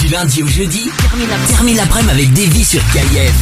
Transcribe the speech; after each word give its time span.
Du 0.00 0.06
lundi 0.08 0.42
au 0.42 0.46
jeudi, 0.46 0.88
termine 1.00 1.28
la- 1.28 1.46
termine 1.54 1.76
l'après-midi 1.76 2.10
avec 2.12 2.32
Davy 2.32 2.64
sur 2.64 2.80
KIF. 2.92 3.32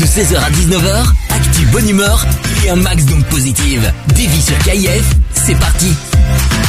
De 0.00 0.04
16h 0.06 0.36
à 0.42 0.50
19h, 0.50 1.12
actu 1.30 1.66
bonne 1.66 1.88
humeur 1.88 2.26
et 2.64 2.70
un 2.70 2.76
max 2.76 3.04
d'ondes 3.04 3.24
positives. 3.26 3.92
Davy 4.08 4.42
sur 4.42 4.58
KIF, 4.58 5.04
c'est 5.34 5.54
parti. 5.54 5.92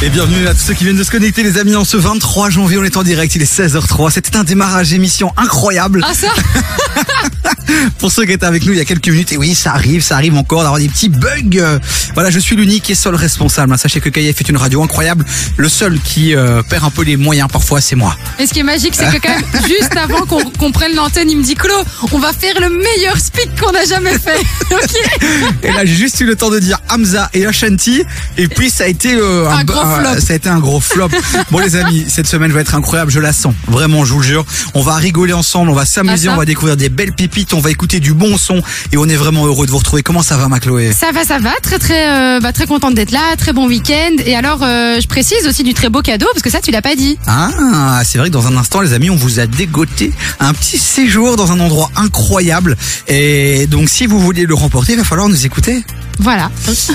Et 0.00 0.10
bienvenue 0.10 0.46
à 0.46 0.54
tous 0.54 0.60
ceux 0.60 0.74
qui 0.74 0.84
viennent 0.84 0.96
de 0.96 1.02
se 1.02 1.10
connecter 1.10 1.42
les 1.42 1.58
amis 1.58 1.74
en 1.74 1.84
ce 1.84 1.96
23 1.96 2.50
janvier 2.50 2.78
on 2.78 2.84
est 2.84 2.96
en 2.96 3.02
direct 3.02 3.34
il 3.34 3.42
est 3.42 3.52
16h03 3.52 4.12
c'était 4.12 4.36
un 4.36 4.44
démarrage 4.44 4.90
d'émission 4.90 5.32
incroyable. 5.36 6.04
Ah 6.08 6.14
ça 6.14 6.28
pour 7.98 8.12
ceux 8.12 8.24
qui 8.24 8.32
étaient 8.32 8.46
avec 8.46 8.64
nous 8.64 8.72
il 8.72 8.78
y 8.78 8.80
a 8.80 8.84
quelques 8.84 9.08
minutes 9.08 9.32
et 9.32 9.36
oui 9.36 9.56
ça 9.56 9.72
arrive 9.72 10.02
ça 10.02 10.14
arrive 10.14 10.36
encore 10.36 10.62
d'avoir 10.62 10.78
des 10.80 10.88
petits 10.88 11.08
bugs. 11.08 11.78
Voilà 12.14 12.30
je 12.30 12.38
suis 12.38 12.54
l'unique 12.54 12.88
et 12.90 12.94
seul 12.94 13.16
responsable 13.16 13.72
hein. 13.72 13.76
sachez 13.76 14.00
que 14.00 14.08
KF 14.08 14.40
est 14.40 14.48
une 14.48 14.56
radio 14.56 14.84
incroyable. 14.84 15.24
Le 15.56 15.68
seul 15.68 15.98
qui 15.98 16.34
euh, 16.34 16.62
perd 16.62 16.84
un 16.84 16.90
peu 16.90 17.02
les 17.02 17.16
moyens 17.16 17.48
parfois 17.50 17.80
c'est 17.80 17.96
moi. 17.96 18.16
Et 18.38 18.46
ce 18.46 18.52
qui 18.52 18.60
est 18.60 18.64
magique, 18.64 18.94
c'est 18.94 19.06
que 19.06 19.20
quand 19.20 19.34
même, 19.34 19.62
juste 19.66 19.96
avant 19.96 20.24
qu'on 20.26 20.70
prenne 20.70 20.94
l'antenne, 20.94 21.28
il 21.28 21.38
me 21.38 21.42
dit 21.42 21.56
Clo, 21.56 21.74
on 22.12 22.18
va 22.18 22.32
faire 22.32 22.54
le 22.60 22.70
meilleur 22.70 23.18
speak 23.18 23.60
qu'on 23.60 23.74
a 23.74 23.84
jamais 23.84 24.16
fait. 24.18 24.38
Ok. 24.70 25.62
Et 25.62 25.72
là 25.72 25.84
j'ai 25.86 25.94
juste 25.94 26.20
eu 26.20 26.24
le 26.24 26.36
temps 26.36 26.50
de 26.50 26.58
dire 26.58 26.78
Hamza 26.90 27.30
et 27.32 27.46
Ashanti 27.46 28.04
et 28.36 28.48
puis 28.48 28.70
ça 28.70 28.84
a 28.84 28.86
été 28.86 29.14
euh, 29.14 29.48
Un 29.48 29.57
gros 29.64 29.80
flop. 29.80 30.20
ça 30.20 30.32
a 30.32 30.36
été 30.36 30.48
un 30.48 30.58
gros 30.58 30.80
flop 30.80 31.08
bon 31.50 31.58
les 31.58 31.76
amis 31.76 32.04
cette 32.08 32.26
semaine 32.26 32.52
va 32.52 32.60
être 32.60 32.74
incroyable 32.74 33.10
je 33.10 33.20
la 33.20 33.32
sens 33.32 33.54
vraiment 33.68 34.04
je 34.04 34.12
vous 34.12 34.20
le 34.20 34.26
jure 34.26 34.44
on 34.74 34.82
va 34.82 34.94
rigoler 34.96 35.32
ensemble 35.32 35.70
on 35.70 35.74
va 35.74 35.84
s'amuser 35.84 36.28
Ah, 36.28 36.34
on 36.34 36.36
va 36.36 36.44
découvrir 36.44 36.76
des 36.76 36.88
belles 36.88 37.12
pépites 37.12 37.54
on 37.54 37.60
va 37.60 37.70
écouter 37.70 38.00
du 38.00 38.14
bon 38.14 38.36
son 38.36 38.62
et 38.92 38.96
on 38.96 39.06
est 39.08 39.16
vraiment 39.16 39.46
heureux 39.46 39.66
de 39.66 39.70
vous 39.70 39.78
retrouver 39.78 40.02
comment 40.02 40.22
ça 40.22 40.36
va 40.36 40.48
ma 40.48 40.60
Chloé? 40.60 40.92
Ça 40.92 41.12
va, 41.12 41.24
ça 41.24 41.38
va, 41.38 41.50
très 41.62 41.78
très, 41.78 42.08
euh, 42.08 42.40
bah, 42.40 42.52
très 42.52 42.66
contente 42.66 42.94
d'être 42.94 43.10
là, 43.10 43.36
très 43.36 43.52
bon 43.52 43.66
week-end. 43.66 44.16
Et 44.24 44.34
alors, 44.36 44.62
euh, 44.62 45.00
je 45.00 45.06
précise 45.06 45.46
aussi 45.46 45.62
du 45.62 45.74
très 45.74 45.88
beau 45.88 46.02
cadeau 46.02 46.26
parce 46.32 46.42
que 46.42 46.50
ça, 46.50 46.60
tu 46.60 46.70
l'as 46.70 46.82
pas 46.82 46.96
dit. 46.96 47.18
Ah, 47.26 48.00
c'est 48.04 48.18
vrai 48.18 48.28
que 48.28 48.32
dans 48.32 48.46
un 48.46 48.56
instant, 48.56 48.80
les 48.80 48.92
amis, 48.92 49.10
on 49.10 49.16
vous 49.16 49.40
a 49.40 49.46
dégoté 49.46 50.12
un 50.40 50.52
petit 50.54 50.78
séjour 50.78 51.36
dans 51.36 51.52
un 51.52 51.60
endroit 51.60 51.90
incroyable. 51.96 52.76
Et 53.06 53.66
donc, 53.66 53.88
si 53.88 54.06
vous 54.06 54.18
voulez 54.20 54.46
le 54.46 54.54
remporter, 54.54 54.92
il 54.92 54.98
va 54.98 55.04
falloir 55.04 55.28
nous 55.28 55.46
écouter. 55.46 55.84
Voilà. 56.18 56.50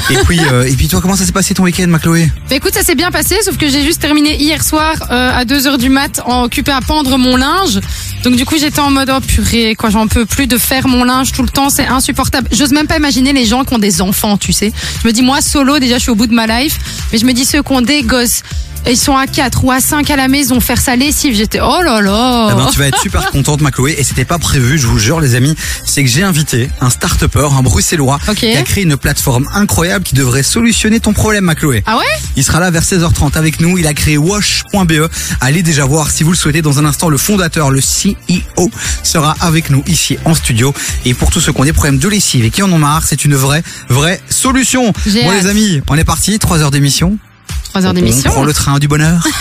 Et 0.10 0.16
puis, 0.26 0.40
euh, 0.52 0.68
et 0.68 0.74
puis 0.74 0.88
toi, 0.88 1.00
comment 1.02 1.16
ça 1.16 1.26
s'est 1.26 1.32
passé 1.32 1.54
ton 1.54 1.64
week-end, 1.64 1.88
ma 1.88 2.00
Chloé? 2.00 2.30
Bah, 2.50 2.56
écoute, 2.56 2.74
ça 2.74 2.84
s'est 2.84 2.96
bien 2.96 3.12
passé, 3.12 3.36
sauf 3.44 3.58
que 3.58 3.70
j'ai 3.70 3.84
juste 3.84 4.02
terminé 4.02 4.36
hier 4.36 4.64
soir 4.64 4.96
euh, 5.12 5.32
à 5.34 5.46
2h 5.46 5.78
du 5.78 5.90
mat 5.90 6.22
en 6.26 6.44
occupé 6.44 6.72
à 6.72 6.82
pendre 6.82 7.18
mon 7.18 7.38
linge. 7.38 7.80
Donc 8.24 8.36
du 8.36 8.46
coup, 8.46 8.58
j'étais 8.58 8.80
en 8.80 8.90
mode 8.90 9.12
oh 9.16 9.20
purée, 9.22 9.76
quoi, 9.76 9.90
j'en 9.90 10.08
peux 10.08 10.26
plus 10.26 10.48
de 10.48 10.58
faire 10.58 10.88
mon 10.88 11.04
linge 11.04 11.32
tout 11.32 11.44
le 11.44 11.50
temps, 11.50 11.70
c'est 11.70 11.88
insupportable. 11.88 12.48
J'ose 12.52 12.72
même 12.72 12.88
pas 12.88 12.98
imaginer 12.98 13.34
les 13.34 13.46
gens 13.46 13.64
qui 13.64 13.74
ont 13.74 13.80
des 13.80 14.02
enfants, 14.02 14.38
tu 14.38 14.54
sais. 14.54 14.72
Je 15.02 15.08
me 15.08 15.14
dis 15.14 15.22
moi 15.22 15.42
solo, 15.42 15.80
déjà 15.80 15.96
je 15.96 16.04
suis 16.04 16.12
au 16.12 16.16
bout 16.16 16.28
de 16.28 16.34
ma 16.34 16.48
life, 16.48 16.80
mais 17.12 17.18
je 17.18 17.26
me 17.26 17.34
dis 17.34 17.46
ceux 17.46 17.62
qui 17.62 17.72
ont 17.72 17.82
des 17.82 18.04
gosses, 18.04 18.44
ils 18.92 18.98
sont 18.98 19.16
à 19.16 19.28
4 19.28 19.64
ou 19.64 19.72
à 19.72 19.80
5 19.80 20.10
à 20.10 20.16
la 20.16 20.28
maison 20.28 20.60
faire 20.60 20.80
sa 20.80 20.96
lessive, 20.96 21.36
j'étais 21.36 21.60
oh 21.62 21.82
là 21.84 22.02
là. 22.02 22.50
Eh 22.52 22.56
ben, 22.56 22.68
tu 22.72 22.80
vas 22.80 22.88
être 22.88 23.00
super 23.02 23.32
contente, 23.32 23.62
ma 23.62 23.72
Chloé. 23.72 23.96
Et 23.98 24.04
c'était 24.04 24.26
pas 24.26 24.40
prévu, 24.40 24.78
je 24.78 24.88
vous 24.88 25.00
jure, 25.00 25.20
les 25.20 25.36
amis. 25.36 25.56
C'est 25.86 26.04
que 26.04 26.10
j'ai 26.10 26.24
invité 26.24 26.70
un 26.82 26.90
start-upper, 26.90 27.48
un 27.58 27.62
bruxellois, 27.64 28.20
Ok. 28.28 28.36
qui 28.36 28.56
a 28.56 28.62
créé 28.64 28.84
une 28.84 28.98
plateforme 28.98 29.48
incroyable 29.54 30.04
qui 30.04 30.16
devrait 30.16 30.44
solutionner 30.44 31.00
ton 31.00 31.14
problème, 31.14 31.46
ma 31.46 31.56
Chloé. 31.56 31.84
Ah 31.86 31.98
ouais? 31.98 32.04
Il 32.36 32.44
sera 32.44 32.60
là 32.60 32.72
vers 32.72 32.84
16h30 32.84 33.38
avec 33.38 33.60
nous. 33.62 33.78
Il 33.78 33.88
a 33.88 33.94
créé 33.94 34.18
wash.be. 34.18 35.10
Allez 35.42 35.64
déjà 35.64 35.86
voir 35.86 36.12
si 36.12 36.24
vous 36.24 36.32
le 36.32 36.38
souhaitez. 36.38 36.62
Dans 36.62 36.80
un 36.80 36.86
instant, 36.86 37.10
le 37.10 37.18
fondateur, 37.18 37.72
le 37.72 37.80
CEO, 37.80 38.70
sera 39.04 39.36
avec 39.40 39.70
nous 39.70 39.84
ici 39.88 40.18
en 40.26 40.34
studio. 40.34 40.74
Et 41.06 41.14
pour 41.14 41.32
tous 41.32 41.40
ceux 41.40 41.54
qui 41.54 41.62
ont 41.62 41.66
des 41.66 41.74
problèmes 41.74 42.00
de 42.00 42.08
lessive 42.10 42.44
et 42.46 42.50
qui 42.50 42.62
en 42.64 42.72
ont 42.72 42.78
marre, 42.78 43.04
c'est 43.06 43.24
une 43.26 43.36
vraie, 43.36 43.64
vraie 43.90 44.22
solution. 44.30 44.92
Bon 44.92 44.92
hâte. 45.30 45.44
les 45.44 45.48
amis, 45.50 45.82
on 45.90 45.98
est 45.98 46.04
parti. 46.04 46.38
3 46.40 46.62
heures 46.62 46.72
d'émission. 46.72 47.18
3 47.64 47.86
heures 47.86 47.92
On 47.92 47.94
d'émission. 47.94 48.32
prend 48.32 48.44
le 48.44 48.54
train 48.54 48.80
du 48.80 48.88
bonheur. 48.88 49.28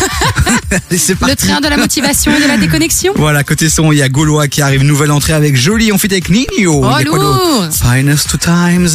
Le 0.91 1.35
train 1.35 1.61
de 1.61 1.69
la 1.69 1.77
motivation 1.77 2.35
et 2.35 2.43
de 2.43 2.49
la 2.49 2.57
déconnexion. 2.57 3.13
Voilà, 3.17 3.45
côté 3.45 3.69
son, 3.69 3.93
il 3.93 3.99
y 3.99 4.03
a 4.03 4.09
Gaulois 4.09 4.49
qui 4.49 4.63
arrive, 4.63 4.83
nouvelle 4.83 5.11
entrée 5.11 5.35
avec 5.35 5.55
Jolie, 5.55 5.93
on 5.93 5.99
fait 5.99 6.11
avec 6.11 6.31
Nino. 6.31 6.83
Oh, 6.85 7.05
lourd. 7.05 7.69
Finest 7.73 8.31
to 8.31 8.39
Times. 8.39 8.89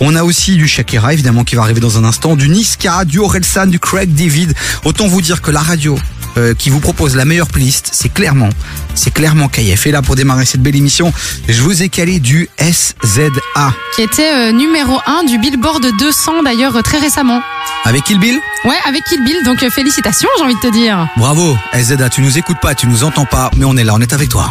On 0.00 0.14
a 0.14 0.24
aussi 0.24 0.56
du 0.56 0.68
Shakira, 0.68 1.12
évidemment, 1.14 1.44
qui 1.44 1.54
va 1.54 1.62
arriver 1.62 1.80
dans 1.80 1.96
un 1.96 2.04
instant, 2.04 2.36
du 2.36 2.48
Niska, 2.48 3.04
du 3.04 3.18
Orelsan, 3.18 3.66
du 3.66 3.78
Craig 3.78 4.12
David. 4.14 4.54
Autant 4.84 5.08
vous 5.08 5.22
dire 5.22 5.40
que 5.40 5.50
la 5.50 5.60
radio 5.60 5.98
euh, 6.36 6.54
qui 6.54 6.70
vous 6.70 6.80
propose 6.80 7.16
la 7.16 7.24
meilleure 7.24 7.48
playlist, 7.48 7.90
c'est 7.92 8.08
clairement, 8.08 8.48
c'est 8.94 9.12
clairement 9.12 9.48
KF. 9.48 9.86
Et 9.86 9.90
là, 9.90 10.02
pour 10.02 10.14
démarrer 10.14 10.44
cette 10.44 10.62
belle 10.62 10.76
émission, 10.76 11.12
je 11.48 11.62
vous 11.62 11.82
ai 11.82 11.88
calé 11.88 12.20
du 12.20 12.48
SZA. 12.58 13.72
Qui 13.96 14.02
était 14.02 14.32
euh, 14.34 14.52
numéro 14.52 14.98
1 15.06 15.24
du 15.24 15.38
Billboard 15.38 15.86
200 15.98 16.42
d'ailleurs 16.44 16.76
euh, 16.76 16.82
très 16.82 16.98
récemment. 16.98 17.40
Avec 17.84 18.04
Kill 18.04 18.18
Bill 18.18 18.38
Ouais, 18.64 18.76
avec 18.86 19.04
Kill 19.04 19.22
Bill, 19.24 19.42
donc 19.44 19.62
euh, 19.62 19.70
félicitations, 19.70 20.28
j'ai 20.38 20.44
envie 20.44 20.54
de 20.54 20.60
te 20.60 20.72
dire. 20.72 21.08
Bravo, 21.16 21.56
SZA, 21.74 22.08
tu 22.08 22.20
nous 22.22 22.38
écoutes 22.38 22.60
pas, 22.60 22.74
tu 22.74 22.86
nous 22.86 23.04
entends 23.04 23.26
pas, 23.26 23.50
mais 23.56 23.64
on 23.64 23.76
est 23.76 23.84
là, 23.84 23.92
on 23.94 24.00
est 24.00 24.12
avec 24.12 24.28
toi. 24.28 24.48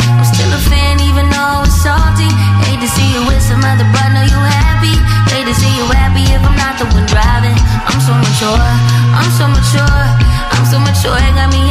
I'm 0.00 0.24
still 0.24 0.52
a 0.52 0.58
fan 0.58 1.00
even 1.00 1.28
though 1.30 1.64
it's 1.64 1.82
salty. 1.82 2.28
Hate 2.64 2.80
to 2.80 2.88
see 2.88 3.12
you 3.12 3.26
with 3.26 3.40
some 3.42 3.62
other, 3.64 3.84
but 3.92 4.12
know 4.14 4.22
you 4.22 4.38
happy. 4.38 4.94
Hate 5.30 5.46
to 5.46 5.54
see 5.54 5.70
you 5.76 5.84
happy 5.92 6.22
if 6.22 6.42
I'm 6.42 6.56
not 6.56 6.78
the 6.78 6.86
one 6.94 7.06
driving. 7.06 7.56
I'm 7.86 8.00
so 8.00 8.14
mature, 8.14 8.58
I'm 11.04 11.61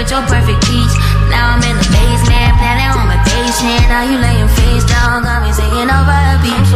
with 0.00 0.10
your 0.10 0.22
perfect 0.22 0.64
peach. 0.64 0.94
Now 1.28 1.52
I'm 1.52 1.62
in 1.62 1.76
the 1.76 1.84
basement, 1.92 2.56
planning 2.56 2.88
on 2.88 3.04
my 3.04 3.20
patient. 3.20 3.84
Now 3.92 4.00
you 4.08 4.16
laying 4.16 4.48
face 4.56 4.84
down, 4.88 5.22
got 5.28 5.44
me 5.44 5.52
singing 5.52 5.92
over 5.92 6.16
a 6.32 6.40
beat. 6.40 6.69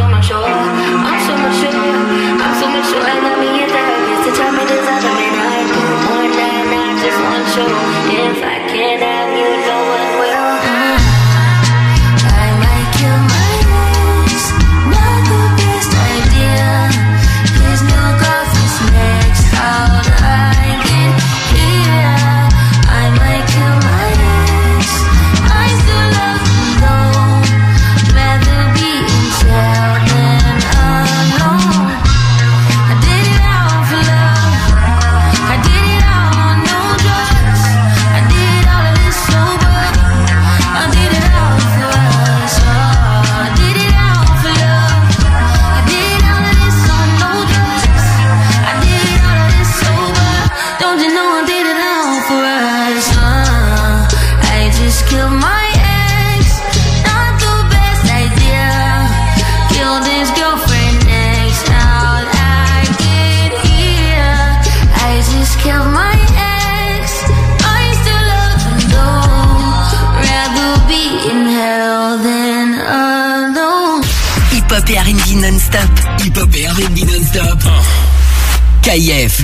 CIF. 78.95 79.44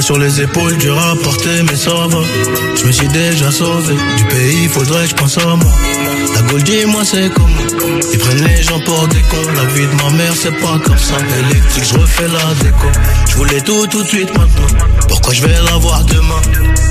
Sur 0.00 0.18
les 0.18 0.40
épaules, 0.40 0.76
dur 0.78 0.98
à 0.98 1.14
porter, 1.14 1.62
mais 1.62 1.76
ça 1.76 1.90
va. 1.90 2.18
Je 2.74 2.84
me 2.84 2.90
suis 2.90 3.06
déjà 3.08 3.50
sauvé 3.52 3.94
du 4.16 4.24
pays, 4.24 4.66
faudrait 4.66 5.04
que 5.04 5.10
je 5.10 5.14
pense 5.14 5.38
à 5.38 5.54
moi. 5.54 5.72
La 6.34 6.42
Gaule, 6.42 6.62
dis-moi 6.62 7.04
c'est 7.04 7.32
comment 7.32 7.46
Ils 8.12 8.18
prennent 8.18 8.44
les 8.44 8.62
gens 8.62 8.80
pour 8.80 9.06
des 9.08 9.20
cons. 9.20 9.52
La 9.54 9.64
vie 9.66 9.86
de 9.86 10.02
ma 10.02 10.10
mère, 10.16 10.32
c'est 10.34 10.58
pas 10.58 10.80
comme 10.84 10.98
ça. 10.98 11.14
Électrique, 11.50 11.84
je 11.84 11.98
refais 11.98 12.28
la 12.28 12.54
déco. 12.54 12.86
Je 13.28 13.36
voulais 13.36 13.60
tout 13.60 13.86
tout 13.86 14.02
de 14.02 14.08
suite 14.08 14.36
maintenant. 14.36 14.78
Pourquoi 15.06 15.32
je 15.34 15.42
vais 15.42 15.54
l'avoir 15.70 16.02
demain? 16.04 16.42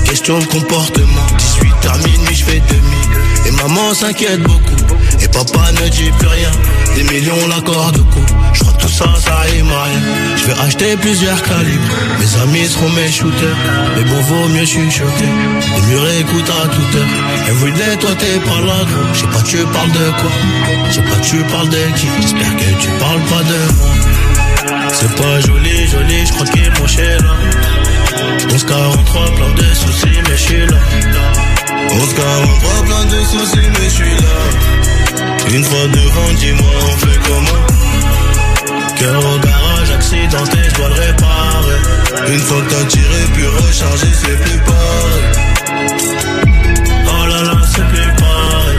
Question 0.04 0.38
de 0.38 0.44
comportement. 0.46 1.26
18 1.36 1.74
à 1.92 1.98
minuit, 1.98 2.34
je 2.34 2.44
fais 2.44 2.62
demi. 2.70 3.46
Et 3.46 3.50
maman 3.50 3.92
s'inquiète 3.92 4.40
beaucoup. 4.42 4.94
Papa 5.32 5.72
ne 5.72 5.88
dit 5.88 6.10
plus 6.18 6.28
rien. 6.28 6.50
Des 6.94 7.04
millions 7.04 7.46
l'accord 7.48 7.92
de 7.92 7.98
coup. 7.98 8.26
Je 8.52 8.60
crois 8.60 8.72
que 8.74 8.82
tout 8.82 8.88
ça, 8.88 9.06
ça 9.24 9.36
rime 9.40 9.70
à 9.70 9.84
rien. 9.84 10.00
Je 10.36 10.44
vais 10.46 10.60
acheter 10.60 10.96
plusieurs 10.96 11.42
calibres. 11.42 11.94
Mes 12.18 12.42
amis 12.42 12.68
seront 12.68 12.90
mes 12.90 13.10
shooters. 13.10 13.56
Mais 13.96 14.04
bon, 14.04 14.20
vaut 14.20 14.48
mieux 14.48 14.66
chuchoter. 14.66 15.30
Les 15.76 15.82
murs 15.88 16.10
écoutent 16.20 16.50
à 16.50 16.68
toute 16.68 16.94
heure. 16.96 17.08
Everyday, 17.48 17.96
toi 17.98 18.10
t'es 18.18 18.38
pas 18.40 18.60
là, 18.66 18.78
gros. 18.88 19.14
Je 19.14 19.18
sais 19.20 19.26
pas, 19.26 19.42
tu 19.42 19.56
parles 19.72 19.92
de 19.92 20.10
quoi? 20.20 20.30
Je 20.88 20.94
sais 20.94 21.02
pas, 21.02 21.16
tu 21.22 21.36
parles 21.44 21.68
de 21.68 21.82
qui? 21.96 22.08
J'espère 22.20 22.56
que 22.56 22.82
tu 22.82 22.88
parles 22.98 23.22
pas 23.30 23.42
de 23.44 23.58
moi. 23.78 23.90
C'est 24.92 25.14
pas 25.16 25.40
joli, 25.40 25.86
joli, 25.86 26.26
je 26.26 26.32
crois 26.32 26.46
qu'il 26.46 26.64
est 26.64 26.70
penché 26.78 27.02
là. 27.02 27.34
1143, 28.48 29.34
plein 29.34 29.54
de 29.54 29.74
soucis, 29.74 30.18
mais 30.28 30.36
je 30.36 30.42
suis 30.42 30.66
là. 30.66 30.78
1143, 31.92 32.84
plein 32.84 33.04
de 33.04 33.24
soucis, 33.24 33.68
mais 33.78 33.84
je 33.84 33.94
suis 33.94 34.04
là. 34.04 34.89
Une 35.48 35.64
fois 35.64 35.86
devant, 35.88 36.32
dis-moi, 36.38 36.70
on 36.92 36.96
fait 37.06 37.18
comment 37.26 37.64
Cœur 38.98 39.18
au 39.18 39.38
garage, 39.38 39.90
accidenté, 39.94 40.58
je 40.68 40.74
dois 40.76 40.88
le 40.88 40.94
réparer. 40.94 42.32
Une 42.32 42.38
fois 42.40 42.60
que 42.62 42.70
t'as 42.70 42.84
tiré, 42.84 43.20
puis 43.34 43.46
rechargé, 43.46 44.06
c'est 44.12 44.38
plus 44.42 44.58
pareil. 44.60 45.24
Oh 47.06 47.26
là 47.26 47.42
là, 47.42 47.60
c'est 47.74 47.86
plus 47.88 48.12
pareil. 48.22 48.78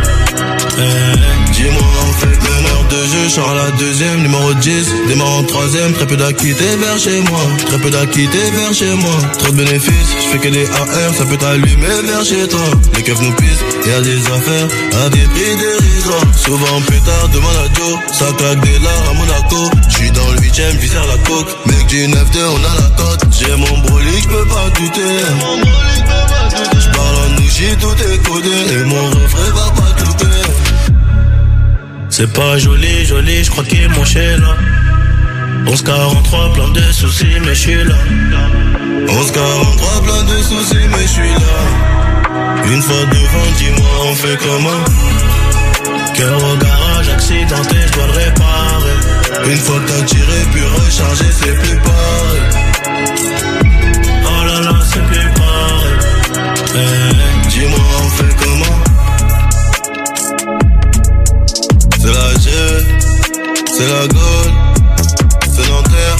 Eh, 0.78 1.52
Dis-moi, 1.52 1.81
on 1.81 2.00
fait 2.00 2.00
meneur 2.28 2.84
de 2.90 2.98
jeu, 2.98 3.24
je 3.26 3.30
sors 3.30 3.54
la 3.54 3.72
deuxième, 3.72 4.22
numéro 4.22 4.54
10, 4.54 4.86
démarre 5.08 5.40
en 5.40 5.44
troisième, 5.44 5.94
très 5.94 6.08
peu 6.08 6.18
d'acquittés 6.18 6.76
vers 6.78 6.98
chez 6.98 7.22
moi, 7.22 7.40
très 7.66 7.78
peu 7.80 7.90
d'acquittés 7.90 8.52
vers 8.54 8.74
chez 8.74 8.94
moi, 8.96 9.16
trop 9.40 9.52
de 9.52 9.58
bénéfices, 9.58 10.12
je 10.20 10.28
fais 10.32 10.38
que 10.40 10.50
des 10.50 10.66
AR, 10.66 11.14
ça 11.18 11.26
peut 11.26 11.38
t'allumer 11.38 11.88
vers 12.06 12.24
chez 12.24 12.48
toi, 12.48 12.60
les 12.96 13.04
keufs 13.04 13.22
nous 13.22 13.34
pissent, 13.34 13.64
y 13.86 13.92
a 13.92 14.02
des 14.02 14.26
affaires, 14.28 14.68
à 15.06 15.10
des 15.10 15.26
prix 15.34 15.56
dérisoires, 15.56 16.26
souvent 16.36 16.82
plus 16.82 17.00
tard, 17.02 17.30
demande 17.34 17.56
à 17.56 17.74
Joe, 17.74 18.00
ça 18.14 18.26
claque 18.38 18.62
des 18.62 18.80
lards 18.80 19.10
à 19.10 19.14
Monaco, 19.14 19.70
je 19.90 19.96
suis 19.96 20.12
dans 20.12 20.32
le 20.32 20.42
huitième, 20.42 20.76
vis 20.78 20.94
la 20.94 21.18
coke, 21.28 21.50
mec 21.66 21.88
du 21.88 22.08
9-2, 22.08 22.14
on 22.14 22.58
a 22.58 22.82
la 22.82 22.90
cote, 22.98 23.26
j'ai 23.32 23.56
mon 23.56 23.78
brolic, 23.80 24.24
je 24.24 24.28
peux 24.28 24.46
pas 24.46 24.70
douter, 24.76 25.02
je 26.80 26.90
parle 26.98 27.16
en 27.16 27.42
nouchi, 27.42 27.66
tout 27.80 27.96
est 28.12 28.18
codé, 28.28 28.50
et 28.50 28.84
mon 28.86 29.08
refrain 29.08 29.52
va 29.54 29.72
pas. 29.72 30.00
C'est 32.22 32.34
pas 32.34 32.56
joli, 32.60 33.04
joli, 33.04 33.44
je 33.44 33.50
crois 33.50 33.64
qu'il 33.64 33.82
est 33.82 33.88
mon 33.88 34.06
chez 34.06 34.38
là. 34.38 34.56
1143, 35.66 36.54
plein 36.54 36.70
de 36.70 36.82
soucis, 36.92 37.40
mais 37.44 37.56
je 37.56 37.60
suis 37.62 37.84
là. 37.84 37.96
1143, 39.08 40.04
plein 40.04 40.24
de 40.26 40.44
soucis, 40.44 40.88
mais 40.92 41.02
je 41.02 41.08
suis 41.08 41.30
là. 41.30 42.62
Une 42.72 42.82
fois 42.84 43.06
devant, 43.10 43.52
dis-moi, 43.58 43.90
on 44.06 44.14
fait 44.14 44.38
comment? 44.38 44.84
Cœur 46.14 46.38
au 46.38 46.58
garage, 46.58 47.10
accidenté, 47.10 47.78
je 47.88 47.94
dois 47.94 48.06
le 48.06 48.14
réparer. 48.14 49.52
Une 49.52 49.58
fois 49.58 49.80
t'as 49.88 50.06
tiré, 50.06 50.46
puis 50.52 50.62
rechargé, 50.62 51.26
c'est 51.32 51.58
plus 51.58 51.80
pareil. 51.80 52.42
Oh 54.26 54.46
là 54.46 54.62
là, 54.62 54.80
c'est 54.84 55.04
plus 55.08 55.28
pareil. 55.40 55.98
Eh, 56.76 57.48
dis-moi, 57.50 57.80
on 58.04 58.10
fait 58.10 58.36
comment? 58.46 58.91
C'est 62.01 62.07
la 62.07 62.33
G, 62.33 62.50
c'est 63.77 63.88
la 63.88 64.07
Gaule, 64.07 64.51
c'est 65.44 65.69
Nanterre. 65.69 66.18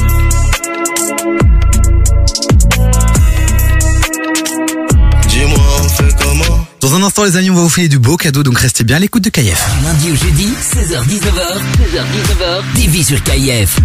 Dis-moi, 5.28 5.58
on 5.80 5.90
fait 5.90 6.16
comment? 6.22 6.68
Dans 6.82 6.94
un 6.94 7.02
instant, 7.02 7.24
les 7.24 7.36
amis, 7.36 7.50
on 7.50 7.56
va 7.56 7.62
vous 7.62 7.70
filer 7.70 7.90
du 7.90 7.98
beau 7.98 8.16
cadeau, 8.16 8.44
donc 8.44 8.60
restez 8.60 8.84
bien 8.84 8.98
à 8.98 9.00
l'écoute 9.00 9.24
de 9.24 9.32
KF. 9.32 9.66
Lundi 9.84 10.12
au 10.12 10.16
jeudi, 10.16 10.50
16h-19h, 10.62 11.58
16h-19h, 11.80 12.62
TV 12.76 13.02
sur 13.02 13.24
KIF. 13.24 13.78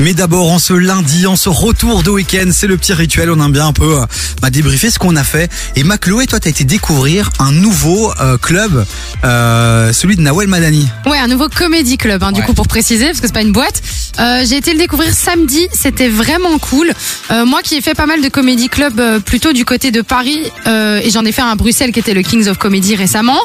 Mais 0.00 0.12
d'abord, 0.12 0.50
en 0.52 0.58
ce 0.58 0.72
lundi, 0.72 1.26
en 1.26 1.36
ce 1.36 1.48
retour 1.48 2.02
de 2.02 2.10
week-end, 2.10 2.48
c'est 2.52 2.66
le 2.66 2.76
petit 2.76 2.92
rituel. 2.92 3.30
On 3.30 3.44
aime 3.44 3.52
bien 3.52 3.66
un 3.68 3.72
peu 3.72 4.00
euh, 4.00 4.06
bah, 4.42 4.50
débriefer 4.50 4.90
ce 4.90 4.98
qu'on 4.98 5.14
a 5.14 5.22
fait. 5.22 5.50
Et 5.76 5.84
ma 5.84 5.98
Chloé, 5.98 6.26
toi, 6.26 6.40
t'as 6.40 6.50
été 6.50 6.64
découvrir 6.64 7.30
un 7.38 7.52
nouveau 7.52 8.12
euh, 8.20 8.36
club, 8.36 8.84
euh, 9.24 9.92
celui 9.92 10.16
de 10.16 10.20
Nawel 10.22 10.48
Madani. 10.48 10.88
Ouais, 11.06 11.18
un 11.18 11.28
nouveau 11.28 11.48
comédie 11.48 11.96
club, 11.96 12.24
hein, 12.24 12.32
du 12.32 12.40
Ouais. 12.40 12.46
coup 12.46 12.54
pour 12.54 12.66
préciser, 12.66 13.06
parce 13.06 13.20
que 13.20 13.28
c'est 13.28 13.32
pas 13.32 13.42
une 13.42 13.52
boîte. 13.52 13.82
Euh, 14.20 14.44
j'ai 14.48 14.56
été 14.56 14.72
le 14.72 14.78
découvrir 14.78 15.12
samedi, 15.12 15.66
c'était 15.72 16.08
vraiment 16.08 16.58
cool. 16.58 16.92
Euh, 17.30 17.44
moi 17.44 17.62
qui 17.62 17.76
ai 17.76 17.80
fait 17.80 17.94
pas 17.94 18.06
mal 18.06 18.22
de 18.22 18.28
comédie 18.28 18.68
club 18.68 19.00
euh, 19.00 19.18
plutôt 19.20 19.52
du 19.52 19.64
côté 19.64 19.90
de 19.90 20.02
Paris, 20.02 20.50
euh, 20.66 21.00
et 21.02 21.10
j'en 21.10 21.24
ai 21.24 21.32
fait 21.32 21.42
un 21.42 21.50
à 21.50 21.54
Bruxelles 21.54 21.92
qui 21.92 22.00
était 22.00 22.14
le 22.14 22.22
Kings 22.22 22.48
of 22.48 22.58
Comedy 22.58 22.94
récemment. 22.94 23.38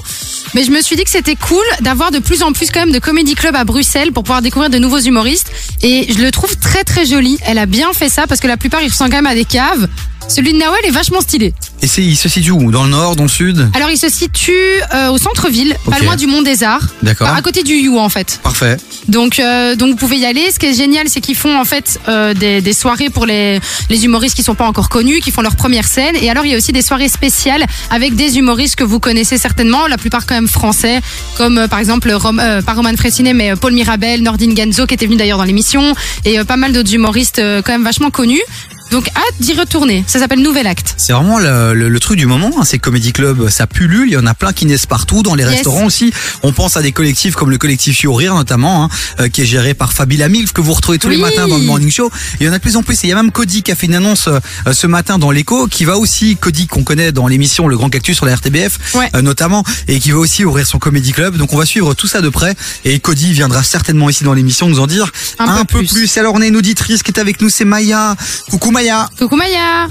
Mais 0.54 0.64
je 0.64 0.72
me 0.72 0.82
suis 0.82 0.96
dit 0.96 1.04
que 1.04 1.10
c'était 1.10 1.36
cool 1.36 1.64
d'avoir 1.82 2.12
de 2.12 2.20
plus 2.20 2.44
en 2.44 2.54
plus 2.54 2.72
quand 2.72 2.80
même 2.82 2.92
de 2.92 3.00
comédie 3.00 3.36
club 3.36 3.56
à 3.56 3.64
Bruxelles 3.64 4.12
pour 4.12 4.24
pouvoir 4.24 4.42
découvrir 4.42 4.70
de 4.70 4.78
nouveaux 4.78 5.00
humoristes. 5.00 5.52
Et 5.82 6.12
je 6.12 6.20
le 6.20 6.32
trouve 6.32 6.56
très 6.58 6.84
très 6.84 7.06
joli. 7.06 7.38
Elle 7.46 7.58
a 7.58 7.66
bien 7.66 7.94
fait 7.94 8.10
ça 8.10 8.28
parce 8.28 8.40
que 8.40 8.48
la 8.48 8.58
plupart 8.58 8.82
ils 8.82 8.90
ressemblent 8.90 9.12
quand 9.12 9.18
même 9.18 9.28
à 9.28 9.36
des 9.36 9.46
caves. 9.46 9.88
Celui 10.30 10.54
de 10.54 10.58
Nawel 10.60 10.86
est 10.86 10.92
vachement 10.92 11.22
stylé. 11.22 11.54
Et 11.82 11.88
c'est, 11.88 12.04
il 12.04 12.16
se 12.16 12.30
situe 12.30 12.52
où? 12.52 12.72
Dans 12.72 12.84
le 12.84 12.92
nord, 12.92 13.16
dans 13.16 13.24
le 13.24 13.30
sud? 13.30 13.68
Alors 13.74 13.90
il 13.90 13.98
se 13.98 14.10
situe 14.10 14.54
euh, 14.94 15.10
au 15.10 15.18
centre-ville, 15.18 15.76
pas 15.86 15.98
Ok. 15.98 16.04
loin 16.04 16.16
du 16.16 16.28
Mont 16.28 16.44
des 16.44 16.64
Arts. 16.64 16.88
D'accord. 17.02 17.30
À 17.30 17.42
côté 17.42 17.64
du 17.64 17.74
You 17.74 17.98
en 17.98 18.10
fait. 18.10 18.40
Parfait. 18.44 18.78
Donc, 19.08 19.40
euh, 19.40 19.76
donc 19.76 19.90
vous 19.92 19.96
pouvez 19.96 20.18
y 20.18 20.26
aller. 20.26 20.52
Ce 20.52 20.60
qui 20.60 20.68
est 20.68 20.74
génial, 20.74 21.10
c'est 21.10 21.20
qu'ils 21.20 21.36
font 21.36 21.58
en 21.60 21.66
fait 21.66 22.00
euh, 22.08 22.34
des, 22.36 22.62
des 22.62 22.74
soirées 22.74 23.10
pour 23.10 23.26
les, 23.26 23.60
les 23.90 24.06
humoristes 24.06 24.36
qui 24.36 24.44
sont 24.44 24.56
pas 24.56 24.68
encore 24.68 24.90
connus, 24.90 25.20
qui 25.20 25.32
font 25.32 25.42
leur 25.42 25.56
première 25.56 25.86
scène. 25.88 26.16
Et 26.22 26.30
alors 26.30 26.46
il 26.46 26.52
y 26.52 26.54
a 26.54 26.58
aussi 26.58 26.72
des 26.74 26.84
soirées 26.84 27.10
spéciales 27.10 27.66
avec 27.90 28.16
des 28.16 28.38
humoristes 28.38 28.76
que 28.76 28.84
vous 28.84 29.00
connaissez 29.00 29.38
certainement, 29.40 29.88
la 29.88 29.98
plupart 29.98 30.26
quand 30.28 30.36
même 30.36 30.48
français, 30.48 31.00
comme 31.38 31.58
euh, 31.58 31.68
par 31.68 31.80
exemple 31.80 32.12
Rom, 32.12 32.40
euh, 32.40 32.62
pas 32.62 32.74
Roman 32.74 32.96
Fressinet, 32.96 33.34
mais 33.34 33.52
euh, 33.52 33.56
Paul 33.56 33.74
Mirabel, 33.74 34.22
Nordine 34.22 34.56
Genzo 34.56 34.86
qui 34.86 34.94
était 34.94 35.06
venu 35.08 35.18
d'ailleurs 35.18 35.40
dans 35.40 35.44
l'émission, 35.44 35.96
et 36.26 36.40
euh, 36.40 36.44
pas 36.44 36.58
mal 36.58 36.72
d'autres 36.72 36.94
humoristes 36.94 37.40
euh, 37.40 37.62
quand 37.64 37.72
même 37.72 37.84
vachement 37.84 38.12
connus. 38.12 38.42
Donc 38.92 39.08
hâte 39.10 39.36
d'y 39.40 39.54
retourner. 39.54 40.04
Ça 40.08 40.20
s'appelle 40.20 40.42
Nouvel 40.42 40.66
Acte. 40.68 40.96
C'est 40.98 41.14
vraiment 41.14 41.38
le, 41.40 41.74
le- 41.74 41.90
le 41.90 42.00
truc 42.00 42.18
du 42.18 42.26
moment, 42.26 42.52
hein, 42.60 42.64
ces 42.66 42.80
comédie 42.80 43.14
clubs, 43.14 43.50
ça 43.50 43.68
pullule, 43.68 44.08
il 44.10 44.14
y 44.14 44.18
en 44.18 44.26
a 44.26 44.34
plein 44.34 44.52
qui 44.54 44.66
naissent 44.66 44.86
partout, 44.88 45.22
dans 45.24 45.36
les 45.36 45.44
Yes. 45.44 45.54
restaurants 45.56 45.86
aussi. 45.86 46.12
On 46.44 46.52
pense 46.54 46.76
à 46.78 46.82
des 46.82 46.92
collectifs 46.92 47.36
comme 47.36 47.50
le 47.52 47.58
collectif 47.58 48.02
You 48.02 48.14
Rire 48.14 48.34
notamment, 48.34 48.86
hein, 48.86 48.90
euh, 49.20 49.28
qui 49.30 49.42
est 49.42 49.46
géré 49.46 49.74
par 49.74 49.94
Fabi 49.94 50.18
Lamilf, 50.18 50.54
que 50.54 50.62
vous 50.62 50.74
retrouvez 50.74 50.98
tous 50.98 51.10
les 51.10 51.18
matins 51.18 51.48
dans 51.48 51.58
le 51.58 51.64
Morning 51.64 51.92
Show. 51.92 52.12
Il 52.40 52.46
y 52.48 52.50
en 52.50 52.54
a 52.54 52.58
de 52.58 52.62
plus 52.64 52.76
en 52.78 52.84
plus, 52.84 52.96
et 53.04 53.08
il 53.08 53.10
y 53.10 53.14
a 53.14 53.16
même 53.16 53.32
Cody 53.32 53.62
qui 53.64 53.72
a 53.72 53.76
fait 53.76 53.86
une 53.86 53.96
annonce 53.96 54.28
euh, 54.28 54.40
ce 54.74 54.88
matin 54.88 55.18
dans 55.20 55.30
l'écho, 55.32 55.68
qui 55.68 55.86
va 55.86 55.98
aussi, 55.98 56.36
Cody 56.38 56.68
qu'on 56.68 56.84
connaît 56.84 57.12
dans 57.12 57.28
l'émission 57.28 57.68
Le 57.68 57.78
Grand 57.78 57.90
Cactus 57.90 58.16
sur 58.18 58.26
la 58.26 58.36
RTBF 58.36 58.96
Ouais. 58.96 59.10
euh, 59.16 59.22
notamment, 59.22 59.64
et 59.88 60.00
qui 60.00 60.12
va 60.12 60.18
aussi 60.18 60.44
ouvrir 60.46 60.66
son 60.66 60.80
comédie 60.80 61.12
club. 61.12 61.38
Donc 61.38 61.54
on 61.54 61.58
va 61.58 61.66
suivre 61.66 61.94
tout 61.94 62.08
ça 62.08 62.22
de 62.22 62.30
près, 62.30 62.56
et 62.86 63.00
Cody 63.00 63.34
viendra 63.34 63.62
certainement 63.64 64.10
ici 64.10 64.24
dans 64.24 64.34
l'émission 64.34 64.68
nous 64.68 64.80
en 64.80 64.88
dire 64.88 65.12
Un 65.38 65.64
peu 65.66 65.84
plus. 65.86 66.18
Alors 66.18 66.34
on 66.34 66.42
a 66.42 66.48
une 66.48 66.58
auditrice 66.58 67.04
qui 67.04 67.12
est 67.12 67.20
avec 67.20 67.40
nous, 67.42 67.50
c'est 67.50 67.66
Maya. 67.66 68.16
Coucou 68.50 68.72
Maya. 68.72 68.79
Coucou 69.18 69.36
Maya. 69.36 69.88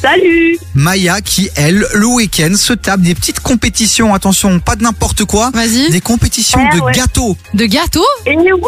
Salut 0.00 0.56
Maya 0.74 1.20
qui, 1.20 1.50
elle, 1.56 1.84
le 1.94 2.06
week-end, 2.06 2.54
se 2.54 2.72
tape 2.72 3.00
des 3.02 3.14
petites 3.14 3.40
compétitions. 3.40 4.14
Attention, 4.14 4.60
pas 4.60 4.76
de 4.76 4.82
n'importe 4.82 5.26
quoi. 5.26 5.50
Vas-y. 5.52 5.90
Des 5.90 6.00
compétitions 6.00 6.58
Ouais, 6.58 6.74
de 6.74 6.80
ouais. 6.80 6.92
gâteaux. 6.92 7.36
De 7.52 7.66
gâteau? 7.66 8.04
Et 8.24 8.34
nous 8.34 8.60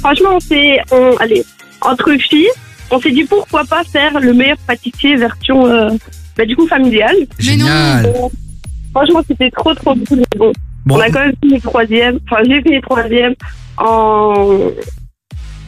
Franchement, 0.00 0.38
c'est... 0.40 0.78
On, 0.90 1.16
allez, 1.18 1.44
entre 1.82 2.12
filles, 2.16 2.48
on 2.90 3.00
s'est 3.00 3.12
dit 3.12 3.22
pourquoi 3.24 3.64
pas 3.64 3.84
faire 3.84 4.18
le 4.18 4.32
meilleur 4.34 4.56
pâtissier 4.66 5.14
version, 5.14 5.64
euh, 5.66 5.90
bah, 6.36 6.44
du 6.44 6.56
coup, 6.56 6.66
familiale. 6.66 7.14
Mais 7.44 7.56
non. 7.56 7.66
Génial. 7.66 8.06
Euh, 8.06 8.28
franchement, 8.92 9.22
c'était 9.28 9.52
trop, 9.52 9.72
trop 9.74 9.94
cool. 9.94 10.18
mais 10.18 10.24
Bon, 10.36 10.52
Bon, 10.84 10.96
on 10.96 11.00
a 11.00 11.10
quand 11.10 11.20
même 11.20 11.34
fini 11.40 11.60
troisième. 11.60 12.18
Enfin, 12.28 12.42
j'ai 12.44 12.60
fini 12.62 12.80
troisième 12.80 13.34
en... 13.76 14.58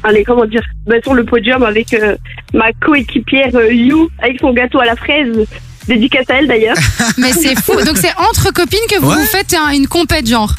Allez, 0.02 0.25
comment 0.25 0.47
dire 0.47 0.62
bah, 0.87 0.97
Sur 1.02 1.14
le 1.14 1.25
podium 1.25 1.62
avec 1.62 1.92
euh, 1.95 2.16
ma 2.54 2.73
coéquipière 2.73 3.50
euh, 3.54 3.73
You, 3.73 4.09
avec 4.21 4.40
son 4.40 4.52
gâteau 4.52 4.80
à 4.80 4.85
la 4.87 4.97
fraise. 4.97 5.47
Dédicace 5.87 6.28
à 6.30 6.35
elle 6.35 6.47
d'ailleurs. 6.47 6.76
Mais 7.19 7.33
c'est 7.33 7.59
fou. 7.61 7.73
Donc 7.85 7.97
c'est 7.97 8.14
entre 8.16 8.52
copines 8.52 8.78
que 8.90 8.99
vous 9.00 9.11
Ouais. 9.11 9.16
vous 9.16 9.26
faites 9.26 9.54
un- 9.54 9.71
une 9.73 9.88
compète 9.88 10.26
genre. 10.28 10.54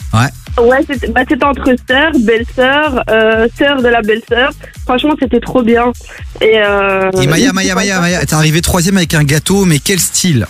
Ouais, 0.60 0.80
c'était 0.90 1.08
bah, 1.08 1.22
c'était 1.30 1.46
entre 1.46 1.74
sœurs, 1.90 2.12
belle-sœur, 2.20 3.04
euh, 3.10 3.48
sœur 3.58 3.82
de 3.82 3.88
la 3.88 4.02
belle-sœur. 4.02 4.52
Franchement, 4.84 5.14
c'était 5.20 5.40
trop 5.40 5.62
bien. 5.64 5.94
Et, 6.42 6.58
euh, 6.58 7.10
et 7.22 7.28
Maya, 7.28 7.54
Maya, 7.54 7.74
Maya, 7.76 8.02
Maya, 8.02 8.26
t'es 8.26 8.34
arrivé 8.34 8.62
troisième 8.62 8.98
avec 8.98 9.14
un 9.14 9.24
gâteau, 9.24 9.64
mais 9.64 9.80
quel 9.80 10.00
style? 10.00 10.46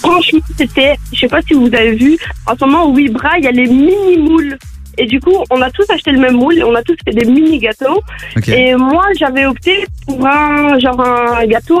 Franchement, 0.00 0.38
c'était, 0.56 0.94
je 1.12 1.18
sais 1.20 1.28
pas 1.28 1.40
si 1.46 1.52
vous 1.54 1.66
avez 1.66 1.94
vu, 1.94 2.16
en 2.46 2.54
ce 2.56 2.64
moment, 2.64 2.84
au 2.86 2.92
Wibra, 2.94 3.36
il 3.38 3.44
y 3.44 3.48
a 3.48 3.50
les 3.52 3.66
mini-moules. 3.66 4.56
Et 4.98 5.06
du 5.06 5.20
coup, 5.20 5.44
on 5.50 5.60
a 5.62 5.70
tous 5.70 5.88
acheté 5.90 6.10
le 6.10 6.18
même 6.18 6.36
moule 6.36 6.62
on 6.64 6.74
a 6.74 6.82
tous 6.82 6.96
fait 7.04 7.12
des 7.12 7.26
mini-gâteaux. 7.26 8.00
Ok. 8.36 8.48
Et 8.48 8.74
moi, 8.74 9.04
j'avais 9.18 9.46
opté 9.46 9.86
pour 10.06 10.26
un, 10.26 10.78
genre 10.78 11.00
un 11.00 11.46
gâteau 11.46 11.80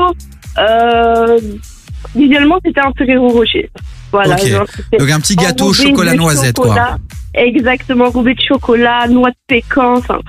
Euh, 0.58 1.38
visuellement, 2.14 2.58
c'était 2.64 2.80
un 2.80 2.92
Ferrero 2.96 3.28
Rocher. 3.28 3.70
Voilà. 4.12 4.34
Ok. 4.36 4.46
genre, 4.46 4.66
c'était 4.68 4.96
Donc 4.96 5.10
un 5.10 5.20
petit 5.20 5.36
gâteau 5.36 5.72
chocolat 5.72 6.14
noisette, 6.14 6.56
quoi. 6.56 6.68
chocolat. 6.68 6.96
Exactement, 7.34 8.06
enrobé 8.06 8.34
de 8.34 8.40
chocolat, 8.40 9.06
noix 9.08 9.30
de 9.30 9.36
pécan, 9.46 9.96
enfin, 9.98 10.20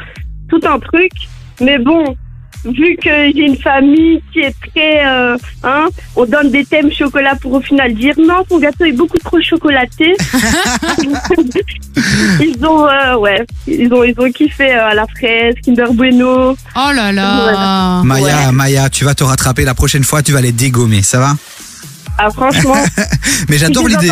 tout 0.50 0.60
un 0.66 0.80
truc. 0.80 1.12
Mais 1.62 1.78
bon, 1.78 2.16
vu 2.66 2.98
que 2.98 3.10
j'ai 3.10 3.46
une 3.46 3.58
famille 3.58 4.22
qui 4.32 4.40
est 4.40 4.56
très, 4.72 5.06
euh, 5.06 5.38
hein, 5.64 5.88
on 6.16 6.26
donne 6.26 6.52
des 6.52 6.66
thèmes 6.66 6.92
chocolat 6.92 7.36
pour 7.36 7.54
au 7.54 7.62
final 7.62 7.94
dire 7.94 8.16
non, 8.18 8.44
ton 8.48 8.60
gâteau 8.60 8.86
est 8.86 8.92
beaucoup 8.92 9.18
trop 9.18 9.42
chocolaté. 9.42 10.16
ils 12.40 12.66
ont, 12.66 12.88
euh, 12.88 13.16
ouais, 13.16 13.46
ils 13.68 13.94
ont, 13.94 14.04
ils 14.04 14.16
ont 14.20 14.32
kiffé 14.32 14.74
euh, 14.74 14.90
à 14.90 14.94
la 14.94 15.06
fraise, 15.08 15.56
Kinder 15.64 15.92
Bueno. 15.94 16.58
Oh 16.76 16.92
là 16.94 17.12
là. 17.12 18.02
Maya, 18.04 18.52
Maya, 18.52 18.90
tu 18.90 19.06
vas 19.06 19.16
te 19.16 19.24
rattraper 19.24 19.64
la 19.64 19.74
prochaine 19.74 20.04
fois, 20.04 20.22
tu 20.22 20.32
vas 20.32 20.42
les 20.42 20.52
dégommer, 20.52 21.02
ça 21.02 21.20
va? 21.20 21.36
Ah, 22.18 22.30
franchement. 22.32 22.76
Mais 23.50 23.58
j'adore 23.58 23.88
l'idée. 23.88 24.12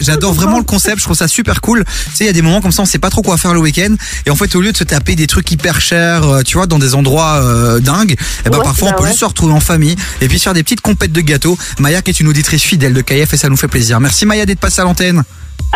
J'adore 0.00 0.32
vraiment 0.32 0.58
le 0.58 0.64
concept, 0.64 0.98
je 0.98 1.04
trouve 1.04 1.16
ça 1.16 1.28
super 1.28 1.60
cool. 1.60 1.84
Tu 1.84 2.16
sais, 2.16 2.24
il 2.24 2.26
y 2.26 2.30
a 2.30 2.32
des 2.32 2.42
moments 2.42 2.60
comme 2.60 2.72
ça, 2.72 2.82
on 2.82 2.86
sait 2.86 2.98
pas 2.98 3.10
trop 3.10 3.22
quoi 3.22 3.36
faire 3.36 3.54
le 3.54 3.60
week-end. 3.60 3.94
Et 4.26 4.30
en 4.30 4.36
fait, 4.36 4.54
au 4.56 4.60
lieu 4.60 4.72
de 4.72 4.76
se 4.76 4.84
taper 4.84 5.14
des 5.14 5.26
trucs 5.26 5.50
hyper 5.50 5.80
chers, 5.80 6.24
euh, 6.24 6.42
tu 6.42 6.56
vois, 6.56 6.66
dans 6.66 6.78
des 6.78 6.94
endroits 6.94 7.40
euh, 7.42 7.80
dingues, 7.80 8.16
eh 8.46 8.50
ben, 8.50 8.58
Ouais, 8.58 8.64
parfois 8.64 8.90
bah 8.90 8.94
on 8.94 8.98
peut 8.98 9.04
ouais. 9.04 9.10
juste 9.10 9.20
se 9.20 9.24
retrouver 9.24 9.52
en 9.52 9.60
famille 9.60 9.96
et 10.20 10.28
puis 10.28 10.38
se 10.38 10.44
faire 10.44 10.54
des 10.54 10.62
petites 10.62 10.80
compètes 10.80 11.12
de 11.12 11.20
gâteaux. 11.20 11.58
Maya 11.78 12.02
qui 12.02 12.10
est 12.10 12.20
une 12.20 12.28
auditrice 12.28 12.62
fidèle 12.62 12.94
de 12.94 13.00
KF 13.00 13.34
et 13.34 13.36
ça 13.36 13.48
nous 13.48 13.56
fait 13.56 13.68
plaisir. 13.68 14.00
Merci 14.00 14.26
Maya 14.26 14.46
d'être 14.46 14.60
passée 14.60 14.80
à 14.80 14.84
l'antenne. 14.84 15.22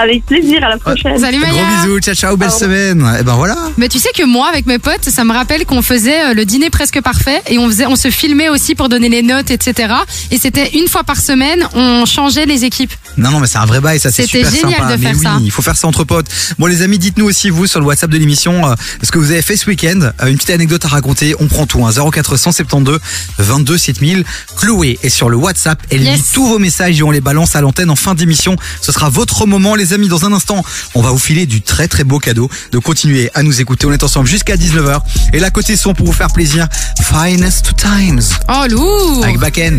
Avec 0.01 0.25
plaisir, 0.27 0.63
à 0.65 0.69
la 0.69 0.79
prochaine. 0.79 1.19
Salut 1.19 1.39
Maya. 1.39 1.53
Gros 1.55 1.87
bisous, 1.89 1.99
ciao 2.01 2.15
ciao, 2.15 2.37
belle 2.37 2.51
Au 2.51 2.59
semaine. 2.59 3.17
Et 3.19 3.25
ben 3.25 3.35
voilà. 3.35 3.57
Mais 3.79 3.89
tu 3.89 3.99
sais 3.99 4.11
que 4.17 4.25
moi, 4.25 4.49
avec 4.49 4.65
mes 4.67 4.79
potes, 4.79 5.09
ça 5.09 5.25
me 5.25 5.33
rappelle 5.33 5.67
qu'on 5.67 5.83
faisait 5.83 6.27
euh, 6.31 6.35
le 6.35 6.45
dîner 6.45 6.71
presque 6.71 7.01
parfait 7.01 7.43
et 7.49 7.59
on 7.59 7.67
faisait, 7.69 7.87
on 7.87 7.97
se 7.97 8.09
filmait 8.11 8.49
aussi 8.49 8.77
pour 8.77 8.89
donner 8.89 9.09
les 9.09 9.23
notes, 9.23 9.51
etc. 9.51 9.93
Et 10.31 10.39
c'était 10.39 10.71
une 10.79 10.87
fois 10.87 11.03
par 11.03 11.17
semaine, 11.21 11.67
on 11.75 12.07
changeait 12.07 12.47
les 12.47 12.65
équipes. 12.65 12.93
Non, 13.17 13.31
non, 13.33 13.41
mais 13.41 13.49
c'est 13.49 13.59
un 13.59 13.67
vrai 13.67 13.81
bail, 13.81 13.99
ça 13.99 14.13
c'est 14.13 14.23
C'était 14.27 14.45
super 14.45 14.51
génial 14.53 14.81
sympa. 14.83 14.97
de 14.97 15.03
mais 15.03 15.07
faire 15.09 15.17
oui, 15.17 15.23
ça. 15.25 15.39
il 15.43 15.51
faut 15.51 15.63
faire 15.63 15.77
ça 15.77 15.89
entre 15.89 16.05
potes. 16.05 16.27
Bon, 16.61 16.67
les 16.67 16.83
amis, 16.83 16.99
dites-nous 16.99 17.25
aussi, 17.27 17.51
vous, 17.51 17.67
sur 17.67 17.81
le 17.81 17.87
WhatsApp 17.87 18.11
de 18.11 18.19
l'émission, 18.19 18.69
euh, 18.71 18.75
ce 19.03 19.11
que 19.11 19.19
vous 19.19 19.33
avez 19.33 19.43
fait 19.43 19.57
ce 19.57 19.67
week-end. 19.67 19.99
Euh, 20.23 20.27
une 20.27 20.37
petite 20.37 20.51
anecdote 20.51 20.85
à 20.85 20.89
raconter, 20.89 21.35
on 21.41 21.49
prend 21.49 21.67
tout, 21.67 21.85
hein, 21.85 21.91
0472 21.91 23.01
22 23.39 23.77
7000. 23.77 24.25
Chloé 24.57 24.99
est 25.03 25.09
sur 25.09 25.29
le 25.29 25.37
WhatsApp, 25.37 25.83
elle 25.91 26.03
Yes. 26.03 26.17
lit 26.19 26.25
tous 26.35 26.47
vos 26.47 26.59
messages 26.61 27.01
et 27.01 27.03
on 27.03 27.11
les 27.11 27.21
balance 27.21 27.57
à 27.57 27.61
l'antenne 27.61 27.91
en 27.91 27.97
fin 27.97 28.15
d'émission. 28.15 28.55
Ce 28.81 28.93
sera 28.93 29.09
votre 29.11 29.45
moment, 29.47 29.75
les 29.75 29.88
amis. 29.93 30.09
Dans 30.09 30.25
un 30.25 30.33
instant, 30.33 30.65
on 30.95 31.03
va 31.03 31.11
vous 31.11 31.19
filer 31.19 31.47
du 31.47 31.61
très 31.61 31.89
très 31.89 32.05
beau 32.05 32.19
cadeau. 32.19 32.51
De 32.73 32.79
continuer 32.79 33.31
à 33.35 33.43
nous 33.43 33.61
écouter. 33.61 33.87
On 33.87 33.93
est 33.93 34.03
ensemble 34.03 34.29
jusqu'à 34.29 34.57
19h. 34.57 35.01
Et 35.33 35.39
là, 35.39 35.51
côté 35.51 35.77
son, 35.77 35.95
pour 35.95 36.07
vous 36.07 36.13
faire 36.13 36.33
plaisir, 36.33 36.69
Finest 37.03 37.75
Times. 37.77 38.23
Oh 38.49 38.67
lourd. 38.69 39.25
Avec 39.25 39.39
Backend. 39.39 39.79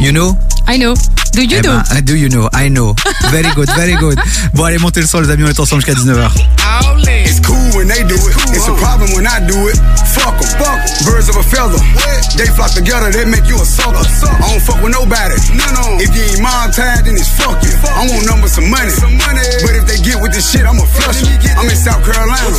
You 0.00 0.12
know? 0.12 0.36
I 0.66 0.76
know. 0.76 0.94
Do 1.32 1.42
you 1.44 1.58
Eh 1.58 1.62
know? 1.62 1.82
ben, 1.90 2.04
do 2.04 2.14
you 2.16 2.28
know? 2.28 2.48
I 2.52 2.68
know. 2.68 2.94
Very 3.30 3.50
good, 3.54 3.68
very 3.74 3.96
good. 3.96 4.18
Bon, 4.54 4.64
allez, 4.64 4.78
montez 4.78 5.00
le 5.00 5.06
son, 5.06 5.20
les 5.20 5.30
amis, 5.30 5.42
on 5.44 5.48
est 5.48 5.60
ensemble 5.60 5.82
jusqu'à 5.84 5.94
19h. 5.98 6.30
It's 7.26 7.40
cool 7.40 7.56
when 7.76 7.88
they 7.88 8.02
do 8.04 8.14
it. 8.14 8.34
It's 8.54 8.68
a 8.68 8.74
problem 8.78 9.10
when 9.14 9.26
I 9.26 9.40
do 9.46 9.68
it. 9.68 9.76
Fuck 10.14 10.34
'em. 10.38 10.46
Fuck 10.58 10.78
'em. 10.78 11.04
Birds 11.04 11.28
of 11.28 11.36
a 11.36 11.42
feather. 11.42 11.78
They 12.36 12.46
flock 12.54 12.72
together, 12.74 13.10
they 13.10 13.24
make 13.24 13.46
you 13.48 13.56
a 13.60 13.64
sucker. 13.66 13.98
I 13.98 14.50
don't 14.50 14.62
fuck 14.62 14.80
with 14.82 14.92
nobody. 14.94 15.34
No, 15.54 15.66
no. 15.74 15.98
If 15.98 16.14
you 16.14 16.22
ain't 16.22 16.40
mom 16.40 16.70
tied, 16.70 17.04
then 17.04 17.16
it's 17.16 17.28
fuck 17.28 17.58
you. 17.62 17.70
I 17.84 18.06
want 18.10 18.26
numbers, 18.26 18.52
some 18.54 18.70
money. 18.70 18.92
But 19.62 19.74
if 19.74 19.86
they 19.86 19.98
get 20.02 20.20
with 20.22 20.32
this 20.32 20.48
shit, 20.50 20.64
I'ma 20.66 20.84
flush 20.86 21.22
'em. 21.22 21.58
I'm 21.58 21.68
in 21.68 21.76
South 21.76 22.02
Carolina. 22.04 22.54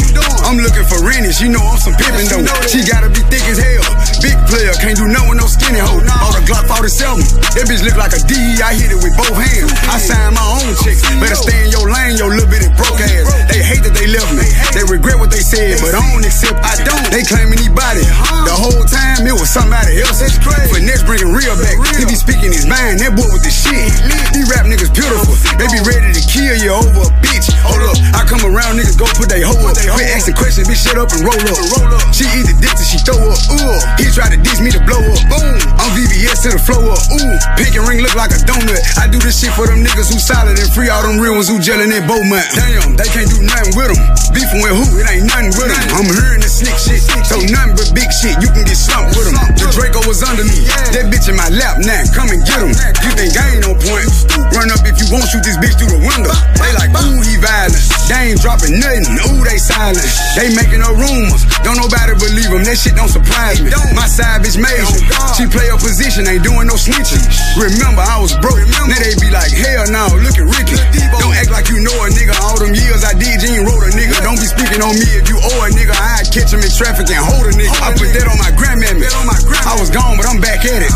I'm 0.45 0.57
looking 0.59 0.85
for 0.85 0.99
Rennie. 1.03 1.31
She 1.33 1.47
know 1.47 1.63
I'm 1.63 1.79
some 1.79 1.95
pimpin' 1.95 2.27
though. 2.29 2.43
She 2.67 2.83
gotta 2.83 3.09
be 3.09 3.21
thick 3.31 3.43
as 3.47 3.57
hell. 3.59 3.83
Big 4.21 4.35
player, 4.47 4.73
can't 4.79 4.97
do 4.97 5.07
nothing 5.07 5.29
with 5.29 5.39
no 5.39 5.47
skinny 5.47 5.79
hoe. 5.79 5.99
All 6.21 6.31
the 6.33 6.41
Glock 6.47 6.67
47. 6.85 7.41
That 7.57 7.65
bitch 7.65 7.81
look 7.81 7.97
like 7.97 8.13
a 8.13 8.21
D. 8.29 8.37
I 8.61 8.77
hit 8.77 8.93
it 8.93 9.01
with 9.01 9.17
both 9.17 9.33
hands. 9.33 9.73
I 9.89 9.97
sign 9.97 10.37
my 10.37 10.45
own 10.61 10.69
chicks. 10.85 11.01
Better 11.17 11.33
stay 11.33 11.65
in 11.65 11.73
your 11.73 11.89
lane, 11.89 12.13
your 12.13 12.29
little 12.29 12.45
bitty 12.45 12.69
broke 12.77 13.01
ass. 13.01 13.25
They 13.49 13.57
hate 13.65 13.81
that 13.81 13.97
they 13.97 14.05
left 14.05 14.29
me. 14.37 14.45
They 14.69 14.85
regret 14.85 15.17
what 15.17 15.33
they 15.33 15.41
said, 15.41 15.81
but 15.81 15.97
I 15.97 16.05
don't 16.05 16.21
accept. 16.21 16.61
I 16.61 16.77
don't. 16.85 17.09
They 17.09 17.25
claim 17.25 17.49
anybody. 17.49 18.05
The 18.45 18.53
whole 18.53 18.85
time 18.85 19.25
it 19.25 19.33
was 19.33 19.49
somebody 19.49 19.97
else. 19.97 20.21
Finesse 20.21 21.01
bringing 21.09 21.33
real 21.33 21.57
back. 21.57 21.73
He 21.97 22.05
be 22.05 22.13
speaking 22.13 22.53
his 22.53 22.69
mind. 22.69 23.01
That 23.01 23.17
boy 23.17 23.33
with 23.33 23.41
the 23.41 23.49
shit. 23.49 23.89
These 24.37 24.45
rap 24.53 24.69
niggas 24.69 24.93
beautiful. 24.93 25.33
They 25.57 25.65
be 25.73 25.81
ready 25.89 26.13
to 26.13 26.21
kill 26.21 26.53
you 26.53 26.69
over 26.69 27.01
a 27.01 27.09
bitch. 27.25 27.49
Hold 27.65 27.81
up. 27.81 27.97
I 28.13 28.29
come 28.29 28.45
around, 28.45 28.77
niggas 28.77 28.93
go 28.93 29.09
put 29.17 29.25
they 29.25 29.41
hoe 29.41 29.57
up. 29.57 29.73
Quit 29.73 30.05
asking 30.13 30.37
questions, 30.37 30.69
bitch, 30.69 30.85
shut 30.85 31.01
up 31.01 31.09
and 31.17 31.25
roll 31.25 31.33
up. 31.33 31.57
Roll 31.81 31.97
up. 31.97 32.13
She 32.13 32.29
eat 32.37 32.45
the 32.45 32.53
dick 32.61 32.77
till 32.77 32.85
she 32.85 33.01
throw 33.01 33.17
up. 33.17 33.41
Ooh. 33.57 33.73
He 33.97 34.05
tried 34.13 34.37
to 34.37 34.39
diss 34.39 34.61
me 34.61 34.69
to 34.69 34.81
blow 34.85 35.01
up. 35.01 35.17
Boom. 35.33 35.57
I'm 35.81 35.89
VVS 35.97 36.45
to 36.45 36.49
the 36.53 36.61
flow 36.75 36.91
up. 36.91 36.99
Ooh. 37.15 37.35
Pink 37.55 37.73
and 37.75 37.87
ring 37.87 38.03
look 38.03 38.15
like 38.15 38.35
a 38.35 38.39
donut. 38.43 38.81
I 38.99 39.07
do 39.07 39.19
this 39.23 39.39
shit 39.39 39.55
for 39.55 39.67
them 39.67 39.79
niggas 39.83 40.11
who 40.11 40.19
solid 40.19 40.59
and 40.59 40.69
free 40.75 40.91
all 40.91 41.01
them 41.03 41.19
real 41.19 41.35
ones 41.39 41.47
who 41.47 41.59
gelling 41.59 41.91
in 41.91 42.03
Bowman. 42.03 42.43
Damn, 42.51 42.99
they 42.99 43.07
can't 43.07 43.31
do 43.31 43.39
nothing 43.43 43.71
with 43.79 43.95
them. 43.95 43.99
Beefing 44.35 44.59
with 44.59 44.75
who? 44.75 44.85
It 44.99 45.07
ain't 45.07 45.27
nothing 45.31 45.55
with 45.55 45.71
them. 45.71 45.79
I'm 45.95 46.07
hearing 46.11 46.43
the 46.43 46.51
slick 46.51 46.75
shit. 46.75 46.99
So 47.23 47.39
nothing 47.47 47.79
but 47.79 47.87
big 47.95 48.11
shit. 48.11 48.35
You 48.43 48.51
can 48.51 48.67
get 48.67 48.75
slumped 48.75 49.15
with 49.15 49.31
them. 49.31 49.39
The 49.55 49.71
Draco 49.71 50.03
was 50.03 50.19
under 50.25 50.43
me. 50.43 50.67
That 50.91 51.07
bitch 51.07 51.31
in 51.31 51.39
my 51.39 51.47
lap 51.55 51.79
now. 51.79 52.03
Come 52.11 52.29
and 52.35 52.43
get 52.43 52.59
him. 52.59 52.75
You 52.75 53.11
think 53.15 53.31
I 53.39 53.55
ain't 53.55 53.63
no 53.63 53.73
point? 53.73 54.07
Run 54.51 54.67
up 54.71 54.83
if 54.83 54.99
you 54.99 55.07
want, 55.11 55.27
shoot 55.31 55.43
this 55.43 55.55
bitch 55.59 55.79
through 55.79 55.95
the 55.95 56.01
window. 56.03 56.31
They 56.59 56.71
like, 56.75 56.91
ooh, 56.91 57.19
he 57.23 57.39
violent. 57.39 57.79
They 58.11 58.35
ain't 58.35 58.39
dropping 58.43 58.75
nothing. 58.75 59.15
Ooh, 59.31 59.43
they 59.47 59.57
silent. 59.57 60.03
They 60.35 60.51
making 60.51 60.83
no 60.83 60.91
rumors. 60.91 61.47
Don't 61.63 61.79
nobody 61.79 62.13
believe 62.19 62.51
them. 62.51 62.63
That 62.67 62.75
shit 62.75 62.95
don't 62.95 63.11
surprise 63.11 63.63
me. 63.63 63.71
My 63.95 64.07
side 64.07 64.43
bitch 64.43 64.59
major. 64.59 64.99
She 65.39 65.47
play 65.47 65.67
her 65.71 65.79
position, 65.79 66.27
ain't 66.27 66.43
doing 66.43 66.64
no 66.65 66.75
snitching. 66.75 67.21
Remember, 67.55 68.01
I 68.01 68.17
was 68.19 68.33
broke. 68.41 68.57
Now 68.89 68.97
they 68.97 69.13
be 69.21 69.29
like, 69.29 69.53
hell 69.53 69.85
no, 69.89 70.09
look 70.17 70.35
at 70.35 70.47
Ricky. 70.49 70.75
Don't 71.21 71.33
act 71.37 71.53
like 71.53 71.69
you 71.69 71.79
know 71.79 71.95
a 72.03 72.09
nigga. 72.11 72.33
All 72.41 72.57
them 72.57 72.73
years 72.73 73.05
I 73.05 73.13
did, 73.13 73.39
you 73.41 73.61
ain't 73.61 73.65
wrote 73.69 73.85
a 73.85 73.91
nigga. 73.93 74.19
Don't 74.25 74.37
be 74.41 74.49
speaking 74.49 74.81
on 74.81 74.97
me 74.97 75.07
if 75.15 75.29
you 75.29 75.37
owe 75.37 75.59
a 75.63 75.69
nigga. 75.71 75.93
I 75.93 76.25
catch 76.33 76.51
him 76.51 76.65
in 76.65 76.71
traffic 76.73 77.07
and 77.13 77.21
hold 77.21 77.45
a 77.47 77.53
nigga. 77.53 77.71
I 77.79 77.93
put 77.95 78.09
that 78.11 78.25
on 78.27 78.37
my 78.41 78.51
grandmammy. 78.57 79.05
I 79.05 79.73
was 79.79 79.93
gone, 79.93 80.17
but 80.17 80.25
I'm 80.27 80.41
back 80.41 80.65
at 80.65 80.81
it. 80.81 80.91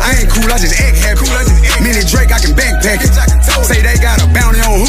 I 0.00 0.24
ain't 0.24 0.30
cool, 0.32 0.48
I 0.48 0.58
just 0.58 0.76
act 0.80 0.96
happy. 0.98 1.28
Mini 1.84 2.02
Drake, 2.08 2.32
I 2.32 2.40
can 2.40 2.56
backpack 2.56 3.04
it. 3.04 3.12
Say 3.64 3.84
they 3.84 3.96
got 4.00 4.18
a 4.24 4.26
bounty 4.32 4.60
on 4.64 4.82
who? 4.82 4.88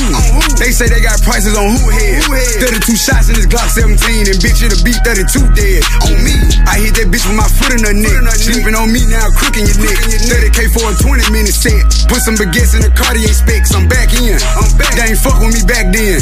They 0.57 0.71
say 0.71 0.87
they 0.87 1.03
got 1.03 1.21
prices 1.21 1.57
on 1.59 1.75
who 1.75 1.91
head. 1.91 2.23
32 2.63 2.95
shots 2.95 3.27
in 3.29 3.35
this 3.35 3.47
Glock 3.47 3.69
17 3.71 4.31
and 4.31 4.37
bitch 4.39 4.63
it'll 4.63 4.79
be 4.83 4.95
32 5.03 5.43
dead. 5.53 5.81
On 6.07 6.15
me, 6.23 6.33
I 6.65 6.79
hit 6.79 6.95
that 6.97 7.07
bitch 7.11 7.27
with 7.27 7.37
my 7.37 7.47
foot 7.47 7.75
in 7.75 7.83
her 7.83 7.95
neck. 7.95 8.15
Sleeping 8.37 8.75
on 8.75 8.91
me 8.91 9.03
now, 9.07 9.27
crooking 9.35 9.67
your 9.67 9.79
neck. 9.79 9.99
30k 10.27 10.69
for 10.73 10.85
a 10.85 10.93
20 10.93 11.31
minute 11.31 11.55
set. 11.55 11.81
Put 12.11 12.21
some 12.21 12.35
baguettes 12.35 12.75
in 12.77 12.81
the 12.85 12.91
Cartier 12.93 13.33
specs. 13.33 13.73
I'm 13.73 13.87
back 13.87 14.13
in. 14.13 14.37
I'm 14.37 14.69
back. 14.77 14.93
They 14.93 15.13
ain't 15.13 15.21
fuck 15.21 15.39
with 15.41 15.53
me 15.55 15.63
back 15.65 15.89
then. 15.89 16.21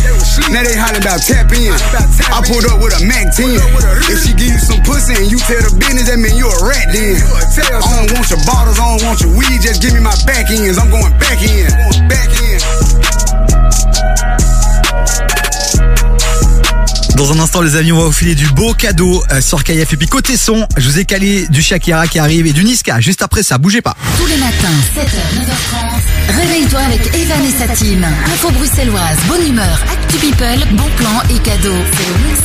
Now 0.53 0.63
they 0.63 0.75
hollering 0.75 1.03
about 1.03 1.20
tap 1.24 1.51
in. 1.51 1.74
I 2.32 2.39
pulled 2.46 2.65
up 2.70 2.79
with 2.79 2.96
a 2.96 3.01
Mac 3.03 3.36
10. 3.36 3.60
If 4.08 4.24
she 4.24 4.32
give 4.38 4.53
you 4.56 4.62
some 4.62 4.82
pussy 4.88 5.18
and 5.20 5.27
you 5.27 5.39
tell 5.44 5.60
the 5.60 5.74
business, 5.75 6.08
that 6.08 6.20
mean 6.22 6.36
you 6.38 6.48
a 6.48 6.58
rat 6.63 6.88
then. 6.96 7.20
I 7.20 8.06
don't 8.06 8.12
want 8.15 8.29
your 8.32 8.41
bottles, 8.48 8.79
I 8.79 8.86
don't 8.96 9.03
want 9.03 9.20
your 9.22 9.34
weed, 9.36 9.60
just 9.62 9.82
give 9.82 9.94
me 9.94 10.00
my 10.00 10.15
back 10.24 10.50
ends. 10.50 10.77
I'm 10.79 10.89
going 10.89 11.13
back 11.20 11.39
in. 11.44 11.68
Back 12.08 12.32
in. 12.39 12.60
Dans 17.20 17.34
un 17.34 17.40
instant, 17.40 17.60
les 17.60 17.76
amis, 17.76 17.92
on 17.92 17.98
va 17.98 18.06
vous 18.06 18.14
filer 18.14 18.34
du 18.34 18.48
beau 18.48 18.74
cadeau 18.74 19.22
euh, 19.30 19.42
sur 19.42 19.66
KF. 19.66 19.92
Et 19.92 19.98
puis 19.98 20.08
côté 20.08 20.38
son, 20.38 20.66
je 20.78 20.88
vous 20.88 21.00
ai 21.00 21.04
calé 21.04 21.50
du 21.50 21.62
Shakira 21.62 22.08
qui 22.08 22.18
arrive 22.18 22.48
et 22.48 22.54
du 22.54 22.64
Niska. 22.64 23.02
Juste 23.02 23.22
après 23.22 23.44
ça, 23.44 23.58
bougez 23.58 23.82
pas. 23.82 23.94
Tous 24.18 24.26
les 24.28 24.38
matins, 24.38 24.70
7h, 24.96 25.04
9h30. 25.42 26.40
Réveille-toi 26.40 26.80
avec 26.80 27.14
Evan 27.14 27.46
et 27.46 27.52
sa 27.52 27.68
team. 27.76 28.08
Info 28.26 28.50
bruxelloise, 28.52 29.18
bonne 29.28 29.46
humeur, 29.50 29.82
actu 29.92 30.16
people, 30.16 30.66
bon 30.72 30.90
plan 30.96 31.22
et 31.36 31.40
cadeaux. 31.40 31.84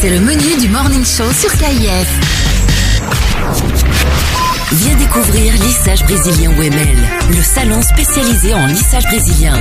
C'est 0.00 0.10
le 0.10 0.18
menu 0.18 0.56
du 0.60 0.68
morning 0.68 1.04
show 1.04 1.32
sur 1.32 1.52
KIF. 1.52 2.08
Viens 4.76 4.96
découvrir 4.96 5.52
Lissage 5.54 6.02
Brésilien 6.02 6.50
Wemel, 6.58 6.96
le 7.30 7.42
salon 7.42 7.80
spécialisé 7.80 8.54
en 8.54 8.66
lissage 8.66 9.04
brésilien. 9.04 9.54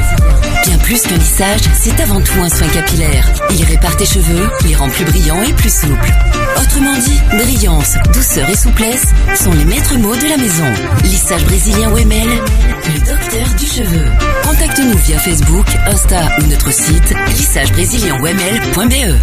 Bien 0.65 0.77
plus 0.79 1.03
que 1.03 1.13
lissage, 1.13 1.61
c'est 1.79 1.99
avant 2.01 2.19
tout 2.19 2.39
un 2.41 2.49
soin 2.49 2.67
capillaire. 2.69 3.31
Il 3.51 3.63
répare 3.63 3.95
tes 3.95 4.07
cheveux, 4.07 4.49
les 4.65 4.73
rend 4.75 4.89
plus 4.89 5.05
brillants 5.05 5.43
et 5.43 5.53
plus 5.53 5.71
souples. 5.71 6.11
Autrement 6.59 6.97
dit, 6.97 7.21
brillance, 7.29 7.93
douceur 8.11 8.49
et 8.49 8.55
souplesse 8.55 9.05
sont 9.35 9.51
les 9.53 9.65
maîtres 9.65 9.97
mots 9.97 10.15
de 10.15 10.27
la 10.27 10.37
maison. 10.37 10.65
Lissage 11.03 11.45
Brésilien 11.45 11.91
Wemel, 11.91 12.29
le 12.29 12.99
docteur 13.05 13.47
du 13.59 13.67
cheveu. 13.67 14.05
Contacte-nous 14.43 14.97
via 14.97 15.19
Facebook, 15.19 15.67
Insta 15.85 16.21
ou 16.39 16.47
notre 16.47 16.73
site 16.73 17.13
lissagebrésilien-wemel.be. 17.37 19.15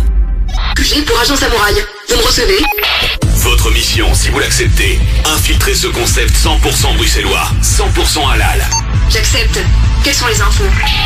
QG 0.76 1.04
pour 1.04 1.18
Agent 1.18 1.36
Samouraï. 1.36 1.74
Vous 2.08 2.16
me 2.16 2.22
recevez? 2.22 3.29
Votre 3.42 3.70
mission, 3.70 4.14
si 4.14 4.28
vous 4.28 4.38
l'acceptez, 4.38 5.00
infiltrer 5.24 5.74
ce 5.74 5.86
concept 5.86 6.36
100% 6.36 6.96
bruxellois, 6.96 7.50
100% 7.62 8.32
halal. 8.32 8.68
J'accepte. 9.08 9.58
quelles 10.04 10.14
sont 10.14 10.26
les 10.26 10.40
infos? 10.40 10.64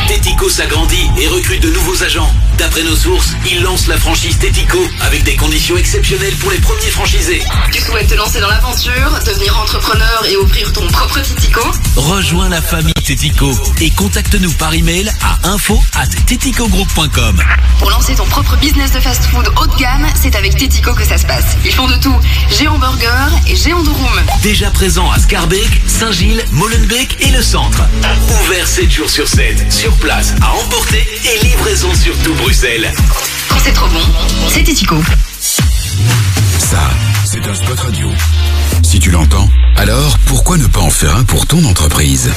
Tético 0.09 0.49
s'agrandit 0.49 1.09
et 1.19 1.29
recrute 1.29 1.63
de 1.63 1.71
nouveaux 1.71 2.03
agents. 2.03 2.31
D'après 2.59 2.83
nos 2.83 2.97
sources, 2.97 3.33
il 3.51 3.63
lance 3.63 3.87
la 3.87 3.97
franchise 3.97 4.39
Tético 4.39 4.79
avec 5.01 5.25
des 5.25 5.37
conditions 5.37 5.77
exceptionnelles 5.77 6.35
pour 6.37 6.51
les 6.51 6.59
premiers 6.59 6.91
franchisés. 6.91 7.43
Tu 7.73 7.81
souhaites 7.81 8.09
te 8.09 8.15
lancer 8.15 8.41
dans 8.41 8.49
l'aventure, 8.49 9.19
devenir 9.27 9.59
entrepreneur 9.59 10.25
et 10.29 10.37
ouvrir 10.37 10.73
ton 10.73 10.87
propre 10.89 11.21
Titico 11.21 11.63
Rejoins 11.97 12.49
la 12.49 12.61
famille 12.61 12.93
Tético 13.05 13.51
et 13.81 13.91
contacte-nous 13.91 14.53
par 14.53 14.75
email 14.75 15.11
à 15.23 15.49
info 15.49 15.83
at. 15.95 16.09
Pour 17.79 17.91
lancer 17.91 18.15
ton 18.15 18.25
propre 18.27 18.57
business 18.57 18.93
de 18.93 19.01
fast-food 19.01 19.49
haut 19.61 19.67
de 19.67 19.77
gamme, 19.77 20.07
c'est 20.21 20.37
avec 20.37 20.57
Titico 20.57 20.95
que 20.95 21.05
ça 21.05 21.19
se 21.19 21.27
passe. 21.27 21.57
Ils 21.65 21.73
font 21.73 21.87
de 21.87 21.97
tout, 21.97 22.15
géant 22.51 22.79
burger 22.79 23.07
et 23.47 23.57
géant 23.57 23.83
de 23.83 23.91
room. 23.91 24.23
Déjà 24.43 24.71
présent 24.71 25.11
à 25.11 25.19
Scarbeck, 25.19 25.83
Saint-Gilles, 25.87 26.45
Molenbeek 26.51 27.17
et 27.21 27.31
le 27.31 27.43
centre. 27.43 27.83
Ouvert 28.43 28.67
7 28.67 28.91
jours 28.91 29.11
sur 29.11 29.29
7, 29.29 29.73
sur 29.73 29.93
place, 29.97 30.35
à 30.41 30.53
emporter 30.55 31.07
et 31.25 31.45
livraison 31.45 31.95
sur 31.95 32.17
tout 32.19 32.35
Bruxelles. 32.35 32.93
Quand 33.49 33.59
c'est 33.63 33.73
trop 33.73 33.89
bon, 33.89 34.03
c'est 34.49 34.63
Titico. 34.63 34.97
Ça, 36.59 36.91
c'est 37.25 37.47
un 37.47 37.55
spot 37.55 37.79
radio. 37.81 38.09
Si 38.83 38.99
tu 38.99 39.11
l'entends, 39.11 39.49
alors 39.77 40.19
pourquoi 40.27 40.57
ne 40.57 40.67
pas 40.67 40.81
en 40.81 40.91
faire 40.91 41.17
un 41.17 41.25
pour 41.25 41.47
ton 41.47 41.65
entreprise? 41.65 42.31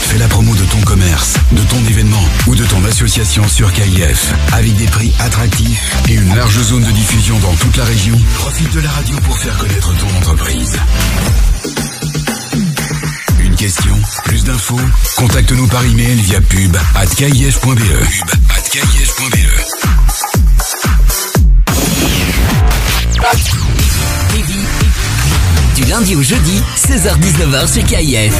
Fais 0.00 0.18
la 0.18 0.28
promo 0.28 0.54
de 0.54 0.64
ton 0.64 0.80
commerce, 0.82 1.34
de 1.52 1.62
ton 1.62 1.78
événement 1.88 2.24
ou 2.46 2.54
de 2.54 2.64
ton 2.64 2.84
association 2.84 3.46
sur 3.48 3.72
KIF 3.72 4.32
avec 4.52 4.76
des 4.76 4.86
prix 4.86 5.12
attractifs 5.18 5.96
et 6.08 6.14
une 6.14 6.34
large 6.34 6.60
zone 6.62 6.84
de 6.84 6.90
diffusion 6.90 7.38
dans 7.40 7.54
toute 7.54 7.76
la 7.76 7.84
région. 7.84 8.18
Profite 8.36 8.72
de 8.72 8.80
la 8.80 8.90
radio 8.90 9.16
pour 9.20 9.38
faire 9.38 9.56
connaître 9.58 9.96
ton 9.96 10.16
entreprise. 10.18 10.76
Une 13.40 13.56
question, 13.56 13.96
plus 14.24 14.44
d'infos? 14.44 14.80
Contacte-nous 15.16 15.66
par 15.68 15.84
email 15.84 16.16
via 16.20 16.40
pub. 16.40 16.76
Lundi 25.94 26.16
au 26.16 26.22
jeudi, 26.22 26.60
16h-19h 26.76 27.72
sur 27.72 27.84
KIF. 27.84 28.34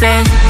say. 0.00 0.49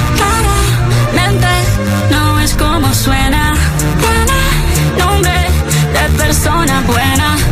No 2.09 2.39
es 2.39 2.53
como 2.55 2.93
suena. 2.93 3.53
Tiene 3.99 4.99
nombre 4.99 5.31
de 5.93 6.17
persona 6.17 6.81
buena. 6.87 7.50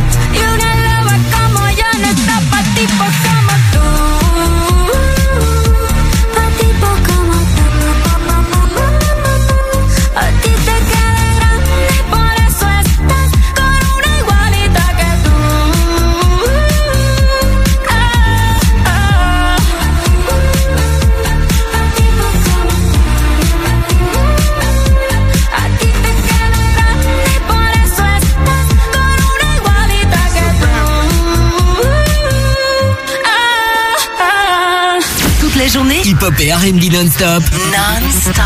Hip-hop 36.04 36.34
et 36.40 36.52
R&B 36.52 36.92
non-stop. 36.92 37.42
Non-stop. 37.72 38.44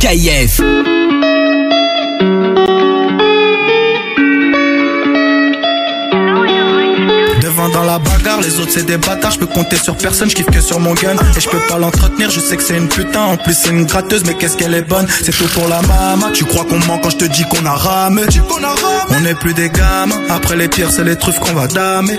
KIF. 0.00 0.60
Devant 7.40 7.68
dans 7.68 7.84
la 7.84 7.98
bagarre, 7.98 8.40
les 8.40 8.58
autres 8.60 8.72
c'est 8.72 8.84
des 8.84 8.98
bâtards, 8.98 9.32
je 9.32 9.38
peux 9.38 9.46
compter 9.46 9.76
sur 9.76 9.96
personne, 9.96 10.28
je 10.28 10.34
kiffe 10.34 10.46
que 10.46 10.60
sur 10.60 10.80
mon 10.80 10.94
gun. 10.94 11.16
Et 11.36 11.40
je 11.40 11.48
peux 11.48 11.60
pas 11.68 11.78
l'entretenir, 11.78 12.30
je 12.30 12.40
sais 12.40 12.56
que 12.56 12.62
c'est 12.62 12.76
une 12.76 12.88
putain, 12.88 13.22
en 13.22 13.36
plus 13.36 13.54
c'est 13.54 13.70
une 13.70 13.84
gratteuse, 13.86 14.24
mais 14.26 14.34
qu'est-ce 14.34 14.56
qu'elle 14.56 14.74
est 14.74 14.82
bonne? 14.82 15.06
C'est 15.22 15.36
tout 15.36 15.46
pour 15.48 15.68
la 15.68 15.80
mama, 15.82 16.30
tu 16.32 16.44
crois 16.44 16.64
qu'on 16.64 16.78
ment 16.86 16.98
quand 16.98 17.10
je 17.10 17.16
te 17.16 17.24
dis 17.24 17.44
qu'on 17.44 17.64
a 17.64 17.74
ramé? 17.74 18.22
On 19.10 19.20
n'est 19.20 19.34
plus 19.34 19.54
des 19.54 19.70
gamins, 19.70 20.20
après 20.28 20.56
les 20.56 20.68
pires 20.68 20.90
c'est 20.90 21.04
les 21.04 21.16
truffes 21.16 21.38
qu'on 21.38 21.54
va 21.54 21.68
damer. 21.68 22.18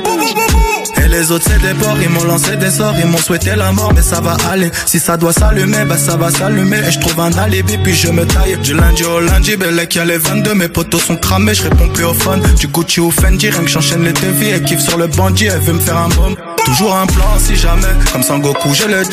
Les 1.12 1.32
autres 1.32 1.46
c'est 1.48 1.60
des 1.60 1.74
porcs, 1.74 1.98
ils 2.02 2.10
m'ont 2.10 2.24
lancé 2.24 2.56
des 2.56 2.70
sorts, 2.70 2.94
ils 3.00 3.08
m'ont 3.08 3.18
souhaité 3.18 3.56
la 3.56 3.72
mort, 3.72 3.92
mais 3.96 4.02
ça 4.02 4.22
va 4.22 4.38
aller. 4.50 4.70
Si 4.86 5.00
ça 5.00 5.18
doit 5.18 5.34
s'allumer, 5.34 5.86
bah 5.86 5.98
ça 5.98 6.16
va 6.16 6.30
s'allumer. 6.30 6.78
Et 6.88 6.92
je 6.92 7.00
trouve 7.00 7.20
un 7.20 7.32
alibi, 7.34 7.78
puis 7.78 7.96
je 7.96 8.10
me 8.10 8.26
taille. 8.26 8.58
Du 8.60 8.74
lundi 8.74 9.04
au 9.04 9.20
lundi, 9.20 9.56
Bellec 9.58 9.96
y 9.96 10.00
a 10.00 10.06
les 10.06 10.18
22, 10.18 10.54
mes 10.54 10.68
potos 10.68 11.02
sont 11.02 11.18
cramés, 11.18 11.56
je 11.56 11.64
réponds 11.64 11.90
plus 11.90 12.06
au 12.06 12.14
phone. 12.14 12.42
Du 12.60 12.68
Gucci 12.68 13.00
au 13.00 13.12
Fendi, 13.12 13.50
rien 13.50 13.62
que 13.62 13.70
j'enchaîne 13.70 14.04
les 14.04 14.14
devis, 14.14 14.50
elle 14.50 14.64
kiffe 14.64 14.82
sur 14.82 14.98
le 14.98 15.08
bandit, 15.08 15.46
elle 15.46 15.60
veut 15.60 15.74
me 15.74 15.80
faire 15.80 15.98
un 15.98 16.10
bomb. 16.10 16.36
Toujours 16.66 16.96
un 16.96 17.06
plan 17.08 17.38
si 17.40 17.56
jamais, 17.56 17.88
comme 18.12 18.24
Sangoku, 18.24 18.74
j'ai 18.74 18.88
le 18.88 19.04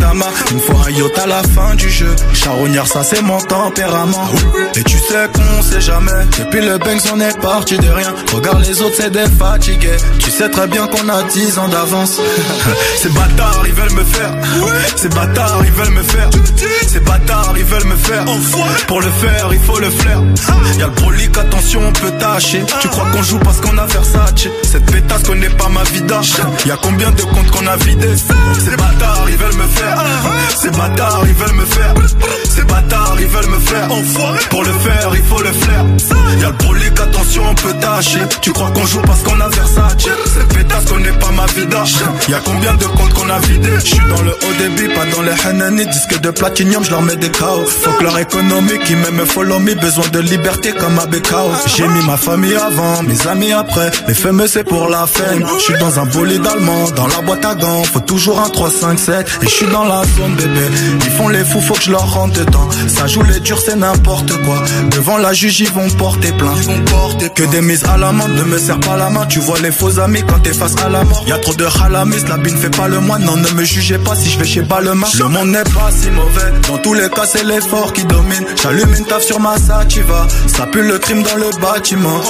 Dama. 0.00 0.26
Il 0.50 0.56
me 0.56 0.60
faut 0.60 0.76
un 0.76 0.90
yacht 0.90 1.18
à 1.18 1.26
la 1.26 1.42
fin 1.42 1.74
du 1.74 1.88
jeu. 1.88 2.14
Charognard, 2.32 2.86
ça 2.86 3.02
c'est 3.02 3.22
mon 3.22 3.38
tempérament. 3.40 4.28
Et 4.74 4.82
tu 4.82 4.98
sais 4.98 5.28
qu'on 5.32 5.62
sait 5.62 5.80
jamais. 5.80 6.10
Depuis 6.38 6.60
le 6.60 6.78
Banks, 6.78 7.02
on 7.12 7.20
est 7.20 7.38
parti 7.40 7.78
de 7.78 7.88
rien. 7.88 8.14
Regarde 8.32 8.64
les 8.66 8.82
autres, 8.82 8.96
c'est 8.96 9.10
des 9.10 9.28
fatigués. 9.38 9.96
Tu 10.18 10.30
sais 10.30 10.48
très 10.48 10.66
bien 10.66 10.86
qu'on 10.86 11.08
a 11.08 11.22
10 11.22 11.58
ans 11.58 11.68
d'avance. 11.68 12.20
Ces 12.96 13.08
bâtards, 13.10 13.62
ils 13.66 13.74
veulent 13.74 13.92
me 13.92 14.04
faire. 14.04 14.32
Ces 14.96 15.08
bâtards, 15.08 15.62
ils 15.64 15.72
veulent 15.72 15.94
me 15.94 16.02
faire. 16.02 16.30
Ces 16.88 17.00
bâtards, 17.00 17.54
ils 17.56 17.64
veulent 17.64 17.86
me 17.86 17.96
faire. 17.96 18.24
Pour 18.88 19.00
le 19.00 19.10
faire, 19.10 19.48
il 19.52 19.60
faut 19.60 19.78
le 19.78 19.90
flair. 19.90 20.20
Y'a 20.78 20.86
le 20.86 20.92
brolic, 20.92 21.36
attention, 21.38 21.80
on 21.86 21.92
peut 21.92 22.12
tâcher. 22.18 22.64
Tu 22.80 22.88
crois 22.88 23.06
qu'on 23.12 23.22
joue 23.22 23.38
parce 23.38 23.60
qu'on 23.60 23.76
a 23.78 23.86
Versace. 23.86 24.48
Cette 24.62 24.90
pétasse 24.90 25.22
connaît 25.22 25.50
pas 25.50 25.68
ma 25.68 25.84
vida. 25.84 26.20
Y'a 26.66 26.76
combien 26.82 26.93
de 26.98 27.22
comptes 27.22 27.50
qu'on 27.50 27.66
a 27.66 27.76
vidés 27.76 28.16
Ces 28.16 28.76
bâtards, 28.76 29.26
ils 29.28 29.36
veulent 29.36 29.56
me 29.56 29.68
faire. 29.68 30.04
Ces 30.56 30.70
bâtards, 30.70 31.22
ils 31.26 31.34
veulent 31.34 31.54
me 31.54 31.64
faire. 31.64 31.94
Ces 32.48 32.62
bâtards, 32.62 33.16
ils 33.18 33.26
veulent 33.26 33.50
me 33.50 33.58
faire. 33.58 33.88
Pour 34.50 34.62
le 34.62 34.72
faire, 34.72 35.10
il 35.14 35.22
faut 35.22 35.42
le 35.42 35.52
flair. 35.52 35.84
Y'a 36.40 36.48
le 36.48 36.52
brolic, 36.52 37.00
attention, 37.00 37.42
on 37.50 37.54
peut 37.54 37.74
tâcher. 37.74 38.20
Tu 38.40 38.52
crois 38.52 38.70
qu'on 38.70 38.86
joue 38.86 39.00
parce 39.02 39.22
qu'on 39.22 39.40
a 39.40 39.48
Versace. 39.48 39.96
Cette 40.34 40.48
pétasse 40.54 40.84
connaît 40.84 41.12
pas 41.12 41.30
ma 41.32 41.46
vida. 41.46 41.84
Y'a 42.28 42.40
combien 42.44 42.74
de 42.74 42.84
comptes 42.84 43.14
qu'on 43.14 43.28
a 43.28 43.38
vidés 43.40 43.70
Je 43.76 43.86
suis 43.86 44.08
dans 44.08 44.22
le 44.22 44.30
haut 44.30 44.54
débit, 44.58 44.92
pas 44.94 45.06
dans 45.06 45.22
les 45.22 45.46
Hanani. 45.46 45.86
Disque 45.86 46.20
de 46.20 46.30
platinium, 46.30 46.84
je 46.84 46.90
leur 46.90 47.02
mets 47.02 47.16
des 47.16 47.30
chaos. 47.30 47.66
Faut 47.66 47.92
que 47.92 48.04
leur 48.04 48.18
économie 48.18 48.78
qui 48.84 48.94
m'aime 48.94 49.26
follow 49.26 49.58
me. 49.58 49.74
Besoin 49.74 50.06
de 50.08 50.20
liberté 50.20 50.72
comme 50.72 50.98
à 50.98 51.06
Bekao. 51.06 51.50
J'ai 51.66 51.86
mis 51.88 52.04
ma 52.06 52.16
famille 52.16 52.54
avant, 52.54 53.02
mes 53.02 53.26
amis 53.26 53.52
après. 53.52 53.90
Les 54.06 54.14
fameux 54.14 54.46
c'est 54.46 54.64
pour 54.64 54.88
la 54.88 55.06
fame. 55.06 55.44
Je 55.58 55.64
suis 55.64 55.78
dans 55.78 55.98
un 55.98 56.06
bolide 56.06 56.46
allemand, 56.46 56.83
dans 56.92 57.06
la 57.06 57.20
boîte 57.20 57.44
à 57.44 57.54
gants. 57.54 57.82
Faut 57.84 58.00
toujours 58.00 58.40
un 58.40 58.48
3, 58.48 58.70
5, 58.70 58.98
7. 58.98 59.38
Et 59.42 59.46
je 59.46 59.50
suis 59.50 59.66
dans 59.66 59.84
la 59.84 60.02
zone 60.16 60.34
bébé. 60.36 60.66
Ils 61.04 61.12
font 61.12 61.28
les 61.28 61.44
fous, 61.44 61.60
faut 61.60 61.74
que 61.74 61.82
je 61.82 61.90
leur 61.90 62.12
rentre 62.12 62.38
dedans. 62.40 62.68
Ça 62.88 63.06
joue 63.06 63.22
les 63.22 63.40
durs, 63.40 63.60
c'est 63.64 63.76
n'importe 63.76 64.32
quoi. 64.44 64.62
Devant 64.90 65.18
la 65.18 65.32
juge, 65.32 65.60
ils 65.60 65.72
vont 65.72 65.88
porter 65.90 66.32
plainte. 66.32 66.56
Ils 66.58 66.66
vont 66.66 66.84
porter 66.84 67.30
que 67.30 67.44
des 67.44 67.60
mises 67.60 67.84
à 67.84 67.96
la 67.96 68.12
main. 68.12 68.28
Ne 68.28 68.42
me 68.42 68.58
serre 68.58 68.80
pas 68.80 68.96
la 68.96 69.10
main, 69.10 69.26
tu 69.26 69.38
vois 69.40 69.58
les 69.60 69.70
faux 69.72 69.98
amis 69.98 70.22
quand 70.26 70.40
t'es 70.40 70.52
face 70.52 70.74
à 70.84 70.88
la 70.88 71.04
mort. 71.04 71.24
Y 71.26 71.32
a 71.32 71.38
trop 71.38 71.54
de 71.54 71.66
halamis, 71.82 72.24
la 72.28 72.36
bine 72.36 72.56
fait 72.56 72.70
pas 72.70 72.88
le 72.88 73.00
moine. 73.00 73.24
Non, 73.24 73.36
ne 73.36 73.50
me 73.50 73.64
jugez 73.64 73.98
pas 73.98 74.14
si 74.16 74.30
je 74.30 74.38
vais 74.38 74.44
chez 74.44 74.62
Balmain. 74.62 75.06
Le 75.18 75.28
monde 75.28 75.48
n'est 75.48 75.64
pas 75.64 75.90
si 75.90 76.10
mauvais. 76.10 76.52
Dans 76.68 76.78
tous 76.78 76.94
les 76.94 77.08
cas, 77.08 77.26
c'est 77.26 77.44
l'effort 77.44 77.92
qui 77.92 78.04
domine. 78.04 78.44
J'allume 78.62 78.94
une 78.94 79.06
taf 79.06 79.22
sur 79.22 79.40
ma 79.40 79.56
sativa. 79.58 80.26
Ça 80.46 80.66
pue 80.66 80.82
le 80.82 80.98
crime 80.98 81.22
dans 81.22 81.36
le 81.36 81.50
bâtiment. 81.60 82.20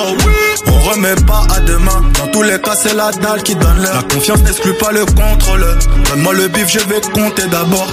On 0.66 0.90
remet 0.90 1.14
pas 1.26 1.42
à 1.54 1.60
demain. 1.60 2.02
Dans 2.18 2.28
tous 2.28 2.42
les 2.42 2.60
cas, 2.60 2.74
c'est 2.80 2.94
la 2.94 3.10
dalle 3.10 3.42
qui 3.42 3.54
donne 3.54 3.82
l'heure. 3.82 3.94
La 3.94 4.02
confiance 4.02 4.42
n'exclut 4.44 4.74
pas 4.74 4.92
le 4.92 5.04
contrôle. 5.04 5.66
Donne-moi 6.08 6.34
le 6.34 6.48
bif, 6.48 6.68
je 6.68 6.78
vais 6.80 7.00
compter 7.12 7.46
d'abord. 7.48 7.88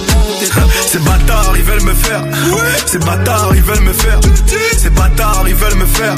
Ces 0.86 0.98
bâtards, 0.98 1.52
ils 1.56 1.62
veulent 1.62 1.82
me 1.82 1.94
faire. 1.94 2.22
Ces 2.86 2.98
bâtards, 2.98 3.52
ils 3.54 3.62
veulent 3.62 3.80
me 3.80 3.92
faire. 3.92 4.20
Ces 4.78 4.90
bâtards, 4.90 5.44
ils 5.46 5.54
veulent 5.54 5.76
me 5.76 5.86
faire. 5.86 6.14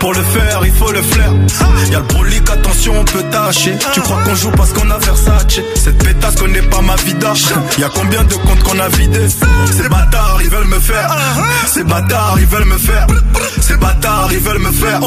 Pour 0.00 0.12
le 0.12 0.22
faire, 0.22 0.60
il 0.64 0.72
faut 0.72 0.92
le 0.92 1.02
flair. 1.02 1.32
Y'a 1.90 1.98
le 1.98 2.04
brolic, 2.04 2.48
attention, 2.50 2.94
on 3.00 3.04
peut 3.04 3.24
tâcher. 3.30 3.76
Tu 3.92 4.00
crois 4.00 4.18
qu'on 4.24 4.34
joue 4.34 4.50
parce 4.52 4.72
qu'on 4.72 4.90
a 4.90 4.98
Versace? 4.98 5.60
Cette 5.76 5.98
pétasse 6.02 6.36
connaît 6.36 6.62
pas 6.62 6.80
ma 6.80 6.96
vida. 6.96 7.32
Y'a 7.78 7.88
combien 7.94 8.22
de 8.24 8.34
comptes 8.34 8.62
qu'on 8.62 8.78
a 8.78 8.88
vidés? 8.88 9.28
Ces 9.76 9.88
bâtards, 9.88 10.38
ils 10.42 10.50
veulent 10.50 10.68
me 10.68 10.78
faire. 10.78 11.16
Ces 11.66 11.84
bâtards, 11.84 12.36
ils 12.38 12.46
veulent 12.46 12.64
me 12.64 12.78
faire. 12.78 13.06
Ces 13.60 13.76
bâtards, 13.76 14.28
ils 14.32 14.38
veulent 14.38 14.58
me 14.58 14.72
faire. 14.72 15.00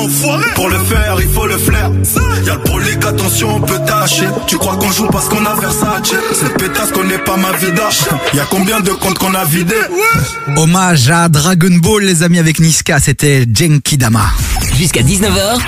Pour 0.55 0.69
le 0.69 0.79
faire, 0.79 1.17
il 1.19 1.29
faut 1.29 1.45
le 1.45 1.57
flair. 1.57 1.91
Y'a 2.45 2.55
le 2.55 2.59
brolic, 2.59 3.05
attention, 3.05 3.55
on 3.55 3.61
peut 3.61 3.79
tâcher. 3.85 4.27
Crois 4.57 4.75
qu'on 4.77 4.91
joue 4.91 5.07
parce 5.07 5.29
qu'on 5.29 5.45
a 5.45 5.55
Versace. 5.55 6.13
Cette 6.33 6.57
pétasse 6.57 6.91
connaît 6.91 7.17
pas 7.19 7.37
ma 7.37 7.51
vida. 7.57 7.89
Y'a 8.33 8.45
combien 8.49 8.79
de 8.79 8.91
comptes 8.91 9.17
qu'on 9.17 9.33
a 9.33 9.45
vidés 9.45 9.75
Hommage 10.55 11.09
à 11.09 11.29
Dragon 11.29 11.75
Ball, 11.81 12.03
les 12.03 12.23
amis, 12.23 12.39
avec 12.39 12.59
Niska, 12.59 12.99
c'était 12.99 13.45
Genki 13.51 13.97
Dama. 13.97 14.25
Jusqu'à 14.75 15.01
19h, 15.01 15.59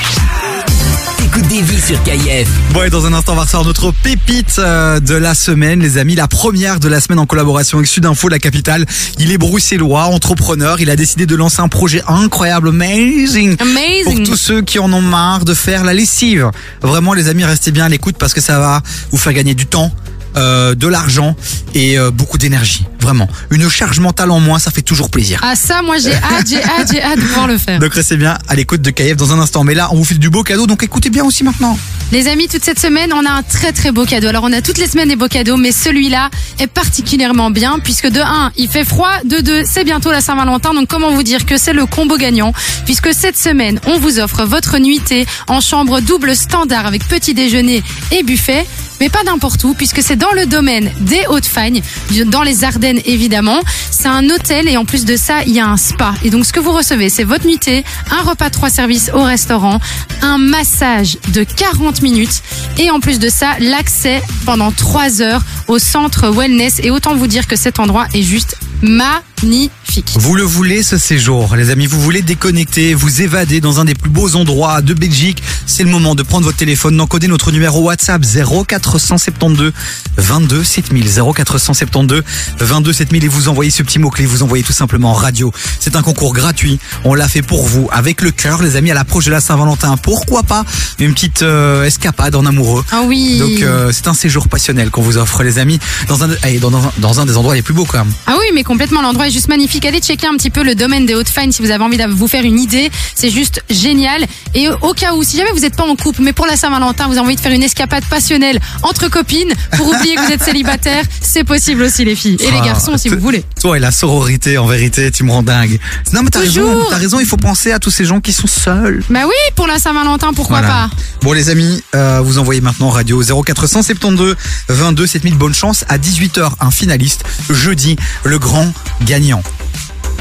des 1.41 1.61
vies 1.61 1.81
sur 1.81 2.01
KIF. 2.03 2.47
Bon, 2.73 2.83
et 2.83 2.89
dans 2.89 3.05
un 3.05 3.13
instant, 3.13 3.33
on 3.33 3.35
va 3.35 3.43
recevoir 3.43 3.65
notre 3.65 3.91
pépite 3.91 4.55
euh, 4.59 4.99
de 4.99 5.15
la 5.15 5.33
semaine, 5.33 5.79
les 5.79 5.97
amis. 5.97 6.15
La 6.15 6.27
première 6.27 6.79
de 6.79 6.87
la 6.87 6.99
semaine 6.99 7.19
en 7.19 7.25
collaboration 7.25 7.77
avec 7.77 7.87
Sudinfo, 7.87 8.29
la 8.29 8.39
capitale. 8.39 8.85
Il 9.19 9.31
est 9.31 9.37
bruxellois, 9.37 10.05
entrepreneur. 10.05 10.79
Il 10.79 10.89
a 10.89 10.95
décidé 10.95 11.25
de 11.25 11.35
lancer 11.35 11.61
un 11.61 11.67
projet 11.67 12.01
incroyable, 12.07 12.69
amazing. 12.69 13.55
Amazing. 13.59 14.03
Pour 14.03 14.23
tous 14.23 14.37
ceux 14.37 14.61
qui 14.61 14.79
en 14.79 14.91
ont 14.91 15.01
marre 15.01 15.45
de 15.45 15.53
faire 15.53 15.83
la 15.83 15.93
lessive. 15.93 16.49
Vraiment, 16.81 17.13
les 17.13 17.29
amis, 17.29 17.45
restez 17.45 17.71
bien 17.71 17.85
à 17.85 17.89
l'écoute 17.89 18.15
parce 18.17 18.33
que 18.33 18.41
ça 18.41 18.59
va 18.59 18.81
vous 19.11 19.17
faire 19.17 19.33
gagner 19.33 19.53
du 19.53 19.65
temps. 19.65 19.91
Euh, 20.35 20.75
de 20.75 20.87
l'argent 20.87 21.35
et 21.73 21.97
euh, 21.97 22.11
beaucoup 22.11 22.37
d'énergie, 22.37 22.85
vraiment. 22.99 23.27
Une 23.51 23.69
charge 23.69 23.99
mentale 23.99 24.31
en 24.31 24.39
moins, 24.39 24.59
ça 24.59 24.71
fait 24.71 24.81
toujours 24.81 25.09
plaisir. 25.09 25.39
Ah 25.43 25.55
ça, 25.55 25.81
moi 25.81 25.97
j'ai 25.97 26.13
hâte, 26.13 26.47
j'ai 26.47 26.63
hâte, 26.63 26.89
j'ai 26.91 27.01
hâte 27.01 27.19
de 27.19 27.25
pouvoir 27.25 27.47
le 27.47 27.57
faire. 27.57 27.79
Donc 27.79 27.93
restez 27.93 28.17
bien 28.17 28.37
à 28.47 28.55
l'écoute 28.55 28.81
de 28.81 28.91
KF 28.91 29.15
dans 29.15 29.33
un 29.33 29.39
instant. 29.39 29.63
Mais 29.63 29.73
là, 29.73 29.89
on 29.91 29.95
vous 29.95 30.05
fait 30.05 30.15
du 30.15 30.29
beau 30.29 30.43
cadeau, 30.43 30.67
donc 30.67 30.83
écoutez 30.83 31.09
bien 31.09 31.23
aussi 31.23 31.43
maintenant. 31.43 31.77
Les 32.11 32.27
amis, 32.27 32.47
toute 32.47 32.63
cette 32.63 32.79
semaine, 32.79 33.11
on 33.13 33.23
a 33.23 33.29
un 33.29 33.43
très 33.43 33.71
très 33.71 33.91
beau 33.91 34.03
cadeau. 34.05 34.27
Alors 34.27 34.43
on 34.43 34.51
a 34.51 34.61
toutes 34.61 34.79
les 34.79 34.87
semaines 34.87 35.09
des 35.09 35.15
beaux 35.15 35.27
cadeaux, 35.27 35.57
mais 35.57 35.71
celui-là 35.71 36.29
est 36.59 36.67
particulièrement 36.67 37.51
bien 37.51 37.77
puisque 37.79 38.07
de 38.07 38.19
1, 38.19 38.51
il 38.57 38.67
fait 38.67 38.83
froid, 38.83 39.11
de 39.25 39.37
2, 39.37 39.63
c'est 39.65 39.83
bientôt 39.83 40.11
la 40.11 40.21
Saint-Valentin. 40.21 40.73
Donc 40.73 40.87
comment 40.87 41.11
vous 41.11 41.23
dire 41.23 41.45
que 41.45 41.57
c'est 41.57 41.73
le 41.73 41.85
combo 41.85 42.17
gagnant 42.17 42.51
puisque 42.85 43.13
cette 43.13 43.37
semaine, 43.37 43.79
on 43.85 43.99
vous 43.99 44.19
offre 44.19 44.43
votre 44.45 44.79
nuitée 44.79 45.27
en 45.47 45.61
chambre 45.61 45.99
double 46.01 46.35
standard 46.35 46.85
avec 46.87 47.07
petit 47.07 47.33
déjeuner 47.33 47.83
et 48.11 48.23
buffet. 48.23 48.65
Mais 48.99 49.09
pas 49.09 49.23
n'importe 49.23 49.63
où, 49.63 49.73
puisque 49.73 50.01
c'est 50.01 50.17
dans 50.19 50.31
le 50.33 50.45
domaine 50.45 50.91
des 50.99 51.25
Hauts-de-Fagne, 51.29 51.81
dans 52.27 52.43
les 52.43 52.63
Ardennes 52.63 52.99
évidemment. 53.05 53.59
C'est 53.89 54.07
un 54.07 54.29
hôtel 54.29 54.67
et 54.67 54.77
en 54.77 54.85
plus 54.85 55.05
de 55.05 55.15
ça, 55.15 55.43
il 55.47 55.53
y 55.53 55.59
a 55.59 55.67
un 55.67 55.77
spa. 55.77 56.13
Et 56.23 56.29
donc 56.29 56.45
ce 56.45 56.53
que 56.53 56.59
vous 56.59 56.71
recevez, 56.71 57.09
c'est 57.09 57.23
votre 57.23 57.47
nuitée, 57.47 57.83
un 58.11 58.21
repas 58.29 58.49
trois 58.49 58.69
services 58.69 59.09
au 59.13 59.23
restaurant, 59.23 59.79
un 60.21 60.37
massage 60.37 61.17
de 61.33 61.43
40 61.43 62.01
minutes 62.01 62.43
et 62.77 62.91
en 62.91 62.99
plus 62.99 63.19
de 63.19 63.29
ça, 63.29 63.55
l'accès 63.59 64.21
pendant 64.45 64.71
3 64.71 65.21
heures 65.21 65.41
au 65.67 65.79
centre 65.79 66.29
wellness. 66.29 66.79
Et 66.83 66.91
autant 66.91 67.15
vous 67.15 67.27
dire 67.27 67.47
que 67.47 67.55
cet 67.55 67.79
endroit 67.79 68.07
est 68.13 68.23
juste 68.23 68.57
magnifique. 68.81 70.11
Vous 70.15 70.35
le 70.35 70.43
voulez 70.43 70.83
ce 70.83 70.97
séjour, 70.97 71.55
les 71.55 71.69
amis, 71.69 71.87
vous 71.87 71.99
voulez 72.01 72.21
déconnecter, 72.21 72.93
vous 72.93 73.21
évader 73.21 73.59
dans 73.59 73.79
un 73.79 73.85
des 73.85 73.95
plus 73.95 74.09
beaux 74.09 74.35
endroits 74.35 74.81
de 74.81 74.93
Belgique? 74.93 75.41
C'est 75.65 75.83
le 75.83 75.89
moment 75.89 76.15
de 76.15 76.23
prendre 76.23 76.45
votre 76.45 76.57
téléphone, 76.57 76.95
d'encoder 76.95 77.27
notre 77.27 77.51
numéro 77.51 77.81
WhatsApp 77.81 78.23
0472 78.23 79.73
22 80.17 80.63
7000 80.63 81.09
0472 81.35 82.23
22 82.59 82.93
7000 82.93 83.23
et 83.25 83.27
vous 83.27 83.47
envoyez 83.49 83.71
ce 83.71 83.83
petit 83.83 83.99
mot-clé, 83.99 84.25
vous 84.25 84.43
envoyez 84.43 84.63
tout 84.63 84.73
simplement 84.73 85.13
radio. 85.13 85.51
C'est 85.79 85.95
un 85.95 86.01
concours 86.01 86.33
gratuit, 86.33 86.79
on 87.03 87.13
l'a 87.13 87.27
fait 87.27 87.41
pour 87.41 87.65
vous, 87.65 87.87
avec 87.91 88.21
le 88.21 88.31
cœur, 88.31 88.61
les 88.61 88.75
amis, 88.75 88.91
à 88.91 88.93
l'approche 88.93 89.25
de 89.25 89.31
la 89.31 89.41
Saint-Valentin. 89.41 89.97
Pourquoi 89.97 90.43
pas 90.43 90.65
une 90.99 91.13
petite 91.13 91.41
euh, 91.41 91.83
escapade 91.85 92.35
en 92.35 92.45
amoureux 92.45 92.83
Ah 92.91 93.01
oui. 93.05 93.37
Donc 93.39 93.61
euh, 93.61 93.91
c'est 93.93 94.07
un 94.07 94.13
séjour 94.13 94.47
passionnel 94.47 94.89
qu'on 94.91 95.01
vous 95.01 95.17
offre, 95.17 95.43
les 95.43 95.57
amis, 95.59 95.79
dans 96.07 96.23
un, 96.23 96.29
allez, 96.43 96.59
dans, 96.59 96.75
un- 96.75 96.91
dans 96.97 97.19
un 97.19 97.25
des 97.25 97.37
endroits 97.37 97.55
les 97.55 97.61
plus 97.61 97.73
beaux 97.73 97.85
quand 97.85 97.99
même. 97.99 98.13
Ah 98.27 98.35
oui, 98.39 98.45
mais 98.53 98.63
complètement, 98.63 99.01
l'endroit 99.01 99.27
est 99.27 99.31
juste 99.31 99.47
magnifique. 99.47 99.85
Allez 99.85 99.99
checker 99.99 100.27
un 100.27 100.35
petit 100.35 100.49
peu 100.49 100.63
le 100.63 100.75
domaine 100.75 101.05
des 101.05 101.15
Hautes-Fagnes 101.15 101.51
si 101.51 101.61
vous 101.61 101.71
avez 101.71 101.83
envie 101.83 101.97
de 101.97 102.05
vous 102.05 102.27
faire 102.27 102.43
une 102.43 102.59
idée. 102.59 102.89
C'est 103.15 103.29
juste 103.31 103.63
génial. 103.69 104.25
Et 104.53 104.67
au 104.69 104.93
cas 104.93 105.13
où, 105.13 105.23
si 105.23 105.37
jamais 105.37 105.51
vous 105.51 105.59
n'êtes 105.61 105.75
pas 105.75 105.83
en 105.85 105.95
couple, 105.95 106.21
mais 106.21 106.33
pour 106.33 106.45
la 106.45 106.55
Saint-Valentin, 106.57 107.05
vous 107.07 107.13
avez 107.13 107.21
envie 107.21 107.35
de 107.35 107.41
faire 107.41 107.51
une 107.51 107.63
escapade 107.63 108.03
passionnelle 108.05 108.59
entre 108.83 109.07
copines 109.09 109.53
pour 109.77 109.89
oublier 109.99 110.15
que 110.15 110.25
vous 110.25 110.31
êtes 110.31 110.43
célibataire, 110.43 111.03
c'est 111.21 111.43
possible 111.43 111.83
aussi 111.83 112.05
les 112.05 112.15
filles. 112.15 112.37
Et 112.39 112.51
les 112.51 112.57
Ah, 112.61 112.65
garçons 112.65 112.97
si 112.97 113.09
vous 113.09 113.19
voulez. 113.19 113.43
Toi 113.61 113.77
et 113.77 113.79
la 113.79 113.91
sororité, 113.91 114.57
en 114.57 114.65
vérité, 114.65 115.11
tu 115.11 115.23
me 115.23 115.31
rends 115.31 115.43
dingue. 115.43 115.79
Non, 116.13 116.21
mais 116.23 116.29
t'as 116.29 116.39
raison, 116.39 116.85
t'as 116.89 116.97
raison, 116.97 117.19
il 117.19 117.25
faut 117.25 117.37
penser 117.37 117.71
à 117.71 117.79
tous 117.79 117.91
ces 117.91 118.05
gens 118.05 118.19
qui 118.21 118.33
sont 118.33 118.47
seuls. 118.47 119.03
Bah 119.09 119.21
oui, 119.27 119.33
pour 119.55 119.67
la 119.67 119.79
Saint-Valentin, 119.79 120.33
pourquoi 120.33 120.59
Voilà. 120.59 120.89
pas 120.89 120.89
Bon, 121.21 121.33
les 121.33 121.49
amis, 121.49 121.83
euh, 121.95 122.21
vous 122.23 122.37
envoyez 122.37 122.61
maintenant 122.61 122.89
radio 122.89 123.21
0472 123.21 124.35
22 124.69 125.07
7000. 125.07 125.35
Bonne 125.35 125.53
chance. 125.53 125.85
À 125.89 125.97
18h, 125.97 126.51
un 126.59 126.71
finaliste. 126.71 127.23
Jeudi, 127.49 127.95
le 128.23 128.39
grand 128.39 128.71
gagnant. 129.05 129.43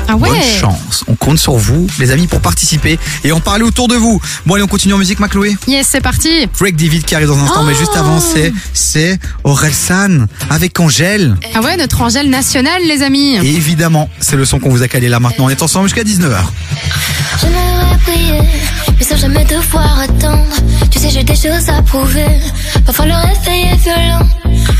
Ah 0.08 0.16
ouais. 0.16 0.30
Bonne 0.30 0.42
chance. 0.42 1.04
On 1.06 1.14
compte 1.14 1.38
sur 1.38 1.54
vous, 1.54 1.86
les 1.98 2.10
amis, 2.10 2.26
pour 2.26 2.40
participer 2.40 2.98
et 3.24 3.32
en 3.32 3.40
parler 3.40 3.64
autour 3.64 3.88
de 3.88 3.94
vous. 3.94 4.20
Bon, 4.46 4.54
allez, 4.54 4.62
on 4.64 4.66
continue 4.66 4.94
en 4.94 4.98
musique, 4.98 5.18
Chloé 5.28 5.56
Yes, 5.66 5.88
c'est 5.90 6.00
parti. 6.00 6.48
Break 6.58 6.76
David 6.76 7.04
qui 7.04 7.14
arrive 7.14 7.28
dans 7.28 7.38
un 7.38 7.42
instant, 7.42 7.64
mais 7.64 7.74
juste 7.74 7.94
avant, 7.94 8.18
c'est, 8.18 8.52
c'est 8.72 9.18
Orelsan 9.44 10.26
avec 10.48 10.80
Angèle. 10.80 11.36
Ah 11.54 11.60
ouais, 11.60 11.76
notre 11.76 12.00
Angèle 12.00 12.30
nationale, 12.30 12.82
les 12.86 13.02
amis. 13.02 13.36
Et 13.36 13.54
évidemment, 13.54 14.08
c'est 14.20 14.36
le 14.36 14.44
son 14.44 14.58
qu'on 14.58 14.70
vous 14.70 14.82
a 14.82 14.88
calé 14.88 15.08
là 15.08 15.20
maintenant. 15.20 15.46
On 15.46 15.50
est 15.50 15.62
ensemble 15.62 15.88
jusqu'à 15.88 16.04
19h. 16.04 16.38
J'aimerais 17.40 17.98
prier, 18.04 18.40
mais 18.98 19.04
sans 19.04 19.16
jamais 19.16 19.44
devoir 19.44 20.00
attendre. 20.00 20.54
Tu 20.90 20.98
sais, 20.98 21.10
j'ai 21.10 21.24
des 21.24 21.34
choses 21.36 21.68
à 21.68 21.82
prouver. 21.82 22.26
Parfois 22.86 23.06
le 23.06 23.14
réveil 23.14 23.72
est 23.72 23.76
violent. 23.76 24.26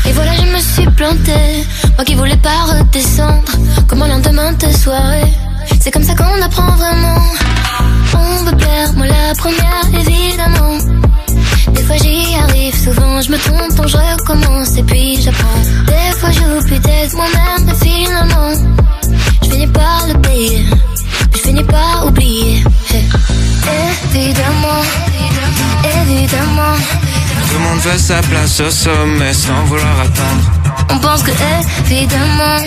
Et 0.07 0.11
voilà, 0.11 0.33
je 0.35 0.41
me 0.41 0.59
suis 0.59 0.89
plantée. 0.95 1.63
Moi 1.95 2.03
qui 2.05 2.15
voulais 2.15 2.37
pas 2.37 2.63
redescendre. 2.65 3.51
Comme 3.87 4.01
au 4.01 4.07
lendemain 4.07 4.51
de 4.53 4.71
soirée. 4.75 5.18
C'est 5.79 5.91
comme 5.91 6.03
ça 6.03 6.15
qu'on 6.15 6.41
apprend 6.41 6.75
vraiment. 6.75 7.21
On 8.13 8.43
veut 8.45 8.57
plaire, 8.57 8.93
moi 8.95 9.07
la 9.07 9.35
première, 9.35 9.85
évidemment. 9.93 10.77
Des 11.73 11.83
fois 11.83 11.97
j'y 11.97 12.35
arrive, 12.35 12.75
souvent 12.75 13.21
je 13.21 13.31
me 13.31 13.37
trompe, 13.37 13.75
donc 13.75 13.87
je 13.87 13.97
recommence 13.97 14.77
et 14.77 14.83
puis 14.83 15.21
j'apprends. 15.21 15.61
Des 15.87 16.17
fois 16.19 16.31
j'oublie 16.31 16.79
d'être 16.79 17.15
moi-même, 17.15 17.65
mais 17.65 17.87
finalement, 17.87 18.51
je 19.43 19.49
finis 19.49 19.67
par 19.67 20.07
le 20.07 20.19
payer. 20.21 20.65
Je 21.33 21.39
finis 21.39 21.63
par 21.63 22.07
oublier. 22.07 22.63
Hey. 22.93 23.05
Évidemment, 24.15 24.81
évidemment, 26.01 26.75
Tout 27.47 27.53
le 27.53 27.59
monde 27.59 27.79
veut 27.79 27.97
sa 27.97 28.21
place 28.21 28.59
au 28.59 28.69
sommet 28.69 29.33
sans 29.33 29.63
vouloir 29.65 29.99
attendre. 30.01 30.51
on 30.91 30.97
pense 30.99 31.23
que 31.23 31.31
évidemment, 31.85 32.57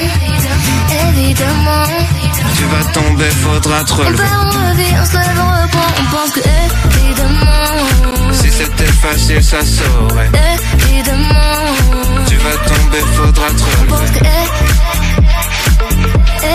évidemment, 1.08 1.86
Tu 2.56 2.64
vas 2.64 2.84
tomber, 2.92 3.30
faudra 3.30 3.84
te 3.84 3.92
on 3.92 3.96
relever. 3.96 4.22
on 4.22 4.70
revient, 4.70 4.96
on 5.00 5.06
se 5.06 5.12
lève, 5.14 5.40
on 5.40 5.62
reprend, 5.62 5.90
on 6.00 6.16
pense 6.16 6.30
que 6.32 6.40
évidemment, 6.40 8.32
Si 8.32 8.50
c'était 8.50 8.92
facile, 9.04 9.42
ça 9.42 9.60
saurait. 9.64 10.30
évidemment, 10.88 11.64
Tu 12.28 12.36
vas 12.36 12.56
tomber, 12.74 13.02
faudra 13.16 13.48
te 13.48 13.62
on 13.62 13.86
pense 13.86 14.10
que 14.10 14.24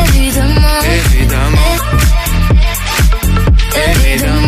évidemment, 0.09 0.79
Évidemment, 0.83 1.75
évidemment. 3.95 4.47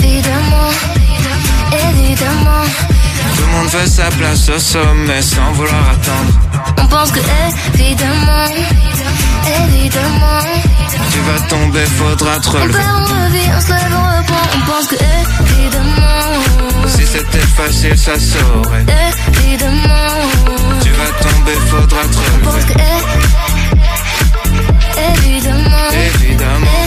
Évidemment, 0.00 0.70
évidemment, 1.72 2.64
Tout 3.36 3.42
le 3.42 3.52
monde 3.52 3.68
veut 3.68 3.86
sa 3.86 4.04
place 4.10 4.48
au 4.48 4.58
sommet 4.58 5.22
sans 5.22 5.52
vouloir 5.52 5.90
attendre. 5.90 6.32
on 6.78 6.86
pense 6.86 7.10
que 7.12 7.20
évidemment, 7.74 8.46
évidemment, 9.64 10.42
Tu 11.12 11.18
vas 11.20 11.40
tomber, 11.48 11.84
faudra 11.98 12.38
te 12.40 12.48
on 12.48 12.52
perd, 12.52 12.66
on 12.66 13.24
revient, 13.24 13.50
on 13.56 13.60
se 13.60 13.68
lève, 13.68 13.94
on 13.94 14.18
reprend, 14.18 14.46
on 14.56 14.60
pense 14.70 14.86
que 14.88 14.96
évidemment, 14.96 16.88
Si 16.96 17.06
c'était 17.06 17.46
facile, 17.56 17.98
ça 17.98 18.12
saurait. 18.18 18.84
évidemment, 19.42 20.14
Tu 20.82 20.90
vas 20.90 21.12
tomber, 21.28 21.56
faudra 21.70 22.02
te 22.02 22.18
on 22.18 22.50
pense 22.50 22.64
que 22.64 22.78
évidemment, 25.24 25.90
Évidemment, 25.92 26.86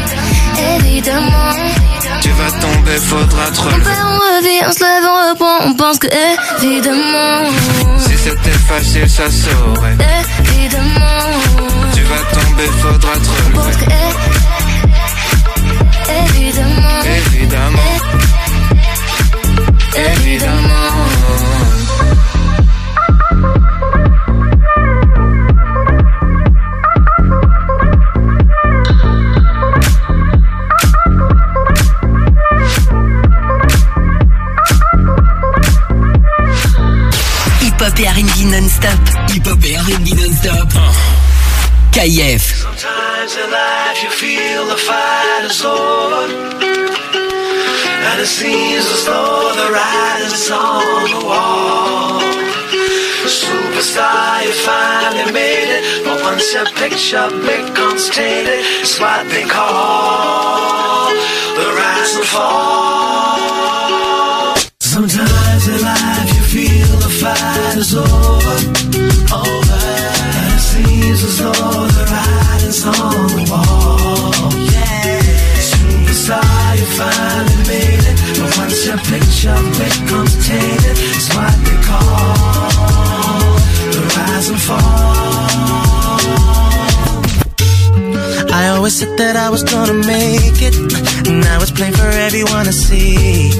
évidemment, 0.57 1.55
Tu 2.21 2.29
vas 2.31 2.51
tomber, 2.59 2.97
faudra 2.97 3.45
te 3.51 3.59
on 3.59 3.63
relever. 3.63 3.83
perd, 3.83 4.05
on 4.05 4.17
revient, 4.37 4.61
on 4.67 4.71
se 4.73 4.79
lève, 4.83 5.03
on 5.05 5.29
reprend, 5.31 5.57
on 5.69 5.73
pense 5.75 5.99
que 5.99 6.07
évidemment, 6.63 7.49
Si 7.99 8.17
c'était 8.17 8.57
facile, 8.67 9.09
ça 9.09 9.29
saurait. 9.29 9.97
évidemment. 10.45 11.29
Tu 11.93 12.01
vas 12.03 12.23
tomber, 12.41 12.67
faudra 12.81 13.13
te 13.13 13.53
pense 13.53 13.77
que 13.77 13.85
évidemment, 16.35 17.01
Évidemment, 17.05 17.93
évidemment. 19.95 21.50
Et 38.41 38.45
non-stop. 38.45 38.99
Hip-hop 39.29 39.59
et 39.65 39.75
R&B 39.75 40.13
non-stop. 40.15 40.69
KIF. 41.91 42.43
Sometimes 42.61 43.35
in 43.35 43.51
life 43.51 44.03
you 44.03 44.09
feel 44.09 44.65
the 44.67 44.77
fight 44.77 45.45
is 45.45 45.63
over. 45.63 46.25
And 48.07 48.19
it 48.19 48.27
seems 48.27 48.85
as 48.95 49.05
though 49.05 49.53
the 49.59 49.67
writing's 49.73 50.49
on 50.51 51.11
the 51.13 51.19
wall. 51.25 52.21
Superstar, 53.25 54.43
you 54.43 54.53
finally 54.65 55.31
made 55.31 55.69
it. 55.77 55.83
But 56.03 56.21
once 56.21 56.53
your 56.53 56.65
picture 56.81 57.29
becomes 57.29 58.09
tainted, 58.09 58.61
it's 58.81 58.99
what 58.99 59.27
they 59.29 59.45
call 59.45 61.09
the 61.57 61.67
rise 61.79 62.15
and 62.15 62.25
fall. 62.25 63.41
Sometimes 64.79 65.67
in 65.67 65.81
life 65.81 66.29
you 66.35 66.43
feel 66.53 66.97
the 66.97 67.09
fight 67.21 67.60
is 67.81 67.95
over. 67.95 68.57
Over. 69.33 69.81
And 70.37 70.53
it 70.53 70.63
seems 70.69 71.23
as 71.23 71.37
though 71.39 71.87
the 71.97 72.03
writing's 72.11 72.85
on 72.85 73.27
the 73.33 73.45
wall. 73.49 74.53
Yeah. 74.69 75.19
Superstar, 75.69 76.77
you 76.77 76.85
finally 76.99 77.57
made 77.71 78.05
it. 78.11 78.17
But 78.37 78.57
once 78.59 78.85
your 78.85 78.99
picture 79.11 79.61
becomes 79.81 80.33
tainted, 80.47 80.97
it's 81.09 81.27
what 81.35 81.57
they 81.65 81.79
call 81.89 83.57
the 83.93 84.01
rise 84.15 84.49
and 84.49 84.61
fall. 84.61 85.20
Always 88.81 88.97
said 88.97 89.15
that 89.19 89.35
I 89.35 89.47
was 89.51 89.61
gonna 89.61 89.93
make 89.93 90.57
it. 90.57 90.73
Now 91.29 91.61
it's 91.61 91.69
plain 91.69 91.93
for 91.93 92.09
everyone 92.27 92.65
to 92.65 92.73
see. 92.73 93.53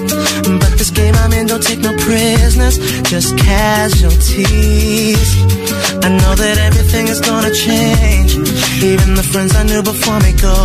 But 0.61 0.73
this 0.79 0.89
game 0.89 1.13
I'm 1.13 1.31
in 1.31 1.45
don't 1.45 1.61
take 1.61 1.77
no 1.77 1.93
prisoners, 1.97 2.79
just 3.03 3.37
casualties. 3.37 5.29
I 6.05 6.09
know 6.09 6.33
that 6.43 6.57
everything 6.57 7.07
is 7.07 7.21
gonna 7.21 7.53
change. 7.53 8.33
Even 8.81 9.13
the 9.13 9.21
friends 9.31 9.53
I 9.55 9.61
knew 9.61 9.83
before 9.83 10.19
me 10.21 10.33
go. 10.33 10.57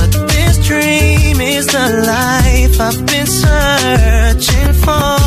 But 0.00 0.10
this 0.32 0.56
dream 0.66 1.42
is 1.42 1.66
the 1.66 1.86
life 2.16 2.80
I've 2.80 3.04
been 3.04 3.26
searching 3.26 4.72
for. 4.84 5.17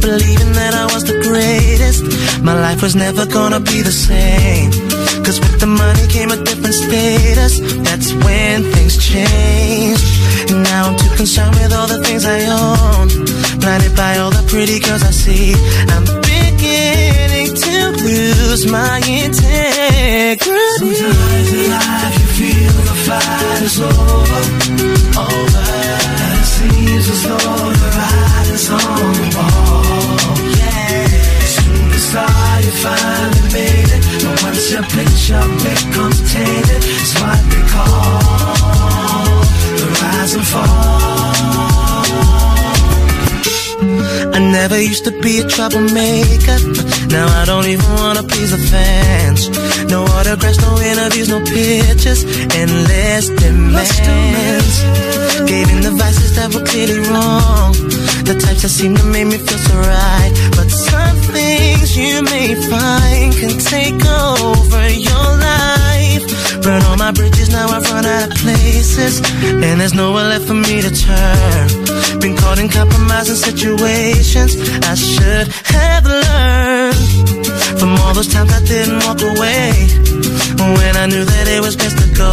Believing 0.00 0.52
that 0.52 0.74
I 0.74 0.86
was 0.92 1.04
the 1.04 1.20
greatest. 1.20 2.02
My 2.42 2.54
life 2.54 2.80
was 2.82 2.96
never 2.96 3.26
gonna 3.26 3.60
be 3.60 3.82
the 3.82 3.92
same. 3.92 4.72
Cause 5.24 5.38
with 5.40 5.60
the 5.60 5.66
money 5.66 6.06
came 6.08 6.30
a 6.30 6.36
different 6.42 6.74
status. 6.74 7.60
That's 7.84 8.12
when 8.24 8.64
things 8.72 8.96
changed. 8.96 10.04
And 10.50 10.62
now 10.64 10.88
I'm 10.88 10.96
too 10.96 11.14
concerned 11.16 11.54
with 11.56 11.72
all 11.72 11.86
the 11.86 12.02
things 12.02 12.24
I 12.24 12.40
own. 12.48 13.08
Blinded 13.60 13.94
by 13.94 14.16
all 14.18 14.30
the 14.30 14.44
pretty 14.48 14.80
girls 14.80 15.02
I 15.04 15.12
see. 15.12 15.52
I'm 15.92 16.04
beginning 16.24 17.52
to 17.54 17.76
lose 18.00 18.64
my 18.66 18.98
integrity. 19.04 20.40
Sometimes 20.80 21.52
in 21.52 21.70
life 21.70 22.16
you 22.20 22.28
feel 22.40 22.72
the 22.88 22.96
fight 23.04 23.62
is 23.68 23.76
over, 23.80 24.42
over. 25.28 25.64
And 26.24 26.32
it 26.40 26.48
seems 26.56 27.04
as 27.14 27.20
though 27.28 27.68
the 27.80 27.88
writing's 27.96 28.70
on 28.70 29.69
you 32.64 32.72
finally 32.84 33.42
made 33.52 33.90
it. 33.96 34.02
But 34.22 34.42
once 34.42 34.70
your 34.70 34.82
picture 34.82 35.44
becomes 35.64 36.18
tainted, 36.32 36.82
it's 36.84 37.12
what 37.20 37.40
they 37.50 37.64
call 37.74 39.40
the 39.80 39.86
rise 40.00 40.34
and 40.34 40.46
fall. 40.46 41.30
I 44.32 44.38
never 44.38 44.80
used 44.80 45.04
to 45.04 45.12
be 45.20 45.40
a 45.40 45.46
troublemaker. 45.48 46.58
Now 47.08 47.26
I 47.40 47.44
don't 47.46 47.66
even 47.66 47.90
wanna 48.00 48.22
please 48.22 48.50
the 48.50 48.62
fans. 48.72 49.48
No 49.90 50.04
autographs, 50.04 50.60
no 50.60 50.78
interviews, 50.80 51.28
no 51.28 51.40
pictures, 51.40 52.24
endless 52.54 53.28
demands. 53.42 54.76
Gave 55.50 55.68
in 55.70 55.80
the 55.80 55.92
vices 55.96 56.36
that 56.36 56.54
were 56.54 56.64
clearly 56.64 57.00
wrong. 57.10 57.72
The 58.28 58.38
types 58.38 58.62
that 58.62 58.68
seem 58.68 58.94
to 58.96 59.04
make 59.04 59.26
me 59.26 59.38
feel 59.38 59.58
so 59.58 59.74
right. 59.74 60.32
But 60.56 60.70
some 60.70 60.99
things 61.32 61.96
you 61.96 62.22
may 62.22 62.54
find 62.54 63.32
can 63.34 63.54
take 63.58 64.00
over 64.06 64.84
your 64.90 65.28
life. 65.50 66.24
Burn 66.62 66.82
all 66.82 66.96
my 66.96 67.12
bridges, 67.12 67.50
now 67.50 67.68
I've 67.68 67.88
run 67.90 68.04
out 68.04 68.30
of 68.30 68.36
places. 68.38 69.20
And 69.42 69.80
there's 69.80 69.94
nowhere 69.94 70.28
left 70.28 70.46
for 70.46 70.54
me 70.54 70.80
to 70.82 70.90
turn. 70.90 72.20
Been 72.20 72.36
caught 72.36 72.58
in 72.58 72.68
compromising 72.68 73.36
situations 73.36 74.56
I 74.92 74.94
should 74.94 75.48
have 75.74 76.04
learned. 76.04 77.50
From 77.78 77.96
all 78.00 78.12
those 78.14 78.28
times 78.28 78.52
I 78.52 78.60
didn't 78.64 79.00
walk 79.06 79.20
away. 79.22 79.72
When 80.78 80.96
I 80.96 81.06
knew 81.06 81.24
that 81.24 81.46
it 81.48 81.60
was 81.60 81.76
best 81.76 81.96
to 81.98 82.08
go. 82.14 82.32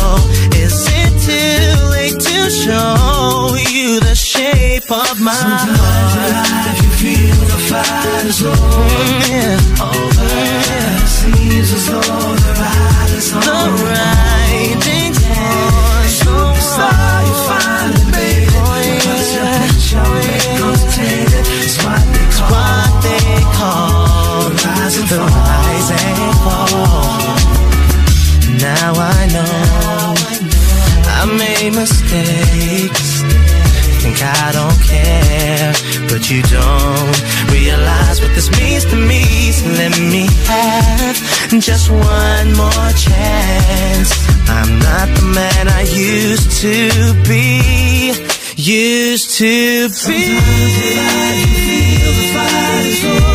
Is 0.60 0.76
it 1.02 1.14
too 1.28 1.90
late 1.96 2.20
to 2.20 2.50
show 2.52 3.56
you 3.72 4.00
the 4.02 4.16
shape 4.16 4.92
of 4.92 5.22
my 5.22 5.34
Sometimes 5.34 5.80
heart? 5.80 6.67
Fight 7.70 8.26
is 8.26 8.42
over, 8.44 8.56
Yeah. 9.32 9.58
over. 9.92 10.28
It 10.98 11.08
seems 11.18 11.70
as 11.78 11.86
though 11.88 12.36
the 12.46 12.52
writing's 12.62 13.30
on 13.34 13.42
The 13.42 13.52
wall. 13.52 13.70
writing's 13.88 15.22
on 15.24 16.06
Superstar, 16.22 17.20
you 17.28 18.06
made 18.16 18.44
it. 18.44 18.54
But 18.54 18.64
once 19.08 19.30
your 19.36 19.48
picture 19.62 20.10
becomes 20.28 20.84
tainted, 20.96 21.46
it's 21.60 21.76
what 21.84 22.04
they 22.14 22.28
call, 22.38 22.50
what 22.54 22.92
they 23.06 23.36
call 23.58 24.50
the 24.50 24.64
rise 24.64 24.96
and 25.02 25.08
the 25.12 25.18
fall. 25.18 25.28
rise 25.28 25.90
and 25.92 26.36
fall. 26.46 27.36
Now 28.68 28.92
I 28.96 29.22
know 29.36 30.16
I 31.18 31.26
made 31.42 31.74
mistakes. 31.76 33.08
Think 34.02 34.20
I 34.24 34.52
don't 34.58 34.80
care, 34.90 35.74
but 36.10 36.30
you 36.30 36.42
don't 36.44 37.18
realize 37.52 38.22
what 38.22 38.34
this 38.36 38.50
means 38.60 38.86
to 38.86 38.96
me. 38.96 39.24
So 39.52 39.68
let 39.82 40.00
me 40.00 40.28
have 40.46 41.16
just 41.60 41.90
one 41.90 42.48
more 42.56 42.90
chance. 42.96 44.10
I'm 44.50 44.80
not 44.80 45.08
the 45.18 45.26
man 45.36 45.68
I 45.68 45.82
used 45.82 46.52
to 46.64 47.14
be. 47.28 48.14
Used 48.56 49.38
to 49.38 49.90
be. 49.90 50.40
Feel 51.66 52.12
the 52.20 52.48
is 52.88 53.06
over. 53.06 53.27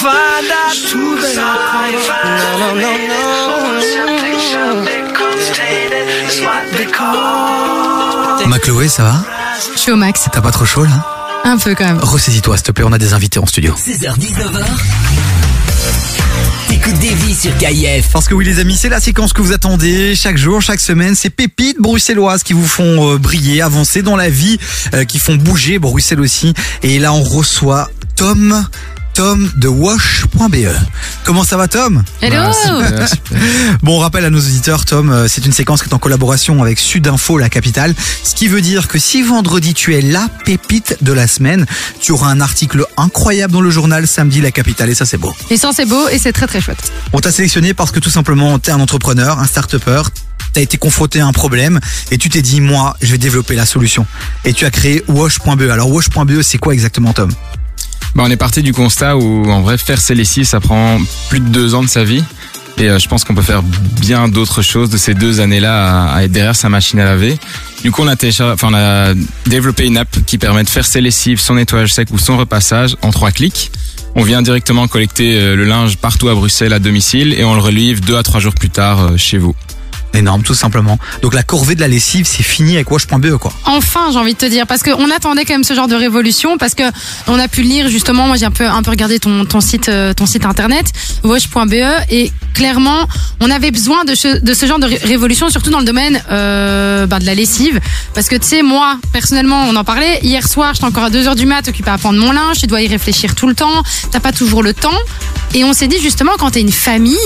Find 0.00 0.48
out 0.48 0.72
who 0.94 1.20
they 1.20 1.36
are. 1.36 1.60
No, 2.58 2.74
no, 2.74 2.88
no, 3.08 3.20
Ma 8.48 8.58
Chloé, 8.58 8.88
ça 8.88 9.02
va? 9.04 9.22
Je 9.74 9.78
suis 9.78 9.92
au 9.92 9.96
max. 9.96 10.26
T'as 10.32 10.40
pas 10.40 10.50
trop 10.50 10.64
chaud 10.64 10.84
là? 10.84 11.06
Un 11.44 11.58
peu 11.58 11.74
quand 11.74 11.84
même. 11.84 11.98
Ressaisis-toi 11.98 12.56
s'il 12.56 12.66
te 12.66 12.72
plaît, 12.72 12.84
on 12.86 12.92
a 12.92 12.98
des 12.98 13.12
invités 13.12 13.38
en 13.38 13.46
studio. 13.46 13.74
16h-19h, 13.76 14.64
t'écoutes 16.68 16.98
des 16.98 17.14
vies 17.14 17.34
sur 17.34 17.56
KIF. 17.58 18.08
Parce 18.12 18.26
que 18.26 18.34
oui 18.34 18.44
les 18.44 18.58
amis, 18.58 18.76
c'est 18.76 18.88
la 18.88 19.00
séquence 19.00 19.32
que 19.32 19.42
vous 19.42 19.52
attendez 19.52 20.16
chaque 20.16 20.38
jour, 20.38 20.62
chaque 20.62 20.80
semaine. 20.80 21.14
Ces 21.14 21.30
pépites 21.30 21.78
bruxelloises 21.78 22.42
qui 22.42 22.54
vous 22.54 22.66
font 22.66 23.12
euh, 23.12 23.18
briller, 23.18 23.60
avancer 23.62 24.02
dans 24.02 24.16
la 24.16 24.30
vie, 24.30 24.58
euh, 24.94 25.04
qui 25.04 25.18
font 25.18 25.36
bouger 25.36 25.78
Bruxelles 25.78 26.20
aussi. 26.20 26.54
Et 26.82 26.98
là 26.98 27.12
on 27.12 27.22
reçoit 27.22 27.90
Tom. 28.16 28.64
Tom 29.20 29.50
de 29.54 29.68
wash.be. 29.68 30.66
Comment 31.24 31.44
ça 31.44 31.58
va 31.58 31.68
Tom? 31.68 32.02
Hello 32.22 32.36
Bah, 32.36 32.52
super, 32.54 33.06
super. 33.06 33.38
Bon, 33.82 33.98
on 33.98 33.98
rappelle 33.98 34.24
à 34.24 34.30
nos 34.30 34.38
auditeurs, 34.38 34.86
Tom, 34.86 35.10
euh, 35.10 35.28
c'est 35.28 35.44
une 35.44 35.52
séquence 35.52 35.82
qui 35.82 35.90
est 35.90 35.92
en 35.92 35.98
collaboration 35.98 36.62
avec 36.62 36.78
Sudinfo, 36.78 37.36
la 37.36 37.50
capitale. 37.50 37.94
Ce 38.24 38.34
qui 38.34 38.48
veut 38.48 38.62
dire 38.62 38.88
que 38.88 38.98
si 38.98 39.20
vendredi 39.20 39.74
tu 39.74 39.94
es 39.94 40.00
la 40.00 40.26
pépite 40.46 40.96
de 41.02 41.12
la 41.12 41.28
semaine, 41.28 41.66
tu 42.00 42.12
auras 42.12 42.30
un 42.30 42.40
article 42.40 42.86
incroyable 42.96 43.52
dans 43.52 43.60
le 43.60 43.68
journal 43.68 44.08
samedi, 44.08 44.40
la 44.40 44.52
capitale. 44.52 44.88
Et 44.88 44.94
ça, 44.94 45.04
c'est 45.04 45.18
beau. 45.18 45.34
Et 45.50 45.58
ça 45.58 45.72
c'est 45.76 45.84
beau 45.84 46.08
et 46.08 46.18
c'est 46.18 46.32
très 46.32 46.46
très 46.46 46.62
chouette. 46.62 46.90
On 47.12 47.20
t'a 47.20 47.30
sélectionné 47.30 47.74
parce 47.74 47.90
que 47.90 48.00
tout 48.00 48.08
simplement, 48.08 48.58
t'es 48.58 48.70
un 48.70 48.80
entrepreneur, 48.80 49.38
un 49.38 49.46
start-upper. 49.46 50.00
T'as 50.54 50.62
été 50.62 50.78
confronté 50.78 51.20
à 51.20 51.26
un 51.26 51.32
problème 51.32 51.78
et 52.10 52.16
tu 52.16 52.30
t'es 52.30 52.40
dit, 52.40 52.62
moi, 52.62 52.96
je 53.02 53.12
vais 53.12 53.18
développer 53.18 53.54
la 53.54 53.66
solution. 53.66 54.06
Et 54.46 54.54
tu 54.54 54.64
as 54.64 54.70
créé 54.70 55.04
Wash.be. 55.08 55.68
Alors, 55.70 55.90
Wash.be, 55.90 56.40
c'est 56.40 56.56
quoi 56.56 56.72
exactement, 56.72 57.12
Tom? 57.12 57.30
Bah, 58.14 58.24
on 58.26 58.30
est 58.30 58.36
parti 58.36 58.62
du 58.62 58.72
constat 58.72 59.16
où 59.16 59.50
en 59.50 59.60
vrai 59.60 59.78
faire 59.78 60.00
ses 60.00 60.14
lessives 60.14 60.44
ça 60.44 60.60
prend 60.60 60.98
plus 61.28 61.40
de 61.40 61.48
deux 61.48 61.74
ans 61.74 61.82
de 61.82 61.88
sa 61.88 62.02
vie 62.04 62.24
et 62.78 62.88
euh, 62.88 62.98
je 62.98 63.08
pense 63.08 63.24
qu'on 63.24 63.34
peut 63.34 63.42
faire 63.42 63.62
bien 63.62 64.28
d'autres 64.28 64.62
choses 64.62 64.90
de 64.90 64.96
ces 64.96 65.14
deux 65.14 65.40
années-là 65.40 66.06
à, 66.08 66.14
à 66.16 66.22
être 66.24 66.32
derrière 66.32 66.56
sa 66.56 66.68
machine 66.68 66.98
à 66.98 67.04
laver. 67.04 67.38
Du 67.82 67.92
coup 67.92 68.02
on 68.02 68.08
a, 68.08 68.16
on 68.62 68.74
a 68.74 69.14
développé 69.46 69.86
une 69.86 69.96
app 69.96 70.08
qui 70.26 70.38
permet 70.38 70.64
de 70.64 70.68
faire 70.68 70.84
ses 70.86 71.00
lessives, 71.00 71.40
son 71.40 71.54
nettoyage 71.54 71.92
sec 71.92 72.08
ou 72.10 72.18
son 72.18 72.36
repassage 72.36 72.96
en 73.02 73.10
trois 73.10 73.30
clics. 73.30 73.70
On 74.16 74.22
vient 74.22 74.42
directement 74.42 74.88
collecter 74.88 75.38
euh, 75.38 75.54
le 75.54 75.64
linge 75.64 75.96
partout 75.96 76.28
à 76.28 76.34
Bruxelles 76.34 76.72
à 76.72 76.80
domicile 76.80 77.32
et 77.34 77.44
on 77.44 77.54
le 77.54 77.60
relivre 77.60 78.00
deux 78.00 78.16
à 78.16 78.22
trois 78.24 78.40
jours 78.40 78.54
plus 78.54 78.70
tard 78.70 79.00
euh, 79.00 79.16
chez 79.16 79.38
vous. 79.38 79.54
Énorme, 80.12 80.42
tout 80.42 80.54
simplement. 80.54 80.98
Donc, 81.22 81.34
la 81.34 81.42
corvée 81.42 81.74
de 81.74 81.80
la 81.80 81.88
lessive, 81.88 82.26
c'est 82.26 82.42
fini 82.42 82.74
avec 82.74 82.90
Wash.be, 82.90 83.36
quoi. 83.36 83.52
Enfin, 83.64 84.08
j'ai 84.12 84.18
envie 84.18 84.34
de 84.34 84.38
te 84.38 84.46
dire, 84.46 84.66
parce 84.66 84.82
qu'on 84.82 85.10
attendait 85.10 85.44
quand 85.44 85.54
même 85.54 85.64
ce 85.64 85.74
genre 85.74 85.86
de 85.88 85.94
révolution, 85.94 86.58
parce 86.58 86.74
que 86.74 86.82
on 87.28 87.38
a 87.38 87.46
pu 87.48 87.62
lire 87.62 87.88
justement. 87.88 88.26
Moi, 88.26 88.36
j'ai 88.36 88.46
un 88.46 88.50
peu 88.50 88.66
un 88.66 88.82
peu 88.82 88.90
regardé 88.90 89.18
ton 89.20 89.44
ton 89.44 89.60
site 89.60 89.88
euh, 89.88 90.12
ton 90.12 90.26
site 90.26 90.44
internet 90.46 90.86
wash.be 91.22 91.74
et 92.10 92.32
clairement, 92.54 93.06
on 93.40 93.50
avait 93.50 93.70
besoin 93.70 94.04
de 94.04 94.14
ce, 94.14 94.38
de 94.40 94.52
ce 94.54 94.66
genre 94.66 94.78
de 94.80 94.86
ré- 94.86 95.00
révolution, 95.04 95.48
surtout 95.48 95.70
dans 95.70 95.78
le 95.78 95.84
domaine 95.84 96.20
euh, 96.30 97.06
bah, 97.06 97.18
de 97.20 97.24
la 97.26 97.34
lessive, 97.34 97.80
parce 98.14 98.28
que 98.28 98.36
tu 98.36 98.46
sais, 98.46 98.62
moi 98.62 98.96
personnellement, 99.12 99.64
on 99.68 99.76
en 99.76 99.84
parlait 99.84 100.18
hier 100.22 100.46
soir. 100.48 100.74
J'étais 100.74 100.86
encore 100.86 101.04
à 101.04 101.10
2 101.10 101.28
heures 101.28 101.36
du 101.36 101.46
mat, 101.46 101.66
occupée 101.68 101.90
à 101.90 101.98
prendre 101.98 102.18
mon 102.18 102.32
linge. 102.32 102.58
Tu 102.58 102.66
dois 102.66 102.82
y 102.82 102.88
réfléchir 102.88 103.34
tout 103.34 103.46
le 103.46 103.54
temps. 103.54 103.82
T'as 104.10 104.20
pas 104.20 104.32
toujours 104.32 104.62
le 104.62 104.74
temps. 104.74 104.90
Et 105.54 105.64
on 105.64 105.72
s'est 105.72 105.88
dit 105.88 106.00
justement, 106.00 106.32
quand 106.38 106.50
t'es 106.50 106.60
une 106.60 106.70
famille, 106.72 107.16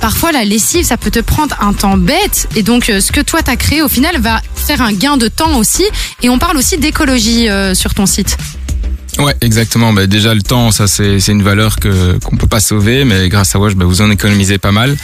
parfois 0.00 0.32
la 0.32 0.44
lessive, 0.44 0.84
ça 0.84 0.96
peut 0.96 1.10
te 1.10 1.20
prendre 1.20 1.54
un 1.60 1.72
temps 1.72 1.96
bête. 1.96 2.29
Et 2.56 2.62
donc, 2.62 2.90
euh, 2.90 3.00
ce 3.00 3.12
que 3.12 3.20
toi 3.20 3.42
t'as 3.42 3.56
créé, 3.56 3.82
au 3.82 3.88
final, 3.88 4.18
va 4.20 4.40
faire 4.54 4.82
un 4.82 4.92
gain 4.92 5.16
de 5.16 5.28
temps 5.28 5.56
aussi. 5.58 5.84
Et 6.22 6.28
on 6.28 6.38
parle 6.38 6.56
aussi 6.56 6.78
d'écologie 6.78 7.48
euh, 7.48 7.74
sur 7.74 7.94
ton 7.94 8.06
site. 8.06 8.36
Ouais, 9.18 9.34
exactement. 9.40 9.92
Bah, 9.92 10.06
déjà 10.06 10.34
le 10.34 10.42
temps, 10.42 10.70
ça 10.70 10.86
c'est 10.86 11.18
une 11.28 11.42
valeur 11.42 11.76
que 11.76 12.18
qu'on 12.18 12.36
peut 12.36 12.46
pas 12.46 12.60
sauver, 12.60 13.04
mais 13.04 13.28
grâce 13.28 13.54
à 13.54 13.58
Wash, 13.58 13.74
bah, 13.74 13.84
vous 13.84 14.00
en 14.00 14.10
économisez 14.10 14.58
pas 14.58 14.72
mal. 14.72 14.96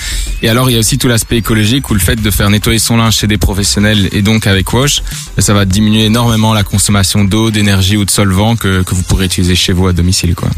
Et 0.43 0.49
alors 0.49 0.71
il 0.71 0.75
y 0.75 0.77
a 0.77 0.79
aussi 0.79 0.99
tout 0.99 1.09
l'aspect 1.09 1.37
écologique 1.37 1.91
où 1.91 1.95
le 1.95 2.01
fait 2.01 2.17
de 2.17 2.31
faire 2.31 2.51
nettoyer 2.51 2.79
son 2.79 2.97
linge 2.97 3.17
chez 3.17 3.27
des 3.27 3.39
professionnels 3.39 4.09
et 4.13 4.23
donc 4.23 4.47
avec 4.47 4.73
Wash, 4.73 5.03
bah, 5.37 5.43
ça 5.43 5.55
va 5.55 5.65
diminuer 5.65 6.05
énormément 6.05 6.55
la 6.55 6.63
consommation 6.63 7.25
d'eau, 7.25 7.51
d'énergie 7.51 7.97
ou 7.97 8.05
de 8.05 8.11
solvant 8.11 8.57
que 8.57 8.83
que 8.83 8.95
vous 8.95 9.03
pourrez 9.03 9.27
utiliser 9.27 9.55
chez 9.55 9.73
vous 9.73 9.89
à 9.89 9.93
domicile, 9.93 10.35
quoi. 10.35 10.49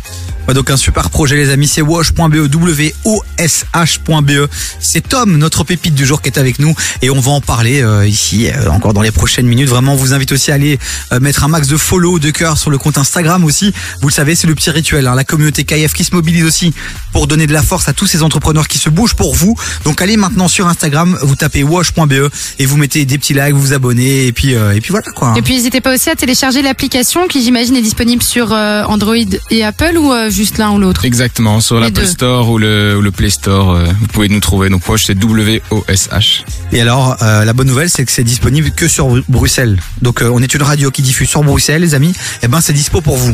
Donc 0.54 0.70
un 0.70 0.76
super 0.76 1.10
projet 1.10 1.36
les 1.36 1.50
amis, 1.50 1.68
c'est 1.68 1.82
wash.be, 1.82 2.48
W-O-S-H.be. 2.48 4.48
C'est 4.80 5.06
Tom, 5.06 5.36
notre 5.36 5.62
pépite 5.62 5.94
du 5.94 6.06
jour 6.06 6.22
qui 6.22 6.30
est 6.30 6.38
avec 6.38 6.58
nous 6.58 6.74
et 7.02 7.10
on 7.10 7.20
va 7.20 7.32
en 7.32 7.42
parler 7.42 7.82
euh, 7.82 8.06
ici 8.06 8.48
euh, 8.48 8.70
encore 8.70 8.94
dans 8.94 9.02
les 9.02 9.10
prochaines 9.10 9.46
minutes. 9.46 9.68
Vraiment, 9.68 9.92
on 9.92 9.96
vous 9.96 10.14
invite 10.14 10.32
aussi 10.32 10.50
à 10.50 10.54
aller 10.54 10.78
euh, 11.12 11.20
mettre 11.20 11.44
un 11.44 11.48
max 11.48 11.68
de 11.68 11.76
follow, 11.76 12.18
de 12.18 12.30
cœur 12.30 12.56
sur 12.56 12.70
le 12.70 12.78
compte 12.78 12.96
Instagram 12.96 13.37
aussi. 13.44 13.72
Vous 14.00 14.08
le 14.08 14.12
savez, 14.12 14.34
c'est 14.34 14.46
le 14.46 14.54
petit 14.54 14.70
rituel. 14.70 15.06
hein. 15.06 15.14
La 15.14 15.24
communauté 15.24 15.64
KF 15.64 15.92
qui 15.92 16.04
se 16.04 16.14
mobilise 16.14 16.44
aussi 16.44 16.72
pour 17.12 17.26
donner 17.26 17.46
de 17.46 17.52
la 17.52 17.62
force 17.62 17.88
à 17.88 17.92
tous 17.92 18.06
ces 18.06 18.22
entrepreneurs 18.22 18.68
qui 18.68 18.78
se 18.78 18.90
bougent 18.90 19.14
pour 19.14 19.34
vous. 19.34 19.56
Donc 19.84 20.00
allez 20.02 20.16
maintenant 20.16 20.48
sur 20.48 20.66
Instagram, 20.66 21.18
vous 21.22 21.36
tapez 21.36 21.62
wash.be 21.62 22.12
et 22.58 22.66
vous 22.66 22.76
mettez 22.76 23.04
des 23.04 23.18
petits 23.18 23.34
likes, 23.34 23.52
vous 23.54 23.60
vous 23.60 23.72
abonnez 23.72 24.26
et 24.26 24.32
puis 24.32 24.54
euh, 24.54 24.72
et 24.74 24.80
puis 24.80 24.90
voilà 24.90 25.06
quoi. 25.14 25.34
Et 25.36 25.42
puis 25.42 25.54
n'hésitez 25.54 25.80
pas 25.80 25.94
aussi 25.94 26.10
à 26.10 26.16
télécharger 26.16 26.62
l'application 26.62 27.26
qui 27.28 27.42
j'imagine 27.42 27.76
est 27.76 27.82
disponible 27.82 28.22
sur 28.22 28.52
euh, 28.52 28.82
Android 28.84 29.14
et 29.50 29.64
Apple 29.64 29.96
ou 29.98 30.12
euh, 30.12 30.30
juste 30.30 30.58
l'un 30.58 30.70
ou 30.72 30.78
l'autre? 30.78 31.04
Exactement, 31.04 31.60
sur 31.60 31.78
l'Apple. 31.80 32.06
Store 32.06 32.48
ou 32.50 32.58
le, 32.58 32.96
ou 32.96 33.00
le 33.02 33.10
Play 33.10 33.30
Store, 33.30 33.72
euh, 33.74 33.84
vous 34.00 34.06
pouvez 34.06 34.28
nous 34.28 34.40
trouver. 34.40 34.68
Donc 34.70 34.88
Wash, 34.88 35.04
c'est 35.06 35.14
W-O-S-H. 35.14 36.42
Et 36.72 36.80
alors, 36.80 37.16
euh, 37.22 37.44
la 37.44 37.52
bonne 37.52 37.66
nouvelle, 37.66 37.90
c'est 37.90 38.04
que 38.04 38.12
c'est 38.12 38.24
disponible 38.24 38.70
que 38.70 38.88
sur 38.88 39.08
Bru- 39.08 39.24
Bruxelles. 39.28 39.78
Donc, 40.02 40.22
euh, 40.22 40.30
on 40.32 40.42
est 40.42 40.54
une 40.54 40.62
radio 40.62 40.90
qui 40.90 41.02
diffuse 41.02 41.28
sur 41.28 41.42
Bruxelles, 41.42 41.82
les 41.82 41.94
amis. 41.94 42.14
Et 42.42 42.48
ben, 42.48 42.60
c'est 42.60 42.72
dispo 42.72 43.00
pour 43.00 43.16
vous. 43.16 43.27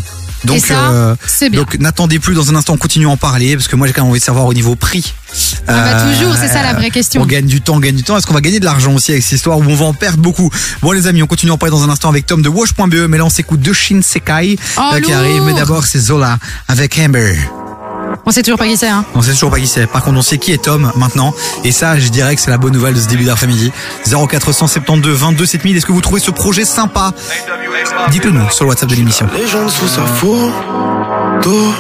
Donc, 0.44 0.56
Et 0.56 0.60
ça, 0.60 0.90
euh, 0.90 1.16
donc 1.52 1.78
n'attendez 1.78 2.18
plus. 2.18 2.34
Dans 2.34 2.50
un 2.50 2.54
instant, 2.54 2.74
on 2.74 2.76
continue 2.76 3.06
à 3.06 3.10
en 3.10 3.16
parler 3.16 3.56
parce 3.56 3.66
que 3.66 3.76
moi, 3.76 3.86
j'ai 3.86 3.92
quand 3.94 4.02
même 4.02 4.10
envie 4.10 4.20
de 4.20 4.24
savoir 4.24 4.44
au 4.46 4.52
niveau 4.52 4.74
prix. 4.76 5.14
Ah 5.66 5.72
bah 5.72 6.02
toujours, 6.12 6.36
c'est 6.36 6.48
ça 6.48 6.62
la 6.62 6.74
vraie 6.74 6.90
question. 6.90 7.22
On 7.22 7.26
gagne 7.26 7.46
du 7.46 7.60
temps, 7.60 7.76
on 7.76 7.80
gagne 7.80 7.96
du 7.96 8.02
temps. 8.02 8.16
Est-ce 8.16 8.26
qu'on 8.26 8.34
va 8.34 8.42
gagner 8.42 8.60
de 8.60 8.64
l'argent 8.64 8.92
aussi 8.92 9.12
avec 9.12 9.24
cette 9.24 9.32
histoire 9.32 9.58
ou 9.58 9.64
on 9.66 9.74
va 9.74 9.86
en 9.86 9.94
perdre 9.94 10.18
beaucoup? 10.18 10.50
Bon, 10.82 10.92
les 10.92 11.06
amis, 11.06 11.22
on 11.22 11.26
continue 11.26 11.50
à 11.50 11.54
en 11.54 11.58
parler 11.58 11.70
dans 11.70 11.82
un 11.82 11.88
instant 11.88 12.10
avec 12.10 12.26
Tom 12.26 12.42
de 12.42 12.48
Wash.be. 12.48 13.08
Mais 13.08 13.18
là, 13.18 13.24
on 13.24 13.30
s'écoute 13.30 13.60
de 13.60 13.72
Shin 13.72 14.00
Sekai 14.02 14.58
Oh, 14.76 14.80
euh, 14.92 15.00
qui 15.00 15.12
arrive. 15.12 15.42
Mais 15.42 15.54
d'abord, 15.54 15.86
c'est 15.86 15.98
Zola 15.98 16.38
avec 16.68 16.98
Amber. 16.98 17.36
On 18.26 18.30
sait 18.30 18.42
toujours 18.42 18.58
pas 18.58 18.66
qui 18.66 18.76
c'est. 18.76 18.88
Hein. 18.88 19.04
On 19.14 19.22
sait 19.22 19.32
toujours 19.32 19.50
pas 19.50 19.58
qui 19.58 19.66
c'est. 19.66 19.86
Par 19.86 20.02
contre, 20.02 20.18
on 20.18 20.22
sait 20.22 20.38
qui 20.38 20.52
est 20.52 20.62
Tom 20.62 20.90
maintenant. 20.96 21.34
Et 21.64 21.72
ça, 21.72 21.98
je 21.98 22.08
dirais 22.08 22.34
que 22.34 22.40
c'est 22.40 22.50
la 22.50 22.58
bonne 22.58 22.72
nouvelle 22.72 22.94
de 22.94 23.00
ce 23.00 23.08
début 23.08 23.24
d'après-midi. 23.24 23.72
0472 24.06 25.16
22 25.18 25.46
7000. 25.46 25.76
Est-ce 25.76 25.86
que 25.86 25.92
vous 25.92 26.00
trouvez 26.00 26.20
ce 26.20 26.30
projet 26.30 26.64
sympa? 26.64 27.12
Dites-le 28.10 28.30
nous 28.30 28.50
sur 28.50 28.64
le 28.64 28.70
WhatsApp 28.70 28.88
de 28.88 28.94
l'émission. 28.94 29.26
Les 29.36 29.46
gens 29.46 29.68
sous 29.68 29.88
sa 29.88 30.02
photo 30.06 31.74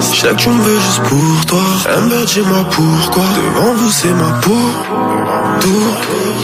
Je 0.00 0.16
sais 0.16 0.28
que 0.28 0.34
tu 0.34 0.48
me 0.50 0.62
veux 0.62 0.80
juste 0.80 1.02
pour 1.04 1.46
toi 1.46 1.62
Amber 1.96 2.24
dis-moi 2.26 2.64
pourquoi 2.70 3.24
Devant 3.24 3.74
vous 3.74 3.90
c'est 3.90 4.12
ma 4.12 4.30
peau 4.40 4.56
Tout 5.60 5.84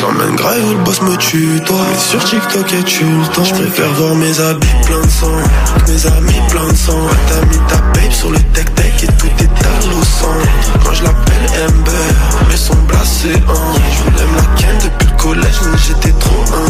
T'emmènes 0.00 0.36
grave 0.36 0.64
où 0.68 0.72
le 0.72 0.84
boss 0.84 1.00
me 1.02 1.16
tue 1.16 1.60
toi. 1.64 1.76
Mais 1.90 1.98
sur 1.98 2.22
TikTok 2.24 2.72
et 2.72 2.82
tu 2.84 3.04
le 3.04 3.26
temps. 3.34 3.44
Je 3.44 3.54
préfère 3.54 3.92
voir 3.94 4.14
mes 4.14 4.40
habits 4.40 4.66
plein 4.84 5.00
de 5.00 5.10
sang. 5.10 5.36
Mes 5.88 6.06
amis 6.06 6.40
plein 6.50 6.68
de 6.68 6.76
sang. 6.76 7.00
T'as 7.28 7.46
mis 7.46 7.58
ta 7.68 7.76
babe 7.76 8.12
sur 8.12 8.30
le 8.30 8.38
tech 8.52 8.66
tech 8.74 9.02
Et 9.02 9.06
tout 9.06 9.26
est 9.38 9.66
à 9.66 10.04
sang 10.04 10.34
Quand 10.84 10.92
je 10.92 11.04
l'appelle 11.04 11.68
Amber 11.68 12.14
Mais 12.48 12.56
son 12.56 12.74
blasé 12.74 13.32
hein 13.34 13.74
Je 13.92 14.10
voulais 14.10 14.26
me 14.26 14.36
la 14.36 14.42
ken 14.56 14.78
depuis 14.82 15.08
le 15.10 15.22
collège 15.22 15.60
Mais 15.70 15.78
j'étais 15.78 16.12
trop 16.18 16.44
un 16.54 16.66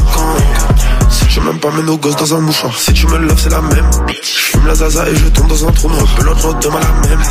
si 1.08 1.26
tu 1.26 1.40
m'aimes 1.40 1.58
pas, 1.58 1.70
mets 1.70 1.82
nos 1.82 1.98
gosses 1.98 2.16
dans 2.16 2.34
un 2.34 2.40
mouchoir. 2.40 2.76
Si 2.78 2.92
tu 2.92 3.06
me 3.06 3.18
loves, 3.18 3.38
c'est 3.38 3.50
la 3.50 3.60
même. 3.60 3.90
Je 4.08 4.28
fume 4.28 4.66
la 4.66 4.74
zaza 4.74 5.08
et 5.08 5.14
je 5.14 5.26
tombe 5.28 5.48
dans 5.48 5.68
un 5.68 5.70
trou 5.70 5.88
noir. 5.88 6.06
Pelote 6.16 6.40
road 6.40 6.56
demain 6.60 6.80
la 6.80 7.08
même. 7.08 7.22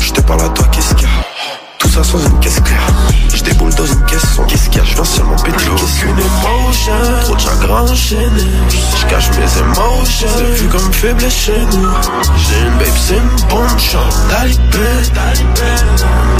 Je 0.00 0.12
te 0.12 0.20
parle 0.20 0.42
à 0.42 0.48
toi, 0.50 0.66
qu'est-ce 0.70 0.94
qu'il 0.94 1.02
y 1.02 1.10
a? 1.10 1.35
Tout 1.86 1.92
ça 1.92 2.02
sans 2.02 2.18
une 2.18 2.40
caisse 2.40 2.58
claire. 2.58 2.88
Je 3.32 3.42
déboule 3.44 3.72
dans 3.74 3.86
une 3.86 4.04
caisse 4.06 4.26
sans 4.34 4.42
qu'est-ce 4.44 4.68
qu'il 4.70 4.78
y 4.78 4.80
a 4.80 4.84
Je 4.84 4.94
viens 4.94 5.04
seulement 5.04 5.36
péter 5.36 5.68
Aucune 5.70 6.18
émotion, 6.18 6.92
trop 7.22 7.34
de 7.36 7.40
chagrin 7.40 7.82
enchaîné. 7.82 8.42
Je 8.68 9.06
cache 9.06 9.30
mes 9.30 9.60
émotions. 9.60 10.26
C'est 10.36 10.62
vu 10.62 10.68
comme 10.68 10.92
faible 10.92 11.30
chez 11.30 11.52
nous. 11.52 11.88
J'ai 12.36 12.66
une 12.66 12.78
babe, 12.78 12.96
c'est 13.06 13.14
une 13.14 13.48
bonne 13.48 13.78
chance. 13.78 14.18
Talibé, 14.28 14.88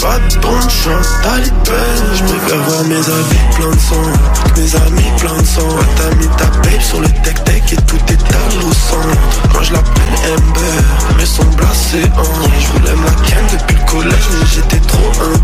pas 0.01 0.18
de 0.18 0.40
bonne 0.40 0.70
chance. 0.70 1.09
Talibé, 1.22 1.82
je 2.14 2.24
préfère 2.24 2.62
voir 2.62 2.84
mes 2.84 2.97
habits 2.97 3.57
plein 3.57 3.70
de 3.70 3.78
sang. 3.78 4.57
Mes 4.57 4.74
amis 4.74 5.12
plein 5.18 5.36
de 5.40 5.47
sang. 5.47 5.76
T'as 5.97 6.14
mis 6.16 6.28
ta 6.36 6.47
babe 6.47 6.80
sur 6.80 7.01
le 7.01 7.09
tech 7.22 7.44
tech 7.44 7.72
et 7.72 7.76
tout 7.76 8.01
est 8.09 8.26
l'eau 8.55 8.72
sang. 8.72 9.07
Moi 9.53 9.62
je 9.62 9.72
l'appelle 9.72 10.32
Amber, 10.32 11.14
mais 11.16 11.26
son 11.26 11.44
blasé 11.44 12.03
hein. 12.16 12.22
Je 12.59 12.66
voulais 12.72 12.97
me 12.97 13.05
la 13.05 13.12
ken 13.26 13.44
depuis 13.53 13.76
le 13.76 13.90
collège, 13.90 14.28
mais 14.32 14.47
j'étais 14.47 14.80
trop 14.86 15.12
un 15.22 15.36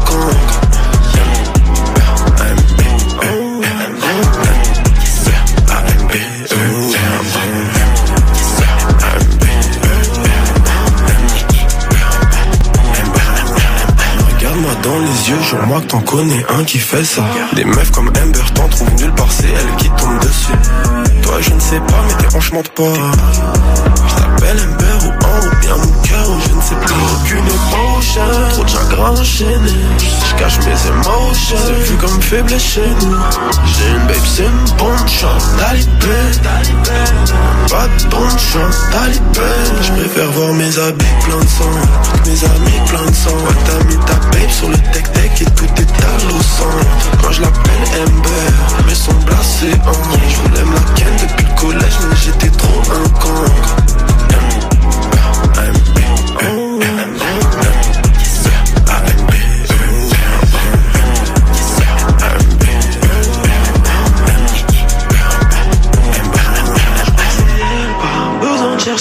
Regarde-moi 14.34 14.72
dans 14.82 14.99
les 14.99 15.30
yeux, 15.30 15.38
que 15.80 15.86
t'en 15.86 16.01
connais 16.01 16.45
un 16.49 16.64
qui 16.64 16.78
fait 16.78 17.05
ça. 17.05 17.22
Des 17.55 17.64
meufs 17.64 17.90
comme 17.90 18.09
Amber 18.09 18.40
t'en 18.55 18.68
trouvent 18.68 18.95
nulle 18.95 19.14
part, 19.14 19.30
c'est 19.30 19.47
elle 19.47 19.76
qui 19.76 19.88
tombe 19.90 20.18
dessus. 20.20 20.53
Toi, 21.22 21.40
je 21.40 21.51
ne 21.51 21.61
sais 21.61 21.80
pas, 21.80 22.03
mais 22.07 22.14
t'es 22.22 22.30
franchement 22.30 22.62
de 22.62 22.68
pas. 22.68 22.95
Je 24.09 24.14
t'appelle 24.14 24.59
Amber 24.61 24.82
trop 28.51 28.65
de 28.65 28.69
chagrin 28.69 29.11
enchaîné. 29.11 29.73
Je 29.99 30.35
cache 30.37 30.59
mes 30.59 30.89
émotions, 30.89 31.57
c'est 31.67 31.91
vu 31.91 31.97
comme 31.97 32.21
faible 32.21 32.59
chez 32.59 32.89
nous. 33.01 33.17
J'ai 33.65 33.91
une 33.91 34.07
babe, 34.07 34.27
c'est 34.27 34.45
une 34.45 34.77
bonne 34.77 35.09
chance. 35.09 35.45
Talibé, 35.59 36.21
pas 37.71 37.87
de 37.87 38.11
bonne 38.11 38.39
chance. 38.39 38.77
Talibé, 38.91 39.51
je 39.83 39.93
préfère 39.93 40.31
voir 40.33 40.53
mes 40.53 40.79
habits 40.79 41.05
plein 41.25 41.39
de 41.39 41.49
sang. 41.49 41.75
Mes 42.27 42.45
amis 42.45 42.81
plein 42.89 43.07
de 43.11 43.15
sang. 43.15 43.31
Ouais, 43.31 43.57
t'as 43.65 43.85
mis 43.85 43.97
ta 44.05 44.15
babe 44.15 44.51
sur 44.51 44.69
le 44.69 44.77
tech 44.93 45.05
tech 45.15 45.41
et 45.41 45.45
tout 45.45 45.65
est 45.65 46.05
à 46.05 46.29
l'eau. 46.29 46.41
Moi 47.23 47.33
je 47.33 47.41
l'appelle 47.41 47.85
Amber, 48.03 48.53
mais 48.87 48.95
son 48.95 49.13
blasé 49.25 49.73
hein. 49.73 49.93
Je 50.29 50.37
voulais 50.37 50.65
me 50.65 50.77
depuis 51.21 51.47
le 51.47 51.61
collège, 51.61 51.99
mais 52.09 52.17
j'étais 52.17 52.51
trop 52.57 52.83
un 52.93 53.09
con. 53.21 53.33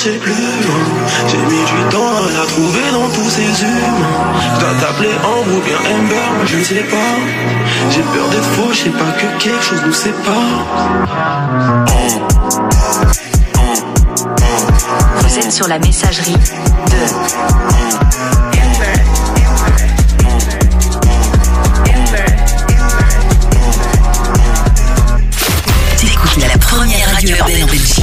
J'ai 0.04 0.14
mis 0.14 0.18
du 0.18 1.90
temps 1.92 2.08
à 2.08 2.22
la 2.32 2.46
trouver 2.48 2.92
dans 2.92 3.08
tous 3.10 3.30
ces 3.30 3.64
humains. 3.64 4.34
Je 4.56 4.60
dois 4.60 4.74
t'appeler 4.82 5.12
Ambre 5.24 5.56
ou 5.56 5.62
bien 5.62 5.78
Amber, 5.78 6.48
je 6.48 6.58
ne 6.58 6.64
sais 6.64 6.84
pas. 6.86 7.18
J'ai 7.92 8.02
peur 8.02 8.28
d'être 8.30 8.44
faux, 8.44 8.72
je 8.72 8.78
sais 8.78 8.90
pas 8.90 9.12
que 9.12 9.28
quelque 9.44 9.62
chose 9.64 9.82
nous 9.86 9.94
sépare. 9.94 10.66
Vous 15.20 15.38
êtes 15.38 15.52
sur 15.52 15.68
la 15.68 15.78
messagerie 15.78 16.36
de 26.38 26.48
la 26.48 26.58
première 26.58 27.08
en 27.10 27.14
Belgique. 27.68 28.02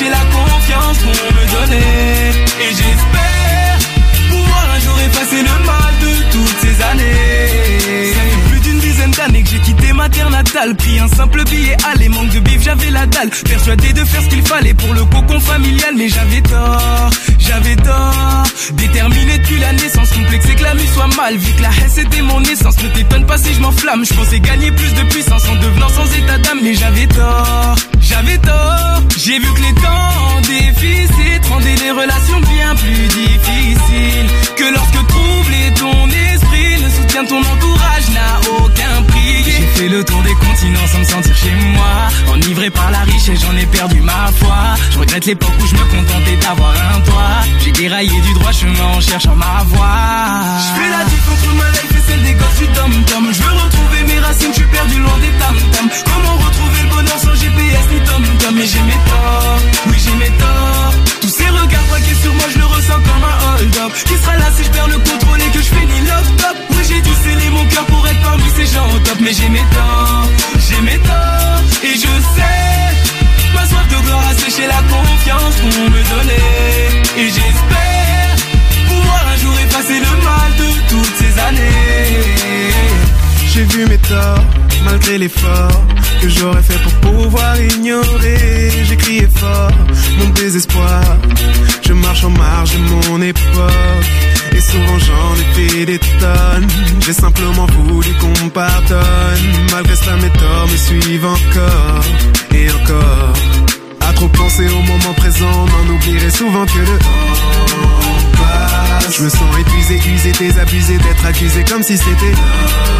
De 0.00 0.06
gloire 0.06 0.16
a 0.16 0.30
séché 0.30 0.34
la 0.34 0.39
Pris 10.50 10.98
un 10.98 11.08
simple 11.08 11.44
billet 11.44 11.76
aller, 11.92 12.08
manque 12.08 12.30
de 12.30 12.40
bif, 12.40 12.62
j'avais 12.62 12.90
la 12.90 13.06
dalle. 13.06 13.30
Persuadé 13.30 13.92
de 13.92 14.04
faire 14.04 14.22
ce 14.22 14.28
qu'il 14.28 14.42
fallait 14.42 14.74
pour 14.74 14.92
le 14.94 15.04
cocon 15.04 15.38
familial, 15.38 15.94
mais 15.96 16.08
j'avais 16.08 16.40
tort, 16.42 17.10
j'avais 17.38 17.76
tort. 17.76 18.44
Déterminé 18.72 19.38
depuis 19.38 19.58
la 19.60 19.72
naissance 19.72 20.10
mal, 21.16 21.36
vu 21.36 21.52
que 21.54 21.62
la 21.62 21.68
haine 21.68 21.90
c'était 21.90 22.22
mon 22.22 22.42
essence. 22.42 22.76
Ne 22.82 22.88
t'étonne 22.88 23.26
pas 23.26 23.38
si 23.38 23.54
je 23.54 23.60
m'enflamme. 23.60 24.04
Je 24.04 24.14
pensais 24.14 24.40
gagner 24.40 24.70
plus 24.72 24.92
de 24.94 25.02
puissance 25.04 25.48
en 25.48 25.56
devenant 25.56 25.88
sans 25.88 26.06
état 26.16 26.38
d'âme, 26.38 26.60
mais 26.62 26.74
j'avais 26.74 27.06
tort. 27.06 27.76
J'avais 28.00 28.38
tort. 28.38 29.02
J'ai 29.16 29.38
vu 29.38 29.52
que 29.54 29.60
les 29.60 29.74
temps 29.74 30.40
déficit 30.42 31.46
rendaient 31.48 31.76
les 31.76 31.90
relations 31.90 32.40
bien 32.40 32.74
plus 32.74 33.06
difficiles. 33.08 34.30
Que 34.56 34.74
lorsque 34.74 35.06
troublé 35.06 35.72
ton 35.76 36.08
esprit, 36.08 36.49
de 37.18 37.28
ton 37.28 37.38
entourage 37.38 38.08
n'a 38.10 38.40
aucun 38.58 39.02
prix. 39.08 39.44
J'ai 39.44 39.66
fait 39.74 39.88
le 39.88 40.04
tour 40.04 40.22
des 40.22 40.34
continents 40.34 40.86
sans 40.92 40.98
me 41.00 41.04
sentir 41.04 41.36
chez 41.36 41.54
moi. 41.74 42.34
Enivré 42.34 42.70
par 42.70 42.90
la 42.90 43.00
richesse, 43.00 43.40
j'en 43.40 43.56
ai 43.56 43.66
perdu 43.66 44.00
ma 44.00 44.30
foi. 44.38 44.56
Je 44.92 44.98
regrette 44.98 45.26
l'époque 45.26 45.52
où 45.60 45.66
je 45.66 45.74
me 45.74 45.84
contentais 45.84 46.36
d'avoir 46.36 46.72
un 46.94 47.00
toit. 47.00 47.42
J'ai 47.64 47.72
déraillé 47.72 48.20
du 48.20 48.34
droit 48.34 48.52
chemin 48.52 48.86
en 48.96 49.00
cherchant 49.00 49.34
ma 49.34 49.64
voie. 49.66 50.58
Je 50.64 50.80
fais 50.80 50.90
la 50.90 51.04
diff 51.04 51.28
entre 51.32 51.54
ma 51.54 51.68
life 51.70 51.92
et 51.98 52.10
celle 52.10 52.22
des 52.22 52.34
gosses 52.34 52.58
du 52.58 52.66
tom-tom. 52.68 53.24
Je 53.32 53.42
veux 53.42 53.56
retrouver 53.64 54.02
mes 54.06 54.18
racines, 54.20 54.52
je 54.52 54.60
suis 54.60 54.70
perdu 54.70 54.98
loin 55.00 55.18
des 55.18 55.38
tam-tams. 55.38 55.90
Comment 56.04 56.36
retrouver 56.36 56.82
le 56.84 56.88
bonheur 56.94 57.18
sans 57.18 57.34
GPS 57.34 57.84
ni 57.92 58.00
tom-tom? 58.00 58.58
Et 58.58 58.66
j'ai 58.66 58.82
mes 58.82 59.00
torts, 59.10 59.58
oui 59.88 59.96
j'ai 59.98 60.14
mes 60.14 60.30
torts. 60.38 61.19
Regards 61.50 61.86
braqués 61.88 62.14
sur 62.22 62.32
moi, 62.34 62.44
je 62.52 62.58
le 62.58 62.66
ressens 62.66 63.00
comme 63.06 63.24
un 63.24 63.36
hold-up. 63.58 63.92
Qui 64.06 64.16
sera 64.16 64.36
là 64.36 64.48
si 64.56 64.64
je 64.64 64.70
perds 64.70 64.88
le 64.88 64.98
contrôle 64.98 65.40
et 65.40 65.50
que 65.54 65.58
je 65.58 65.70
finis 65.76 66.00
l'off-top? 66.08 66.56
Oui 66.70 66.82
j'ai 66.88 67.00
dû 67.00 67.14
sceller 67.22 67.50
mon 67.50 67.64
cœur 67.66 67.84
pour 67.86 68.06
être 68.08 68.22
parmi 68.22 68.48
ces 68.56 68.66
gens 68.74 68.88
au 68.94 68.98
top. 69.00 69.18
Mais 69.20 69.32
j'ai 69.32 69.48
mes 69.48 69.64
torts, 69.74 70.28
j'ai 70.66 70.80
mes 70.82 70.98
torts. 70.98 71.62
Et 71.82 71.94
je 71.94 72.12
sais, 72.34 72.80
ma 73.54 73.66
soif 73.66 73.86
de 73.88 73.96
gloire 74.06 74.26
a 74.30 74.34
séché 74.34 74.66
la 74.66 74.82
confiance 74.94 75.56
qu'on 75.60 75.90
me 75.94 76.02
donnait. 76.12 77.02
Et 77.16 77.28
j'espère 77.36 78.36
pouvoir 78.88 79.22
un 79.32 79.36
jour 79.36 79.54
effacer 79.64 79.98
le 80.00 80.12
mal 80.28 80.50
de 80.58 80.68
toutes 80.88 81.16
ces 81.18 81.38
années. 81.40 82.99
J'ai 83.52 83.64
vu 83.64 83.84
mes 83.86 83.98
torts, 83.98 84.44
malgré 84.84 85.18
l'effort 85.18 85.84
que 86.22 86.28
j'aurais 86.28 86.62
fait 86.62 86.78
pour 86.82 86.92
pouvoir 87.12 87.60
ignorer. 87.60 88.70
J'ai 88.84 88.96
crié 88.96 89.28
fort 89.34 89.72
mon 90.18 90.28
désespoir. 90.30 91.02
Je 91.86 91.92
marche 91.92 92.24
en 92.24 92.30
marge 92.30 92.72
de 92.72 92.78
mon 92.78 93.22
époque. 93.22 94.06
Et 94.52 94.60
souvent 94.60 94.98
j'en 94.98 95.34
ai 95.34 95.68
fait 95.68 95.86
des 95.86 95.98
tonnes. 95.98 96.68
J'ai 97.00 97.12
simplement 97.12 97.66
voulu 97.66 98.10
qu'on 98.20 98.44
me 98.44 98.50
pardonne. 98.50 99.44
Malgré 99.72 99.96
cela, 99.96 100.16
mes 100.16 100.30
torts 100.30 100.68
me 100.70 100.76
suivent 100.76 101.26
encore 101.26 102.04
et 102.54 102.70
encore. 102.70 103.34
À 104.00 104.12
trop 104.12 104.28
penser 104.28 104.66
au 104.68 104.82
moment 104.82 105.14
présent, 105.16 105.66
n'en 105.66 105.94
oublierai 105.94 106.30
souvent 106.30 106.66
que 106.66 106.78
le. 106.78 108.09
Je 109.08 109.22
me 109.22 109.28
sens 109.28 109.58
épuisé, 109.58 110.00
usé, 110.08 110.32
désabusé 110.32 110.98
d'être 110.98 111.26
accusé 111.26 111.64
comme 111.64 111.82
si 111.82 111.96
c'était 111.96 112.34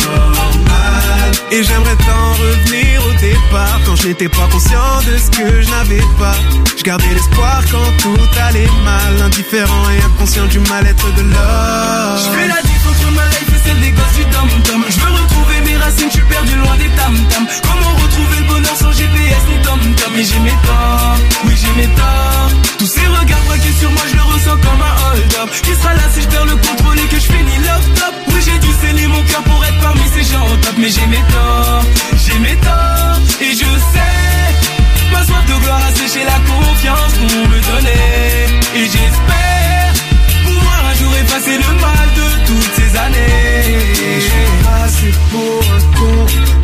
normal. 0.04 1.32
Et 1.52 1.62
j'aimerais 1.62 1.96
tant 1.96 2.32
revenir 2.32 3.02
au 3.06 3.12
départ 3.20 3.80
quand 3.84 3.96
je 3.96 4.08
n'étais 4.08 4.28
pas 4.28 4.48
conscient 4.50 5.02
de 5.06 5.16
ce 5.18 5.30
que 5.30 5.62
je 5.62 5.70
n'avais 5.70 6.02
pas. 6.18 6.36
Je 6.76 6.82
gardais 6.82 7.12
l'espoir 7.14 7.62
quand 7.70 7.96
tout 7.98 8.40
allait 8.48 8.68
mal, 8.84 9.22
indifférent 9.22 9.90
et 9.90 10.02
inconscient 10.04 10.46
du 10.46 10.58
mal-être 10.60 11.14
de 11.14 11.22
l'homme. 11.22 12.18
Je 12.18 12.30
fais 12.38 12.48
la 12.48 12.60
diff 12.62 12.86
entre 12.88 13.12
ma 13.12 13.24
life 13.26 13.48
et 13.48 13.68
celle 13.68 13.80
des 13.80 13.90
gosses 13.90 14.16
du 14.16 14.24
tom-tom. 14.24 14.84
Je 14.88 15.00
veux 15.00 15.12
retrouver 15.12 15.60
mes 15.66 15.76
racines, 15.76 16.08
je 16.08 16.18
suis 16.18 16.28
perdu 16.28 16.54
loin 16.56 16.76
des 16.76 16.88
le 16.88 17.99
bonheur 18.50 18.76
sans 18.76 18.92
GPS 18.92 19.42
ni 19.50 19.56
tom-tom? 19.66 20.12
Et 20.20 20.24
j'ai 20.24 20.40
mes 20.40 20.58
torts, 20.66 21.18
oui 21.44 21.54
j'ai 21.60 21.74
mes 21.80 21.90
torts. 21.98 22.50
Tous 22.78 22.90
ces 22.96 23.06
regards 23.06 23.44
braqués 23.46 23.76
sur 23.80 23.90
moi, 23.90 24.04
je 24.10 24.16
le 24.16 24.22
ressens 24.32 24.58
comme 24.64 24.82
un 24.90 24.94
hold-up. 25.04 25.48
Qui 25.64 25.74
sera 25.78 25.94
là 25.94 26.06
si 26.14 26.22
je 26.22 26.28
perds 26.28 26.46
le 26.46 26.56
contrôle 26.56 26.96
que 27.12 27.18
je 27.24 27.28
finis 27.32 27.58
l'off-top? 27.66 28.14
Oui 28.28 28.40
j'ai 28.46 28.58
dû 28.64 28.70
sceller 28.80 29.06
mon 29.06 29.22
cœur 29.30 29.42
pour 29.42 29.60
être 29.64 29.80
parmi 29.80 30.06
ces 30.14 30.24
gens 30.32 30.44
au 30.52 30.56
top. 30.64 30.76
Mais 30.78 30.90
j'ai 30.94 31.06
mes 31.06 31.24
torts, 31.32 31.84
j'ai 32.24 32.38
mes 32.38 32.56
torts. 32.66 33.20
Et 33.40 33.52
je 33.60 33.70
sais, 33.92 34.16
ma 35.12 35.20
soif 35.24 35.44
de 35.50 35.56
gloire 35.62 35.82
a 35.88 35.92
séché 36.00 36.20
la 36.24 36.38
confiance 36.50 37.12
qu'on 37.18 37.48
me 37.52 37.58
donnait. 37.70 38.48
Et 38.78 38.86
j'espère 38.94 39.92
pouvoir 40.44 40.80
un 40.90 40.94
jour 41.00 41.12
effacer 41.22 41.56
le 41.64 41.72
mal 41.84 42.08
de 42.20 42.28
toutes 42.46 42.74
ces 42.78 42.90
années. 42.96 43.94
Je 44.16 44.28
suis 44.32 44.50
passé 44.64 45.08
pour 45.30 45.60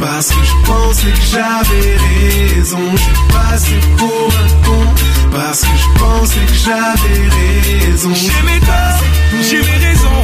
parce 0.06 0.28
que 0.28 0.42
je 0.44 0.56
pensais 0.70 1.10
que 1.10 1.26
j'avais 1.32 1.96
raison. 2.06 2.84
Je 2.92 3.02
suis 3.02 3.20
passé 3.34 3.74
pour 3.96 4.28
un 4.42 4.48
con 4.64 4.84
parce 5.32 5.60
que 5.62 5.76
je 5.82 5.88
pensais 5.98 6.44
que 6.50 6.58
j'avais 6.64 7.22
raison. 7.38 8.12
J'ai 8.14 8.42
mes 8.48 8.60
torts, 8.60 9.00
j'ai 9.42 9.62
mes 9.68 9.78
raisons. 9.86 10.22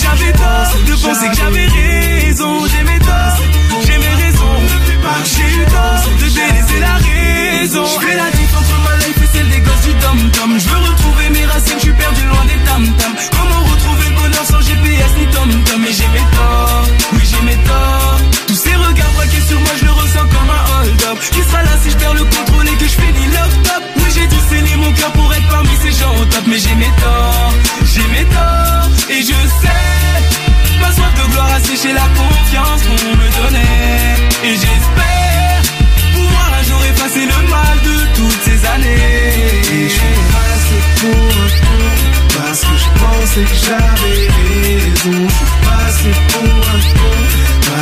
J'avais 0.00 0.32
tort 0.32 0.72
de 0.88 0.94
penser 1.04 1.28
que 1.28 1.36
j'avais 1.36 1.66
raison. 1.66 2.52
J'ai 2.70 2.84
mes 2.84 2.98
torts, 2.98 3.38
j'ai 3.86 3.98
mes 3.98 4.14
raisons. 4.24 4.58
J'ai 5.32 5.48
eu 5.60 5.64
tort 5.66 6.04
de 6.20 6.28
délaisser 6.38 6.80
la 6.80 6.94
raison. 7.06 7.84
Je 7.84 8.06
fais 8.06 8.16
la 8.16 8.30
diff 8.30 8.52
entre 8.60 8.78
ma 8.84 8.96
life 9.04 9.20
et 9.24 9.36
celle 9.36 9.48
des 9.50 9.60
gosses 9.60 9.86
du 9.86 9.94
tom-tom. 10.02 10.58
Je 10.58 10.68
veux 10.68 10.82
retrouver 10.90 11.28
mes 11.30 11.44
racines, 11.46 11.78
je 11.78 11.84
suis 11.86 11.92
perdu 11.92 12.22
loin 12.30 12.44
des 12.46 12.60
tam-tams. 12.64 13.16
Comment 13.36 13.62
retrouver 13.72 14.08
le 14.08 14.16
bonheur 14.16 14.44
sans 14.44 14.60
GPS 14.60 15.12
ni 15.18 15.26
tom-tom? 15.26 15.84
Et 15.84 15.92
j'ai 15.92 16.08
mes 16.08 16.26
torts, 16.34 16.86
oui 17.12 17.20
j'ai 17.22 17.42
mes 17.44 17.58
torts. 17.68 18.01
Qui 21.30 21.42
sera 21.42 21.62
là 21.62 21.70
si 21.82 21.90
je 21.90 21.96
perds 21.96 22.14
le 22.14 22.24
contrôle 22.24 22.68
et 22.68 22.76
que 22.76 22.84
je 22.84 22.96
finis 23.00 23.26
l'off-top? 23.34 23.82
Oui 23.96 24.10
j'ai 24.14 24.26
dû 24.26 24.36
sceller 24.48 24.76
mon 24.76 24.92
cœur 24.92 25.12
pour 25.12 25.32
être 25.32 25.48
parmi 25.48 25.70
ces 25.82 25.92
gens 25.92 26.14
au 26.20 26.24
top. 26.24 26.44
Mais 26.46 26.58
j'ai 26.58 26.74
mes 26.74 26.92
torts, 27.00 27.54
j'ai 27.84 28.06
mes 28.08 28.24
torts. 28.24 28.88
Et 29.08 29.20
je 29.20 29.38
sais, 29.60 29.82
ma 30.80 30.90
soif 30.92 31.12
de 31.14 31.24
gloire 31.32 31.52
a 31.54 31.60
séché 31.60 31.92
la 31.92 32.08
confiance 32.20 32.82
qu'on 32.82 33.16
me 33.20 33.28
donnait. 33.40 34.16
Et 34.44 34.54
j'espère 34.54 35.62
pouvoir 36.14 36.48
un 36.58 36.62
jour 36.64 36.80
effacer 36.90 37.26
le 37.26 37.48
mal 37.48 37.76
de 37.88 37.96
toutes 38.16 38.42
ces 38.44 38.66
années. 38.66 39.62
Et 39.72 39.88
je 39.88 39.94
suis 39.94 40.84
pour 41.00 41.24
un 41.42 41.50
con 41.62 41.82
parce 42.36 42.60
que 42.60 42.76
je 42.82 42.88
pensais 43.00 43.44
que 43.50 43.56
j'avais 43.66 44.18
raison. 44.66 45.20
Je 45.84 45.98
suis 45.98 46.16
pour 46.32 46.52
un 46.74 46.80
con 46.98 47.01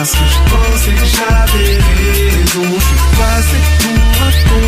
parce 0.01 0.13
que 0.13 0.17
je 0.17 0.41
pensais 0.51 0.93
que 0.93 1.05
j'avais 1.05 1.77
raison. 1.77 2.65
Je 2.73 2.85
suis 2.87 3.03
passé 3.19 3.59
pour 3.81 3.99
un 4.25 4.33
con 4.49 4.65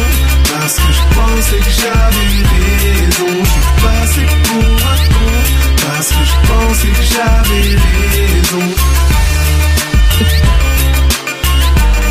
parce 0.52 0.76
que 0.76 0.90
je 0.92 1.04
pensais 1.16 1.56
que 1.56 1.72
j'avais 1.80 2.28
raison. 2.52 3.32
Je 3.40 3.48
suis 3.48 3.68
passé 3.82 4.22
pour 4.44 4.60
un 4.60 4.98
con 5.08 5.32
parce 5.86 6.08
que 6.08 6.22
je 6.22 6.36
pensais 6.52 6.88
que 6.88 7.04
j'avais 7.14 7.64
raison. 8.18 8.64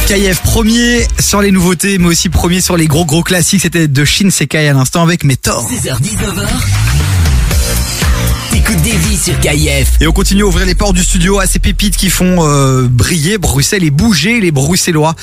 KF 0.07 0.39
premier 0.41 1.07
sur 1.19 1.41
les 1.43 1.51
nouveautés, 1.51 1.99
mais 1.99 2.07
aussi 2.07 2.29
premier 2.29 2.59
sur 2.59 2.75
les 2.75 2.87
gros 2.87 3.05
gros 3.05 3.21
classiques. 3.21 3.61
C'était 3.61 3.87
de 3.87 4.03
Shinsekai 4.03 4.67
à 4.67 4.73
l'instant 4.73 5.03
avec 5.03 5.23
mes 5.23 5.37
torts. 5.37 5.69
16h-19h. 5.71 7.00
T'écoutes 8.63 8.83
des 8.83 8.91
vies 8.95 9.17
sur. 9.17 9.33
Et 9.99 10.07
on 10.07 10.11
continue 10.11 10.43
à 10.43 10.45
ouvrir 10.45 10.67
les 10.67 10.75
portes 10.75 10.95
du 10.95 11.03
studio 11.03 11.39
à 11.39 11.47
ces 11.47 11.57
pépites 11.57 11.97
qui 11.97 12.11
font 12.11 12.45
euh, 12.45 12.87
briller 12.87 13.39
Bruxelles 13.39 13.83
et 13.83 13.89
bouger 13.89 14.39
les 14.39 14.51
Bruxellois. 14.51 15.15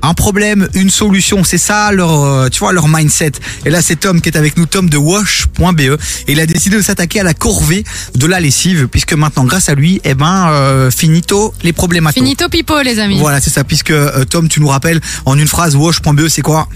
Un 0.00 0.14
problème, 0.14 0.66
une 0.72 0.88
solution, 0.88 1.44
c'est 1.44 1.58
ça 1.58 1.92
leur, 1.92 2.24
euh, 2.24 2.48
tu 2.48 2.60
vois, 2.60 2.72
leur 2.72 2.88
mindset. 2.88 3.32
Et 3.66 3.70
là, 3.70 3.82
c'est 3.82 3.96
Tom 3.96 4.22
qui 4.22 4.30
est 4.30 4.38
avec 4.38 4.56
nous, 4.56 4.64
Tom 4.64 4.88
de 4.88 4.96
Wash.be, 4.96 5.80
et 5.80 5.96
il 6.28 6.40
a 6.40 6.46
décidé 6.46 6.76
de 6.76 6.82
s'attaquer 6.82 7.20
à 7.20 7.24
la 7.24 7.34
corvée 7.34 7.84
de 8.14 8.26
la 8.26 8.40
lessive, 8.40 8.88
puisque 8.90 9.12
maintenant, 9.12 9.44
grâce 9.44 9.68
à 9.68 9.74
lui, 9.74 10.00
eh 10.04 10.14
ben, 10.14 10.48
euh, 10.48 10.90
finito 10.90 11.52
les 11.62 11.74
problématiques. 11.74 12.22
Finito 12.22 12.48
pipo, 12.48 12.80
les 12.80 13.00
amis. 13.00 13.18
Voilà, 13.18 13.42
c'est 13.42 13.50
ça, 13.50 13.64
puisque 13.64 13.90
euh, 13.90 14.24
Tom, 14.24 14.48
tu 14.48 14.60
nous 14.60 14.68
rappelles 14.68 15.02
en 15.26 15.38
une 15.38 15.48
phrase, 15.48 15.76
Wash.be, 15.76 16.28
c'est 16.28 16.42
quoi? 16.42 16.68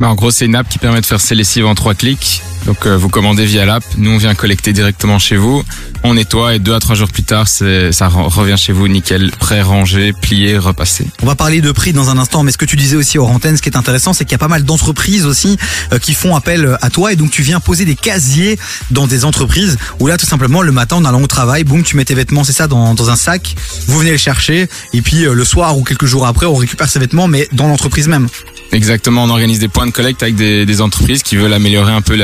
Bah, 0.00 0.08
en 0.08 0.14
gros, 0.14 0.30
c'est 0.30 0.44
une 0.46 0.54
app 0.54 0.68
qui 0.68 0.78
permet 0.78 1.00
de 1.00 1.06
faire 1.06 1.20
ses 1.20 1.34
lessives 1.34 1.66
en 1.66 1.74
trois 1.74 1.94
clics. 1.94 2.42
Donc, 2.66 2.86
euh, 2.86 2.96
vous 2.96 3.08
commandez 3.08 3.46
via 3.46 3.64
l'app. 3.64 3.82
Nous, 3.96 4.10
on 4.10 4.18
vient 4.18 4.34
collecter 4.34 4.72
directement 4.72 5.18
chez 5.18 5.36
vous. 5.36 5.64
On 6.04 6.14
nettoie 6.14 6.54
et 6.54 6.58
deux 6.60 6.74
à 6.74 6.78
trois 6.78 6.94
jours 6.94 7.08
plus 7.08 7.24
tard, 7.24 7.48
ça 7.48 7.64
re- 7.66 8.28
revient 8.28 8.56
chez 8.56 8.72
vous 8.72 8.86
nickel, 8.86 9.32
prêt, 9.32 9.62
rangé, 9.62 10.12
plié, 10.12 10.56
repassé. 10.56 11.04
On 11.22 11.26
va 11.26 11.34
parler 11.34 11.60
de 11.60 11.72
prix 11.72 11.92
dans 11.92 12.08
un 12.10 12.18
instant, 12.18 12.44
mais 12.44 12.52
ce 12.52 12.58
que 12.58 12.64
tu 12.64 12.76
disais 12.76 12.94
aussi 12.94 13.18
hors 13.18 13.30
antenne, 13.30 13.56
ce 13.56 13.62
qui 13.62 13.68
est 13.68 13.76
intéressant, 13.76 14.12
c'est 14.12 14.24
qu'il 14.24 14.32
y 14.32 14.34
a 14.36 14.38
pas 14.38 14.46
mal 14.48 14.62
d'entreprises 14.64 15.26
aussi 15.26 15.56
euh, 15.92 15.98
qui 15.98 16.14
font 16.14 16.36
appel 16.36 16.76
à 16.82 16.90
toi 16.90 17.12
et 17.12 17.16
donc 17.16 17.32
tu 17.32 17.42
viens 17.42 17.58
poser 17.58 17.84
des 17.84 17.96
casiers 17.96 18.58
dans 18.92 19.08
des 19.08 19.24
entreprises 19.24 19.76
où 19.98 20.06
là 20.06 20.16
tout 20.16 20.26
simplement 20.26 20.62
le 20.62 20.70
matin 20.70 20.96
en 20.96 21.04
allant 21.04 21.22
au 21.22 21.26
travail, 21.26 21.64
boum, 21.64 21.82
tu 21.82 21.96
mets 21.96 22.04
tes 22.04 22.14
vêtements, 22.14 22.44
c'est 22.44 22.52
ça, 22.52 22.68
dans, 22.68 22.94
dans 22.94 23.10
un 23.10 23.16
sac, 23.16 23.56
vous 23.88 23.98
venez 23.98 24.12
les 24.12 24.18
chercher 24.18 24.68
et 24.92 25.02
puis 25.02 25.26
euh, 25.26 25.34
le 25.34 25.44
soir 25.44 25.76
ou 25.76 25.82
quelques 25.82 26.06
jours 26.06 26.26
après, 26.28 26.46
on 26.46 26.54
récupère 26.54 26.88
ces 26.88 27.00
vêtements, 27.00 27.26
mais 27.26 27.48
dans 27.52 27.66
l'entreprise 27.66 28.06
même. 28.06 28.28
Exactement, 28.70 29.24
on 29.24 29.30
organise 29.30 29.58
des 29.58 29.68
points 29.68 29.86
collecte 29.90 30.22
avec 30.22 30.34
des, 30.34 30.80
entreprises 30.80 31.22
qui 31.22 31.36
veulent 31.36 31.52
améliorer 31.52 31.92
un 31.92 32.02
peu 32.02 32.14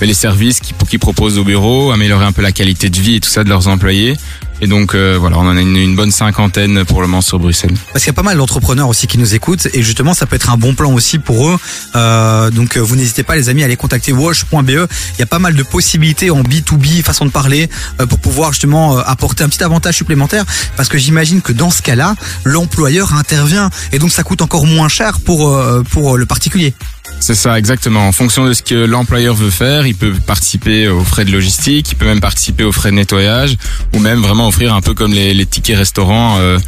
les 0.00 0.14
services 0.14 0.60
qu'ils 0.60 0.76
qu'ils 0.76 0.98
proposent 0.98 1.38
au 1.38 1.44
bureau, 1.44 1.90
améliorer 1.90 2.24
un 2.24 2.32
peu 2.32 2.42
la 2.42 2.52
qualité 2.52 2.90
de 2.90 2.98
vie 2.98 3.16
et 3.16 3.20
tout 3.20 3.28
ça 3.28 3.44
de 3.44 3.48
leurs 3.48 3.68
employés. 3.68 4.16
Et 4.62 4.68
donc 4.68 4.94
euh, 4.94 5.16
voilà, 5.18 5.38
on 5.38 5.48
en 5.48 5.56
a 5.56 5.60
une, 5.60 5.96
bonne 5.96 6.12
cinquantaine 6.12 6.84
pour 6.84 7.02
le 7.02 7.08
moment 7.08 7.20
sur 7.20 7.40
Bruxelles. 7.40 7.74
Parce 7.92 8.04
qu'il 8.04 8.12
y 8.12 8.14
a 8.14 8.16
pas 8.16 8.22
mal 8.22 8.36
d'entrepreneurs 8.36 8.88
aussi 8.88 9.08
qui 9.08 9.18
nous 9.18 9.34
écoutent 9.34 9.66
et 9.74 9.82
justement 9.82 10.14
ça 10.14 10.24
peut 10.24 10.36
être 10.36 10.50
un 10.50 10.56
bon 10.56 10.74
plan 10.74 10.92
aussi 10.92 11.18
pour 11.18 11.48
eux. 11.48 11.58
Euh, 11.96 12.48
donc 12.50 12.76
euh, 12.76 12.80
vous 12.80 12.94
n'hésitez 12.94 13.24
pas 13.24 13.34
les 13.34 13.48
amis 13.48 13.62
à 13.62 13.64
aller 13.64 13.74
contacter 13.74 14.12
wash.be. 14.12 14.70
Il 14.70 15.18
y 15.18 15.22
a 15.22 15.26
pas 15.26 15.40
mal 15.40 15.56
de 15.56 15.62
possibilités 15.64 16.30
en 16.30 16.42
B2B, 16.42 17.02
façon 17.02 17.26
de 17.26 17.32
parler, 17.32 17.68
pour 18.08 18.20
pouvoir 18.20 18.52
justement 18.52 18.98
apporter 18.98 19.42
un 19.42 19.48
petit 19.48 19.64
avantage 19.64 19.96
supplémentaire. 19.96 20.44
Parce 20.76 20.88
que 20.88 20.96
j'imagine 20.96 21.42
que 21.42 21.52
dans 21.52 21.70
ce 21.70 21.82
cas-là, 21.82 22.14
l'employeur 22.44 23.14
intervient 23.14 23.68
et 23.90 23.98
donc 23.98 24.12
ça 24.12 24.22
coûte 24.22 24.42
encore 24.42 24.66
moins 24.66 24.88
cher 24.88 25.18
pour, 25.18 25.60
pour 25.90 26.16
le 26.16 26.26
particulier. 26.26 26.72
C'est 27.20 27.34
ça, 27.34 27.58
exactement. 27.58 28.06
En 28.06 28.12
fonction 28.12 28.46
de 28.46 28.52
ce 28.52 28.62
que 28.62 28.74
l'employeur 28.74 29.34
veut 29.34 29.50
faire, 29.50 29.86
il 29.86 29.94
peut 29.94 30.12
participer 30.26 30.88
aux 30.88 31.04
frais 31.04 31.24
de 31.24 31.30
logistique, 31.30 31.92
il 31.92 31.94
peut 31.94 32.04
même 32.04 32.20
participer 32.20 32.64
aux 32.64 32.72
frais 32.72 32.90
de 32.90 32.96
nettoyage, 32.96 33.56
ou 33.94 34.00
même 34.00 34.20
vraiment 34.20 34.48
offrir 34.48 34.74
un 34.74 34.80
peu 34.80 34.94
comme 34.94 35.12
les, 35.12 35.46
tickets 35.46 35.76
restaurants, 35.76 36.38
euh, 36.38 36.58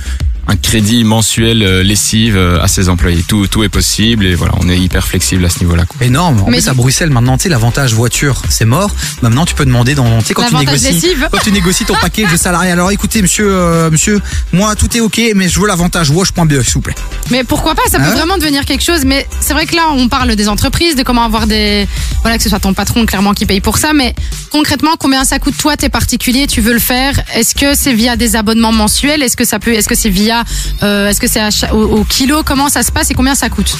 un 0.46 0.56
crédit 0.56 1.04
mensuel 1.04 1.62
euh, 1.62 1.82
lessive 1.82 2.36
euh, 2.36 2.60
à 2.62 2.68
ses 2.68 2.88
employés. 2.88 3.24
Tout, 3.26 3.46
tout 3.46 3.64
est 3.64 3.68
possible 3.68 4.26
et 4.26 4.34
voilà, 4.34 4.54
on 4.60 4.68
est 4.68 4.78
hyper 4.78 5.06
flexible 5.06 5.44
à 5.44 5.48
ce 5.48 5.60
niveau-là. 5.60 5.84
quoi. 5.86 6.04
Énorme. 6.06 6.40
En 6.42 6.46
Mais 6.46 6.58
plus, 6.58 6.64
du- 6.64 6.68
à 6.70 6.74
Bruxelles, 6.74 7.10
maintenant, 7.10 7.36
tu 7.38 7.44
sais, 7.44 7.48
l'avantage 7.48 7.94
voiture, 7.94 8.42
c'est 8.50 8.64
mort. 8.66 8.90
Maintenant, 9.22 9.46
tu 9.46 9.54
peux 9.54 9.64
demander 9.64 9.94
dans, 9.94 10.18
tu 10.20 10.26
sais, 10.26 10.34
quand 10.34 10.42
tu 10.46 10.52
L'avantage 10.52 10.82
négocies, 10.82 11.06
lessive. 11.08 11.28
quand 11.32 11.38
tu 11.38 11.52
négocies 11.52 11.84
ton 11.86 11.94
paquet 11.94 12.26
de 12.30 12.36
salarié. 12.36 12.70
Alors, 12.72 12.90
écoutez, 12.90 13.22
monsieur, 13.22 13.46
euh, 13.50 13.90
monsieur, 13.90 14.20
moi, 14.52 14.74
tout 14.76 14.94
est 14.96 15.00
ok, 15.00 15.20
mais 15.34 15.48
je 15.48 15.58
veux 15.60 15.66
l'avantage 15.66 16.10
wash.be, 16.10 16.62
s'il 16.62 16.74
vous 16.74 16.80
plaît. 16.82 16.94
Mais 17.30 17.42
pourquoi 17.44 17.74
pas? 17.74 17.82
Ça 17.90 17.98
peut 17.98 18.04
Ah 18.06 18.10
ouais? 18.10 18.16
vraiment 18.16 18.36
devenir 18.36 18.64
quelque 18.66 18.84
chose. 18.84 19.04
Mais 19.06 19.26
c'est 19.40 19.54
vrai 19.54 19.66
que 19.66 19.74
là, 19.76 19.84
on 19.92 20.08
parle 20.08 20.34
des 20.36 20.48
entreprises, 20.48 20.94
de 20.96 21.02
comment 21.02 21.24
avoir 21.24 21.46
des. 21.46 21.86
Voilà, 22.22 22.36
que 22.36 22.42
ce 22.42 22.48
soit 22.50 22.60
ton 22.60 22.74
patron 22.74 23.06
clairement 23.06 23.32
qui 23.32 23.46
paye 23.46 23.60
pour 23.60 23.78
ça. 23.78 23.92
Mais 23.94 24.14
concrètement, 24.50 24.96
combien 24.98 25.24
ça 25.24 25.38
coûte 25.38 25.56
toi, 25.56 25.76
t'es 25.76 25.88
particulier, 25.88 26.46
tu 26.46 26.60
veux 26.60 26.72
le 26.72 26.78
faire? 26.78 27.14
Est-ce 27.34 27.54
que 27.54 27.74
c'est 27.74 27.92
via 27.94 28.16
des 28.16 28.36
abonnements 28.36 28.72
mensuels? 28.72 29.22
Est-ce 29.22 29.36
que 29.36 29.44
ça 29.44 29.58
peut 29.58 29.72
Est-ce 29.72 29.88
que 29.88 29.94
c'est 29.94 30.10
via 30.10 30.33
euh, 30.82 31.08
Est-ce 31.08 31.20
que 31.20 31.28
c'est 31.28 31.70
au, 31.70 31.98
au 31.98 32.04
kilo? 32.04 32.42
Comment 32.44 32.68
ça 32.68 32.82
se 32.82 32.90
passe 32.90 33.10
et 33.10 33.14
combien 33.14 33.34
ça 33.34 33.48
coûte? 33.48 33.76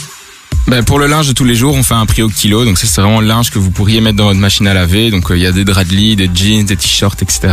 Ben, 0.67 0.83
pour 0.83 0.99
le 0.99 1.07
linge 1.07 1.29
de 1.29 1.33
tous 1.35 1.45
les 1.45 1.55
jours, 1.55 1.75
on 1.75 1.83
fait 1.83 1.93
un 1.93 2.07
prix 2.07 2.23
au 2.23 2.31
kilo. 2.31 2.65
Donc 2.65 2.79
c'est 2.79 2.89
vraiment 2.99 3.21
le 3.21 3.27
linge 3.27 3.51
que 3.51 3.59
vous 3.59 3.71
pourriez 3.71 4.01
mettre 4.01 4.17
dans 4.17 4.25
votre 4.25 4.41
machine 4.41 4.67
à 4.67 4.73
laver. 4.73 5.11
Donc 5.11 5.31
euh, 5.31 5.37
il 5.37 5.43
y 5.43 5.47
a 5.47 5.53
des 5.53 5.63
draps 5.65 5.91
de 5.91 5.95
lit, 5.95 6.17
des 6.17 6.31
jeans, 6.35 6.65
des 6.65 6.77
t-shirts, 6.77 7.21
etc. 7.21 7.53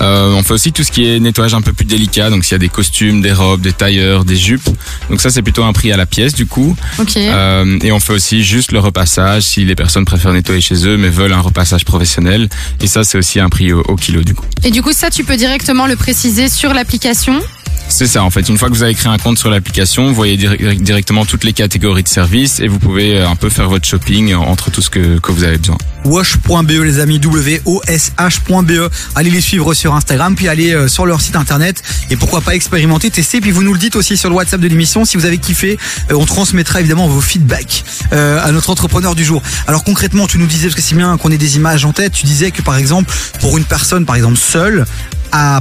Euh, 0.00 0.32
on 0.32 0.42
fait 0.42 0.54
aussi 0.54 0.72
tout 0.72 0.82
ce 0.82 0.90
qui 0.90 1.06
est 1.06 1.20
nettoyage 1.20 1.54
un 1.54 1.60
peu 1.62 1.72
plus 1.72 1.84
délicat. 1.84 2.30
Donc 2.30 2.44
s'il 2.44 2.52
y 2.52 2.56
a 2.56 2.58
des 2.58 2.68
costumes, 2.68 3.22
des 3.22 3.32
robes, 3.32 3.60
des 3.60 3.72
tailleurs, 3.72 4.24
des 4.24 4.34
jupes. 4.34 4.68
Donc 5.10 5.20
ça, 5.20 5.30
c'est 5.30 5.42
plutôt 5.42 5.62
un 5.62 5.72
prix 5.72 5.92
à 5.92 5.96
la 5.96 6.06
pièce 6.06 6.34
du 6.34 6.46
coup. 6.46 6.76
Euh, 7.16 7.78
et 7.82 7.92
on 7.92 8.00
fait 8.00 8.14
aussi 8.14 8.42
juste 8.42 8.72
le 8.72 8.80
repassage 8.80 9.44
si 9.44 9.64
les 9.64 9.76
personnes 9.76 10.04
préfèrent 10.04 10.32
nettoyer 10.32 10.60
chez 10.60 10.88
eux 10.88 10.96
mais 10.96 11.10
veulent 11.10 11.32
un 11.32 11.40
repassage 11.40 11.84
professionnel. 11.84 12.48
Et 12.80 12.88
ça, 12.88 13.04
c'est 13.04 13.16
aussi 13.16 13.38
un 13.38 13.48
prix 13.48 13.72
au, 13.72 13.82
au 13.82 13.94
kilo 13.94 14.24
du 14.24 14.34
coup. 14.34 14.46
Et 14.64 14.72
du 14.72 14.82
coup, 14.82 14.92
ça, 14.92 15.08
tu 15.08 15.22
peux 15.22 15.36
directement 15.36 15.86
le 15.86 15.94
préciser 15.94 16.48
sur 16.48 16.74
l'application? 16.74 17.40
C'est 17.88 18.06
ça, 18.08 18.24
en 18.24 18.30
fait. 18.30 18.48
Une 18.48 18.58
fois 18.58 18.68
que 18.70 18.74
vous 18.74 18.82
avez 18.82 18.94
créé 18.94 19.12
un 19.12 19.18
compte 19.18 19.38
sur 19.38 19.50
l'application, 19.50 20.08
vous 20.08 20.14
voyez 20.14 20.36
dir- 20.36 20.56
directement 20.80 21.24
toutes 21.24 21.44
les 21.44 21.52
catégories 21.52 22.02
de 22.02 22.08
services 22.08 22.58
et 22.58 22.66
vous 22.66 22.78
pouvez 22.80 23.18
euh, 23.18 23.28
un 23.28 23.36
peu 23.36 23.50
faire 23.50 23.68
votre 23.68 23.86
shopping 23.86 24.34
entre 24.34 24.70
tout 24.70 24.82
ce 24.82 24.90
que, 24.90 25.18
que 25.20 25.30
vous 25.30 25.44
avez 25.44 25.58
besoin. 25.58 25.78
Wash.be 26.04 26.70
les 26.82 26.98
amis 26.98 27.18
W-O-S-H.be 27.20 28.90
allez 29.14 29.30
les 29.30 29.40
suivre 29.40 29.72
sur 29.74 29.94
Instagram 29.94 30.34
puis 30.34 30.48
allez 30.48 30.72
euh, 30.74 30.86
sur 30.88 31.06
leur 31.06 31.20
site 31.22 31.34
internet 31.36 31.82
et 32.10 32.16
pourquoi 32.16 32.42
pas 32.42 32.54
expérimenter 32.54 33.10
tester 33.10 33.40
puis 33.40 33.52
vous 33.52 33.62
nous 33.62 33.72
le 33.72 33.78
dites 33.78 33.96
aussi 33.96 34.18
sur 34.18 34.28
le 34.28 34.34
WhatsApp 34.34 34.60
de 34.60 34.68
l'émission 34.68 35.06
si 35.06 35.16
vous 35.16 35.24
avez 35.24 35.38
kiffé 35.38 35.78
euh, 36.10 36.14
on 36.14 36.26
transmettra 36.26 36.80
évidemment 36.80 37.08
vos 37.08 37.22
feedbacks 37.22 37.84
euh, 38.12 38.38
à 38.44 38.52
notre 38.52 38.68
entrepreneur 38.68 39.14
du 39.14 39.24
jour 39.24 39.42
alors 39.66 39.82
concrètement 39.82 40.26
tu 40.26 40.36
nous 40.36 40.46
disais 40.46 40.66
parce 40.68 40.74
que 40.74 40.82
c'est 40.82 40.94
bien 40.94 41.16
qu'on 41.16 41.30
ait 41.30 41.38
des 41.38 41.56
images 41.56 41.86
en 41.86 41.92
tête 41.94 42.12
tu 42.12 42.26
disais 42.26 42.50
que 42.50 42.60
par 42.60 42.76
exemple 42.76 43.10
pour 43.40 43.56
une 43.56 43.64
personne 43.64 44.04
par 44.04 44.16
exemple 44.16 44.36
seule 44.36 44.84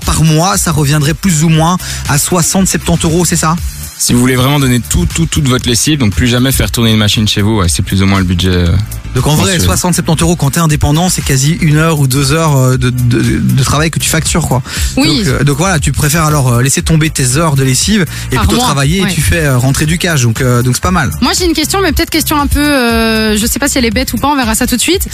par 0.06 0.24
mois 0.24 0.58
ça 0.58 0.72
reviendrait 0.72 1.14
plus 1.14 1.44
ou 1.44 1.50
moins 1.50 1.78
à 2.10 2.18
60-70 2.18 3.06
euros 3.06 3.26
c'est 3.26 3.36
ça? 3.36 3.56
Si 3.98 4.12
vous 4.12 4.20
voulez 4.20 4.36
vraiment 4.36 4.60
donner 4.60 4.82
tout, 4.82 5.06
tout, 5.06 5.26
toute 5.26 5.48
votre 5.48 5.68
lessive, 5.70 5.98
donc 6.00 6.14
plus 6.14 6.28
jamais 6.28 6.52
faire 6.52 6.72
tourner 6.72 6.92
une 6.92 6.98
machine 6.98 7.26
chez 7.28 7.42
vous, 7.42 7.58
ouais, 7.60 7.70
c'est 7.70 7.84
plus 7.84 8.02
ou 8.04 8.06
moins 8.06 8.20
le 8.20 8.26
budget. 8.26 8.50
euh, 8.50 8.68
Donc 9.16 9.28
en 9.28 9.36
vrai, 9.36 9.58
mensuel. 9.58 9.94
60-70 10.06 10.22
euros 10.24 10.36
quand 10.36 10.50
t'es 10.52 10.60
indépendant, 10.60 11.08
c'est 11.10 11.22
quasi 11.24 11.54
une 11.62 11.78
heure 11.78 12.00
ou 12.00 12.08
deux 12.08 12.34
heures 12.34 12.58
euh, 12.58 12.78
de, 12.78 12.90
de, 12.90 13.22
de 13.40 13.64
travail 13.64 13.92
que 13.92 14.00
tu 14.00 14.10
factures 14.10 14.46
quoi. 14.48 14.62
Oui. 14.98 15.20
Donc, 15.24 15.28
euh, 15.28 15.44
donc 15.46 15.58
voilà, 15.58 15.80
tu 15.80 15.94
préfères 15.94 16.26
alors 16.26 16.60
laisser 16.62 16.82
tomber 16.82 17.10
tes 17.12 17.38
heures 17.38 17.56
de 17.56 17.64
lessive 17.64 18.06
et 18.32 18.36
Par 18.36 18.44
plutôt 18.44 18.58
mois, 18.58 18.66
travailler 18.66 19.04
ouais. 19.04 19.10
et 19.10 19.14
tu 19.14 19.22
fais 19.22 19.50
rentrer 19.50 19.86
du 19.86 19.98
cash. 19.98 20.24
Donc 20.24 20.42
euh, 20.42 20.62
donc 20.64 20.76
c'est 20.76 20.84
pas 20.84 20.92
mal. 20.92 21.12
Moi, 21.22 21.32
j'ai 21.38 21.46
une 21.46 21.54
question, 21.54 21.80
mais 21.82 21.94
peut-être 21.94 22.10
question 22.10 22.38
un 22.38 22.48
peu. 22.48 22.60
Euh, 22.60 23.38
je 23.38 23.46
sais 23.46 23.60
pas 23.60 23.70
si 23.70 23.78
elle 23.78 23.86
est 23.86 23.92
bête 23.92 24.12
ou 24.14 24.18
pas. 24.18 24.28
On 24.28 24.36
verra 24.36 24.54
ça 24.56 24.68
tout 24.68 24.76
de 24.76 24.82
suite. 24.82 25.08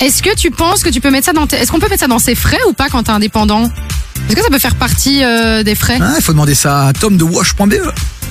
Est-ce 0.00 0.20
que 0.20 0.34
tu 0.34 0.50
penses 0.50 0.82
que 0.82 0.88
tu 0.88 1.00
peux 1.00 1.10
mettre 1.10 1.26
ça 1.26 1.32
dans 1.32 1.46
tes... 1.46 1.56
Est-ce 1.58 1.70
qu'on 1.70 1.78
peut 1.78 1.88
mettre 1.88 2.00
ça 2.00 2.08
dans 2.08 2.18
ses 2.18 2.34
frais 2.34 2.58
ou 2.68 2.72
pas 2.72 2.88
quand 2.88 3.04
t'es 3.04 3.10
indépendant? 3.12 3.70
Est-ce 4.28 4.36
que 4.36 4.42
ça 4.42 4.50
peut 4.50 4.58
faire 4.58 4.76
partie 4.76 5.22
euh, 5.24 5.62
des 5.62 5.74
frais? 5.74 5.98
Ah, 6.00 6.14
Il 6.16 6.22
faut 6.22 6.32
demander 6.32 6.54
ça 6.54 6.86
à 6.88 6.92
Tom 6.92 7.16
de 7.16 7.24
Wash.be. 7.24 7.74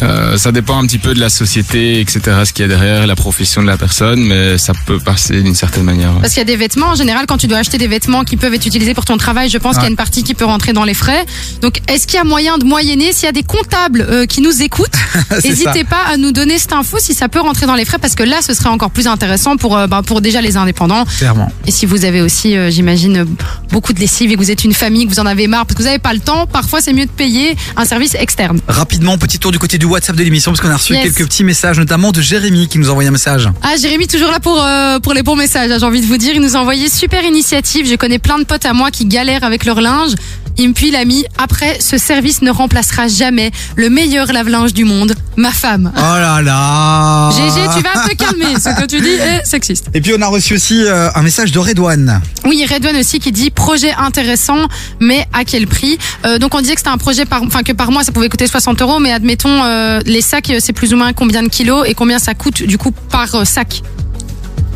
Euh, 0.01 0.35
ça 0.35 0.51
dépend 0.51 0.79
un 0.81 0.87
petit 0.87 0.97
peu 0.97 1.13
de 1.13 1.19
la 1.19 1.29
société, 1.29 1.99
etc., 1.99 2.21
ce 2.43 2.53
qu'il 2.53 2.63
y 2.63 2.65
a 2.65 2.67
derrière, 2.67 3.05
la 3.05 3.15
profession 3.15 3.61
de 3.61 3.67
la 3.67 3.77
personne, 3.77 4.19
mais 4.19 4.57
ça 4.57 4.73
peut 4.87 4.97
passer 4.97 5.43
d'une 5.43 5.53
certaine 5.53 5.83
manière. 5.83 6.09
ouais. 6.15 6.21
Parce 6.21 6.33
qu'il 6.33 6.39
y 6.39 6.41
a 6.41 6.45
des 6.45 6.55
vêtements, 6.55 6.87
en 6.87 6.95
général, 6.95 7.25
quand 7.27 7.37
tu 7.37 7.45
dois 7.45 7.59
acheter 7.59 7.77
des 7.77 7.87
vêtements 7.87 8.23
qui 8.23 8.35
peuvent 8.35 8.53
être 8.55 8.65
utilisés 8.65 8.95
pour 8.95 9.05
ton 9.05 9.17
travail, 9.17 9.49
je 9.51 9.59
pense 9.59 9.75
qu'il 9.75 9.83
y 9.83 9.85
a 9.85 9.89
une 9.89 9.95
partie 9.95 10.23
qui 10.23 10.33
peut 10.33 10.45
rentrer 10.45 10.73
dans 10.73 10.85
les 10.85 10.95
frais. 10.95 11.23
Donc, 11.61 11.81
est-ce 11.87 12.07
qu'il 12.07 12.15
y 12.17 12.19
a 12.19 12.23
moyen 12.23 12.57
de 12.57 12.65
moyenner? 12.65 13.13
S'il 13.13 13.25
y 13.25 13.29
a 13.29 13.31
des 13.31 13.43
comptables 13.43 14.01
euh, 14.09 14.25
qui 14.25 14.41
nous 14.41 14.63
écoutent, 14.63 14.89
n'hésitez 15.43 15.83
pas 15.83 16.01
à 16.11 16.17
nous 16.17 16.31
donner 16.31 16.57
cette 16.57 16.73
info 16.73 16.97
si 16.99 17.13
ça 17.13 17.29
peut 17.29 17.41
rentrer 17.41 17.67
dans 17.67 17.75
les 17.75 17.85
frais, 17.85 17.99
parce 17.99 18.15
que 18.15 18.23
là, 18.23 18.37
ce 18.41 18.55
serait 18.55 18.69
encore 18.69 18.89
plus 18.89 19.05
intéressant 19.05 19.55
pour, 19.55 19.77
euh, 19.77 19.85
bah, 19.85 20.01
pour 20.03 20.21
déjà 20.21 20.41
les 20.41 20.57
indépendants. 20.57 21.05
Clairement. 21.19 21.51
Et 21.67 21.71
si 21.71 21.85
vous 21.85 22.05
avez 22.05 22.21
aussi, 22.21 22.57
euh, 22.57 22.71
j'imagine, 22.71 23.23
beaucoup 23.71 23.93
de 23.93 23.99
lessive 23.99 24.31
et 24.31 24.33
que 24.33 24.39
vous 24.39 24.49
êtes 24.49 24.63
une 24.63 24.73
famille, 24.73 25.05
que 25.05 25.11
vous 25.13 25.19
en 25.19 25.27
avez 25.27 25.45
marre, 25.45 25.67
parce 25.67 25.75
que 25.77 25.80
vous 25.81 25.87
n'avez 25.87 25.99
pas 25.99 26.13
le 26.13 26.19
temps, 26.19 26.45
parfois 26.47 26.79
c'est 26.81 26.93
mieux 26.93 27.05
de 27.05 27.11
payer 27.11 27.55
un 27.75 27.85
service 27.85 28.15
externe. 28.15 28.59
Rapidement, 28.67 29.17
petit 29.17 29.39
tour 29.39 29.51
du 29.51 29.59
côté 29.59 29.77
du 29.77 29.85
WhatsApp 29.85 30.15
de 30.15 30.23
l'émission 30.23 30.51
parce 30.51 30.61
qu'on 30.61 30.69
a 30.69 30.77
reçu 30.77 30.93
Yes. 30.93 31.03
quelques 31.03 31.25
petits 31.27 31.43
messages, 31.43 31.77
notamment 31.79 32.11
de 32.11 32.21
Jérémy 32.21 32.67
qui 32.67 32.77
nous 32.77 32.87
a 32.89 32.91
envoyé 32.91 33.07
un 33.09 33.11
message. 33.11 33.49
Ah, 33.63 33.75
Jérémy, 33.81 34.07
toujours 34.07 34.29
là 34.29 34.39
pour, 34.39 34.61
euh, 34.61 34.99
pour 34.99 35.13
les 35.13 35.23
bons 35.23 35.35
messages, 35.35 35.71
hein, 35.71 35.77
j'ai 35.79 35.85
envie 35.85 36.01
de 36.01 36.05
vous 36.05 36.17
dire. 36.17 36.33
Il 36.35 36.41
nous 36.41 36.55
a 36.55 36.59
envoyé 36.59 36.87
super 36.89 37.23
initiative. 37.23 37.87
Je 37.89 37.95
connais 37.95 38.19
plein 38.19 38.37
de 38.39 38.43
potes 38.43 38.65
à 38.65 38.73
moi 38.73 38.91
qui 38.91 39.05
galèrent 39.05 39.43
avec 39.43 39.65
leur 39.65 39.81
linge. 39.81 40.11
Et 40.57 40.67
puis 40.69 40.89
il 40.89 40.95
a 40.95 41.05
mis, 41.05 41.25
après, 41.37 41.79
ce 41.79 41.97
service 41.97 42.41
ne 42.41 42.51
remplacera 42.51 43.07
jamais 43.07 43.51
le 43.75 43.89
meilleur 43.89 44.31
lave-linge 44.31 44.73
du 44.73 44.85
monde, 44.85 45.13
ma 45.37 45.51
femme. 45.51 45.91
Oh 45.95 45.99
là 45.99 46.41
là. 46.41 47.29
GG, 47.31 47.61
tu 47.77 47.83
vas 47.83 48.07
te 48.07 48.15
calmer. 48.15 48.55
Ce 48.59 48.81
que 48.81 48.85
tu 48.85 48.99
dis 49.01 49.09
est 49.09 49.45
sexiste. 49.45 49.87
Et 49.93 50.01
puis 50.01 50.13
on 50.17 50.21
a 50.21 50.27
reçu 50.27 50.53
aussi 50.55 50.83
euh, 50.83 51.09
un 51.15 51.21
message 51.21 51.51
de 51.51 51.59
Redouane. 51.59 52.21
Oui, 52.45 52.65
Redouane 52.71 52.97
aussi 52.97 53.19
qui 53.19 53.31
dit 53.31 53.49
projet 53.49 53.93
intéressant, 53.93 54.67
mais 54.99 55.25
à 55.33 55.45
quel 55.45 55.67
prix? 55.67 55.97
Euh, 56.25 56.37
Donc 56.37 56.53
on 56.53 56.61
disait 56.61 56.73
que 56.73 56.79
c'était 56.79 56.89
un 56.89 56.97
projet 56.97 57.25
par, 57.25 57.41
enfin 57.43 57.63
que 57.63 57.71
par 57.73 57.91
mois 57.91 58.03
ça 58.03 58.11
pouvait 58.11 58.29
coûter 58.29 58.47
60 58.47 58.81
euros, 58.81 58.99
mais 58.99 59.11
admettons 59.11 59.63
euh, 59.63 59.99
les 60.05 60.21
sacs 60.21 60.51
c'est 60.59 60.73
plus 60.73 60.93
ou 60.93 60.97
moins 60.97 61.13
combien 61.13 61.43
de 61.43 61.49
kilos 61.49 61.85
et 61.87 61.93
combien 61.93 62.19
ça 62.19 62.33
coûte 62.33 62.63
du 62.63 62.77
coup 62.77 62.91
par 63.11 63.45
sac? 63.45 63.81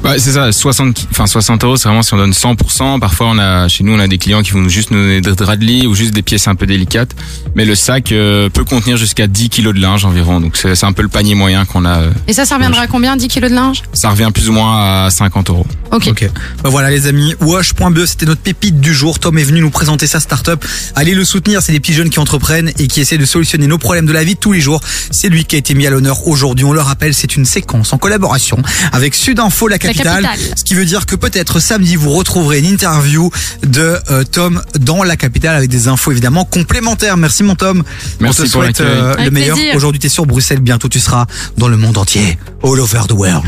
Ouais, 0.06 0.20
c'est 0.20 0.34
ça, 0.34 0.51
60, 0.51 0.93
ki- 0.93 1.08
enfin 1.12 1.26
60 1.26 1.64
euros, 1.64 1.78
c'est 1.78 1.88
vraiment 1.88 2.03
si 2.03 2.14
on 2.14 2.18
donne 2.18 2.32
100%. 2.32 2.99
Parfois, 2.99 3.28
on 3.32 3.39
a, 3.39 3.68
chez 3.68 3.84
nous, 3.84 3.93
on 3.93 3.99
a 3.99 4.08
des 4.08 4.20
clients 4.20 4.43
qui 4.43 4.51
vont 4.51 4.70
juste 4.70 4.91
nous 4.91 4.99
donner 4.99 5.20
des 5.20 5.32
draps 5.34 5.58
de 5.60 5.66
lit 5.66 5.88
ou 5.88 5.95
juste 5.95 6.14
des 6.14 6.22
pièces 6.22 6.47
un 6.47 6.53
peu 6.56 6.68
délicates. 6.68 7.12
Mais 7.56 7.66
le 7.66 7.74
sac 7.74 8.12
euh, 8.12 8.49
peut 8.49 8.64
contenir 8.64 8.97
jusqu'à 8.97 9.26
10 9.26 9.49
kilos 9.49 9.74
de 9.74 9.80
linge 9.82 10.06
environ. 10.06 10.39
Donc, 10.39 10.58
c'est 10.58 10.76
c'est 10.76 10.86
un 10.86 10.93
peu 10.93 11.01
le 11.01 11.08
panier 11.10 11.34
moyen 11.34 11.66
qu'on 11.66 11.86
a. 11.86 11.97
euh. 12.01 12.12
Et 12.28 12.34
ça, 12.34 12.45
ça 12.45 12.56
reviendra 12.56 12.82
à 12.82 12.88
combien 12.88 13.16
10 13.18 13.28
kilos 13.30 13.49
de 13.49 13.56
linge? 13.56 13.82
Ça 13.93 14.10
revient 14.10 14.30
plus 14.34 14.47
ou 14.47 14.53
moins 14.53 15.06
à 15.06 15.10
50 15.10 15.49
euros. 15.49 15.66
Ok. 15.91 16.30
Bah 16.64 16.70
voilà 16.70 16.89
les 16.89 17.08
amis, 17.08 17.34
Wash.be 17.41 18.06
c'était 18.06 18.26
notre 18.26 18.41
pépite 18.41 18.80
du 18.80 18.93
jour. 18.93 19.18
Tom 19.20 19.38
est 19.38 19.43
venu 19.43 19.62
nous 19.62 19.70
présenter 19.72 20.08
sa 20.08 20.20
start-up. 20.20 20.64
Allez 20.95 21.14
le 21.16 21.24
soutenir, 21.26 21.62
c'est 21.62 21.72
des 21.72 21.80
petits 21.80 21.93
jeunes 21.93 22.10
qui 22.10 22.20
entreprennent 22.20 22.72
et 22.78 22.88
qui 22.88 22.99
essaient 23.01 23.18
de 23.18 23.26
solutionner 23.26 23.66
nos 23.68 23.78
problèmes 23.78 24.06
de 24.06 24.12
la 24.14 24.24
vie 24.24 24.36
de 24.36 24.39
tous 24.39 24.51
les 24.51 24.60
jours. 24.62 24.82
C'est 25.12 25.30
lui 25.30 25.45
qui 25.45 25.56
a 25.56 25.60
été 25.60 25.74
mis 25.74 25.88
à 25.88 25.89
l'honneur 25.89 26.28
aujourd'hui. 26.28 26.66
On 26.66 26.74
le 26.74 26.82
rappelle, 26.82 27.14
c'est 27.14 27.36
une 27.38 27.45
séquence 27.45 27.93
en 27.93 27.97
collaboration 27.97 28.58
avec 28.91 29.16
Sudinfo 29.16 29.68
la 29.68 29.78
capitale. 29.78 29.95
Capitale. 29.96 30.28
Ce 30.56 30.64
qui 30.64 30.76
veut 30.76 30.86
dire 30.86 31.06
que 31.06 31.16
peut-être 31.16 31.60
samedi 31.60 31.96
vous 31.96 32.12
retrouverez 32.12 32.60
une 32.60 32.66
interview 32.66 33.30
de 33.64 33.98
euh, 34.10 34.24
Tom 34.24 34.62
dans 34.80 35.04
la 35.04 35.18
capitale 35.18 35.56
avec 35.56 35.70
des 35.70 35.88
infos 35.88 36.12
évidemment 36.12 36.46
complémentaires. 36.46 37.18
Merci 37.18 37.43
mon 37.43 37.56
Tom. 37.56 37.84
Merci 38.20 38.41
On 38.41 38.46
te 38.46 38.52
pour 38.52 38.62
souhaite 38.62 38.82
euh, 38.82 39.16
le 39.18 39.32
meilleur. 39.32 39.58
Aujourd'hui 39.76 40.00
tu 40.00 40.08
es 40.08 40.10
sur 40.10 40.26
Bruxelles, 40.26 40.60
bientôt 40.60 40.89
tu 40.89 41.00
seras 41.00 41.26
dans 41.58 41.68
le 41.68 41.78
monde 41.78 41.98
entier. 41.98 42.38
All 42.64 42.80
over 42.80 43.02
the 43.08 43.14
world. 43.14 43.46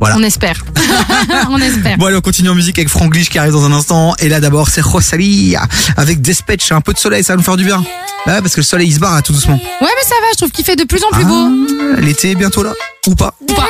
Voilà. 0.00 0.16
On 0.16 0.22
espère. 0.22 0.64
on 1.50 1.58
espère. 1.58 1.98
Bon 1.98 2.06
allez 2.06 2.16
on 2.16 2.22
continue 2.22 2.48
en 2.48 2.54
musique 2.54 2.78
avec 2.78 2.88
Franglish 2.88 3.28
qui 3.28 3.38
arrive 3.38 3.52
dans 3.52 3.66
un 3.66 3.72
instant 3.72 4.14
et 4.18 4.30
là 4.30 4.40
d'abord 4.40 4.70
c'est 4.70 4.80
Rosalie 4.80 5.56
avec 5.96 6.22
Despatch 6.22 6.72
un 6.72 6.80
peu 6.80 6.94
de 6.94 6.98
soleil 6.98 7.22
ça 7.22 7.34
va 7.34 7.36
nous 7.36 7.42
faire 7.42 7.58
du 7.58 7.64
bien 7.64 7.84
ouais, 8.26 8.40
parce 8.40 8.54
que 8.54 8.60
le 8.60 8.64
soleil 8.64 8.88
il 8.88 8.94
se 8.94 8.98
barre 8.98 9.14
là, 9.14 9.22
tout 9.22 9.34
doucement 9.34 9.54
Ouais, 9.54 9.60
mais 9.80 10.08
ça 10.08 10.14
va, 10.20 10.26
je 10.32 10.36
trouve 10.38 10.50
qu'il 10.50 10.64
fait 10.64 10.76
de 10.76 10.84
plus 10.84 11.02
en 11.04 11.10
plus 11.10 11.24
beau. 11.24 11.48
Ah, 11.96 12.00
l'été 12.00 12.30
est 12.30 12.34
bientôt 12.34 12.62
là 12.62 12.72
ou 13.06 13.14
pas 13.14 13.34
Ou 13.40 13.52
pas. 13.52 13.68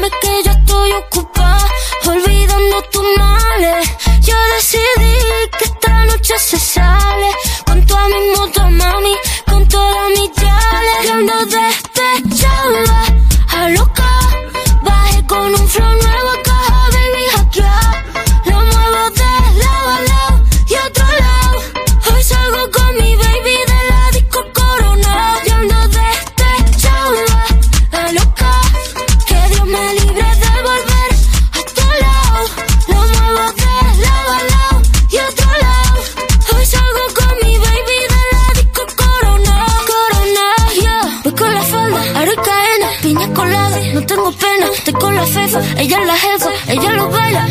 Llames 0.00 0.18
que 0.22 0.42
yo 0.44 0.50
estoy 0.52 0.92
ocupada 0.92 1.68
olvidando 2.06 2.82
tus 2.90 3.04
males. 3.18 3.86
Yo 4.22 4.34
decidí 4.56 5.14
que 5.58 5.64
esta 5.64 6.06
noche 6.06 6.38
se 6.38 6.58
sale 6.58 7.30
con 7.66 7.84
toda 7.84 8.08
mi 8.08 8.30
moto, 8.34 8.62
mami, 8.70 9.14
con 9.46 9.68
toda 9.68 10.08
mi 10.16 10.30
chale. 10.32 10.92
Que 11.02 11.10
ando 11.10 11.34
despechada, 11.44 13.04
a 13.48 13.68
loca. 13.68 14.10
Bajé 14.82 15.26
con 15.26 15.54
un 15.54 15.68
flow 15.68 15.89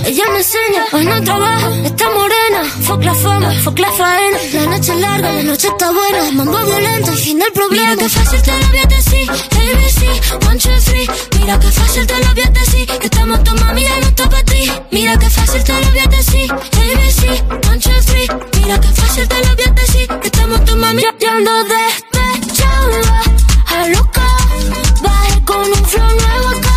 Ella 0.09 0.25
me 0.31 0.39
enseña, 0.39 0.85
hoy 0.91 1.05
no 1.05 1.23
trabaja, 1.23 1.69
está 1.85 2.09
morena. 2.09 2.63
Fuck 2.81 3.03
la 3.03 3.13
fama, 3.13 3.51
fuck 3.63 3.77
la 3.77 3.91
faena. 3.91 4.37
La 4.53 4.65
noche 4.65 4.91
es 4.93 4.99
larga, 4.99 5.31
la 5.31 5.43
noche 5.43 5.67
está 5.67 5.91
buena. 5.91 6.31
Mambo 6.31 6.57
violento, 6.65 7.11
el 7.11 7.17
fin 7.17 7.37
del 7.37 7.51
problema. 7.51 7.91
Mira 7.91 7.97
que 7.97 8.09
fácil 8.09 8.41
te 8.41 8.51
lo 8.51 8.67
voy 8.69 8.77
a 8.79 8.85
decir, 8.87 9.29
ABC, 9.29 10.47
one, 10.47 10.57
two, 10.57 10.71
three. 10.83 11.07
Mira 11.39 11.59
que 11.59 11.67
fácil 11.67 12.07
te 12.07 12.17
lo 12.17 12.33
voy 12.33 12.43
a 12.43 12.49
decir, 12.49 12.87
que 12.87 13.05
estamos 13.05 13.43
tu 13.43 13.55
mami 13.55 13.83
ya 13.83 13.99
no 13.99 14.07
está 14.07 14.29
para 14.29 14.43
ti. 14.43 14.71
Mira 14.91 15.19
que 15.19 15.29
fácil 15.29 15.63
te 15.63 15.73
lo 15.73 15.89
voy 15.91 15.99
a 15.99 16.07
decir, 16.07 16.51
ABC, 16.51 17.69
one, 17.69 17.79
two, 17.79 18.01
three. 18.07 18.27
Mira 18.61 18.79
que 18.81 18.87
fácil 18.87 19.27
te 19.27 19.45
lo 19.45 19.55
voy 19.55 19.65
a 19.67 19.71
decir, 19.71 20.07
que 20.07 20.27
estamos 20.27 20.65
tu 20.65 20.75
mami 20.75 21.01
ya, 21.03 21.13
ya 21.19 21.33
despechada, 21.75 23.21
a 23.67 23.87
loca. 23.89 24.27
Bajé 25.03 25.43
con 25.45 25.67
un 25.71 25.85
flow 25.85 26.07
nuevo 26.07 26.68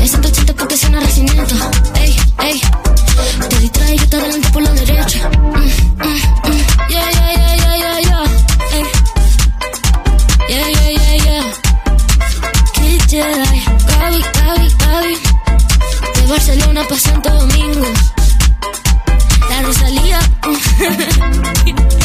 a 0.00 0.06
180 0.06 0.54
porque 0.54 0.76
suena 0.76 1.00
nacimiento. 1.00 1.54
Ey, 1.96 2.16
ey. 2.38 2.60
Te 3.48 3.58
distrae, 3.58 3.96
yo 3.96 4.08
te 4.08 4.16
adelanto 4.16 4.52
por 4.52 4.62
la 4.62 4.70
derecha. 4.72 5.28
Mm, 5.30 5.56
mm, 5.56 5.68
mm. 5.98 6.62
Yeah, 6.88 7.10
yeah, 7.10 7.32
yeah, 7.34 7.56
yeah, 7.56 7.76
yeah, 7.78 8.00
yeah. 8.00 8.24
Yeah, 10.48 10.68
yeah, 10.68 10.90
yeah, 10.90 11.16
yeah. 11.24 11.44
Kid 12.72 13.02
Jedi. 13.08 13.58
Gaby, 13.88 14.20
Gaby, 14.36 14.68
Gaby. 14.78 15.14
De 16.14 16.22
Barcelona 16.28 16.82
pa' 16.88 16.98
Santo 16.98 17.30
Domingo. 17.30 17.86
La 19.50 19.62
Rosalía. 19.62 20.20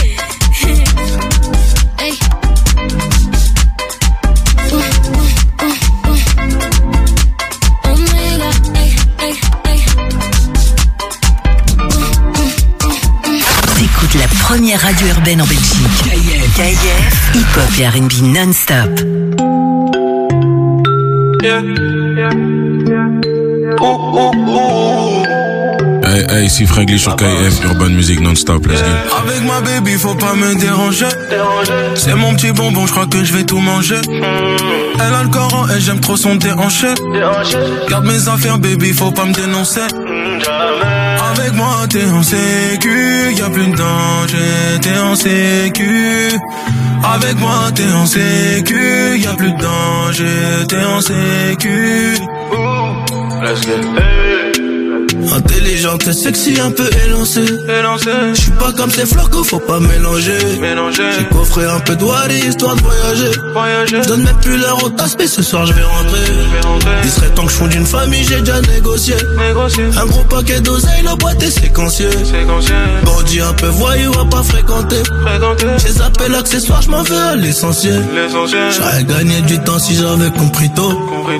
La 14.16 14.28
première 14.40 14.80
radio 14.82 15.08
urbaine 15.08 15.42
en 15.42 15.46
Belgique. 15.46 16.04
KIF. 16.56 17.36
Hip-hop 17.36 17.80
et 17.80 17.88
R&B 17.88 18.34
non-stop. 18.34 18.90
Hey, 26.06 26.26
hey, 26.30 26.50
si 26.50 26.66
Franklin 26.66 26.98
sur 26.98 27.16
KF, 27.18 27.64
Urban 27.66 27.90
Music 27.90 28.22
non-stop, 28.22 28.66
let's 28.68 28.82
go. 28.82 28.88
Avec 29.18 29.44
ma 29.44 29.60
baby, 29.62 29.94
faut 29.94 30.16
pas 30.16 30.34
me 30.36 30.56
déranger. 30.56 31.08
C'est 31.96 32.16
mon 32.16 32.34
petit 32.36 32.52
bonbon, 32.52 32.88
je 32.88 32.92
crois 32.92 33.08
que 33.08 33.24
je 33.24 33.34
vais 33.34 33.44
tout 33.44 33.60
manger. 33.60 34.02
Elle 34.08 35.14
a 35.14 35.24
le 35.24 35.30
Coran 35.30 35.68
et 35.68 35.82
j'aime 35.82 36.00
trop 36.00 36.16
son 36.16 36.36
déhanché. 36.36 36.88
Garde 37.90 38.06
mes 38.06 38.30
affaires, 38.30 38.58
baby, 38.58 38.94
faut 38.94 39.12
pas 39.12 39.26
me 39.26 39.34
dénoncer. 39.34 39.82
Avec 41.40 41.54
moi, 41.54 41.86
t'es 41.88 42.04
en 42.10 42.24
sécu, 42.24 43.34
y 43.36 43.42
a 43.42 43.50
plus 43.52 43.68
de 43.68 43.76
danger, 43.76 44.80
t'es 44.82 44.98
en 44.98 45.16
sécu. 45.16 46.32
Avec 47.04 47.40
moi, 47.40 47.72
t'es 47.76 47.92
en 47.94 48.08
sécu, 48.08 49.20
y 49.20 49.28
a 49.28 49.34
plus 49.34 49.52
de 49.52 49.62
danger, 49.62 50.66
t'es 50.68 50.84
en 50.84 51.00
sécu. 51.00 52.16
Intelligente 55.36 56.08
et 56.08 56.14
sexy, 56.14 56.60
un 56.60 56.72
peu 56.72 56.90
élancée. 57.06 57.46
Je 58.34 58.42
suis 58.42 58.52
pas 58.52 58.72
comme 58.72 58.92
ces 58.92 59.06
flocos, 59.06 59.44
faut 59.44 59.60
pas 59.60 59.80
mélanger. 59.80 60.38
J'ai 60.92 61.26
coffré 61.26 61.66
un 61.66 61.80
peu 61.80 61.96
de 61.96 62.04
wari, 62.04 62.40
histoire 62.48 62.76
de 62.76 62.82
voyager. 62.82 63.32
Je 63.88 64.08
donne 64.08 64.24
même 64.24 64.40
plus 64.42 64.58
l'heure 64.58 64.84
au 64.84 64.90
tasse, 64.90 65.16
mais 65.20 65.28
ce 65.28 65.44
soir 65.44 65.66
je 65.66 65.74
vais 65.74 65.84
rentrer. 65.84 66.20
Il 67.04 67.10
serait 67.10 67.30
temps 67.30 67.46
que 67.46 67.52
je 67.52 67.58
fonde 67.58 67.74
une 67.74 67.86
famille, 67.86 68.24
j'ai 68.24 68.40
déjà 68.40 68.62
négocié. 68.62 69.16
Un 69.98 70.06
gros 70.06 70.24
paquet 70.24 70.62
d'oseille, 70.62 71.04
la 71.04 71.16
boîte 71.16 71.42
est 71.44 71.52
séquenciée. 71.52 72.10
Bandit 73.04 73.42
un 73.42 73.54
peu 73.54 73.68
voyou, 73.68 74.12
à 74.20 74.26
pas 74.30 74.44
fréquenter. 74.44 75.04
J'ai 75.78 75.94
zappé 75.94 76.30
l'accessoire, 76.30 76.82
je 76.82 76.90
m'en 76.90 77.04
veux 77.04 77.18
à 77.18 77.36
l'essentiel. 77.36 78.04
J'aurais 78.76 79.04
gagné 79.04 79.42
du 79.42 79.60
temps 79.60 79.80
si 79.80 79.96
j'avais 79.96 80.32
compris 80.32 80.70
tôt. 80.74 80.94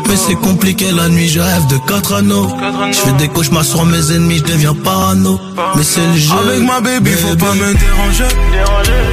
Mais 0.08 0.16
c'est 0.16 0.36
compliqué 0.36 0.92
la 0.92 1.10
nuit, 1.10 1.30
je 1.30 1.40
rêve 1.40 1.68
de 1.68 1.78
quatre 1.88 2.14
anneaux. 2.14 2.50
Je 2.92 2.98
fais 2.98 3.14
des 3.14 3.28
cauchemars 3.28 3.66
mes 3.86 4.12
ennemis, 4.12 4.38
je 4.38 4.44
deviens 4.44 4.74
parano. 4.74 5.40
Mais 5.76 5.84
c'est 5.84 6.06
le 6.06 6.18
jeu. 6.18 6.34
Avec 6.38 6.62
ma 6.64 6.80
baby, 6.82 7.12
faut 7.12 7.36
pas 7.36 7.54
me 7.54 7.74
déranger. 7.74 8.36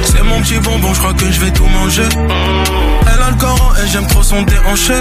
C'est 0.03 0.23
mon 0.23 0.41
petit 0.41 0.59
bonbon, 0.59 0.93
je 0.93 0.99
crois 0.99 1.13
que 1.13 1.31
je 1.31 1.39
vais 1.39 1.51
tout 1.51 1.65
manger. 1.65 2.03
Elle 2.13 3.21
a 3.21 3.29
le 3.31 3.37
Coran 3.37 3.71
et 3.83 3.87
j'aime 3.91 4.07
trop 4.07 4.23
son 4.23 4.41
déhanché. 4.43 4.93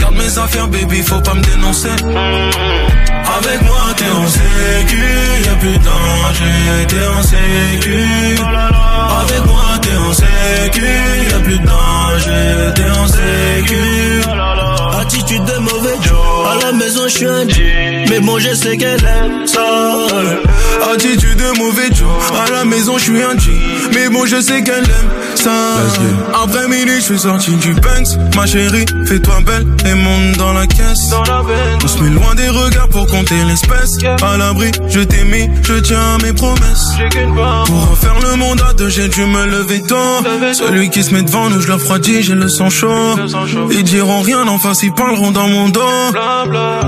Garde 0.00 0.14
mes 0.16 0.38
affaires, 0.38 0.68
baby, 0.68 1.02
faut 1.02 1.20
pas 1.20 1.34
me 1.34 1.42
dénoncer. 1.42 1.88
Avec 3.38 3.62
moi, 3.62 3.94
t'es 3.96 4.10
en 4.10 4.26
sécu, 4.26 5.02
y'a 5.44 5.54
plus 5.54 5.78
de 5.78 5.84
danger, 5.84 6.86
t'es 6.88 7.06
en 7.06 7.22
sécu. 7.22 7.94
Avec 9.20 9.46
moi, 9.46 9.62
t'es 9.80 9.96
en 9.96 10.12
sécu, 10.12 10.86
y'a 11.30 11.38
plus 11.38 11.58
de 11.58 11.66
danger, 11.66 12.74
t'es 12.74 12.90
en 12.90 13.06
sécu. 13.06 14.20
Attitude 15.00 15.44
de 15.44 15.58
mauvais 15.58 15.79
Maison, 16.90 17.06
je 17.06 17.16
suis 17.18 17.26
un 17.26 17.48
G. 17.48 18.04
Mais 18.10 18.18
bon, 18.18 18.40
je 18.40 18.52
sais 18.52 18.76
qu'elle 18.76 19.04
aime 19.04 19.46
ça. 19.46 19.62
Attitude 20.92 21.36
de 21.36 21.56
mauvais 21.56 21.88
Joe. 21.94 22.08
À 22.34 22.50
la 22.50 22.64
maison, 22.64 22.98
je 22.98 23.04
suis 23.04 23.22
un 23.22 23.38
G. 23.38 23.52
Mais 23.94 24.08
bon, 24.08 24.26
je 24.26 24.40
sais 24.40 24.60
qu'elle 24.64 24.82
aime 24.82 25.10
ça. 25.40 25.50
Après 26.42 26.68
midi, 26.68 26.92
je 26.96 27.00
suis 27.00 27.18
sorti 27.18 27.52
du 27.56 27.74
Banks. 27.74 28.36
Ma 28.36 28.46
chérie, 28.46 28.84
fais-toi 29.06 29.40
belle 29.44 29.66
et 29.86 29.94
monte 29.94 30.36
dans 30.36 30.52
la 30.52 30.66
caisse. 30.66 31.12
On 31.82 31.88
se 31.88 32.02
met 32.02 32.10
loin 32.10 32.34
des 32.34 32.48
regards 32.48 32.88
pour 32.88 33.06
compter 33.06 33.42
l'espèce. 33.44 33.98
À 34.22 34.36
l'abri, 34.36 34.70
je 34.88 35.00
t'ai 35.00 35.24
mis, 35.24 35.48
je 35.62 35.74
tiens 35.74 36.16
à 36.16 36.18
mes 36.22 36.32
promesses. 36.32 36.90
Pour 37.66 37.90
refaire 37.90 38.18
le 38.20 38.36
monde 38.36 38.62
à 38.68 38.72
deux, 38.74 38.88
j'ai 38.88 39.08
dû 39.08 39.24
me 39.24 39.46
lever 39.46 39.82
tôt. 39.82 39.96
Celui 40.52 40.90
qui 40.90 41.02
se 41.02 41.12
met 41.14 41.22
devant 41.22 41.48
nous, 41.50 41.60
je 41.60 41.68
le 41.68 41.74
refroidis, 41.74 42.22
j'ai 42.22 42.34
le 42.34 42.48
sang 42.48 42.70
chaud. 42.70 43.16
Ils 43.70 43.84
diront 43.84 44.20
rien 44.20 44.46
en 44.46 44.58
face, 44.58 44.82
ils 44.82 44.92
parleront 44.92 45.30
dans 45.30 45.48
mon 45.48 45.68
dos. 45.68 45.80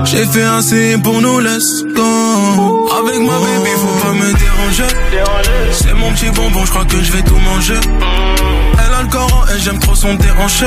J'ai 0.05 0.25
fait 0.25 0.43
assez 0.43 0.97
pour 1.03 1.21
nous, 1.21 1.39
let's 1.39 1.83
go. 1.95 2.89
Avec 2.99 3.19
ma 3.19 3.37
baby, 3.39 3.69
faut 3.75 4.05
pas 4.05 4.13
me 4.13 4.33
déranger. 4.33 4.95
C'est 5.71 5.93
mon 5.93 6.11
petit 6.11 6.29
bonbon, 6.29 6.65
je 6.65 6.69
crois 6.69 6.85
que 6.85 7.01
je 7.01 7.11
vais 7.11 7.23
tout 7.23 7.37
manger. 7.37 7.79
Le 9.03 9.09
Coran 9.09 9.43
et 9.53 9.59
j'aime 9.59 9.79
trop 9.79 9.95
son 9.95 10.13
déhanché. 10.13 10.65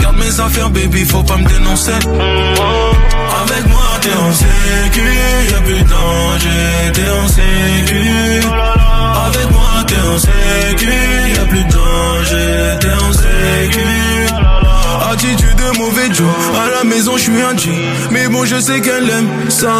Garde 0.00 0.16
mes 0.16 0.40
affaires, 0.40 0.70
baby, 0.70 1.04
faut 1.04 1.22
pas 1.22 1.36
me 1.36 1.46
dénoncer. 1.46 1.92
Avec 1.92 3.66
moi, 3.68 3.82
t'es 4.00 4.14
en 4.14 4.32
sécu, 4.32 5.02
y'a 5.50 5.60
plus 5.60 5.82
de 5.82 5.88
danger, 5.88 6.92
t'es 6.94 7.10
en 7.10 7.28
sécu. 7.28 8.40
Avec 9.26 9.50
moi, 9.50 9.84
t'es 9.86 10.00
en 10.08 10.18
sécu, 10.18 10.88
y'a 11.34 11.44
plus 11.44 11.64
de 11.64 11.72
danger, 11.72 12.78
t'es 12.80 13.04
en 13.04 13.12
sécu. 13.12 13.86
Attitude 15.12 15.56
de 15.56 15.78
mauvais 15.78 16.14
Joe, 16.14 16.26
à 16.56 16.78
la 16.78 16.84
maison 16.84 17.16
je 17.16 17.22
suis 17.22 17.42
un 17.42 17.56
G, 17.56 17.70
mais 18.10 18.28
bon 18.28 18.44
je 18.44 18.58
sais 18.60 18.80
qu'elle 18.80 19.08
aime 19.10 19.50
ça. 19.50 19.72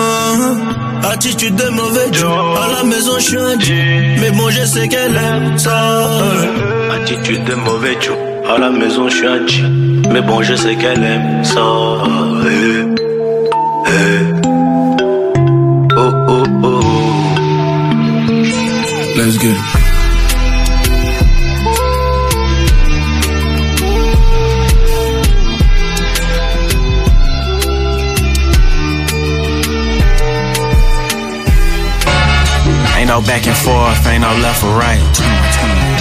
Attitude 1.10 1.54
de 1.54 1.68
mauvais 1.68 2.12
Joe. 2.12 2.58
À 2.58 2.76
la 2.76 2.84
maison, 2.84 3.18
je 3.18 3.24
suis 3.24 3.38
un 3.38 3.58
G. 3.58 4.16
Mais 4.20 4.30
bon, 4.32 4.50
je 4.50 4.64
sais 4.64 4.88
qu'elle 4.88 5.16
aime 5.16 5.56
ça. 5.56 6.08
Attitude 6.94 7.44
de 7.44 7.54
mauvais 7.54 7.96
Joe. 8.00 8.16
À 8.48 8.58
la 8.58 8.70
maison, 8.70 9.08
je 9.08 9.16
suis 9.16 9.26
un 9.26 9.46
G. 9.46 9.62
Mais 10.12 10.20
bon, 10.20 10.42
je 10.42 10.54
sais 10.54 10.74
qu'elle 10.76 11.02
aime 11.02 11.44
ça. 11.44 11.60
Eh, 12.48 12.84
eh. 13.86 14.46
Oh, 15.96 16.12
oh, 16.28 16.44
oh. 16.64 16.80
Let's 19.16 19.38
get 19.38 19.75
no 33.16 33.24
back 33.24 33.48
and 33.48 33.56
forth, 33.56 33.96
ain't 34.04 34.20
no 34.20 34.32
left 34.44 34.60
or 34.60 34.76
right. 34.76 35.00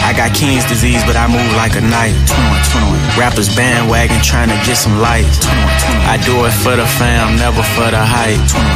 I 0.03 0.11
got 0.11 0.35
King's 0.35 0.67
disease, 0.67 0.99
but 1.07 1.15
I 1.15 1.31
move 1.31 1.47
like 1.55 1.79
a 1.79 1.83
knight. 1.83 2.11
21, 2.27 2.91
21. 2.91 3.15
Rappers 3.15 3.47
bandwagon 3.55 4.19
trying 4.19 4.51
to 4.51 4.59
get 4.67 4.75
some 4.75 4.99
light. 4.99 5.23
21, 5.39 5.55
21. 6.03 6.11
I 6.11 6.19
do 6.27 6.43
it 6.43 6.51
for 6.51 6.75
the 6.75 6.83
fam, 6.99 7.39
never 7.39 7.63
for 7.71 7.87
the 7.87 8.03
hype. 8.03 8.35
21, 8.51 8.67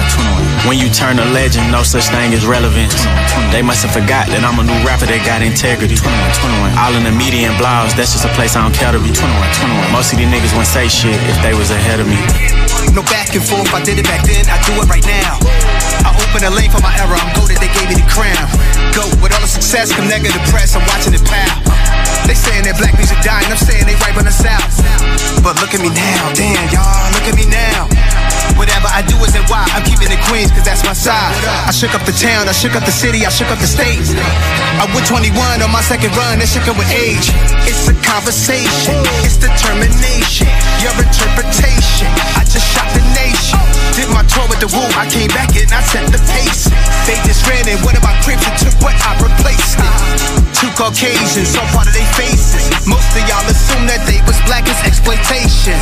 21. 0.63 0.71
When 0.71 0.79
you 0.79 0.87
turn 0.87 1.19
a 1.19 1.27
legend, 1.35 1.67
no 1.67 1.83
such 1.83 2.07
thing 2.15 2.31
as 2.31 2.47
relevance. 2.47 2.95
21, 2.95 3.51
21. 3.51 3.51
They 3.51 3.63
must 3.63 3.83
have 3.83 3.91
forgot 3.91 4.31
that 4.31 4.39
I'm 4.47 4.55
a 4.55 4.63
new 4.63 4.79
rapper 4.87 5.11
that 5.11 5.19
got 5.27 5.43
integrity. 5.43 5.99
21, 5.99 6.15
21. 6.71 6.79
All 6.79 6.95
in 6.95 7.03
the 7.03 7.11
media 7.11 7.51
and 7.51 7.59
blogs, 7.59 7.91
that's 7.91 8.15
just 8.15 8.23
a 8.23 8.31
place 8.39 8.55
I 8.55 8.63
don't 8.63 8.77
care 8.77 8.95
to 8.95 9.03
be. 9.03 9.11
21, 9.11 9.19
21. 9.19 9.91
Most 9.91 10.15
of 10.15 10.23
these 10.23 10.31
niggas 10.31 10.55
wouldn't 10.55 10.71
say 10.71 10.87
shit 10.87 11.19
if 11.27 11.35
they 11.43 11.51
was 11.51 11.75
ahead 11.75 11.99
of 11.99 12.07
me. 12.07 12.23
No 12.95 13.03
back 13.03 13.35
and 13.35 13.43
forth, 13.43 13.67
I 13.75 13.83
did 13.83 13.99
it 13.99 14.07
back 14.07 14.23
then, 14.23 14.47
I 14.47 14.55
do 14.63 14.79
it 14.79 14.87
right 14.87 15.03
now. 15.03 15.58
I 16.29 16.37
open 16.37 16.45
a 16.45 16.53
lane 16.53 16.69
for 16.69 16.77
my 16.85 16.93
era, 17.01 17.17
I'm 17.17 17.33
goaded, 17.33 17.57
they 17.57 17.73
gave 17.73 17.89
me 17.89 17.97
the 17.97 18.05
crown. 18.05 18.37
Go 18.93 19.01
with 19.17 19.33
all 19.33 19.41
the 19.41 19.49
success, 19.49 19.89
come 19.89 20.05
negative 20.05 20.37
press, 20.53 20.77
I'm 20.77 20.85
watching 20.85 21.17
it 21.17 21.25
pow. 21.25 21.57
They 22.29 22.37
saying 22.37 22.69
that 22.69 22.77
black 22.77 22.93
music 23.01 23.17
dying, 23.25 23.49
I'm 23.49 23.57
saying 23.57 23.89
they 23.89 23.97
right 23.97 24.13
on 24.13 24.29
the 24.29 24.35
south. 24.35 24.77
But 25.41 25.57
look 25.57 25.73
at 25.73 25.81
me 25.81 25.89
now, 25.89 26.29
damn 26.37 26.69
y'all, 26.69 27.09
look 27.17 27.25
at 27.25 27.33
me 27.33 27.49
now. 27.49 27.89
Whatever 28.61 28.93
I 28.93 29.01
do 29.09 29.17
is 29.25 29.33
in 29.33 29.41
why 29.49 29.65
I'm 29.73 29.81
keeping 29.81 30.13
it 30.13 30.21
Queens, 30.29 30.53
cause 30.53 30.61
that's 30.61 30.85
my 30.85 30.93
side. 30.93 31.33
I 31.65 31.73
shook 31.73 31.97
up 31.97 32.05
the 32.05 32.13
town, 32.13 32.45
I 32.45 32.53
shook 32.53 32.77
up 32.77 32.85
the 32.85 32.93
city, 32.93 33.25
I 33.25 33.33
shook 33.33 33.49
up 33.49 33.57
the 33.57 33.69
state. 33.69 33.97
I 34.77 34.85
went 34.93 35.09
21 35.09 35.33
on 35.33 35.71
my 35.73 35.81
second 35.81 36.13
run, 36.13 36.37
that 36.37 36.45
shook 36.45 36.69
up 36.69 36.77
with 36.77 36.93
age. 36.93 37.33
It's 37.65 37.89
a 37.89 37.97
conversation, 38.05 39.01
it's 39.25 39.41
determination, 39.41 40.45
your 40.77 40.93
interpretation. 40.93 42.13
I 42.37 42.45
just 42.45 42.69
shot 42.69 42.85
the 42.93 43.01
nation. 43.17 43.78
Did 43.95 44.09
my 44.09 44.23
tour 44.23 44.47
with 44.47 44.59
the 44.59 44.67
woo, 44.67 44.85
I 44.97 45.07
came 45.09 45.29
back 45.29 45.55
and 45.55 45.71
I 45.71 45.81
set 45.81 46.05
the 46.11 46.19
pace. 46.31 46.88
They 47.09 47.17
just 47.25 47.41
ran 47.49 47.65
in 47.65 47.81
one 47.81 47.97
of 47.97 48.05
my 48.05 48.13
cribs 48.21 48.45
and 48.45 48.53
took 48.61 48.77
what 48.85 48.93
I 49.01 49.17
replaced 49.17 49.81
it. 49.81 49.89
Two 50.53 50.69
Caucasians, 50.77 51.49
so 51.49 51.57
part 51.73 51.89
of 51.89 51.93
their 51.97 52.05
faces. 52.13 52.69
Most 52.85 53.09
of 53.17 53.25
y'all 53.25 53.41
assume 53.49 53.89
that 53.89 54.05
they 54.05 54.21
was 54.29 54.37
black 54.45 54.69
as 54.69 54.77
exploitation. 54.85 55.73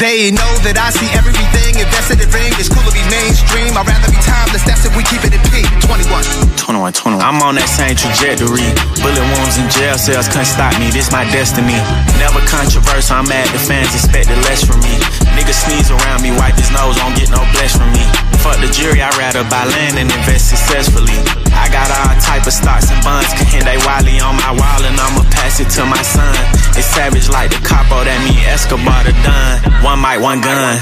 They 0.00 0.32
know 0.32 0.52
that 0.64 0.80
I 0.80 0.88
see 0.88 1.04
everything 1.12 1.76
invested 1.76 2.24
in 2.24 2.32
ring. 2.32 2.48
It's 2.56 2.72
cool 2.72 2.80
to 2.80 2.94
be 2.96 3.04
mainstream. 3.12 3.76
I'd 3.76 3.84
rather 3.84 4.08
be 4.08 4.16
timeless. 4.24 4.64
That's 4.64 4.88
if 4.88 4.96
we 4.96 5.04
keep 5.04 5.20
it 5.28 5.36
in 5.36 5.42
P. 5.52 5.68
21. 5.84 6.56
21, 6.56 6.96
21. 6.96 7.20
I'm 7.20 7.44
on 7.44 7.60
that 7.60 7.68
same 7.68 7.92
trajectory. 7.92 8.64
Bullet 9.04 9.26
wounds 9.36 9.60
in 9.60 9.68
jail 9.68 10.00
cells 10.00 10.32
couldn't 10.32 10.48
stop 10.48 10.72
me. 10.80 10.88
This 10.88 11.12
my 11.12 11.28
destiny. 11.28 11.76
Never 12.16 12.40
controversial. 12.48 13.20
I'm 13.20 13.28
mad 13.28 13.52
the 13.52 13.60
fans 13.60 13.92
expected 13.92 14.40
less 14.48 14.64
from 14.64 14.80
me. 14.80 14.96
Niggas 15.36 15.68
sneeze 15.68 15.92
around 15.92 16.24
me, 16.24 16.32
wipe 16.32 16.56
his 16.56 16.72
nose, 16.72 16.96
won't 17.04 17.20
get 17.20 17.28
no 17.28 17.44
bless 17.52 17.76
from 17.76 17.92
me. 17.92 18.33
Fuck 18.44 18.60
the 18.60 18.68
jury, 18.68 19.00
I'd 19.00 19.16
rather 19.16 19.40
buy 19.48 19.64
land 19.64 19.96
and 19.96 20.12
invest 20.12 20.52
successfully. 20.52 21.16
I 21.56 21.72
got 21.72 21.88
all 21.88 22.12
type 22.20 22.44
of 22.44 22.52
stocks 22.52 22.92
and 22.92 23.00
bonds, 23.00 23.32
can 23.48 23.64
they 23.64 23.80
Wiley 23.88 24.20
on 24.20 24.36
my 24.36 24.52
wall 24.52 24.84
and 24.84 24.92
I'ma 25.00 25.24
pass 25.32 25.64
it 25.64 25.72
to 25.80 25.88
my 25.88 26.02
son. 26.04 26.36
It's 26.76 26.84
savage 26.84 27.32
like 27.32 27.56
the 27.56 27.60
capo, 27.64 28.04
that 28.04 28.20
mean 28.20 28.44
Escobar 28.44 29.00
the 29.08 29.16
done. 29.24 29.64
One 29.80 29.96
mic, 29.96 30.20
one 30.20 30.44
gun. 30.44 30.76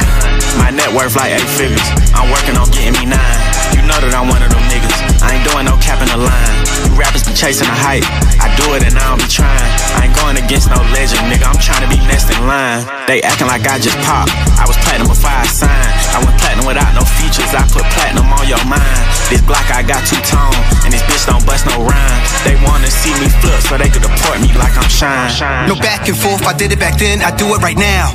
My 0.58 0.74
net 0.74 0.90
worth 0.90 1.14
like 1.14 1.38
eight 1.38 1.50
figures. 1.54 1.86
I'm 2.10 2.34
working 2.34 2.58
on 2.58 2.66
getting 2.74 2.98
me 2.98 3.06
nine. 3.06 3.38
You 3.78 3.86
know 3.86 3.94
that 3.94 4.10
I'm 4.10 4.26
one 4.26 4.42
of 4.42 4.50
them 4.50 4.66
niggas. 4.66 5.11
I 5.22 5.38
ain't 5.38 5.46
doing 5.46 5.64
no 5.64 5.78
cap 5.78 6.02
in 6.02 6.10
the 6.10 6.18
line. 6.18 6.56
You 6.82 6.98
rappers 6.98 7.22
be 7.22 7.32
chasing 7.32 7.66
the 7.66 7.74
hype. 7.74 8.04
I 8.42 8.50
do 8.58 8.74
it 8.74 8.82
and 8.82 8.98
I 8.98 9.14
don't 9.14 9.22
be 9.22 9.30
trying. 9.30 9.70
I 9.96 10.10
ain't 10.10 10.16
going 10.18 10.36
against 10.36 10.68
no 10.68 10.82
legend, 10.90 11.30
nigga. 11.30 11.46
I'm 11.46 11.58
trying 11.62 11.86
to 11.86 11.90
be 11.90 11.98
next 12.10 12.28
in 12.28 12.42
line. 12.44 12.82
They 13.06 13.22
acting 13.22 13.46
like 13.46 13.64
I 13.70 13.78
just 13.78 13.96
popped. 14.02 14.34
I 14.58 14.66
was 14.66 14.76
platinum 14.82 15.06
before 15.06 15.30
I 15.30 15.46
signed. 15.46 15.94
I 16.12 16.18
went 16.26 16.36
platinum 16.42 16.66
without 16.66 16.92
no 16.98 17.06
features. 17.18 17.48
I 17.54 17.62
put 17.70 17.86
platinum 17.94 18.28
on 18.34 18.44
your 18.50 18.62
mind. 18.66 19.02
This 19.30 19.40
block 19.46 19.64
I 19.72 19.80
got 19.80 20.04
two 20.04 20.20
tone, 20.28 20.52
and 20.84 20.92
this 20.92 21.00
bitch 21.08 21.24
don't 21.24 21.40
bust 21.46 21.64
no 21.64 21.80
rhyme. 21.80 22.20
They 22.44 22.58
wanna 22.66 22.90
see 22.92 23.14
me 23.16 23.32
flip 23.40 23.62
so 23.64 23.78
they 23.78 23.88
could 23.88 24.04
deport 24.04 24.42
me 24.44 24.52
like 24.58 24.76
I'm 24.76 24.90
shine. 24.90 25.32
No 25.64 25.74
back 25.78 26.04
and 26.08 26.18
forth, 26.18 26.44
I 26.44 26.52
did 26.52 26.72
it 26.72 26.78
back 26.78 26.98
then, 26.98 27.22
I 27.22 27.32
do 27.32 27.48
it 27.54 27.62
right 27.62 27.78
now. 27.78 28.12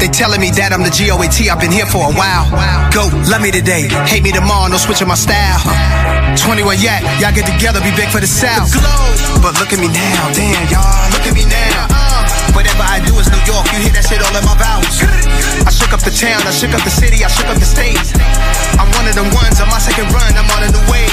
They 0.00 0.08
telling 0.08 0.40
me 0.40 0.50
that 0.58 0.72
I'm 0.74 0.82
the 0.82 0.90
GOAT, 0.90 1.22
I've 1.46 1.60
been 1.60 1.70
here 1.70 1.86
for 1.86 2.10
a 2.10 2.14
while. 2.14 2.50
Go, 2.90 3.06
love 3.30 3.42
me 3.42 3.52
today, 3.54 3.86
hate 4.10 4.24
me 4.24 4.32
tomorrow, 4.32 4.66
no 4.66 4.76
switching 4.76 5.06
my 5.06 5.14
style. 5.14 5.62
21 6.38 6.78
yak, 6.78 7.02
y'all 7.18 7.34
get 7.34 7.46
together, 7.46 7.80
be 7.82 7.90
big 7.98 8.08
for 8.08 8.20
the 8.20 8.26
South. 8.26 8.70
But 9.42 9.58
look 9.58 9.72
at 9.74 9.80
me 9.80 9.88
now, 9.90 10.30
damn 10.32 10.64
y'all, 10.70 11.10
look 11.10 11.26
at 11.26 11.34
me 11.34 11.44
now. 11.44 11.88
Whatever 12.54 12.84
I 12.86 13.02
do 13.02 13.14
is 13.18 13.26
New 13.30 13.42
York, 13.44 13.66
you 13.74 13.82
hear 13.82 13.94
that 13.94 14.06
shit 14.06 14.22
all 14.22 14.34
in 14.34 14.44
my 14.46 14.54
vowels. 14.54 14.98
I 15.66 15.70
shook 15.70 15.92
up 15.92 16.02
the 16.02 16.14
town, 16.14 16.40
I 16.46 16.52
shook 16.54 16.74
up 16.74 16.82
the 16.86 16.94
city, 16.94 17.24
I 17.24 17.28
shook 17.28 17.50
up 17.50 17.58
the 17.58 17.68
state. 17.68 17.98
I'm 18.78 18.88
one 18.94 19.06
of 19.10 19.14
them 19.18 19.30
ones 19.34 19.58
on 19.58 19.68
my 19.68 19.82
second 19.82 20.08
run, 20.14 20.32
I'm 20.38 20.48
on 20.54 20.62
a 20.66 20.70
new 20.70 20.84
wave. 20.86 21.10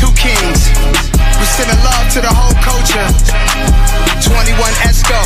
Two 0.00 0.12
kings, 0.16 0.72
we 1.36 1.44
sending 1.46 1.80
love 1.84 2.06
to 2.16 2.20
the 2.24 2.32
whole 2.32 2.56
culture. 2.64 3.08
21 4.24 4.56
Esco, 4.88 5.20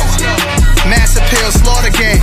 Mass 0.91 1.15
Appeal, 1.15 1.49
Slaughter 1.51 1.93
Gang. 1.93 2.21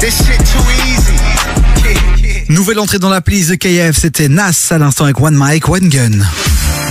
This 0.00 0.20
shit 0.20 0.40
too 0.44 0.66
easy. 0.84 2.25
Nouvelle 2.48 2.78
entrée 2.78 2.98
dans 2.98 3.08
la 3.08 3.20
playlist 3.20 3.50
de 3.50 3.54
KF, 3.56 3.96
c'était 3.98 4.28
Nas 4.28 4.52
à 4.70 4.78
l'instant 4.78 5.04
avec 5.04 5.20
One 5.20 5.36
Mic, 5.38 5.68
One 5.68 5.88
Gun. 5.88 6.10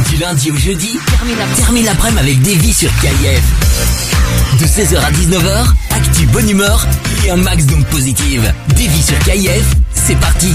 Du 0.10 0.18
lundi 0.18 0.52
au 0.52 0.56
jeudi, 0.58 0.98
termine 1.18 1.38
la- 1.38 1.56
termine 1.56 1.86
l'après-midi 1.86 2.20
avec 2.20 2.42
Davy 2.42 2.74
sur 2.74 2.90
KIF. 3.00 3.42
De 4.60 4.66
16h 4.66 4.98
à 5.00 5.12
19h, 5.12 5.74
actu 5.92 6.26
bonne 6.28 6.50
humeur 6.50 6.86
et 7.26 7.32
un 7.32 7.38
max 7.38 7.66
d'ondes 7.66 7.86
positives. 7.88 8.52
Davy 8.70 9.02
sur 9.02 9.18
KIF, 9.20 9.64
c'est 9.94 10.18
parti. 10.20 10.54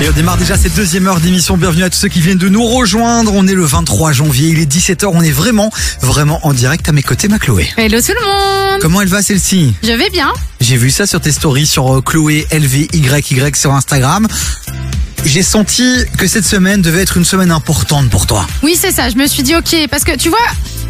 Et 0.00 0.08
on 0.08 0.12
démarre 0.12 0.36
déjà 0.36 0.56
cette 0.58 0.74
deuxième 0.74 1.06
heure 1.06 1.20
d'émission. 1.20 1.56
Bienvenue 1.56 1.84
à 1.84 1.90
tous 1.90 1.98
ceux 1.98 2.08
qui 2.08 2.20
viennent 2.20 2.38
de 2.38 2.48
nous 2.48 2.66
rejoindre. 2.66 3.32
On 3.32 3.46
est 3.46 3.54
le 3.54 3.64
23 3.64 4.12
janvier, 4.12 4.48
il 4.48 4.58
est 4.58 4.70
17h. 4.70 5.06
On 5.12 5.22
est 5.22 5.30
vraiment, 5.30 5.70
vraiment 6.00 6.44
en 6.44 6.52
direct 6.52 6.88
à 6.88 6.92
mes 6.92 7.02
côtés, 7.02 7.28
ma 7.28 7.38
Chloé. 7.38 7.68
Hello 7.76 8.00
tout 8.00 8.12
le 8.20 8.26
monde 8.26 8.80
Comment 8.80 9.02
elle 9.02 9.08
va 9.08 9.22
celle-ci? 9.22 9.74
Je 9.82 9.92
vais 9.92 10.10
bien. 10.10 10.32
J'ai 10.60 10.76
vu 10.76 10.90
ça 10.90 11.06
sur 11.06 11.20
tes 11.20 11.30
stories 11.30 11.66
sur 11.66 11.94
euh, 11.94 12.00
Chloé 12.00 12.46
LVYY 12.50 13.52
sur 13.54 13.72
Instagram. 13.72 14.26
J'ai 15.24 15.42
senti 15.42 16.04
que 16.18 16.26
cette 16.26 16.44
semaine 16.44 16.82
devait 16.82 17.02
être 17.02 17.16
une 17.16 17.24
semaine 17.24 17.52
importante 17.52 18.10
pour 18.10 18.26
toi. 18.26 18.46
Oui, 18.62 18.76
c'est 18.78 18.92
ça. 18.92 19.08
Je 19.08 19.16
me 19.16 19.26
suis 19.26 19.42
dit, 19.42 19.54
ok, 19.54 19.74
parce 19.90 20.04
que 20.04 20.16
tu 20.16 20.28
vois, 20.28 20.38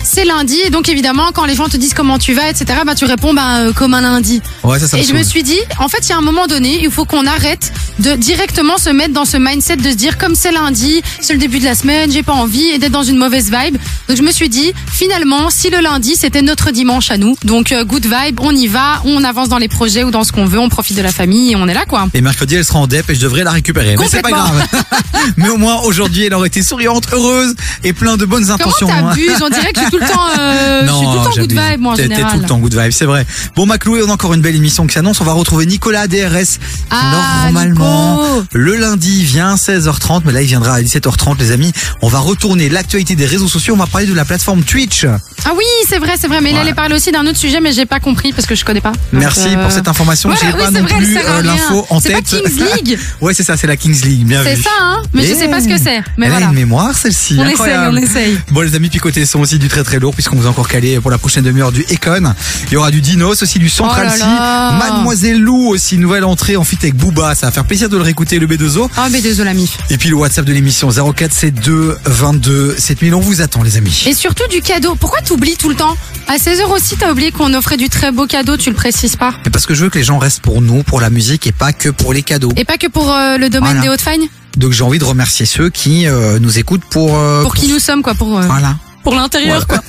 c'est 0.04 0.24
lundi, 0.24 0.60
et 0.64 0.70
donc 0.70 0.88
évidemment, 0.88 1.30
quand 1.32 1.46
les 1.46 1.54
gens 1.54 1.68
te 1.68 1.76
disent 1.76 1.94
comment 1.94 2.18
tu 2.18 2.34
vas, 2.34 2.50
etc., 2.50 2.80
bah, 2.86 2.94
tu 2.94 3.04
réponds 3.06 3.34
bah, 3.34 3.56
euh, 3.56 3.72
comme 3.72 3.94
un 3.94 4.02
lundi. 4.02 4.42
Ouais, 4.62 4.78
ça, 4.78 4.86
ça 4.86 4.96
me 4.96 5.02
et 5.02 5.06
je 5.06 5.12
me 5.12 5.18
saoule. 5.18 5.30
suis 5.30 5.42
dit, 5.42 5.58
en 5.78 5.88
fait, 5.88 6.06
il 6.06 6.10
y 6.10 6.12
a 6.12 6.18
un 6.18 6.22
moment 6.22 6.46
donné, 6.46 6.78
il 6.82 6.90
faut 6.90 7.04
qu'on 7.04 7.26
arrête 7.26 7.72
de 7.98 8.14
directement 8.14 8.76
se 8.76 8.90
mettre 8.90 9.14
dans 9.14 9.24
ce 9.24 9.36
mindset 9.36 9.76
de 9.76 9.90
se 9.90 9.96
dire, 9.96 10.18
comme 10.18 10.34
c'est 10.34 10.52
lundi, 10.52 11.02
c'est 11.20 11.32
le 11.32 11.38
début 11.38 11.58
de 11.58 11.64
la 11.64 11.74
semaine, 11.74 12.12
j'ai 12.12 12.22
pas 12.22 12.34
envie, 12.34 12.68
et 12.68 12.78
d'être 12.78 12.92
dans 12.92 13.02
une 13.02 13.16
mauvaise 13.16 13.50
vibe. 13.50 13.78
Donc 14.08 14.16
je 14.16 14.22
me 14.22 14.30
suis 14.30 14.48
dit, 14.48 14.72
finalement, 14.92 15.48
si 15.48 15.70
le 15.70 15.80
lundi, 15.80 16.16
c'était 16.16 16.42
notre 16.42 16.70
dimanche 16.70 17.10
à 17.10 17.16
nous, 17.16 17.36
donc 17.44 17.72
euh, 17.72 17.84
good 17.84 18.04
vibe, 18.04 18.40
on 18.40 18.54
y 18.54 18.66
va, 18.66 19.00
on 19.04 19.24
avance 19.24 19.48
dans 19.48 19.58
les 19.58 19.68
projets 19.68 20.04
ou 20.04 20.10
dans 20.10 20.24
ce 20.24 20.32
qu'on 20.32 20.44
veut, 20.44 20.58
on 20.58 20.68
profite 20.68 20.96
de 20.96 21.02
la 21.02 21.12
famille, 21.12 21.52
et 21.52 21.56
on 21.56 21.66
est 21.66 21.74
là, 21.74 21.86
quoi. 21.86 22.08
Et 22.12 22.20
mercredi, 22.20 22.56
elle 22.56 22.64
sera 22.64 22.80
en 22.80 22.86
dep 22.86 23.08
et 23.08 23.14
je 23.14 23.20
devrais 23.20 23.44
la 23.44 23.52
récupérer. 23.52 23.96
Mais 23.98 24.08
c'est 24.08 24.22
pas 24.22 24.30
grave. 24.30 24.66
Mais 25.36 25.48
au 25.48 25.56
moins, 25.56 25.80
aujourd'hui, 25.80 26.24
elle 26.24 26.34
aurait 26.34 26.48
été 26.48 26.62
souriante, 26.62 27.06
heureuse 27.12 27.54
et 27.82 27.92
plein 27.92 28.16
de 28.16 28.24
bonnes 28.24 28.50
intentions. 28.50 28.86
Comment 28.86 29.10
t'abuses 29.10 29.42
On 29.42 29.48
dirait 29.48 29.72
que 29.72 29.80
suis 29.80 29.93
tout 29.94 30.00
le 30.00 30.06
temps, 30.12 30.28
euh, 30.38 30.80
je 30.86 30.92
suis 30.92 31.06
tout 31.06 31.12
le 31.12 31.24
temps 31.24 31.40
good 31.40 31.52
vibe, 31.52 31.80
moi, 31.80 31.92
en 31.92 31.96
T'es- 31.96 32.02
T'es 32.08 32.14
général. 32.14 32.32
tout 32.34 32.40
le 32.40 32.46
temps 32.46 32.58
good 32.58 32.74
vibe, 32.74 32.90
c'est 32.92 33.04
vrai. 33.04 33.26
Bon, 33.56 33.66
ma 33.66 33.78
Chloé, 33.78 34.02
on 34.04 34.10
a 34.10 34.12
encore 34.12 34.34
une 34.34 34.40
belle 34.40 34.56
émission 34.56 34.86
qui 34.86 34.94
s'annonce. 34.94 35.20
On 35.20 35.24
va 35.24 35.32
retrouver 35.32 35.66
Nicolas 35.66 36.06
DRS. 36.08 36.58
Ah, 36.90 37.42
Normalement, 37.44 38.22
Nico. 38.22 38.46
le 38.52 38.76
lundi, 38.76 39.24
vient 39.24 39.52
à 39.52 39.56
16h30, 39.56 40.22
mais 40.24 40.32
là, 40.32 40.42
il 40.42 40.46
viendra 40.48 40.74
à 40.74 40.82
17h30, 40.82 41.38
les 41.38 41.52
amis. 41.52 41.72
On 42.02 42.08
va 42.08 42.18
retourner 42.18 42.68
l'actualité 42.68 43.14
des 43.14 43.26
réseaux 43.26 43.48
sociaux. 43.48 43.74
On 43.74 43.78
va 43.78 43.86
parler 43.86 44.06
de 44.06 44.14
la 44.14 44.24
plateforme 44.24 44.62
Twitch. 44.62 45.04
Ah 45.44 45.50
oui, 45.56 45.64
c'est 45.88 45.98
vrai, 45.98 46.14
c'est 46.20 46.26
vrai. 46.28 46.40
Mais 46.40 46.50
il 46.50 46.54
Ouais. 46.54 46.60
allait 46.60 46.74
parler 46.74 46.94
aussi 46.94 47.12
d'un 47.12 47.26
autre 47.26 47.38
sujet, 47.38 47.60
mais 47.60 47.72
j'ai 47.72 47.86
pas 47.86 48.00
compris 48.00 48.32
parce 48.32 48.46
que 48.46 48.54
je 48.54 48.64
connais 48.64 48.80
pas. 48.80 48.92
Merci 49.12 49.48
euh, 49.54 49.62
pour 49.62 49.70
cette 49.72 49.88
information. 49.88 50.28
voilà, 50.30 50.40
J'ai 50.44 50.52
oui, 50.52 50.58
pas 50.64 50.66
c'est 50.72 50.80
non 50.80 50.86
vrai, 50.88 50.96
plus 50.96 51.16
euh, 51.18 51.42
l'info 51.42 51.86
en 51.90 52.00
C'est 52.00 52.08
tête. 52.10 52.24
Kings 52.24 52.56
League 52.76 52.98
ouais, 53.20 53.34
c'est 53.34 53.42
ça, 53.44 53.56
c'est 53.56 53.66
la 53.66 53.76
Kings 53.76 54.00
League. 54.04 54.26
Bien 54.26 54.42
C'est 54.42 54.56
ça, 54.56 54.70
hein. 54.80 55.02
Mais 55.12 55.24
je 55.26 55.34
sais 55.34 55.48
pas 55.48 55.60
ce 55.60 55.68
que 55.68 55.76
c'est. 55.78 56.02
Mais 56.16 56.26
Elle 56.26 56.32
voilà. 56.32 56.46
a 56.46 56.48
une 56.50 56.54
mémoire, 56.56 56.96
celle-ci. 56.96 57.36
On 57.38 57.46
essaye, 57.46 57.74
on 57.90 57.96
essaye. 57.96 58.38
Bon, 58.50 58.60
les 58.62 58.74
amis, 58.74 58.88
picotés 58.88 59.26
sont 59.26 59.40
aussi 59.40 59.58
du 59.58 59.68
très 59.68 59.83
très 59.84 59.98
lourd, 59.98 60.14
puisqu'on 60.14 60.36
vous 60.36 60.46
a 60.46 60.50
encore 60.50 60.68
calé 60.68 60.98
pour 61.00 61.10
la 61.10 61.18
prochaine 61.18 61.44
demi-heure 61.44 61.72
du 61.72 61.82
Econ. 61.90 62.32
Il 62.68 62.72
y 62.72 62.76
aura 62.76 62.90
du 62.90 63.00
Dinos, 63.00 63.42
aussi 63.42 63.58
du 63.58 63.68
Central 63.68 64.06
Oh 64.06 64.10
là 64.10 64.14
C. 64.16 64.20
là. 64.20 64.72
Mademoiselle 64.78 65.40
Lou 65.40 65.68
aussi, 65.68 65.98
nouvelle 65.98 66.24
entrée 66.24 66.56
en 66.56 66.64
fit 66.64 66.78
avec 66.82 66.96
Booba. 66.96 67.34
Ça 67.34 67.46
va 67.46 67.52
faire 67.52 67.64
plaisir 67.64 67.88
de 67.88 67.96
le 67.96 68.02
réécouter, 68.02 68.38
le 68.38 68.46
B2O. 68.46 68.88
Ah, 68.96 69.08
mais 69.10 69.20
désolé, 69.20 69.50
la 69.50 69.54
mif. 69.54 69.76
Et 69.90 69.98
puis 69.98 70.08
le 70.08 70.16
WhatsApp 70.16 70.44
de 70.44 70.52
l'émission 70.52 70.88
0472 70.90 71.96
22 72.04 72.76
7000. 72.78 73.14
On 73.14 73.20
vous 73.20 73.40
attend, 73.42 73.62
les 73.62 73.76
amis. 73.76 74.04
Et 74.06 74.14
surtout 74.14 74.46
du 74.50 74.60
cadeau. 74.60 74.94
Pourquoi 74.98 75.20
t'oublies 75.20 75.56
tout 75.56 75.68
le 75.68 75.74
temps? 75.76 75.96
À 76.26 76.36
16h 76.36 76.64
aussi, 76.74 76.96
t'as 76.96 77.10
oublié 77.12 77.30
qu'on 77.32 77.52
offrait 77.54 77.76
du 77.76 77.88
très 77.88 78.10
beau 78.10 78.26
cadeau, 78.26 78.56
tu 78.56 78.70
le 78.70 78.76
précises 78.76 79.16
pas 79.16 79.34
Mais 79.44 79.50
parce 79.50 79.66
que 79.66 79.74
je 79.74 79.84
veux 79.84 79.90
que 79.90 79.98
les 79.98 80.04
gens 80.04 80.18
restent 80.18 80.40
pour 80.40 80.62
nous, 80.62 80.82
pour 80.82 81.00
la 81.00 81.10
musique 81.10 81.46
et 81.46 81.52
pas 81.52 81.72
que 81.72 81.90
pour 81.90 82.12
les 82.14 82.22
cadeaux. 82.22 82.50
Et 82.56 82.64
pas 82.64 82.78
que 82.78 82.86
pour 82.86 83.12
euh, 83.12 83.36
le 83.36 83.50
domaine 83.50 83.72
Voilà. 83.74 83.82
des 83.82 83.88
Hautes-Fagnes 83.90 84.28
Donc 84.56 84.72
j'ai 84.72 84.82
envie 84.84 84.98
de 84.98 85.04
remercier 85.04 85.44
ceux 85.44 85.68
qui 85.68 86.06
euh, 86.06 86.38
nous 86.40 86.58
écoutent 86.58 86.84
pour. 86.88 87.18
euh, 87.18 87.42
Pour 87.42 87.54
qui 87.54 87.68
nous 87.68 87.78
sommes, 87.78 88.02
quoi. 88.02 88.14
Pour, 88.14 88.38
euh, 88.38 88.42
Voilà. 88.46 88.76
Pour 89.04 89.14
l'intérieur, 89.14 89.66
quoi. 89.66 89.78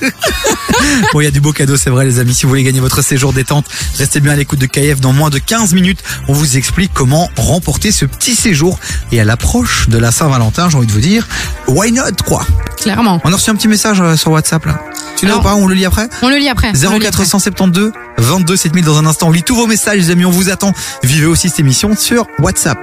Bon, 1.12 1.20
il 1.20 1.24
y 1.24 1.26
a 1.26 1.30
du 1.30 1.40
beau 1.40 1.52
cadeau, 1.52 1.76
c'est 1.76 1.90
vrai, 1.90 2.04
les 2.04 2.18
amis. 2.18 2.34
Si 2.34 2.44
vous 2.44 2.50
voulez 2.50 2.62
gagner 2.62 2.80
votre 2.80 3.02
séjour 3.02 3.32
détente, 3.32 3.66
restez 3.98 4.20
bien 4.20 4.32
à 4.32 4.36
l'écoute 4.36 4.58
de 4.58 4.66
KF. 4.66 5.00
Dans 5.00 5.12
moins 5.12 5.30
de 5.30 5.38
15 5.38 5.72
minutes, 5.72 6.02
on 6.28 6.32
vous 6.32 6.56
explique 6.56 6.92
comment 6.92 7.30
remporter 7.36 7.90
ce 7.92 8.04
petit 8.04 8.34
séjour. 8.36 8.78
Et 9.10 9.20
à 9.20 9.24
l'approche 9.24 9.88
de 9.88 9.98
la 9.98 10.12
Saint-Valentin, 10.12 10.68
j'ai 10.68 10.76
envie 10.76 10.86
de 10.86 10.92
vous 10.92 11.00
dire, 11.00 11.26
why 11.66 11.92
not, 11.92 12.02
quoi? 12.26 12.44
Clairement. 12.76 13.20
On 13.24 13.32
a 13.32 13.36
reçu 13.36 13.50
un 13.50 13.56
petit 13.56 13.68
message 13.68 14.00
euh, 14.00 14.16
sur 14.16 14.30
WhatsApp 14.30 14.66
là. 14.66 14.80
Tu 15.16 15.26
l'as 15.26 15.38
ou 15.38 15.42
pas? 15.42 15.54
On 15.54 15.66
le 15.66 15.74
lit 15.74 15.86
après? 15.86 16.08
On 16.22 16.28
le 16.28 16.36
lit 16.36 16.48
après. 16.48 16.72
on 16.86 16.92
le 16.92 16.98
lit 16.98 17.06
après. 17.06 17.24
0472 17.24 17.92
22 18.18 18.56
7000 18.56 18.84
dans 18.84 18.98
un 18.98 19.06
instant. 19.06 19.28
On 19.28 19.32
lit 19.32 19.42
tous 19.42 19.56
vos 19.56 19.66
messages, 19.66 19.96
les 19.98 20.10
amis. 20.10 20.26
On 20.26 20.30
vous 20.30 20.50
attend. 20.50 20.72
Vivez 21.02 21.26
aussi 21.26 21.48
cette 21.48 21.60
émission 21.60 21.96
sur 21.96 22.26
WhatsApp. 22.38 22.78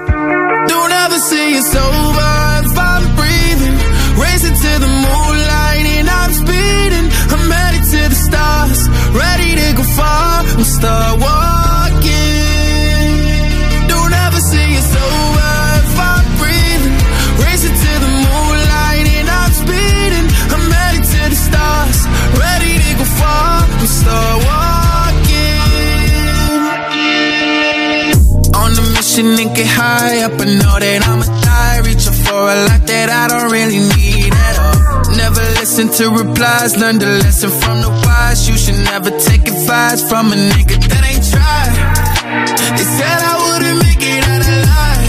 Don't 0.67 0.91
ever 0.91 1.19
say 1.19 1.53
it's 1.57 1.75
over 1.75 2.32
start 10.84 11.15
walking. 11.15 12.11
Don't 13.88 14.13
ever 14.25 14.41
say 14.51 14.67
it's 14.79 14.93
over 15.07 15.51
if 15.79 15.95
I'm 16.11 16.25
breathing. 16.39 16.97
Racing 17.43 17.77
to 17.84 17.91
the 18.03 18.11
moonlight 18.25 19.05
and 19.17 19.27
I'm 19.39 19.51
speeding. 19.63 20.27
I'm 20.53 20.65
headed 20.75 21.05
to 21.13 21.21
the 21.34 21.39
stars, 21.47 21.99
ready 22.43 22.71
to 22.84 22.89
go 22.99 23.05
far. 23.19 23.63
I'm 23.63 23.88
start 24.01 24.38
walking. 24.51 25.61
On 28.61 28.71
a 28.81 28.86
mission 28.95 29.27
and 29.41 29.51
get 29.55 29.69
high 29.79 30.17
up. 30.27 30.36
I 30.43 30.45
know 30.59 30.75
that 30.84 30.99
I'ma 31.09 31.27
die. 31.47 31.77
Reaching 31.88 32.17
for 32.25 32.41
a 32.55 32.57
lot 32.67 32.81
that 32.91 33.07
I 33.21 33.23
don't 33.31 33.49
really 33.55 33.81
need 33.95 34.22
listen 35.64 35.88
to 35.88 36.09
replies. 36.09 36.76
Learn 36.76 36.99
the 36.99 37.11
lesson 37.24 37.49
from 37.49 37.80
the 37.80 37.91
wise. 38.03 38.49
You 38.49 38.57
should 38.57 38.80
never 38.91 39.11
take 39.28 39.43
advice 39.47 40.01
from 40.09 40.26
a 40.36 40.38
nigga 40.51 40.76
that 40.91 41.03
ain't 41.07 41.24
tried. 41.34 41.76
They 42.76 42.88
said 42.97 43.20
I 43.32 43.34
wouldn't 43.43 43.78
make 43.86 44.03
it 44.14 44.24
out 44.34 44.43
alive. 44.55 45.07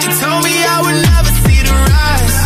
They 0.00 0.10
told 0.20 0.40
me 0.44 0.54
I 0.74 0.76
would 0.84 1.00
never 1.10 1.32
see 1.44 1.60
the 1.68 1.76
rise. 1.94 2.38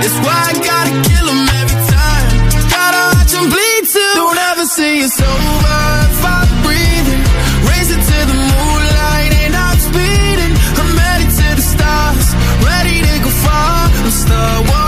That's 0.00 0.18
why 0.24 0.38
I 0.50 0.54
gotta 0.70 0.94
kill 1.08 1.26
'em 1.32 1.48
every 1.60 1.80
time. 1.96 2.28
Gotta 2.76 3.02
watch 3.14 3.32
'em 3.38 3.46
bleed 3.54 3.84
too. 3.94 4.12
Don't 4.20 4.40
ever 4.50 4.66
say 4.76 4.90
it's 5.06 5.20
over 5.32 5.80
if 6.12 6.22
I'm 6.36 6.48
breathing. 6.66 7.22
Racing 7.70 8.04
to 8.10 8.18
the 8.30 8.38
moonlight 8.52 9.32
and 9.44 9.54
I'm 9.64 9.78
speeding. 9.88 10.54
I'm 10.80 10.92
headed 11.04 11.30
to 11.40 11.48
the 11.58 11.64
stars, 11.74 12.26
ready 12.68 12.96
to 13.06 13.14
go 13.24 13.30
far. 13.44 13.88
I'm 14.04 14.87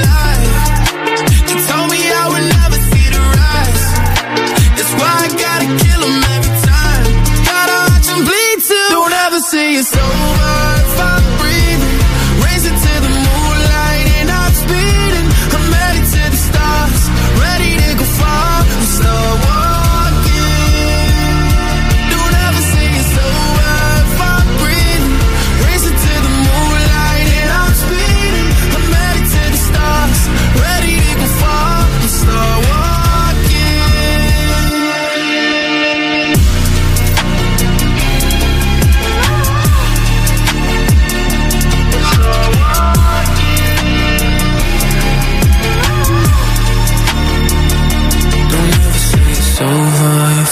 It's 9.73 9.95
over 9.95 10.70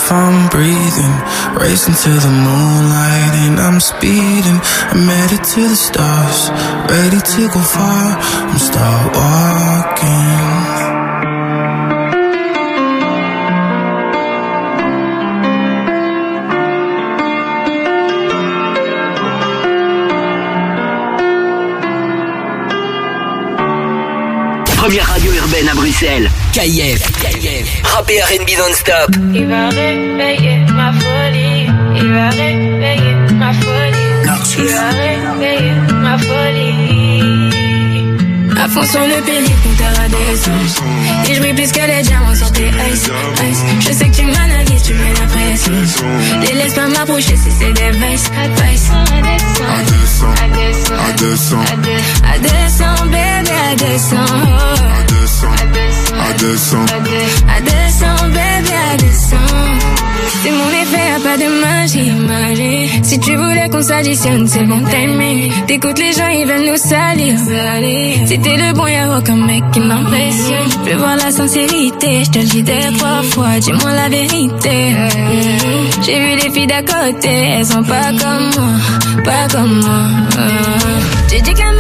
if 0.10 0.14
I'm 0.14 0.50
breathing. 0.50 1.16
Racing 1.62 1.94
to 1.94 2.10
the 2.10 2.34
moonlight 2.46 3.34
and 3.46 3.60
I'm 3.60 3.80
speeding. 3.80 4.60
I'm 4.92 5.08
headed 5.08 5.44
to 5.44 5.62
the 5.62 5.76
stars, 5.76 6.50
ready 6.90 7.22
to 7.34 7.42
go 7.54 7.62
far. 7.62 8.18
I'm 8.50 8.58
start 8.58 9.16
walking. 9.16 10.80
Première 24.78 25.08
radio 25.08 25.32
urbaine 25.34 25.70
à 25.70 25.76
Bruxelles. 25.76 26.32
KIF. 26.54 27.12
Rap 27.90 28.10
et 28.10 28.22
R&B 28.22 28.50
non-stop. 28.58 29.16
Il 29.34 29.48
va 29.48 29.70
réveiller 29.70 30.58
ma 30.74 30.92
folie. 30.94 31.68
Il 31.96 32.10
va 32.14 32.30
réveiller 32.30 33.16
ma 33.34 33.54
folie. 33.54 34.10
Il 34.58 34.66
va 34.66 34.90
réveiller 34.90 35.74
ma 35.92 36.18
folie. 36.18 37.50
À 38.62 38.68
fond 38.68 38.84
sur 38.84 39.02
le 39.02 39.22
périph', 39.26 39.64
compteur 39.64 39.94
à 40.04 40.08
descente. 40.10 40.84
Et 41.30 41.34
je 41.34 41.40
brille 41.40 41.54
plus 41.54 41.72
que 41.72 41.80
les 41.80 42.02
diamants 42.04 42.36
sur 42.36 42.52
tes 42.52 42.68
ice, 42.68 43.10
ice. 43.50 43.64
Je 43.80 43.92
sais 43.94 44.10
que 44.10 44.16
tu 44.16 44.26
m'analyses, 44.26 44.84
tu 44.84 44.94
mets 44.94 45.14
la 45.20 45.26
pression. 45.28 45.74
Les 46.42 46.54
laisse 46.54 46.74
pas 46.74 46.88
m'approcher 46.88 47.36
si 47.38 47.52
c'est 47.52 47.74
des 47.74 47.92
vices, 47.92 48.30
vices. 48.58 48.92
À 49.62 49.82
descend, 49.84 50.36
à 50.38 50.48
descend, 50.58 51.00
à 51.00 51.14
descend, 51.14 51.66
bébé, 51.82 51.96
à 52.24 52.38
descend. 52.40 52.98
À 53.72 53.76
descend, 53.76 55.09
à 55.48 56.34
descend, 56.34 56.90
à 56.90 57.62
descend, 57.62 58.30
bébé, 58.32 58.76
à 58.92 58.98
descend. 58.98 59.40
C'est 60.44 60.52
mon 60.52 60.70
effet, 60.70 61.10
y'a 61.10 61.20
pas 61.20 61.38
de 61.38 61.50
magie, 61.62 62.12
magie. 62.12 63.04
Si 63.04 63.20
tu 63.20 63.36
voulais 63.36 63.70
qu'on 63.70 63.82
s'additionne, 63.82 64.48
c'est 64.48 64.64
bon 64.64 64.82
timing. 64.86 65.52
T'écoutes 65.68 66.00
les 66.00 66.14
gens, 66.14 66.28
ils 66.28 66.46
veulent 66.46 66.70
nous 66.70 66.78
salir. 66.78 67.36
t'es 68.28 68.58
le 68.58 68.74
bon, 68.74 68.88
y'a 68.88 69.18
aucun 69.18 69.36
mec 69.36 69.64
qui 69.72 69.80
m'impressionne. 69.80 70.70
Je 70.86 70.96
voir 70.96 71.16
la 71.16 71.32
sincérité, 71.32 72.24
je 72.26 72.32
te 72.32 72.40
le 72.40 72.46
dis 72.46 72.64
des 72.64 72.98
trois 72.98 73.24
fois, 73.24 73.60
dis-moi 73.60 73.92
la 73.92 74.10
vérité. 74.10 74.96
J'ai 76.06 76.20
vu 76.20 76.36
les 76.44 76.52
filles 76.52 76.68
d'à 76.68 76.82
côté, 76.82 77.30
elles 77.30 77.66
sont 77.66 77.84
pas 77.84 78.12
comme 78.20 78.50
moi, 78.56 79.24
pas 79.24 79.48
comme 79.52 79.82
moi. 79.82 80.04
J'ai 81.30 81.42
dit 81.42 81.54
que 81.54 81.79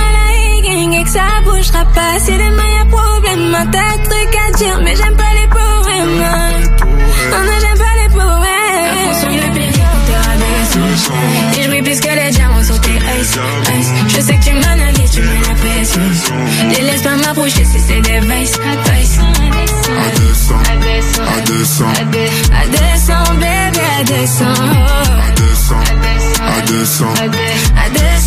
ça 1.10 1.41
bougera 1.43 1.86
pas. 1.95 2.20
Si 2.20 2.32
demain 2.32 2.70
y'a 2.78 2.86
problème, 2.86 3.55
un 3.55 3.66
tas 3.66 3.97
de 3.97 4.03
trucs 4.03 4.38
à 4.45 4.51
dire, 4.57 4.80
mais 4.84 4.95
j'aime 4.95 5.16
pas 5.16 5.34
les 5.39 5.47
poèmes. 5.47 6.18
Non, 7.32 7.41
non, 7.47 7.55
j'aime 7.62 7.80
pas 7.86 7.95
les 8.01 8.10
poèmes. 8.14 8.99
Et 11.57 11.64
je 11.64 11.68
brille 11.68 11.82
plus 11.82 11.99
que 11.99 12.10
les 12.10 12.32
diamants 12.32 12.64
sur 12.64 12.80
tes 12.82 12.89
ice, 12.91 13.38
ice. 13.80 13.91
Je 14.10 14.22
sais 14.22 14.36
que 14.36 14.43
tu 14.43 14.53
m'analyses, 14.53 15.12
tu 15.12 15.22
mets 15.22 15.41
la 15.47 15.55
pression. 15.55 16.01
Les 16.70 16.82
laisse 16.82 17.01
pas 17.01 17.16
m'approcher 17.16 17.66
si 17.66 17.80
c'est 17.80 18.01
des 18.01 18.20
vices, 18.20 18.60
vices. 18.86 19.20
À 19.89 20.10
200, 20.16 20.55
à 20.55 20.76
200, 20.76 21.24
à 21.24 21.41
200, 21.41 23.24
bébé, 23.39 23.86
à 23.99 24.03
200. 24.03 24.43
À 24.45 25.32
200, 25.32 25.76
à 26.45 26.62
200, 26.62 27.05
à 27.16 27.89
200. 27.89 28.18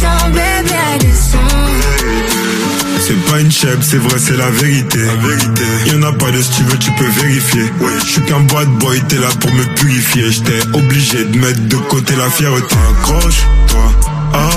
C'est 3.04 3.20
pas 3.30 3.40
une 3.40 3.50
chèvre, 3.50 3.82
c'est 3.82 3.98
vrai, 3.98 4.18
c'est 4.18 4.36
la 4.36 4.50
vérité. 4.50 4.98
La 4.98 5.28
vérité. 5.28 5.62
Y'en 5.86 6.02
a 6.02 6.12
pas 6.12 6.30
de 6.30 6.40
si 6.40 6.50
tu 6.52 6.62
veux, 6.62 6.78
tu 6.78 6.92
peux 6.92 7.08
vérifier. 7.22 7.64
Ouais. 7.80 7.90
Je 8.04 8.10
suis 8.12 8.22
qu'un 8.22 8.40
bad 8.40 8.68
boy, 8.78 9.02
t'es 9.08 9.18
là 9.18 9.28
pour 9.40 9.52
me 9.52 9.64
purifier. 9.74 10.30
J'étais 10.30 10.62
obligé 10.72 11.24
de 11.24 11.36
mettre 11.36 11.60
de 11.66 11.76
côté 11.76 12.14
la 12.16 12.30
fierté. 12.30 12.76
Accroche-toi 12.90 13.92
à 14.34 14.50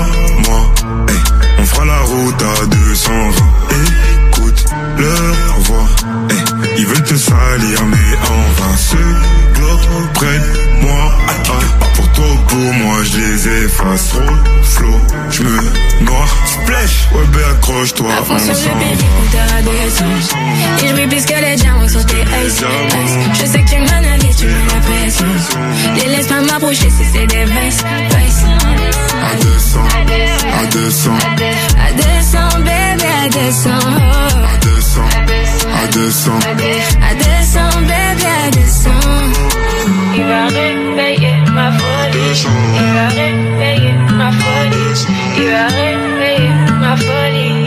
moi. 0.48 0.74
Hey, 1.08 1.16
on 1.58 1.64
fera 1.64 1.84
la 1.86 2.00
route 2.00 2.42
à 2.42 2.66
220. 2.66 3.30
Et 3.70 4.16
leur 4.98 5.60
voix. 5.60 5.88
Ils 6.78 6.86
veulent 6.86 7.02
te 7.02 7.16
salir, 7.16 7.84
mais 7.86 8.16
en 8.28 8.62
vain. 8.62 8.76
Ce 8.76 8.96
globe 9.58 10.12
près 10.14 10.38
de 10.38 10.82
moi. 10.82 11.12
Ah, 11.28 11.85
ou 12.18 12.36
pour 12.48 12.72
moi, 12.74 12.96
je 13.04 13.18
les 13.18 13.64
efface. 13.64 14.12
Roll, 14.12 14.38
flow, 14.62 15.00
je 15.30 15.42
me 15.42 15.56
noie. 16.04 16.26
Splash, 16.46 17.08
ouais, 17.12 17.26
ben 17.32 17.40
accroche-toi, 17.52 18.10
sur 18.26 18.34
le 18.34 19.72
descente 19.84 20.40
Et 20.82 20.88
je 20.88 21.26
que 21.26 21.40
les 21.40 21.56
diamants 21.56 21.88
sur 21.88 22.04
tes 22.06 22.22
ice. 22.46 22.64
Je 23.34 23.46
sais 23.46 23.62
que 23.62 23.70
tu 23.70 23.80
m'analyses, 23.80 24.36
tu 24.36 24.46
mets 24.46 24.52
la 24.52 24.80
pression 24.80 25.26
Les 25.96 26.16
laisse 26.16 26.26
pas 26.26 26.40
m'approcher 26.40 26.90
si 26.90 27.04
c'est 27.12 27.26
des 27.26 27.44
vices, 27.44 27.84
vices 28.10 28.44
À 29.22 29.36
200, 29.36 29.80
à 30.60 30.66
200, 30.66 31.10
À 31.78 31.92
200, 31.92 32.58
bébé, 32.60 33.06
à 33.24 33.28
200 33.28 34.16
à 34.46 34.58
200, 34.58 35.00
à 35.82 35.86
200. 35.86 36.30
À 37.02 37.14
200, 37.14 37.60
bébé, 37.80 38.26
à 38.46 38.50
200 38.50 39.05
Il 40.16 40.22
va 40.24 40.46
réveiller 40.46 41.34
ma 41.52 41.70
folie. 41.72 42.46
Il 42.76 42.92
va 42.94 43.08
réveiller 43.08 43.94
ma 44.14 44.30
folie. 44.32 45.06
Il 45.38 45.46
va 45.50 45.66
réveiller 45.68 46.50
ma 46.80 46.96
folie. 46.96 47.66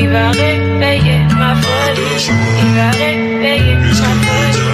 Il 0.00 0.08
va 0.08 0.30
réveiller 0.30 1.18
ma 1.36 1.54
folie. 1.56 2.26
Il 2.62 2.74
va 2.74 2.90
réveiller 2.90 3.76
ma 3.76 3.92
folie. 4.24 4.66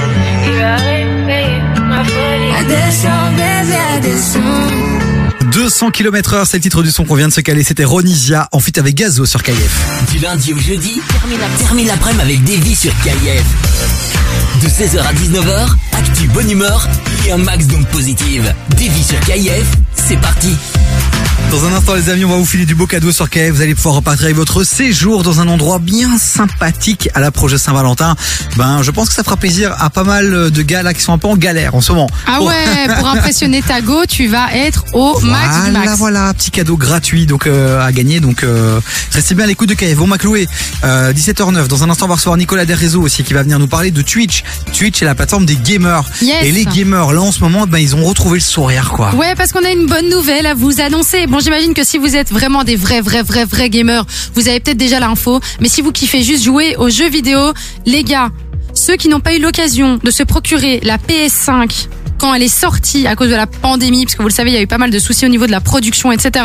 Il 0.47 0.53
va 0.59 0.77
réveiller 0.77 1.63
ma 1.89 2.05
folie. 2.05 2.53
200, 2.69 3.09
bébé, 3.37 3.77
à 3.95 4.01
200 4.01 4.41
200 5.53 5.91
km 5.93 6.35
heure, 6.35 6.47
c'est 6.49 6.57
le 6.57 6.63
titre 6.63 6.83
du 6.83 6.91
son 6.91 7.05
qu'on 7.05 7.15
vient 7.15 7.29
de 7.29 7.33
se 7.33 7.41
caler. 7.41 7.63
C'était 7.63 7.85
Ronisia 7.85 8.49
en 8.51 8.59
fit 8.59 8.73
avec 8.77 8.97
Gazo 8.97 9.25
sur 9.25 9.41
KF. 9.43 10.11
Du 10.13 10.19
lundi 10.19 10.53
au 10.53 10.59
jeudi, 10.59 11.01
termine 11.21 11.39
la- 11.39 11.65
termine 11.65 11.87
l'après-midi 11.87 12.23
avec 12.23 12.43
Davy 12.45 12.75
sur 12.75 12.93
KIF. 13.03 13.45
De 14.65 14.69
16h 14.71 14.99
à 14.99 15.13
19h, 15.13 15.77
actu 15.93 16.27
bonne 16.29 16.51
humeur 16.51 16.89
et 17.27 17.33
un 17.33 17.37
max 17.37 17.67
d'ondes 17.67 17.87
positives. 17.89 18.55
Davy 18.71 19.05
sur 19.05 19.21
KIF, 19.21 19.67
c'est 19.95 20.17
parti. 20.17 20.57
Dans 21.51 21.67
un 21.67 21.73
instant, 21.73 21.95
les 21.95 22.09
amis, 22.11 22.25
on 22.25 22.31
va 22.31 22.37
vous 22.37 22.45
filer 22.45 22.67
du 22.67 22.75
beau 22.75 22.87
cadeau 22.89 23.13
sur 23.13 23.31
KF. 23.31 23.51
Vous 23.53 23.63
allez 23.63 23.77
pouvoir 23.77 23.95
repartir 23.97 24.25
avec 24.25 24.35
votre 24.37 24.65
séjour 24.65 25.23
dans 25.23 25.41
un 25.41 25.47
endroit 25.47 25.79
bien 25.79 26.19
sympathique 26.19 27.09
à 27.15 27.21
l'approche 27.21 27.53
de 27.53 27.57
Saint-Valentin. 27.59 28.17
Ben, 28.57 28.83
je 28.83 28.91
pense 28.91 29.09
que 29.09 29.15
ça 29.15 29.23
fera 29.23 29.37
plaisir 29.37 29.73
à 29.79 29.89
pas 29.89 30.03
mal 30.03 30.51
de 30.51 30.63
gars 30.63 30.83
là 30.83 30.93
qui 30.93 31.01
sont 31.01 31.13
un 31.13 31.19
peu 31.19 31.29
en 31.29 31.37
galère 31.37 31.77
en 31.77 31.81
ce 31.81 31.93
moment. 31.93 32.11
Ah 32.27 32.43
ouais, 32.43 32.55
pour 32.99 33.07
impressionner 33.07 33.63
ta 33.69 33.81
go, 33.83 34.05
tu 34.09 34.27
vas 34.27 34.53
être 34.53 34.85
au 34.95 35.21
max 35.21 35.55
du 35.55 35.61
Voilà, 35.71 35.79
max. 35.87 35.99
voilà, 35.99 36.35
petit 36.35 36.51
cadeau 36.51 36.77
gratuit 36.77 37.27
donc 37.27 37.47
euh, 37.47 37.81
à 37.87 37.93
gagner. 37.93 38.19
Donc 38.19 38.43
euh, 38.43 38.81
restez 39.13 39.37
bien 39.37 39.45
à 39.45 39.47
l'écoute 39.47 39.69
de 39.69 39.75
KF. 39.75 39.95
Bon, 39.97 40.09
Macloué, 40.09 40.49
euh, 40.83 41.13
17h09. 41.13 41.69
Dans 41.69 41.85
un 41.85 41.91
instant, 41.91 42.07
on 42.07 42.09
va 42.09 42.15
recevoir 42.17 42.37
Nicolas 42.37 42.65
Derrezo 42.65 43.01
aussi 43.01 43.23
qui 43.23 43.33
va 43.33 43.45
venir 43.45 43.61
nous 43.61 43.69
parler 43.69 43.93
de 43.93 44.03
Twitch. 44.03 44.43
Twitch 44.77 45.03
est 45.03 45.05
la 45.07 45.15
plateforme 45.15 45.47
des 45.47 45.57
gamers. 45.57 46.03
Yes. 46.21 46.43
Et 46.43 46.51
les 46.51 46.65
gamers, 46.65 47.13
là 47.13 47.21
en 47.21 47.31
ce 47.31 47.41
moment, 47.41 47.69
ben 47.69 47.79
ils 47.79 47.95
ont 47.95 48.03
retrouvé 48.05 48.39
le 48.39 48.45
sourire 48.45 48.91
quoi. 48.91 49.15
Ouais, 49.15 49.37
parce 49.37 49.53
qu'on 49.53 49.65
a 49.65 49.71
une 49.71 49.87
bonne 49.87 50.09
nouvelle 50.11 50.47
à 50.47 50.55
vous 50.55 50.81
annoncer. 50.81 51.04
Bon, 51.29 51.39
j'imagine 51.39 51.75
que 51.75 51.85
si 51.85 51.99
vous 51.99 52.17
êtes 52.17 52.33
vraiment 52.33 52.65
des 52.65 52.77
vrais, 52.77 53.03
vrais, 53.03 53.23
vrais, 53.23 53.45
vrais 53.45 53.69
gamers, 53.69 54.07
vous 54.35 54.49
avez 54.49 54.59
peut-être 54.59 54.79
déjà 54.79 55.01
l'info. 55.01 55.39
Mais 55.61 55.69
si 55.69 55.83
vous 55.83 55.93
kiffez 55.93 56.23
juste 56.23 56.43
jouer 56.43 56.77
aux 56.77 56.89
jeux 56.89 57.11
vidéo, 57.11 57.53
les 57.85 58.05
gars, 58.05 58.31
ceux 58.73 58.97
qui 58.97 59.09
n'ont 59.09 59.21
pas 59.21 59.35
eu 59.35 59.39
l'occasion 59.39 59.99
de 60.03 60.11
se 60.11 60.23
procurer 60.23 60.81
la 60.83 60.97
PS5 60.97 61.89
elle 62.33 62.45
est 62.45 62.49
sortie 62.49 63.09
à 63.09 63.17
cause 63.17 63.29
de 63.29 63.35
la 63.35 63.49
pandémie, 63.49 64.05
parce 64.05 64.15
que 64.15 64.23
vous 64.23 64.29
le 64.29 64.35
savez, 64.35 64.51
il 64.51 64.55
y 64.55 64.59
a 64.59 64.63
eu 64.63 64.69
pas 64.69 64.79
mal 64.79 64.91
de 64.91 64.99
soucis 65.01 65.27
au 65.27 65.29
niveau 65.29 65.47
de 65.47 65.51
la 65.51 65.61
production, 65.61 66.13
etc. 66.13 66.45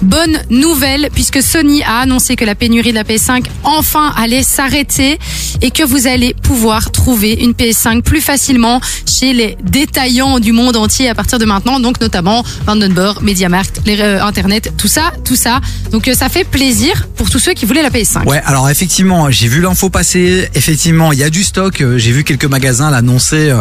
Bonne 0.00 0.40
nouvelle, 0.48 1.10
puisque 1.12 1.42
Sony 1.42 1.82
a 1.82 1.98
annoncé 2.00 2.36
que 2.36 2.44
la 2.44 2.54
pénurie 2.54 2.90
de 2.90 2.94
la 2.94 3.04
PS5 3.04 3.44
enfin 3.62 4.12
allait 4.16 4.42
s'arrêter 4.42 5.18
et 5.60 5.70
que 5.70 5.82
vous 5.82 6.06
allez 6.06 6.34
pouvoir 6.42 6.90
trouver 6.90 7.34
une 7.34 7.52
PS5 7.52 8.02
plus 8.02 8.20
facilement 8.20 8.80
chez 9.06 9.32
les 9.32 9.56
détaillants 9.62 10.40
du 10.40 10.52
monde 10.52 10.76
entier 10.76 11.08
à 11.08 11.14
partir 11.14 11.38
de 11.38 11.44
maintenant, 11.44 11.80
donc 11.80 12.00
notamment 12.00 12.42
Vandenberg, 12.66 13.22
MediaMarkt, 13.22 13.82
les 13.86 14.00
euh, 14.00 14.24
Internet, 14.24 14.72
tout 14.76 14.88
ça, 14.88 15.12
tout 15.24 15.36
ça. 15.36 15.60
Donc 15.90 16.08
euh, 16.08 16.14
ça 16.14 16.28
fait 16.28 16.44
plaisir 16.44 17.08
pour 17.16 17.30
tous 17.30 17.38
ceux 17.38 17.52
qui 17.52 17.66
voulaient 17.66 17.82
la 17.82 17.90
PS5. 17.90 18.24
Ouais, 18.26 18.40
alors 18.44 18.68
effectivement, 18.70 19.30
j'ai 19.30 19.48
vu 19.48 19.60
l'info 19.60 19.90
passer. 19.90 20.48
Effectivement, 20.54 21.12
il 21.12 21.18
y 21.18 21.24
a 21.24 21.30
du 21.30 21.44
stock. 21.44 21.80
Euh, 21.80 21.98
J'ai 21.98 22.12
vu 22.12 22.24
quelques 22.24 22.44
magasins 22.44 22.90
l'annoncer. 22.90 23.52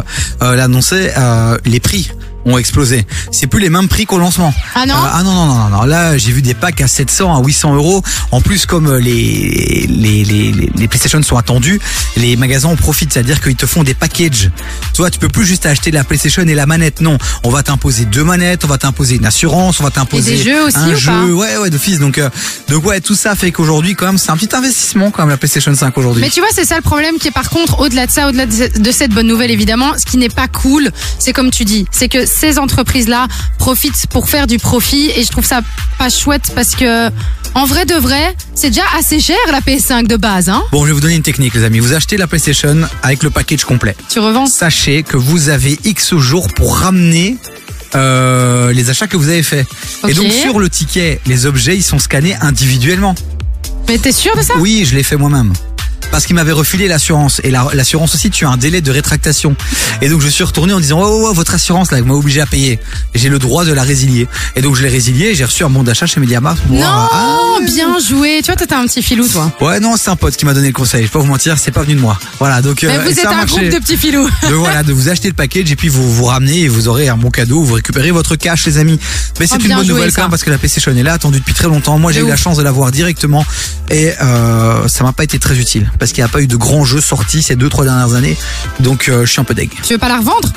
l'annoncer. 0.41 1.11
Les 1.65 1.79
prix 1.79 2.11
ont 2.45 2.57
explosé. 2.57 3.05
C'est 3.31 3.47
plus 3.47 3.59
les 3.59 3.69
mêmes 3.69 3.87
prix 3.87 4.05
qu'au 4.05 4.17
lancement. 4.17 4.53
Ah 4.75 4.85
non 4.85 4.95
Euh, 4.95 5.09
Ah 5.11 5.23
non 5.23 5.33
non 5.33 5.45
non 5.55 5.69
non. 5.69 5.83
Là, 5.83 6.17
j'ai 6.17 6.31
vu 6.31 6.41
des 6.41 6.53
packs 6.53 6.81
à 6.81 6.87
700, 6.87 7.35
à 7.35 7.43
800 7.43 7.75
euros. 7.75 8.03
En 8.31 8.41
plus, 8.41 8.65
comme 8.65 8.87
euh, 8.87 8.99
les 8.99 9.85
les 9.89 10.23
les 10.23 10.51
les, 10.75 10.87
PlayStation 10.87 11.21
sont 11.23 11.37
attendus, 11.37 11.79
les 12.17 12.35
magasins 12.35 12.69
en 12.69 12.75
profitent. 12.75 13.13
C'est-à-dire 13.13 13.41
qu'ils 13.41 13.55
te 13.55 13.65
font 13.65 13.83
des 13.83 13.93
packages. 13.93 14.49
Tu 14.93 14.97
vois, 15.01 15.09
tu 15.09 15.19
peux 15.19 15.27
plus 15.29 15.45
juste 15.45 15.65
acheter 15.65 15.91
la 15.91 16.03
PlayStation 16.03 16.43
et 16.43 16.53
la 16.55 16.65
manette. 16.65 17.01
Non, 17.01 17.17
on 17.43 17.49
va 17.49 17.63
t'imposer 17.63 18.05
deux 18.05 18.23
manettes, 18.23 18.65
on 18.65 18.67
va 18.67 18.77
t'imposer 18.77 19.15
une 19.15 19.25
assurance, 19.25 19.79
on 19.79 19.83
va 19.83 19.91
t'imposer 19.91 20.31
des 20.37 20.43
jeux 20.43 20.63
aussi, 20.65 20.77
un 20.77 20.89
ou 20.93 20.95
jeu. 20.95 21.11
pas 21.11 21.25
Ouais 21.25 21.57
ouais 21.57 21.69
d'office. 21.69 21.99
Donc 21.99 22.17
euh, 22.17 22.29
donc 22.69 22.85
ouais, 22.85 23.01
tout 23.01 23.15
ça 23.15 23.35
fait 23.35 23.51
qu'aujourd'hui 23.51 23.95
quand 23.95 24.05
même 24.05 24.17
c'est 24.17 24.31
un 24.31 24.37
petit 24.37 24.55
investissement 24.55 25.11
quand 25.11 25.23
même 25.23 25.29
la 25.29 25.37
PlayStation 25.37 25.73
5 25.73 25.97
aujourd'hui. 25.97 26.21
Mais 26.23 26.29
tu 26.29 26.39
vois, 26.39 26.49
c'est 26.53 26.65
ça 26.65 26.75
le 26.75 26.81
problème 26.81 27.17
qui 27.19 27.27
est 27.29 27.31
par 27.31 27.49
contre, 27.49 27.79
au-delà 27.79 28.05
de 28.07 28.11
ça, 28.11 28.27
au-delà 28.27 28.45
de 28.45 28.53
de 28.79 28.91
cette 28.91 29.11
bonne 29.11 29.27
nouvelle 29.27 29.51
évidemment, 29.51 29.93
ce 29.97 30.05
qui 30.05 30.17
n'est 30.17 30.29
pas 30.29 30.47
cool, 30.47 30.91
c'est 31.19 31.33
comme 31.33 31.51
tu 31.51 31.65
dis, 31.65 31.85
c'est 31.91 32.07
que 32.09 32.25
ces 32.33 32.59
entreprises-là 32.59 33.27
profitent 33.57 34.07
pour 34.09 34.29
faire 34.29 34.47
du 34.47 34.57
profit 34.57 35.11
et 35.15 35.23
je 35.23 35.29
trouve 35.29 35.45
ça 35.45 35.61
pas 35.97 36.09
chouette 36.09 36.51
parce 36.55 36.75
que, 36.75 37.09
en 37.55 37.65
vrai 37.65 37.85
de 37.85 37.95
vrai, 37.95 38.35
c'est 38.55 38.69
déjà 38.69 38.83
assez 38.97 39.19
cher 39.19 39.37
la 39.51 39.59
PS5 39.61 40.07
de 40.07 40.17
base, 40.17 40.49
hein. 40.49 40.63
Bon, 40.71 40.81
je 40.83 40.87
vais 40.87 40.93
vous 40.93 41.01
donner 41.01 41.15
une 41.15 41.21
technique, 41.21 41.53
les 41.53 41.63
amis. 41.63 41.79
Vous 41.79 41.93
achetez 41.93 42.17
la 42.17 42.27
PlayStation 42.27 42.81
avec 43.03 43.23
le 43.23 43.29
package 43.29 43.63
complet. 43.63 43.95
Tu 44.09 44.19
revends 44.19 44.45
Sachez 44.47 45.03
que 45.03 45.17
vous 45.17 45.49
avez 45.49 45.79
X 45.83 46.15
jours 46.17 46.47
pour 46.49 46.77
ramener 46.77 47.37
euh, 47.95 48.73
les 48.73 48.89
achats 48.89 49.07
que 49.07 49.17
vous 49.17 49.29
avez 49.29 49.43
faits. 49.43 49.67
Et 50.07 50.13
donc 50.13 50.31
sur 50.31 50.59
le 50.59 50.69
ticket, 50.69 51.21
les 51.27 51.45
objets, 51.45 51.75
ils 51.75 51.83
sont 51.83 51.99
scannés 51.99 52.35
individuellement. 52.41 53.15
Mais 53.87 53.97
t'es 53.97 54.11
sûr 54.11 54.35
de 54.35 54.41
ça? 54.41 54.55
Oui, 54.57 54.85
je 54.85 54.95
l'ai 54.95 55.03
fait 55.03 55.17
moi-même. 55.17 55.53
Parce 56.13 56.27
qu'il 56.27 56.35
m'avait 56.35 56.51
refilé 56.51 56.87
l'assurance. 56.87 57.41
Et 57.43 57.49
la- 57.49 57.67
l'assurance 57.73 58.13
aussi, 58.13 58.29
tu 58.29 58.45
as 58.45 58.49
un 58.49 58.57
délai 58.57 58.81
de 58.81 58.91
rétractation. 58.91 59.55
Et 59.99 60.09
donc 60.09 60.21
je 60.21 60.27
suis 60.27 60.43
retourné 60.43 60.71
en 60.71 60.79
disant, 60.79 60.99
oh, 61.01 61.07
oh, 61.23 61.27
oh, 61.29 61.33
votre 61.33 61.55
assurance, 61.55 61.91
là, 61.91 61.99
m'avez 62.01 62.11
obligé 62.11 62.39
à 62.39 62.45
payer. 62.45 62.79
J'ai 63.15 63.29
le 63.29 63.39
droit 63.39 63.65
de 63.65 63.73
la 63.73 63.81
résilier. 63.81 64.27
Et 64.55 64.61
donc 64.61 64.75
je 64.75 64.83
l'ai 64.83 64.89
résilié 64.89 65.29
et 65.29 65.35
j'ai 65.35 65.43
reçu 65.43 65.63
un 65.63 65.71
bon 65.71 65.81
d'achat 65.81 66.05
chez 66.05 66.19
Mediamarkt. 66.19 66.61
pour 66.67 66.75
Non, 66.75 66.85
Ah, 66.85 67.57
bien 67.65 67.97
joué. 67.97 68.41
Tu 68.43 68.51
vois, 68.51 68.55
t'es 68.55 68.71
un 68.75 68.85
petit 68.85 69.01
filou, 69.01 69.27
toi. 69.27 69.51
Ouais, 69.59 69.79
non, 69.79 69.95
c'est 69.97 70.11
un 70.11 70.15
pote 70.15 70.35
qui 70.35 70.45
m'a 70.45 70.53
donné 70.53 70.67
le 70.67 70.73
conseil. 70.73 71.03
Je 71.07 71.09
pas 71.11 71.17
vous 71.17 71.25
mentir, 71.25 71.57
c'est 71.57 71.71
pas 71.71 71.81
venu 71.81 71.95
de 71.95 71.99
moi. 72.01 72.19
Voilà, 72.37 72.61
donc. 72.61 72.83
Mais 72.83 72.95
euh, 72.95 73.01
vous 73.03 73.09
êtes 73.09 73.25
un 73.25 73.45
groupe 73.45 73.63
de 73.63 73.79
petits 73.79 73.97
filous. 73.97 74.29
de 74.49 74.53
voilà, 74.53 74.83
de 74.83 74.93
vous 74.93 75.09
acheter 75.09 75.29
le 75.29 75.33
package 75.33 75.71
et 75.71 75.75
puis 75.75 75.87
vous 75.89 76.13
vous 76.13 76.25
ramenez 76.25 76.59
et 76.61 76.67
vous 76.67 76.87
aurez 76.89 77.09
un 77.09 77.17
bon 77.17 77.31
cadeau, 77.31 77.63
vous 77.63 77.73
récupérez 77.73 78.11
votre 78.11 78.35
cash 78.35 78.67
les 78.67 78.77
amis. 78.77 78.99
Mais 79.39 79.47
c'est 79.47 79.55
Oh, 79.55 79.63
une 79.63 79.69
bonne 79.69 79.77
joué, 79.79 79.87
nouvelle 79.95 80.11
ça. 80.11 80.17
quand 80.17 80.21
même 80.25 80.29
parce 80.29 80.43
que 80.43 80.51
la 80.51 80.59
PlayStation 80.59 80.95
est 80.95 81.01
là, 81.01 81.13
attendue 81.13 81.39
depuis 81.39 81.55
très 81.55 81.67
longtemps. 81.67 81.97
Moi 81.97 82.11
j'ai 82.11 82.19
eu 82.21 82.27
la 82.27 82.37
chance 82.37 82.57
de 82.57 82.61
l'avoir 82.63 82.91
directement 82.91 83.43
et 83.89 84.11
euh, 84.21 84.87
ça 84.87 85.03
m'a 85.03 85.11
pas 85.13 85.23
été 85.23 85.39
très 85.39 85.57
utile 85.57 85.89
parce 86.03 86.11
qu'il 86.11 86.21
n'y 86.21 86.29
a 86.29 86.33
pas 86.33 86.41
eu 86.41 86.47
de 86.47 86.57
grands 86.57 86.83
jeux 86.83 86.99
sortis 86.99 87.41
ces 87.41 87.55
deux 87.55 87.69
trois 87.69 87.85
dernières 87.85 88.13
années. 88.13 88.37
Donc 88.81 89.07
euh, 89.07 89.25
je 89.25 89.31
suis 89.31 89.39
un 89.39 89.45
peu 89.45 89.53
deg. 89.53 89.69
Tu 89.83 89.93
veux 89.93 89.97
pas 89.97 90.09
la 90.09 90.17
revendre? 90.17 90.49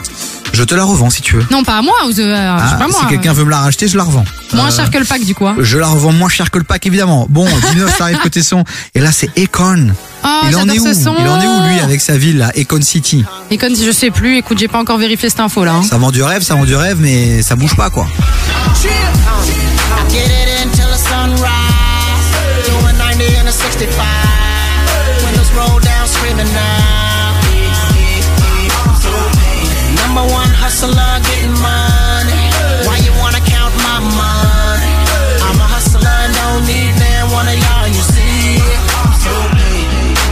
Je 0.52 0.64
te 0.64 0.74
la 0.74 0.82
revends 0.82 1.08
si 1.08 1.22
tu 1.22 1.36
veux. 1.36 1.46
Non, 1.52 1.62
pas 1.62 1.78
à 1.78 1.82
moi. 1.82 1.94
Ou, 2.06 2.08
euh, 2.08 2.12
je 2.12 2.16
sais 2.22 2.32
Ah, 2.34 2.74
pas 2.80 2.88
moi. 2.88 2.98
si 3.00 3.06
quelqu'un 3.06 3.32
veut 3.32 3.44
me 3.44 3.50
la 3.50 3.60
racheter, 3.60 3.86
je 3.86 3.96
la 3.96 4.02
revends. 4.02 4.24
Moins 4.54 4.72
Euh, 4.72 4.74
cher 4.74 4.90
que 4.90 4.98
le 4.98 5.04
pack, 5.04 5.22
du 5.24 5.36
coup. 5.36 5.46
hein. 5.46 5.54
Je 5.60 5.78
la 5.78 5.86
revends 5.86 6.10
moins 6.12 6.28
cher 6.28 6.50
que 6.50 6.58
le 6.58 6.64
pack 6.64 6.84
évidemment. 6.86 7.26
Bon, 7.30 7.46
dis-nous 7.70 7.86
ça 7.96 8.04
arrive 8.04 8.18
côté 8.18 8.42
son. 8.42 8.64
Et 8.96 9.00
là 9.00 9.12
c'est 9.12 9.30
Econ. 9.38 9.92
Oh, 10.24 10.28
il 10.48 10.56
en 10.56 10.68
est 10.68 10.80
où 10.80 10.84
ce 10.84 10.94
son. 10.94 11.14
Il 11.16 11.28
en 11.28 11.40
est 11.40 11.46
où 11.46 11.60
lui 11.68 11.78
avec 11.78 12.00
sa 12.00 12.18
ville 12.18 12.38
là, 12.38 12.50
Econ 12.58 12.82
City? 12.82 13.24
Et 13.52 13.56
comme 13.58 13.76
je 13.76 13.92
sais 13.92 14.10
plus, 14.10 14.38
écoute, 14.38 14.58
j'ai 14.58 14.66
pas 14.66 14.80
encore 14.80 14.98
vérifié 14.98 15.30
cette 15.30 15.38
info 15.38 15.64
là. 15.64 15.74
hein. 15.74 15.84
Ça 15.88 15.96
vend 15.96 16.10
du 16.10 16.24
rêve, 16.24 16.42
ça 16.42 16.56
vend 16.56 16.64
du 16.64 16.74
rêve, 16.74 16.98
mais 17.00 17.40
ça 17.42 17.54
bouge 17.54 17.76
pas 17.76 17.88
quoi. 17.90 18.08
I 18.08 18.88
get 20.10 20.26
it 20.26 20.66
until 20.66 20.88
the 20.88 20.98
sunrise. 20.98 21.46
Doing 22.66 22.96
90 22.98 23.36
and 23.40 23.46
a 23.48 23.52
65. 23.52 24.25
Now. 26.44 27.32
Number 30.00 30.24
one 30.32 30.52
hustler, 30.52 31.12
getting 31.26 31.56
money. 31.60 32.40
Why 32.86 32.96
you 33.04 33.12
wanna 33.20 33.40
count 33.40 33.74
my 33.88 33.98
money? 34.00 34.92
I'm 35.46 35.58
a 35.60 35.68
hustler 35.74 36.16
don't 36.56 36.66
need 36.66 36.92
man 36.98 37.30
one 37.30 37.48
of 37.48 37.56
y'all, 37.64 37.88
you 37.88 38.02
see. 38.14 38.60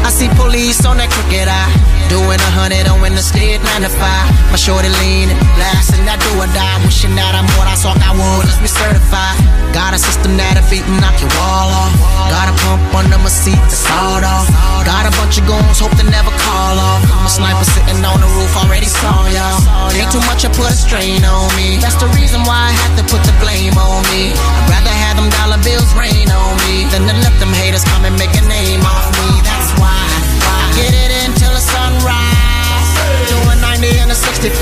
I 0.06 0.10
see 0.10 0.28
police 0.36 0.85
on 0.85 0.98
that 0.98 1.10
crooked 1.10 1.48
eye. 1.48 1.73
Doing 2.15 2.39
a 2.39 2.53
hundred 2.55 2.86
on 2.86 3.03
in 3.03 3.19
the 3.19 3.27
state 3.27 3.59
95. 3.74 3.91
My 3.91 4.55
shorty 4.55 4.86
leaning, 5.03 5.35
blasting 5.59 6.07
that 6.07 6.23
do 6.23 6.31
or 6.39 6.47
die. 6.55 6.78
Wishing 6.86 7.11
that 7.19 7.35
I'm 7.35 7.43
what 7.59 7.66
I 7.66 7.74
saw, 7.74 7.91
I 7.91 8.15
would. 8.15 8.47
Let's 8.47 8.62
be 8.62 8.70
certified. 8.70 9.35
Got 9.74 9.99
a 9.99 9.99
system 9.99 10.39
that'll 10.39 10.62
beat 10.70 10.86
and 10.86 11.03
knock 11.03 11.19
your 11.19 11.27
wall 11.35 11.74
off. 11.74 11.91
Got 12.31 12.47
a 12.47 12.55
pump 12.62 12.86
under 12.95 13.19
my 13.19 13.27
seat 13.27 13.59
to 13.59 13.74
start 13.74 14.23
off. 14.23 14.47
Got 14.86 15.11
a 15.11 15.12
bunch 15.19 15.43
of 15.43 15.51
goons, 15.51 15.82
hope 15.82 15.91
they 15.99 16.07
never 16.07 16.31
call 16.39 16.78
off. 16.78 17.03
I'm 17.11 17.27
a 17.27 17.32
sniper 17.35 17.66
sitting 17.66 17.99
on 18.07 18.23
the 18.23 18.31
roof, 18.39 18.55
already 18.62 18.86
saw 18.86 19.27
y'all. 19.35 19.59
Ain't 19.99 20.15
too 20.15 20.23
much, 20.31 20.47
I 20.47 20.55
put 20.55 20.70
a 20.70 20.77
strain 20.78 21.27
on 21.27 21.51
me. 21.59 21.82
That's 21.82 21.99
the 21.99 22.07
reason 22.15 22.47
why 22.47 22.70
I 22.70 22.78
had 22.78 22.95
to 22.95 23.05
put 23.11 23.27
the 23.27 23.35
blame 23.43 23.74
on 23.74 24.07
me. 24.15 24.31
I'd 24.39 24.70
rather 24.70 24.95
have 25.03 25.19
them 25.19 25.35
dollar 25.35 25.59
bills 25.66 25.91
rain 25.99 26.31
on 26.31 26.55
me 26.62 26.86
than 26.95 27.11
to 27.11 27.15
let 27.27 27.35
them 27.43 27.51
haters 27.51 27.82
come 27.82 28.07
and 28.07 28.15
make 28.15 28.31
a 28.39 28.45
name 28.47 28.86
off 28.86 29.11
me. 29.19 29.43
That's 29.43 29.74
why 29.82 29.99
I 29.99 30.70
get 30.78 30.95
it 30.95 31.23
sunrise. 31.65 32.91
Doing 33.32 33.61
90 33.61 34.01
and 34.03 34.11
a 34.11 34.15
65. 34.15 34.59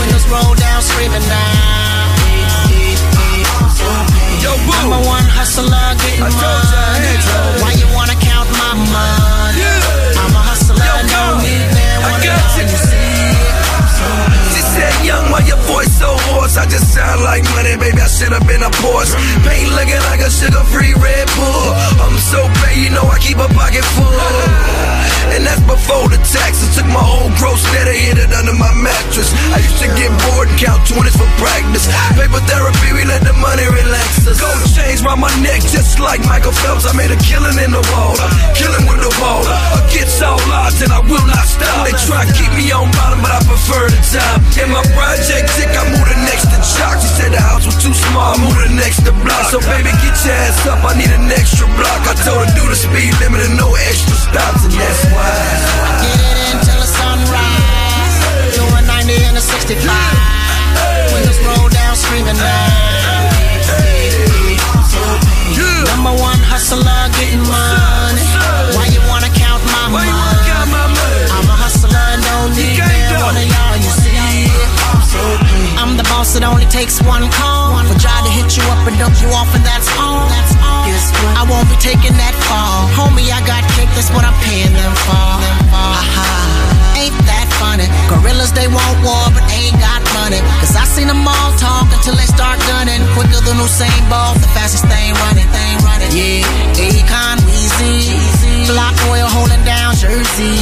Windows 0.00 0.26
roll 0.32 0.54
down, 0.54 0.80
screaming 0.82 1.26
down. 1.28 1.76
I'm 4.86 4.92
a 4.92 5.02
one 5.02 5.26
hustler 5.26 5.98
getting 5.98 6.22
money. 6.22 7.14
Why 7.58 7.74
you 7.74 7.90
wanna 7.90 8.14
count 8.22 8.46
my 8.54 8.70
money? 8.78 9.66
I'm 10.14 10.30
a 10.30 10.42
hustler, 10.46 10.78
no 10.78 11.42
need 11.42 11.66
man. 11.74 11.96
Wanna 12.06 12.22
know 12.22 12.38
you 12.54 12.78
She 14.54 14.62
said, 14.62 14.94
young, 15.02 15.26
why 15.34 15.42
your 15.42 15.58
voice 15.66 15.90
so 15.90 16.14
hoarse? 16.30 16.56
I 16.56 16.66
just 16.70 16.94
sound 16.94 17.22
like 17.26 17.42
money, 17.58 17.74
baby, 17.82 17.98
I 17.98 18.06
should've 18.06 18.46
been 18.46 18.62
a 18.62 18.70
Porsche 18.78 19.18
Paint 19.42 19.74
looking 19.74 20.02
like 20.06 20.22
a 20.22 20.30
sugar-free 20.30 20.94
Red 21.02 21.26
Bull 21.34 21.74
I'm 21.98 22.14
so 22.18 22.46
paid, 22.62 22.86
you 22.86 22.90
know 22.94 23.02
I 23.10 23.18
keep 23.18 23.38
a 23.38 23.48
pocket 23.50 23.82
full 23.98 24.06
And 25.34 25.42
that's 25.42 25.62
before 25.66 26.06
the 26.08 26.20
taxes. 26.22 26.76
Took 26.76 26.86
my 26.92 27.02
whole 27.02 27.32
gross 27.40 27.62
net 27.74 27.88
and 27.88 27.98
hid 27.98 28.18
it 28.22 28.30
under 28.36 28.54
my 28.54 28.70
mattress. 28.78 29.32
I 29.50 29.58
used 29.64 29.80
to 29.82 29.88
get 29.98 30.10
bored 30.28 30.48
and 30.52 30.58
count 30.60 30.82
20s 30.86 31.16
for 31.16 31.28
practice. 31.40 31.88
Paper 32.14 32.42
therapy, 32.46 32.88
we 32.94 33.02
let 33.08 33.24
the 33.26 33.34
money 33.38 33.66
relax 33.66 34.26
us. 34.28 34.38
Gold 34.38 34.62
chains 34.70 35.02
round 35.02 35.20
my 35.20 35.32
neck 35.42 35.64
just 35.66 35.98
like 35.98 36.22
Michael 36.28 36.52
Phelps. 36.52 36.86
I 36.86 36.92
made 36.94 37.10
a 37.10 37.18
killing 37.24 37.58
in 37.58 37.70
the 37.74 37.82
water, 37.96 38.28
killing 38.54 38.84
with 38.86 39.00
the 39.02 39.12
water. 39.18 39.54
Against 39.86 40.22
all 40.22 40.40
odds 40.52 40.80
and 40.82 40.92
I 40.92 41.00
will 41.00 41.26
not 41.26 41.46
stop. 41.48 41.88
They 41.88 41.96
try 42.06 42.24
to 42.24 42.32
keep 42.36 42.52
me 42.54 42.70
on 42.70 42.88
bottom 42.94 43.20
but 43.24 43.32
I 43.32 43.40
prefer 43.44 43.88
the 43.90 44.00
top. 44.12 44.38
In 44.60 44.68
my 44.70 44.84
project 44.94 45.48
tick, 45.56 45.72
I 45.72 45.84
moved 45.90 46.08
the 46.12 46.18
next 46.28 46.48
to 46.52 46.58
Chalk 46.60 46.96
She 47.00 47.10
said 47.16 47.30
the 47.32 47.40
house 47.40 47.64
was 47.64 47.76
too 47.80 47.92
small, 47.92 48.34
I 48.34 48.36
moved 48.40 48.60
the 48.60 48.72
next 48.76 49.04
to 49.04 49.12
block. 49.24 49.48
So 49.52 49.60
baby 49.64 49.92
get 50.04 50.16
your 50.24 50.36
ass 50.36 50.64
up, 50.68 50.80
I 50.84 50.96
need 50.96 51.12
an 51.12 51.28
extra 51.32 51.66
block. 51.76 52.00
I 52.04 52.14
told 52.24 52.44
her 52.44 52.50
do 52.56 52.64
the 52.68 52.76
speed 52.76 53.12
limit 53.20 53.40
and 53.44 53.56
no 53.56 53.72
extra 53.88 54.16
stops. 54.16 54.64
And 54.68 54.74
that's 54.76 55.15
Get 55.16 56.36
it 56.36 56.54
until 56.54 56.78
the 56.80 56.88
sunrise. 56.88 58.16
Doing 58.56 58.86
90 58.86 59.24
and 59.28 59.36
a 59.36 59.40
65. 59.40 59.86
Windows 61.12 61.40
roll 61.46 61.68
down, 61.68 61.96
screaming. 61.96 62.36
Number 66.06 66.22
one 66.22 66.38
hustler 66.38 67.08
getting 67.18 67.42
money. 67.42 68.22
Why 68.76 68.86
you 68.94 69.00
wanna 69.08 69.30
count 69.32 69.64
my 69.64 69.88
money? 69.88 70.12
I'm 71.34 71.48
a 71.48 71.56
hustler 71.56 71.90
don't 72.22 72.54
need. 72.54 72.78
One 72.78 73.36
of 73.36 73.46
y'all, 73.48 73.76
you 73.76 73.90
see. 73.90 75.45
I'm 75.76 75.96
the 75.96 76.04
boss, 76.08 76.34
it 76.36 76.42
only 76.42 76.66
takes 76.66 77.00
one 77.02 77.28
call. 77.30 77.76
For 77.86 77.98
try 78.00 78.18
to 78.24 78.32
hit 78.32 78.56
you 78.56 78.64
up 78.72 78.82
and 78.88 78.96
dump 78.98 79.14
you 79.22 79.28
off, 79.30 79.52
and 79.54 79.64
that's 79.64 79.88
all. 80.00 80.26
Guess 80.88 81.12
what? 81.22 81.36
I 81.38 81.42
won't 81.46 81.68
be 81.68 81.76
taking 81.78 82.16
that 82.18 82.34
fall. 82.48 82.88
Homie, 82.96 83.30
I 83.30 83.40
got 83.46 83.62
cake, 83.76 83.90
that's 83.94 84.10
what 84.10 84.24
I'm 84.24 84.34
paying 84.42 84.72
them 84.72 84.94
for. 85.06 85.28
Haha, 85.70 86.65
funny? 87.76 87.88
Gorillas, 88.08 88.52
they 88.52 88.68
want 88.68 88.96
war, 89.04 89.28
but 89.32 89.44
they 89.48 89.68
ain't 89.68 89.80
got 89.80 90.00
money. 90.16 90.40
Cause 90.60 90.74
I 90.76 90.84
seen 90.88 91.08
them 91.08 91.26
all 91.26 91.50
talk 91.60 91.86
until 91.92 92.16
they 92.16 92.24
start 92.24 92.58
gunning. 92.64 93.04
Quicker 93.14 93.40
than 93.44 93.60
Usain 93.60 94.02
Bolt, 94.08 94.40
the 94.40 94.48
fastest 94.56 94.88
thing 94.88 95.12
running, 95.28 95.48
thing 95.52 95.76
running. 95.84 96.10
Yeah, 96.12 96.80
Akon, 96.80 97.36
Weezy. 97.44 98.66
Block 98.66 98.96
oil 99.12 99.28
holding 99.28 99.62
down 99.64 99.94
Jersey. 99.94 100.56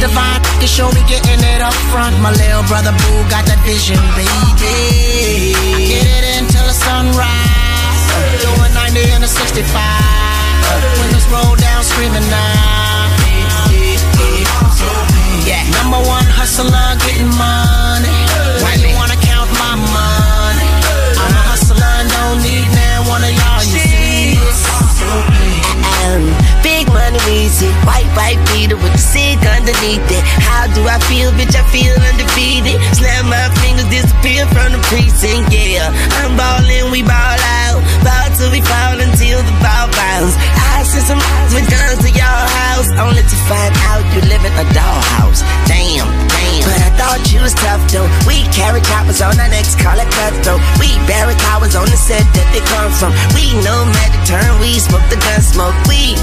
Divine 0.00 0.40
can 0.60 0.68
show 0.68 0.92
me 0.92 1.02
getting 1.08 1.40
it 1.40 1.60
up 1.60 1.74
front. 1.90 2.14
My 2.20 2.30
little 2.30 2.64
brother 2.68 2.92
Boo 2.92 3.18
got 3.32 3.48
that 3.48 3.60
vision, 3.64 3.98
baby. 4.14 5.56
I 5.56 5.80
get 5.88 6.06
it 6.06 6.24
until 6.38 6.64
the 6.68 6.76
sunrise. 6.76 8.04
Doing 8.44 8.72
90 8.74 9.16
and 9.16 9.24
a 9.24 9.28
65. 9.28 9.64
Windows 11.00 11.26
roll 11.32 11.56
down, 11.56 11.82
screaming 11.82 12.28
now. 12.30 12.87
Yeah, 15.48 15.64
number 15.80 15.96
one 16.04 16.28
hustler 16.28 16.92
getting 17.08 17.32
money. 17.32 18.18
Why 18.60 18.76
you 18.76 18.92
wanna 19.00 19.16
count 19.16 19.48
my 19.56 19.74
money? 19.80 20.70
I'm 21.16 21.32
a 21.32 21.42
hustler 21.48 21.96
don't 22.12 22.44
need 22.44 22.68
man. 22.76 23.08
One 23.08 23.24
of 23.24 23.32
y'all, 23.32 23.64
you 23.64 23.80
see 23.80 24.18
big 26.62 26.84
money 26.92 27.18
easy, 27.32 27.68
white 27.88 28.08
white 28.12 28.40
beater 28.52 28.76
with 28.76 28.92
the 28.92 29.00
sick 29.00 29.40
underneath 29.56 30.04
it. 30.12 30.22
How 30.44 30.68
do 30.76 30.84
I 30.84 30.98
feel, 31.08 31.32
bitch? 31.32 31.56
I 31.56 31.64
feel 31.72 31.96
undefeated. 31.96 32.76
Snap 32.94 33.24
my 33.24 33.48
fingers, 33.60 33.88
disappear 33.88 34.44
from 34.52 34.76
the 34.76 34.80
precinct. 34.88 35.48
Yeah, 35.48 35.88
I'm 36.20 36.36
ballin', 36.36 36.92
we 36.92 37.00
ball 37.02 37.40
out, 37.40 37.57
ball 38.04 38.28
till 38.36 38.50
we 38.50 38.60
fall 38.62 38.96
until 38.96 39.38
the 39.42 39.54
ball 39.60 39.86
bounce. 39.92 40.34
I 40.78 40.86
sent 40.86 41.04
some 41.10 41.20
with 41.52 41.66
guns 41.68 42.00
to 42.04 42.10
your 42.10 42.38
house, 42.62 42.88
only 43.00 43.22
to 43.22 43.36
find 43.50 43.72
out 43.90 44.04
you 44.14 44.20
live 44.30 44.44
in 44.44 44.54
a 44.54 44.66
dollhouse. 44.72 45.40
Damn, 45.66 46.08
damn. 46.30 46.64
But 46.64 46.78
I 46.80 46.90
thought 46.96 47.20
you 47.32 47.40
was 47.42 47.54
tough 47.54 47.82
though. 47.90 48.08
We 48.24 48.46
carry 48.54 48.80
choppers 48.80 49.20
on 49.20 49.36
our 49.36 49.50
necks, 49.50 49.74
call 49.76 49.98
it 49.98 50.08
cutthroat. 50.08 50.62
We 50.80 50.88
bury 51.10 51.34
cowards 51.50 51.76
on 51.76 51.86
the 51.90 51.98
set 51.98 52.24
that 52.24 52.48
they 52.54 52.62
come 52.64 52.92
from. 52.96 53.12
We 53.36 53.52
know 53.64 53.84
magic 53.90 54.22
turn, 54.24 54.52
we 54.60 54.78
smoke 54.80 55.04
the 55.12 55.18
gun 55.20 55.40
smoke. 55.42 55.76
We 55.90 56.16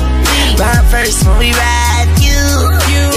ride 0.58 0.86
first 0.90 1.26
when 1.28 1.38
we 1.38 1.52
ride. 1.54 2.10
You, 2.22 2.42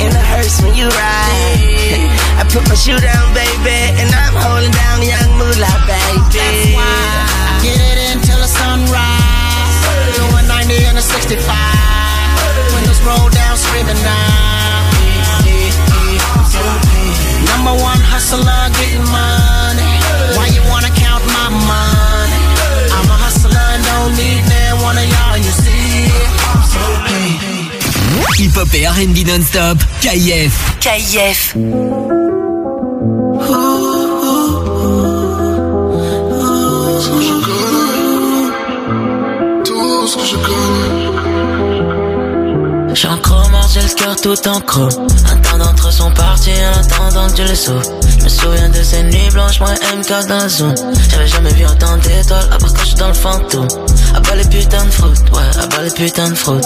in 0.04 0.10
the 0.12 0.24
hearse 0.24 0.60
when 0.60 0.74
you 0.76 0.88
ride. 0.88 2.18
I 2.40 2.46
put 2.50 2.62
my 2.68 2.74
shoe 2.74 2.98
down, 2.98 3.34
baby, 3.34 3.98
and 3.98 4.10
I'm 4.14 4.34
holding 4.36 4.70
down 4.70 5.02
young 5.02 5.30
moolah, 5.38 5.76
baby. 5.86 7.47
That's 7.58 7.66
why 7.66 7.66
I 7.66 7.66
get 7.66 7.80
it 7.80 7.98
until 8.14 8.38
the 8.38 8.46
sunrise. 8.46 9.78
Doing 10.16 10.46
90 10.46 10.84
and 10.86 10.98
a 10.98 11.02
65. 11.02 11.42
Windows 12.74 13.00
roll 13.02 13.28
down, 13.30 13.56
screaming 13.56 13.98
down. 14.02 14.94
Number 17.46 17.74
one 17.82 18.00
hustler 18.00 18.70
getting 18.78 19.02
money. 19.10 19.92
Why 20.36 20.46
you 20.54 20.62
wanna 20.70 20.90
count 20.94 21.24
my 21.26 21.48
money? 21.50 22.42
I'm 22.94 23.08
a 23.10 23.18
hustler 23.18 23.58
and 23.58 23.82
don't 23.84 24.14
need 24.16 24.42
man. 24.48 24.78
One 24.82 24.96
of 24.98 25.06
y'all, 25.06 25.36
you 25.36 25.50
see 25.50 26.06
it. 26.06 26.28
Hip-hop 28.38 28.72
et 28.74 28.86
R&B 28.86 29.24
non-stop. 29.24 29.78
KIF. 30.00 30.54
KIF. 30.80 32.17
J'suis 42.98 43.06
en 43.06 43.18
j'ai 43.72 43.80
le 43.80 43.94
cœur 43.94 44.16
tout 44.20 44.48
en 44.48 44.60
chrome. 44.60 45.06
Un 45.30 45.36
temps 45.36 45.58
d'entre 45.58 45.92
sont 45.92 46.10
partis 46.10 46.50
en 46.50 46.80
attendant 46.80 47.30
que 47.30 47.36
je 47.36 47.42
les 47.44 47.54
sauve. 47.54 47.84
Me 48.24 48.28
souviens 48.28 48.68
de 48.70 48.82
ces 48.82 49.04
nuits 49.04 49.30
blanches, 49.30 49.60
moi 49.60 49.70
MK 49.70 50.26
dans 50.26 50.38
la 50.38 50.48
zone. 50.48 50.74
J'avais 51.08 51.28
jamais 51.28 51.54
vu 51.54 51.64
autant 51.64 51.96
d'étoiles, 51.98 52.48
à 52.50 52.58
part 52.58 52.74
quand 52.74 52.82
j'suis 52.82 52.96
dans 52.96 53.06
le 53.06 53.14
fantôme. 53.14 53.68
À 54.14 54.20
bas 54.20 54.34
les 54.34 54.44
putains 54.44 54.84
de 54.84 54.90
fraude, 54.90 55.18
ouais, 55.32 55.62
à 55.62 55.66
bas 55.66 55.82
les 55.82 55.90
putains 55.90 56.30
de 56.30 56.34
fraude. 56.34 56.64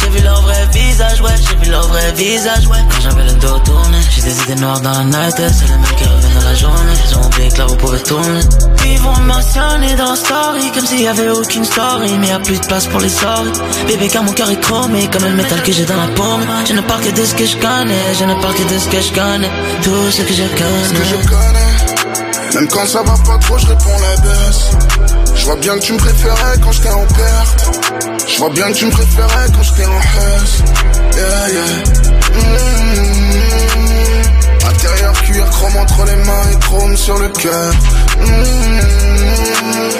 J'ai 0.00 0.08
vu 0.10 0.22
leur 0.22 0.40
vrai 0.42 0.66
visage, 0.72 1.20
ouais, 1.20 1.30
j'ai 1.48 1.56
vu 1.64 1.70
leur 1.70 1.86
vrai 1.88 2.12
visage, 2.12 2.66
ouais. 2.66 2.78
Quand 2.90 3.00
j'avais 3.02 3.24
le 3.24 3.32
dos 3.34 3.58
tourné, 3.60 3.98
j'ai 4.14 4.22
des 4.22 4.42
idées 4.42 4.54
noires 4.56 4.80
dans 4.80 4.90
la 4.92 5.04
night, 5.04 5.34
c'est 5.36 5.64
les 5.66 5.70
mêmes 5.70 5.82
qui 5.96 6.04
reviennent 6.04 6.34
dans 6.34 6.44
la 6.48 6.54
journée. 6.54 6.92
Ils 7.08 7.16
ont 7.18 7.24
oublié 7.26 7.48
que 7.50 7.58
là 7.58 7.66
vous 7.66 7.76
pouvez 7.76 7.98
tourner. 8.00 8.40
Ils 8.86 8.98
vont 8.98 9.16
me 9.16 9.26
mentionner 9.26 9.94
dans 9.96 10.10
la 10.10 10.16
story, 10.16 10.72
comme 10.74 10.86
s'il 10.86 11.02
y 11.02 11.08
avait 11.08 11.28
aucune 11.30 11.64
story, 11.64 12.10
mais 12.18 12.28
y 12.28 12.32
a 12.32 12.40
plus 12.40 12.60
de 12.60 12.66
place 12.66 12.86
pour 12.86 13.00
les 13.00 13.08
sorties. 13.08 13.60
Bébé, 13.86 14.08
car 14.08 14.22
mon 14.22 14.32
cœur 14.32 14.50
est 14.50 14.60
chromé, 14.60 15.08
comme 15.12 15.24
le 15.24 15.32
métal 15.34 15.62
que 15.62 15.72
j'ai 15.72 15.84
dans 15.84 15.96
la 15.96 16.08
paume. 16.08 16.44
Je 16.66 16.72
ne 16.72 16.80
parle 16.82 17.00
que 17.02 17.10
de 17.10 17.24
ce 17.24 17.34
que 17.34 17.46
je 17.46 17.56
connais, 17.56 18.14
je 18.18 18.24
ne 18.24 18.34
parle 18.40 18.54
que 18.54 18.72
de 18.74 18.78
ce 18.78 18.88
que 18.88 19.00
je 19.00 19.12
connais. 19.12 19.50
Tout 19.82 20.10
ce 20.10 20.22
que 20.22 20.34
je 20.34 20.42
Ce 20.42 20.48
que 20.48 20.58
connais. 20.58 21.04
je 21.08 21.28
connais. 21.28 22.54
Même 22.54 22.68
quand 22.68 22.86
ça 22.86 23.02
va 23.02 23.12
pas 23.24 23.38
trop, 23.38 23.58
je 23.58 23.66
réponds 23.66 23.96
la 24.00 24.16
baisse. 24.22 24.70
Vois 25.50 25.58
bien 25.58 25.74
que 25.74 25.80
tu 25.80 25.92
me 25.94 25.98
préférais 25.98 26.58
quand 26.62 26.70
j'étais 26.70 26.90
en 26.90 27.04
perte. 27.06 27.70
Je 28.28 28.38
vois 28.38 28.50
bien 28.50 28.70
que 28.70 28.76
tu 28.76 28.86
me 28.86 28.90
préférais 28.92 29.48
quand 29.52 29.62
j'étais 29.64 29.84
en 29.84 29.96
hausse. 29.96 30.62
Yeah, 31.16 31.48
yeah. 31.48 31.82
Mmh. 32.36 33.08
Intérieur 34.68 35.12
cuir, 35.22 35.50
chrome 35.50 35.76
entre 35.76 36.04
les 36.04 36.14
mains 36.24 36.50
et 36.52 36.58
chrome 36.60 36.96
sur 36.96 37.18
le 37.18 37.28
cœur. 37.30 37.72
Mmh. 38.20 39.99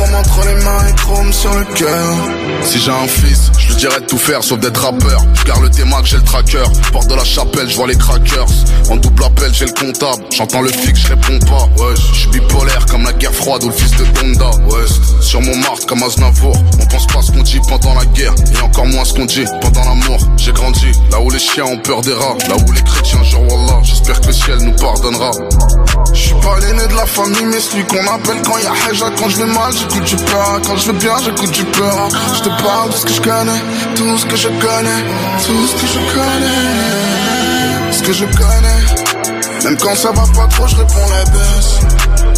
Entre 0.00 0.40
les 0.46 0.64
mains 0.64 0.86
et 0.88 0.94
chrome 0.96 1.32
sur 1.32 1.54
le 1.54 1.64
cœur. 1.76 2.16
Si 2.62 2.78
j'ai 2.80 2.90
un 2.90 3.06
fils, 3.06 3.50
je 3.58 3.68
lui 3.68 3.76
dirais 3.76 4.00
de 4.00 4.06
tout 4.06 4.18
faire 4.18 4.42
sauf 4.42 4.58
d'être 4.58 4.80
rappeur. 4.82 5.22
Je 5.34 5.44
garde 5.44 5.62
le 5.62 5.70
témoin 5.70 6.02
que 6.02 6.08
j'ai 6.08 6.16
le 6.16 6.24
tracker. 6.24 6.64
Porte 6.92 7.06
de 7.08 7.14
la 7.14 7.24
chapelle, 7.24 7.68
je 7.70 7.76
vois 7.76 7.86
les 7.86 7.96
crackers. 7.96 8.46
En 8.90 8.96
double 8.96 9.24
appel, 9.24 9.52
j'ai 9.54 9.66
le 9.66 9.72
comptable. 9.72 10.24
J'entends 10.30 10.62
le 10.62 10.70
fixe, 10.70 11.00
je 11.00 11.08
réponds 11.08 11.38
pas. 11.46 11.82
Ouais, 11.82 11.94
je 11.96 12.18
suis 12.18 12.28
bipolaire 12.28 12.84
comme 12.86 13.04
la 13.04 13.12
guerre 13.12 13.32
froide 13.32 13.62
ou 13.64 13.68
le 13.68 13.74
fils 13.74 13.92
de 13.92 14.04
Donda. 14.04 14.50
Ouais, 14.66 14.84
sur 15.20 15.40
Montmartre 15.40 15.86
comme 15.86 16.02
Aznavour. 16.02 16.56
On 16.80 16.86
pense 16.86 17.06
pas 17.06 17.22
ce 17.22 17.30
qu'on 17.32 17.42
dit 17.42 17.60
pendant 17.68 17.94
la 17.94 18.04
guerre, 18.06 18.34
et 18.54 18.60
encore 18.62 18.86
moins 18.86 19.04
ce 19.04 19.14
qu'on 19.14 19.26
dit 19.26 19.44
pendant 19.60 19.84
l'amour. 19.84 20.18
J'ai 20.36 20.52
grandi 20.52 20.92
là 21.10 21.20
où 21.20 21.30
les 21.30 21.38
chiens 21.38 21.64
ont 21.64 21.78
peur 21.78 22.00
des 22.02 22.12
rats, 22.12 22.36
là 22.48 22.56
où 22.56 22.72
les 22.72 22.82
chrétiens 22.82 23.22
jurent 23.22 23.42
Wallah. 23.42 23.80
J'espère 23.82 24.20
que 24.20 24.26
le 24.26 24.32
ciel 24.32 24.58
nous 24.58 24.76
pardonnera. 24.76 25.30
Je 26.12 26.20
suis 26.20 26.34
pas 26.34 26.58
l'aîné 26.60 26.86
de 26.88 26.94
la 26.94 27.06
famille, 27.06 27.44
mais 27.44 27.60
celui 27.60 27.84
qu'on 27.84 28.06
appelle 28.12 28.42
quand 28.44 28.58
y 28.58 28.66
a 28.66 28.72
Haja. 28.90 29.06
Quand 29.18 29.28
je 29.28 29.36
vais 29.36 29.52
mal, 29.52 29.72
Quand 29.92 30.76
je 30.76 30.86
vais 30.92 30.98
bien, 30.98 31.16
j'écoute 31.24 31.50
du 31.50 31.64
peur. 31.64 32.08
Je 32.34 32.40
te 32.42 32.48
parle 32.62 32.90
de 32.90 32.96
ce 32.96 33.04
que 33.04 33.12
je 33.12 33.20
connais, 33.20 33.60
tout 33.96 34.18
ce 34.18 34.26
que 34.26 34.36
je 34.36 34.48
connais, 34.48 35.04
tout 35.44 35.66
ce 35.66 35.74
que 35.74 35.86
je 35.86 35.98
connais, 36.14 37.92
ce 37.92 38.02
que 38.02 38.12
je 38.12 38.24
connais. 38.24 39.64
Même 39.64 39.76
quand 39.78 39.94
ça 39.96 40.12
va 40.12 40.22
pas 40.34 40.46
trop, 40.48 40.68
je 40.68 40.76
réponds 40.76 41.08
la 41.10 41.24
baisse. 41.30 41.80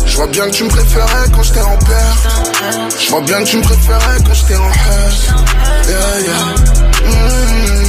Je 0.07 0.17
vois 0.17 0.27
bien 0.29 0.47
que 0.47 0.51
tu 0.51 0.65
me 0.65 0.69
préférais 0.71 1.29
quand 1.35 1.43
j'étais 1.43 1.61
en 1.61 1.77
perte. 1.77 2.29
Je 2.99 3.11
vois 3.11 3.21
bien 3.21 3.39
que 3.41 3.49
tu 3.49 3.57
me 3.59 3.63
préférais 3.63 4.19
quand 4.27 4.35
j'étais 4.35 4.57
en 4.57 4.71
haine. 4.71 5.13
Yeah, 5.89 6.21
yeah. 6.21 6.47
Mmh. 7.09 7.83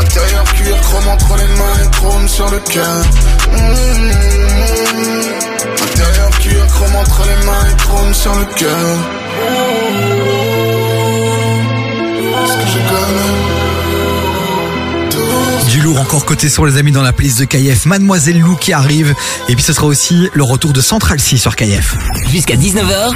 Intérieur 0.00 0.44
cuir, 0.44 0.80
chrome 0.82 1.08
entre 1.08 1.36
les 1.36 1.48
mains 1.56 1.76
et 1.82 1.90
chrome 1.96 2.28
sur 2.28 2.50
le 2.50 2.58
cœur. 2.58 3.04
Mmh. 3.52 4.32
Intérieur 6.02 6.30
cuir, 6.30 6.66
chrome 6.66 6.96
entre 6.96 7.22
les 7.22 7.46
mains 7.46 7.66
et 7.70 7.76
chrome 7.76 8.14
sur 8.14 8.34
le 8.34 8.44
cœur. 8.56 8.98
Ce 12.46 12.52
que 12.52 12.66
je 12.66 12.78
connais. 12.88 13.62
Du 15.70 15.80
lourd 15.80 16.00
encore 16.00 16.24
côté 16.24 16.48
sur 16.48 16.66
les 16.66 16.76
amis 16.76 16.92
dans 16.92 17.02
la 17.02 17.12
playlist 17.12 17.38
de 17.38 17.44
KF, 17.44 17.86
Mademoiselle 17.86 18.40
Lou 18.40 18.56
qui 18.56 18.72
arrive. 18.72 19.14
Et 19.48 19.54
puis 19.54 19.64
ce 19.64 19.72
sera 19.72 19.86
aussi 19.86 20.28
le 20.34 20.42
retour 20.42 20.72
de 20.72 20.80
Central 20.80 21.20
C 21.20 21.36
sur 21.36 21.56
KF. 21.56 21.94
Jusqu'à 22.30 22.56
19h, 22.56 23.10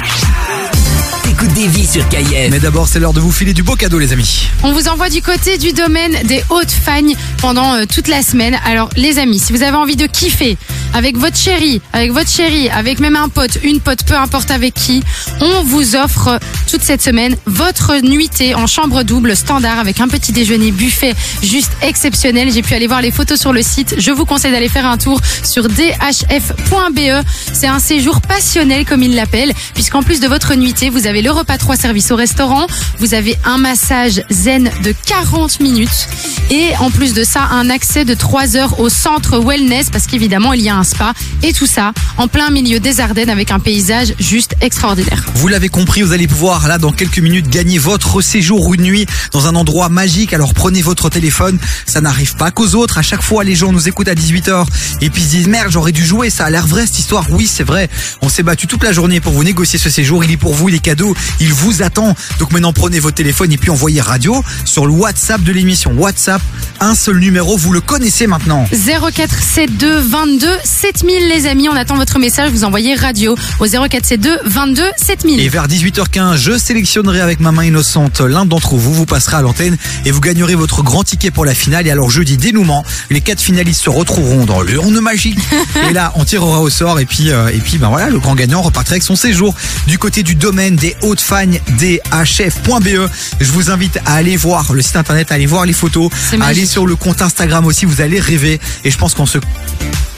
t'écoutes 1.25 1.53
des 1.53 1.67
vies 1.67 1.87
sur 1.87 2.09
KF. 2.09 2.51
Mais 2.51 2.59
d'abord, 2.61 2.89
c'est 2.89 2.99
l'heure 2.99 3.13
de 3.13 3.21
vous 3.21 3.33
filer 3.33 3.53
du 3.53 3.63
beau 3.63 3.75
cadeau, 3.75 3.99
les 3.99 4.13
amis. 4.13 4.49
On 4.63 4.73
vous 4.73 4.89
envoie 4.89 5.11
du 5.11 5.21
côté 5.21 5.59
du 5.59 5.73
domaine 5.73 6.17
des 6.25 6.43
Hautes-Fagnes 6.49 7.15
pendant 7.39 7.75
euh, 7.75 7.85
toute 7.85 8.09
la 8.09 8.23
semaine. 8.23 8.59
Alors, 8.65 8.89
les 8.97 9.19
amis, 9.19 9.39
si 9.39 9.53
vous 9.53 9.63
avez 9.63 9.77
envie 9.77 9.97
de 9.97 10.07
kiffer 10.07 10.57
avec 10.95 11.17
votre 11.17 11.37
chérie, 11.37 11.81
avec 11.93 12.13
votre 12.13 12.31
chérie, 12.31 12.69
avec 12.71 13.01
même 13.01 13.17
un 13.17 13.29
pote, 13.29 13.59
une 13.63 13.81
pote, 13.81 14.05
peu 14.05 14.17
importe 14.17 14.51
avec 14.51 14.75
qui, 14.75 15.03
on 15.41 15.63
vous 15.63 15.97
offre 15.97 16.39
toute 16.71 16.83
cette 16.83 17.03
semaine 17.03 17.37
votre 17.47 17.97
nuitée 18.03 18.55
en 18.55 18.67
chambre 18.67 19.03
double 19.03 19.37
standard 19.37 19.79
avec 19.79 20.01
un 20.01 20.09
petit 20.09 20.33
déjeuner 20.33 20.73
buffet 20.73 21.15
juste 21.43 21.73
exceptionnel. 21.83 22.51
J'ai 22.53 22.63
pu 22.63 22.75
aller 22.75 22.87
voir 22.87 23.03
les 23.03 23.11
photos 23.11 23.39
sur 23.39 23.53
le 23.53 23.63
site. 23.63 23.95
Je 23.99 24.11
vous 24.11 24.25
conseille 24.25 24.53
d'aller 24.53 24.69
faire 24.69 24.87
un 24.87 24.99
tour 24.99 25.21
sur 25.45 25.69
dhf.be. 25.69 27.25
C'est 27.53 27.67
un 27.67 27.79
séjour 27.79 28.21
passionnel 28.21 28.85
comme 28.85 29.03
ils 29.03 29.15
l'appellent, 29.15 29.53
puisqu'en 29.75 30.03
plus 30.03 30.21
de 30.21 30.29
votre 30.29 30.55
nuitée, 30.55 30.91
vous 30.91 31.07
avez 31.07 31.23
le 31.23 31.31
repas 31.31 31.59
3 31.59 31.77
services 31.77 32.11
au 32.11 32.17
restaurant, 32.17 32.67
vous 32.99 33.15
avez 33.15 33.37
un 33.45 33.59
massage 33.59 34.23
zen 34.31 34.71
de 34.83 34.95
40 35.07 35.61
minutes 35.61 36.09
et 36.51 36.77
en 36.79 36.91
plus 36.91 37.15
de 37.15 37.25
ça, 37.25 37.43
un 37.51 37.71
accès 37.71 38.05
de 38.05 38.15
3 38.15 38.57
heures 38.57 38.81
au 38.81 38.89
centre 38.89 39.39
wellness 39.39 39.91
parce 39.91 40.07
qu'évidemment, 40.07 40.53
il 40.53 40.63
y 40.63 40.69
a 40.69 40.76
un 40.77 40.85
spa 40.85 41.13
et 41.43 41.53
tout 41.53 41.67
ça 41.67 41.93
en 42.19 42.29
plein 42.29 42.51
milieu 42.51 42.81
des 42.81 43.01
Ardennes 43.01 43.31
avec 43.31 43.51
un 43.51 43.59
paysage 43.59 44.15
juste 44.19 44.55
extraordinaire. 44.61 45.25
Vous 45.35 45.49
l'avez 45.49 45.69
compris, 45.69 46.03
vous 46.03 46.13
allez 46.13 46.27
pouvoir 46.27 46.69
là 46.69 46.79
dans 46.79 46.93
quelques 46.93 47.19
minutes 47.19 47.49
gagner 47.49 47.79
votre 47.79 48.21
séjour 48.21 48.75
une 48.75 48.83
nuit 48.83 49.07
dans 49.33 49.47
un 49.47 49.55
endroit 49.55 49.89
magique. 49.89 50.33
Alors 50.33 50.55
prenez 50.55 50.83
votre 50.83 51.09
téléphone, 51.09 51.59
ça 51.87 52.01
n'arrive 52.01 52.37
pas 52.37 52.51
qu'aux 52.51 52.75
autres. 52.75 52.99
À 52.99 53.03
chaque 53.03 53.23
fois, 53.23 53.45
les 53.45 53.55
gens 53.55 53.73
nous 53.73 53.89
écoutent 53.89 54.09
à 54.09 54.15
18h 54.15 54.67
et 55.01 55.11
puis 55.11 55.23
se 55.23 55.29
disent 55.29 55.49
merde, 55.49 55.71
j'aurais 55.71 55.93
dû 55.93 56.05
jouer, 56.05 56.31
ça 56.31 56.45
a 56.45 56.51
l'air 56.51 56.67
vrai 56.67 56.87
cette 56.87 56.99
histoire. 56.99 57.27
Oui, 57.31 57.47
c'est 57.47 57.65
vrai. 57.65 57.89
On 58.23 58.29
s'est 58.29 58.43
battu 58.43 58.67
toute 58.67 58.83
la 58.83 58.93
journée 58.93 59.21
pour 59.21 59.33
vous 59.33 59.45
négocier 59.45 59.79
ce 59.79 59.91
séjour. 59.91 60.25
Il 60.25 60.31
est 60.31 60.37
pour 60.37 60.55
vous, 60.55 60.69
les 60.69 60.81
cadeaux, 60.81 61.15
il 61.41 61.53
vous 61.53 61.83
attend. 61.83 62.15
Donc 62.39 62.53
maintenant, 62.53 62.73
prenez 62.73 63.01
votre 63.01 63.17
téléphone 63.17 63.53
et 63.53 63.59
puis 63.59 63.71
envoyez 63.71 64.01
radio 64.01 64.43
sur 64.65 64.87
le 64.87 64.93
WhatsApp 64.93 65.43
de 65.43 65.53
l'émission. 65.53 65.93
WhatsApp, 65.93 66.43
un 66.81 66.95
seul 66.95 67.19
numéro, 67.19 67.57
vous 67.57 67.73
le 67.73 67.81
connaissez 67.81 68.27
maintenant. 68.27 68.67
0472 68.71 70.07
22 70.09 70.49
7000 70.67 71.29
les 71.29 71.47
amis, 71.47 71.69
on 71.69 71.77
attend 71.77 71.95
votre 71.95 72.19
message, 72.19 72.51
vous 72.51 72.65
envoyez 72.65 72.95
radio 72.95 73.37
au 73.61 73.67
0472 73.67 74.39
22 74.45 74.83
7000. 74.97 75.41
Et 75.41 75.49
vers 75.49 75.69
18h15, 75.69 76.37
je 76.37 76.59
sélectionnerai 76.59 77.21
avec 77.21 77.41
ma 77.41 77.53
main 77.53 77.65
innocente 77.65 78.21
l'un 78.21 78.45
d'entre 78.45 78.75
vous, 78.75 78.93
vous 78.93 79.07
passerez 79.07 79.37
à 79.37 79.43
l'antenne 79.43 79.77
et 80.05 80.11
vous 80.11 80.21
gagnerez 80.21 80.57
votre 80.57 80.83
grand 80.83 81.05
ticket 81.05 81.31
pour 81.31 81.45
la 81.45 81.55
finale. 81.55 81.87
Et 81.87 81.91
alors 81.91 82.11
jeudi, 82.11 82.37
dénouement, 82.37 82.85
les 83.11 83.21
quatre 83.21 83.41
finalistes 83.41 83.85
se 83.85 83.91
retrouveront 83.91 84.45
dans 84.45 84.61
l'urne 84.61 85.01
magique. 85.01 85.39
et 85.89 85.93
là, 85.93 86.13
on 86.17 86.25
tirera 86.25 86.61
au 86.61 86.69
sort 86.69 86.99
et 86.99 87.07
puis 87.07 87.29
et 87.29 87.61
puis 87.65 87.79
ben 87.79 87.89
voilà, 87.89 88.11
le 88.11 88.19
grand 88.19 88.35
gagnant 88.35 88.61
repartira 88.61 88.95
avec 88.95 89.03
son 89.03 89.17
séjour 89.17 89.55
du 89.87 89.99
côté 89.99 90.23
du 90.23 90.35
domaine 90.35 90.77
des 90.77 90.97
hautes 91.03 91.21
fagnes 91.21 91.61
dhf.be. 91.79 93.09
Je 93.41 93.53
vous 93.53 93.71
invite 93.71 93.99
à 94.05 94.15
aller 94.15 94.37
voir 94.37 94.73
le 94.73 94.83
site 94.83 94.97
internet, 94.97 95.31
à 95.31 95.37
aller 95.37 95.47
voir 95.47 95.65
les 95.65 95.73
photos, 95.73 96.11
à 96.41 96.47
aller 96.47 96.67
sur 96.67 96.87
le 96.87 96.97
compte 96.97 97.23
Instagram 97.23 97.65
aussi, 97.67 97.87
vous 97.87 98.01
allez 98.01 98.19
rêver. 98.19 98.61
Et 98.85 98.91
je 98.91 98.99
pense 98.99 99.15
qu'en 99.15 99.27
ce 99.27 99.39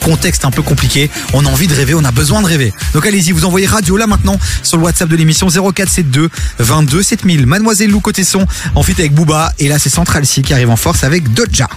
contexte 0.09 0.43
un 0.43 0.49
peu 0.49 0.63
compliqué, 0.63 1.07
on 1.33 1.45
a 1.45 1.49
envie 1.49 1.67
de 1.67 1.75
rêver, 1.75 1.93
on 1.93 2.03
a 2.03 2.11
besoin 2.11 2.41
de 2.41 2.47
rêver. 2.47 2.73
Donc 2.93 3.05
allez-y, 3.05 3.31
vous 3.31 3.45
envoyez 3.45 3.67
radio 3.67 3.95
là 3.95 4.07
maintenant 4.07 4.39
sur 4.63 4.77
le 4.77 4.83
WhatsApp 4.83 5.07
de 5.07 5.15
l'émission 5.15 5.47
0472 5.49 6.29
22 6.57 7.03
7000. 7.03 7.45
Mademoiselle 7.45 7.91
Lou 7.91 7.99
côté 7.99 8.23
son, 8.23 8.43
en 8.73 8.81
fit 8.81 8.95
avec 8.97 9.13
Booba. 9.13 9.53
Et 9.59 9.67
là, 9.67 9.77
c'est 9.77 9.91
Central 9.91 10.25
C 10.25 10.41
qui 10.41 10.51
arrive 10.51 10.71
en 10.71 10.75
force 10.75 11.03
avec 11.03 11.31
Doja. 11.33 11.67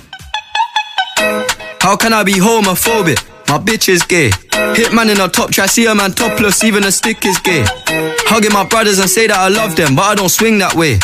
How 1.84 1.98
can 1.98 2.12
I 2.12 2.24
be 2.24 2.40
homophobic? 2.40 3.18
My 3.48 3.58
bitch 3.58 3.88
is 3.88 4.00
gay. 4.08 4.30
Hitman 4.74 5.10
in 5.10 5.20
a 5.20 5.28
top 5.28 5.50
try, 5.50 5.66
see 5.66 5.86
a 5.86 5.94
man 5.94 6.14
topless, 6.14 6.64
even 6.64 6.84
a 6.84 6.90
stick 6.90 7.26
is 7.26 7.38
gay. 7.44 7.64
Hugging 8.28 8.54
my 8.54 8.64
brothers 8.64 8.98
and 8.98 9.10
say 9.10 9.26
that 9.26 9.36
I 9.36 9.48
love 9.48 9.76
them, 9.76 9.94
but 9.94 10.04
I 10.04 10.14
don't 10.14 10.30
swing 10.30 10.58
that 10.60 10.74
way. 10.74 10.98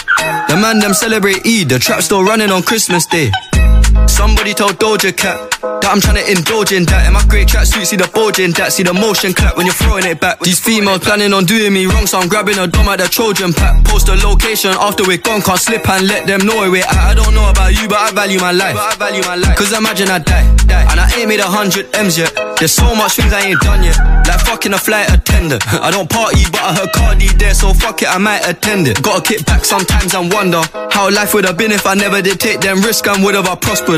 The 0.48 0.56
man 0.56 0.78
them 0.78 0.94
celebrate 0.94 1.44
Eid, 1.44 1.68
the 1.68 1.78
trap 1.78 2.00
still 2.00 2.24
running 2.24 2.50
on 2.50 2.62
Christmas 2.62 3.04
Day. 3.04 3.30
Somebody 4.08 4.54
told 4.54 4.72
Doja 4.78 5.14
Cat 5.16 5.36
that 5.60 5.90
I'm 5.92 6.00
trying 6.00 6.16
to 6.18 6.26
indulge 6.26 6.72
in 6.72 6.84
that. 6.90 7.06
In 7.06 7.12
my 7.12 7.22
great 7.28 7.48
tracksuit, 7.48 7.86
see 7.86 7.96
the 7.96 8.08
bulge 8.12 8.40
in 8.40 8.50
that. 8.58 8.72
See 8.72 8.82
the 8.82 8.92
motion 8.92 9.32
clap 9.32 9.56
when 9.56 9.66
you're 9.66 9.78
throwing 9.78 10.06
it 10.06 10.20
back. 10.20 10.40
These 10.40 10.58
females 10.60 11.00
planning 11.00 11.32
on 11.32 11.44
doing 11.44 11.72
me 11.72 11.86
wrong, 11.86 12.06
so 12.06 12.18
I'm 12.18 12.28
grabbing 12.28 12.58
a 12.58 12.66
dom 12.66 12.88
at 12.88 12.98
the 12.98 13.08
Trojan 13.08 13.52
pack. 13.52 13.84
Post 13.84 14.06
the 14.06 14.16
location 14.16 14.72
after 14.80 15.04
we're 15.06 15.22
gone, 15.22 15.40
can't 15.40 15.60
slip 15.60 15.88
and 15.88 16.08
let 16.08 16.26
them 16.26 16.44
know 16.44 16.56
where 16.58 16.70
we're 16.70 16.88
at. 16.88 16.96
I 16.96 17.14
don't 17.14 17.34
know 17.34 17.48
about 17.48 17.72
you, 17.78 17.86
but 17.88 17.98
I 17.98 18.10
value 18.10 18.40
my 18.40 18.52
life. 18.52 18.74
But 18.74 18.88
I 18.90 18.94
value 18.96 19.22
my 19.22 19.36
life. 19.36 19.56
Cause 19.56 19.72
imagine 19.72 20.08
I 20.10 20.18
die, 20.18 20.46
die, 20.66 20.86
and 20.90 20.98
I 20.98 21.06
ain't 21.14 21.28
made 21.28 21.40
a 21.40 21.48
hundred 21.48 21.88
M's 21.94 22.18
yet. 22.18 22.32
There's 22.58 22.72
so 22.72 22.90
much 22.94 23.16
things 23.16 23.32
I 23.32 23.54
ain't 23.54 23.60
done 23.60 23.84
yet. 23.84 23.96
Like 24.26 24.40
fucking 24.44 24.74
a 24.74 24.78
flight 24.78 25.08
attendant. 25.14 25.62
I 25.72 25.90
don't 25.90 26.10
party, 26.10 26.42
but 26.50 26.60
I 26.60 26.74
heard 26.74 26.92
Cardi 26.92 27.28
there, 27.38 27.54
so 27.54 27.72
fuck 27.72 28.02
it, 28.02 28.08
I 28.08 28.18
might 28.18 28.42
attend 28.48 28.88
it. 28.88 29.00
Gotta 29.02 29.22
kick 29.22 29.46
back 29.46 29.64
sometimes 29.64 30.14
and 30.14 30.32
wonder 30.32 30.60
how 30.90 31.08
life 31.10 31.34
would 31.34 31.44
have 31.44 31.56
been 31.56 31.72
if 31.72 31.86
I 31.86 31.94
never 31.94 32.20
did 32.20 32.40
take 32.40 32.60
them 32.60 32.82
risks 32.82 33.06
and 33.06 33.22
would 33.24 33.34
have 33.34 33.46
I 33.46 33.54
prospered. 33.54 33.97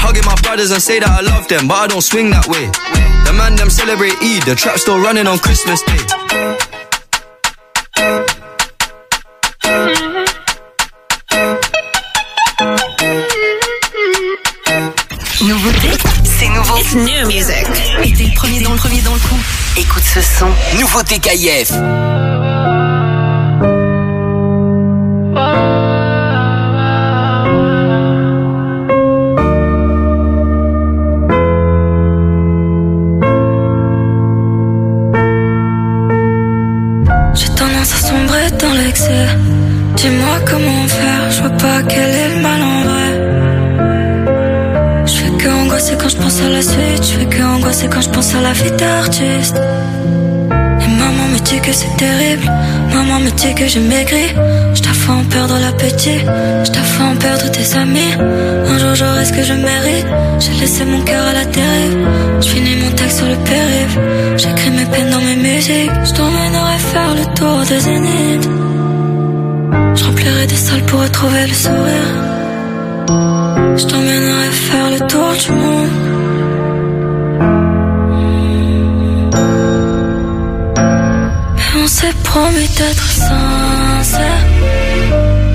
Hugging 0.00 0.24
my 0.24 0.34
brothers 0.42 0.70
and 0.70 0.82
say 0.82 1.00
that 1.00 1.08
I 1.08 1.20
love 1.20 1.48
them, 1.48 1.68
but 1.68 1.74
I 1.74 1.86
don't 1.86 2.02
swing 2.02 2.30
that 2.30 2.46
way. 2.46 2.66
The 3.24 3.32
man 3.36 3.56
them 3.56 3.70
celebrate 3.70 4.14
Eid, 4.22 4.42
the 4.44 4.54
trap 4.54 4.78
still 4.78 4.98
running 4.98 5.26
on 5.26 5.38
Christmas 5.38 5.82
Day. 5.82 5.98
Nouveauté, 15.42 15.88
c'est 16.24 16.48
nouveau. 16.48 16.76
It's 16.76 16.94
new 16.94 17.26
music. 17.26 17.66
Et 18.02 18.12
t'es 18.12 18.24
le 18.24 18.34
premier 18.34 18.60
dans 18.60 18.72
le 18.72 18.78
premier 18.78 19.00
dans 19.02 19.14
le 19.14 19.20
coup. 19.20 19.38
Écoute 19.76 20.02
ce 20.02 20.20
son. 20.20 20.48
Nouveauté 20.78 21.18
KF. 21.18 21.72
Je 48.30 48.36
à 48.36 48.40
la 48.40 48.52
vie 48.52 48.70
d'artiste. 48.72 49.56
Et 50.82 50.88
maman 51.00 51.26
me 51.32 51.38
dit 51.38 51.60
que 51.60 51.72
c'est 51.72 51.96
terrible, 51.96 52.50
Maman 52.94 53.20
me 53.20 53.30
dit 53.30 53.54
que. 53.54 53.66
Je 53.68 53.78
fait 54.92 55.12
en 55.12 55.24
perdre 55.24 55.56
l'appétit. 55.60 56.20
Je 56.64 56.70
fait 56.72 57.02
en 57.02 57.16
perdre 57.16 57.50
tes 57.50 57.76
amis. 57.76 58.12
Un 58.70 58.78
jour 58.78 58.94
j'aurai 58.94 59.24
ce 59.24 59.32
que 59.32 59.42
je 59.42 59.54
mérite. 59.54 60.06
J'ai 60.40 60.54
laissé 60.60 60.84
mon 60.84 61.00
cœur 61.02 61.24
à 61.26 61.32
la 61.32 61.44
dérive. 61.44 61.98
Je 62.40 62.48
finis 62.48 62.76
mon 62.82 62.90
texte 62.92 63.18
sur 63.18 63.26
le 63.26 63.36
périph'. 63.50 63.98
J'écris 64.36 64.70
mes 64.70 64.86
peines 64.92 65.10
dans 65.10 65.20
mes 65.28 65.36
musiques. 65.36 65.90
Je 66.04 66.12
t'emmènerai 66.12 66.78
faire 66.92 67.14
le 67.20 67.24
tour 67.38 67.58
des 67.70 67.80
zéniths. 67.80 68.48
Je 69.96 70.04
remplirai 70.04 70.46
des 70.46 70.60
salles 70.66 70.84
pour 70.86 71.00
retrouver 71.00 71.46
le 71.46 71.54
sourire. 71.64 72.14
Je 73.80 73.84
t'emmènerai 73.86 74.50
faire 74.68 74.90
le 74.90 75.00
tour 75.06 75.30
du 75.42 75.52
monde. 75.52 76.27
S'est 82.08 82.14
promis 82.24 82.68
d'être 82.78 83.08
sincère. 83.10 84.42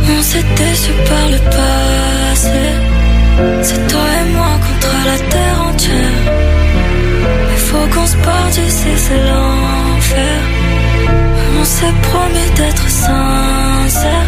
On 0.07 0.21
s'est 0.21 0.45
déçu 0.61 0.91
par 1.09 1.25
le 1.33 1.39
passé. 1.57 2.63
C'est 3.63 3.87
toi 3.87 4.07
et 4.19 4.29
moi 4.37 4.53
contre 4.65 4.93
la 5.09 5.17
terre 5.33 5.59
entière. 5.67 6.21
Mais 7.47 7.61
faut 7.67 7.87
qu'on 7.93 8.05
se 8.05 8.17
parte 8.17 8.57
ici, 8.67 8.91
c'est 8.97 9.23
l'enfer. 9.29 10.39
On 11.59 11.65
s'est 11.65 11.97
promis 12.09 12.49
d'être 12.57 12.87
sincère. 12.87 14.27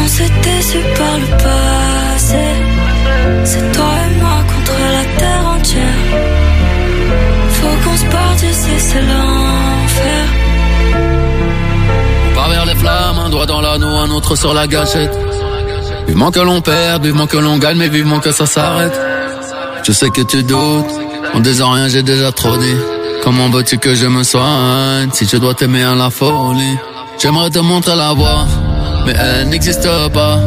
On 0.00 0.06
s'est 0.06 0.34
déçu 0.48 0.78
par 1.00 1.16
le 1.22 1.28
passé. 1.46 2.44
C'est 3.50 3.72
toi 3.72 3.92
et 4.06 4.20
moi 4.22 4.38
contre 4.52 4.78
la 4.96 5.04
terre 5.18 5.44
entière. 5.56 6.00
Faut 7.56 7.76
qu'on 7.82 7.96
se 7.96 8.04
parte 8.04 8.42
ici, 8.44 8.74
c'est 8.78 9.00
l'enfer. 9.00 9.41
Un 12.84 13.30
doigt 13.30 13.46
dans 13.46 13.60
l'anneau, 13.60 13.96
un 13.96 14.10
autre 14.10 14.34
sur 14.36 14.52
la 14.54 14.66
gâchette. 14.66 15.16
Vivement 16.08 16.32
que 16.32 16.40
l'on 16.40 16.60
perde, 16.60 17.04
vivement 17.04 17.26
que 17.28 17.36
l'on 17.36 17.56
gagne, 17.58 17.76
mais 17.76 17.88
vivement 17.88 18.18
que 18.18 18.32
ça 18.32 18.46
s'arrête. 18.46 18.98
Je 19.84 19.92
sais 19.92 20.10
que 20.10 20.22
tu 20.22 20.42
doutes, 20.42 20.90
en 21.32 21.40
disant 21.40 21.70
rien 21.70 21.88
j'ai 21.88 22.02
déjà 22.02 22.32
trop 22.32 22.56
dit. 22.56 22.76
Comment 23.22 23.48
veux-tu 23.50 23.78
que 23.78 23.94
je 23.94 24.06
me 24.06 24.24
soigne 24.24 25.10
si 25.12 25.26
je 25.26 25.36
dois 25.36 25.54
t'aimer 25.54 25.84
à 25.84 25.94
la 25.94 26.10
folie? 26.10 26.76
J'aimerais 27.20 27.50
te 27.50 27.60
montrer 27.60 27.94
la 27.94 28.12
voie, 28.14 28.46
mais 29.06 29.14
elle 29.16 29.48
n'existe 29.48 29.88
pas. 30.12 30.38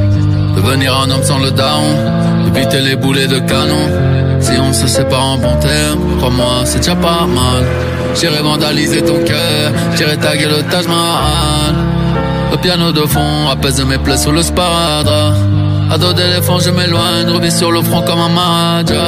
Devenir 0.55 0.97
un 0.97 1.09
homme 1.09 1.23
sans 1.23 1.39
le 1.39 1.51
down, 1.51 2.53
éviter 2.53 2.81
les 2.81 2.97
boulets 2.97 3.27
de 3.27 3.39
canon. 3.39 3.87
Si 4.41 4.51
on 4.59 4.73
se 4.73 4.87
sépare 4.87 5.23
en 5.23 5.37
bon 5.37 5.55
terme, 5.61 6.17
crois-moi, 6.17 6.63
c'est 6.65 6.79
déjà 6.79 6.95
pas 6.95 7.25
mal. 7.25 7.65
J'irai 8.13 8.41
vandaliser 8.41 9.01
ton 9.01 9.23
cœur, 9.23 9.71
j'irai 9.95 10.17
taguer 10.17 10.47
le 10.47 10.61
Taj 10.63 10.87
Mahal. 10.87 11.84
Le 12.55 12.61
piano 12.61 12.93
de 12.93 13.01
fond 13.01 13.49
apaise 13.51 13.83
mes 13.83 13.97
plaies 13.97 14.15
sous 14.15 14.31
le 14.31 14.41
sparadrap. 14.41 15.33
À 15.91 15.97
dos 15.97 16.13
d'éléphant, 16.13 16.57
je 16.57 16.69
m'éloigne, 16.69 17.29
revis 17.29 17.51
sur 17.51 17.69
le 17.69 17.81
front 17.81 18.01
comme 18.03 18.17
un 18.17 18.29
maharaja. 18.29 19.03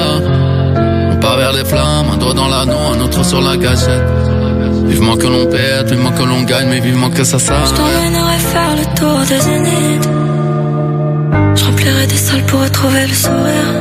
On 1.14 1.16
part 1.16 1.38
vers 1.38 1.54
les 1.54 1.64
flammes, 1.64 2.08
un 2.14 2.18
doigt 2.18 2.34
dans 2.34 2.50
l'anneau, 2.50 2.78
un 2.94 3.00
autre 3.00 3.24
sur 3.24 3.40
la 3.40 3.56
gâchette. 3.56 4.04
Vivement 4.88 5.16
que 5.16 5.28
l'on 5.28 5.46
perde, 5.46 5.88
vivement 5.90 6.12
que 6.12 6.24
l'on 6.24 6.42
gagne, 6.44 6.68
mais 6.68 6.82
vivement 6.82 7.10
que 7.10 7.24
ça 7.24 7.38
Je 7.38 7.44
s'arrête. 7.46 7.74
t'emmènerai 7.74 8.38
faire 8.38 8.76
le 8.82 9.00
tour 9.00 9.20
des 9.30 9.40
zéniths. 9.40 10.10
Je 11.56 11.64
remplirai 11.64 12.06
des 12.06 12.16
salles 12.18 12.44
pour 12.48 12.62
retrouver 12.62 13.08
le 13.08 13.14
sourire. 13.14 13.74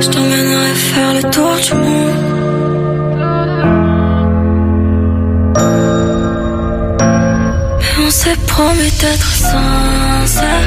Je 0.00 0.08
t'emmènerai 0.08 0.74
faire 0.74 1.14
le 1.14 1.22
tour 1.30 1.50
du 1.64 1.74
monde. 1.74 2.29
S'est 8.30 8.46
promis 8.46 8.92
d'être 9.00 9.32
sincère. 9.32 10.66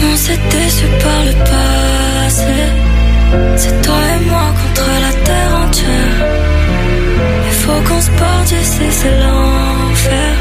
On 0.00 0.16
s'est 0.16 0.38
déçu 0.54 0.86
par 1.02 1.20
le 1.28 1.32
passé. 1.52 2.56
C'est 3.56 3.82
toi 3.82 4.00
et 4.14 4.24
moi 4.30 4.46
contre 4.60 4.88
la 5.06 5.12
terre 5.24 5.52
entière. 5.64 6.16
Il 7.48 7.54
faut 7.62 7.80
qu'on 7.86 8.00
se 8.00 8.10
parte 8.10 8.52
ici, 8.62 8.86
c'est 8.90 9.16
l'enfer. 9.22 10.32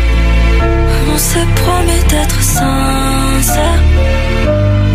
On 1.12 1.18
s'est 1.18 1.50
promis 1.64 2.04
d'être 2.12 2.40
sincère. 2.40 3.82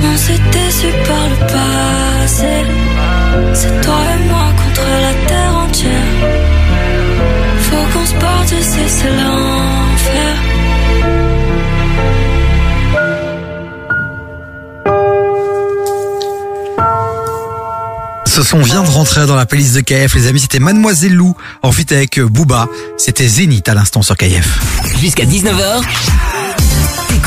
On 0.05 0.17
s'est 0.17 0.43
déçu 0.53 0.91
par 1.09 1.25
le 1.33 1.39
passé. 1.57 2.55
C'est 3.55 3.81
toi 3.81 4.01
et 4.15 4.29
moi 4.29 4.47
contre 4.63 4.87
la 5.07 5.15
terre 5.29 5.55
entière. 5.65 6.11
Faut 7.67 7.87
qu'on 7.93 8.07
se 8.07 8.15
parte 8.15 8.53
ici, 8.53 8.85
c'est 8.87 9.11
l'enfer. 9.19 9.60
Son 18.51 18.63
vient 18.63 18.83
de 18.83 18.89
rentrer 18.89 19.29
dans 19.29 19.37
la 19.37 19.47
playlist 19.47 19.77
de 19.77 19.81
KF, 19.81 20.13
les 20.17 20.27
amis. 20.27 20.41
C'était 20.41 20.59
Mademoiselle 20.59 21.15
Lou, 21.15 21.37
en 21.63 21.71
fit 21.71 21.87
avec 21.91 22.19
euh, 22.19 22.27
Booba. 22.27 22.67
C'était 22.97 23.29
Zénith 23.29 23.69
à 23.69 23.75
l'instant 23.75 24.03
sur 24.03 24.17
KF. 24.17 24.59
Jusqu'à 24.99 25.25
19h, 25.25 25.85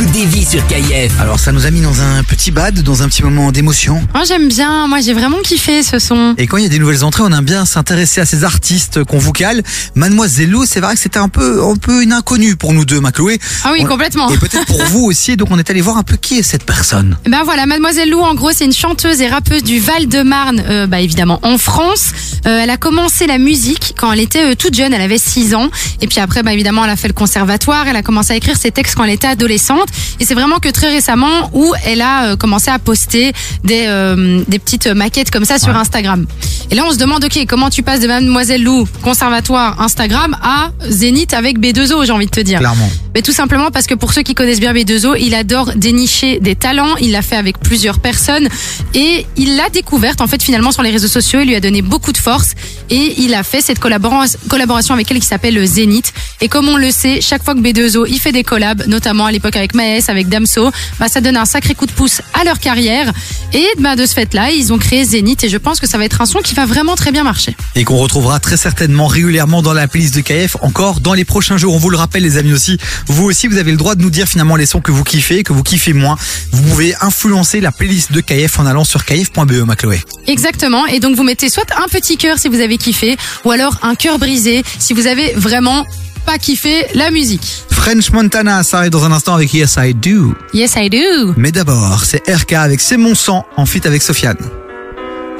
t'écoutes 0.04 0.14
des 0.14 0.26
vies 0.26 0.46
sur 0.46 0.66
KF. 0.68 1.20
Alors 1.20 1.40
ça 1.40 1.52
nous 1.52 1.66
a 1.66 1.72
mis 1.72 1.82
dans 1.82 2.02
un 2.02 2.24
petit 2.24 2.52
bad, 2.52 2.82
dans 2.82 3.04
un 3.04 3.08
petit 3.10 3.24
moment 3.24 3.52
d'émotion. 3.52 4.02
Moi 4.14 4.24
j'aime 4.26 4.48
bien, 4.48 4.88
moi 4.88 5.00
j'ai 5.02 5.14
vraiment 5.14 5.38
kiffé 5.44 5.84
ce 5.84 6.00
son. 6.00 6.36
Et 6.38 6.48
quand 6.48 6.58
il 6.58 6.64
y 6.64 6.66
a 6.66 6.70
des 6.70 6.80
nouvelles 6.80 7.04
entrées, 7.04 7.24
on 7.26 7.32
aime 7.32 7.46
bien 7.46 7.66
s'intéresser 7.66 8.22
à 8.22 8.26
ces 8.26 8.44
artistes 8.44 9.04
qu'on 9.04 9.18
vous 9.18 9.32
cale. 9.32 9.62
Mademoiselle 9.96 10.50
Lou, 10.50 10.66
c'est 10.66 10.80
vrai 10.80 10.96
que 10.96 11.00
c'était 11.00 11.20
un 11.20 11.30
peu, 11.30 11.64
un 11.64 11.76
peu 11.76 12.04
une 12.04 12.14
inconnue 12.14 12.56
pour 12.56 12.74
nous 12.74 12.86
deux, 12.86 13.00
Macloé. 13.00 13.40
Ah 13.64 13.70
oui, 13.72 13.80
On- 13.82 13.86
complètement. 13.86 14.30
Et 14.30 14.38
peut-être 14.38 14.66
pour 14.66 14.84
vous 14.86 15.06
aussi. 15.06 15.38
Donc 15.38 15.50
on 15.52 15.60
est 15.60 15.70
allé 15.70 15.82
voir 15.82 15.98
un 15.98 16.04
peu 16.04 16.18
qui 16.18 16.40
est 16.40 16.44
cette 16.44 16.66
personne. 16.66 17.18
Ben 17.34 17.42
voilà, 17.44 17.66
Mademoiselle 17.66 18.10
Lou, 18.12 18.20
en 18.20 18.36
gros, 18.36 18.52
c'est 18.54 18.66
une 18.66 18.74
chanteuse 18.74 19.20
et 19.22 19.28
rappeuse 19.28 19.64
du 19.64 19.80
Val-de-Marne, 19.80 20.64
euh, 20.70 20.86
bah 20.88 21.00
évidemment 21.00 21.40
en 21.42 21.58
France. 21.58 22.12
Euh, 22.46 22.60
elle 22.62 22.70
a 22.70 22.78
commencé 22.78 23.26
la 23.26 23.40
musique 23.40 23.96
quand 23.98 24.12
elle 24.12 24.20
était 24.20 24.52
euh, 24.52 24.56
toute 24.56 24.76
jeune, 24.76 24.94
elle 24.94 25.02
avait 25.02 25.18
6 25.18 25.56
ans. 25.56 25.70
Et 26.02 26.08
puis 26.08 26.20
après, 26.20 26.44
bah 26.44 26.54
évidemment, 26.54 26.84
elle 26.84 26.92
a 26.92 26.96
fait 26.96 27.08
le 27.08 27.14
conservatoire, 27.16 27.88
elle 27.88 27.96
a 27.96 28.04
commencé 28.04 28.34
à 28.34 28.36
écrire 28.36 28.56
ses 28.58 28.70
textes 28.72 28.96
quand 28.96 29.04
elle 29.04 29.10
était 29.12 29.28
adolescente. 29.28 29.88
Et 30.20 30.26
c'est 30.26 30.34
vraiment 30.36 30.60
que 30.60 30.70
très 30.70 30.90
récemment 30.90 31.49
où 31.53 31.74
elle 31.86 32.02
a 32.02 32.26
euh, 32.26 32.36
commencé 32.36 32.70
à 32.72 32.80
poster 32.80 33.34
des, 33.64 33.86
euh, 33.88 34.44
des 34.48 34.60
petites 34.60 34.88
maquettes 34.88 35.32
comme 35.32 35.45
ça 35.45 35.60
sur 35.60 35.76
Instagram. 35.76 36.26
Et 36.72 36.76
là, 36.76 36.84
on 36.88 36.91
se 36.91 36.98
demande, 36.98 37.24
ok, 37.24 37.45
comment 37.48 37.70
tu 37.70 37.84
passes 37.84 37.99
de 37.99 38.07
Mademoiselle 38.07 38.64
Lou, 38.64 38.88
conservatoire, 39.02 39.80
Instagram, 39.82 40.36
à 40.41 40.72
Zénith 40.90 41.34
avec 41.34 41.60
B2O, 41.60 42.06
j'ai 42.06 42.11
envie 42.11 42.26
de 42.26 42.32
te 42.32 42.40
dire. 42.40 42.60
Clairement. 42.60 42.90
Mais 43.15 43.22
tout 43.22 43.32
simplement 43.32 43.70
parce 43.70 43.86
que 43.86 43.94
pour 43.94 44.11
ceux 44.11 44.24
qui 44.24 44.34
connaissent 44.34 44.60
bien 44.60 44.74
B2O, 44.74 45.15
il 45.20 45.36
adore 45.36 45.74
dénicher 45.76 46.40
des 46.40 46.56
talents. 46.56 46.95
Il 46.99 47.11
l'a 47.11 47.22
fait 47.22 47.36
avec 47.36 47.60
plusieurs 47.60 47.99
personnes 47.99 48.48
et 48.95 49.28
il 49.38 49.56
l'a 49.56 49.70
découverte 49.70 50.20
en 50.22 50.26
fait 50.28 50.41
finalement 50.41 50.72
sur 50.72 50.82
les 50.82 50.90
réseaux 50.90 51.07
sociaux. 51.07 51.40
Il 51.41 51.48
lui 51.49 51.56
a 51.56 51.60
donné 51.60 51.84
beaucoup 51.84 52.11
de 52.11 52.18
force 52.18 52.53
et 52.90 53.14
il 53.22 53.36
a 53.36 53.44
fait 53.44 53.61
cette 53.61 53.80
collabora- 53.80 54.36
collaboration 54.49 54.95
avec 54.95 55.11
elle 55.11 55.20
qui 55.20 55.28
s'appelle 55.28 55.53
le 55.53 55.65
Zénith. 55.65 56.11
Et 56.41 56.48
comme 56.48 56.68
on 56.70 56.78
le 56.78 56.90
sait, 56.90 57.22
chaque 57.22 57.44
fois 57.44 57.53
que 57.53 57.60
B2O 57.60 58.06
il 58.10 58.20
fait 58.20 58.32
des 58.32 58.44
collabs, 58.44 58.84
notamment 58.88 59.26
à 59.28 59.32
l'époque 59.32 59.56
avec 59.56 59.73
Maes, 59.74 60.10
avec 60.10 60.30
Damso, 60.30 60.72
bah 61.00 61.08
ça 61.08 61.22
donne 61.22 61.38
un 61.38 61.45
sacré 61.45 61.76
coup 61.76 61.86
de 61.86 61.91
pouce 61.91 62.22
à 62.34 62.44
leur 62.44 62.60
carrière. 62.60 63.12
Et 63.54 63.66
bah 63.80 63.95
de 63.95 64.06
ce 64.06 64.14
fait-là, 64.14 64.52
ils 64.52 64.74
ont 64.74 64.78
créé 64.78 65.04
Zénith 65.06 65.44
et 65.44 65.50
je 65.50 65.58
pense 65.58 65.80
que 65.80 65.88
ça 65.88 65.98
va 65.98 66.06
être 66.06 66.22
un 66.22 66.26
son 66.26 66.40
qui 66.40 66.56
va 66.56 66.66
vraiment 66.66 66.95
très 66.95 67.12
bien 67.12 67.24
marcher. 67.24 67.56
Et 67.76 67.84
qu'on 67.84 67.98
retrouvera 67.98 68.40
très 68.40 68.58
certainement 68.58 69.08
régulièrement 69.08 69.62
dans 69.62 69.74
la 69.74 69.88
playlist 69.88 70.16
de 70.16 70.22
KF 70.22 70.58
encore 70.62 71.00
dans 71.00 71.14
les 71.14 71.26
prochains 71.26 71.58
jours. 71.58 71.74
On 71.74 71.78
vous 71.78 71.90
le 71.90 71.98
rappelle 71.98 72.24
les 72.24 72.38
amis 72.38 72.54
aussi. 72.54 72.78
Vous 73.08 73.24
aussi 73.24 73.48
vous 73.48 73.58
avez 73.58 73.72
le 73.72 73.78
droit 73.78 73.95
de 73.95 74.02
nous 74.02 74.10
dire 74.10 74.28
finalement 74.28 74.56
les 74.56 74.66
sons 74.66 74.82
que 74.82 74.91
vous 74.91 75.04
kiffez, 75.04 75.44
que 75.44 75.54
vous 75.54 75.64
kiffez 75.64 75.94
moins. 75.94 76.18
Vous 76.52 76.64
pouvez 76.64 76.95
influencer 77.02 77.62
la 77.62 77.72
playlist 77.72 78.12
de 78.12 78.22
KF 78.22 78.60
en 78.60 78.66
allant 78.66 78.84
sur 78.84 79.06
kf.be 79.06 79.66
Macloé. 79.66 80.02
Exactement. 80.28 80.86
Et 80.88 81.00
donc 81.00 81.16
vous 81.16 81.24
mettez 81.24 81.50
soit 81.50 81.72
un 81.78 81.88
petit 81.88 82.18
cœur 82.18 82.40
si 82.40 82.50
vous 82.50 82.60
avez 82.60 82.78
kiffé, 82.78 83.18
ou 83.45 83.52
alors 83.52 83.78
un 83.82 83.95
cœur 83.95 84.20
brisé 84.20 84.64
si 84.80 84.94
vous 84.94 85.08
avez 85.08 85.34
vraiment 85.34 85.86
pas 86.26 86.38
kiffé 86.38 86.86
la 86.94 87.12
musique. 87.12 87.64
French 87.70 88.12
Montana, 88.12 88.64
ça 88.64 88.78
arrive 88.80 88.91
dans 88.91 89.04
un 89.04 89.12
instant 89.12 89.34
avec 89.36 89.54
Yes 89.54 89.78
I 89.78 89.94
Do. 89.94 90.36
Yes 90.54 90.74
I 90.78 90.90
do. 90.90 91.34
Mais 91.38 91.52
d'abord, 91.52 92.04
c'est 92.06 92.22
RK 92.30 92.54
avec 92.54 92.82
C'est 92.82 92.98
mon 92.98 93.16
sang 93.16 93.45
en 93.58 93.66
feat 93.66 93.86
avec 93.86 94.02
Sofiane. 94.02 94.38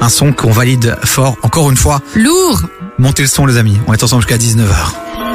Un 0.02 0.10
son 0.10 0.34
qu'on 0.34 0.52
valide 0.52 0.98
fort, 1.06 1.38
encore 1.44 1.72
une 1.72 1.78
fois. 1.78 2.02
Lourd. 2.16 2.64
Montez 3.00 3.24
le 3.24 3.28
son 3.28 3.46
les 3.46 3.58
amis, 3.58 3.80
on 3.88 3.94
est 3.94 4.04
ensemble 4.04 4.24
jusqu'à 4.24 4.38
19h. 4.38 5.33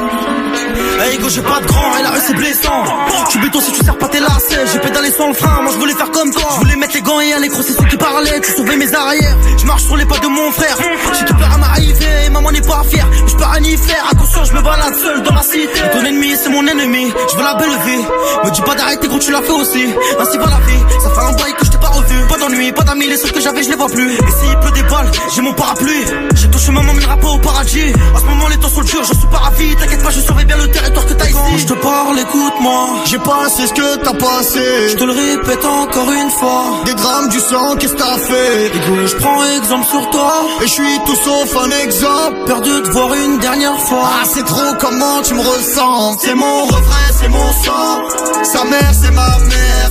J'ai 1.29 1.41
pas 1.41 1.59
de 1.59 1.67
grand, 1.67 1.97
elle 1.97 2.05
a 2.05 2.15
eux 2.17 2.21
c'est 2.25 2.33
blessant. 2.33 2.83
Suis 3.29 3.39
béton 3.39 3.59
si 3.61 3.71
tu 3.71 3.83
sers 3.83 3.97
pas 3.97 4.07
tes 4.09 4.19
lacets. 4.19 4.65
J'ai 4.71 4.79
pédalé 4.79 5.11
sans 5.11 5.27
le 5.27 5.33
frein, 5.33 5.61
moi 5.61 5.71
je 5.73 5.77
voulais 5.77 5.93
faire 5.93 6.09
comme 6.11 6.31
toi. 6.31 6.43
Je 6.53 6.59
voulais 6.59 6.75
mettre 6.75 6.93
les 6.95 7.01
gants 7.01 7.19
et 7.19 7.33
aller 7.33 7.47
crosser 7.47 7.73
ceux 7.73 7.85
qui 7.85 7.97
parlaient 7.97 8.39
Tu 8.41 8.51
sauver 8.53 8.75
mes 8.77 8.93
arrières, 8.93 9.37
je 9.57 9.65
marche 9.65 9.83
sur 9.83 9.97
les 9.97 10.05
pas 10.05 10.17
de 10.19 10.27
mon 10.27 10.51
frère. 10.51 10.77
J'ai 11.17 11.25
tout 11.25 11.35
peur 11.35 11.51
à 11.53 11.57
m'arriver, 11.57 12.25
et 12.25 12.29
maman 12.29 12.51
n'est 12.51 12.61
pas 12.61 12.83
fière. 12.89 13.07
Je 13.27 13.35
peux 13.35 13.43
rien 13.43 13.63
y 13.63 13.77
faire, 13.77 14.05
attention 14.11 14.43
je 14.43 14.53
me 14.53 14.61
balade 14.61 14.95
seul 14.95 15.21
dans 15.23 15.33
la 15.33 15.43
cité. 15.43 15.81
Ton 15.93 16.05
ennemi 16.05 16.33
c'est 16.35 16.49
mon 16.49 16.65
ennemi, 16.65 17.11
je 17.31 17.37
veux 17.37 17.43
la 17.43 17.55
belle 17.55 17.77
vie. 17.85 18.03
Me 18.43 18.51
dis 18.51 18.61
pas 18.61 18.75
d'arrêter 18.75 19.07
gros 19.07 19.19
tu 19.19 19.31
l'as 19.31 19.41
fait 19.41 19.51
aussi. 19.51 19.85
Ainsi 20.19 20.37
va 20.37 20.45
la 20.45 20.59
vie, 20.65 20.83
ça 21.03 21.09
fait 21.09 21.25
un 21.27 21.33
bail 21.33 21.53
que 21.53 21.68
pas 21.79 21.89
revu 21.89 22.27
Pas 22.27 22.37
d'ennui, 22.37 22.71
pas 22.71 22.83
d'amis, 22.83 23.07
les 23.07 23.17
seuls 23.17 23.31
que 23.31 23.41
j'avais 23.41 23.63
je 23.63 23.69
les 23.69 23.75
vois 23.75 23.87
plus 23.87 24.13
Et 24.13 24.17
s'il 24.17 24.59
pleut 24.59 24.71
des 24.71 24.83
balles, 24.83 25.11
j'ai 25.33 25.41
mon 25.41 25.53
parapluie 25.53 26.05
J'ai 26.35 26.49
touché 26.49 26.71
maman 26.71 26.93
mènera 26.93 27.17
pas 27.17 27.27
au 27.29 27.39
paradis 27.39 27.93
À 28.15 28.19
ce 28.19 28.25
moment 28.25 28.47
les 28.47 28.57
temps 28.57 28.69
sont 28.69 28.81
durs, 28.81 29.03
je 29.03 29.13
suis 29.13 29.27
pas 29.27 29.37
ravi 29.37 29.75
T'inquiète 29.75 30.03
pas 30.03 30.11
je 30.11 30.21
surveille 30.21 30.45
bien 30.45 30.57
le 30.57 30.67
territoire 30.69 31.05
que 31.05 31.13
t'as 31.13 31.25
ici 31.25 31.33
Quand 31.33 31.57
je 31.57 31.65
te 31.65 31.73
parle, 31.73 32.19
écoute-moi. 32.19 32.87
J'ai 33.05 33.19
passé 33.19 33.67
ce 33.67 33.73
que 33.73 33.97
t'as 33.97 34.13
passé. 34.13 34.89
Je 34.89 34.95
te 34.95 35.03
le 35.03 35.13
répète 35.13 35.65
encore 35.65 36.11
une 36.11 36.29
fois. 36.31 36.81
Des 36.85 36.93
drames 36.93 37.29
du 37.29 37.39
sang, 37.39 37.75
qu'est-ce 37.77 37.93
que 37.93 37.99
t'as 37.99 38.17
fait? 38.17 38.71
Je 39.05 39.15
prends 39.15 39.43
exemple 39.57 39.85
sur 39.85 40.09
toi. 40.09 40.33
Et 40.61 40.67
je 40.67 40.73
suis 40.73 40.99
tout 41.05 41.15
sauf 41.15 41.57
un 41.65 41.71
exemple. 41.83 42.45
Perdu 42.45 42.81
de 42.81 42.89
voir 42.89 43.13
une 43.13 43.39
dernière 43.39 43.79
fois. 43.79 44.09
Ah, 44.21 44.25
c'est 44.25 44.45
trop 44.45 44.73
comment 44.79 45.21
tu 45.21 45.33
me 45.33 45.41
ressens? 45.41 46.17
C'est 46.19 46.35
mon 46.35 46.65
refrain, 46.65 47.07
c'est 47.19 47.29
mon 47.29 47.51
sang. 47.63 48.43
Sa 48.43 48.63
mère, 48.65 48.91
c'est 48.93 49.11
ma 49.11 49.29
mère. 49.39 49.68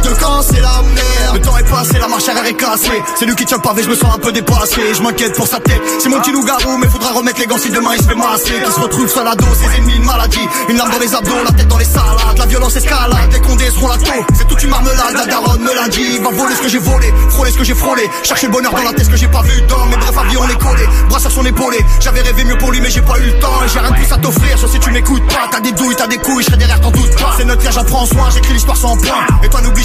À 0.00 0.02
deux 0.02 0.14
camps, 0.14 0.40
c'est 0.42 0.60
la 0.60 0.82
merde. 0.82 1.34
Le 1.34 1.40
temps 1.40 1.56
est 1.58 1.68
passé, 1.68 1.98
la 1.98 2.08
marche 2.08 2.26
arrière 2.26 2.46
est 2.46 2.54
cassée. 2.54 3.02
C'est 3.18 3.26
lui 3.26 3.34
qui 3.36 3.44
tient 3.44 3.58
le 3.58 3.62
pavé, 3.62 3.82
je 3.82 3.90
me 3.90 3.94
sens 3.94 4.14
un 4.14 4.18
peu 4.18 4.32
dépassé. 4.32 4.80
Je 4.94 5.02
m'inquiète 5.02 5.36
pour 5.36 5.46
sa 5.46 5.60
tête. 5.60 5.80
C'est 5.98 6.08
mon 6.08 6.18
petit 6.20 6.32
loup-garou, 6.32 6.78
mais 6.78 6.88
faudra 6.88 7.10
remettre 7.10 7.38
les 7.38 7.46
gants 7.46 7.58
si 7.58 7.70
demain 7.70 7.90
il 7.94 8.02
se 8.02 8.08
fait 8.08 8.14
masser. 8.14 8.54
Qui 8.64 8.72
se 8.72 8.80
retrouve 8.80 9.08
seul 9.08 9.28
à 9.28 9.34
dos, 9.34 9.46
ses 9.54 9.76
ennemis, 9.76 9.96
une 9.96 10.04
maladie. 10.04 10.48
Une 10.70 10.78
lame 10.78 10.90
dans 10.90 10.98
les 10.98 11.14
abdos, 11.14 11.44
la 11.44 11.52
tête 11.52 11.68
dans 11.68 11.76
les 11.76 11.84
salades. 11.84 12.38
La 12.38 12.46
violence 12.46 12.76
escalade, 12.76 13.32
les 13.32 13.40
condés 13.40 13.70
seront 13.70 13.88
la 13.88 13.98
taux. 13.98 14.24
C'est 14.38 14.48
toute 14.48 14.62
une 14.62 14.70
marmelade, 14.70 15.14
la 15.14 15.26
daronne 15.26 15.60
me 15.60 15.74
l'a 15.74 15.88
dit. 15.88 16.18
Va 16.18 16.30
voler 16.30 16.54
ce 16.54 16.62
que 16.62 16.68
j'ai 16.68 16.78
volé, 16.78 17.12
frôler 17.28 17.52
ce 17.52 17.58
que 17.58 17.64
j'ai 17.64 17.74
frôlé. 17.74 18.08
Chercher 18.22 18.46
le 18.46 18.52
bonheur 18.52 18.72
dans 18.72 18.82
la 18.82 18.92
tête, 18.92 19.04
ce 19.04 19.10
que 19.10 19.16
j'ai 19.16 19.28
pas 19.28 19.42
vu 19.42 19.60
dans. 19.68 19.84
Mais 19.86 19.96
bref, 19.96 20.16
à 20.16 20.24
vie, 20.24 20.36
on 20.38 20.48
est 20.48 20.58
collé. 20.58 20.88
Bras 21.10 21.20
sur 21.20 21.30
son 21.30 21.44
épaulé. 21.44 21.78
J'avais 22.00 22.22
rêvé 22.22 22.44
mieux 22.44 22.56
pour 22.56 22.72
lui, 22.72 22.80
mais 22.80 22.90
j'ai 22.90 23.02
pas 23.02 23.18
eu 23.18 23.26
le 23.26 23.38
temps. 23.38 23.52
J'ai 23.70 23.80
rien 23.80 23.90
de 23.90 23.96
plus 23.96 24.10
à 24.10 24.16
t'offrir, 24.16 24.58
sauf 24.58 24.70
si 24.70 24.80
tu 24.80 24.90
m'écoutes 24.92 25.26
pas. 25.26 25.48
T'as 25.52 25.60
des 25.60 25.72
douilles, 25.72 25.96
t'as 25.96 26.06
des 26.06 26.18
couilles, 26.18 26.42
je 26.42 26.46
serai 26.46 26.56
derrière, 26.56 26.80
t'en 26.80 26.90
doute 26.90 27.14
pas. 27.16 27.34
C'est 27.36 27.44
notre 27.44 27.60
vie, 27.60 27.68
j'en 27.70 27.84
prends 27.84 28.06
soin, 28.06 28.30
j'écris 28.32 28.54
l'histoire 28.54 28.78
sans 28.78 28.96
point. 28.96 29.26
Et 29.42 29.48
toi, 29.48 29.60
n'oublie 29.60 29.84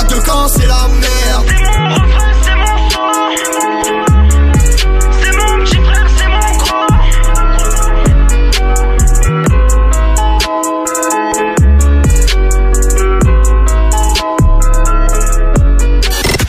À 0.00 0.04
deux 0.04 0.20
camps, 0.20 0.48
c'est 0.48 0.66
la 0.66 0.88
merde. 0.88 1.46
C'est 1.48 1.78
mon 1.78 1.94
refrain, 1.94 2.32
c'est 2.42 2.56
mon. 2.56 2.70
C'est 5.20 5.36
mon 5.36 5.64
petit 5.64 5.76
frère, 5.76 6.06
c'est 6.16 6.28
mon. 6.28 7.50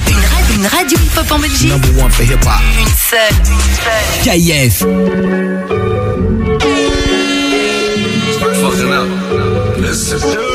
Une, 0.10 0.15
ra- 0.18 0.53
une 0.56 0.65
radio 0.68 0.98
hip-hop 0.98 1.32
en 1.32 1.40
Belgique. 1.40 1.69
Number 1.69 2.03
one 2.03 2.11
for 2.11 2.23
hip 2.23 2.44
hop. 2.45 2.61
Une 2.80 2.88
seule. 2.88 3.36
Fucking 8.61 8.91
up. 8.91 9.07
Listen. 9.80 10.51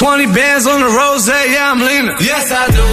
Oh 0.00 0.16
yeah. 0.16 0.18
20, 0.18 0.24
20 0.24 0.34
bands 0.34 0.66
on 0.66 0.80
the 0.80 0.86
rose, 0.86 1.28
yeah, 1.28 1.70
I'm 1.70 1.80
leaning. 1.80 2.16
Yes, 2.20 2.50
I 2.52 2.66
do. 2.70 2.84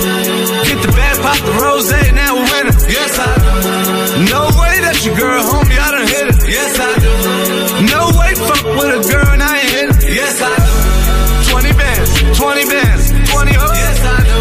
Get 0.66 0.82
the 0.82 0.92
bag, 0.92 1.16
pop 1.22 1.38
the 1.46 1.54
rose, 1.62 1.92
now 1.92 2.36
we're 2.36 2.50
winning. 2.52 2.78
Yes, 2.90 3.20
I 3.20 3.36
do. 3.36 4.32
No 4.32 4.42
way 4.58 4.76
that 4.82 4.98
your 5.06 5.16
girl, 5.16 5.42
homie, 5.44 5.78
I 5.78 5.92
done 5.92 6.08
hit 6.08 6.26
it. 6.34 6.38
Yes, 6.50 6.80
I 6.80 6.92
do. 6.98 7.12
No 7.90 8.02
way, 8.18 8.32
fuck 8.36 8.64
with 8.66 9.00
a 9.00 9.02
girl, 9.12 9.28
and 9.34 9.44
I 9.44 9.60
ain't 9.60 9.72
hit 9.72 9.90
it. 9.90 10.16
Yes, 10.16 10.42
I 10.42 10.56
do. 10.56 10.74
20 11.52 11.74
bands, 11.78 12.10
20 12.38 12.66
bands, 12.66 13.04
20 13.32 13.54
hoes. 13.54 13.78
Yes, 13.78 14.00
I 14.02 14.18
do. 14.26 14.40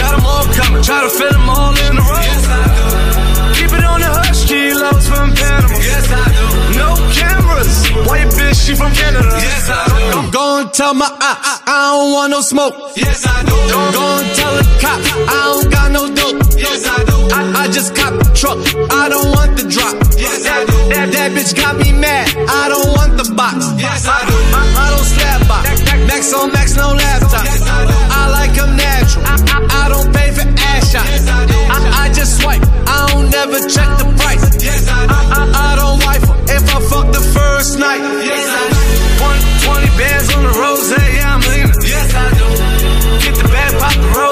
Got 0.00 0.10
them 0.16 0.24
all 0.26 0.44
coming, 0.52 0.82
try 0.82 1.00
to 1.02 1.10
fit 1.10 1.32
them 1.32 1.48
all 1.48 1.72
in 1.86 2.01
Bitch, 8.52 8.66
she 8.66 8.74
from 8.74 8.92
Canada. 8.92 9.32
Yes, 9.40 9.70
I 9.72 9.88
do. 9.88 10.30
Go, 10.30 10.60
and 10.60 10.72
tell 10.74 10.92
my 10.92 11.08
ops, 11.08 11.62
I 11.64 11.96
don't 11.96 12.12
want 12.12 12.30
no 12.30 12.40
smoke. 12.42 12.74
Yes, 12.96 13.24
I 13.24 13.40
do. 13.48 13.56
Go, 13.96 14.04
and 14.20 14.28
tell 14.36 14.54
the 14.60 14.66
cops, 14.76 15.08
I 15.08 15.40
don't 15.48 15.70
got 15.72 15.88
no 15.90 16.02
dope. 16.12 16.36
Yes, 16.52 16.84
I 16.84 17.00
do. 17.04 17.16
I, 17.32 17.64
I 17.64 17.68
just 17.72 17.96
cop 17.96 18.12
a 18.12 18.24
truck, 18.36 18.58
I 18.92 19.08
don't 19.08 19.30
want 19.32 19.56
the 19.56 19.64
drop. 19.64 19.96
Yes, 20.20 20.44
I 20.44 20.64
do. 20.68 20.76
That, 20.92 21.08
that 21.12 21.32
bitch 21.32 21.56
got 21.56 21.76
me 21.76 21.92
mad, 21.92 22.28
I 22.48 22.68
don't 22.68 22.92
want 22.92 23.16
the 23.16 23.32
box. 23.32 23.56
Yes, 23.80 24.04
I 24.04 24.20
do. 24.28 24.36
I, 24.36 24.62
I 24.84 24.86
don't 24.92 25.08
slap 25.08 25.48
box. 25.48 25.64
Max 26.04 26.32
on 26.34 26.52
max, 26.52 26.76
no 26.76 26.92
laptop. 26.92 27.44
Yes, 27.44 27.62
I 27.64 27.86
do. 27.88 27.96
I 27.96 28.22
like 28.36 28.52
them 28.52 28.76
natural. 28.76 29.24
I, 29.24 29.51
shots. 30.92 31.24
I. 31.28 32.04
I, 32.04 32.12
just 32.12 32.40
swipe, 32.40 32.60
I 32.86 33.08
don't 33.08 33.30
never 33.30 33.58
check 33.64 33.88
the 33.96 34.06
price. 34.20 34.44
I. 34.44 35.08
I, 35.08 35.40
I, 35.48 35.76
don't 35.80 35.98
wife 36.04 36.24
her 36.28 36.38
if 36.52 36.64
I 36.68 36.78
fuck 36.90 37.06
the 37.12 37.24
first 37.32 37.78
night. 37.78 38.02
Yes, 38.20 38.44
I 38.52 38.64
do. 38.68 38.80
20, 39.24 39.88
20 39.88 39.98
bands 39.98 40.28
on 40.36 40.42
the 40.44 40.52
rose, 40.60 40.88
yeah, 40.92 41.32
I'm 41.32 41.40
leaning. 41.48 41.80
Yes, 41.80 42.08
I 42.12 42.28
do. 42.36 42.46
Get 43.24 43.34
the 43.40 43.48
bag, 43.48 43.72
pop 43.80 43.94
the 43.96 44.10
rose, 44.20 44.31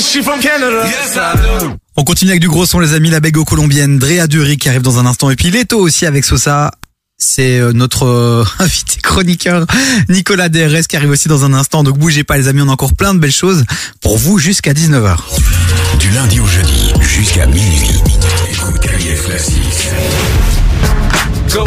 she 0.00 0.22
from 0.22 0.40
Canada. 0.40 0.84
Yes, 0.86 1.16
I 1.16 1.36
do. 1.36 1.76
On 1.96 2.04
continue 2.04 2.30
avec 2.30 2.40
du 2.40 2.48
gros 2.48 2.66
son 2.66 2.80
les 2.80 2.94
amis, 2.94 3.10
la 3.10 3.20
bégo 3.20 3.44
colombienne, 3.44 3.98
Drea 3.98 4.26
Dury 4.26 4.56
qui 4.56 4.68
arrive 4.68 4.82
dans 4.82 4.98
un 4.98 5.06
instant 5.06 5.30
et 5.30 5.36
puis 5.36 5.50
Leto 5.50 5.78
aussi 5.78 6.06
avec 6.06 6.24
Sosa. 6.24 6.70
C'est 7.18 7.58
euh, 7.58 7.72
notre 7.72 8.06
euh, 8.06 8.44
invité 8.58 9.00
chroniqueur 9.02 9.66
Nicolas 10.08 10.48
DRS 10.48 10.86
qui 10.88 10.96
arrive 10.96 11.10
aussi 11.10 11.28
dans 11.28 11.44
un 11.44 11.52
instant. 11.52 11.82
Donc 11.82 11.98
bougez 11.98 12.24
pas 12.24 12.38
les 12.38 12.48
amis, 12.48 12.62
on 12.62 12.68
a 12.68 12.72
encore 12.72 12.94
plein 12.94 13.14
de 13.14 13.18
belles 13.18 13.32
choses 13.32 13.64
pour 14.00 14.16
vous 14.16 14.38
jusqu'à 14.38 14.72
19h. 14.72 15.16
Du 15.98 16.10
lundi 16.10 16.40
au 16.40 16.46
jeudi 16.46 16.92
jusqu'à 17.02 17.46
minuit. 17.46 18.00
Écoute 18.50 18.80
KF 18.80 19.24
Classics. 19.26 19.90
Go, 21.52 21.64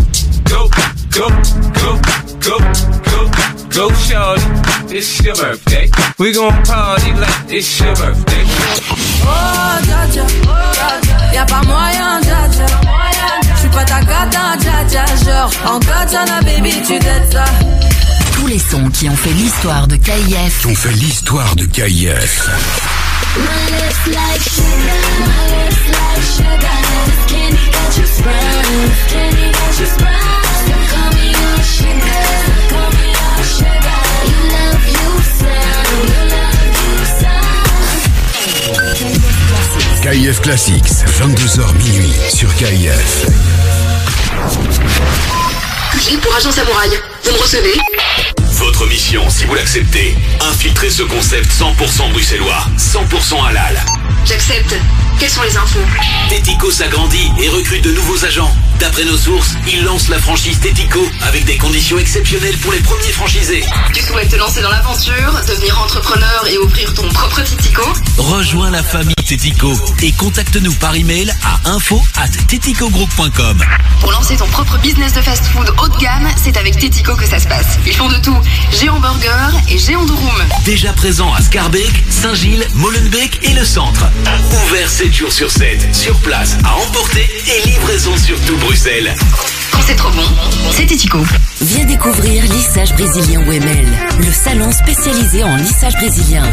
go, 0.49 0.69
go, 1.11 1.29
go, 1.73 1.99
go, 2.41 2.57
go, 2.57 3.62
go, 3.75 3.89
shorty. 3.93 4.43
It's 4.95 5.21
your 5.23 5.35
birthday. 5.35 5.89
We 6.19 6.33
gon' 6.33 6.53
party 6.63 7.11
like 7.13 7.51
it's 7.51 7.79
your 7.79 7.95
birthday. 7.95 8.45
Oh, 9.25 9.79
dja 9.83 10.07
dja, 10.13 10.25
y'a 11.33 11.45
pas 11.45 11.63
moyen, 11.65 12.21
dja 12.21 12.47
dja. 12.53 12.65
J'suis 13.57 13.69
pas 13.69 13.85
ta 13.85 14.01
gata, 14.01 14.55
dja 14.59 14.83
dja. 14.89 15.05
Genre, 15.25 15.51
en 15.65 15.79
katana, 15.79 16.41
baby, 16.41 16.71
tu 16.85 16.99
t'aides 16.99 17.31
ça. 17.31 17.45
Tous 18.33 18.47
les 18.47 18.59
sons 18.59 18.89
qui 18.91 19.09
ont 19.09 19.15
fait 19.15 19.33
l'histoire 19.33 19.87
de 19.87 19.95
KIF. 19.95 20.65
On 20.67 20.75
fait 20.75 20.91
l'histoire 20.91 21.55
de 21.55 21.65
KIF. 21.65 22.49
My 23.35 23.41
lips 23.71 24.05
like 24.13 24.41
sugar, 24.41 25.01
my 25.19 25.43
lips 25.53 25.83
like 25.89 26.23
sugar. 26.35 26.79
Got 27.73 27.97
you 27.97 28.05
sprung, 28.05 28.67
this 28.85 29.03
candy 29.11 29.47
got 29.51 29.79
you 29.79 29.85
sprung. 29.87 30.43
So 30.65 30.75
call 30.91 31.09
me 31.17 31.27
your 31.31 31.63
sugar, 31.63 32.25
call 32.69 32.89
me 32.93 33.12
KIF 40.03 40.41
Classics, 40.41 40.83
22h 41.17 41.77
minuit 41.77 42.13
sur 42.29 42.53
KIF. 42.55 43.25
Pour 46.21 46.35
Agent 46.35 46.51
Samouraï. 46.51 46.89
Vous 47.23 47.31
me 47.31 47.37
recevez 47.37 47.73
Votre 48.57 48.85
mission, 48.87 49.23
si 49.29 49.45
vous 49.45 49.55
l'acceptez, 49.55 50.17
infiltrer 50.41 50.89
ce 50.89 51.03
concept 51.03 51.49
100% 51.49 52.11
bruxellois, 52.11 52.65
100% 52.77 53.45
halal. 53.47 53.79
J'accepte. 54.25 54.75
Quelles 55.19 55.29
sont 55.29 55.43
les 55.43 55.57
infos 55.57 55.79
Tético 56.29 56.71
s'agrandit 56.71 57.31
et 57.41 57.49
recrute 57.49 57.83
de 57.83 57.91
nouveaux 57.91 58.25
agents. 58.25 58.51
D'après 58.79 59.05
nos 59.05 59.17
sources, 59.17 59.53
il 59.67 59.83
lance 59.83 60.09
la 60.09 60.19
franchise 60.19 60.59
Tético 60.59 60.99
avec 61.21 61.45
des 61.45 61.57
conditions 61.57 61.97
exceptionnelles 61.97 62.57
pour 62.57 62.73
les 62.73 62.79
premiers 62.79 63.11
franchisés. 63.11 63.63
Tu 63.93 64.01
souhaites 64.01 64.29
te 64.29 64.35
lancer 64.35 64.61
dans 64.61 64.69
l'aventure, 64.69 65.39
devenir 65.47 65.79
entrepreneur 65.81 66.45
et 66.49 66.57
ouvrir 66.57 66.93
ton 66.93 67.07
propre 67.09 67.41
Titico 67.43 67.83
Rejoins 68.17 68.71
la 68.71 68.83
famille 68.83 69.13
Tético 69.25 69.73
et 70.01 70.11
contacte-nous 70.11 70.73
par 70.73 70.95
email 70.95 71.33
à 71.43 71.69
info 71.71 72.01
at 72.17 72.29
téticogroup.com. 72.47 73.63
Pour 74.01 74.11
lancer 74.11 74.35
ton 74.35 74.47
propre 74.47 74.77
business 74.79 75.13
de 75.13 75.21
fast-food 75.21 75.73
haut 75.81 75.87
de 75.87 75.97
gamme, 75.97 76.27
c'est 76.43 76.57
avec 76.57 76.77
Titico 76.77 77.15
que 77.15 77.25
ça 77.27 77.39
se 77.39 77.47
passe. 77.47 77.77
Ils 77.85 77.95
font 77.95 78.09
de 78.09 78.17
tout. 78.17 78.37
Géant 78.71 78.99
Burger 78.99 79.57
et 79.69 79.77
Géant 79.77 80.05
Durum. 80.05 80.43
Déjà 80.65 80.91
présent 80.93 81.33
à 81.33 81.41
Scarbeck, 81.41 82.03
Saint-Gilles, 82.09 82.67
Molenbeek 82.73 83.39
et 83.43 83.53
le 83.53 83.63
centre. 83.63 84.05
Ouvert 84.65 84.89
7 85.03 85.13
jours 85.13 85.33
sur 85.33 85.51
7, 85.51 85.93
sur 85.93 86.17
place, 86.19 86.57
à 86.63 86.77
emporter 86.77 87.29
et 87.45 87.67
livraison 87.67 88.15
sur 88.15 88.39
tout 88.45 88.55
Bruxelles. 88.55 89.13
Quand 89.69 89.81
c'est 89.85 89.95
trop 89.95 90.11
bon, 90.11 90.23
c'est 90.71 90.85
Titico. 90.85 91.19
Viens 91.59 91.83
découvrir 91.83 92.43
Lissage 92.43 92.93
Brésilien 92.93 93.41
Wemel, 93.41 93.85
le 94.19 94.31
salon 94.31 94.71
spécialisé 94.71 95.43
en 95.43 95.57
lissage 95.57 95.95
brésilien. 95.95 96.43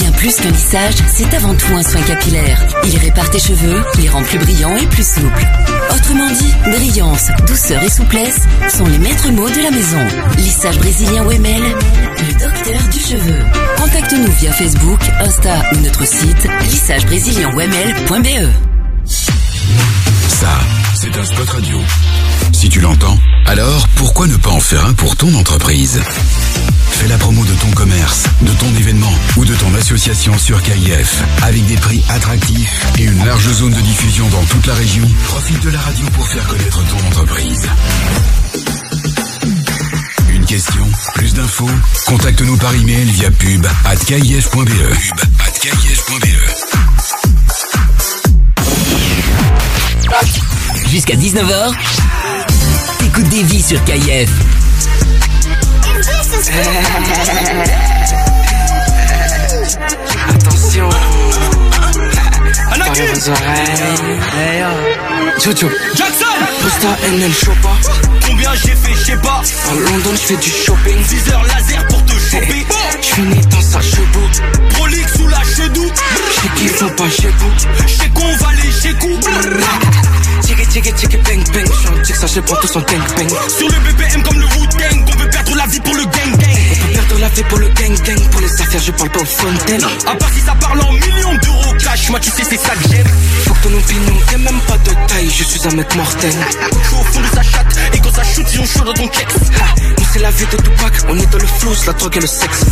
Bien 0.00 0.10
plus 0.12 0.34
qu'un 0.34 0.50
lissage, 0.50 0.94
c'est 1.14 1.32
avant 1.32 1.54
tout 1.54 1.74
un 1.74 1.82
soin 1.84 2.02
capillaire. 2.02 2.66
Il 2.86 2.98
répare 2.98 3.30
tes 3.30 3.38
cheveux, 3.38 3.80
les 3.98 4.08
rend 4.08 4.22
plus 4.22 4.38
brillants 4.38 4.76
et 4.76 4.86
plus 4.86 5.06
souples. 5.06 5.46
Autrement 5.94 6.30
dit, 6.30 6.54
brillance, 6.64 7.28
douceur 7.46 7.82
et 7.84 7.90
souplesse 7.90 8.40
sont 8.68 8.86
les 8.86 8.98
maîtres 8.98 9.30
mots 9.30 9.50
de 9.50 9.62
la 9.62 9.70
maison. 9.70 10.04
Lissage 10.38 10.78
Brésilien 10.78 11.24
Wemel, 11.24 11.62
le 11.62 12.32
docteur 12.32 12.82
du 12.90 12.98
cheveu. 12.98 13.38
Contacte-nous 13.76 14.32
via 14.40 14.52
Facebook, 14.52 15.00
Insta 15.20 15.62
ou 15.72 15.80
notre 15.80 16.04
site 16.04 16.48
lissagebrésilien.wemel.be. 17.76 18.48
Ça, 20.28 20.60
c'est 20.94 21.16
un 21.16 21.24
spot 21.24 21.48
radio. 21.48 21.78
Si 22.52 22.68
tu 22.68 22.80
l'entends, 22.80 23.18
alors 23.46 23.86
pourquoi 23.96 24.26
ne 24.26 24.36
pas 24.36 24.50
en 24.50 24.60
faire 24.60 24.84
un 24.86 24.92
pour 24.94 25.16
ton 25.16 25.34
entreprise? 25.34 26.00
Fais 26.90 27.08
la 27.08 27.18
promo 27.18 27.44
de 27.44 27.52
ton 27.54 27.70
commerce, 27.72 28.24
de 28.42 28.52
ton 28.52 28.74
événement 28.78 29.12
ou 29.36 29.44
de 29.44 29.54
ton 29.54 29.74
association 29.74 30.36
sur 30.38 30.62
KIF 30.62 31.22
avec 31.42 31.66
des 31.66 31.76
prix 31.76 32.02
attractifs 32.08 32.86
et 32.98 33.04
une 33.04 33.24
large 33.24 33.50
zone 33.52 33.72
de 33.72 33.80
diffusion 33.80 34.26
dans 34.28 34.44
toute 34.44 34.66
la 34.66 34.74
région. 34.74 35.06
Profite 35.24 35.62
de 35.62 35.70
la 35.70 35.80
radio 35.80 36.06
pour 36.14 36.26
faire 36.26 36.46
connaître 36.46 36.82
ton 36.88 37.06
entreprise. 37.06 37.68
Une 40.48 40.52
question, 40.54 40.86
plus 41.14 41.34
d'infos 41.34 41.68
Contacte-nous 42.06 42.56
par 42.58 42.72
email 42.72 43.04
via 43.06 43.32
pub 43.32 43.66
at 43.84 43.96
kif.be. 43.96 44.48
Pub 44.52 44.68
at 45.44 45.50
kif.be. 45.58 46.26
Jusqu'à 50.88 51.16
19h, 51.16 51.72
t'écoutes 53.00 53.28
des 53.28 53.42
vies 53.42 53.60
sur 53.62 53.82
KIF. 53.82 54.30
Attention. 60.28 60.88
Parlez 62.70 63.06
vos 63.08 63.30
oreilles. 63.30 64.20
Jojo. 65.42 65.68
Jackson 65.96 66.25
Posta 66.60 66.96
NL 67.08 67.32
Chopa. 67.32 67.70
Combien 68.26 68.54
j'ai 68.54 68.74
fait, 68.74 68.94
je 68.94 69.04
sais 69.04 69.16
pas. 69.16 69.42
À 69.70 69.74
London, 69.74 70.10
je 70.12 70.16
fais 70.16 70.36
du 70.36 70.50
shopping. 70.50 71.04
6 71.04 71.32
heures 71.32 71.44
laser 71.44 71.86
pour 71.88 72.04
te 72.04 72.12
choper. 72.12 72.66
Je 73.00 73.06
finis 73.14 73.46
dans 73.46 73.60
sa 73.60 73.80
chevaux. 73.80 74.28
Prolique 74.70 75.08
sous 75.16 75.28
la 75.28 75.42
chedou. 75.44 75.86
J'sais 76.32 76.48
qu'ils 76.56 76.68
font 76.68 76.88
pas 76.90 77.10
chez 77.10 77.28
vous. 77.28 77.86
J'sais 77.86 78.08
qu'on 78.10 78.36
va 78.36 78.52
les 78.62 78.70
chez 78.72 78.94
coup. 78.94 79.18
Tiki 80.42 80.66
tiki 80.66 80.92
tiki 80.92 81.16
bang 81.18 81.44
bang. 81.52 81.66
J'suis 81.72 81.88
un 81.88 82.02
tic, 82.02 82.16
ça 82.16 82.26
je 82.26 82.40
prends 82.40 82.56
tout 82.56 82.68
son 82.68 82.80
gang 82.80 83.02
bang. 83.16 83.30
Sur 83.48 83.68
le 83.68 83.78
BPM 83.80 84.22
comme 84.22 84.40
le 84.40 84.46
Wu-Tang. 84.46 85.04
On 85.06 85.18
veut 85.18 85.30
perdre 85.30 85.54
la 85.56 85.66
vie 85.66 85.80
pour 85.80 85.94
le 85.94 86.04
gang 86.04 86.36
gang. 86.38 86.45
Perdre 87.16 87.30
la 87.30 87.34
vie 87.34 87.48
pour 87.48 87.58
le 87.58 87.68
gang 87.68 88.02
gang. 88.04 88.30
Pour 88.30 88.40
les 88.42 88.60
affaires, 88.60 88.80
je 88.80 88.90
parle 88.92 89.10
pas 89.10 89.20
aux 89.20 89.24
fontaines. 89.24 89.84
À 90.06 90.14
part 90.16 90.28
si 90.34 90.40
ça 90.40 90.54
parle 90.54 90.80
en 90.82 90.92
millions 90.92 91.34
d'euros 91.42 91.74
cash. 91.82 92.10
Moi, 92.10 92.20
tu 92.20 92.30
sais, 92.30 92.44
c'est 92.44 92.58
ça 92.58 92.74
que 92.74 92.88
j'aime. 92.90 93.06
Faut 93.46 93.54
que 93.54 93.68
ton 93.68 93.74
opinion 93.74 94.14
t'aies 94.28 94.38
même 94.38 94.60
pas 94.66 94.76
de 94.78 94.90
taille. 95.08 95.30
Je 95.30 95.44
suis 95.44 95.60
un 95.66 95.74
mec 95.74 95.94
mortel. 95.94 96.32
Je 96.32 96.88
suis 96.88 96.94
au 96.94 97.04
fond 97.04 97.20
de 97.20 97.34
sa 97.34 97.42
chatte. 97.42 97.76
Et 97.94 97.98
quand 98.00 98.12
ça 98.12 98.22
shoot, 98.22 98.46
ils 98.52 98.60
ont 98.60 98.66
chaud 98.66 98.84
dans 98.84 98.92
ton 98.92 99.08
kex. 99.08 99.34
Nous 99.98 100.04
c'est 100.12 100.18
la 100.18 100.30
vie 100.30 100.46
de 100.46 100.56
Tupac, 100.56 100.92
on 101.08 101.18
est 101.18 101.30
dans 101.30 101.38
le 101.38 101.46
flou, 101.46 101.72
la 101.86 101.92
drogue 101.92 102.16
et 102.16 102.20
le 102.20 102.26
sexe. 102.26 102.64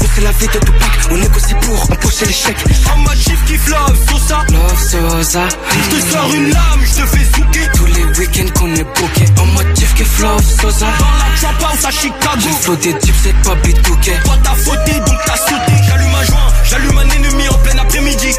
Nous 0.00 0.08
c'est 0.14 0.20
la 0.22 0.32
vie 0.32 0.46
de 0.46 0.58
Tupac, 0.58 0.90
on 1.10 1.16
négocie 1.16 1.54
pour 1.62 1.82
empocher 1.90 2.26
l'échec. 2.26 2.56
En 2.92 2.98
mode 2.98 3.16
chiffre 3.16 3.44
qui 3.46 3.58
love, 3.70 3.98
Sosa. 4.08 4.44
Love 4.50 4.80
Sosa. 4.90 5.48
Je 5.70 5.96
te 5.96 6.12
sors 6.12 6.34
une 6.34 6.50
lame, 6.50 6.82
je 6.82 7.02
te 7.02 7.06
fais 7.06 7.24
zouker. 7.24 7.70
Tous 7.74 7.86
les 7.86 8.04
week-ends 8.18 8.58
qu'on 8.58 8.74
est 8.74 8.84
booké. 8.84 9.24
En 9.38 9.74
chief 9.74 9.94
qui 9.94 10.04
love 10.22 10.42
Sosa. 10.60 10.86
Dans 10.98 11.06
la 11.06 11.36
trap 11.36 11.72
house 11.72 11.84
à 11.84 11.90
Chicago. 11.90 12.38
J'ai 12.38 12.50
flot 12.50 12.76
des 12.76 12.98
types, 12.98 13.14
c'est 13.22 13.42
pas 13.42 13.56
Toi 13.84 14.36
t'as 14.42 14.54
fauté, 14.54 14.92
donc 15.00 15.18
t'as 15.26 15.36
sauté. 15.36 15.72
J'allume 15.86 16.14
un 16.14 16.24
joint, 16.24 16.52
j'allume 16.64 16.98
un 16.98 17.10
ennemi 17.10 17.48
en 17.48 17.54
plein 17.54 17.78
après-midi. 17.78 18.34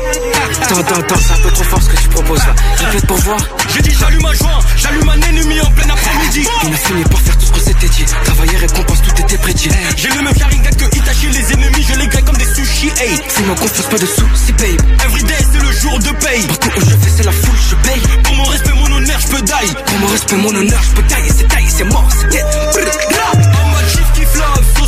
Attends, 0.61 0.79
attends, 0.79 0.99
attends, 0.99 1.15
c'est 1.19 1.33
un 1.33 1.37
peu 1.43 1.51
trop 1.51 1.63
fort 1.63 1.81
ce 1.81 1.89
que 1.89 1.97
tu 1.97 2.07
proposes 2.09 2.39
là. 2.39 2.55
Répète 2.85 3.07
pour 3.07 3.17
voir. 3.17 3.37
J'ai 3.73 3.81
dit 3.81 3.95
j'allume 3.99 4.25
un 4.25 4.33
joint, 4.33 4.59
j'allume 4.77 5.09
un 5.09 5.21
ennemi 5.21 5.61
en 5.61 5.71
plein 5.71 5.89
après-midi. 5.89 6.47
On 6.63 6.71
a 6.71 6.75
fini 6.75 7.03
par 7.03 7.19
faire 7.19 7.37
tout 7.37 7.45
ce 7.45 7.51
qu'on 7.51 7.59
s'était 7.59 7.89
dit. 7.89 8.05
Travailler, 8.25 8.57
récompense, 8.57 9.01
tout 9.01 9.21
était 9.21 9.37
prédit. 9.37 9.69
J'ai 9.97 10.09
le 10.09 10.21
même 10.21 10.37
Sharingan 10.37 10.69
que 10.77 10.97
Itachi, 10.97 11.29
les 11.29 11.53
ennemis, 11.53 11.85
je 11.87 11.99
les 11.99 12.07
grille 12.07 12.23
comme 12.23 12.37
des 12.37 12.53
sushis, 12.53 12.91
hey. 13.01 13.19
Fais-moi 13.27 13.55
confiance, 13.55 13.87
pas 13.87 13.97
de 13.97 14.05
soucis, 14.05 14.53
babe. 14.53 14.81
Everyday, 15.05 15.45
c'est 15.51 15.61
le 15.61 15.71
jour 15.71 15.99
de 15.99 16.09
paye. 16.23 16.45
Partout 16.47 16.69
où 16.77 16.79
je 16.81 16.95
vais, 16.95 17.11
c'est 17.17 17.25
la 17.25 17.31
foule, 17.31 17.57
je 17.69 17.75
paye. 17.87 18.01
Pour 18.23 18.35
mon 18.35 18.43
respect, 18.45 18.73
mon 18.73 18.91
honneur, 18.95 19.19
je 19.19 19.27
peux 19.27 19.41
die. 19.41 19.73
Pour 19.85 19.99
mon 19.99 20.07
respect, 20.07 20.35
mon 20.35 20.55
honneur, 20.55 20.81
je 20.83 21.01
peux 21.01 21.07
tailler, 21.07 21.31
c'est 21.35 21.47
taille, 21.47 21.67
c'est 21.75 21.85
mort, 21.85 22.07
c'est 22.19 22.29
dead. 22.29 22.45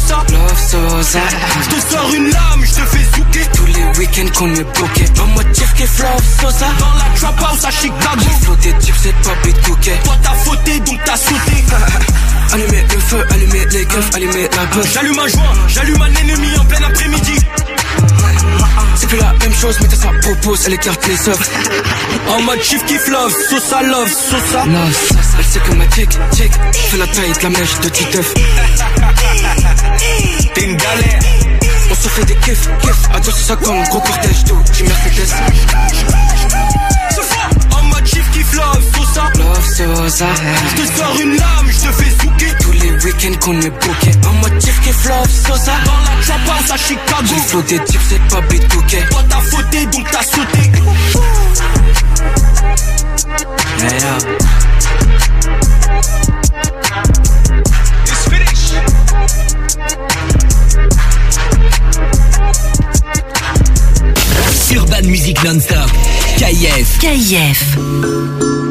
Love, 0.09 0.27
Sosa. 0.27 0.37
Love 0.37 1.01
Sosa. 1.01 1.19
Je 1.61 1.75
te 1.75 1.91
sors 1.91 2.13
une 2.13 2.29
lame, 2.29 2.63
je 2.63 2.73
te 2.73 2.81
fais 2.81 3.05
zouker. 3.15 3.47
Tous 3.53 3.65
les 3.65 3.99
week-ends 3.99 4.31
qu'on 4.37 4.53
est 4.53 4.77
bloqué. 4.77 5.05
En 5.21 5.27
mode 5.27 5.55
chief 5.55 5.73
qui 5.73 5.83
love 5.83 6.23
Sosa. 6.41 6.67
Dans 6.79 6.93
la 6.97 7.19
trap 7.19 7.41
house 7.41 7.65
à 7.65 7.71
Chicago. 7.71 8.19
J'ai 8.19 8.45
flot 8.45 8.55
des 8.55 8.73
types, 8.79 8.95
c'est 9.01 9.15
pas 9.21 9.35
bitouquet. 9.43 9.99
Toi 10.03 10.15
t'as 10.21 10.33
fauté, 10.33 10.79
donc 10.79 10.99
t'as 11.05 11.17
sauté. 11.17 11.63
Allumer 12.53 12.85
le 12.93 12.99
feu, 12.99 13.25
allumer 13.29 13.65
les 13.71 13.85
keufs, 13.85 14.15
allumer 14.15 14.49
la 14.55 14.65
bœuf. 14.67 14.93
J'allume 14.93 15.19
un 15.19 15.27
joint, 15.27 15.53
j'allume 15.67 16.01
un 16.01 16.15
ennemi 16.15 16.57
en 16.57 16.65
plein 16.65 16.87
après-midi. 16.87 17.39
C'est 19.09 19.15
plus 19.15 19.23
la 19.23 19.31
même 19.33 19.53
chose, 19.53 19.77
mais 19.81 19.89
ça 19.95 20.09
propose, 20.21 20.65
elle 20.65 20.73
écarte 20.73 21.07
les 21.07 21.29
œufs. 21.29 21.49
En 22.29 22.41
mode 22.41 22.61
chief 22.61 22.83
qui 22.85 22.97
love, 23.09 23.33
Sosa 23.49 23.81
love, 23.83 24.09
Sosa. 24.09 24.65
Love, 24.65 24.93
Sosa. 24.93 25.21
Elle 25.37 25.45
sait 25.45 25.59
que 25.59 25.71
ma 25.75 25.85
tic, 25.87 26.09
tic, 26.31 26.51
fait 26.73 26.97
la 26.97 27.07
taille 27.07 27.31
de 27.31 27.43
la 27.43 27.49
mèche 27.49 27.79
de 27.79 27.87
Titeuf. 27.89 28.33
T'es 30.53 30.61
une 30.61 30.75
galère. 30.75 31.19
On 31.89 31.95
se 31.95 32.09
fait 32.09 32.25
des 32.25 32.35
kiffs, 32.35 32.67
kiffs. 32.81 33.09
À 33.13 33.19
200 33.21 33.55
comme 33.63 33.81
gros 33.83 34.01
cortège 34.01 34.43
d'eau, 34.43 34.59
j'ai 34.73 34.83
Mercedes. 34.83 35.33
En 37.71 37.83
mode 37.83 38.05
chief 38.05 38.29
qui 38.31 38.43
love, 38.57 38.83
Love. 39.17 39.33
Je 39.77 40.75
te 40.75 40.97
sors 40.97 41.15
une 41.19 41.35
lame, 41.37 41.67
je 41.69 41.87
te 41.87 41.91
fais 41.91 42.11
zouker. 42.21 42.55
Tous 42.59 42.71
les 42.73 42.91
week-ends 43.03 43.37
qu'on 43.41 43.59
est 43.61 43.69
booké. 43.69 44.11
En 44.27 44.33
mode 44.33 44.61
chief 44.61 44.79
qui 44.81 44.89
love 45.07 45.27
Sosa. 45.27 45.73
Dans 45.85 45.99
la 46.01 46.21
trap 46.21 46.41
house 46.47 46.71
à 46.71 46.77
Chicago. 46.77 47.25
J'ai 47.25 47.35
flot 47.35 47.61
des 47.63 47.79
types, 47.85 48.01
c'est 48.07 48.21
pas 48.27 48.41
bitouquet. 48.41 49.03
Toi 49.09 49.23
t'as 49.27 49.41
fauté, 49.41 49.85
donc 49.87 50.05
t'as 50.11 50.23
sauté. 50.23 50.71
Hey, 53.79 53.99
yo. 54.01 54.13
It's 58.05 58.23
finished. 58.29 58.73
Urban 64.71 65.07
Music 65.07 65.43
Non-Stop. 65.43 65.89
KIF. 66.37 66.99
KIF. 66.99 68.66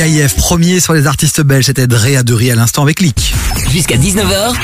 KIF 0.00 0.34
premier 0.36 0.80
sur 0.80 0.94
les 0.94 1.06
artistes 1.06 1.42
belges, 1.42 1.66
c'était 1.66 1.86
Drea 1.86 2.22
Dury 2.22 2.50
à 2.50 2.54
l'instant 2.54 2.82
avec 2.82 3.00
Lick. 3.00 3.34
Jusqu'à 3.68 3.98
19h, 3.98 4.54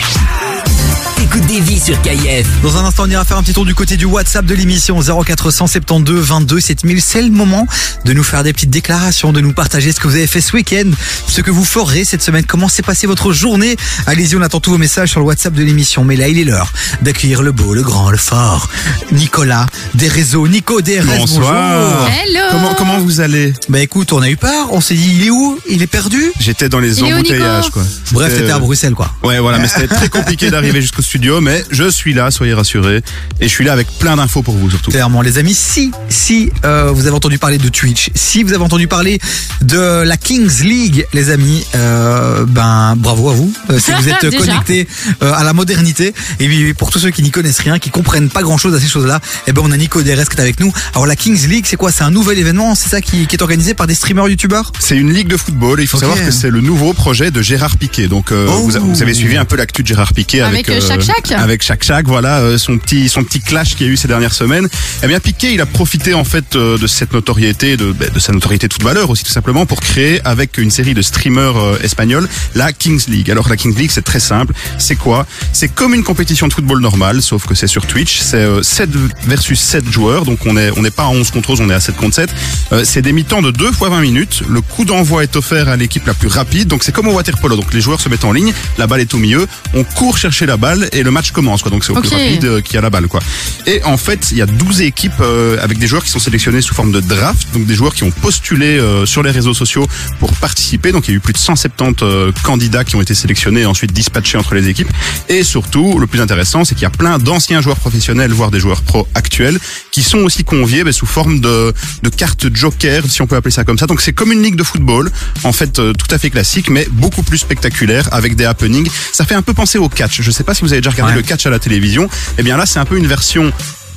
écoute 1.36 1.48
des 1.48 1.60
vies 1.60 1.80
sur 1.80 2.00
KIF. 2.02 2.46
Dans 2.62 2.76
un 2.78 2.84
instant, 2.84 3.04
on 3.06 3.10
ira 3.10 3.24
faire 3.24 3.36
un 3.36 3.42
petit 3.42 3.52
tour 3.52 3.64
du 3.66 3.74
côté 3.74 3.96
du 3.96 4.04
WhatsApp 4.04 4.44
de 4.46 4.54
l'émission 4.54 4.98
0472 5.00 6.26
22 6.28 6.60
7000. 6.60 7.00
C'est 7.02 7.22
le 7.22 7.30
moment 7.30 7.66
de 8.04 8.12
nous 8.12 8.22
faire 8.22 8.42
des 8.42 8.52
petites 8.52 8.70
déclarations, 8.70 9.32
de 9.32 9.40
nous 9.40 9.52
partager 9.52 9.92
ce 9.92 10.00
que 10.00 10.08
vous 10.08 10.14
avez 10.14 10.26
fait 10.26 10.40
ce 10.40 10.54
week-end, 10.54 10.90
ce 11.26 11.40
que 11.40 11.50
vous 11.50 11.64
ferez 11.64 12.04
cette 12.04 12.22
semaine, 12.22 12.44
comment 12.46 12.68
s'est 12.68 12.82
passée 12.82 13.06
votre 13.06 13.32
journée. 13.32 13.76
Allez-y, 14.06 14.36
on 14.36 14.42
attend 14.42 14.60
tous 14.60 14.70
vos 14.70 14.78
messages 14.78 15.10
sur 15.10 15.20
le 15.20 15.26
WhatsApp 15.26 15.52
de 15.52 15.62
l'émission. 15.62 16.04
Mais 16.04 16.16
là, 16.16 16.28
il 16.28 16.38
est 16.38 16.44
l'heure 16.44 16.72
d'accueillir 17.02 17.42
le 17.42 17.52
beau, 17.52 17.74
le 17.74 17.82
grand, 17.82 18.10
le 18.10 18.18
fort, 18.18 18.68
Nicolas 19.12 19.66
des 19.94 20.08
réseaux, 20.08 20.46
Nico 20.48 20.80
DRS. 20.80 21.04
Bonsoir. 21.18 21.80
Bonjour. 21.80 22.08
Hello. 22.08 22.40
Comment, 22.50 22.74
comment 22.74 22.98
vous 22.98 23.20
allez? 23.20 23.52
Bah 23.68 23.80
écoute, 23.80 24.12
on 24.12 24.22
a 24.22 24.28
eu 24.30 24.36
peur. 24.36 24.72
On 24.72 24.80
s'est 24.80 24.94
dit, 24.94 25.16
il 25.18 25.26
est 25.26 25.30
où? 25.30 25.58
Il 25.68 25.82
est 25.82 25.86
perdu? 25.86 26.32
J'étais 26.40 26.68
dans 26.68 26.78
les 26.80 26.98
Il 26.98 27.06
est 27.06 27.12
où, 27.12 27.16
embouteillages, 27.16 27.70
quoi. 27.70 27.82
Bref, 28.12 28.30
C'était- 28.30 28.42
t'étais 28.42 28.52
à 28.52 28.58
Bruxelles, 28.58 28.94
quoi. 28.94 29.10
Ouais, 29.22 29.38
voilà, 29.38 29.58
mais 29.58 29.68
c'était 29.74 29.88
très 29.88 30.08
compliqué 30.08 30.50
d'arriver 30.50 30.80
jusqu'au 30.80 31.02
studio, 31.02 31.25
mais 31.40 31.64
je 31.70 31.88
suis 31.90 32.14
là, 32.14 32.30
soyez 32.30 32.54
rassurés. 32.54 33.02
Et 33.40 33.44
je 33.48 33.52
suis 33.52 33.64
là 33.64 33.72
avec 33.72 33.86
plein 33.98 34.16
d'infos 34.16 34.42
pour 34.42 34.54
vous, 34.54 34.70
surtout. 34.70 34.90
Clairement, 34.90 35.22
les 35.22 35.38
amis, 35.38 35.54
si 35.54 35.90
si 36.08 36.50
euh, 36.64 36.90
vous 36.92 37.06
avez 37.06 37.14
entendu 37.16 37.38
parler 37.38 37.58
de 37.58 37.68
Twitch, 37.68 38.10
si 38.14 38.42
vous 38.42 38.52
avez 38.52 38.62
entendu 38.64 38.86
parler 38.88 39.18
de 39.62 40.02
la 40.02 40.16
Kings 40.16 40.62
League, 40.62 41.06
les 41.12 41.30
amis, 41.30 41.64
euh, 41.74 42.44
ben 42.46 42.94
bravo 42.96 43.30
à 43.30 43.34
vous. 43.34 43.52
Euh, 43.70 43.78
si 43.78 43.90
vous 43.92 44.08
êtes 44.08 44.36
connectés 44.36 44.86
euh, 45.22 45.32
à 45.34 45.44
la 45.44 45.52
modernité, 45.52 46.14
et 46.40 46.46
puis 46.48 46.74
pour 46.74 46.90
tous 46.90 46.98
ceux 46.98 47.10
qui 47.10 47.22
n'y 47.22 47.30
connaissent 47.30 47.58
rien, 47.60 47.78
qui 47.78 47.90
comprennent 47.90 48.28
pas 48.30 48.42
grand 48.42 48.58
chose 48.58 48.74
à 48.74 48.80
ces 48.80 48.88
choses-là, 48.88 49.20
eh 49.46 49.52
ben 49.52 49.62
on 49.64 49.70
a 49.72 49.76
Nico 49.76 50.02
DRS 50.02 50.28
qui 50.28 50.36
est 50.36 50.40
avec 50.40 50.60
nous. 50.60 50.72
Alors 50.94 51.06
la 51.06 51.16
Kings 51.16 51.46
League, 51.48 51.64
c'est 51.68 51.76
quoi? 51.76 51.92
C'est 51.92 52.04
un 52.04 52.10
nouvel 52.10 52.38
événement, 52.38 52.74
c'est 52.74 52.88
ça 52.88 53.00
qui, 53.00 53.26
qui 53.26 53.36
est 53.36 53.42
organisé 53.42 53.74
par 53.74 53.86
des 53.86 53.94
streamers 53.94 54.28
youtubeurs? 54.28 54.72
C'est 54.78 54.96
une 54.96 55.12
ligue 55.12 55.28
de 55.28 55.36
football 55.36 55.80
et 55.80 55.84
il 55.84 55.86
faut 55.88 55.98
savoir 55.98 56.16
que 56.18 56.30
c'est 56.30 56.50
le 56.50 56.60
nouveau 56.60 56.92
projet 56.92 57.30
de 57.30 57.42
Gérard 57.42 57.76
Piquet. 57.76 58.08
Donc 58.08 58.32
euh, 58.32 58.46
Oh. 58.48 58.62
vous, 58.62 58.76
a- 58.76 58.80
vous 58.80 59.02
avez 59.02 59.14
suivi 59.14 59.36
un 59.36 59.44
peu 59.44 59.56
l'actu 59.56 59.82
de 59.82 59.88
Gérard 59.88 60.12
Piquet 60.12 60.40
avec 60.40 60.68
Avec, 60.68 60.82
euh, 60.82 60.86
Shaq 60.86 61.02
Avec 61.34 61.62
Shaq 61.62 61.82
Shaq, 61.82 62.06
voilà 62.06 62.38
euh, 62.38 62.58
son 62.58 62.78
petit 62.78 63.08
son 63.08 63.24
petit 63.24 63.40
clash 63.40 63.74
qu'il 63.74 63.86
y 63.86 63.90
a 63.90 63.92
eu 63.92 63.96
ces 63.96 64.08
dernières 64.08 64.34
semaines. 64.34 64.68
Eh 65.02 65.06
bien 65.06 65.18
Piquet, 65.20 65.52
il 65.52 65.60
a 65.60 65.66
profité 65.66 66.14
en 66.14 66.24
fait 66.24 66.56
euh, 66.56 66.78
de 66.78 66.86
cette 66.86 67.12
notoriété 67.12 67.76
de 67.76 67.92
ben, 67.92 68.10
de 68.12 68.18
sa 68.18 68.32
notoriété 68.32 68.68
toute 68.68 68.82
valeur 68.82 69.10
aussi 69.10 69.24
tout 69.24 69.30
simplement 69.30 69.66
pour 69.66 69.80
créer 69.80 70.20
avec 70.24 70.58
une 70.58 70.70
série 70.70 70.94
de 70.94 71.02
streamers 71.02 71.56
euh, 71.56 71.78
espagnols 71.82 72.28
la 72.54 72.72
Kings 72.72 73.04
League. 73.08 73.30
Alors 73.30 73.48
la 73.48 73.56
Kings 73.56 73.76
League, 73.76 73.90
c'est 73.92 74.04
très 74.04 74.20
simple, 74.20 74.52
c'est 74.78 74.96
quoi? 74.96 75.26
C'est 75.52 75.68
comme 75.68 75.94
une 75.94 76.04
compétition 76.04 76.48
de 76.48 76.52
football 76.52 76.80
normale 76.80 77.22
sauf 77.22 77.46
que 77.46 77.54
c'est 77.54 77.66
sur 77.66 77.86
Twitch, 77.86 78.20
c'est 78.20 78.36
euh, 78.36 78.62
7 78.62 78.90
versus 79.26 79.60
7 79.60 79.90
joueurs. 79.90 80.24
Donc 80.24 80.40
on 80.46 80.56
est 80.56 80.70
on 80.76 80.82
n'est 80.82 80.90
pas 80.90 81.04
à 81.04 81.08
11 81.08 81.30
contre 81.30 81.50
11, 81.50 81.60
on 81.62 81.70
est 81.70 81.74
à 81.74 81.80
7 81.80 81.96
contre 81.96 82.14
7. 82.14 82.30
Euh, 82.72 82.82
c'est 82.84 83.02
des 83.02 83.12
mi-temps 83.12 83.42
de 83.42 83.50
2 83.50 83.72
fois 83.72 83.88
20 83.88 84.00
minutes. 84.00 84.42
Le 84.48 84.60
coup 84.60 84.84
d'envoi 84.84 85.22
est 85.22 85.36
offert 85.36 85.68
à 85.68 85.76
l'équipe 85.76 86.06
la 86.06 86.14
plus 86.14 86.28
rapide. 86.28 86.68
Donc 86.68 86.84
c'est 86.84 86.92
comme 86.92 87.08
au 87.08 87.12
water 87.12 87.38
polo. 87.38 87.56
Donc 87.56 87.72
les 87.72 87.80
joueurs 87.80 88.00
se 88.00 88.08
mettent 88.08 88.24
en 88.24 88.32
ligne, 88.32 88.52
la 88.78 88.86
balle 88.86 89.00
est 89.00 89.14
au 89.14 89.18
milieu, 89.18 89.46
on 89.74 89.84
court 89.84 90.18
chercher 90.18 90.46
la 90.46 90.56
balle 90.56 90.88
et 90.92 91.02
le 91.06 91.10
match 91.12 91.30
commence. 91.30 91.62
Quoi. 91.62 91.70
Donc 91.70 91.84
c'est 91.84 91.92
au 91.92 92.00
plus 92.00 92.10
rapide 92.10 92.44
euh, 92.44 92.60
qui 92.60 92.76
a 92.76 92.80
la 92.82 92.90
balle. 92.90 93.08
Quoi. 93.08 93.20
Et 93.66 93.82
en 93.84 93.96
fait, 93.96 94.28
il 94.32 94.38
y 94.38 94.42
a 94.42 94.46
12 94.46 94.82
équipes 94.82 95.12
euh, 95.20 95.56
avec 95.62 95.78
des 95.78 95.86
joueurs 95.86 96.04
qui 96.04 96.10
sont 96.10 96.18
sélectionnés 96.18 96.60
sous 96.60 96.74
forme 96.74 96.92
de 96.92 97.00
draft. 97.00 97.48
Donc 97.54 97.64
des 97.64 97.74
joueurs 97.74 97.94
qui 97.94 98.02
ont 98.02 98.10
postulé 98.10 98.78
euh, 98.78 99.06
sur 99.06 99.22
les 99.22 99.30
réseaux 99.30 99.54
sociaux 99.54 99.86
pour 100.18 100.32
participer. 100.34 100.92
Donc 100.92 101.08
il 101.08 101.12
y 101.12 101.14
a 101.14 101.16
eu 101.16 101.20
plus 101.20 101.32
de 101.32 101.38
170 101.38 102.02
euh, 102.02 102.32
candidats 102.42 102.84
qui 102.84 102.96
ont 102.96 103.02
été 103.02 103.14
sélectionnés 103.14 103.62
et 103.62 103.66
ensuite 103.66 103.92
dispatchés 103.92 104.36
entre 104.36 104.54
les 104.54 104.68
équipes. 104.68 104.90
Et 105.28 105.44
surtout, 105.44 105.98
le 105.98 106.06
plus 106.06 106.20
intéressant, 106.20 106.64
c'est 106.64 106.74
qu'il 106.74 106.82
y 106.82 106.86
a 106.86 106.90
plein 106.90 107.18
d'anciens 107.18 107.60
joueurs 107.60 107.78
professionnels, 107.78 108.32
voire 108.32 108.50
des 108.50 108.60
joueurs 108.60 108.82
pro 108.82 109.06
actuels, 109.14 109.58
qui 109.92 110.02
sont 110.02 110.18
aussi 110.18 110.44
conviés 110.44 110.84
ben, 110.84 110.92
sous 110.92 111.06
forme 111.06 111.40
de, 111.40 111.72
de 112.02 112.08
cartes 112.08 112.54
joker, 112.54 113.02
si 113.08 113.22
on 113.22 113.26
peut 113.26 113.36
appeler 113.36 113.52
ça 113.52 113.64
comme 113.64 113.78
ça. 113.78 113.86
Donc 113.86 114.00
c'est 114.00 114.12
comme 114.12 114.32
une 114.32 114.42
ligue 114.42 114.56
de 114.56 114.62
football, 114.62 115.10
en 115.44 115.52
fait 115.52 115.78
euh, 115.78 115.92
tout 115.92 116.12
à 116.14 116.18
fait 116.18 116.30
classique, 116.30 116.68
mais 116.70 116.86
beaucoup 116.90 117.22
plus 117.22 117.38
spectaculaire, 117.38 118.08
avec 118.12 118.36
des 118.36 118.44
happenings. 118.44 118.88
Ça 119.12 119.24
fait 119.24 119.34
un 119.34 119.42
peu 119.42 119.54
penser 119.54 119.78
au 119.78 119.88
catch. 119.88 120.20
Je 120.20 120.30
sais 120.30 120.44
pas 120.44 120.54
si 120.54 120.62
vous 120.62 120.72
avez 120.72 120.80
déjà 120.80 120.85
regardé 120.88 121.12
Ouais. 121.12 121.18
le 121.18 121.22
catch 121.26 121.46
à 121.46 121.50
la 121.50 121.58
télévision. 121.58 122.08
Eh 122.38 122.42
bien 122.42 122.56
là, 122.56 122.66
c'est 122.66 122.78
un 122.78 122.84
peu 122.84 122.96
une 122.96 123.06
version 123.06 123.52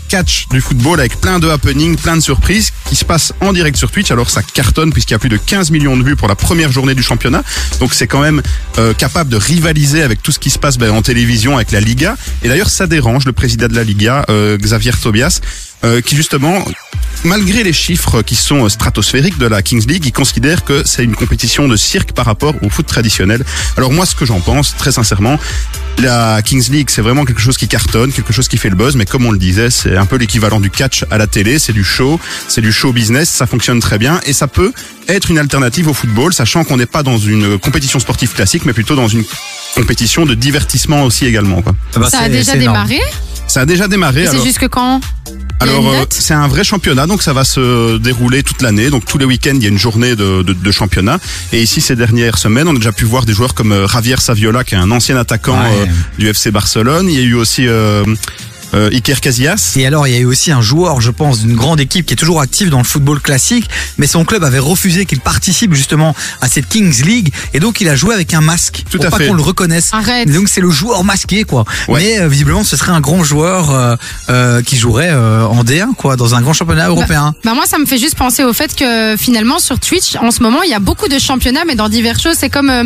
catch 0.08 0.48
du 0.50 0.60
football 0.60 1.00
avec 1.00 1.22
plein 1.22 1.38
de 1.38 1.48
happenings, 1.48 1.96
plein 1.96 2.16
de 2.18 2.22
surprises 2.22 2.74
qui 2.90 2.96
se 2.96 3.06
passent 3.06 3.32
en 3.42 3.54
direct 3.54 3.78
sur 3.78 3.92
Twitch. 3.92 4.10
Alors 4.10 4.30
ça 4.32 4.42
cartonne 4.42 4.92
puisqu'il 4.92 5.14
y 5.14 5.16
a 5.16 5.20
plus 5.20 5.30
de 5.30 5.38
15 5.38 5.70
millions 5.70 5.96
de 5.96 6.04
vues 6.04 6.16
pour 6.16 6.28
la 6.28 6.34
première 6.34 6.72
journée 6.72 6.96
du 6.96 7.04
championnat. 7.04 7.44
Donc 7.80 7.94
c'est 7.94 8.08
quand 8.08 8.20
même 8.22 8.42
euh, 8.80 8.94
capable 8.96 9.30
de 9.30 9.38
rivaliser 9.38 10.02
avec 10.02 10.24
tout 10.24 10.32
ce 10.32 10.40
qui 10.40 10.50
se 10.50 10.58
passe 10.58 10.80
ben, 10.80 10.90
en 10.90 11.04
télévision 11.04 11.58
avec 11.58 11.72
la 11.72 11.80
Liga. 11.80 12.18
Et 12.44 12.48
d'ailleurs 12.48 12.72
ça 12.72 12.88
dérange 12.88 13.26
le 13.26 13.34
président 13.34 13.68
de 13.68 13.76
la 13.76 13.84
Liga, 13.84 14.26
euh, 14.30 14.58
Xavier 14.58 14.94
Tobias. 15.00 15.42
Euh, 15.84 16.02
qui 16.02 16.16
justement 16.16 16.64
malgré 17.24 17.64
les 17.64 17.74
chiffres 17.74 18.22
qui 18.22 18.36
sont 18.36 18.66
euh, 18.66 18.70
stratosphériques 18.70 19.38
de 19.38 19.48
la 19.48 19.62
Kings 19.62 19.86
League, 19.88 20.06
ils 20.06 20.12
considèrent 20.12 20.64
que 20.64 20.84
c'est 20.86 21.04
une 21.04 21.16
compétition 21.16 21.68
de 21.68 21.76
cirque 21.76 22.14
par 22.14 22.26
rapport 22.26 22.56
au 22.62 22.70
foot 22.70 22.86
traditionnel. 22.86 23.44
Alors 23.78 23.92
moi, 23.92 24.06
ce 24.06 24.16
que 24.16 24.26
j'en 24.26 24.40
pense, 24.40 24.76
très 24.78 24.92
sincèrement, 24.92 25.38
la 25.98 26.42
Kings 26.42 26.70
League, 26.70 26.90
c'est 26.90 27.02
vraiment 27.02 27.26
quelque 27.26 27.42
chose 27.42 27.58
qui 27.58 27.68
cartonne, 27.68 28.12
quelque 28.12 28.32
chose 28.32 28.48
qui 28.48 28.58
fait 28.58 28.70
le 28.70 28.76
buzz, 28.76 28.96
mais 28.96 29.06
comme 29.06 29.26
on 29.26 29.32
le 29.32 29.38
disait, 29.38 29.70
c'est 29.70 29.98
un 29.98 30.06
peu 30.06 30.16
l'équivalent 30.16 30.60
du 30.60 30.70
catch 30.70 31.04
à 31.12 31.18
la 31.18 31.28
télé, 31.28 31.60
c'est 31.60 31.74
du 31.74 31.84
show, 31.84 32.20
c'est 32.48 32.62
du 32.62 32.72
show 32.72 32.94
business, 32.94 33.30
ça 33.30 33.46
fonctionne 33.48 33.80
très 33.80 33.98
bien, 33.98 34.22
et 34.26 34.34
ça 34.34 34.48
peut 34.48 34.72
être 35.08 35.30
une 35.30 35.38
alternative 35.40 35.90
au 35.90 35.94
football, 35.94 36.34
sachant 36.34 36.64
qu'on 36.64 36.78
n'est 36.78 36.86
pas 36.86 37.04
dans 37.04 37.18
une 37.18 37.58
compétition 37.58 38.00
sportive 38.00 38.32
classique, 38.32 38.66
mais 38.66 38.74
plutôt 38.74 38.96
dans 38.96 39.08
une 39.08 39.24
compétition 39.76 40.26
de 40.26 40.36
divertissement 40.36 41.04
aussi 41.04 41.26
également. 41.26 41.62
Quoi. 41.62 41.76
Ça 42.10 42.22
a 42.22 42.30
déjà 42.30 42.56
démarré? 42.56 43.00
Ça 43.48 43.62
a 43.62 43.66
déjà 43.66 43.88
démarré. 43.88 44.24
Et 44.24 44.28
c'est 44.28 44.44
jusque 44.44 44.68
quand? 44.70 45.02
Alors, 45.60 45.90
euh, 45.90 46.06
c'est 46.10 46.34
un 46.34 46.48
vrai 46.48 46.64
championnat, 46.64 47.06
donc 47.08 47.22
ça 47.22 47.34
va 47.34 47.44
se 47.44 47.98
dérouler 47.98 48.44
toute 48.44 48.62
l'année. 48.62 48.90
Donc 48.90 49.06
tous 49.06 49.18
les 49.18 49.26
week-ends, 49.26 49.52
il 49.56 49.64
y 49.64 49.66
a 49.66 49.70
une 49.70 49.78
journée 49.78 50.16
de, 50.16 50.42
de, 50.44 50.54
de 50.54 50.72
championnat. 50.72 51.20
Et 51.52 51.62
ici, 51.62 51.82
ces 51.82 51.96
dernières 51.96 52.38
semaines, 52.38 52.68
on 52.68 52.72
a 52.72 52.76
déjà 52.78 52.92
pu 52.94 53.06
voir 53.06 53.26
des 53.26 53.34
joueurs 53.34 53.54
comme 53.54 53.72
euh, 53.72 53.88
Javier 53.88 54.18
Saviola, 54.20 54.64
qui 54.64 54.76
est 54.76 54.78
un 54.78 54.92
ancien 54.92 55.18
attaquant 55.18 55.60
Ouais. 55.60 55.82
euh, 55.82 55.86
du 56.18 56.28
FC 56.30 56.52
Barcelone. 56.52 57.08
Il 57.10 57.16
y 57.16 57.22
a 57.22 57.26
eu 57.26 57.34
aussi 57.34 57.68
euh, 57.68 58.04
euh, 58.74 58.90
Iker 58.92 59.20
Casillas. 59.22 59.74
Et 59.78 59.86
alors, 59.86 60.08
il 60.08 60.14
y 60.14 60.18
a 60.18 60.20
eu 60.20 60.26
aussi 60.26 60.52
un 60.52 60.62
joueur, 60.62 61.02
je 61.02 61.12
pense, 61.12 61.40
d'une 61.40 61.56
grande 61.56 61.80
équipe 61.80 62.06
qui 62.06 62.14
est 62.14 62.18
toujours 62.18 62.42
active 62.42 62.70
dans 62.70 62.78
le 62.80 62.84
football 62.84 63.20
classique, 63.20 63.70
mais 63.98 64.08
son 64.08 64.26
club 64.26 64.44
avait 64.44 64.60
refusé 64.60 65.06
qu'il 65.06 65.20
participe 65.20 65.74
justement 65.74 66.16
à 66.42 66.48
cette 66.48 66.68
Kings 66.68 67.04
League, 67.04 67.34
et 67.54 67.60
donc 67.60 67.82
il 67.82 67.90
a 67.90 67.96
joué 67.96 68.14
avec 68.14 68.34
un 68.34 68.42
masque 68.42 68.84
Tout 68.90 68.98
pour 68.98 69.06
à 69.08 69.10
pas 69.10 69.26
qu'on 69.26 69.34
le 69.34 69.42
reconnaisse. 69.42 69.90
Arrête. 69.94 70.28
Et 70.30 70.32
donc 70.34 70.50
c'est 70.50 70.62
le 70.62 70.70
joueur 70.70 71.04
masqué, 71.04 71.44
quoi. 71.44 71.66
Ouais. 71.88 72.00
Mais 72.02 72.20
euh, 72.20 72.28
visiblement, 72.28 72.64
ce 72.64 72.78
serait 72.78 72.92
un 72.92 73.00
grand 73.02 73.24
joueur 73.24 73.72
euh, 73.72 73.96
euh, 74.30 74.62
qui 74.62 74.78
jouerait 74.78 75.10
euh, 75.12 75.46
en 75.46 75.64
D1, 75.64 75.94
quoi, 75.96 76.16
dans 76.16 76.36
un 76.36 76.42
grand 76.42 76.54
championnat 76.54 76.88
européen. 76.88 77.34
Bah 77.44 77.54
moi, 77.54 77.66
ça 77.66 77.78
me 77.78 77.86
fait 77.86 77.98
juste 77.98 78.16
penser 78.16 78.44
au 78.44 78.54
fait 78.54 78.76
que 78.76 79.16
finalement 79.18 79.60
sur 79.60 79.80
Twitch, 79.80 80.16
en 80.22 80.32
ce 80.32 80.44
moment, 80.44 80.62
il 80.64 80.70
y 80.70 80.74
a 80.74 80.80
beaucoup 80.80 81.08
de 81.08 81.18
championnats, 81.20 81.64
mais 81.66 81.76
dans 81.76 81.90
diverses 81.90 82.22
choses. 82.22 82.36
C'est 82.40 82.50
comme 82.50 82.70
euh, 82.70 82.84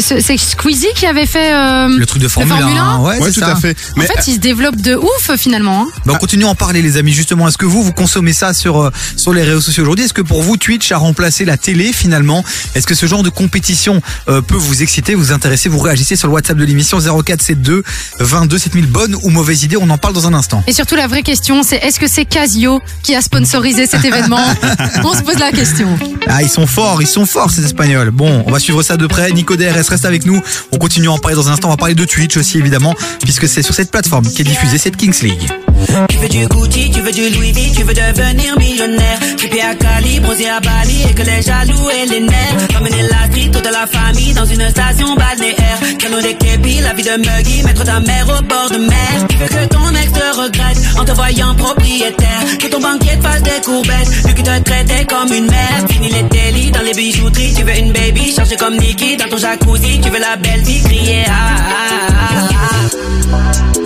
c'est 0.00 0.36
Squeezie 0.36 0.86
qui 0.94 1.06
avait 1.06 1.26
fait 1.26 1.52
euh, 1.52 1.88
Le 1.88 2.06
truc 2.06 2.22
de 2.22 2.28
Formule, 2.28 2.52
1, 2.52 2.98
ouais, 3.00 3.18
Ouais, 3.18 3.26
c'est 3.26 3.32
tout 3.32 3.40
ça. 3.40 3.52
à 3.52 3.56
fait. 3.56 3.76
En 3.96 4.00
Mais 4.00 4.06
fait, 4.06 4.26
il 4.26 4.34
se 4.34 4.38
développe 4.38 4.76
de 4.76 4.94
ouf 4.96 5.21
finalement. 5.36 5.82
hein. 5.82 5.88
Bah, 6.06 6.12
on 6.14 6.18
continue 6.18 6.44
à 6.44 6.48
en 6.48 6.54
parler 6.54 6.82
les 6.82 6.96
amis 6.96 7.12
justement. 7.12 7.48
Est-ce 7.48 7.58
que 7.58 7.66
vous 7.66 7.82
vous 7.82 7.92
consommez 7.92 8.32
ça 8.32 8.52
sur 8.54 8.80
euh, 8.80 8.90
sur 9.16 9.32
les 9.32 9.42
réseaux 9.42 9.60
sociaux 9.60 9.82
aujourd'hui? 9.82 10.04
Est-ce 10.04 10.12
que 10.14 10.22
pour 10.22 10.42
vous 10.42 10.56
Twitch 10.56 10.90
a 10.92 10.96
remplacé 10.98 11.44
la 11.44 11.56
télé 11.56 11.92
finalement? 11.92 12.44
Est-ce 12.74 12.86
que 12.86 12.94
ce 12.94 13.06
genre 13.06 13.22
de 13.22 13.28
compétition 13.30 14.00
euh, 14.28 14.40
peut 14.40 14.56
vous 14.56 14.82
exciter, 14.82 15.14
vous 15.14 15.32
intéresser 15.32 15.68
Vous 15.68 15.78
réagissez 15.78 16.16
sur 16.16 16.28
le 16.28 16.34
WhatsApp 16.34 16.56
de 16.56 16.64
l'émission 16.64 16.98
0472 17.00 17.82
22 18.20 18.58
7000 18.58 18.86
bonnes 18.86 19.16
ou 19.22 19.30
mauvaises 19.30 19.62
idées. 19.64 19.76
On 19.76 19.88
en 19.90 19.98
parle 19.98 20.14
dans 20.14 20.26
un 20.26 20.34
instant. 20.34 20.62
Et 20.66 20.72
surtout, 20.72 20.96
la 20.96 21.06
vraie 21.06 21.22
question, 21.22 21.62
c'est 21.62 21.76
est-ce 21.76 21.98
que 22.00 22.08
c'est 22.08 22.24
Casio 22.24 22.80
qui 23.02 23.14
a 23.14 23.20
sponsorisé 23.22 23.86
cet 23.86 24.04
événement? 24.04 24.44
On 25.04 25.14
se 25.14 25.22
pose 25.22 25.38
la 25.38 25.50
question. 25.50 25.98
Ah 26.28 26.42
ils 26.42 26.48
sont 26.48 26.66
forts, 26.66 27.02
ils 27.02 27.06
sont 27.08 27.26
forts 27.26 27.50
ces 27.50 27.64
Espagnols. 27.64 28.10
Bon, 28.10 28.44
on 28.46 28.50
va 28.50 28.58
suivre 28.58 28.82
ça 28.82 28.96
de 28.96 29.06
près. 29.06 29.30
Nico 29.32 29.56
DRS 29.56 29.88
reste 29.88 30.04
avec 30.04 30.24
nous. 30.26 30.40
On 30.72 30.78
continue 30.78 31.08
à 31.08 31.12
en 31.12 31.18
parler 31.18 31.36
dans 31.36 31.48
un 31.48 31.52
instant. 31.52 31.68
On 31.68 31.72
va 31.72 31.76
parler 31.76 31.94
de 31.94 32.04
Twitch 32.04 32.36
aussi 32.36 32.58
évidemment 32.58 32.94
puisque 33.22 33.48
c'est 33.48 33.62
sur 33.62 33.74
cette 33.74 33.90
plateforme 33.90 34.24
qu'est 34.32 34.44
diffusée 34.44 34.78
cette 34.78 34.96
Tu 35.12 36.16
veux 36.16 36.28
du 36.28 36.46
Gucci, 36.46 36.90
tu 36.90 37.00
veux 37.02 37.12
du 37.12 37.28
Louis 37.28 37.52
V, 37.52 37.70
tu 37.76 37.82
veux 37.82 37.92
devenir 37.92 38.58
millionnaire. 38.58 39.18
Trippé 39.36 39.60
à 39.60 39.74
Cali, 39.74 40.20
bronzé 40.20 40.48
à 40.48 40.58
Bali 40.58 41.02
et 41.02 41.12
que 41.12 41.22
les 41.22 41.42
jaloux 41.42 41.90
et 41.90 42.06
les 42.06 42.20
nerfs. 42.20 42.56
Ramener 42.72 43.02
la 43.10 43.26
street, 43.26 43.50
toute 43.52 43.70
la 43.70 43.86
famille 43.86 44.32
dans 44.32 44.46
une 44.46 44.70
station 44.70 45.14
balnéaire. 45.14 45.78
Canot 45.98 46.22
des 46.22 46.34
képis, 46.34 46.80
la 46.80 46.94
vie 46.94 47.02
de 47.02 47.10
Muggy, 47.10 47.62
mettre 47.62 47.84
ta 47.84 48.00
mère 48.00 48.26
au 48.26 48.42
bord 48.42 48.70
de 48.70 48.78
mer. 48.78 49.26
Tu 49.28 49.36
veux 49.36 49.48
que 49.48 49.66
ton 49.66 49.94
ex 49.94 50.12
te 50.12 50.40
regrette 50.40 50.78
en 50.98 51.04
te 51.04 51.12
voyant 51.12 51.54
propriétaire. 51.56 52.58
Que 52.58 52.68
ton 52.68 52.80
banquier 52.80 53.18
te 53.18 53.22
fasse 53.22 53.42
des 53.42 53.60
courbettes, 53.62 54.24
lui 54.24 54.34
qui 54.34 54.42
te 54.42 54.58
traitait 54.60 55.04
comme 55.04 55.30
une 55.30 55.46
mère. 55.46 55.84
Fini 55.90 56.08
les 56.08 56.22
délits 56.22 56.70
dans 56.70 56.80
les 56.80 56.94
bijouteries, 56.94 57.52
tu 57.54 57.64
veux 57.64 57.76
une 57.76 57.92
baby, 57.92 58.32
chargée 58.34 58.56
comme 58.56 58.78
Nicky 58.78 59.18
dans 59.18 59.28
ton 59.28 59.36
jacuzzi. 59.36 60.00
Tu 60.00 60.08
veux 60.08 60.20
la 60.20 60.36
belle 60.36 60.62
vie, 60.62 60.80
crier 60.82 61.24
ah 61.28 61.32
ah 61.32 61.98
ah 62.08 62.48
ah. 62.50 62.81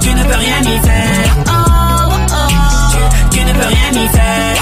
tu, 0.00 0.14
ne 0.14 0.22
peux 0.22 0.38
rien 0.38 0.60
y 0.62 0.78
faire. 0.86 1.36
Tu, 2.90 3.38
tu 3.38 3.44
ne 3.44 3.52
peux 3.52 3.66
rien 3.66 3.90
y 3.92 4.08
faire. 4.08 4.56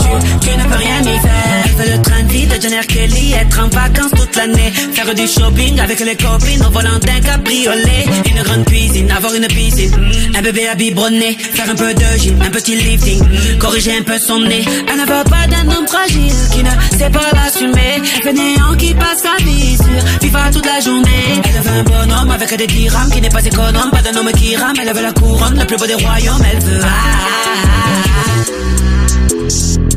Tu, 0.00 0.48
tu 0.48 0.56
ne 0.56 0.64
peux 0.64 0.76
rien 0.76 1.00
y 1.00 1.18
faire. 1.18 2.15
De 2.36 2.40
vie 2.40 2.46
de 2.46 2.60
John 2.60 2.72
R. 2.72 2.86
Kelly, 2.86 3.32
être 3.32 3.60
en 3.60 3.68
vacances 3.68 4.10
toute 4.10 4.36
l'année, 4.36 4.70
faire 4.92 5.14
du 5.14 5.26
shopping 5.26 5.80
avec 5.80 6.00
les 6.00 6.16
copines 6.16 6.64
au 6.64 6.70
volant 6.70 6.98
d'un 6.98 7.20
cabriolet, 7.20 8.06
une 8.28 8.42
grande 8.42 8.64
cuisine, 8.64 9.10
avoir 9.10 9.34
une 9.34 9.46
piscine, 9.46 9.92
un 10.36 10.42
bébé 10.42 10.68
à 10.68 10.74
biberonner, 10.74 11.36
faire 11.38 11.70
un 11.70 11.74
peu 11.74 11.92
de 11.94 12.18
gym, 12.18 12.40
un 12.42 12.50
petit 12.50 12.76
lifting, 12.76 13.22
corriger 13.58 13.98
un 13.98 14.02
peu 14.02 14.18
son 14.18 14.40
nez. 14.40 14.64
Elle 14.88 15.00
ne 15.00 15.06
veut 15.06 15.24
pas 15.24 15.46
d'un 15.48 15.68
homme 15.76 15.86
fragile 15.86 16.32
qui 16.52 16.62
ne 16.62 16.70
sait 16.98 17.10
pas 17.10 17.30
l'assumer, 17.32 18.02
fainéant 18.22 18.74
qui 18.76 18.94
passe 18.94 19.22
sa 19.22 19.42
vie 19.42 19.76
sur 19.76 20.20
FIFA 20.20 20.50
toute 20.52 20.66
la 20.66 20.80
journée. 20.80 21.42
Elle 21.44 21.62
veut 21.62 21.78
un 21.78 21.84
bonhomme 21.84 22.30
avec 22.30 22.56
des 22.56 22.66
dirhams 22.66 23.10
qui 23.10 23.20
n'est 23.20 23.28
pas 23.28 23.44
économe, 23.44 23.90
pas 23.90 24.02
d'un 24.02 24.16
homme 24.18 24.32
qui 24.32 24.56
rame, 24.56 24.76
elle 24.80 24.94
veut 24.94 25.02
la 25.02 25.12
couronne, 25.12 25.58
le 25.58 25.64
plus 25.64 25.76
beau 25.76 25.86
des 25.86 25.94
royaumes, 25.94 26.44
elle 26.50 26.62
veut. 26.62 26.80
ah, 26.82 26.88
ah, 26.88 27.96
ah. 28.48 29.85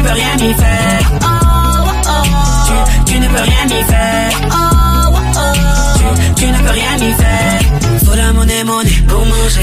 ne 0.00 0.08
peux 0.08 0.14
rien 0.14 0.36
y 0.36 0.54
faire. 0.54 1.10
Tu, 2.66 3.12
tu 3.12 3.20
ne 3.20 3.28
peux 3.28 3.42
rien 3.42 3.66
y 3.66 3.84
faire. 3.84 4.30
Tu, 5.96 6.34
tu 6.34 6.46
ne 6.50 6.58
peux 6.58 6.70
rien 6.70 6.96
y 6.96 7.12
faire. 7.12 7.79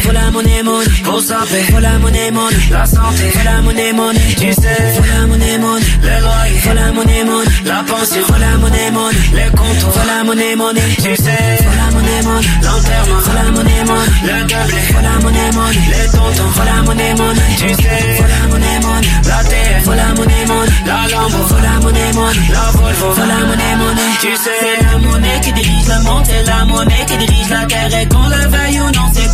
Faut 0.03 0.11
la 0.11 0.31
monnaie, 0.31 0.63
monnaie 0.63 0.85
pour 1.03 1.21
s'appeler. 1.21 1.63
Faut 1.71 1.79
la 1.79 1.97
monnaie, 1.99 2.31
monnaie 2.31 2.55
la 2.71 2.85
santé. 2.85 3.31
La 3.45 3.61
monnaie, 3.61 3.93
monnaie 3.93 4.35
tu 4.37 4.51
sais. 4.53 4.77
La 5.15 5.25
monnaie, 5.27 5.57
monnaie 5.57 5.85
le 6.01 6.21
loyer. 6.21 6.75
La 6.75 6.91
monnaie, 6.91 7.23
monnaie 7.23 7.49
la 7.65 7.83
pension. 7.83 8.21
La 8.39 8.57
monnaie, 8.57 8.91
monnaie 8.91 9.17
les. 9.33 9.57
Faut 9.57 10.07
la 10.07 10.23
monnaie, 10.23 10.55
monnaie 10.55 10.81
tu 10.97 11.15
sais. 11.15 11.57
La 11.77 11.91
monnaie, 11.93 12.21
monnaie 12.23 12.47
l'enterrement. 12.63 13.33
La 13.33 13.51
monnaie, 13.51 13.83
monnaie 13.85 14.43
le. 14.67 14.93
Faut 14.93 15.01
la 15.01 15.19
monnaie, 15.23 15.51
monnaie 15.53 15.87
les 15.91 16.11
tontons. 16.11 16.63
La 16.65 16.81
monnaie, 16.83 17.13
monnaie 17.15 17.55
tu 17.57 17.69
sais. 17.81 18.23
La 18.27 18.47
monnaie, 18.47 18.79
monnaie 18.81 19.07
la 19.25 19.43
terre. 19.43 19.95
La 19.95 20.13
monnaie, 20.13 20.45
monnaie 20.47 20.71
la 20.85 21.07
Lambo. 21.07 21.37
Faut 21.47 21.61
la 21.63 21.79
monnaie, 21.79 22.13
monnaie 22.13 22.49
la 22.51 22.71
Volvo. 22.71 23.15
La 23.17 23.39
monnaie, 23.47 23.75
monnaie 23.77 24.17
tu 24.21 24.35
sais. 24.35 24.51
C'est 24.61 24.83
la 24.85 24.97
monnaie 24.97 25.39
qui 25.41 25.51
dirige 25.53 25.87
le 25.87 26.03
monde. 26.03 26.23
C'est 26.25 26.43
la 26.45 26.65
monnaie 26.65 27.05
qui 27.07 27.17
dirige 27.17 27.49
la 27.49 27.65
terre. 27.65 28.01
Et 28.01 28.07
qu'on 28.07 28.27
le 28.27 28.47
veuille 28.49 28.79
ou 28.81 28.91
non, 28.91 29.07
c'est 29.13 29.26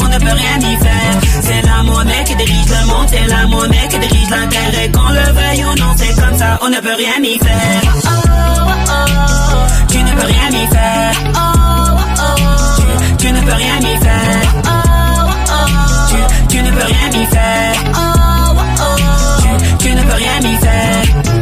On 0.00 0.08
ne 0.08 0.18
peut 0.18 0.36
rien 0.42 0.58
y 0.58 0.76
faire. 0.76 1.20
C'est 1.42 1.62
la 1.62 1.82
monnaie 1.82 2.24
qui 2.24 2.34
dirige 2.36 2.66
le 2.68 2.86
monde. 2.86 3.08
C'est 3.08 3.26
la 3.26 3.46
monnaie 3.46 3.88
qui 3.88 3.98
dirige 3.98 4.30
la 4.30 4.46
terre. 4.46 4.84
Et 4.84 4.90
qu'on 4.90 5.08
le 5.08 5.32
veuille 5.32 5.64
ou 5.64 5.74
non, 5.78 5.94
c'est 5.96 6.14
comme 6.20 6.36
ça. 6.36 6.58
On 6.62 6.68
ne 6.68 6.80
peut 6.80 6.94
rien 6.96 7.22
y 7.22 7.38
faire. 7.38 7.82
Tu 9.88 9.98
ne 10.02 10.12
peux 10.12 10.26
rien 10.26 10.48
y 10.50 10.66
faire. 10.68 11.12
Tu, 12.76 13.26
tu 13.26 13.32
ne 13.32 13.40
peux 13.40 13.52
rien 13.52 13.78
y 13.80 13.96
faire. 14.04 14.46
Tu, 16.08 16.56
tu 16.56 16.62
ne 16.62 16.70
peux 16.70 16.84
rien 16.84 17.22
y 17.22 17.26
faire. 17.26 17.74
Tu, 19.40 19.48
tu 19.78 19.94
ne 19.94 20.02
peux 20.02 20.14
rien 20.14 20.40
y 20.42 20.56
faire. 20.56 21.39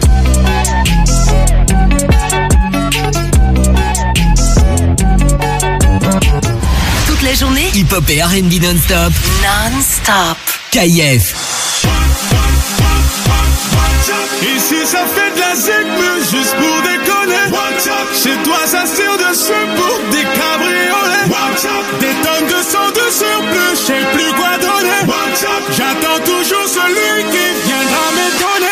La 7.28 7.34
journée, 7.34 7.70
hip-hop 7.74 8.08
et 8.08 8.22
R&B 8.22 8.54
non-stop. 8.62 9.12
Non-stop. 9.42 10.38
KIF. 10.70 11.34
Ici 14.40 14.86
ça 14.86 15.04
fait 15.14 15.34
de 15.34 15.40
la 15.40 15.54
zig, 15.54 15.86
mais 16.00 16.20
juste 16.24 16.56
pour 16.56 16.76
déconner. 16.88 17.46
Chez 18.22 18.36
toi 18.44 18.60
ça 18.64 18.86
se 18.86 18.96
tire 18.96 19.18
dessus 19.18 19.66
pour 19.76 19.98
des 20.10 20.24
cabriolets. 20.24 21.28
Des 22.00 22.14
tonnes 22.24 22.46
de 22.46 22.62
sang 22.62 22.90
de 22.96 23.06
surplus, 23.12 23.74
je 23.74 23.86
sais 23.88 24.04
plus 24.14 24.32
quoi 24.32 24.56
donner. 24.58 25.02
J'attends 25.76 26.20
toujours 26.24 26.66
celui 26.66 27.24
qui 27.30 27.46
viendra 27.66 28.04
m'étonner. 28.16 28.67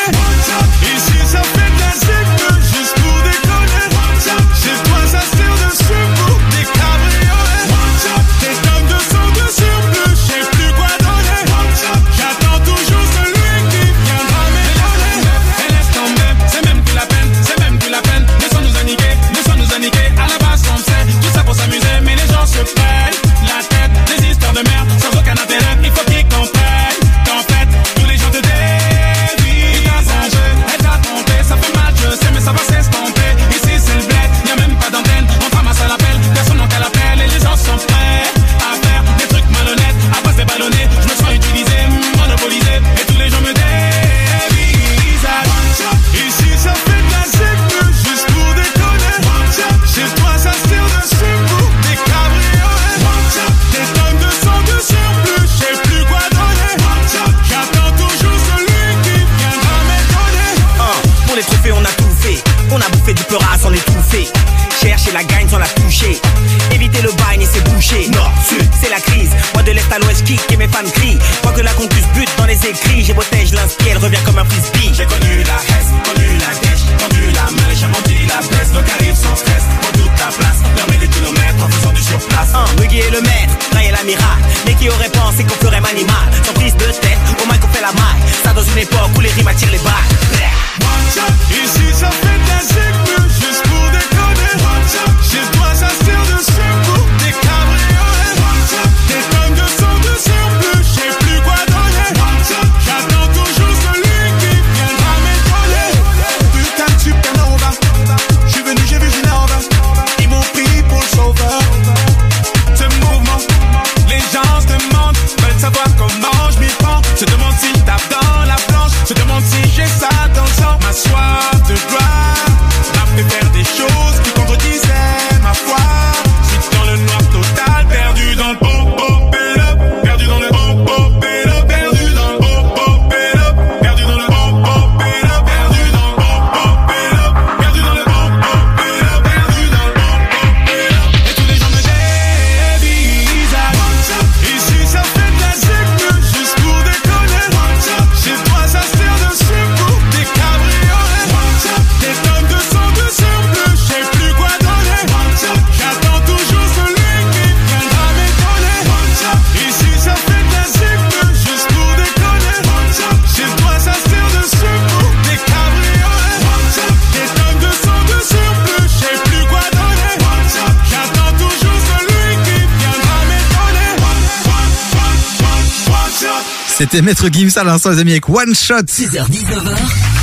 C'était 176.97 177.05
Maître 177.05 177.29
Gims 177.31 177.51
à 177.57 177.65
l'instant, 177.65 177.91
les 177.91 177.99
amis, 177.99 178.13
avec 178.13 178.27
One 178.27 178.55
Shot. 178.55 178.85
6h-19h. 178.89 180.16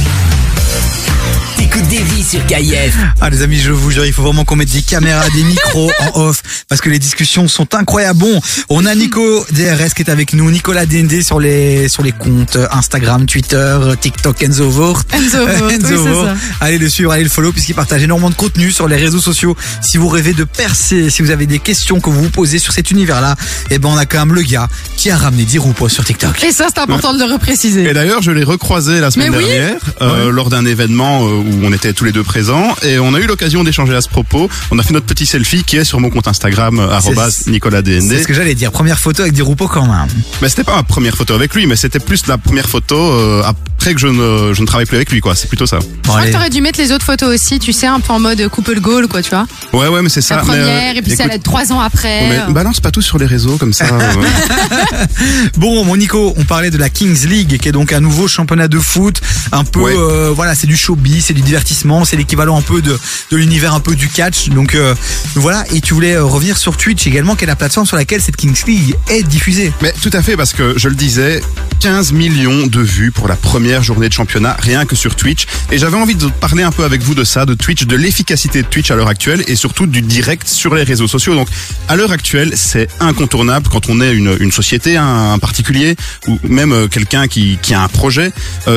T'écoutes 1.64 1.88
des 1.88 2.02
vies 2.02 2.26
sur 2.26 2.46
KIF. 2.46 2.94
Ah 3.22 3.30
les 3.30 3.42
amis, 3.42 3.58
je 3.58 3.72
vous 3.72 3.90
jure, 3.90 4.06
il 4.06 4.12
faut 4.12 4.22
vraiment 4.22 4.44
qu'on 4.44 4.58
mette 4.58 4.70
des 4.70 4.82
caméras, 4.82 5.24
des 5.30 5.44
micros 5.46 5.90
en 6.02 6.20
off 6.20 6.44
parce 6.68 6.82
que 6.82 6.90
les 6.90 7.00
discussions 7.00 7.48
sont 7.48 7.74
incroyables. 7.74 8.20
Bon, 8.20 8.42
on 8.68 8.86
a 8.86 8.94
Nico 8.94 9.46
DRS 9.50 9.94
qui 9.96 10.02
est 10.02 10.10
avec 10.10 10.34
nous, 10.34 10.52
Nicolas 10.52 10.86
DND 10.86 11.22
sur 11.22 11.40
les 11.40 11.88
sur 11.88 12.04
les 12.04 12.12
comptes 12.12 12.58
Instagram, 12.72 13.26
Twitter, 13.28 13.80
TikTok, 14.02 14.44
Enzo 14.44 14.70
Voort. 14.70 15.04
Enzo 15.14 15.38
c'est 15.70 15.94
Voort. 15.94 16.26
ça. 16.26 16.36
Allez 16.60 16.80
le 16.80 16.90
suivre, 16.90 17.14
allez 17.14 17.24
le 17.24 17.30
follow 17.30 17.54
puisqu'il 17.54 17.76
partage 17.76 18.04
énormément 18.04 18.30
de 18.30 18.36
contenu 18.36 18.70
sur 18.70 18.90
les 18.90 18.98
réseaux 18.98 19.22
sociaux. 19.22 19.56
Si 19.82 19.98
vous 19.98 20.10
rêvez 20.10 20.34
de 20.34 20.44
percer, 20.44 21.10
si 21.10 21.22
vous 21.22 21.32
avez 21.32 21.46
des 21.46 21.60
questions 21.60 22.02
que 22.02 22.10
vous 22.10 22.24
vous 22.24 22.30
posez 22.30 22.60
sur 22.60 22.74
cet 22.74 22.92
univers-là, 22.92 23.38
eh 23.70 23.80
ben 23.80 23.88
on 23.88 23.98
a 23.98 24.06
quand 24.06 24.26
même 24.26 24.36
le 24.36 24.42
gars 24.42 24.68
qui 24.98 25.10
a 25.10 25.16
ramené 25.16 25.46
10 25.46 25.60
roues 25.60 25.74
sur 25.88 26.04
TikTok. 26.04 26.44
Et 26.44 26.52
ça, 26.52 26.68
c'est 26.76 26.82
important 26.82 27.14
de 27.14 27.20
le 27.20 27.32
repréciser. 27.32 27.86
Et 27.86 27.94
d'ailleurs, 27.94 28.22
je 28.22 28.32
l'ai 28.32 28.44
recroisé 28.44 29.00
la 29.00 29.12
semaine 29.12 29.32
Mais 29.32 29.38
oui. 29.38 29.46
dernière 29.46 29.80
euh, 30.02 30.30
lors 30.30 30.50
d'un 30.50 30.66
événement 30.66 31.26
euh, 31.26 31.53
où 31.54 31.66
on 31.66 31.72
était 31.74 31.94
tous 31.94 32.04
les 32.06 32.12
deux 32.12 32.24
présents 32.24 32.76
et 32.84 33.00
on 33.00 33.14
a 33.14 33.20
eu 33.20 33.26
l'occasion 33.28 33.64
d'échanger 33.64 33.96
à 33.96 34.02
ce 34.02 34.10
propos. 34.10 34.50
On 34.72 34.80
a 34.80 34.84
fait 34.84 34.94
notre 34.94 35.06
petit 35.06 35.26
selfie 35.26 35.64
qui 35.64 35.78
est 35.78 35.84
sur 35.84 36.00
mon 36.00 36.10
compte 36.10 36.28
Instagram 36.28 36.80
euh, 36.80 36.90
arobase 36.90 37.48
Nicolas 37.48 37.82
DND. 37.82 38.02
C'est 38.10 38.24
ce 38.24 38.28
que 38.28 38.34
j'allais 38.34 38.56
dire. 38.56 38.72
Première 38.72 39.00
photo 39.00 39.22
avec 39.22 39.34
des 39.34 39.42
roupeaux 39.42 39.68
quand 39.68 39.86
même. 39.86 40.08
Mais 40.42 40.50
c'était 40.50 40.64
pas 40.64 40.76
ma 40.76 40.84
première 40.84 41.16
photo 41.16 41.34
avec 41.34 41.54
lui, 41.54 41.66
mais 41.68 41.76
c'était 41.76 42.00
plus 42.00 42.28
la 42.28 42.38
première 42.38 42.68
photo 42.70 42.96
euh, 42.96 43.44
après 43.46 43.94
que 43.94 44.00
je 44.00 44.08
ne, 44.08 44.54
je 44.54 44.62
ne 44.62 44.66
travaille 44.66 44.86
plus 44.86 44.96
avec 44.96 45.12
lui, 45.12 45.20
quoi. 45.20 45.36
C'est 45.36 45.48
plutôt 45.48 45.66
ça. 45.66 45.80
Je 45.82 46.08
crois 46.10 46.24
que 46.24 46.32
t'aurais 46.32 46.50
dû 46.50 46.62
mettre 46.62 46.80
les 46.80 46.92
autres 46.92 47.06
photos 47.06 47.34
aussi, 47.34 47.60
tu 47.60 47.74
sais, 47.74 47.88
un 47.88 48.00
peu 48.00 48.14
en 48.14 48.20
mode 48.20 48.48
couple 48.50 48.80
goal, 48.80 49.08
quoi, 49.08 49.22
tu 49.22 49.30
vois. 49.30 49.46
Ouais, 49.74 49.88
ouais, 49.88 50.02
mais 50.02 50.10
c'est 50.10 50.22
ça. 50.22 50.38
La 50.38 50.44
mais, 50.44 50.50
euh, 50.50 50.54
première, 50.64 50.98
et 50.98 51.02
puis 51.02 51.12
écoute, 51.14 51.26
celle 51.30 51.38
de 51.38 51.44
trois 51.44 51.72
ans 51.74 51.80
après. 51.82 52.28
mais 52.30 52.54
balance 52.54 52.80
pas 52.80 52.92
tout 52.92 53.02
sur 53.02 53.18
les 53.18 53.26
réseaux 53.26 53.58
comme 53.58 53.74
ça. 53.74 53.86
euh. 53.86 54.14
Bon, 55.58 55.84
mon 55.86 55.98
Nico, 55.98 56.34
on 56.38 56.44
parlait 56.46 56.70
de 56.72 56.78
la 56.78 56.90
Kings 56.90 57.28
League, 57.28 57.58
qui 57.60 57.68
est 57.70 57.72
donc 57.72 57.92
un 57.94 58.00
nouveau 58.00 58.28
championnat 58.28 58.68
de 58.68 58.80
foot. 58.80 59.20
Un 59.52 59.64
peu, 59.64 59.82
Ouais. 59.82 59.94
euh, 59.96 60.32
voilà, 60.34 60.56
c'est 60.56 60.68
du 60.68 60.78
showbiz, 60.78 61.26
c'est 61.26 61.34
du 61.34 61.42
divertissement, 61.44 62.06
c'est 62.06 62.18
l'équivalent 62.18 62.58
un 62.58 62.62
peu 62.62 62.82
de, 62.82 62.98
de 63.32 63.38
l'univers 63.38 63.74
un 63.74 63.80
peu 63.80 63.96
du 63.96 64.08
catch. 64.08 64.50
Donc 64.50 64.76
euh, 64.76 64.96
voilà, 65.36 65.64
et 65.74 65.82
tu 65.82 65.94
voulais 65.94 66.14
euh, 66.14 66.24
revenir 66.24 66.58
sur 66.58 66.78
Twitch 66.78 67.06
également, 67.08 67.36
qui 67.36 67.44
est 67.44 67.48
la 67.48 67.56
plateforme 67.56 67.86
sur 67.86 67.98
laquelle 67.98 68.22
cette 68.22 68.38
Kings 68.38 68.64
League 68.68 68.96
est 69.10 69.24
diffusée. 69.24 69.72
Mais 69.82 69.94
tout 70.02 70.10
à 70.14 70.22
fait, 70.22 70.36
parce 70.36 70.54
que 70.54 70.74
je 70.78 70.90
le 70.90 70.96
disais, 70.96 71.42
15 71.80 72.14
millions 72.14 72.68
de 72.68 72.82
vues 72.82 73.12
pour 73.12 73.28
la 73.28 73.36
première 73.36 73.84
journée 73.84 74.08
de 74.08 74.14
championnat, 74.14 74.56
rien 74.60 74.86
que 74.86 74.96
sur 74.96 75.16
Twitch. 75.16 75.46
Et 75.72 75.78
j'avais 75.78 75.98
envie 75.98 76.16
de 76.16 76.28
parler 76.28 76.64
un 76.64 76.72
peu 76.72 76.84
avec 76.84 77.02
vous 77.02 77.16
de 77.16 77.24
ça, 77.24 77.46
de 77.46 77.54
Twitch, 77.54 77.84
de 77.84 77.96
l'efficacité 77.96 78.62
de 78.62 78.68
Twitch 78.68 78.92
à 78.92 78.96
l'heure 78.96 79.08
actuelle 79.08 79.44
et 79.48 79.56
surtout 79.56 79.86
du 79.86 80.02
direct 80.02 80.48
sur 80.48 80.76
les 80.76 80.84
réseaux 80.84 81.08
sociaux. 81.08 81.36
Donc, 81.36 81.48
à 81.90 81.96
l'heure 81.96 82.12
actuelle, 82.12 82.54
c'est 82.56 82.88
incontournable 83.00 83.68
quand 83.70 83.90
on 83.90 84.02
est 84.02 84.14
une, 84.14 84.52
société, 84.52 84.98
un, 84.98 85.38
particulier 85.40 85.96
ou 86.28 86.40
même 86.48 86.72
euh, 86.72 86.88
quelqu'un 86.88 87.28
qui, 87.28 87.58
qui 87.62 87.74
a 87.74 87.82
un 87.82 87.88
projet, 87.88 88.32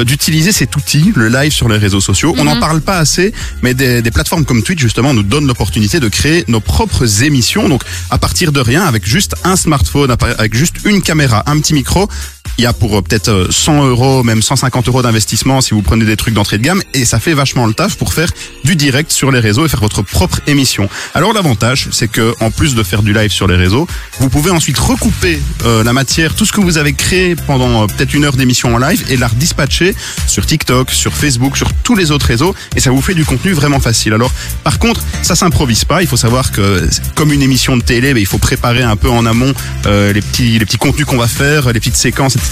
d'utiliser 0.05 0.53
cet 0.53 0.77
outil, 0.77 1.13
le 1.15 1.29
live 1.29 1.53
sur 1.53 1.69
les 1.69 1.79
réseaux 1.79 2.01
sociaux. 2.01 2.35
On 2.39 2.46
n'en 2.47 2.55
Mhm. 2.55 2.61
parle 2.61 2.81
pas 2.81 2.99
assez, 2.99 3.33
mais 3.63 3.75
des, 3.75 4.01
des 4.03 4.11
plateformes 4.11 4.45
comme 4.45 4.63
Twitch, 4.63 4.81
justement, 4.81 5.13
nous 5.13 5.23
donnent 5.23 5.47
l'opportunité 5.47 6.01
de 6.01 6.09
créer 6.09 6.45
nos 6.49 6.61
propres 6.61 7.23
émissions. 7.23 7.69
Donc, 7.69 7.83
à 8.11 8.19
partir 8.19 8.53
de 8.53 8.61
rien, 8.61 8.85
avec 8.85 9.07
juste 9.07 9.35
un 9.45 9.57
smartphone, 9.57 10.15
avec 10.39 10.55
juste 10.55 10.77
une 10.85 11.03
caméra, 11.03 11.43
un 11.47 11.59
petit 11.61 11.75
micro, 11.75 12.09
il 12.59 12.65
y 12.65 12.67
a 12.67 12.73
pour 12.73 12.97
euh, 12.97 13.03
peut-être 13.03 13.29
euh, 13.29 13.47
100 13.51 13.87
euros, 13.87 14.23
même 14.23 14.43
150 14.43 14.89
euros 14.89 15.03
d'investissement 15.03 15.61
si 15.61 15.75
vous 15.75 15.83
prenez 15.83 16.05
des 16.05 16.17
trucs 16.17 16.35
d'entrée 16.35 16.59
de 16.59 16.63
gamme 16.63 16.83
et 16.95 17.05
ça 17.05 17.19
fait 17.21 17.35
vachement 17.35 17.67
le 17.67 17.75
taf 17.75 17.97
pour 17.97 18.13
faire 18.13 18.31
du 18.65 18.77
direct 18.77 19.11
sur 19.13 19.31
les 19.31 19.41
réseaux 19.41 19.67
et 19.67 19.69
faire 19.69 19.81
votre 19.81 20.03
propre 20.03 20.41
émission. 20.47 20.89
Alors 21.15 21.33
l'avantage, 21.33 21.89
c'est 21.93 22.09
que 22.09 22.35
en 22.41 22.51
plus 22.51 22.75
de 22.75 22.83
faire 22.83 23.03
du 23.03 23.13
live 23.13 23.31
sur 23.31 23.47
les 23.47 23.57
réseaux, 23.57 23.87
vous 24.21 24.29
pouvez 24.29 24.51
ensuite 24.51 24.79
recouper 24.79 25.41
euh, 25.65 25.85
la 25.85 25.93
matière, 25.93 26.35
tout 26.35 26.45
ce 26.45 26.53
que 26.53 26.61
vous 26.61 26.79
avez 26.79 26.93
créé 26.93 27.37
pendant 27.37 27.83
euh, 27.83 27.87
peut-être 27.87 28.15
une 28.15 28.25
heure 28.25 28.37
d'émission 28.37 28.75
en 28.75 28.79
live 28.79 29.05
et 29.09 29.17
la 29.17 29.29
redispatcher 29.29 29.95
sur 30.27 30.47
TikTok, 30.47 30.91
sur 30.91 31.15
Facebook, 31.15 31.57
sur 31.57 31.73
tous 31.83 31.95
les 31.95 32.11
autres 32.11 32.27
réseaux 32.27 32.55
et 32.75 32.81
ça 32.81 32.91
vous 32.91 33.01
fait 33.01 33.15
du 33.15 33.25
contenu 33.25 33.53
vraiment 33.53 33.81
facile. 33.81 34.13
Alors 34.15 34.33
par 34.65 34.79
contre, 34.79 35.03
ça 35.23 35.35
s'improvise 35.35 35.85
pas. 35.85 36.03
Il 36.03 36.09
faut 36.09 36.17
savoir 36.17 36.53
que 36.53 36.89
comme 37.15 37.33
une 37.33 37.43
émission 37.43 37.77
de 37.77 37.83
télé, 37.83 38.15
mais 38.15 38.21
il 38.21 38.27
faut 38.27 38.39
préparer 38.39 38.83
un 38.83 38.97
peu 38.97 39.11
en 39.11 39.27
amont 39.27 39.53
euh, 39.87 40.13
les 40.13 40.23
petits 40.23 40.59
les 40.59 40.65
petits 40.65 40.79
contenus 40.79 41.07
qu'on 41.07 41.19
va 41.19 41.29
faire, 41.29 41.73
les 41.73 41.81
petites 41.81 41.97
séquences, 41.97 42.37
etc. 42.37 42.46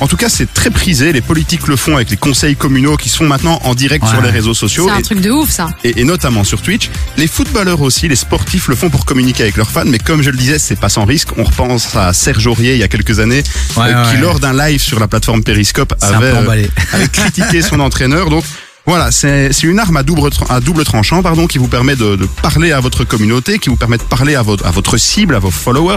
En 0.00 0.06
tout 0.06 0.16
cas, 0.16 0.28
c'est 0.28 0.52
très 0.52 0.70
prisé. 0.70 1.12
Les 1.12 1.20
politiques 1.20 1.66
le 1.68 1.76
font 1.76 1.96
avec 1.96 2.10
les 2.10 2.16
conseils 2.16 2.56
communaux 2.56 2.96
qui 2.96 3.08
sont 3.08 3.24
maintenant 3.26 3.58
en 3.64 3.74
direct 3.74 4.06
sur 4.06 4.20
les 4.22 4.30
réseaux 4.30 4.54
sociaux. 4.54 4.86
C'est 4.88 4.94
un 4.94 4.98
Et- 4.98 5.02
truc 5.02 5.20
de 5.20 5.30
ouf, 5.30 5.50
ça. 5.50 5.68
et, 5.84 6.00
et 6.00 6.04
notamment 6.04 6.44
sur 6.44 6.62
Twitch. 6.62 6.90
Les 7.16 7.26
footballeurs 7.26 7.80
aussi, 7.80 8.08
les 8.08 8.16
sportifs 8.16 8.68
le 8.68 8.76
font 8.76 8.90
pour 8.90 9.04
communiquer 9.04 9.42
avec 9.44 9.56
leurs 9.56 9.70
fans, 9.70 9.84
mais 9.86 9.98
comme 9.98 10.22
je 10.22 10.30
le 10.30 10.36
disais, 10.36 10.58
c'est 10.58 10.78
pas 10.78 10.88
sans 10.88 11.04
risque. 11.04 11.28
On 11.36 11.44
repense 11.44 11.94
à 11.96 12.12
Serge 12.12 12.46
Aurier 12.46 12.74
il 12.74 12.78
y 12.80 12.82
a 12.82 12.88
quelques 12.88 13.18
années, 13.20 13.42
Ouais, 13.76 13.84
euh, 13.88 14.10
qui 14.10 14.16
lors 14.18 14.40
d'un 14.40 14.52
live 14.52 14.80
sur 14.80 14.98
la 15.00 15.08
plateforme 15.08 15.42
Periscope 15.42 15.94
avait, 16.00 16.26
euh, 16.26 16.66
avait 16.92 17.08
critiqué 17.08 17.62
son 17.62 17.80
entraîneur. 17.80 18.30
Donc 18.30 18.44
voilà, 18.90 19.10
c'est 19.12 19.52
c'est 19.52 19.66
une 19.68 19.78
arme 19.78 19.96
à 19.96 20.02
double, 20.02 20.28
à 20.48 20.60
double 20.60 20.84
tranchant 20.84 21.22
pardon, 21.22 21.46
qui 21.46 21.58
vous 21.58 21.68
permet 21.68 21.94
de, 21.96 22.16
de 22.16 22.26
parler 22.42 22.72
à 22.72 22.80
votre 22.80 23.04
communauté, 23.04 23.58
qui 23.58 23.68
vous 23.68 23.76
permet 23.76 23.98
de 23.98 24.02
parler 24.02 24.34
à 24.34 24.42
votre, 24.42 24.66
à 24.66 24.70
votre 24.72 24.96
cible, 24.96 25.34
à 25.34 25.38
vos 25.38 25.50
followers. 25.52 25.96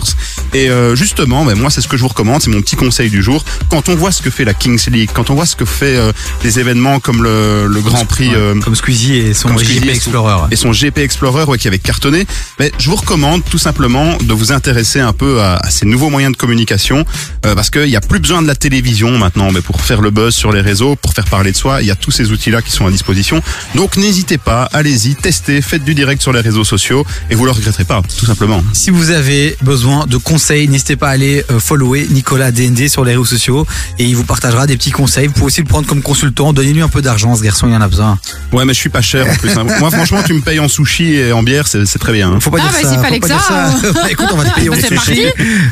Et 0.53 0.70
euh, 0.70 0.95
justement, 0.95 1.44
ben, 1.45 1.57
moi, 1.57 1.70
c'est 1.72 1.82
ce 1.82 1.88
que 1.88 1.98
je 1.98 2.02
vous 2.03 2.07
recommande, 2.10 2.41
c'est 2.41 2.52
mon 2.52 2.61
petit 2.61 2.76
conseil 2.76 3.10
du 3.10 3.24
jour. 3.24 3.44
Quand 3.70 3.90
on 3.90 3.95
voit 3.95 4.11
ce 4.11 4.22
que 4.22 4.30
fait 4.30 4.45
la 4.45 4.53
Kings 4.53 4.80
League, 4.90 5.10
quand 5.14 5.30
on 5.32 5.36
voit 5.36 5.45
ce 5.48 5.56
que 5.56 5.65
fait 5.65 5.98
euh, 5.98 6.11
des 6.44 6.60
événements 6.60 6.99
comme 6.99 7.24
le, 7.24 7.65
le 7.68 7.82
Grand 7.82 8.06
Prix... 8.06 8.30
euh, 8.34 8.60
Comme 8.61 8.76
Squeezie 8.76 9.15
et 9.18 9.34
son 9.34 9.49
GP 9.49 9.60
Squeezie 9.60 9.78
et 9.78 9.82
son- 9.86 9.90
Explorer. 9.95 10.48
Et 10.52 10.56
son 10.56 10.72
GP 10.72 10.98
Explorer 10.99 11.44
ouais, 11.45 11.57
qui 11.57 11.68
avait 11.68 11.80
cartonné. 11.80 12.26
Mais 12.60 12.72
je 12.78 12.90
vous 12.90 12.95
recommande 12.95 13.44
tout 13.49 13.57
simplement 13.57 14.18
de 14.22 14.34
vous 14.34 14.52
intéresser 14.52 14.99
un 14.99 15.14
peu 15.14 15.41
à, 15.41 15.56
à 15.57 15.70
ces 15.72 15.86
nouveaux 15.88 16.10
moyens 16.11 16.34
de 16.34 16.38
communication 16.38 17.06
euh, 17.45 17.56
parce 17.56 17.70
qu'il 17.72 17.86
n'y 17.90 17.95
a 17.95 18.02
plus 18.02 18.20
besoin 18.20 18.41
de 18.41 18.48
la 18.48 18.56
télévision 18.56 19.18
maintenant 19.18 19.52
mais 19.52 19.61
pour 19.61 19.82
faire 19.82 20.02
le 20.02 20.11
buzz 20.11 20.34
sur 20.36 20.52
les 20.52 20.61
réseaux, 20.61 20.95
pour 20.95 21.14
faire 21.14 21.26
parler 21.26 21.52
de 21.52 21.57
soi. 21.57 21.82
Il 21.82 21.88
y 21.88 21.91
a 21.91 21.95
tous 21.95 22.11
ces 22.11 22.32
outils-là 22.32 22.61
qui 22.61 22.72
sont 22.72 22.82
à 22.88 22.91
disposition. 22.91 23.41
Donc 23.76 23.97
n'hésitez 23.97 24.38
pas, 24.38 24.69
allez-y, 24.73 25.15
testez, 25.15 25.61
faites 25.61 25.84
du 25.84 25.95
direct 25.95 26.22
sur 26.22 26.34
les 26.34 26.41
réseaux 26.41 26.64
sociaux 26.64 27.05
et 27.30 27.35
vous 27.35 27.45
le 27.45 27.51
regretterez 27.51 27.84
pas, 27.85 28.01
tout 28.18 28.26
simplement. 28.26 28.64
Si 28.73 28.89
vous 28.89 29.11
avez 29.11 29.55
besoin 29.61 30.05
de 30.05 30.18
conseils, 30.18 30.68
n'hésitez 30.68 30.95
pas 30.95 31.10
à 31.10 31.11
aller 31.11 31.43
euh, 31.51 31.60
follower 31.60 32.07
Nicolas 32.11 32.51
DND 32.51 32.88
sur 32.88 33.03
les 33.05 33.11
réseaux 33.11 33.26
sociaux 33.26 33.65
et 33.99 34.05
il 34.05 34.15
vous 34.15 34.23
partagera 34.23 34.68
des 34.68 34.77
petits 34.77 34.91
conseils. 34.91 35.27
Vous 35.27 35.34
pouvez 35.34 35.45
aussi 35.47 35.61
le 35.61 35.68
prendre 35.68 35.88
comme 35.88 36.01
consultant. 36.01 36.53
Donnez-lui 36.53 36.81
un 36.81 36.89
peu 36.89 37.01
d'argent, 37.01 37.35
ce 37.35 37.43
garçon, 37.43 37.68
il 37.68 37.76
en 37.76 37.81
a 37.81 37.88
besoin. 37.88 38.19
Ouais, 38.51 38.65
mais 38.65 38.73
je 38.73 38.80
suis 38.80 38.89
pas 38.89 39.01
cher 39.01 39.26
en 39.30 39.35
plus. 39.35 39.49
hein. 39.57 39.65
Moi, 39.80 39.91
franchement, 39.91 40.22
tu 40.26 40.34
me 40.34 40.41
payes 40.41 40.60
en 40.60 40.68
sushi 40.68 41.14
et 41.15 41.31
en 41.31 41.43
bière, 41.43 41.68
c'est 41.68 41.85
c'est 41.85 41.99
très 41.99 42.14
bien. 42.14 42.31
hein. 42.31 42.39
Faut 42.39 42.49
pas 42.51 42.60
Ah, 42.61 42.69
dire 42.72 42.80
bah, 42.84 42.89
ça. 42.89 43.03
faut 43.03 43.19
pas 43.19 43.27
dire 43.27 43.41
ça. 43.43 44.07
Écoute, 44.10 44.27
on 44.31 44.38
va 44.38 44.45
te 44.49 44.55
payer 44.55 44.69
en 44.69 44.73
C'est 44.76 44.97
sushi. 44.97 45.26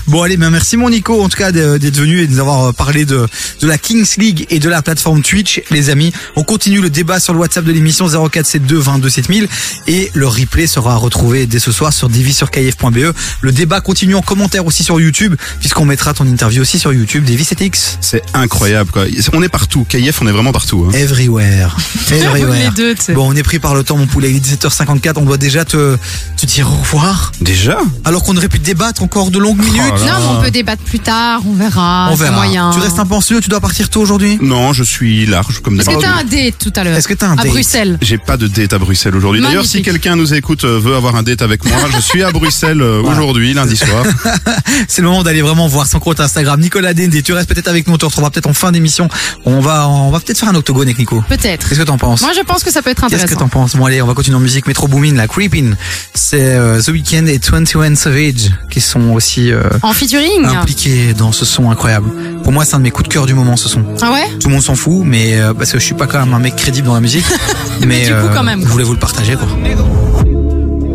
Bon, 0.08 0.22
allez, 0.24 0.38
ben, 0.38 0.50
merci 0.50 0.78
mon 0.78 0.90
Nico, 0.90 1.22
en 1.24 1.30
tout 1.30 1.38
cas, 1.38 1.52
d'être 1.52 1.96
venu 1.98 2.20
et 2.22 2.28
de 2.28 2.32
nous 2.34 2.40
avoir 2.40 2.74
parlé 2.74 3.06
de, 3.06 3.28
de 3.62 3.68
la 3.68 3.78
Kings 3.78 4.08
League 4.18 4.46
et 4.50 4.60
de 4.60 4.70
la 4.70 4.82
plateforme 4.82 5.22
Twitch, 5.22 5.62
les 5.72 5.90
amis. 5.90 6.12
On 6.36 6.44
continue 6.44 6.82
le 6.82 6.90
débat 6.92 7.20
sur 7.20 7.34
le 7.34 7.40
WhatsApp 7.40 7.66
de 7.66 7.72
l'émission 7.72 8.08
0472 8.08 8.84
22 8.86 9.10
7000 9.10 9.48
et 9.88 10.12
le 10.14 10.28
replay 10.28 10.68
sera 10.68 10.96
retrouvé 10.96 11.46
dès 11.48 11.60
ce 11.60 11.72
soir 11.72 11.92
sur 11.94 12.10
divisurkf.be. 12.10 13.14
Le 13.42 13.52
débat 13.52 13.82
continue 13.82 14.16
en 14.16 14.22
commentaire 14.22 14.66
aussi 14.66 14.84
sur 14.84 15.00
YouTube, 15.00 15.36
puisqu'on 15.60 15.86
mettra 15.86 16.14
ton 16.14 16.26
interview 16.28 16.62
aussi 16.62 16.80
sur 16.80 16.94
YouTube, 16.94 17.24
Divi 17.24 17.44
7X. 17.44 17.98
C'est 18.02 18.24
incroyable, 18.34 18.92
quoi. 18.92 19.04
On 19.34 19.42
est 19.44 19.50
partout. 19.50 19.86
KIF, 19.88 20.22
on 20.22 20.28
est 20.28 20.32
vraiment 20.32 20.52
partout. 20.52 20.88
hein. 20.90 20.94
Everywhere. 20.98 21.76
Everywhere. 22.12 22.72
Deux. 22.76 22.96
Bon, 23.14 23.32
on 23.32 23.36
est 23.36 23.44
pris 23.44 23.60
par 23.60 23.74
le 23.76 23.84
temps, 23.84 23.98
mon 23.98 24.08
poulet. 24.08 24.30
Il 24.32 24.38
est 24.38 24.40
17h54. 24.66 25.14
On 25.18 25.26
doit 25.26 25.38
déjà 25.38 25.66
te, 25.66 25.98
te 26.38 26.46
dire 26.46 26.72
au 26.72 26.76
revoir. 26.76 27.32
Déjà? 27.42 27.78
Alors 28.06 28.24
qu'on 28.24 28.36
aurait 28.38 28.50
pu 28.50 28.60
débattre 28.60 29.04
encore 29.04 29.32
de 29.32 29.40
longues 29.40 29.60
minutes. 29.64 29.78
là 30.06 30.20
Non, 30.20 30.20
mais 30.20 30.38
on 30.40 30.42
peut 30.44 30.52
débattre 30.52 30.84
plus 30.84 31.00
tard, 31.00 31.42
on 31.48 31.54
verra. 31.54 32.10
On 32.12 32.16
verra. 32.16 32.36
moyen. 32.36 32.72
Tu 32.74 32.80
restes 32.80 33.00
un 33.00 33.06
peu 33.06 33.16
en 33.16 33.22
studio, 33.22 33.42
tu 33.42 33.50
dois 33.50 33.60
partir 33.62 33.90
tôt 33.90 34.02
aujourd'hui? 34.02 34.38
Non, 34.42 34.74
je 34.74 34.84
suis 34.84 35.26
large, 35.26 35.62
comme 35.62 35.80
Est-ce 35.80 35.86
que 35.90 35.94
d'habitude. 35.94 36.12
t'as 36.14 36.20
un 36.22 36.44
date 36.46 36.56
tout 36.60 36.74
à 36.76 36.81
l'heure 36.84 36.96
Est-ce 36.98 37.08
que 37.08 37.14
t'as 37.14 37.28
un 37.28 37.34
À 37.34 37.44
date 37.44 37.48
Bruxelles. 37.48 37.98
J'ai 38.02 38.18
pas 38.18 38.38
de 38.38 38.48
date 38.48 38.74
à 38.74 38.80
Bruxelles 38.80 39.16
aujourd'hui. 39.16 39.42
D'ailleurs, 39.42 39.66
si 39.66 39.78
Magnifique. 39.78 39.86
quelqu'un 40.02 40.16
nous 40.16 40.34
écoute, 40.34 40.64
euh, 40.66 40.80
veut 40.80 40.96
avoir 40.96 41.16
un 41.16 41.24
date 41.24 41.42
avec 41.42 41.66
moi, 41.66 41.78
je 41.94 42.00
suis 42.02 42.24
à 42.24 42.32
Bruxelles 42.32 42.82
euh, 42.82 43.02
aujourd'hui, 43.06 43.54
lundi 43.54 43.76
soir. 43.78 44.04
C'est 44.88 45.02
le 45.02 45.08
moment 45.08 45.24
d'aller 45.24 45.42
vraiment 45.42 45.68
voir 45.68 45.88
son 45.88 46.00
compte 46.00 46.20
Instagram. 46.20 46.60
Nicolas 46.60 46.94
DND, 46.94 47.24
tu 47.24 47.34
restes 47.34 47.50
peut-être 47.50 47.68
avec 47.68 47.88
nous, 47.88 47.94
on 47.94 47.98
te 47.98 48.06
retrouvera 48.06 48.32
peut-être 48.32 48.48
en 48.48 48.54
fin 48.54 48.72
d'émission. 48.72 49.10
On 49.46 49.60
va, 49.60 49.88
on 49.88 50.12
va 50.12 50.20
peut-être 50.20 50.38
faire 50.40 50.50
un 50.50 50.56
octogone 50.56 50.84
avec 50.88 50.98
Nico. 51.00 51.24
Peut-être. 51.30 51.68
Qu'est-ce 51.68 51.80
que 51.80 51.86
t'en 51.86 51.98
penses? 51.98 52.22
Moi, 52.22 52.32
je 52.36 52.42
pense 52.42 52.64
que 52.64 52.72
ça 52.72 52.82
peut 52.82 52.90
être 52.90 53.02
Qu'est-ce 53.02 53.12
que 53.12 53.16
intéressant. 53.24 53.40
t'en 53.40 53.48
penses? 53.50 53.76
Bon 53.76 53.86
allez, 53.86 54.02
on 54.02 54.08
va 54.08 54.14
continuer 54.14 54.38
en 54.38 54.42
musique. 54.42 54.68
Metro 54.68 54.88
Boomin, 54.88 55.14
la 55.16 55.28
Creepin. 55.28 55.72
C'est 56.14 56.56
euh, 56.56 56.82
The 56.82 56.90
Weeknd 56.90 57.26
et 57.28 57.40
21 57.40 57.96
Savage 57.96 58.52
qui 58.70 58.82
sont 58.82 59.12
aussi 59.12 59.52
euh, 59.52 59.64
En 59.82 59.94
featuring 59.94 60.46
impliqués 60.46 61.14
dans 61.14 61.32
ce 61.32 61.46
son 61.46 61.70
incroyable. 61.70 62.10
Pour 62.44 62.52
moi, 62.52 62.66
c'est 62.66 62.76
un 62.76 62.80
de 62.80 62.84
mes 62.84 62.92
coups 62.92 63.08
de 63.10 63.14
cœur 63.14 63.26
du 63.26 63.34
moment, 63.34 63.56
ce 63.58 63.70
son. 63.70 63.84
Ah 64.02 64.12
ouais? 64.12 64.28
Tout 64.40 64.48
le 64.48 64.54
monde 64.54 64.64
s'en 64.64 64.76
fout, 64.76 65.04
mais 65.06 65.40
euh, 65.40 65.54
parce 65.54 65.72
que 65.72 65.80
je 65.80 65.84
suis 65.86 65.94
pas 65.96 66.08
quand 66.08 66.20
même 66.20 66.34
un 66.34 66.40
mec 66.40 66.56
crédible 66.72 66.88
dans 66.88 66.94
la 66.94 67.02
musique. 67.02 67.26
mais 67.86 68.06
du 68.06 68.14
coup, 68.14 68.30
quand 68.34 68.44
même, 68.44 68.62
Je 68.62 68.68
voulais 68.68 68.86
vous 68.86 68.94
le 68.94 69.00
partager 69.00 69.36
quoi. 69.36 69.48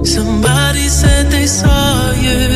Somebody 0.04 0.88
said 0.88 1.28
they 1.30 1.46
saw 1.46 2.14
you. 2.22 2.55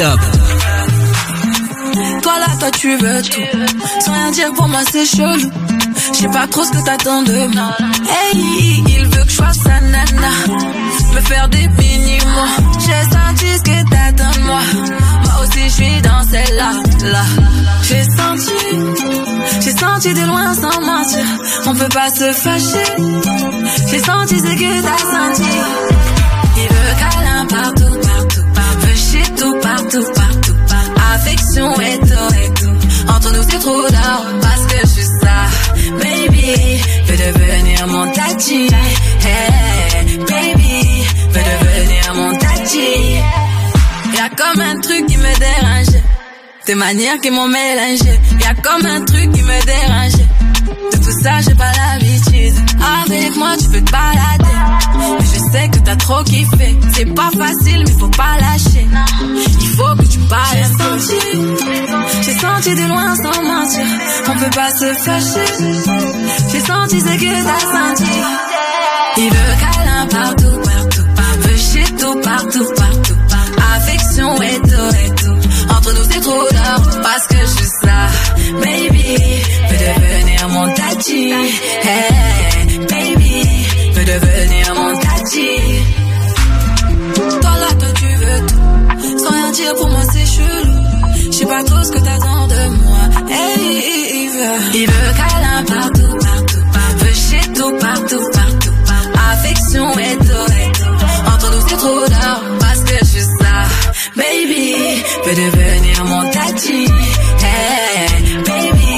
Toi 0.00 0.08
là, 2.38 2.46
toi 2.58 2.70
tu 2.70 2.96
veux 2.96 3.20
tout. 3.22 3.42
Sans 4.02 4.12
rien 4.12 4.30
dire 4.30 4.50
pour 4.54 4.66
moi, 4.66 4.80
c'est 4.90 5.04
chelou. 5.04 5.50
Je 6.14 6.18
sais 6.20 6.28
pas 6.28 6.46
trop 6.46 6.64
ce 6.64 6.70
que 6.70 6.82
t'attends 6.82 7.22
de 7.22 7.46
moi. 7.54 7.76
Hey, 8.08 8.82
il 8.88 9.04
veut 9.04 9.24
que 9.24 9.30
je 9.30 9.36
sois 9.36 9.52
sa 9.52 9.78
nana. 9.82 10.30
Me 11.14 11.20
faire 11.20 11.50
des 11.50 11.68
mini-mois. 11.68 12.48
J'ai 12.78 13.02
senti 13.10 13.46
ce 13.58 13.62
que 13.62 13.90
t'attends 13.90 14.40
de 14.40 14.46
moi. 14.46 14.60
Moi 15.24 15.34
aussi, 15.42 15.64
je 15.64 15.68
suis 15.68 16.00
dans 16.00 16.24
celle-là. 16.30 16.72
Là. 17.12 17.24
J'ai 17.82 18.04
senti, 18.04 18.54
j'ai 19.60 19.76
senti 19.76 20.14
de 20.14 20.22
loin 20.26 20.54
sans 20.54 20.80
mentir. 20.80 21.26
On 21.66 21.74
peut 21.74 21.88
pas 21.88 22.08
se 22.08 22.32
fâcher. 22.32 22.88
J'ai 23.90 23.98
senti 23.98 24.38
ce 24.38 24.44
que 24.44 24.80
t'as 24.80 24.98
senti. 24.98 25.50
Il 26.56 26.68
veut 26.68 26.94
câlin 26.98 27.46
partout, 27.46 27.89
partout, 29.90 30.12
partout. 30.14 30.54
Affection 31.14 31.80
et 31.80 31.98
tout, 31.98 32.34
et 32.34 32.50
tout. 32.60 33.12
Entre 33.12 33.32
nous, 33.32 33.42
c'est 33.48 33.58
trop 33.58 33.82
d'or 33.82 34.26
parce 34.40 34.66
que 34.66 34.80
je 34.82 34.86
suis 34.86 35.06
ça. 35.20 35.46
Baby, 35.98 36.80
veux 37.06 37.16
devenir 37.16 37.86
mon 37.88 38.10
tati. 38.12 38.68
Hey, 39.22 40.16
baby, 40.18 41.04
veux 41.30 41.42
devenir 41.42 42.14
mon 42.14 42.36
tati. 42.36 43.16
Y'a 44.16 44.28
comme 44.36 44.60
un 44.60 44.80
truc 44.80 45.06
qui 45.06 45.16
me 45.16 45.38
dérange. 45.38 46.02
Des 46.66 46.74
manières 46.74 47.20
qui 47.20 47.30
m'ont 47.30 47.48
mélangé. 47.48 48.20
Y'a 48.40 48.54
comme 48.54 48.86
un 48.86 49.04
truc 49.04 49.32
qui 49.32 49.42
me 49.42 49.64
dérange. 49.66 50.20
De 50.92 50.96
tout 50.98 51.22
ça, 51.22 51.40
j'ai 51.40 51.54
pas 51.54 51.72
l'habitude. 51.72 52.54
Avec 53.04 53.36
moi, 53.36 53.56
tu 53.58 53.68
peux 53.68 53.80
te 53.80 53.90
balader. 53.90 55.19
Sais 55.52 55.68
que 55.68 55.78
t'as 55.80 55.96
trop 55.96 56.22
kiffé. 56.24 56.76
C'est 56.94 57.14
pas 57.14 57.30
facile, 57.36 57.84
mais 57.86 57.92
faut 57.98 58.08
pas 58.08 58.36
lâcher. 58.40 58.86
Il 59.60 59.68
faut 59.68 59.96
que 59.96 60.06
tu 60.06 60.18
parles. 60.20 60.56
J'ai 60.56 60.64
senti, 60.64 61.20
j'ai 62.22 62.34
senti 62.38 62.74
de 62.74 62.88
loin 62.88 63.14
sans 63.16 63.42
mentir. 63.42 63.86
On 64.28 64.36
peut 64.38 64.50
pas 64.54 64.70
se 64.70 64.92
fâcher. 64.94 65.46
J'ai 66.52 66.60
senti 66.60 67.00
ce 67.00 67.04
que 67.04 67.30
t'as 67.44 67.60
senti. 67.60 68.10
Il 69.16 69.30
veut 69.30 69.54
câlin 69.60 70.06
partout, 70.06 70.60
partout, 70.62 71.06
partout. 71.16 71.56
Shit 71.56 71.96
tout, 71.98 72.20
partout, 72.20 72.66
partout. 72.76 73.16
Affection 73.74 74.42
et 74.42 74.58
tout, 74.60 74.96
et 75.04 75.10
tout. 75.16 75.36
Entre 75.70 75.92
nous, 75.94 76.04
c'est 76.10 76.20
trop 76.20 76.46
d'or 76.50 77.00
parce 77.02 77.26
que 77.26 77.36
je 77.40 77.46
suis 77.46 77.70
ça. 77.82 78.06
Baby, 78.60 79.16
veux 79.68 79.78
devenir 79.78 80.48
mon 80.48 80.72
tati. 80.74 81.32
Hey, 81.82 82.78
baby, 82.88 83.09
devenir 84.12 84.74
mon 84.74 84.92
tati. 84.98 85.50
Toi 87.42 87.54
là, 87.62 87.70
toi 87.78 87.88
tu 88.00 88.10
veux 88.22 88.40
tout. 88.48 89.18
Sans 89.18 89.30
rien 89.30 89.50
dire 89.52 89.74
pour 89.76 89.88
moi, 89.88 90.04
c'est 90.12 90.26
chelou. 90.26 90.78
Je 91.30 91.36
sais 91.38 91.46
pas 91.46 91.62
trop 91.64 91.82
ce 91.82 91.92
que 91.92 91.98
t'attends 91.98 92.46
de 92.54 92.62
moi. 92.82 93.02
Hey, 93.30 93.82
il 94.22 94.28
veut, 94.36 94.58
il 94.80 94.86
veut 94.92 95.10
câlin 95.20 95.62
partout, 95.74 96.14
partout, 96.26 96.64
partout. 96.72 97.04
Veut 97.04 97.18
shit 97.26 97.52
tout, 97.54 97.72
partout, 97.78 98.24
partout. 98.38 98.74
Affection 99.32 99.88
et 99.98 100.16
tout. 100.26 100.52
Entre 101.32 101.48
nous, 101.52 101.62
c'est 101.68 101.76
trop 101.76 102.00
d'or 102.14 102.40
parce 102.58 102.80
que 102.80 102.94
je 103.00 103.04
suis 103.04 103.26
ça. 103.40 103.56
Baby, 104.16 104.74
veux 105.24 105.36
devenir 105.44 106.04
mon 106.04 106.22
tati. 106.30 106.80
Hey, 107.44 108.08
baby, 108.48 108.92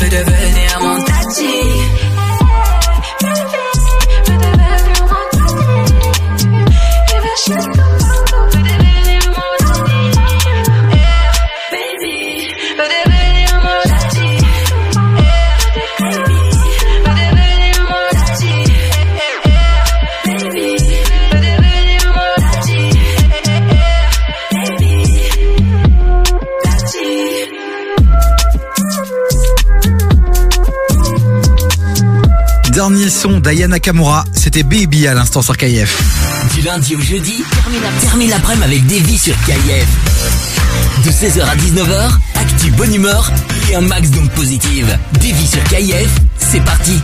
veux 0.00 0.10
devenir 0.18 0.70
mon 0.80 0.87
Dernier 33.18 33.34
son 33.34 33.40
d'Aya 33.40 33.66
Nakamura, 33.66 34.24
c'était 34.32 34.62
Baby 34.62 35.08
à 35.08 35.14
l'instant 35.14 35.42
sur 35.42 35.56
KF. 35.56 36.00
Du 36.54 36.60
lundi 36.62 36.94
au 36.94 37.00
jeudi, 37.00 37.42
termine 38.00 38.30
l'après-midi 38.30 38.64
avec 38.64 39.06
vies 39.06 39.18
sur 39.18 39.34
KF. 39.44 39.88
De 41.04 41.10
16h 41.10 41.42
à 41.42 41.56
19h, 41.56 42.10
actu 42.36 42.70
bonne 42.72 42.94
humeur 42.94 43.32
et 43.70 43.74
un 43.74 43.80
max 43.80 44.10
d'ondes 44.10 44.30
positives. 44.30 44.96
Vies 45.20 45.46
sur 45.48 45.64
KF, 45.64 46.08
c'est 46.38 46.62
parti. 46.62 47.00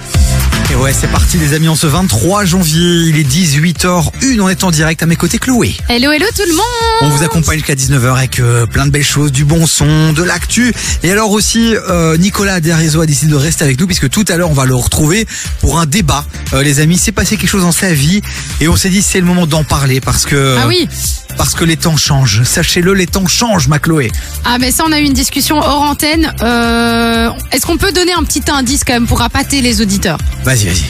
Et 0.71 0.77
ouais, 0.77 0.93
c'est 0.93 1.07
parti 1.07 1.39
les 1.39 1.55
amis, 1.55 1.69
en 1.69 1.77
ce 1.77 1.87
23 1.87 2.45
janvier, 2.45 3.09
il 3.09 3.19
est 3.19 3.23
18h01, 3.23 4.41
on 4.41 4.49
est 4.49 4.65
en 4.65 4.71
direct 4.71 5.03
à 5.03 5.07
mes 5.07 5.17
côtés 5.17 5.39
Chloé. 5.39 5.75
Hello, 5.89 6.11
hello 6.11 6.27
tout 6.35 6.43
le 6.49 6.55
monde 6.55 6.65
On 7.03 7.09
vous 7.11 7.23
accompagne 7.23 7.59
jusqu'à 7.59 7.75
19h 7.75 8.17
avec 8.17 8.41
euh, 8.41 8.67
plein 8.67 8.87
de 8.87 8.91
belles 8.91 9.05
choses, 9.05 9.31
du 9.31 9.45
bon 9.45 9.67
son, 9.67 10.13
de 10.13 10.23
l'actu. 10.23 10.75
Et 11.03 11.13
alors 11.13 11.31
aussi, 11.31 11.75
euh, 11.77 12.17
Nicolas 12.17 12.61
Derizo 12.61 13.01
a 13.01 13.07
décidé 13.07 13.31
de 13.31 13.37
rester 13.37 13.65
avec 13.65 13.79
nous 13.79 13.87
puisque 13.87 14.11
tout 14.11 14.25
à 14.29 14.37
l'heure 14.37 14.51
on 14.51 14.55
va 14.55 14.65
le 14.65 14.75
retrouver 14.75 15.27
pour 15.61 15.79
un 15.79 15.87
débat. 15.87 16.25
Euh, 16.53 16.63
les 16.63 16.81
amis, 16.81 16.99
c'est 16.99 17.13
passé 17.13 17.37
quelque 17.37 17.51
chose 17.51 17.63
dans 17.63 17.73
sa 17.73 17.93
vie 17.93 18.23
et 18.61 18.69
on 18.69 18.77
s'est 18.77 18.91
dit 18.91 19.03
c'est 19.03 19.21
le 19.21 19.27
moment 19.27 19.47
d'en 19.47 19.65
parler 19.65 20.01
parce 20.01 20.27
que... 20.27 20.57
Ah 20.59 20.67
oui 20.67 20.89
Parce 21.37 21.55
que 21.55 21.65
les 21.65 21.77
temps 21.77 21.97
changent. 21.97 22.43
Sachez-le, 22.45 22.95
les 22.95 23.07
temps 23.07 23.27
changent, 23.27 23.69
ma 23.69 23.79
Chloé. 23.79 24.11
Ah 24.45 24.59
mais 24.59 24.71
ça 24.71 24.85
on 24.87 24.93
a 24.93 25.01
eu 25.01 25.05
une 25.05 25.13
discussion 25.13 25.59
hors 25.59 25.83
antenne. 25.83 26.33
Euh, 26.43 27.31
Est-ce 27.53 27.67
qu'on 27.67 27.77
peut 27.77 27.93
donner 27.93 28.13
un 28.13 28.23
petit 28.25 28.43
indice 28.51 28.85
quand 28.85 28.95
même 28.95 29.07
pour 29.07 29.21
appâter 29.23 29.61
les 29.61 29.81
auditeurs? 29.81 30.19
Vas-y, 30.45 30.67
vas-y. 30.67 30.85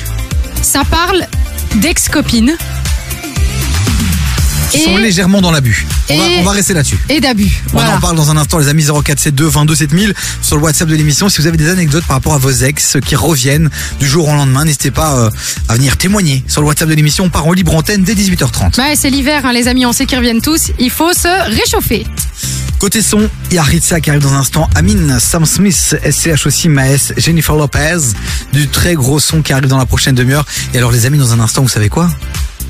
Ça 0.63 0.83
parle 0.85 1.27
d'ex-copine 1.77 2.57
qui 2.57 2.84
Et- 4.73 4.79
sont 4.85 4.97
légèrement 4.97 5.41
dans 5.41 5.51
l'abus. 5.51 5.87
On, 6.11 6.15
on 6.41 6.43
va 6.43 6.53
rester 6.53 6.75
là-dessus. 6.75 6.99
Et 7.09 7.21
d'abus. 7.21 7.63
On 7.69 7.73
Voilà. 7.79 7.97
en 7.97 8.01
parle 8.01 8.17
dans 8.17 8.31
un 8.31 8.37
instant, 8.37 8.59
les 8.59 8.69
amis 8.69 8.85
0472 8.85 9.53
22 9.53 9.75
7000 9.75 10.15
sur 10.43 10.57
le 10.57 10.63
WhatsApp 10.63 10.89
de 10.89 10.95
l'émission. 10.97 11.29
Si 11.29 11.41
vous 11.41 11.47
avez 11.47 11.57
des 11.57 11.69
anecdotes 11.71 12.05
par 12.05 12.17
rapport 12.17 12.35
à 12.35 12.39
vos 12.39 12.51
ex 12.51 12.97
qui 13.05 13.15
reviennent 13.17 13.71
du 14.01 14.07
jour 14.09 14.29
au 14.29 14.33
lendemain, 14.35 14.65
n'hésitez 14.65 14.91
pas 14.91 15.17
euh, 15.17 15.31
à 15.69 15.75
venir 15.75 15.97
témoigner 15.97 16.43
sur 16.49 16.61
le 16.61 16.67
WhatsApp 16.67 16.89
de 16.89 16.95
l'émission. 16.95 17.25
On 17.25 17.31
part 17.31 17.47
en 17.47 17.53
libre 17.53 17.75
antenne 17.75 18.03
dès 18.03 18.15
18h30. 18.15 18.77
Bah, 18.77 18.85
c'est 18.97 19.11
l'hiver, 19.11 19.43
hein, 19.45 19.53
les 19.53 19.69
amis, 19.69 19.87
on 19.87 19.93
sait 19.93 20.07
qu'ils 20.07 20.19
reviennent 20.19 20.43
tous. 20.43 20.71
Il 20.79 20.91
faut 20.91 21.13
se 21.13 21.29
réchauffer. 21.57 22.07
Côté 22.79 23.01
son, 23.01 23.29
il 23.51 23.55
y 23.55 23.59
a 23.59 23.63
Ritza 23.63 24.01
qui 24.01 24.11
arrive 24.11 24.23
dans 24.23 24.35
un 24.35 24.39
instant. 24.41 24.69
Amine, 24.75 25.19
Sam 25.21 25.47
Smith, 25.47 25.97
SCH 26.05 26.47
aussi, 26.47 26.69
Maes, 26.69 27.13
Jennifer 27.17 27.55
Lopez. 27.55 27.99
Du 28.53 28.69
très 28.69 28.95
gros 28.95 29.21
son 29.21 29.41
qui 29.43 29.53
arrive 29.53 29.69
dans 29.69 29.79
la 29.79 29.87
prochaine 29.87 30.15
demi-heure. 30.15 30.45
Et 30.75 30.79
alors 30.79 30.91
les 30.93 31.07
amis, 31.07 31.19
dans 31.19 31.33
un 31.33 31.41
instant, 31.41 31.63
vous 31.63 31.69
savez 31.69 31.89
quoi? 31.89 32.11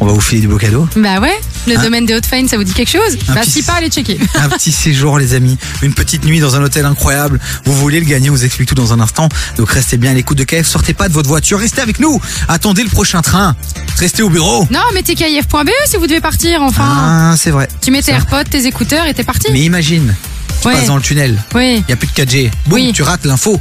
On 0.01 0.07
va 0.07 0.13
vous 0.13 0.21
filer 0.21 0.41
du 0.43 0.49
beau 0.49 0.59
cadeau. 0.59 0.89
Bah 0.97 1.21
ouais, 1.21 1.39
le 1.67 1.79
Hein 1.79 1.83
domaine 1.83 2.05
des 2.05 2.15
hautes 2.15 2.27
fines, 2.27 2.49
ça 2.49 2.57
vous 2.57 2.65
dit 2.65 2.73
quelque 2.75 2.91
chose 2.91 3.17
Un 3.29 3.35
Bah 3.35 3.41
petit- 3.43 3.51
si 3.53 3.63
pas, 3.63 3.75
allez 3.75 3.89
checker. 3.89 4.19
Un 4.35 4.49
petit 4.49 4.73
séjour 4.73 5.19
les 5.19 5.35
amis, 5.35 5.57
une 5.83 5.95
petite 5.95 6.25
nuit 6.25 6.41
dans 6.41 6.57
un 6.57 6.63
hôtel 6.63 6.85
incroyable. 6.85 7.41
Vous 7.65 7.73
voulez 7.75 8.01
le 8.01 8.07
gagner, 8.07 8.29
on 8.29 8.33
vous 8.35 8.45
explique 8.45 8.69
tout 8.69 8.75
dans 8.75 8.93
un 8.93 9.01
instant. 9.01 9.29
Donc 9.57 9.71
restez 9.71 9.97
bien 9.97 10.11
à 10.11 10.15
l'écoute 10.15 10.37
de 10.37 10.45
KF, 10.45 10.67
sortez 10.67 10.95
pas 10.95 11.09
de 11.09 11.13
votre 11.15 11.29
voiture, 11.29 11.59
restez 11.61 11.81
avec 11.81 12.01
nous. 12.01 12.21
Attendez 12.49 12.83
le 12.83 12.91
prochain 12.91 13.23
train. 13.23 13.55
Restez 13.99 14.23
au 14.23 14.29
bureau. 14.31 14.67
Non, 14.71 14.81
mettez 14.93 15.15
kif.be 15.15 15.71
si 15.87 15.97
vous 15.97 16.07
devez 16.07 16.21
partir, 16.21 16.61
enfin. 16.63 16.85
Ah, 16.87 17.35
c'est 17.39 17.51
vrai. 17.51 17.69
tu 17.81 17.91
mets 17.91 18.03
tes 18.03 18.13
AirPods, 18.13 18.45
tes 18.51 18.67
écouteurs 18.67 19.07
et 19.07 19.15
t'es 19.15 19.25
parti. 19.25 19.47
Mais 19.53 19.61
imagine, 19.61 20.15
tu 20.61 20.69
Ouais. 20.69 20.75
passes 20.75 20.87
dans 20.87 20.97
le 20.97 21.03
tunnel. 21.03 21.41
Oui. 21.55 21.85
Il 21.87 21.91
y 21.91 21.93
a 21.93 21.97
plus 21.97 22.09
de 22.09 22.13
4G. 22.13 22.51
Boum, 22.67 22.93
tu 22.93 23.03
rates 23.03 23.25
l'info. 23.25 23.61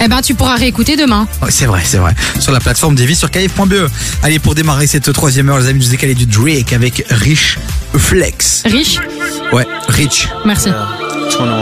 Eh 0.00 0.08
ben, 0.08 0.20
tu 0.20 0.34
pourras 0.34 0.56
réécouter 0.56 0.96
demain. 0.96 1.26
Ouais, 1.42 1.50
c'est 1.50 1.66
vrai, 1.66 1.80
c'est 1.84 1.96
vrai. 1.98 2.14
Sur 2.38 2.52
la 2.52 2.60
plateforme 2.60 2.94
des 2.94 3.06
vies 3.06 3.16
sur 3.16 3.30
KF.be. 3.30 3.88
Allez, 4.22 4.38
pour 4.38 4.54
démarrer 4.54 4.86
cette 4.86 5.12
troisième 5.12 5.48
heure, 5.48 5.58
les 5.58 5.68
amis, 5.68 5.80
je 5.82 5.88
vous 5.88 5.94
ai 5.94 5.96
calé 5.96 6.14
du 6.14 6.26
Drake 6.26 6.72
avec 6.72 7.04
Rich 7.10 7.58
Flex. 7.96 8.62
Riche 8.66 8.98
Ouais, 9.52 9.66
Rich. 9.88 10.28
Merci. 10.44 10.68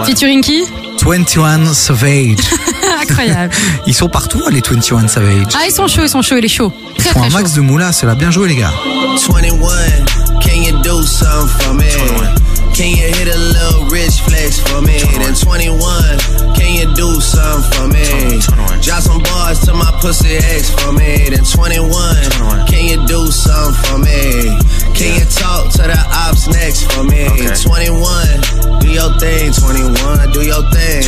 Featuring 0.07 0.41
qui? 0.43 0.65
21 1.05 1.73
Savage. 1.75 2.37
Incroyable. 3.03 3.53
Ils 3.87 3.95
sont 3.95 4.09
partout, 4.09 4.41
hein, 4.47 4.51
les 4.53 4.61
21 4.61 5.09
Savage. 5.09 5.47
Ah, 5.55 5.65
ils 5.69 5.73
sont 5.75 5.89
chauds, 5.89 6.03
ils 6.03 6.09
sont 6.09 6.23
chauds, 6.23 6.37
il 6.37 6.45
est 6.45 6.49
chaud. 6.49 6.73
Ils 6.97 7.03
Très 7.03 7.13
font 7.13 7.21
très 7.21 7.29
un 7.29 7.31
chaud. 7.31 7.39
max 7.39 7.53
de 7.55 7.61
moula, 7.61 7.93
cela 7.93 8.15
bien 8.15 8.31
joué, 8.31 8.49
les 8.49 8.55
gars. 8.57 8.73
21, 9.29 9.59
can 10.41 10.63
you 10.63 10.73
do 10.83 11.03
something 11.05 11.49
for 11.65 11.75
me? 11.75 11.83
Can 12.73 12.89
you 12.97 13.05
hit 13.05 13.29
a 13.29 13.39
little 13.39 13.85
rich 13.93 14.21
flex 14.25 14.59
for 14.59 14.81
me? 14.81 14.99
Then 15.21 15.35
21, 15.35 15.77
can 16.57 16.73
you 16.73 16.89
do 16.95 17.21
something 17.21 17.71
for 17.73 17.87
me? 17.89 18.41
Drop 18.81 19.03
some 19.05 19.23
bars 19.23 19.61
to 19.67 19.75
my 19.75 19.93
pussy 20.01 20.37
ex 20.37 20.71
for 20.71 20.93
me. 20.93 21.29
Then 21.29 21.45
21, 21.45 22.67
can 22.67 22.83
you 22.89 23.07
do 23.07 23.29
something 23.31 23.77
for 23.85 23.99
me? 23.99 24.57
Can 24.97 25.21
you 25.21 25.27
talk 25.29 25.71
to 25.73 25.85
the 25.85 26.01
ops 26.27 26.49
next 26.49 26.91
for 26.93 27.05
me? 27.05 27.29
21, 27.61 28.81
do 28.81 28.89
your 28.89 29.13
thing, 29.21 29.53
21, 29.53 30.33
do 30.33 30.41
your 30.41 30.65
thing. 30.73 31.05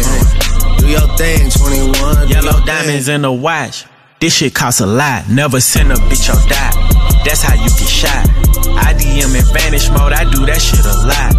Do 0.78 0.88
your 0.88 1.08
thing, 1.16 1.50
21. 1.50 2.28
Yellow 2.28 2.60
diamonds 2.64 3.08
in 3.08 3.22
the 3.22 3.32
watch. 3.32 3.86
This 4.20 4.36
shit 4.36 4.54
costs 4.54 4.80
a 4.80 4.86
lot. 4.86 5.28
Never 5.28 5.60
send 5.60 5.92
a 5.92 5.96
bitch 5.96 6.30
or 6.32 6.40
die. 6.48 6.72
That's 7.24 7.42
how 7.42 7.54
you 7.54 7.68
get 7.68 7.88
shot. 7.88 8.24
I 8.76 8.94
DM 8.94 9.34
in 9.36 9.44
vanish 9.52 9.90
mode. 9.90 10.12
I 10.12 10.24
do 10.30 10.46
that 10.46 10.60
shit 10.60 10.84
a 10.84 10.96
lot. 11.04 11.32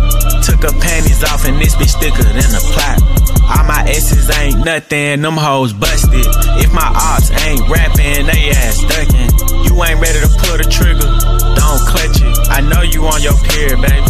Took 0.43 0.61
her 0.61 0.75
panties 0.81 1.23
off 1.23 1.45
and 1.45 1.59
this 1.59 1.75
bitch 1.75 1.97
thicker 1.99 2.23
than 2.23 2.51
a 2.53 2.61
plot. 2.73 3.01
All 3.49 3.65
my 3.65 3.85
S's 3.87 4.29
ain't 4.37 4.63
nothing. 4.65 5.21
Them 5.21 5.37
hoes 5.37 5.73
busted. 5.73 6.25
If 6.61 6.71
my 6.73 6.85
ops 6.85 7.31
ain't 7.45 7.61
rapping, 7.69 8.25
they 8.27 8.49
ass 8.53 8.81
ducking. 8.85 9.29
You 9.65 9.73
ain't 9.83 9.99
ready 10.01 10.19
to 10.21 10.29
pull 10.45 10.57
the 10.57 10.67
trigger. 10.69 11.09
Don't 11.57 11.81
clutch 11.89 12.21
it. 12.21 12.49
I 12.49 12.61
know 12.61 12.81
you 12.81 13.05
on 13.05 13.21
your 13.21 13.37
period, 13.49 13.81
baby. 13.81 14.05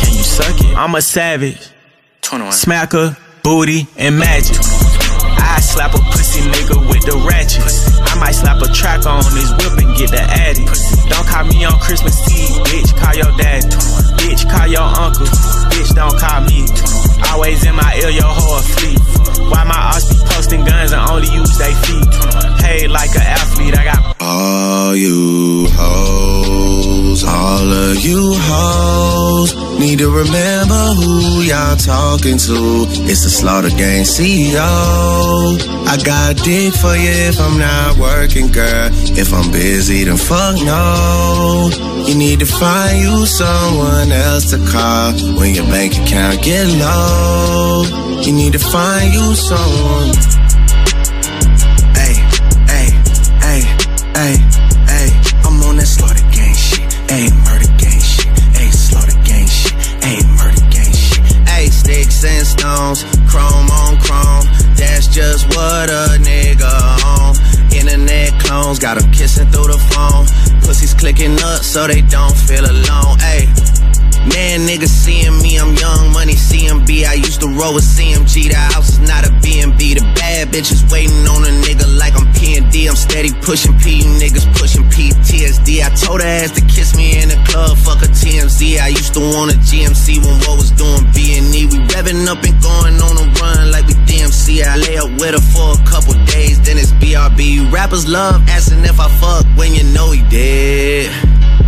Can 0.00 0.12
you 0.16 0.24
suck 0.24 0.56
it? 0.60 0.76
I'm 0.76 0.94
a 0.94 1.02
savage. 1.02 1.68
21. 2.22 2.52
Smacker, 2.52 3.16
booty, 3.42 3.86
and 3.96 4.18
magic. 4.18 4.56
I 5.54 5.60
slap 5.60 5.94
a 5.94 6.02
pussy 6.10 6.42
nigga 6.50 6.82
with 6.90 7.06
the 7.06 7.14
ratchet. 7.22 7.62
I 8.10 8.18
might 8.18 8.34
slap 8.34 8.60
a 8.60 8.66
track 8.74 9.06
on 9.06 9.22
his 9.38 9.50
whip 9.54 9.78
and 9.78 9.94
get 9.94 10.10
the 10.10 10.20
addy. 10.20 10.66
Don't 11.06 11.26
call 11.30 11.46
me 11.46 11.64
on 11.64 11.78
Christmas 11.78 12.18
Eve, 12.26 12.58
bitch. 12.66 12.90
Call 12.98 13.14
your 13.14 13.30
dad. 13.38 13.62
Bitch, 14.18 14.42
call 14.50 14.66
your 14.66 14.82
uncle. 14.82 15.26
Bitch, 15.70 15.94
don't 15.94 16.18
call 16.18 16.42
me. 16.42 16.66
Always 17.30 17.64
in 17.64 17.74
my 17.74 17.94
ear, 18.02 18.10
your 18.10 18.34
whole 18.34 18.62
fleet. 18.74 18.98
Why 19.50 19.62
my 19.62 19.94
ass 19.94 20.10
be 20.10 20.18
posting 20.26 20.64
guns 20.64 20.92
and 20.92 21.02
only 21.10 21.28
use 21.30 21.56
they 21.58 21.74
feet? 21.86 22.08
Paid 22.58 22.90
like 22.90 23.14
an 23.14 23.22
athlete, 23.22 23.78
I 23.78 23.84
got 23.84 24.16
All 24.20 24.96
you 24.96 25.66
hoes, 25.70 27.24
all 27.24 27.70
of 27.70 27.96
you 28.02 28.34
hoes, 28.34 29.54
need 29.78 29.98
to 29.98 30.10
remember 30.10 30.82
who 30.98 31.42
y'all 31.42 31.76
talking 31.76 32.38
to. 32.38 32.86
It's 33.06 33.22
the 33.24 33.30
Slaughter 33.30 33.70
Gang 33.70 34.04
CEO. 34.04 35.43
I 35.46 35.98
got 36.02 36.36
dick 36.42 36.72
for 36.72 36.96
you 36.96 37.12
if 37.28 37.38
I'm 37.38 37.58
not 37.58 37.98
working, 37.98 38.48
girl. 38.50 38.88
If 39.16 39.32
I'm 39.32 39.50
busy, 39.52 40.04
then 40.04 40.16
fuck 40.16 40.56
no. 40.64 41.70
You 42.08 42.14
need 42.16 42.40
to 42.40 42.46
find 42.46 42.98
you 42.98 43.26
someone 43.26 44.10
else 44.10 44.50
to 44.50 44.58
call 44.72 45.12
when 45.38 45.54
your 45.54 45.66
bank 45.66 45.92
account 45.94 46.42
get 46.42 46.66
low. 46.80 47.84
You 48.24 48.32
need 48.32 48.54
to 48.54 48.58
find 48.58 49.12
you 49.12 49.34
someone. 49.34 50.08
Hey, 52.00 52.14
hey, 52.72 52.88
hey, 53.44 53.60
hey, 54.16 54.36
hey. 54.88 55.08
I'm 55.44 55.62
on 55.68 55.76
that 55.76 55.86
slaughter 55.86 56.24
gang 56.32 56.54
shit. 56.54 56.88
Hey, 57.10 57.28
murder 57.44 57.70
gang 57.76 58.00
shit. 58.00 58.32
Hey, 58.56 58.70
slaughter 58.72 59.18
gang 59.28 59.46
shit. 59.46 59.76
Hey, 60.02 60.18
murder 60.40 60.64
gang 60.72 60.92
shit. 60.92 61.20
Hey, 61.48 61.66
sticks 61.66 62.24
and 62.24 62.46
stones, 62.46 63.04
chrome 63.28 63.70
on 63.70 63.83
just 65.14 65.46
what 65.54 65.88
a 65.90 66.18
nigga 66.18 66.66
on. 67.06 67.36
Internet 67.72 68.40
clones 68.40 68.80
got 68.80 69.00
'em 69.00 69.12
kissing 69.12 69.48
through 69.52 69.68
the 69.68 69.78
phone. 69.90 70.26
Pussies 70.62 70.92
clicking 70.92 71.40
up 71.40 71.62
so 71.62 71.86
they 71.86 72.02
don't 72.02 72.36
feel 72.36 72.64
alone. 72.68 73.16
Hey. 73.20 73.73
Man, 74.24 74.64
niggas 74.64 74.88
seeing 74.88 75.36
me, 75.42 75.58
I'm 75.60 75.76
young 75.76 76.12
money 76.12 76.32
CMB. 76.32 77.04
I 77.04 77.14
used 77.14 77.40
to 77.40 77.48
roll 77.48 77.74
with 77.74 77.84
CMG. 77.84 78.48
The 78.48 78.56
house 78.56 78.96
is 78.96 79.00
not 79.00 79.28
a 79.28 79.30
B&B. 79.44 79.94
The 79.94 80.00
bad 80.16 80.48
bitches 80.48 80.80
waiting 80.90 81.28
on 81.28 81.44
a 81.44 81.52
nigga 81.60 81.84
like 81.98 82.16
I'm 82.16 82.32
P&D. 82.32 82.88
I'm 82.88 82.96
steady 82.96 83.32
pushing 83.44 83.76
P, 83.78 84.00
you 84.00 84.10
niggas 84.16 84.48
pushing 84.56 84.84
PTSD. 84.88 85.84
I 85.84 85.92
told 85.92 86.22
her 86.22 86.26
ass 86.26 86.52
to 86.52 86.62
kiss 86.64 86.96
me 86.96 87.20
in 87.20 87.28
the 87.28 87.36
club, 87.44 87.76
fuck 87.76 88.00
a 88.00 88.08
TMZ. 88.08 88.80
I 88.80 88.88
used 88.88 89.12
to 89.12 89.20
want 89.20 89.52
a 89.52 89.58
GMC 89.60 90.24
when 90.24 90.40
what 90.48 90.56
was 90.56 90.70
doing 90.72 91.04
B&E. 91.12 91.66
We 91.68 91.78
revving 91.92 92.24
up 92.26 92.40
and 92.40 92.56
going 92.64 92.96
on 93.04 93.20
a 93.20 93.26
run 93.44 93.70
like 93.70 93.86
we 93.86 93.94
DMC. 94.08 94.64
I 94.64 94.76
lay 94.76 94.96
up 94.96 95.12
with 95.20 95.36
her 95.36 95.44
for 95.52 95.76
a 95.76 95.80
couple 95.84 96.16
days, 96.24 96.56
then 96.64 96.78
it's 96.78 96.92
BRB. 96.96 97.70
Rappers 97.70 98.08
love 98.08 98.40
asking 98.48 98.84
if 98.84 98.98
I 98.98 99.08
fuck 99.20 99.44
when 99.58 99.74
you 99.74 99.84
know 99.92 100.12
he 100.12 100.24
did. 100.32 101.12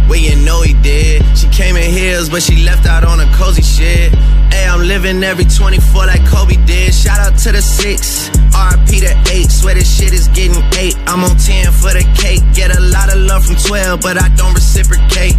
Well, 0.09 0.19
you 0.19 0.37
know 0.45 0.63
he 0.63 0.75
did. 0.83 1.23
She 1.37 1.49
came 1.49 1.77
in 1.77 1.91
heels, 1.91 2.29
but 2.29 2.43
she 2.43 2.65
left 2.65 2.87
out 2.87 3.05
on 3.05 3.21
a 3.21 3.27
cozy 3.35 3.63
shit. 3.63 4.15
Hey, 4.53 4.67
I'm 4.67 4.87
living 4.87 5.23
every 5.23 5.45
24 5.45 6.07
like 6.07 6.25
Kobe 6.27 6.57
did. 6.65 6.95
Shout 6.95 7.19
out 7.19 7.39
to 7.41 7.53
the 7.53 7.61
six, 7.61 8.29
RP 8.55 9.01
to 9.01 9.13
eight. 9.33 9.51
Swear 9.51 9.75
this 9.75 9.91
shit 9.91 10.13
is 10.13 10.29
getting 10.29 10.63
eight. 10.79 10.97
I'm 11.07 11.25
on 11.25 11.37
10 11.37 11.73
for 11.73 11.93
the 11.93 12.05
cake. 12.17 12.43
Get 12.55 12.75
a 12.77 12.81
lot 12.81 13.13
of 13.13 13.21
love 13.21 13.45
from 13.45 13.57
12, 13.57 14.01
but 14.01 14.21
I 14.21 14.29
don't 14.37 14.55
reciprocate. 14.55 15.35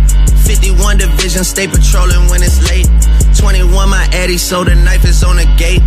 51 0.46 0.98
division, 0.98 1.44
stay 1.44 1.68
patrolling 1.68 2.30
when 2.30 2.44
it's 2.44 2.60
late. 2.70 2.88
21 3.38 3.90
my 3.90 4.08
Eddie, 4.12 4.38
so 4.38 4.64
the 4.64 4.76
knife 4.76 5.06
is 5.06 5.24
on 5.24 5.38
the 5.38 5.46
gate. 5.58 5.82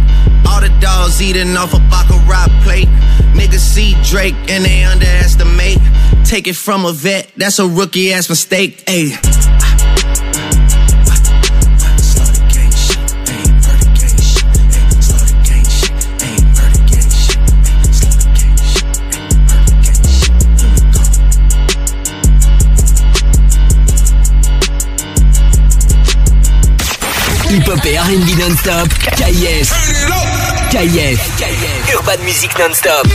All 0.49 0.61
the 0.61 0.69
dogs 0.81 1.21
eating 1.21 1.57
off 1.57 1.75
a 1.75 1.79
Baccarat 1.91 2.49
plate. 2.63 2.89
Niggas 3.35 3.59
see 3.59 3.95
Drake 4.03 4.35
and 4.49 4.65
they 4.65 4.85
underestimate. 4.85 5.79
Take 6.25 6.47
it 6.47 6.57
from 6.57 6.85
a 6.85 6.93
vet, 6.93 7.31
that's 7.37 7.59
a 7.59 7.67
rookie 7.67 8.13
ass 8.13 8.29
mistake. 8.29 8.85
Ayy. 8.87 9.50
Hip-hop 27.51 27.85
et 27.85 27.99
R&B 27.99 28.39
non-stop. 28.39 28.89
KIF. 29.17 29.73
KIF. 30.71 31.21
Urban 31.93 32.23
Music 32.25 32.57
non-stop. 32.57 33.09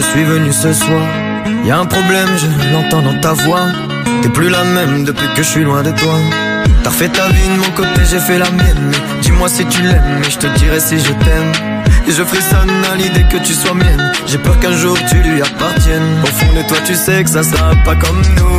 Je 0.00 0.06
suis 0.06 0.24
venu 0.24 0.50
ce 0.52 0.72
soir. 0.72 1.06
Y 1.64 1.70
a 1.70 1.78
un 1.78 1.84
problème, 1.84 2.28
je 2.36 2.46
l'entends 2.72 3.02
dans 3.02 3.20
ta 3.20 3.32
voix. 3.34 3.66
T'es 4.22 4.30
plus 4.30 4.48
la 4.48 4.64
même 4.64 5.04
depuis 5.04 5.28
que 5.34 5.42
je 5.42 5.48
suis 5.48 5.64
loin 5.64 5.82
de 5.82 5.90
toi. 5.90 6.16
T'as 6.82 6.90
refait 6.90 7.08
ta 7.08 7.28
vie 7.28 7.48
de 7.48 7.56
mon 7.60 7.70
côté, 7.76 8.00
j'ai 8.10 8.18
fait 8.18 8.38
la 8.38 8.50
mienne. 8.50 8.92
Dis-moi 9.22 9.48
si 9.48 9.64
tu 9.66 9.82
l'aimes, 9.82 10.22
et 10.26 10.30
je 10.30 10.38
te 10.38 10.46
dirai 10.58 10.80
si 10.80 10.98
je 10.98 11.12
t'aime. 11.24 11.52
Et 12.08 12.12
je 12.12 12.22
frissonne 12.24 12.70
à 12.92 12.96
l'idée 12.96 13.24
que 13.30 13.36
tu 13.44 13.52
sois 13.52 13.74
mienne. 13.74 14.12
J'ai 14.26 14.38
peur 14.38 14.58
qu'un 14.60 14.76
jour 14.76 14.96
tu 15.08 15.16
lui 15.16 15.42
appartiennes. 15.42 16.22
Au 16.22 16.26
fond 16.26 16.52
de 16.56 16.66
toi, 16.66 16.78
tu 16.84 16.94
sais 16.94 17.22
que 17.22 17.30
ça 17.30 17.42
sera 17.42 17.74
pas 17.84 17.94
comme 17.96 18.22
nous. 18.36 18.50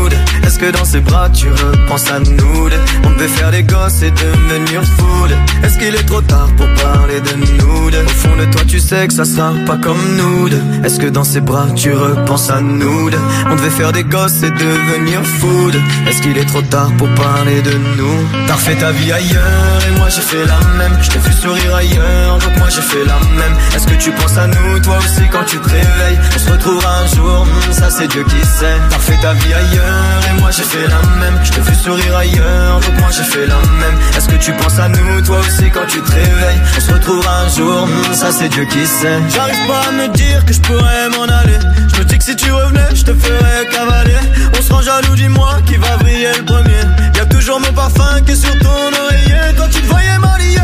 Est-ce 0.45 0.60
que 0.60 0.72
dans 0.72 0.85
ses 0.85 0.99
bras 0.99 1.30
tu 1.30 1.49
repenses 1.49 2.10
à 2.11 2.19
nous 2.19 2.69
On 3.03 3.10
devait 3.11 3.27
faire 3.27 3.52
des 3.52 3.64
gosses 3.64 4.02
et 4.02 4.11
devenir 4.11 4.84
fou. 4.84 5.27
Est-ce 5.64 5.77
qu'il 5.77 5.93
est 5.95 6.06
trop 6.06 6.22
tard 6.22 6.49
pour 6.57 6.68
parler 6.84 7.19
de 7.22 7.35
nous 7.35 7.88
Au 7.88 8.10
fond 8.10 8.35
de 8.38 8.45
toi, 8.52 8.61
tu 8.68 8.80
sais 8.80 9.07
que 9.07 9.14
ça 9.14 9.26
sera 9.26 9.53
pas 9.65 9.77
comme 9.77 10.02
nous. 10.18 10.49
Est-ce 10.84 10.99
que 10.99 11.07
dans 11.07 11.23
ses 11.23 11.41
bras 11.41 11.68
tu 11.76 11.91
repenses 11.93 12.49
à 12.49 12.61
nous 12.61 13.10
On 13.49 13.56
devait 13.56 13.69
faire 13.69 13.91
des 13.91 14.03
gosses 14.03 14.43
et 14.43 14.52
devenir 14.52 15.23
fou. 15.23 15.72
Est-ce 16.07 16.22
qu'il 16.22 16.38
est 16.38 16.45
trop 16.45 16.61
tard 16.61 16.91
pour 16.98 17.10
parler 17.10 17.61
de 17.61 17.72
nous 17.98 18.20
T'as 18.48 18.53
refait 18.53 18.76
ta 18.76 18.91
vie 18.91 19.11
ailleurs 19.11 19.80
et 19.88 19.91
moi 19.98 20.10
j'ai 20.10 20.22
fait 20.22 20.45
la 20.45 20.60
même. 20.77 20.98
Je 21.02 21.10
t'ai 21.10 21.19
vu 21.19 21.34
sourire 21.34 21.76
ailleurs, 21.76 22.38
donc 22.39 22.57
moi 22.57 22.68
j'ai 22.69 22.81
fait 22.81 23.06
la 23.06 23.19
même. 23.38 23.56
Est-ce 23.76 23.88
que 23.88 23.95
tu 23.95 24.11
penses 24.11 24.38
à 24.38 24.48
nous, 24.48 24.80
toi 24.80 24.98
aussi, 24.98 25.27
quand 25.31 25.43
tu 25.45 25.57
te 25.60 25.69
réveilles? 25.69 26.19
On 26.35 26.39
se 26.39 26.49
retrouvera 26.52 26.99
un 26.99 27.07
jour, 27.15 27.45
hmm, 27.45 27.73
ça 27.73 27.89
c'est 27.89 28.07
Dieu 28.07 28.23
qui 28.23 28.45
sait. 28.45 28.80
T'as 28.89 28.99
fait 28.99 29.18
ta 29.18 29.34
vie 29.34 29.53
ailleurs 29.53 30.22
et 30.30 30.39
moi 30.39 30.52
j'ai 30.52 30.64
fait 30.64 30.88
la 30.88 31.02
même. 31.19 31.39
Je 31.43 31.52
t'ai 31.52 31.61
vu 31.61 31.76
sourire 31.76 32.15
ailleurs, 32.18 32.80
donc 32.80 32.99
moi 32.99 33.10
j'ai 33.11 33.23
fait 33.23 33.48
la 33.48 33.60
même. 33.80 33.98
Est-ce 34.15 34.27
que 34.27 34.35
tu 34.35 34.52
penses 34.53 34.80
à 34.80 34.88
nous, 34.89 35.22
toi 35.22 35.39
aussi, 35.39 35.69
quand 35.72 35.85
tu 35.88 36.02
te 36.02 36.11
réveilles? 36.11 36.61
On 36.77 36.81
se 36.81 36.91
retrouvera 36.91 37.41
un 37.41 37.49
jour, 37.49 37.88
hmm, 37.88 38.14
ça 38.14 38.31
c'est 38.31 38.49
Dieu 38.49 38.65
qui 38.65 38.85
sait. 38.85 39.19
J'arrive 39.34 39.68
pas 39.68 39.81
à 39.89 39.91
me 39.91 40.07
dire 40.10 40.45
que 40.45 40.53
je 40.53 40.61
pourrais 40.61 41.10
m'en 41.10 41.23
aller. 41.23 41.60
Je 42.01 42.05
me 42.05 42.09
dis 42.09 42.17
que 42.17 42.23
si 42.23 42.35
tu 42.35 42.51
revenais, 42.51 42.95
je 42.95 43.03
te 43.03 43.13
ferais 43.13 43.67
cavaler. 43.69 44.17
On 44.57 44.61
se 44.63 44.73
rend 44.73 44.81
jaloux, 44.81 45.15
dis-moi 45.15 45.59
qui 45.67 45.75
va 45.75 45.97
briller 45.97 46.33
le 46.35 46.43
premier. 46.45 46.81
Y 47.15 47.19
a 47.19 47.25
toujours 47.27 47.59
mon 47.59 47.71
parfum 47.73 48.19
qui 48.25 48.31
est 48.31 48.35
sur 48.35 48.57
ton 48.57 48.69
oreiller 48.69 49.53
quand 49.55 49.67
tu 49.69 49.81
te 49.81 49.85
voyais 49.85 50.17
m'allier. 50.17 50.57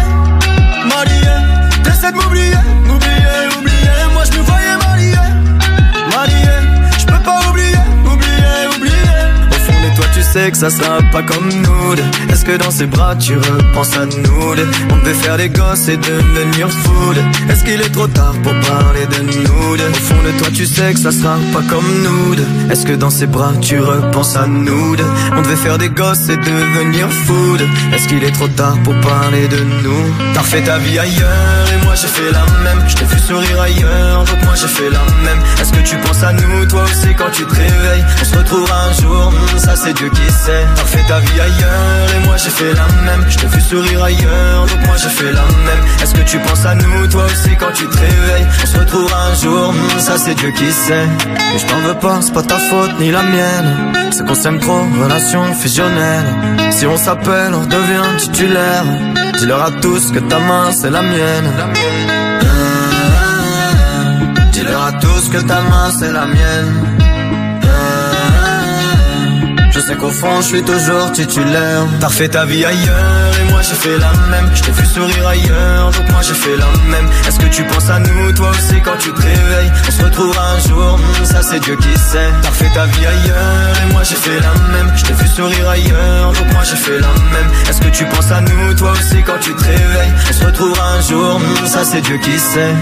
M'allier, 0.88 1.84
t'essaies 1.84 2.12
de 2.12 2.18
m'oublier, 2.18 2.56
m'oublier, 2.86 3.56
oublier. 3.56 4.14
Moi 4.16 4.24
je 4.26 4.36
me 4.36 4.44
voyais. 4.44 4.87
Est-ce 12.30 12.46
que 12.46 12.58
dans 12.58 12.70
ses 12.72 12.86
bras 12.86 13.16
tu 13.16 13.38
repenses 13.38 13.98
à 13.98 14.06
nous 14.06 14.56
On 14.92 14.98
devait 14.98 15.14
faire 15.14 15.38
des 15.38 15.50
gosses 15.50 15.88
et 15.88 15.98
devenir 15.98 16.70
fou. 16.70 17.14
Est-ce 17.50 17.64
qu'il 17.64 17.82
est 17.82 17.92
trop 17.92 18.08
tard 18.08 18.34
pour 18.44 18.54
parler 18.62 19.06
de 19.08 19.24
nous 19.24 19.74
Au 19.74 19.94
fond 19.94 20.22
de 20.24 20.38
toi, 20.40 20.48
tu 20.54 20.66
sais 20.66 20.94
que 20.94 21.00
ça 21.00 21.12
sera 21.12 21.38
pas 21.54 21.64
comme 21.70 21.86
nous. 22.04 22.36
Est-ce 22.72 22.86
que 22.86 22.94
dans 22.94 23.10
ses 23.10 23.26
bras 23.28 23.54
tu 23.62 23.80
repenses 23.80 24.36
à 24.36 24.46
nous 24.48 24.96
On 25.36 25.42
devait 25.42 25.56
faire 25.56 25.78
des 25.78 25.90
gosses 25.90 26.30
et 26.30 26.38
devenir 26.38 27.10
fou. 27.10 27.58
Est-ce 27.94 28.08
qu'il 28.08 28.24
est 28.24 28.32
trop 28.32 28.48
tard 28.50 28.78
pour 28.84 28.94
parler 29.00 29.48
de 29.48 29.58
nous? 29.58 30.14
T'as 30.34 30.42
refait 30.42 30.62
ta 30.62 30.78
vie 30.78 31.00
ailleurs 31.00 31.66
et 31.74 31.86
moi 31.86 31.96
j'ai 31.96 32.08
fait 32.08 32.32
la 32.32 32.46
même. 32.64 32.88
Je 32.88 32.96
t'ai 32.96 33.06
vu 33.06 33.20
sourire 33.20 33.62
ailleurs, 33.62 34.24
donc 34.24 34.44
moi 34.44 34.54
j'ai 34.56 34.68
fait 34.68 34.90
la 34.90 35.04
même. 35.24 35.40
Est-ce 35.60 35.72
que 35.74 35.82
tu 35.84 35.96
penses 35.98 36.24
à 36.24 36.34
nous, 36.34 36.66
toi 36.68 36.84
aussi, 36.84 37.14
quand 37.18 37.32
tu 37.32 37.44
te 37.46 37.56
réveilles? 37.56 38.06
On 38.22 38.26
se 38.26 38.38
retrouvera 38.38 38.86
un 38.90 38.94
jour, 39.02 39.32
hmm, 39.32 39.58
ça 39.58 39.76
c'est 39.76 39.94
Dieu 39.94 40.10
qui 40.10 40.27
T'as 40.48 40.82
refait 40.82 41.04
ta 41.10 41.20
vie 41.20 41.42
ailleurs 41.42 42.16
et 42.16 42.26
moi 42.26 42.38
j'ai 42.38 42.50
fait 42.50 42.74
la 42.74 42.88
même. 43.04 43.26
Je 43.28 43.38
t'ai 43.38 43.48
vu 43.48 43.60
sourire 43.60 44.04
ailleurs, 44.04 44.66
donc 44.66 44.86
moi 44.86 44.96
j'ai 44.96 45.10
fait 45.10 45.34
la 45.34 45.42
même. 45.42 45.84
Est-ce 46.02 46.14
que 46.14 46.22
tu 46.22 46.40
penses 46.40 46.66
à 46.66 46.74
nous, 46.76 47.08
toi 47.08 47.26
aussi, 47.26 47.54
quand 47.58 47.74
tu 47.74 47.86
te 47.86 47.98
réveilles? 47.98 48.48
On 48.64 48.66
se 48.66 48.78
retrouvera 48.78 49.26
un 49.26 49.36
jour, 49.36 49.74
ça 50.00 50.18
c'est 50.18 50.36
Dieu 50.36 50.52
qui 50.52 50.72
sait. 50.72 51.08
Et 51.54 51.60
je 51.60 51.66
t'en 51.66 51.80
veux 51.82 51.96
pas, 51.96 52.20
c'est 52.22 52.34
pas 52.34 52.44
ta 52.44 52.58
faute 52.58 52.98
ni 52.98 53.12
la 53.12 53.24
mienne. 53.24 53.94
C'est 54.12 54.26
qu'on 54.26 54.36
s'aime 54.36 54.60
trop, 54.60 54.86
relation 55.02 55.54
fusionnelle. 55.54 56.26
Si 56.72 56.86
on 56.86 56.96
s'appelle, 56.96 57.54
on 57.54 57.62
redevient 57.62 58.18
titulaire. 58.18 58.86
Dis-leur 59.38 59.62
à 59.62 59.72
tous 59.72 60.12
que 60.14 60.20
ta 60.20 60.40
main 60.40 60.72
c'est 60.72 60.90
la 60.90 61.02
mienne. 61.02 61.52
Dis-leur 64.54 64.82
à 64.82 64.92
tous 64.94 65.28
que 65.28 65.40
ta 65.40 65.62
main 65.62 65.92
c'est 66.00 66.14
la 66.14 66.26
mienne. 66.26 67.07
Je 69.78 69.82
sais 69.84 69.96
qu'au 69.96 70.10
fond 70.10 70.42
je 70.42 70.48
suis 70.48 70.64
toujours 70.64 71.12
titulaire. 71.12 71.86
T'as 72.00 72.08
refait 72.08 72.28
ta 72.28 72.46
vie 72.46 72.66
ailleurs 72.66 73.32
et 73.40 73.52
moi 73.52 73.62
j'ai 73.62 73.76
fait 73.76 74.00
la 74.00 74.12
même. 74.32 74.50
Je 74.56 74.64
t'ai 74.64 74.72
vu 74.72 74.86
sourire 74.88 75.28
ailleurs 75.28 75.92
donc 75.92 76.10
moi 76.10 76.22
j'ai 76.24 76.34
fait 76.34 76.58
la 76.58 76.66
même. 76.90 77.08
Est-ce 77.28 77.38
que 77.38 77.46
tu 77.46 77.64
penses 77.64 77.88
à 77.88 78.00
nous 78.00 78.32
toi 78.34 78.50
aussi 78.50 78.82
quand 78.82 78.98
tu 78.98 79.14
te 79.14 79.22
réveilles? 79.22 79.72
On 79.88 79.92
se 79.92 80.04
retrouvera 80.04 80.54
un 80.54 80.60
jour, 80.68 80.98
hmm, 80.98 81.26
ça 81.26 81.44
c'est 81.44 81.60
Dieu 81.60 81.76
qui 81.76 81.96
sait. 81.96 82.32
T'as 82.42 82.50
refait 82.50 82.72
ta 82.74 82.86
vie 82.88 83.06
ailleurs 83.06 83.74
et 83.84 83.94
moi 83.94 84.02
j'ai 84.02 84.16
fait 84.16 84.40
la 84.40 84.54
même. 84.72 84.92
Je 84.96 85.04
t'ai 85.04 85.14
vu 85.14 85.28
sourire 85.28 85.70
ailleurs 85.70 86.34
donc 86.34 86.54
moi 86.54 86.64
j'ai 86.64 86.76
fait 86.76 87.00
la 87.00 87.14
même. 87.34 87.52
Est-ce 87.70 87.80
que 87.80 87.90
tu 87.90 88.06
penses 88.06 88.32
à 88.32 88.42
nous 88.42 88.74
toi 88.74 88.94
aussi 88.94 89.22
quand 89.22 89.40
tu 89.40 89.54
te 89.54 89.64
réveilles? 89.64 90.14
On 90.28 90.34
se 90.34 90.44
retrouvera 90.44 90.94
un 90.94 91.02
jour, 91.02 91.40
hmm, 91.40 91.68
ça 91.68 91.84
c'est 91.86 92.02
Dieu 92.02 92.18
qui 92.18 92.40
sait 92.40 92.74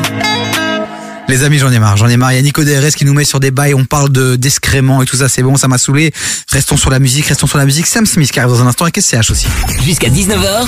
Les 1.27 1.43
amis, 1.43 1.57
j'en 1.57 1.71
ai 1.71 1.79
marre, 1.79 1.97
j'en 1.97 2.07
ai 2.07 2.17
marre. 2.17 2.33
Il 2.33 2.35
y 2.35 2.39
a 2.39 2.41
Nico 2.41 2.63
DRS 2.63 2.91
qui 2.95 3.03
nous 3.03 3.13
met 3.13 3.25
sur 3.25 3.39
des 3.39 3.49
bails, 3.49 3.73
on 3.73 3.85
parle 3.85 4.09
de 4.09 4.35
et 4.35 5.05
tout 5.05 5.15
ça, 5.15 5.29
c'est 5.29 5.41
bon, 5.41 5.55
ça 5.55 5.67
m'a 5.67 5.77
saoulé. 5.77 6.11
Restons 6.51 6.77
sur 6.77 6.89
la 6.89 6.99
musique, 6.99 7.25
restons 7.25 7.47
sur 7.47 7.57
la 7.57 7.65
musique. 7.65 7.87
Sam 7.87 8.05
Smith 8.05 8.31
qui 8.31 8.39
arrive 8.39 8.51
dans 8.51 8.61
un 8.61 8.67
instant 8.67 8.85
et 8.85 8.91
KCH 8.91 9.31
aussi. 9.31 9.47
Jusqu'à 9.83 10.09
19h, 10.09 10.67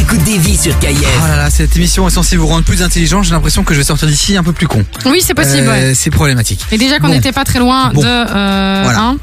écoute 0.00 0.22
des 0.24 0.38
vies 0.38 0.56
sur. 0.56 0.72
Oh 0.82 1.26
là 1.28 1.36
là, 1.36 1.50
cette 1.50 1.74
émission 1.76 2.06
est 2.06 2.10
censée 2.10 2.36
vous 2.36 2.46
rendre 2.46 2.64
plus 2.64 2.82
intelligent. 2.82 3.22
J'ai 3.22 3.32
l'impression 3.32 3.64
que 3.64 3.74
je 3.74 3.78
vais 3.80 3.84
sortir 3.84 4.06
d'ici 4.08 4.36
un 4.36 4.42
peu 4.42 4.52
plus 4.52 4.66
con. 4.66 4.84
Oui, 5.06 5.22
c'est 5.24 5.34
possible. 5.34 5.66
Euh, 5.68 5.88
ouais. 5.90 5.94
C'est 5.94 6.10
problématique. 6.10 6.60
Et 6.70 6.78
déjà 6.78 6.98
qu'on 6.98 7.08
Bon. 7.08 7.14
n'était 7.14 7.32
pas 7.32 7.44
très 7.44 7.58
loin 7.58 7.90
Bon. 7.92 8.02
de. 8.02 8.06
Euh, 8.06 8.80
Voilà. 8.84 9.00
hein, 9.00 9.16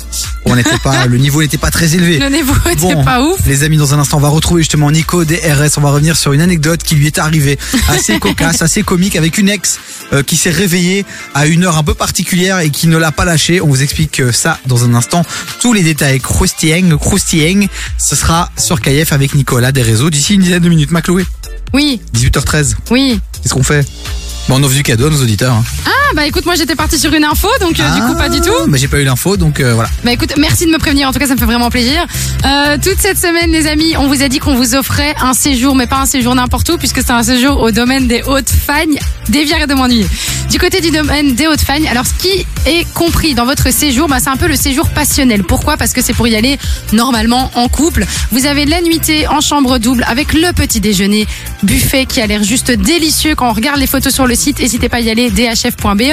On 0.45 0.55
n'était 0.55 0.77
pas, 0.83 1.05
le 1.05 1.17
niveau 1.17 1.41
n'était 1.41 1.57
pas 1.57 1.71
très 1.71 1.95
élevé. 1.95 2.17
le 2.19 2.27
niveau 2.29 2.53
était 2.69 2.81
Bon, 2.81 3.03
pas 3.03 3.21
ouf. 3.21 3.39
les 3.45 3.63
amis, 3.63 3.77
dans 3.77 3.93
un 3.93 3.99
instant, 3.99 4.17
on 4.17 4.21
va 4.21 4.27
retrouver 4.29 4.61
justement 4.61 4.91
Nico 4.91 5.23
DRS. 5.23 5.77
On 5.77 5.81
va 5.81 5.91
revenir 5.91 6.17
sur 6.17 6.33
une 6.33 6.41
anecdote 6.41 6.83
qui 6.83 6.95
lui 6.95 7.07
est 7.07 7.17
arrivée, 7.19 7.57
assez 7.87 8.19
cocasse, 8.19 8.61
assez 8.61 8.83
comique, 8.83 9.15
avec 9.15 9.37
une 9.37 9.49
ex 9.49 9.79
euh, 10.11 10.21
qui 10.23 10.35
s'est 10.35 10.49
réveillée 10.51 11.05
à 11.33 11.45
une 11.47 11.63
heure 11.63 11.77
un 11.77 11.83
peu 11.83 11.93
particulière 11.93 12.59
et 12.59 12.69
qui 12.71 12.87
ne 12.87 12.97
l'a 12.97 13.11
pas 13.11 13.25
lâché. 13.25 13.61
On 13.61 13.67
vous 13.67 13.83
explique 13.83 14.19
euh, 14.19 14.31
ça 14.33 14.59
dans 14.65 14.83
un 14.83 14.93
instant. 14.95 15.23
Tous 15.61 15.71
les 15.73 15.83
détails 15.83 16.19
croustilling, 16.19 16.97
croustilling, 16.97 17.67
ce 17.97 18.15
sera 18.15 18.49
sur 18.57 18.81
KF 18.81 19.13
avec 19.13 19.33
Nicolas 19.35 19.71
des 19.71 19.81
réseaux 19.81 20.09
d'ici 20.09 20.32
une 20.33 20.41
dizaine 20.41 20.63
de 20.63 20.69
minutes. 20.69 20.91
Macloé, 20.91 21.25
Oui, 21.73 22.01
18h13. 22.13 22.75
oui. 22.91 23.19
Qu'est-ce 23.41 23.53
qu'on 23.53 23.63
fait? 23.63 23.85
Bon, 24.49 24.55
on 24.59 24.63
offre 24.63 24.75
du 24.75 24.83
cadeau 24.83 25.07
à 25.07 25.09
nos 25.09 25.21
auditeurs. 25.21 25.53
hein. 25.53 25.63
Ah, 25.85 25.89
bah 26.15 26.27
écoute, 26.27 26.45
moi 26.45 26.55
j'étais 26.55 26.75
partie 26.75 26.99
sur 26.99 27.13
une 27.13 27.23
info, 27.23 27.47
donc 27.61 27.79
euh, 27.79 27.95
du 27.95 28.01
coup 28.01 28.13
pas 28.15 28.29
du 28.29 28.41
tout. 28.41 28.51
Mais 28.67 28.77
j'ai 28.77 28.87
pas 28.89 28.99
eu 28.99 29.03
l'info, 29.05 29.37
donc 29.37 29.59
euh, 29.61 29.73
voilà. 29.73 29.89
Bah 30.03 30.11
écoute, 30.11 30.33
merci 30.37 30.65
de 30.65 30.71
me 30.71 30.77
prévenir, 30.77 31.07
en 31.07 31.13
tout 31.13 31.19
cas 31.19 31.27
ça 31.27 31.33
me 31.33 31.39
fait 31.39 31.45
vraiment 31.45 31.69
plaisir. 31.69 32.05
Euh, 32.45 32.77
toute 32.83 32.99
cette 32.99 33.17
semaine 33.17 33.51
les 33.51 33.67
amis, 33.67 33.95
on 33.97 34.07
vous 34.07 34.21
a 34.21 34.27
dit 34.27 34.39
qu'on 34.39 34.55
vous 34.55 34.75
offrait 34.75 35.15
un 35.21 35.33
séjour, 35.33 35.75
mais 35.75 35.87
pas 35.87 35.99
un 36.01 36.05
séjour 36.05 36.35
n'importe 36.35 36.69
où, 36.69 36.77
puisque 36.77 36.97
c'est 37.01 37.11
un 37.11 37.23
séjour 37.23 37.61
au 37.61 37.71
domaine 37.71 38.07
des 38.07 38.21
Hautes-Fagnes, 38.21 38.99
dévier 39.29 39.65
de 39.65 39.73
m'ennuyer. 39.73 40.05
Du 40.51 40.59
côté 40.59 40.81
du 40.81 40.91
domaine 40.91 41.33
des 41.35 41.47
Hautes-Fagnes, 41.47 41.87
alors 41.87 42.05
ce 42.05 42.13
qui 42.13 42.45
est 42.67 42.85
compris 42.93 43.33
dans 43.33 43.45
votre 43.45 43.71
séjour, 43.73 44.07
bah, 44.07 44.17
c'est 44.19 44.29
un 44.29 44.37
peu 44.37 44.47
le 44.47 44.55
séjour 44.55 44.89
passionnel. 44.89 45.43
Pourquoi? 45.43 45.77
Parce 45.77 45.93
que 45.93 46.01
c'est 46.01 46.13
pour 46.13 46.27
y 46.27 46.35
aller 46.35 46.59
normalement 46.91 47.49
en 47.55 47.69
couple. 47.69 48.05
Vous 48.31 48.45
avez 48.45 48.65
la 48.65 48.81
nuitée 48.81 49.27
en 49.27 49.41
chambre 49.41 49.79
double 49.79 50.05
avec 50.07 50.33
le 50.33 50.51
petit 50.53 50.79
déjeuner 50.79 51.25
buffet 51.63 52.05
qui 52.05 52.21
a 52.21 52.27
l'air 52.27 52.43
juste 52.43 52.71
délicieux 52.71 53.33
quand 53.35 53.49
on 53.49 53.53
regarde 53.53 53.79
les 53.79 53.87
photos 53.87 54.13
sur 54.13 54.27
le 54.27 54.32
site. 54.35 54.59
N'hésitez 54.59 54.89
pas 54.89 54.97
à 54.97 55.01
y 55.01 55.09
aller, 55.09 55.29
dhf.be. 55.29 56.03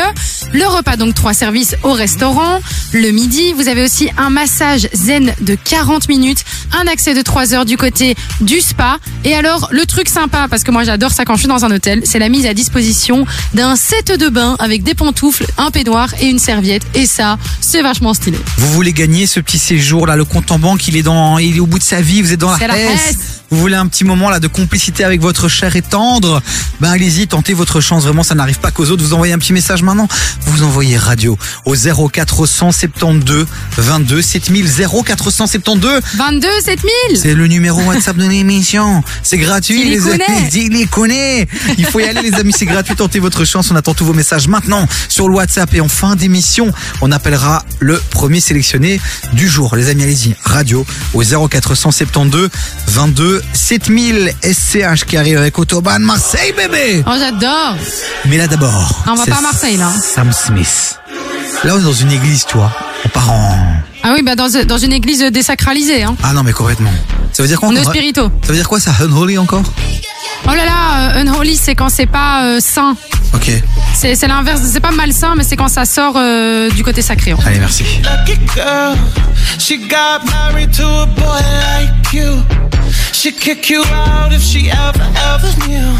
Le 0.52 0.66
repas, 0.66 0.96
donc 0.96 1.14
trois 1.14 1.34
services 1.34 1.76
au 1.82 1.92
restaurant. 1.92 2.60
Le 2.92 3.10
midi, 3.10 3.52
vous 3.52 3.68
avez 3.68 3.84
aussi 3.84 4.08
un 4.18 4.30
massage 4.30 4.88
zen 4.92 5.32
de 5.40 5.54
40 5.54 6.08
minutes, 6.08 6.44
un 6.72 6.86
accès 6.86 7.14
de 7.14 7.22
3 7.22 7.54
heures 7.54 7.64
du 7.64 7.76
côté 7.76 8.16
du 8.40 8.60
spa. 8.60 8.98
Et 9.24 9.34
alors, 9.34 9.68
le 9.70 9.86
truc 9.86 10.08
sympa, 10.08 10.46
parce 10.48 10.64
que 10.64 10.70
moi 10.70 10.84
j'adore 10.84 11.12
ça 11.12 11.24
quand 11.24 11.34
je 11.34 11.40
suis 11.40 11.48
dans 11.48 11.64
un 11.64 11.70
hôtel, 11.70 12.02
c'est 12.04 12.18
la 12.18 12.28
mise 12.28 12.46
à 12.46 12.54
disposition 12.54 13.26
d'un 13.54 13.76
set 13.76 14.18
de 14.18 14.28
bain 14.28 14.56
avec 14.58 14.82
des 14.82 14.94
pantoufles, 14.94 15.46
un 15.58 15.70
peignoir 15.70 16.08
et 16.20 16.26
une 16.26 16.38
serviette. 16.38 16.82
Et 16.94 17.06
ça, 17.06 17.38
c'est 17.60 17.82
vachement 17.82 18.14
stylé. 18.14 18.38
Vous 18.56 18.72
voulez 18.72 18.92
gagner 18.92 19.26
ce 19.26 19.40
petit 19.40 19.58
séjour 19.58 20.06
là, 20.06 20.16
le 20.16 20.24
compte 20.24 20.50
en 20.50 20.58
banque, 20.58 20.88
il 20.88 20.96
est 20.96 21.02
dans, 21.02 21.38
il 21.38 21.56
est 21.56 21.60
au 21.60 21.66
bout 21.66 21.78
de 21.78 21.84
sa 21.84 22.00
vie, 22.00 22.22
vous 22.22 22.32
êtes 22.32 22.40
dans 22.40 22.50
la 22.50 22.66
la. 22.66 22.74
Vous 23.50 23.58
voulez 23.58 23.74
un 23.74 23.88
petit 23.88 24.04
moment 24.04 24.30
là 24.30 24.38
de 24.38 24.46
complicité 24.46 25.02
avec 25.02 25.20
votre 25.20 25.48
cher 25.48 25.74
et 25.74 25.82
tendre? 25.82 26.40
Ben 26.80 26.90
allez-y, 26.90 27.26
tentez 27.26 27.52
votre 27.52 27.80
chance. 27.80 28.04
Vraiment, 28.04 28.22
ça 28.22 28.36
n'arrive 28.36 28.60
pas 28.60 28.70
qu'aux 28.70 28.86
autres. 28.86 29.02
Vous 29.02 29.12
envoyez 29.12 29.32
un 29.32 29.38
petit 29.38 29.52
message 29.52 29.82
maintenant. 29.82 30.06
Vous 30.46 30.62
envoyez 30.62 30.96
radio 30.96 31.36
au 31.64 31.74
0472 31.74 33.46
22 33.76 34.22
7000 34.22 34.70
0472. 35.04 36.00
22 36.16 36.48
7000 36.64 37.18
C'est 37.18 37.34
le 37.34 37.48
numéro 37.48 37.82
WhatsApp 37.82 38.16
de 38.16 38.28
l'émission. 38.28 39.02
C'est 39.24 39.38
gratuit, 39.38 39.84
les 39.84 40.08
amis. 40.08 40.22
Il 40.54 40.72
les 40.72 40.86
connaît. 40.86 41.48
Il 41.76 41.86
faut 41.86 41.98
y 41.98 42.04
aller, 42.04 42.22
les 42.22 42.34
amis. 42.34 42.54
C'est 42.56 42.66
gratuit. 42.66 42.94
Tentez 42.94 43.18
votre 43.18 43.44
chance. 43.44 43.70
On 43.72 43.76
attend 43.76 43.94
tous 43.94 44.04
vos 44.04 44.14
messages 44.14 44.46
maintenant 44.46 44.86
sur 45.08 45.28
le 45.28 45.34
WhatsApp. 45.34 45.74
Et 45.74 45.80
en 45.80 45.88
fin 45.88 46.14
d'émission, 46.14 46.72
on 47.00 47.10
appellera 47.10 47.64
le 47.80 48.00
premier 48.10 48.38
sélectionné 48.38 49.00
du 49.32 49.48
jour. 49.48 49.74
Les 49.74 49.88
amis, 49.88 50.04
allez-y. 50.04 50.36
Radio 50.44 50.86
au 51.14 51.22
0472 51.22 52.48
22 52.86 53.39
7000 53.52 54.32
SCH 54.42 55.04
qui 55.06 55.16
arrive 55.16 55.38
avec 55.38 55.58
Autobahn 55.58 56.02
Marseille, 56.02 56.52
bébé. 56.56 57.02
Oh, 57.06 57.12
j'adore. 57.18 57.76
Mais 58.26 58.36
là 58.36 58.46
d'abord. 58.46 59.04
On 59.06 59.14
va 59.14 59.26
pas 59.26 59.38
à 59.38 59.40
Marseille, 59.40 59.76
là. 59.76 59.90
Sam 60.02 60.32
Smith. 60.32 60.98
Là, 61.64 61.74
on 61.74 61.80
est 61.80 61.84
dans 61.84 61.92
une 61.92 62.12
église, 62.12 62.46
tu 62.46 62.56
vois. 62.56 62.72
On 63.04 63.08
part 63.08 63.30
en. 63.30 63.58
Ah 64.02 64.12
oui, 64.14 64.22
bah 64.22 64.34
dans, 64.34 64.48
dans 64.64 64.78
une 64.78 64.92
église 64.92 65.22
désacralisée. 65.24 66.02
Hein. 66.04 66.16
Ah 66.22 66.32
non, 66.32 66.42
mais 66.42 66.52
complètement. 66.52 66.90
Ça 67.32 67.42
veut 67.42 67.48
dire 67.48 67.60
quoi 67.60 67.68
On 67.68 67.76
est 67.76 67.80
encore 67.80 67.92
spirito. 67.92 68.30
Ça 68.42 68.48
veut 68.48 68.54
dire 68.56 68.68
quoi 68.68 68.80
ça 68.80 68.92
Unholy 69.00 69.36
encore? 69.38 69.62
Oh 70.46 70.54
là 70.54 70.64
là, 70.64 71.10
euh, 71.16 71.20
unholy, 71.20 71.56
c'est 71.56 71.74
quand 71.74 71.90
c'est 71.90 72.06
pas 72.06 72.44
euh, 72.44 72.60
saint. 72.60 72.96
Ok. 73.34 73.50
C'est 73.94 74.14
c'est 74.14 74.26
l'inverse, 74.26 74.62
c'est 74.64 74.80
pas 74.80 74.90
malsain, 74.90 75.34
mais 75.36 75.44
c'est 75.44 75.56
quand 75.56 75.68
ça 75.68 75.84
sort 75.84 76.14
euh, 76.16 76.70
du 76.70 76.82
côté 76.82 77.02
sacré. 77.02 77.34
en 77.34 77.36
fait. 77.36 77.48
Allez, 77.50 77.58
merci. 77.58 77.84
Lucky 78.02 78.38
girl, 78.54 78.96
she 79.58 79.74
got 79.88 80.24
married 80.30 80.72
to 80.72 80.86
a 80.86 81.06
boy 81.06 81.40
like 81.76 82.12
you. 82.14 82.42
She'd 83.12 83.38
kick 83.38 83.68
you 83.68 83.82
out 83.82 84.32
if 84.32 84.40
she 84.42 84.70
ever, 84.70 85.04
ever 85.34 85.68
knew 85.68 85.94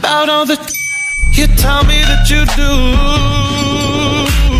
about 0.00 0.28
all 0.28 0.44
the 0.46 0.58
you 1.32 1.46
tell 1.56 1.84
me 1.84 2.02
that 2.02 2.28
you 2.28 2.44
do. 2.56 4.59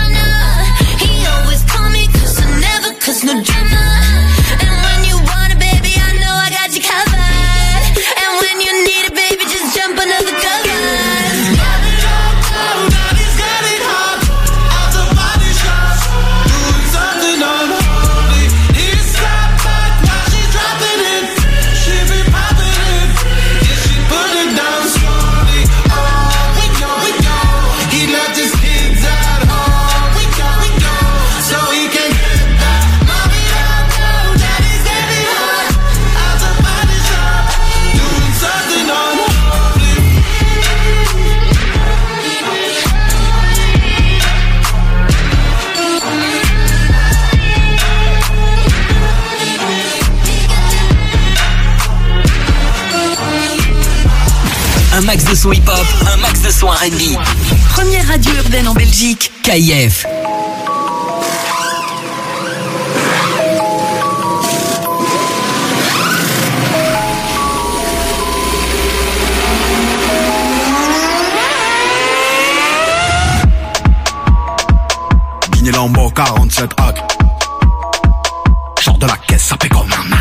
un 55.01 55.05
max 55.05 55.23
de 55.25 55.35
son 55.35 55.51
hip-hop, 55.51 55.85
un 56.13 56.17
max 56.17 56.41
de 56.41 56.51
son 56.51 56.67
R&B. 56.67 57.17
Première 57.69 58.07
radio 58.07 58.33
urbaine 58.35 58.67
en 58.67 58.73
Belgique, 58.73 59.31
KIF. 59.41 60.05
Guinée 75.51 75.71
Lambo 75.71 76.09
47 76.11 76.71
hack. 76.77 77.03
Genre 78.81 78.97
de 78.97 79.07
la 79.07 79.17
caisse, 79.27 79.45
ça 79.45 79.55
fait 79.59 79.69
comme 79.69 79.91
un 79.91 80.20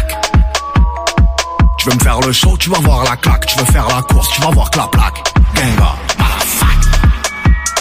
faire 2.10 2.20
le 2.26 2.32
show, 2.32 2.56
tu 2.58 2.70
vas 2.70 2.80
voir 2.80 3.04
la 3.04 3.16
claque. 3.16 3.46
Tu 3.46 3.58
veux 3.58 3.64
faire 3.66 3.86
la 3.88 4.02
course, 4.02 4.28
tu 4.30 4.40
vas 4.40 4.50
voir 4.50 4.68
que 4.70 4.78
la 4.78 4.88
plaque. 4.88 5.22
Ganga. 5.54 5.94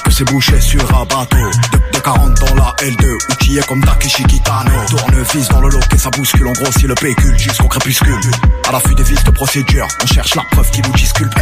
Que 0.04 0.12
c'est 0.12 0.24
bouché 0.26 0.60
sur 0.62 0.82
un 0.96 1.06
bateau. 1.06 1.38
De, 1.72 1.98
de 1.98 2.00
40 2.00 2.34
dans 2.36 2.56
la 2.56 2.76
L2, 2.80 3.32
outillé 3.32 3.62
comme 3.68 3.84
Takeshi 3.84 4.24
Kitano. 4.24 4.86
Tournevis 4.90 5.48
dans 5.50 5.62
le 5.62 5.70
lot 5.70 5.80
et 5.94 5.98
ça 5.98 6.10
bouscule. 6.12 6.48
On 6.48 6.52
grossit 6.52 6.88
le 6.88 6.96
pécule 6.96 7.38
jusqu'au 7.40 7.68
crépuscule. 7.68 8.20
À 8.68 8.72
l'affût 8.72 8.94
des 8.94 9.04
vis 9.04 9.24
de 9.24 9.32
procédure, 9.32 9.88
on 10.04 10.08
cherche 10.08 10.36
la 10.36 10.44
preuve 10.52 10.70
qui 10.70 10.82
vous 10.82 10.94
disculpe. 10.94 11.34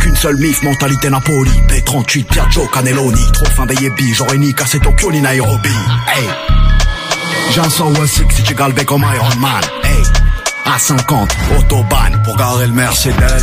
Qu'une 0.00 0.16
seule 0.16 0.36
mif, 0.36 0.62
mentalité 0.62 1.08
Napoli. 1.08 1.50
P38, 1.68 2.24
Piaggio, 2.24 2.66
Cannelloni. 2.66 3.32
Trop 3.32 3.46
fin 3.46 3.66
baby, 3.66 4.12
j'aurais 4.14 4.38
ni 4.38 4.52
cassé 4.52 4.78
Tokyo 4.78 5.10
ni 5.10 5.20
Nairobi. 5.20 5.74
Hey. 6.14 6.28
J'ai 7.52 7.60
un 7.60 7.70
106 7.70 8.24
si 8.30 8.42
tu 8.42 8.54
galbé 8.54 8.84
comme 8.84 9.06
Iron 9.14 9.36
Man. 9.40 9.62
Hey. 9.84 10.27
À 10.70 10.78
50, 10.78 11.36
autobahn 11.58 12.22
pour 12.24 12.36
garer 12.36 12.66
le 12.66 12.74
Mercedes. 12.74 13.42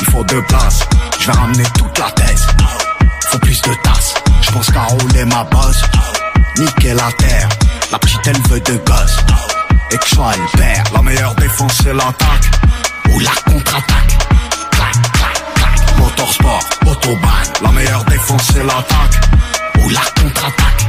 Il 0.00 0.10
faut 0.10 0.24
deux 0.24 0.42
places, 0.42 0.80
je 1.20 1.26
vais 1.26 1.32
ramener 1.32 1.64
toute 1.76 1.98
la 1.98 2.10
thèse. 2.10 2.46
Faut 3.28 3.38
plus 3.38 3.60
de 3.60 3.74
tasses, 3.82 4.14
je 4.40 4.50
pense 4.50 4.70
qu'à 4.70 4.82
rouler 4.84 5.26
ma 5.26 5.44
bosse. 5.44 5.82
Niquer 6.58 6.94
la 6.94 7.12
terre, 7.18 7.48
la 7.92 7.98
petite 7.98 8.26
elle 8.26 8.40
veut 8.48 8.60
de 8.60 8.76
gosse. 8.78 9.16
Et 9.90 9.98
que 9.98 10.06
je 10.06 10.14
sois 10.14 10.32
le 10.34 10.58
père, 10.58 10.84
la 10.94 11.02
meilleure 11.02 11.34
défense 11.34 11.72
c'est 11.82 11.92
l'attaque. 11.92 12.50
Ou 13.10 13.20
la 13.20 13.52
contre-attaque. 13.52 14.18
Clac, 14.70 14.92
clac, 15.12 15.42
clac. 15.54 15.98
Motorsport, 15.98 16.64
autobahn, 16.86 17.46
la 17.62 17.72
meilleure 17.72 18.04
défense 18.06 18.42
c'est 18.52 18.64
l'attaque. 18.64 19.20
Ou 19.84 19.88
la 19.90 20.00
contre-attaque. 20.00 20.88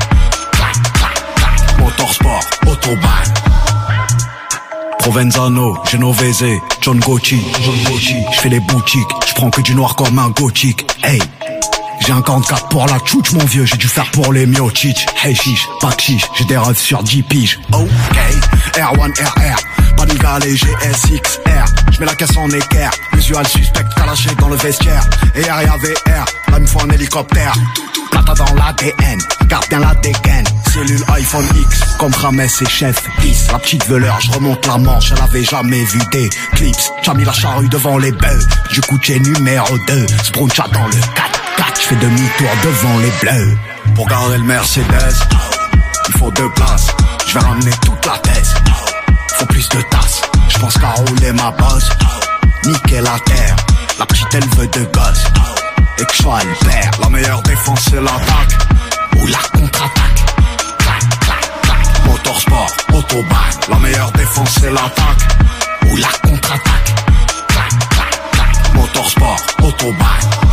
Clac, 0.53 0.73
clac, 0.93 1.35
clac. 1.35 1.79
Motorsport, 1.79 2.43
autobahn. 2.65 3.33
Provenzano, 5.03 5.81
Genovese, 5.83 6.61
John 6.79 6.97
Gucci, 6.97 7.37
John 7.61 7.75
Gucci. 7.83 8.15
Je 8.31 8.39
fais 8.39 8.47
les 8.47 8.61
boutiques, 8.61 9.09
je 9.27 9.33
prends 9.33 9.49
que 9.49 9.59
du 9.59 9.75
noir 9.75 9.97
comme 9.97 10.17
un 10.17 10.29
gothique. 10.29 10.85
Hey, 11.03 11.19
j'ai 12.05 12.11
un 12.11 12.21
44 12.21 12.69
pour 12.69 12.85
la 12.87 12.99
tchouch 12.99 13.31
mon 13.33 13.45
vieux, 13.45 13.65
j'ai 13.65 13.77
dû 13.77 13.87
faire 13.87 14.09
pour 14.11 14.33
les 14.33 14.45
miochich. 14.45 15.05
Hey 15.23 15.35
chiche, 15.35 15.67
pas 15.79 15.91
chiche, 15.97 16.23
j'ai 16.35 16.45
des 16.45 16.57
rêves 16.57 16.77
sur 16.77 17.01
10 17.01 17.23
piges. 17.23 17.59
Ok, 17.71 17.87
R1 18.73 19.11
RR, 19.23 20.05
de 20.05 20.13
galé 20.15 20.55
GSXR. 20.55 21.65
Je 21.91 21.99
mets 21.99 22.05
la 22.05 22.15
caisse 22.15 22.35
en 22.37 22.49
équerre, 22.49 22.91
visual 23.13 23.47
suspect 23.47 23.85
calaché 23.95 24.29
dans 24.39 24.49
le 24.49 24.55
vestiaire. 24.57 25.03
Et 25.35 25.43
RIA 25.43 25.77
VR, 25.77 26.25
là 26.51 26.57
il 26.57 26.61
me 26.61 26.67
faut 26.67 26.81
un 26.81 26.89
hélicoptère. 26.89 27.53
Plata 28.11 28.33
dans 28.33 28.53
l'ADN, 28.55 29.19
garde 29.47 29.67
bien 29.69 29.79
la 29.79 29.95
dégaine. 29.95 30.45
Cellule 30.73 31.03
iPhone 31.15 31.47
X, 31.55 31.83
comme 31.99 32.13
Rames 32.13 32.41
et 32.41 32.69
Chef 32.69 33.01
10. 33.21 33.51
La 33.51 33.59
petite 33.59 33.87
veleur, 33.87 34.19
je 34.19 34.31
remonte 34.31 34.65
la 34.67 34.77
manche, 34.77 35.11
elle 35.11 35.21
avait 35.21 35.43
jamais 35.43 35.83
vu 35.85 35.99
des 36.11 36.29
clips. 36.53 36.75
J'ai 37.01 37.13
mis 37.13 37.23
la 37.23 37.33
charrue 37.33 37.69
devant 37.69 37.97
les 37.97 38.11
bœufs, 38.11 38.47
du 38.71 38.81
coup 38.81 38.99
numéro 39.09 39.77
2. 39.87 40.07
Spruncha 40.23 40.67
dans 40.73 40.87
le 40.87 40.95
4 41.15 41.32
4 41.57 41.81
je 41.81 41.87
fais 41.87 41.95
demi-tour 41.95 42.49
devant 42.63 42.97
les 42.99 43.11
bleus. 43.21 43.57
Pour 43.95 44.07
garer 44.07 44.37
le 44.37 44.43
Mercedes, 44.43 45.15
il 46.07 46.13
faut 46.17 46.31
deux 46.31 46.49
places. 46.51 46.87
Je 47.27 47.33
vais 47.33 47.45
ramener 47.45 47.71
toute 47.85 48.05
la 48.05 48.17
thèse. 48.19 48.53
Faut 49.37 49.45
plus 49.45 49.67
de 49.69 49.81
tasses. 49.81 50.21
Je 50.49 50.59
pense 50.59 50.77
qu'à 50.77 50.91
rouler 50.91 51.31
ma 51.33 51.51
bosse. 51.51 51.89
Niquer 52.65 53.01
la 53.01 53.17
terre. 53.25 53.55
La 53.99 54.05
petite 54.05 54.33
elle 54.33 54.47
veut 54.57 54.67
de 54.67 54.83
gosse. 54.85 55.25
Et 55.99 56.05
que 56.05 56.13
je 56.13 56.23
sois 56.23 56.39
père. 56.61 56.91
La 57.01 57.09
meilleure 57.09 57.41
défense 57.43 57.81
c'est 57.89 58.01
l'attaque. 58.01 58.57
Ou 59.17 59.27
la 59.27 59.59
contre-attaque. 59.59 60.35
Clac, 60.79 61.19
clac, 61.19 61.61
clac. 61.61 62.05
Motorsport, 62.07 62.71
autobahn. 62.93 63.53
La 63.69 63.77
meilleure 63.77 64.11
défense 64.13 64.49
c'est 64.59 64.71
l'attaque. 64.71 65.37
Ou 65.91 65.97
la 65.97 66.07
contre-attaque. 66.23 66.95
Clac, 67.47 67.69
clac, 67.89 68.31
clac. 68.31 68.73
Motorsport, 68.75 69.41
autobahn. 69.63 70.52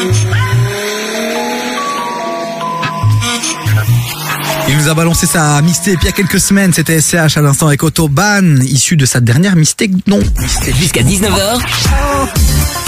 Beach. 0.00 0.29
Il 4.70 4.76
nous 4.76 4.88
a 4.88 4.94
balancé 4.94 5.26
sa 5.26 5.60
mixtape 5.62 5.96
il 6.00 6.06
y 6.06 6.08
a 6.08 6.12
quelques 6.12 6.38
semaines, 6.40 6.72
c'était 6.72 7.00
SCH 7.00 7.36
à 7.36 7.40
l'instant 7.40 7.66
avec 7.66 7.82
Autobahn, 7.82 8.62
issu 8.62 8.96
de 8.96 9.04
sa 9.04 9.18
dernière 9.20 9.56
mixtape, 9.56 9.90
non. 10.06 10.20
Jusqu'à 10.78 11.02
19h. 11.02 11.58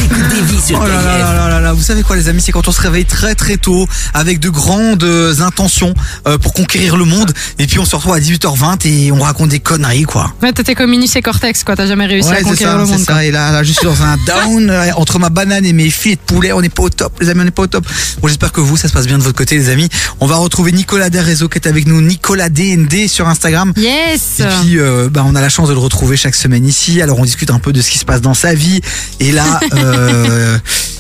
Écoute 0.05 0.28
des 0.28 0.40
vies 0.42 0.60
sur 0.60 0.81
Oh 0.81 0.86
là 0.86 0.94
là 1.02 1.18
là 1.18 1.34
là 1.34 1.48
là 1.48 1.60
là, 1.60 1.73
vous 1.73 1.82
savez 1.82 2.02
quoi 2.02 2.16
les 2.16 2.28
amis, 2.28 2.40
c'est 2.40 2.52
quand 2.52 2.66
on 2.68 2.73
se 2.73 2.81
réveille 2.81 3.05
très 3.05 3.34
très 3.34 3.57
tôt 3.57 3.86
avec 4.15 4.39
de 4.40 4.48
grandes 4.48 5.02
euh, 5.05 5.40
intentions 5.40 5.94
euh, 6.26 6.39
pour 6.39 6.52
conquérir 6.55 6.97
le 6.97 7.05
monde 7.05 7.32
et 7.58 7.66
puis 7.66 7.78
on 7.78 7.84
se 7.84 7.94
retrouve 7.97 8.15
à 8.15 8.18
18h20 8.20 8.86
et 8.89 9.12
on 9.12 9.20
raconte 9.20 9.50
des 9.50 9.60
conneries 9.60 10.02
quoi. 10.05 10.32
Ouais, 10.42 10.52
t'étais 10.52 10.74
comme 10.74 10.90
Minus 10.90 11.16
et 11.16 11.23
Cortex, 11.23 11.62
quoi. 11.65 11.76
T'as 11.76 11.86
jamais 11.86 12.07
réussi 12.07 12.28
Ouais, 12.28 12.39
à 12.39 12.42
conquérir 12.42 12.73
ça, 12.74 12.78
le 12.78 12.84
monde. 12.86 13.05
quoi. 13.05 13.15
ça. 13.16 13.24
Et 13.24 13.31
là, 13.31 13.52
là, 13.52 13.62
je 13.62 13.73
suis 13.73 13.84
dans 13.84 14.02
un 14.02 14.16
down 14.26 14.70
euh, 14.70 14.90
entre 14.97 15.18
ma 15.18 15.31
banane 15.31 15.65
et 15.65 15.73
mes 15.73 15.90
filets 15.90 16.16
de 16.16 16.20
poulet. 16.20 16.52
On 16.52 16.60
n'est 16.60 16.68
pas 16.68 16.82
au 16.84 16.90
top, 16.90 17.12
les 17.20 17.28
amis, 17.28 17.40
on 17.40 17.44
n'est 17.44 17.50
pas 17.50 17.62
au 17.62 17.66
top. 17.68 17.86
Bon, 18.20 18.28
j'espère 18.28 18.52
que 18.52 18.60
vous, 18.60 18.76
ça 18.76 18.89
se 18.89 18.92
passe 18.92 19.07
bien 19.07 19.18
de 19.18 19.23
votre 19.23 19.36
côté, 19.39 19.57
les 19.57 19.68
amis. 19.70 19.89
On 20.20 20.26
va 20.26 20.36
retrouver 20.36 20.73
Nicolas 20.73 21.10
Desréseaux 21.10 21.48
qui 21.48 21.58
est 21.58 21.66
avec 21.73 21.86
nous, 21.86 22.02
Nicolas 22.02 22.51
DND 22.51 23.09
sur 23.09 23.26
Instagram. 23.28 23.73
Yes. 23.78 24.41
Et 24.41 24.44
puis, 24.44 24.78
euh, 24.78 25.09
bah, 25.10 25.25
on 25.26 25.34
a 25.34 25.41
la 25.41 25.49
chance 25.49 25.70
de 25.70 25.73
le 25.73 25.78
retrouver 25.78 26.18
chaque 26.18 26.34
semaine 26.34 26.67
ici. 26.67 27.01
Alors, 27.01 27.18
on 27.18 27.25
discute 27.25 27.51
un 27.51 27.59
peu 27.59 27.73
de 27.73 27.81
ce 27.81 27.91
qui 27.91 27.97
se 27.97 28.05
passe 28.05 28.20
dans 28.20 28.34
sa 28.34 28.52
vie. 28.52 28.83
Et 29.20 29.33
là, 29.33 29.59
euh, 29.73 30.59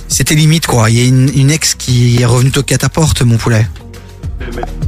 c'était 0.08 0.34
limite, 0.34 0.66
quoi. 0.66 0.88
Il 0.88 0.96
y 0.96 1.02
a 1.02 1.04
une, 1.04 1.30
une 1.34 1.50
ex 1.50 1.74
qui 1.74 2.22
est 2.22 2.24
revenue 2.24 2.50
toquer 2.50 2.76
à 2.76 2.78
ta 2.78 2.88
porte, 2.88 3.20
mon 3.20 3.36
poulet. 3.36 3.66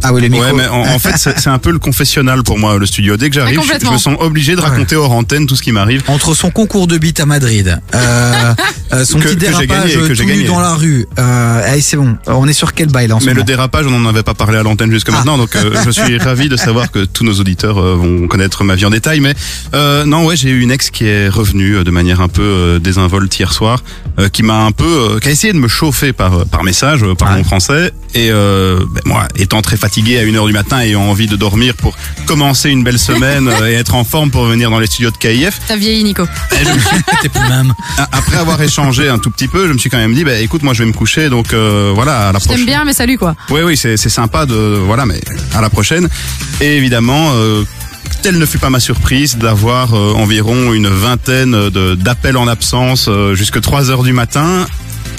Ah 0.03 0.13
oui, 0.13 0.21
le 0.21 0.29
micro. 0.29 0.45
Ouais, 0.47 0.53
mais 0.53 0.67
en, 0.69 0.81
en 0.83 0.99
fait, 0.99 1.15
c'est 1.17 1.49
un 1.49 1.59
peu 1.59 1.71
le 1.71 1.79
confessionnal 1.79 2.43
pour 2.43 2.59
moi, 2.59 2.77
le 2.79 2.85
studio. 2.87 3.17
Dès 3.17 3.31
que 3.31 3.35
j'arrive, 3.35 3.59
Ah, 3.63 3.77
je, 3.83 3.91
me 3.91 3.97
sens 3.99 4.17
obligé 4.21 4.55
de 4.55 4.61
raconter 4.61 4.97
hors 4.97 5.13
antenne 5.13 5.47
tout 5.47 5.57
ce 5.57 5.63
qui 5.63 5.73
m'arrive. 5.73 6.03
Entre 6.09 6.35
son 6.35 6.51
concours 6.51 6.87
de 6.87 6.99
beat 6.99 7.21
à 7.21 7.27
Madrid, 7.27 7.81
euh, 7.95 8.55
euh, 8.93 9.05
son 9.07 9.19
Que- 9.19 9.25
petit 9.29 9.37
que 9.37 9.41
j'ai 9.41 9.67
dérapage 9.67 9.69
gagné, 9.93 9.95
que 9.95 10.09
tout 10.09 10.15
j'ai 10.15 10.25
nu 10.27 10.33
gagné. 10.33 10.45
dans 10.45 10.61
la 10.61 10.75
rue. 10.75 11.07
Euh, 11.19 11.63
allez, 11.73 11.81
c'est 11.81 11.97
bon. 11.97 12.17
On 12.27 12.47
est 12.47 12.53
sur 12.53 12.75
quel 12.75 12.89
bail 12.89 13.09
là 13.09 13.17
en 13.17 13.21
ce 13.21 13.25
Mais 13.25 13.31
le 13.33 13.37
moment 13.39 13.47
dérapage, 13.47 13.87
on 13.87 13.99
n'en 13.99 14.09
avait 14.09 14.23
pas 14.23 14.35
parlé 14.35 14.59
à 14.59 14.63
l'antenne 14.63 14.91
jusque 14.91 15.09
Ah. 15.11 15.17
maintenant, 15.17 15.39
donc 15.39 15.57
euh, 15.57 15.75
je 15.87 15.91
suis 15.91 16.19
ravi 16.19 16.49
de 16.51 16.57
savoir 16.57 16.91
que 16.91 17.05
tous 17.07 17.25
nos 17.25 17.35
auditeurs 17.41 17.79
euh, 17.79 17.95
vont 17.97 18.29
connaître 18.29 18.63
ma 18.65 18.75
vie 18.75 18.85
en 18.85 18.91
détail. 18.91 19.21
Mais 19.21 19.35
euh, 19.75 20.05
non, 20.05 20.27
ouais, 20.27 20.37
j'ai 20.37 20.51
eu 20.51 20.61
une 20.61 20.71
ex 20.71 20.91
qui 20.91 21.07
est 21.07 21.29
revenue 21.29 21.77
euh, 21.79 21.85
de 21.85 21.91
manière 21.91 22.21
un 22.21 22.29
peu 22.29 22.43
euh, 22.43 22.79
désinvolte 22.79 23.39
hier 23.39 23.53
soir, 23.55 23.83
euh, 24.19 24.29
qui 24.29 24.43
m'a 24.43 24.65
un 24.65 24.73
peu, 24.73 24.85
euh, 25.15 25.19
qui 25.19 25.29
a 25.29 25.31
essayé 25.31 25.53
de 25.55 25.59
me 25.59 25.69
chauffer 25.69 26.13
par 26.13 26.45
par 26.47 26.63
message, 26.63 27.05
par 27.19 27.33
mon 27.33 27.45
français. 27.45 27.93
Et 28.15 28.29
euh, 28.31 28.81
ben, 28.93 29.01
moi, 29.07 29.27
étant 29.45 29.63
très 29.63 29.77
fatigué 29.77 30.19
à 30.19 30.23
une 30.23 30.37
heure 30.37 30.47
du 30.47 30.53
matin 30.53 30.81
et 30.83 30.89
ayant 30.89 31.03
envie 31.03 31.27
de 31.27 31.37
dormir 31.37 31.75
pour 31.75 31.97
commencer 32.27 32.71
une 32.71 32.83
belle 32.83 32.99
semaine 32.99 33.49
euh, 33.61 33.69
et 33.71 33.75
être 33.75 33.95
en 33.95 34.03
forme 34.05 34.31
pour 34.31 34.45
venir 34.47 34.71
dans 34.71 34.79
les 34.81 34.87
studios 34.87 35.11
de 35.11 35.17
KIF, 35.17 35.61
T'as 35.69 35.77
vieilli, 35.77 36.03
Nico. 36.05 36.27
T'es 37.23 37.29
plus 37.29 37.49
même. 37.49 37.73
après 38.13 38.37
avoir 38.37 38.61
échangé 38.63 39.09
un 39.09 39.19
tout 39.19 39.31
petit 39.31 39.49
peu, 39.49 39.69
je 39.69 39.73
me 39.73 39.79
suis 39.79 39.91
quand 39.91 39.99
même 39.99 40.15
dit, 40.15 40.25
bah, 40.25 40.39
écoute, 40.41 40.63
moi 40.63 40.75
je 40.75 40.83
vais 40.83 40.89
me 40.89 40.93
coucher, 40.95 41.29
donc 41.29 41.53
euh, 41.53 41.93
voilà, 41.95 42.29
à 42.29 42.33
la 42.33 42.39
Je 42.39 42.45
prochaine. 42.47 42.67
bien, 42.67 42.85
mais 42.85 42.93
salut, 42.93 43.19
quoi. 43.19 43.35
Oui, 43.51 43.61
oui, 43.63 43.77
c'est 43.77 43.97
sympa 43.97 44.47
de 44.47 44.55
voilà, 44.55 45.07
mais 45.07 45.21
à 45.55 45.61
la 45.61 45.71
prochaine. 45.71 46.09
Et 46.61 46.77
évidemment, 46.77 47.31
euh, 47.35 47.65
telle 48.23 48.39
ne 48.39 48.47
fut 48.47 48.59
pas 48.59 48.71
ma 48.71 48.81
surprise 48.81 49.37
d'avoir 49.37 49.95
euh, 49.95 50.13
environ 50.15 50.73
une 50.73 50.89
vingtaine 50.89 51.69
de- 51.71 51.95
d'appels 51.95 52.37
en 52.37 52.49
absence 52.49 53.07
euh, 53.09 53.35
jusque 53.35 53.61
3 53.61 53.91
heures 53.91 54.03
du 54.03 54.13
matin. 54.13 54.67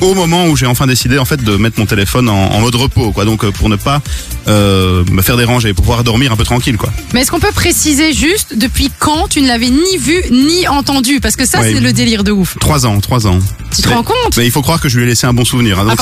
Au 0.01 0.13
moment 0.13 0.47
où 0.47 0.55
j'ai 0.57 0.65
enfin 0.65 0.87
décidé 0.87 1.17
en 1.17 1.25
fait 1.25 1.41
de 1.43 1.55
mettre 1.55 1.79
mon 1.79 1.85
téléphone 1.85 2.29
en, 2.29 2.51
en 2.51 2.59
mode 2.59 2.75
repos, 2.75 3.11
quoi. 3.11 3.23
Donc 3.25 3.43
euh, 3.43 3.51
pour 3.51 3.69
ne 3.69 3.75
pas 3.77 4.01
euh, 4.47 5.03
me 5.11 5.21
faire 5.21 5.37
déranger, 5.37 5.73
pour 5.73 5.83
pouvoir 5.85 6.03
dormir 6.03 6.31
un 6.31 6.35
peu 6.35 6.43
tranquille, 6.43 6.77
quoi. 6.77 6.91
Mais 7.13 7.21
est-ce 7.21 7.31
qu'on 7.31 7.39
peut 7.39 7.51
préciser 7.53 8.13
juste 8.13 8.57
depuis 8.57 8.91
quand 8.99 9.27
tu 9.29 9.41
ne 9.41 9.47
l'avais 9.47 9.69
ni 9.69 9.97
vu 9.97 10.21
ni 10.31 10.67
entendu? 10.67 11.19
Parce 11.21 11.35
que 11.35 11.45
ça, 11.45 11.59
Ouais. 11.61 11.73
c'est 11.73 11.79
le 11.79 11.93
délire 11.93 12.23
de 12.23 12.31
ouf. 12.31 12.57
Trois 12.59 12.85
ans, 12.85 12.99
trois 12.99 13.25
ans. 13.25 13.39
Tu 13.73 13.81
te 13.81 13.87
Mais- 13.89 13.95
rends 13.95 14.03
compte? 14.03 14.37
Mais 14.37 14.45
il 14.45 14.51
faut 14.51 14.61
croire 14.61 14.79
que 14.81 14.89
je 14.89 14.97
lui 14.97 15.05
ai 15.05 15.07
laissé 15.07 15.25
un 15.27 15.33
bon 15.33 15.45
souvenir. 15.45 15.79
hein. 15.79 15.85
Donc 15.85 15.99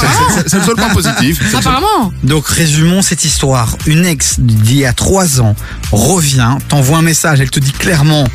c'est- 0.47 0.57
le 0.57 0.63
seul 0.63 0.75
point 0.75 0.89
positif. 0.89 1.39
Apparemment. 1.55 2.11
Donc 2.23 2.47
résumons 2.47 3.01
cette 3.03 3.23
histoire. 3.25 3.77
Une 3.85 4.05
ex 4.05 4.39
d'il 4.39 4.77
y 4.79 4.85
a 4.85 4.93
trois 4.93 5.39
ans 5.39 5.55
revient, 5.91 6.57
t'envoie 6.67 6.97
un 6.97 7.01
message, 7.03 7.39
elle 7.41 7.51
te 7.51 7.59
dit 7.59 7.71
clairement, 7.71 8.27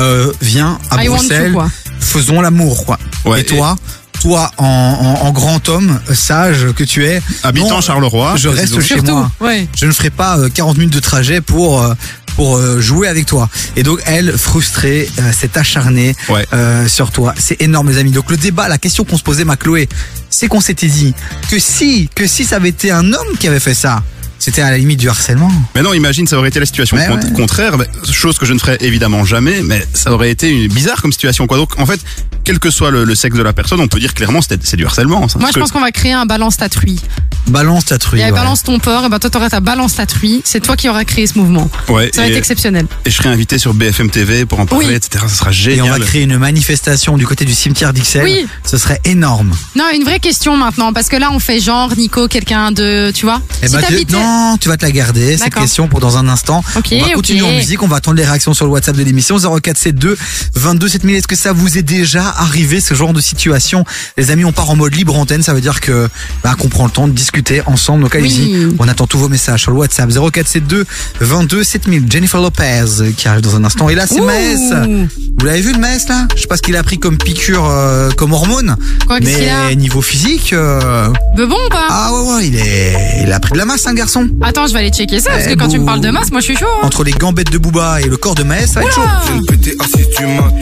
euh, 0.00 0.32
viens 0.40 0.78
à 0.90 1.04
I 1.04 1.08
Bruxelles, 1.08 1.48
you, 1.48 1.54
quoi. 1.54 1.68
faisons 2.00 2.40
l'amour, 2.40 2.84
quoi. 2.86 2.98
Ouais, 3.24 3.42
et 3.42 3.44
toi, 3.44 3.76
toi 4.22 4.50
en, 4.56 4.64
en- 4.64 5.26
en 5.26 5.32
grand 5.32 5.68
homme 5.68 6.00
euh, 6.08 6.14
sage 6.14 6.66
que 6.76 6.84
tu 6.84 7.04
es, 7.06 7.20
Habitant 7.42 7.68
non, 7.70 7.80
Charleroi, 7.80 8.36
je 8.36 8.48
reste 8.48 8.80
chez 8.80 8.94
Surtout, 8.94 9.12
moi. 9.16 9.30
ouais. 9.40 9.66
Je 9.76 9.86
ne 9.86 9.92
ferai 9.92 10.10
pas 10.10 10.38
euh, 10.38 10.48
40 10.48 10.78
minutes 10.78 10.94
de 10.94 11.00
trajet 11.00 11.40
pour 11.40 11.82
euh, 11.82 11.94
pour 12.36 12.56
euh, 12.56 12.80
jouer 12.80 13.08
avec 13.08 13.26
toi. 13.26 13.48
Et 13.76 13.82
donc 13.82 14.00
elle, 14.06 14.32
frustrée, 14.38 15.10
euh, 15.18 15.32
s'est 15.32 15.58
acharnée 15.58 16.14
euh, 16.54 16.88
sur 16.88 17.10
toi. 17.10 17.34
C'est 17.36 17.60
énorme, 17.60 17.90
les 17.90 17.98
amis. 17.98 18.10
Donc 18.12 18.30
le 18.30 18.36
débat, 18.36 18.68
la 18.68 18.78
question 18.78 19.04
qu'on 19.04 19.18
se 19.18 19.22
posait, 19.22 19.44
ma 19.44 19.56
Chloé, 19.56 19.88
c'est 20.30 20.46
qu'on 20.48 20.60
s'était 20.62 20.86
dit 20.86 21.14
que 21.50 21.58
si 21.58 22.08
que 22.14 22.26
si 22.26 22.44
ça 22.44 22.56
avait 22.56 22.70
été 22.70 22.90
un 22.90 23.12
homme 23.12 23.36
qui 23.38 23.48
avait 23.48 23.60
fait 23.60 23.74
ça, 23.74 24.02
c'était 24.38 24.62
à 24.62 24.70
la 24.70 24.78
limite 24.78 24.98
du 24.98 25.08
harcèlement. 25.08 25.50
Mais 25.74 25.82
non, 25.82 25.92
imagine, 25.94 26.26
ça 26.26 26.36
aurait 26.38 26.48
été 26.48 26.58
la 26.58 26.66
situation 26.66 26.96
Ouais, 26.96 27.06
con- 27.06 27.14
ouais. 27.16 27.32
contraire, 27.34 27.76
mais, 27.78 27.86
chose 28.10 28.38
que 28.38 28.46
je 28.46 28.52
ne 28.54 28.58
ferais 28.58 28.78
évidemment 28.80 29.24
jamais, 29.24 29.62
mais 29.62 29.86
ça 29.94 30.10
aurait 30.12 30.30
été 30.30 30.48
une 30.48 30.66
bizarre 30.72 31.00
comme 31.02 31.12
situation, 31.12 31.46
quoi. 31.46 31.58
Donc, 31.58 31.78
en 31.78 31.86
fait, 31.86 32.00
quel 32.44 32.58
que 32.58 32.70
soit 32.70 32.90
le, 32.90 33.04
le 33.04 33.14
sexe 33.14 33.36
de 33.36 33.42
la 33.42 33.52
personne, 33.52 33.80
on 33.80 33.88
peut 33.88 34.00
dire 34.00 34.14
clairement 34.14 34.40
c'est 34.42 34.62
c'est 34.64 34.76
du 34.76 34.84
harcèlement. 34.86 35.28
ça. 35.28 35.38
Moi, 35.38 35.48
je 35.50 35.54
que- 35.54 35.60
pense 35.60 35.72
qu'on 35.72 35.80
va 35.80 35.90
créer 35.92 36.12
un 36.12 36.26
balance 36.26 36.56
ta 36.56 36.68
truie. 36.68 37.00
Balance 37.48 37.86
ta 37.86 37.98
truie. 37.98 38.20
Et 38.20 38.24
ouais. 38.24 38.32
balance 38.32 38.62
ton 38.62 38.78
porc, 38.78 39.04
et 39.04 39.08
ben 39.08 39.18
toi, 39.18 39.28
t'auras 39.30 39.50
ta 39.50 39.60
balance 39.60 39.96
ta 39.96 40.06
truie. 40.06 40.42
C'est 40.44 40.60
toi 40.60 40.76
qui 40.76 40.88
auras 40.88 41.04
créé 41.04 41.26
ce 41.26 41.36
mouvement. 41.38 41.68
Ouais, 41.88 42.10
Ça 42.14 42.22
va 42.22 42.28
et- 42.28 42.30
être 42.30 42.36
exceptionnel. 42.38 42.86
Et 43.04 43.10
je 43.10 43.16
serai 43.16 43.28
invité 43.30 43.58
sur 43.58 43.74
BFM 43.74 44.10
TV 44.10 44.46
pour 44.46 44.60
en 44.60 44.66
parler, 44.66 44.86
Oui. 44.86 44.94
etc. 44.94 45.24
Ça 45.28 45.34
sera 45.34 45.50
Et 45.50 45.54
génial. 45.54 45.86
on 45.86 45.90
va 45.90 45.98
créer 45.98 46.22
une 46.22 46.38
manifestation 46.38 47.16
du 47.16 47.26
côté 47.26 47.44
du 47.44 47.52
cimetière 47.54 47.92
d'Ixelles. 47.92 48.22
Oui. 48.24 48.46
Ce 48.64 48.78
serait 48.78 49.00
énorme. 49.04 49.52
Non, 49.74 49.84
une 49.94 50.04
vraie 50.04 50.20
question 50.20 50.56
maintenant, 50.56 50.92
parce 50.92 51.08
que 51.08 51.16
là, 51.16 51.30
on 51.32 51.40
fait 51.40 51.58
genre, 51.60 51.92
Nico, 51.96 52.28
quelqu'un 52.28 52.70
de, 52.70 53.10
tu 53.12 53.26
vois. 53.26 53.40
Eh 53.62 53.68
si 53.68 53.74
ben, 53.74 53.82
tu- 53.88 54.12
non, 54.12 54.56
tu 54.60 54.68
vas 54.68 54.76
te 54.76 54.84
la 54.84 54.92
garder, 54.92 55.36
cette 55.36 55.54
question 55.54 55.88
pour 55.88 55.98
dans 56.00 56.16
un 56.18 56.28
instant. 56.28 56.62
Ok, 56.76 56.88
on 56.92 57.00
va 57.06 57.10
continuer 57.12 57.42
en 57.42 57.52
musique, 57.52 57.82
on 57.82 57.88
va 57.88 57.96
attendre 57.96 58.16
les 58.16 58.24
réactions 58.24 58.54
sur 58.54 58.66
le 58.66 58.70
WhatsApp 58.72 58.96
de 58.96 59.02
l'émission 59.02 59.36
0472 59.38 60.16
22 60.54 60.88
7000. 60.88 61.16
Est-ce 61.16 61.26
que 61.26 61.36
ça 61.36 61.52
vous 61.52 61.76
est 61.76 61.82
déjà 61.82 62.31
arrivé 62.38 62.80
ce 62.80 62.94
genre 62.94 63.12
de 63.12 63.20
situation 63.20 63.84
Les 64.16 64.30
amis, 64.30 64.44
on 64.44 64.52
part 64.52 64.70
en 64.70 64.76
mode 64.76 64.94
libre 64.94 65.16
antenne, 65.18 65.42
ça 65.42 65.54
veut 65.54 65.60
dire 65.60 65.80
que 65.80 66.08
bah, 66.42 66.54
qu'on 66.58 66.68
prend 66.68 66.84
le 66.84 66.90
temps 66.90 67.08
de 67.08 67.12
discuter 67.12 67.62
ensemble. 67.66 68.02
Donc 68.02 68.14
allez-y, 68.14 68.54
Oui. 68.66 68.76
on 68.78 68.88
attend 68.88 69.06
tous 69.06 69.18
vos 69.18 69.28
messages 69.28 69.62
sur 69.62 69.70
le 69.72 69.78
WhatsApp 69.78 70.10
0472 70.10 70.84
22 71.20 71.64
7000. 71.64 72.04
Jennifer 72.10 72.40
Lopez 72.40 72.84
qui 73.16 73.28
arrive 73.28 73.42
dans 73.42 73.56
un 73.56 73.64
instant. 73.64 73.88
Et 73.88 73.94
là, 73.94 74.06
c'est. 74.06 74.20
Maes. 74.20 74.86
Vous 75.38 75.46
l'avez 75.46 75.60
vu 75.60 75.72
le 75.72 75.78
Maes 75.78 75.98
là? 76.08 76.26
Je 76.36 76.42
sais 76.42 76.46
pas 76.46 76.56
ce 76.56 76.62
qu'il 76.62 76.76
a 76.76 76.82
pris 76.82 76.98
comme 76.98 77.18
piqûre, 77.18 77.64
euh, 77.68 78.10
comme 78.12 78.32
hormone. 78.32 78.76
Quoi, 79.06 79.18
mais 79.20 79.48
a? 79.50 79.74
niveau 79.74 80.02
physique. 80.02 80.52
euh, 80.52 81.08
De 81.36 81.44
bon 81.46 81.56
ou 81.66 81.68
pas? 81.70 81.86
Ah 81.90 82.10
ouais, 82.12 82.34
ouais, 82.34 82.46
il, 82.48 82.56
est... 82.56 83.22
il 83.24 83.32
a 83.32 83.40
pris 83.40 83.52
de 83.52 83.58
la 83.58 83.64
masse, 83.64 83.86
un 83.86 83.94
garçon. 83.94 84.28
Attends, 84.42 84.66
je 84.66 84.72
vais 84.72 84.80
aller 84.80 84.90
checker 84.90 85.20
ça, 85.20 85.30
parce 85.30 85.44
Eh, 85.46 85.54
que 85.54 85.58
quand 85.58 85.68
tu 85.68 85.78
me 85.78 85.84
parles 85.86 86.00
de 86.00 86.10
masse, 86.10 86.30
moi, 86.30 86.40
je 86.40 86.46
suis 86.46 86.56
chaud. 86.56 86.66
hein. 86.82 86.86
Entre 86.86 87.02
les 87.04 87.12
gambettes 87.12 87.50
de 87.50 87.58
Booba 87.58 88.00
et 88.00 88.04
le 88.04 88.16
corps 88.16 88.34
de 88.34 88.42
Maes, 88.44 88.66
ça 88.66 88.80
va 88.80 88.86
être 88.86 88.94
chaud. 88.94 89.02
Je 89.26 89.32
viens 89.32 89.40
de 89.40 89.46
péter 89.46 89.74
assis 89.80 90.06
du 90.18 90.26
mat. 90.26 90.52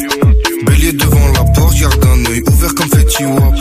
Bélier 0.67 0.93
devant 0.93 1.27
la 1.33 1.45
porte, 1.45 1.60
garde 1.69 2.05
un 2.05 2.31
œil 2.31 2.43
ouvert 2.53 2.75
comme 2.75 2.89
Fetty 2.89 3.25
Wap. 3.25 3.55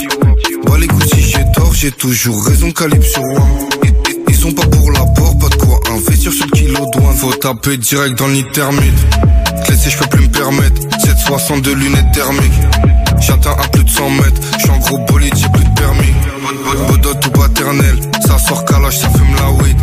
Bah 0.66 0.74
les 0.80 0.88
couilles 0.88 1.10
si 1.10 1.22
j'ai 1.22 1.46
tort, 1.54 1.74
j'ai 1.74 1.92
toujours 1.92 2.44
raison, 2.46 2.72
calibre 2.72 3.06
sur 3.06 3.22
Wam. 3.22 3.50
Ils, 4.28 4.36
sont 4.36 4.52
pas 4.52 4.66
pour 4.68 4.92
la 4.92 5.02
porte, 5.02 5.40
pas 5.40 5.50
de 5.50 5.56
quoi 5.56 5.80
investir 5.92 6.32
sur 6.32 6.46
le 6.46 6.52
kilo 6.52 6.86
douane. 6.94 7.16
Faut 7.18 7.34
taper 7.34 7.78
direct 7.78 8.18
dans 8.18 8.28
l'intermite. 8.28 9.00
Clé 9.66 9.76
je 9.86 9.98
peux 9.98 10.08
plus 10.08 10.28
me 10.28 10.32
permettre. 10.32 10.82
762 11.00 11.74
lunettes 11.74 12.12
thermiques. 12.14 12.62
J'atteins 13.20 13.52
à 13.52 13.68
plus 13.68 13.84
de 13.84 13.90
100 13.90 14.10
mètres. 14.12 14.42
J'suis 14.58 14.70
en 14.70 14.78
gros 14.78 14.98
bolide, 15.00 15.34
j'ai 15.36 15.50
plus 15.50 15.64
de 15.64 15.74
permis. 15.76 16.14
Bodot 16.88 17.20
ou 17.28 17.30
paternel. 17.32 18.00
Ça 18.26 18.38
sort 18.38 18.64
calage, 18.66 18.98
ça 18.98 19.10
fume 19.10 19.36
la 19.36 19.52
weed. 19.52 19.78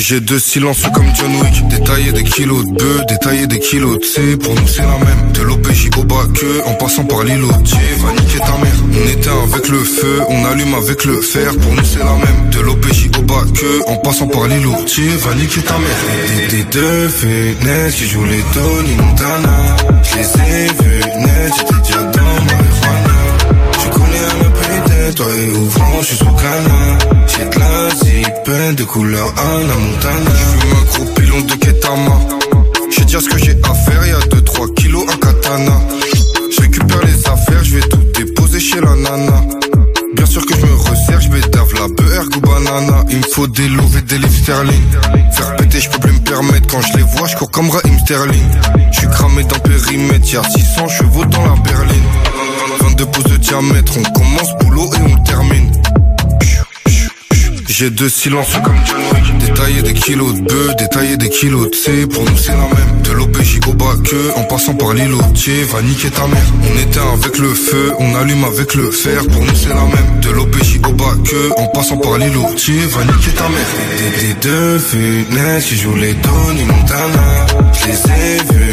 J'ai 0.00 0.18
deux 0.18 0.38
silences 0.38 0.82
comme 0.94 1.04
John 1.14 1.30
Wick. 1.36 1.68
Détailler 1.68 2.12
des 2.12 2.24
kilos 2.24 2.64
de 2.64 2.72
bœufs, 2.72 3.02
détailler 3.06 3.46
des 3.46 3.58
kilos 3.58 3.98
de 3.98 4.04
C. 4.04 4.36
Pour 4.38 4.54
nous 4.54 4.66
c'est 4.66 4.80
la 4.80 4.96
même. 4.96 5.32
De 5.34 5.42
l'OPJ 5.42 5.90
au 5.98 6.04
bas 6.04 6.26
que 6.34 6.66
En 6.66 6.74
passant 6.74 7.04
par 7.04 7.22
l'îlotier 7.22 7.78
Va 7.98 8.12
niquer 8.12 8.38
ta 8.38 8.56
mère. 8.62 8.74
On 8.94 9.08
éteint 9.10 9.42
avec 9.44 9.68
le 9.68 9.78
feu 9.84 10.20
On 10.30 10.44
allume 10.46 10.74
avec 10.74 11.04
le 11.04 11.20
fer. 11.20 11.54
Pour 11.54 11.74
nous 11.74 11.84
c'est 11.84 11.98
la 11.98 12.14
même. 12.16 12.50
De 12.50 12.60
l'OPJ 12.60 13.10
au 13.18 13.22
bas 13.22 13.44
que 13.54 13.90
En 13.90 13.96
passant 13.96 14.26
par 14.26 14.48
l'îlotier 14.48 15.08
Va 15.18 15.34
niquer 15.34 15.60
ta 15.60 15.76
mère. 15.78 16.48
Des, 16.48 16.64
deux 16.64 17.08
fenêtres 17.08 17.96
Qui 17.96 18.08
jouent 18.08 18.24
les 18.24 18.42
Tony 18.54 18.96
Montana. 18.96 19.76
Je 20.02 20.16
les 20.16 20.24
ai 20.24 20.66
vus 20.66 21.00
J'étais 21.56 21.80
déjà 21.84 22.02
toi 25.14 25.26
et 25.26 25.50
ouvrant, 25.50 26.00
je 26.00 26.06
suis 26.06 26.16
sous 26.16 26.24
canard. 26.24 26.98
J'ai 27.26 27.44
de 27.44 27.58
la 27.58 27.90
zipette 27.94 28.76
de 28.76 28.84
couleur 28.84 29.26
Anna 29.36 29.74
Montana. 29.74 30.30
Je 30.34 30.44
fume 30.44 30.72
un 30.72 30.84
gros 30.84 31.14
pilon 31.14 31.40
de 31.40 31.54
Ketama. 31.54 32.20
Je 32.90 32.96
sais 32.96 33.04
dire 33.04 33.20
ce 33.20 33.28
que 33.28 33.38
j'ai 33.38 33.56
à 33.62 33.74
faire, 33.74 34.06
y'a 34.06 34.18
2-3 34.18 34.74
kilos 34.74 35.04
à 35.08 35.16
katana. 35.16 35.80
Je 36.54 36.60
récupère 36.60 37.00
les 37.04 37.26
affaires, 37.28 37.64
je 37.64 37.76
vais 37.76 37.88
tout 37.88 38.02
déposer 38.14 38.60
chez 38.60 38.80
la 38.80 38.94
nana. 38.94 39.44
Bien 40.14 40.26
sûr 40.26 40.44
que 40.44 40.54
je 40.54 40.66
me 40.66 40.74
resserre, 40.74 41.20
je 41.20 41.30
vais 41.30 41.40
dave 41.48 41.72
la 41.74 41.88
beurre 41.88 42.26
ou 42.36 42.40
banana. 42.40 43.04
Il 43.10 43.18
me 43.18 43.22
faut 43.22 43.46
des 43.46 43.68
louvres 43.68 43.98
et 43.98 44.02
des 44.02 44.18
livres 44.18 44.42
sterling. 44.42 44.82
Faire 45.32 45.56
péter, 45.56 45.80
je 45.80 45.90
peux 45.90 45.98
plus 45.98 46.12
me 46.12 46.18
permettre. 46.18 46.66
Quand 46.68 46.80
je 46.82 46.96
les 46.98 47.04
vois, 47.04 47.26
je 47.26 47.36
cours 47.36 47.50
comme 47.50 47.70
Raheem 47.70 47.98
Sterling. 48.00 48.50
Je 48.92 48.98
suis 48.98 49.08
cramé 49.08 49.44
dans 49.44 49.58
périmètre, 49.58 50.32
y'a 50.32 50.42
600 50.42 50.88
chevaux 50.88 51.24
dans 51.24 51.42
la 51.42 51.56
berline. 51.62 52.29
22 53.00 53.06
pouces 53.12 53.32
de 53.32 53.36
diamètre, 53.38 53.92
on 53.96 54.12
commence 54.12 54.54
boulot 54.60 54.90
et 54.94 55.12
on 55.12 55.16
termine. 55.22 55.72
J'ai 57.66 57.88
deux 57.88 58.10
silences 58.10 58.52
comme 58.62 58.76
John 58.84 59.38
Détailler 59.38 59.82
des 59.82 59.94
kilos 59.94 60.34
de 60.34 60.40
bœufs, 60.40 60.74
détailler 60.76 61.16
des 61.16 61.30
kilos 61.30 61.70
de 61.70 61.74
C. 61.74 62.06
Pour 62.06 62.24
nous 62.24 62.36
c'est 62.36 62.52
la 62.52 62.58
même. 62.58 63.02
De 63.02 63.12
l'OPJ 63.12 63.60
au 63.66 63.72
bas 63.72 63.94
que 64.04 64.38
En 64.38 64.44
passant 64.44 64.74
par 64.74 64.92
l'îlotier 64.92 65.64
Va 65.64 65.80
niquer 65.80 66.10
ta 66.10 66.26
mère. 66.26 66.44
On 66.62 66.78
éteint 66.78 67.12
avec 67.14 67.38
le 67.38 67.54
feu 67.54 67.92
On 67.98 68.14
allume 68.16 68.44
avec 68.44 68.74
le 68.74 68.90
fer. 68.90 69.22
Pour 69.26 69.42
nous 69.42 69.54
c'est 69.54 69.70
la 69.70 69.76
même. 69.76 70.20
De 70.20 70.30
l'OPJ 70.30 70.80
au 70.86 70.92
bas 70.92 71.16
que 71.24 71.58
En 71.58 71.68
passant 71.68 71.96
par 71.96 72.18
l'îlotier 72.18 72.80
Va 72.86 73.04
niquer 73.04 73.30
ta 73.30 73.48
mère. 73.48 73.66
Des, 73.96 74.26
des 74.26 74.34
deux 74.42 74.78
fenêtres 74.78 75.66
Qui 75.66 75.76
jouent 75.76 75.96
les 75.96 76.14
Tony 76.16 76.64
Montana. 76.64 77.46
Je 77.72 77.86
les 77.86 77.94
ai 77.94 78.52
vus 78.52 78.70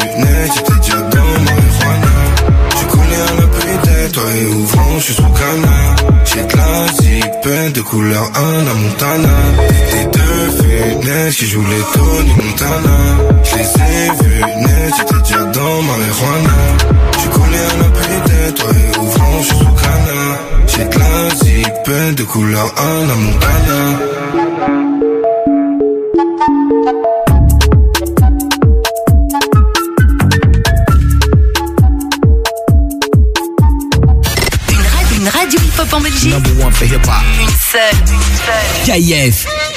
toi 4.18 4.30
et 4.34 4.46
ouvrant, 4.46 4.98
je 4.98 5.04
suis 5.04 5.14
sous 5.14 5.22
canard. 5.22 5.96
J'ai 6.24 6.44
de 6.44 6.56
la 6.56 6.86
zipette 6.92 7.72
de 7.74 7.80
couleur 7.80 8.24
Anna 8.34 8.74
Montana. 8.74 9.36
Des 9.92 10.04
deux 10.18 10.50
fenêtres 10.58 11.36
qui 11.36 11.46
jouent 11.46 11.66
les 11.74 11.84
Tony 11.94 12.32
Montana. 12.42 12.98
Je 13.44 13.56
les 13.56 13.62
ai 13.62 14.10
vus 14.22 14.40
net, 14.40 14.94
j'étais 14.96 15.22
déjà 15.22 15.44
dans 15.44 15.82
marijuana. 15.88 16.56
Je 17.22 17.28
connais 17.36 17.66
un 17.84 17.90
peu 17.96 18.54
toi 18.56 18.70
et 18.70 18.98
ouvrant, 18.98 19.38
je 19.40 19.46
suis 19.46 19.56
sous 19.56 19.74
canard. 19.82 20.38
J'ai 20.66 20.84
de 20.84 20.98
la 20.98 21.34
zipette 21.34 22.14
de 22.16 22.24
couleur 22.24 22.74
Anna 22.76 23.14
Montana. 23.14 24.47
En 35.92 36.00
Belgique. 36.00 36.30
Number 36.30 36.64
one 36.64 36.72
for 36.72 36.84
hip 36.84 37.06
hop. 37.06 37.22
Une 37.40 37.48
seule, 37.48 38.14
une 38.14 38.20
seule. 38.36 39.00
KIF. 39.00 39.67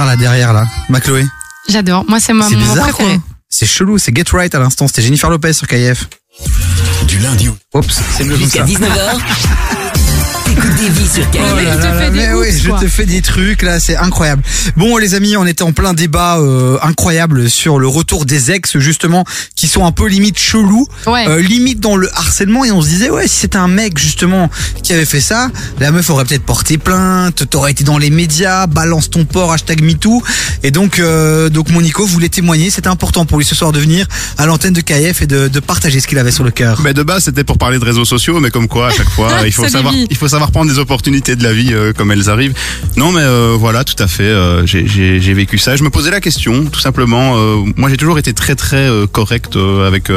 Là 0.00 0.16
derrière 0.16 0.52
là, 0.52 0.64
ma 0.88 1.00
Chloé 1.00 1.26
J'adore. 1.68 2.04
Moi, 2.08 2.18
c'est 2.20 2.32
ma- 2.32 2.48
C'est 2.48 2.56
mon 2.56 2.66
bizarre 2.66 2.88
préféré. 2.88 3.14
quoi. 3.16 3.22
C'est 3.48 3.66
chelou, 3.66 3.98
c'est 3.98 4.14
Get 4.16 4.24
Right 4.32 4.54
à 4.54 4.58
l'instant. 4.58 4.88
C'était 4.88 5.02
Jennifer 5.02 5.30
Lopez 5.30 5.52
sur 5.52 5.66
KF. 5.68 6.08
Du 7.06 7.18
lundi 7.18 7.48
au... 7.48 7.56
Oups, 7.78 8.00
c'est 8.16 8.24
mieux 8.24 8.32
comme 8.32 8.42
Jusqu'à 8.42 8.60
ça. 8.60 8.72
19h, 8.72 9.12
t'écoutes 9.16 9.78
des 10.68 10.88
vies 10.88 11.08
sur 11.08 11.24
Oh 11.24 11.30
KIF. 11.32 11.40
là 11.42 11.74
là 11.76 11.94
là, 11.94 12.10
mais 12.10 12.32
oui, 12.34 12.46
je 12.56 12.70
te 12.70 12.88
fais 12.88 13.06
des 13.06 13.20
trucs 13.22 13.62
là, 13.62 13.80
c'est 13.80 13.96
incroyable. 13.96 14.42
Bon 14.76 14.96
les 14.96 15.14
amis, 15.14 15.36
on 15.36 15.46
était 15.46 15.62
en 15.62 15.72
plein 15.72 15.92
débat 15.94 16.38
euh, 16.38 16.78
incroyable 16.82 17.48
sur 17.50 17.78
le 17.78 17.88
retour 17.88 18.24
des 18.24 18.50
ex 18.50 18.78
justement 18.78 19.24
qui 19.56 19.66
sont 19.68 19.84
un 19.86 19.92
peu 19.92 20.06
limite 20.06 20.38
chelous, 20.38 20.86
Ouais. 21.06 21.26
euh, 21.28 21.40
limite 21.40 21.80
dans 21.80 21.96
le 21.96 22.08
harcèlement 22.16 22.64
et 22.64 22.70
on 22.70 22.80
se 22.82 22.88
disait 22.88 23.10
ouais 23.10 23.26
si 23.28 23.36
c'était 23.40 23.58
un 23.58 23.68
mec 23.68 23.98
justement 23.98 24.50
qui 24.82 24.92
avait 24.92 25.04
fait 25.04 25.20
ça, 25.20 25.50
la 25.80 25.90
meuf 25.90 26.08
aurait 26.10 26.24
peut-être 26.24 26.44
porté 26.44 26.78
plainte, 26.78 27.48
t'aurais 27.50 27.72
été 27.72 27.84
dans 27.84 27.98
les 27.98 28.10
médias, 28.10 28.66
balance 28.66 29.10
ton 29.10 29.24
port 29.24 29.52
hashtag 29.52 29.82
MeToo 29.82 30.22
et 30.62 30.70
donc 30.70 30.98
euh, 30.98 31.48
donc 31.48 31.70
mon 31.70 31.80
Nico 31.80 32.06
voulait 32.06 32.28
témoigner, 32.28 32.70
c'était 32.70 32.88
important 32.88 33.24
pour 33.24 33.38
lui 33.38 33.44
ce 33.44 33.54
soir 33.54 33.72
de 33.72 33.80
venir 33.80 34.06
à 34.38 34.46
l'antenne 34.46 34.72
de 34.72 34.80
KF 34.80 35.22
et 35.22 35.26
de, 35.26 35.48
de 35.48 35.60
partager 35.60 36.00
ce 36.00 36.06
qu'il 36.06 36.18
avait 36.18 36.30
sur 36.30 36.44
le 36.44 36.50
cœur. 36.50 36.80
Mais 36.82 36.94
de 36.94 37.02
base, 37.02 37.24
c'était 37.24 37.44
pour 37.44 37.58
parler 37.58 37.78
de 37.78 37.84
réseaux 37.84 38.04
sociaux, 38.04 38.40
mais 38.40 38.50
comme 38.50 38.68
quoi, 38.68 38.88
à 38.88 38.90
chaque 38.90 39.08
fois, 39.08 39.30
il 39.46 39.52
faut 39.52 39.66
savoir, 39.68 39.92
il 39.94 40.16
faut 40.16 40.28
savoir 40.28 40.50
prendre 40.52 40.70
des 40.70 40.78
opportunités 40.78 41.34
de 41.36 41.42
la 41.42 41.52
vie 41.52 41.70
euh, 41.72 41.92
comme 41.92 42.12
elles 42.12 42.30
arrivent. 42.30 42.54
Non, 42.96 43.10
mais 43.12 43.22
euh, 43.22 43.56
voilà, 43.58 43.84
tout 43.84 44.00
à 44.02 44.06
fait. 44.06 44.22
euh, 44.24 44.66
j'ai- 44.66 45.32
vécu 45.32 45.56
ça. 45.58 45.76
Je 45.76 45.82
me 45.82 45.88
posais 45.90 46.10
la 46.10 46.20
question, 46.20 46.66
tout 46.66 46.78
simplement. 46.80 47.34
euh, 47.36 47.64
moi, 47.76 47.88
j'ai 47.88 47.96
toujours 47.96 48.18
été 48.18 48.34
très 48.34 48.54
très 48.54 48.76
euh, 48.88 49.06
correct 49.06 49.56
avec 49.86 50.10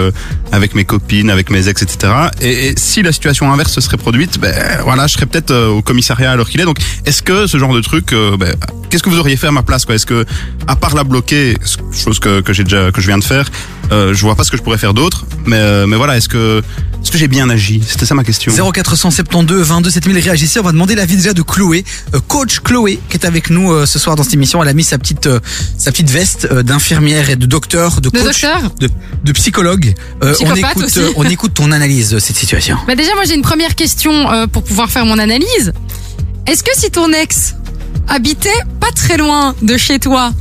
avec 0.52 0.76
mes 0.76 0.84
copines, 0.86 1.30
avec 1.30 1.50
mes 1.50 1.68
ex, 1.70 1.82
etc. 1.82 2.14
Et, 2.42 2.74
si 2.78 3.02
la 3.02 3.12
situation 3.14 3.52
inverse 3.52 3.72
se 3.72 3.80
serait 3.82 3.98
produite, 3.98 4.40
ben 4.40 4.54
voilà, 4.84 5.08
je 5.08 5.14
serais 5.14 5.26
peut-être 5.26 5.56
au 5.56 5.82
commissariat 5.82 6.32
à 6.32 6.36
l'heure 6.36 6.50
qu'il 6.50 6.60
est. 6.60 6.66
Donc, 6.66 6.78
est-ce 7.06 7.22
que 7.24 7.48
ce 7.48 7.58
genre 7.58 7.74
de 7.74 7.80
truc, 7.82 8.14
ben, 8.40 8.56
qu'est-ce 8.90 9.04
que 9.04 9.10
vous 9.10 9.20
auriez 9.20 9.38
fait 9.38 9.48
à 9.48 9.52
ma 9.52 9.64
place, 9.64 9.86
Est-ce 9.90 10.06
que, 10.06 10.26
à 10.68 10.76
part 10.76 10.96
la 10.96 11.04
bloquer, 11.06 11.56
chose 11.94 12.20
que, 12.20 12.42
que 12.42 12.52
j'ai 12.54 12.64
déjà 12.64 12.92
que 12.92 13.00
je 13.02 13.08
viens 13.08 13.18
de 13.18 13.24
faire, 13.24 13.50
euh, 13.92 14.14
je 14.14 14.22
vois 14.22 14.36
pas 14.36 14.44
ce 14.44 14.52
que 14.52 14.58
je 14.58 14.62
pourrais 14.64 14.78
faire 14.78 14.94
d'autre. 14.94 15.26
Mais 15.46 15.58
euh, 15.58 15.86
mais 15.88 15.96
voilà, 15.96 16.18
est-ce 16.18 16.30
que 16.30 16.62
est-ce 17.04 17.12
que 17.12 17.18
j'ai 17.18 17.28
bien 17.28 17.50
agi? 17.50 17.82
C'était 17.88 18.06
ça 18.06 18.16
ma 18.16 18.24
question. 18.24 18.52
0472 18.72 19.68
22 19.68 19.90
7000 19.92 20.20
réagissez. 20.20 20.60
On 20.60 20.64
va 20.64 20.72
demander 20.72 20.96
l'avis 20.96 21.16
déjà 21.18 21.34
de 21.34 21.42
Chloé, 21.44 21.84
euh, 22.16 22.20
coach 22.28 22.60
Chloé, 22.62 23.00
qui 23.10 23.18
est 23.18 23.26
avec 23.26 23.50
nous 23.50 23.72
euh, 23.72 23.86
ce 23.86 24.00
soir 24.00 24.16
dans 24.16 24.24
cette 24.24 24.34
émission. 24.34 24.62
Elle 24.64 24.70
a 24.70 24.74
mis 24.74 24.84
sa 24.84 24.98
petite 24.98 25.28
euh, 25.28 25.40
sa 25.78 25.92
petite 25.92 26.10
veste 26.10 26.48
euh, 26.52 26.64
d'infirmière 26.64 27.30
et 27.30 27.36
de 27.36 27.46
docteur, 27.46 28.02
de 28.02 28.10
De 28.10 28.20
coach, 28.20 28.42
docteur 28.42 28.72
de, 28.80 28.90
de 29.24 29.32
psychologue. 29.34 29.94
Euh, 30.24 30.34
on 30.44 30.56
écoute 30.56 30.84
aussi. 30.86 31.00
euh, 31.00 31.12
on 31.16 31.24
écoute 31.26 31.54
ton 31.54 31.72
analyse 31.72 32.10
de 32.12 32.20
cette 32.20 32.36
situation. 32.38 32.78
Bah 32.88 32.96
déjà, 32.96 33.14
moi 33.16 33.24
j'ai 33.26 33.36
une 33.36 33.42
première 33.44 33.76
question 33.76 34.32
euh, 34.32 34.48
pour 34.48 34.64
pouvoir 34.64 34.90
faire 34.90 35.06
mon 35.06 35.20
analyse. 35.20 35.74
Est-ce 36.48 36.64
que 36.64 36.72
si 36.76 36.90
ton 36.92 37.12
ex 37.12 37.56
habitait 38.08 38.50
pas 38.80 38.92
très 38.96 39.18
loin 39.18 39.56
de 39.62 39.78
chez 39.78 40.00
toi, 40.00 40.32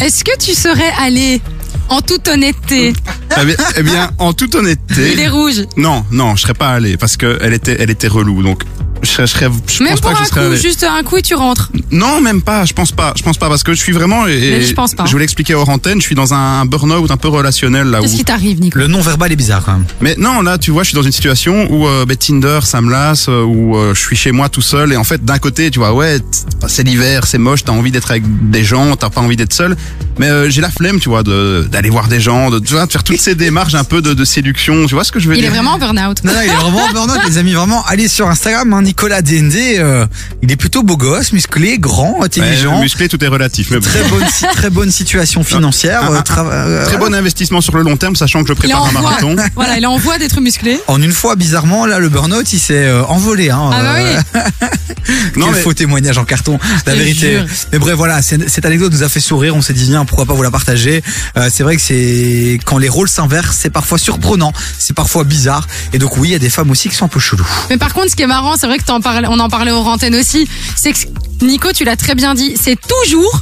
est-ce 0.00 0.24
que 0.24 0.36
tu 0.38 0.54
serais 0.54 0.92
allé 1.00 1.40
en 1.88 2.00
toute 2.00 2.26
honnêteté 2.28 2.92
Eh 3.40 3.44
bien, 3.44 3.56
eh 3.76 3.82
bien, 3.82 4.10
en 4.18 4.32
toute 4.32 4.54
honnêteté. 4.54 5.12
Il 5.12 5.20
est 5.20 5.28
rouge. 5.28 5.62
Non, 5.76 6.04
non, 6.10 6.36
je 6.36 6.42
serais 6.42 6.54
pas 6.54 6.68
allé 6.70 6.96
parce 6.96 7.16
que 7.16 7.38
elle 7.40 7.52
était, 7.52 7.76
elle 7.78 7.90
était 7.90 8.08
relou. 8.08 8.42
Donc, 8.42 8.62
je 9.02 9.08
serais, 9.10 9.26
je 9.26 9.32
serais, 9.32 9.50
je 9.66 9.82
Même 9.82 9.92
pense 9.92 10.00
pour 10.00 10.10
pas 10.12 10.16
que 10.16 10.20
un 10.22 10.24
je 10.24 10.28
serais 10.30 10.40
coup, 10.40 10.46
allé. 10.52 10.60
juste 10.60 10.82
un 10.88 11.02
coup 11.02 11.16
et 11.18 11.22
tu 11.22 11.34
rentres. 11.34 11.70
Non, 11.90 12.22
même 12.22 12.40
pas. 12.40 12.64
Je 12.64 12.72
pense 12.72 12.90
pas. 12.90 13.12
Je 13.16 13.22
pense 13.22 13.36
pas 13.36 13.48
parce 13.50 13.62
que 13.62 13.74
je 13.74 13.78
suis 13.80 13.92
vraiment. 13.92 14.26
Et, 14.26 14.38
Mais 14.58 14.62
je 14.62 14.72
pense 14.72 14.94
pas. 14.94 15.04
Je 15.04 15.12
vous 15.12 15.18
l'expliquer 15.18 15.54
hors 15.54 15.68
antenne. 15.68 16.00
Je 16.00 16.06
suis 16.06 16.14
dans 16.14 16.32
un 16.32 16.64
burn-out 16.64 17.10
un 17.10 17.16
peu 17.18 17.28
relationnel 17.28 17.88
là 17.88 17.98
où. 18.00 18.02
Qu'est-ce 18.02 18.16
qui 18.16 18.24
t'arrive, 18.24 18.60
Nico? 18.60 18.78
Le 18.78 18.86
non 18.86 19.00
verbal 19.02 19.30
est 19.30 19.36
bizarre 19.36 19.62
quand 19.64 19.72
même. 19.72 19.84
Mais 20.00 20.14
non, 20.18 20.40
là, 20.40 20.56
tu 20.56 20.70
vois, 20.70 20.84
je 20.84 20.88
suis 20.88 20.94
dans 20.96 21.02
une 21.02 21.12
situation 21.12 21.66
où 21.70 21.86
euh, 21.86 22.06
ben, 22.06 22.16
Tinder, 22.16 22.60
ça 22.62 22.80
me 22.80 22.90
lasse, 22.90 23.26
euh, 23.28 23.42
où 23.42 23.76
euh, 23.76 23.92
je 23.94 24.00
suis 24.00 24.16
chez 24.16 24.32
moi 24.32 24.48
tout 24.48 24.62
seul. 24.62 24.92
Et 24.92 24.96
en 24.96 25.04
fait, 25.04 25.22
d'un 25.22 25.38
côté, 25.38 25.70
tu 25.70 25.80
vois, 25.80 25.92
ouais, 25.92 26.20
t- 26.20 26.24
c'est 26.66 26.82
l'hiver, 26.84 27.26
c'est 27.26 27.36
moche, 27.38 27.62
t'as 27.64 27.72
envie 27.72 27.90
d'être 27.90 28.10
avec 28.10 28.22
des 28.50 28.64
gens, 28.64 28.96
t'as 28.96 29.10
pas 29.10 29.20
envie 29.20 29.36
d'être 29.36 29.52
seul. 29.52 29.76
Mais 30.18 30.28
euh, 30.30 30.48
j'ai 30.48 30.62
la 30.62 30.70
flemme, 30.70 30.98
tu 30.98 31.10
vois, 31.10 31.22
de- 31.22 31.68
d'aller 31.74 31.90
voir 31.90 32.06
des 32.06 32.20
gens, 32.20 32.50
de, 32.50 32.60
tu 32.60 32.72
vois, 32.74 32.86
de 32.86 32.92
faire 32.92 33.02
toutes 33.02 33.20
ces 33.20 33.34
démarches 33.34 33.74
un 33.74 33.82
peu 33.82 34.00
de, 34.00 34.14
de 34.14 34.24
séduction. 34.24 34.86
Tu 34.86 34.94
vois 34.94 35.02
ce 35.02 35.10
que 35.10 35.18
je 35.18 35.28
veux 35.28 35.34
Il 35.34 35.40
dire 35.40 35.48
est 35.48 35.50
vraiment 35.52 35.72
en 35.72 35.78
burn-out. 35.78 36.22
Non, 36.22 36.32
non, 36.32 36.38
il 36.40 36.48
est 36.48 36.54
vraiment 36.54 36.84
en 36.84 36.92
burn-out, 36.92 37.18
les 37.26 37.36
amis. 37.38 37.52
Vraiment, 37.52 37.84
allez 37.86 38.06
sur 38.06 38.28
Instagram, 38.28 38.72
hein, 38.72 38.82
Nicolas 38.82 39.22
DND. 39.22 39.56
euh, 39.78 40.06
il 40.42 40.52
est 40.52 40.56
plutôt 40.56 40.84
beau 40.84 40.96
gosse, 40.96 41.32
musclé, 41.32 41.78
grand, 41.78 42.22
intelligent. 42.22 42.76
Ouais, 42.76 42.82
musclé, 42.82 43.08
tout 43.08 43.22
est 43.24 43.28
relatif. 43.28 43.72
Mais 43.72 43.78
bon. 43.80 43.88
Très 43.88 44.04
bonne, 44.08 44.24
si- 44.30 44.44
très 44.54 44.70
bonne 44.70 44.90
situation 44.92 45.42
financière. 45.42 46.04
Un- 46.04 46.14
euh, 46.14 46.18
un- 46.18 46.22
tra- 46.22 46.48
euh, 46.48 46.86
Très 46.86 46.96
bon 46.96 47.12
investissement 47.12 47.60
sur 47.60 47.76
le 47.76 47.82
long 47.82 47.96
terme, 47.96 48.14
sachant 48.14 48.42
que 48.42 48.48
je 48.48 48.52
Il 48.52 48.56
prépare 48.56 48.82
en 48.84 48.88
un 48.88 48.92
marathon. 48.92 49.34
Voilà, 49.56 49.76
il 49.76 49.82
est 49.82 49.86
en 49.86 49.98
voie 49.98 50.18
d'être 50.18 50.40
musclé. 50.40 50.78
En 50.86 51.02
une 51.02 51.12
fois, 51.12 51.34
bizarrement, 51.34 51.86
là, 51.86 51.98
le 51.98 52.08
burn-out, 52.08 52.52
il 52.52 52.60
s'est 52.60 52.86
euh, 52.86 53.04
envolé. 53.06 53.50
Hein, 53.50 53.70
Ah 53.72 53.82
bah 53.82 53.94
euh, 53.96 54.20
Non, 55.36 55.46
Quel 55.46 55.54
mais- 55.56 55.60
faux 55.60 55.74
témoignage 55.74 56.18
en 56.18 56.24
carton, 56.24 56.58
la 56.86 56.94
vérité. 56.94 57.32
jure. 57.38 57.46
Mais 57.72 57.78
bref, 57.78 57.96
voilà, 57.96 58.22
cette 58.22 58.64
anecdote 58.64 58.92
nous 58.92 59.02
a 59.02 59.08
fait 59.08 59.20
sourire. 59.20 59.54
On 59.56 59.62
s'est 59.62 59.72
dit, 59.72 59.84
viens, 59.84 60.04
pourquoi 60.04 60.24
pas 60.26 60.34
vous 60.34 60.42
la 60.42 60.50
partager. 60.50 61.02
Euh, 61.36 61.48
c'est 61.64 61.68
vrai 61.68 61.76
que 61.76 61.82
c'est 61.82 62.60
quand 62.66 62.76
les 62.76 62.90
rôles 62.90 63.08
s'inversent, 63.08 63.56
c'est 63.56 63.70
parfois 63.70 63.96
surprenant, 63.96 64.52
c'est 64.78 64.92
parfois 64.92 65.24
bizarre. 65.24 65.66
Et 65.94 65.98
donc 65.98 66.18
oui, 66.18 66.28
il 66.28 66.32
y 66.32 66.34
a 66.34 66.38
des 66.38 66.50
femmes 66.50 66.70
aussi 66.70 66.90
qui 66.90 66.94
sont 66.94 67.06
un 67.06 67.08
peu 67.08 67.20
cheloues. 67.20 67.46
Mais 67.70 67.78
par 67.78 67.94
contre, 67.94 68.10
ce 68.10 68.16
qui 68.16 68.22
est 68.22 68.26
marrant, 68.26 68.56
c'est 68.58 68.66
vrai 68.66 68.76
que 68.76 68.84
parlais, 69.00 69.26
on 69.30 69.38
en 69.40 69.48
parlait 69.48 69.70
aux 69.72 69.76
antennes 69.78 70.14
aussi, 70.14 70.46
c'est 70.76 70.92
que 70.92 70.98
Nico, 71.40 71.72
tu 71.72 71.84
l'as 71.84 71.96
très 71.96 72.14
bien 72.14 72.34
dit, 72.34 72.54
c'est 72.62 72.76
toujours 72.86 73.40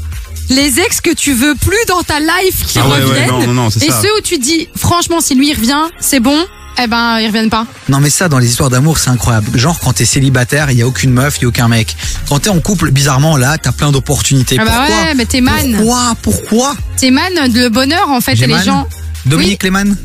les 0.51 0.79
ex 0.79 1.01
que 1.01 1.13
tu 1.13 1.33
veux 1.33 1.57
plus 1.57 1.85
dans 1.89 2.03
ta 2.03 2.21
life 2.21 2.65
qui 2.65 2.79
Ah 2.79 2.87
ouais, 2.87 2.93
ouais, 2.99 3.03
reviennent. 3.03 3.29
non, 3.29 3.47
non, 3.49 3.55
non, 3.55 3.71
c'est 3.71 3.85
et 3.87 3.91
ça. 3.91 4.01
ceux 4.03 4.17
où 4.17 4.21
tu 4.23 4.39
te 4.39 4.43
dis, 4.45 4.69
franchement, 4.77 5.21
si 5.21 5.35
lui 5.35 5.51
il 5.51 5.55
revient, 5.57 5.83
c'est 5.99 6.21
bon, 6.21 6.39
eh 6.83 6.87
ben, 6.87 7.19
ils 7.21 7.27
reviennent 7.27 7.51
pas. 7.51 7.67
Non 7.89 8.01
mais 8.01 8.11
ça, 8.11 8.29
dans 8.29 8.39
les 8.39 8.49
histoires 8.49 8.71
d'amour, 8.71 8.99
c'est 8.99 9.11
incroyable. 9.11 9.57
Genre 9.59 9.79
quand 9.81 9.93
t'es 9.95 10.05
célibataire, 10.05 10.71
il 10.71 10.79
y 10.79 10.83
a 10.83 10.87
aucune 10.87 11.13
meuf, 11.13 11.39
il 11.39 11.43
y 11.43 11.45
a 11.45 11.49
aucun 11.49 11.69
mec. 11.69 11.97
Quand 12.29 12.39
t'es 12.41 12.51
en 12.51 12.61
couple, 12.61 12.91
bizarrement 12.91 13.37
là, 13.37 13.59
t'as 13.59 13.73
plein 13.73 13.93
d'opportunités. 13.93 14.57
Ah 14.61 14.65
bah 14.65 14.71
Pourquoi 14.77 14.97
ouais, 15.05 15.15
mais 15.15 15.27
t'es 15.27 15.41
man. 15.41 15.75
Pourquoi 15.77 16.15
Pourquoi 16.23 16.75
T'es 16.97 17.11
man 17.11 17.33
de 17.53 17.61
le 17.61 17.69
bonheur, 17.69 18.09
en 18.11 18.21
fait, 18.21 18.33
et 18.33 18.47
les 18.47 18.63
gens. 18.63 18.87
Dominique 19.27 19.63
Lehmann 19.63 19.97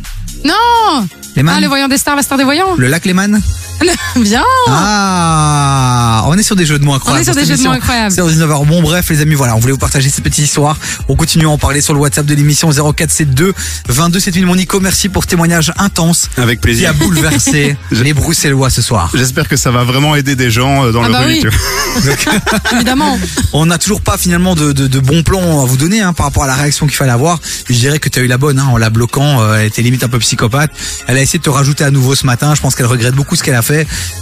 Non! 0.45 1.07
Lehmann 1.35 1.55
Ah, 1.57 1.61
le 1.61 1.67
voyant 1.67 1.87
des 1.87 1.97
stars, 1.97 2.15
la 2.15 2.21
star 2.23 2.37
des 2.37 2.43
voyants. 2.43 2.75
Le 2.77 2.87
lac 2.87 3.05
Lehmann 3.05 3.41
Viens! 4.21 4.43
Ah, 4.69 6.23
on 6.27 6.37
est 6.37 6.43
sur 6.43 6.55
des 6.55 6.65
jeux 6.65 6.79
de 6.79 6.83
mots 6.85 6.93
incroyables. 6.93 7.19
On 7.19 7.21
est 7.21 7.25
sur 7.25 7.35
des 7.35 7.41
cette 7.45 7.57
jeux 7.57 7.63
de 7.63 7.67
mots 7.69 7.75
incroyables. 7.75 8.11
C'est 8.13 8.21
au 8.21 8.29
19h. 8.29 8.65
Bon, 8.65 8.81
bref, 8.81 9.09
les 9.09 9.21
amis, 9.21 9.35
voilà, 9.35 9.55
on 9.55 9.59
voulait 9.59 9.73
vous 9.73 9.77
partager 9.79 10.09
ces 10.09 10.21
petites 10.21 10.45
histoires. 10.45 10.77
On 11.07 11.15
continue 11.15 11.45
à 11.45 11.49
en 11.49 11.57
parler 11.57 11.81
sur 11.81 11.93
le 11.93 11.99
WhatsApp 11.99 12.25
de 12.25 12.33
l'émission 12.33 12.69
0472 12.71 13.53
22 13.87 14.19
7000. 14.19 14.45
Mon 14.45 14.55
Nico, 14.55 14.79
merci 14.79 15.09
pour 15.09 15.23
ce 15.23 15.27
témoignage 15.27 15.71
intense 15.77 16.29
Avec 16.37 16.59
qui 16.59 16.63
plaisir. 16.63 16.89
a 16.89 16.93
bouleversé 16.93 17.77
les 17.91 18.13
Bruxellois 18.13 18.69
ce 18.69 18.81
soir. 18.81 19.11
J'espère 19.13 19.47
que 19.47 19.55
ça 19.57 19.71
va 19.71 19.83
vraiment 19.83 20.15
aider 20.15 20.35
des 20.35 20.49
gens 20.51 20.85
euh, 20.85 20.91
dans 20.91 21.03
Ah 21.03 21.07
le 21.07 21.13
bah 21.13 21.19
rue. 21.21 21.39
oui. 21.43 22.11
Évidemment. 22.73 23.17
On 23.53 23.65
n'a 23.65 23.77
toujours 23.77 24.01
pas 24.01 24.17
finalement 24.17 24.55
de, 24.55 24.71
de, 24.71 24.87
de 24.87 24.99
bons 24.99 25.23
plans 25.23 25.61
à 25.63 25.65
vous 25.65 25.77
donner 25.77 26.01
hein, 26.01 26.13
par 26.13 26.25
rapport 26.27 26.43
à 26.43 26.47
la 26.47 26.55
réaction 26.55 26.87
qu'il 26.87 26.95
fallait 26.95 27.11
avoir. 27.11 27.39
Je 27.69 27.73
dirais 27.75 27.99
que 27.99 28.09
tu 28.09 28.19
as 28.19 28.21
eu 28.23 28.27
la 28.27 28.37
bonne 28.37 28.59
hein, 28.59 28.67
en 28.71 28.77
la 28.77 28.89
bloquant. 28.89 29.41
euh, 29.41 29.55
elle 29.59 29.67
était 29.67 29.81
limite 29.81 30.03
un 30.03 30.09
peu 30.09 30.19
psychopathe. 30.19 30.71
Elle 31.07 31.17
a 31.17 31.21
essayé 31.21 31.39
de 31.39 31.43
te 31.43 31.49
rajouter 31.49 31.83
à 31.83 31.91
nouveau 31.91 32.15
ce 32.15 32.25
matin. 32.25 32.53
Je 32.55 32.61
pense 32.61 32.75
qu'elle 32.75 32.85
regrette 32.85 33.15
beaucoup 33.15 33.35
ce 33.35 33.43
qu'elle 33.43 33.55
a 33.55 33.61
fait. 33.61 33.66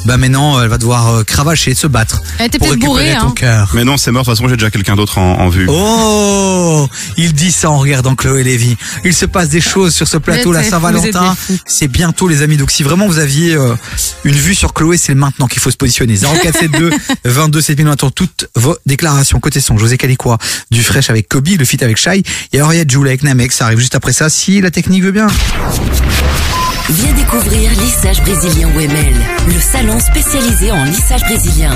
Bah 0.06 0.18
maintenant, 0.18 0.62
elle 0.62 0.70
va 0.70 0.78
devoir 0.78 1.10
euh, 1.10 1.24
cravacher, 1.24 1.74
se 1.74 1.88
battre 1.88 2.22
Elle 2.40 2.48
était 2.48 2.58
pour 2.58 2.68
peut-être 2.68 2.82
récupérer 2.82 3.14
bourrée, 3.14 3.20
ton 3.20 3.30
hein. 3.30 3.34
cœur. 3.36 3.72
Mais 3.74 3.84
non, 3.84 3.98
c'est 3.98 4.12
mort. 4.12 4.24
De 4.24 4.30
toute 4.30 4.38
façon, 4.38 4.48
j'ai 4.50 4.56
déjà 4.56 4.72
quelqu'un 4.72 4.96
d'autre 4.96 5.18
en, 5.18 5.40
en 5.40 5.50
vue. 5.50 5.68
Oh, 5.70 6.88
il 7.18 7.34
dit 7.34 7.52
ça 7.52 7.70
en 7.70 7.80
regardant 7.80 8.16
Chloé 8.16 8.44
Lévy. 8.44 8.78
Il 9.04 9.14
se 9.14 9.26
passe 9.26 9.50
des 9.50 9.62
choses 9.62 9.94
sur 9.94 10.08
ce 10.08 10.18
plateau, 10.18 10.52
la 10.52 10.64
Saint-Valentin. 10.64 11.02
vous 11.02 11.08
êtes 11.08 11.38
des 11.50 11.58
fous. 11.58 11.64
C'est 11.66 11.88
bientôt, 11.88 12.28
les 12.28 12.42
amis. 12.42 12.58
Donc, 12.58 12.72
si 12.72 12.84
vraiment 12.84 13.08
vous 13.08 13.20
aviez 13.20 13.56
euh, 13.56 13.76
une 14.24 14.36
vue 14.36 14.56
sur 14.56 14.74
Chloé, 14.74 14.98
c'est 14.98 15.16
maintenant 15.16 15.48
qu'il 15.48 15.62
faut 15.62 15.72
se 15.72 15.78
positionner. 15.78 16.16
0472 16.18 16.94
22 17.26 17.62
7000. 17.62 17.88
On 17.88 17.92
attend 17.92 18.12
toutes 18.12 18.48
vos 18.56 18.78
déclarations. 18.86 19.40
Côté 19.40 19.60
son, 19.60 19.78
José 19.78 19.98
Calicois, 19.98 20.38
du 20.72 20.84
Fresh 20.84 21.10
avec 21.10 21.28
Kobe, 21.28 21.48
le 21.60 21.66
feat 21.66 21.84
avec 21.84 21.98
Shai. 21.98 22.24
Et 22.54 22.58
alors, 22.58 22.74
il 22.74 22.78
y 22.78 22.82
a 22.82 22.86
Jules 22.88 23.08
avec 23.08 23.24
Namek. 23.24 23.52
Ça 23.52 23.66
arrive 23.66 23.80
juste 23.80 23.96
après 23.96 24.14
ça, 24.14 24.30
si 24.30 24.62
la 24.62 24.72
technique 24.72 25.04
veut 25.04 25.12
bien. 25.12 25.28
Viens 26.90 27.14
découvrir 27.14 27.72
Lissage 27.72 28.22
Brésilien 28.22 28.68
OML, 28.76 29.16
le 29.48 29.60
salon 29.60 30.00
spécialisé 30.00 30.72
en 30.72 30.84
lissage 30.84 31.22
brésilien. 31.22 31.72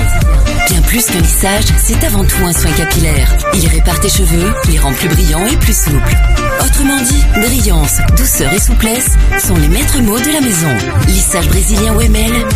Bien 0.68 0.80
plus 0.82 1.04
que 1.06 1.18
lissage, 1.18 1.64
c'est 1.78 2.04
avant 2.04 2.24
tout 2.24 2.44
un 2.44 2.52
soin 2.52 2.70
capillaire. 2.70 3.36
Il 3.54 3.66
répare 3.66 3.98
tes 3.98 4.08
cheveux, 4.08 4.54
les 4.68 4.78
rend 4.78 4.92
plus 4.92 5.08
brillants 5.08 5.46
et 5.48 5.56
plus 5.56 5.76
souples. 5.76 6.16
Autrement 6.64 7.02
dit, 7.02 7.24
brillance, 7.34 7.98
douceur 8.16 8.52
et 8.52 8.60
souplesse 8.60 9.16
sont 9.38 9.56
les 9.56 9.68
maîtres 9.68 10.00
mots 10.00 10.20
de 10.20 10.32
la 10.32 10.40
maison. 10.40 10.76
Lissage 11.08 11.48
Brésilien 11.48 11.92
OML, 11.96 12.46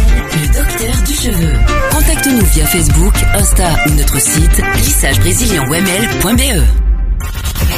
le 0.41 0.47
docteur 0.47 1.02
du 1.05 1.15
cheveu. 1.15 1.52
Contacte-nous 1.91 2.47
via 2.47 2.66
Facebook, 2.66 3.15
Insta 3.34 3.74
ou 3.89 3.94
notre 3.94 4.20
site 4.20 4.62
lissagebrésilien-oml.be. 4.76 6.93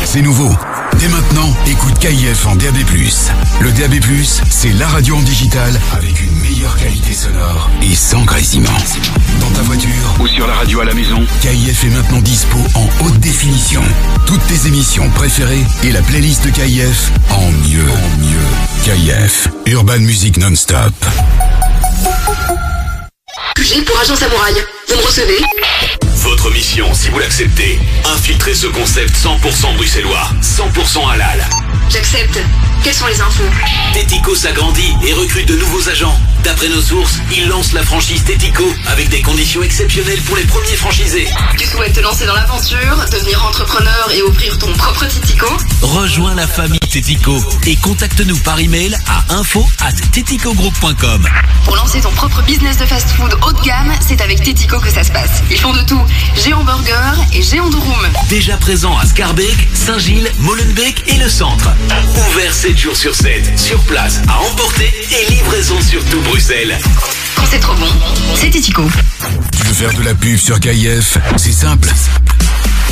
C'est 0.05 0.23
nouveau. 0.23 0.50
Dès 0.99 1.08
maintenant, 1.08 1.55
écoute 1.66 1.99
KIF 1.99 2.47
en 2.47 2.57
DAB+. 2.57 2.76
Le 3.60 3.73
DAB+, 3.73 3.94
c'est 4.49 4.73
la 4.73 4.86
radio 4.89 5.16
en 5.16 5.23
digital 5.23 5.78
avec 5.92 6.20
une 6.23 6.34
meilleure 6.41 6.76
qualité 6.76 7.12
sonore 7.12 7.70
et 7.83 7.94
sans 7.94 8.23
grésillement. 8.23 8.70
Dans 9.41 9.50
ta 9.50 9.62
voiture 9.62 9.91
ou 10.20 10.26
sur 10.26 10.47
la 10.47 10.55
radio 10.55 10.81
à 10.81 10.84
la 10.84 10.94
maison, 10.94 11.18
KIF 11.42 11.84
est 11.84 11.91
maintenant 11.91 12.20
dispo 12.20 12.58
en 12.75 12.89
haute 13.05 13.18
définition. 13.18 13.83
Toutes 14.26 14.47
tes 14.47 14.68
émissions 14.68 15.10
préférées 15.10 15.65
et 15.83 15.92
la 15.92 16.00
playlist 16.02 16.44
de 16.44 16.50
KIF 16.50 17.10
en 17.31 17.50
mieux. 17.68 17.84
En 17.91 18.18
mieux. 18.18 18.47
KIF, 18.84 19.49
Urban 19.66 19.99
Music 19.99 20.39
Non-Stop. 20.39 20.94
J'ai 23.60 23.83
pour 23.83 23.99
agent 23.99 24.16
samouraï. 24.16 24.55
Vous 24.89 24.97
me 24.97 25.02
recevez? 25.02 26.06
Votre 26.27 26.51
mission, 26.51 26.93
si 26.93 27.09
vous 27.09 27.21
l'acceptez, 27.21 27.79
infiltrer 28.05 28.53
ce 28.53 28.67
concept 28.67 29.17
100% 29.17 29.77
bruxellois, 29.77 30.29
100% 30.43 31.09
halal. 31.09 31.49
J'accepte. 31.89 32.41
Quelles 32.83 32.95
sont 32.95 33.07
les 33.07 33.21
infos 33.21 33.45
Tético 33.95 34.35
s'agrandit 34.35 34.95
et 35.05 35.13
recrute 35.13 35.49
de 35.49 35.57
nouveaux 35.57 35.89
agents. 35.89 36.21
D'après 36.45 36.69
nos 36.69 36.81
sources, 36.81 37.19
il 37.35 37.49
lance 37.49 37.73
la 37.73 37.83
franchise 37.83 38.23
Tético 38.25 38.65
avec 38.87 39.09
des 39.09 39.23
conditions 39.23 39.63
exceptionnelles 39.63 40.21
pour 40.23 40.37
les 40.37 40.45
premiers 40.45 40.77
franchisés. 40.77 41.29
Tu 41.59 41.67
souhaites 41.67 41.95
te 41.95 42.01
lancer 42.01 42.27
dans 42.27 42.35
l'aventure, 42.35 43.05
devenir 43.11 43.45
entrepreneur 43.45 44.11
et 44.15 44.23
ouvrir 44.23 44.57
ton 44.59 44.73
propre 44.75 45.07
Titico 45.07 45.47
Rejoins 45.83 46.35
la 46.35 46.47
famille 46.47 46.79
Tético 46.79 47.43
et 47.67 47.77
contacte-nous 47.77 48.39
par 48.39 48.61
email 48.61 48.97
à 49.09 49.35
info 49.35 49.67
at 49.81 49.93
teticogroup.com. 50.13 51.29
Pour 51.65 51.77
lancer 51.77 52.01
ton 52.01 52.13
propre 52.13 52.43
business 52.43 52.79
de 52.79 52.87
fast-food 52.87 53.37
haut 53.43 53.53
de 53.53 53.61
gamme, 53.63 53.93
c'est 54.07 54.21
avec 54.21 54.43
Tetico 54.43 54.79
que 54.79 54.91
ça 54.91 55.03
se 55.03 55.11
passe. 55.11 55.43
Ils 55.51 55.59
font 55.59 55.73
de 55.73 55.83
tout. 55.83 56.01
Géant 56.35 56.65
Burger 56.65 57.20
et 57.33 57.43
Géant 57.43 57.69
de 57.69 57.77
Room. 57.77 58.09
Déjà 58.28 58.57
présent 58.57 58.97
à 58.99 59.07
Scarbeck, 59.07 59.57
Saint-Gilles, 59.75 60.31
Molenbeek 60.41 61.05
et 61.09 61.17
le 61.17 61.28
centre. 61.28 61.70
Ouvert 62.31 62.53
7 62.53 62.77
jours 62.78 62.97
sur 62.97 63.15
7, 63.15 63.59
sur 63.59 63.81
place, 63.83 64.20
à 64.28 64.39
emporter 64.41 64.93
et 65.12 65.31
livraison 65.31 65.81
sur 65.81 66.05
tout 66.07 66.20
Bruxelles. 66.20 66.78
Quand 67.35 67.45
c'est 67.51 67.61
trop 67.61 67.75
bon, 67.75 67.89
c'est 68.35 68.51
Tetico. 68.51 68.85
Tu 69.57 69.65
veux 69.65 69.75
faire 69.75 69.93
de 69.95 70.03
la 70.03 70.15
pub 70.15 70.39
sur 70.39 70.61
KIF 70.61 71.19
C'est 71.36 71.53
simple. 71.53 71.89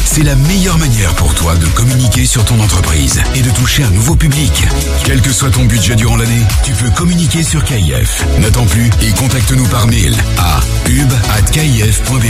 C'est 0.04 0.22
la 0.22 0.36
meilleure 0.36 0.78
manière 0.78 1.14
pour 1.14 1.34
toi 1.34 1.56
de 1.56 1.66
communiquer 1.66 2.24
sur 2.24 2.44
ton 2.44 2.60
entreprise 2.60 3.20
et 3.34 3.42
de 3.42 3.50
toucher 3.50 3.82
un 3.82 3.90
nouveau 3.90 4.14
public. 4.14 4.64
Quel 5.04 5.20
que 5.20 5.32
soit 5.32 5.50
ton 5.50 5.64
budget 5.64 5.96
durant 5.96 6.16
l'année, 6.16 6.42
tu 6.62 6.72
peux 6.72 6.90
communiquer 6.90 7.42
sur 7.42 7.64
KIF. 7.64 8.24
N'attends 8.38 8.66
plus 8.66 8.90
et 9.02 9.10
contacte-nous 9.12 9.66
par 9.66 9.86
mail 9.86 10.14
à 10.38 10.60
pub@kif.be. 10.84 12.24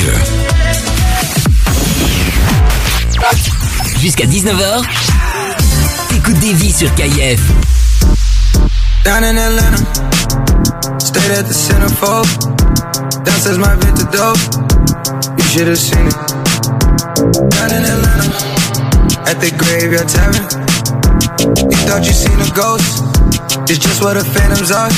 Jusqu'à 4.01 4.27
19h, 4.27 4.83
t'écoutes 6.09 6.39
des 6.39 6.55
vies 6.55 6.73
sur 6.73 6.95
KIF. 6.95 7.41
Down 9.05 9.23
in 9.23 9.37
Atlanta, 9.37 9.83
stayed 10.99 11.31
at 11.33 11.43
the 11.43 11.53
centerfold. 11.53 12.27
Downstairs 13.25 13.59
my 13.59 13.75
vintage 13.79 14.11
dope, 14.11 14.39
you 15.37 15.45
should 15.45 15.69
have 15.69 15.77
seen 15.77 16.07
it. 16.07 16.84
Down 17.05 17.69
in 17.69 17.85
Atlanta, 17.85 18.33
at 19.29 19.37
the 19.37 19.53
graveyard 19.61 20.09
tavern. 20.09 20.41
You 21.69 21.79
thought 21.85 22.01
you 22.01 22.17
seen 22.17 22.41
a 22.41 22.49
ghost, 22.57 23.05
it's 23.69 23.79
just 23.79 24.01
what 24.01 24.15
the 24.17 24.25
phantoms 24.25 24.73
are. 24.73 24.89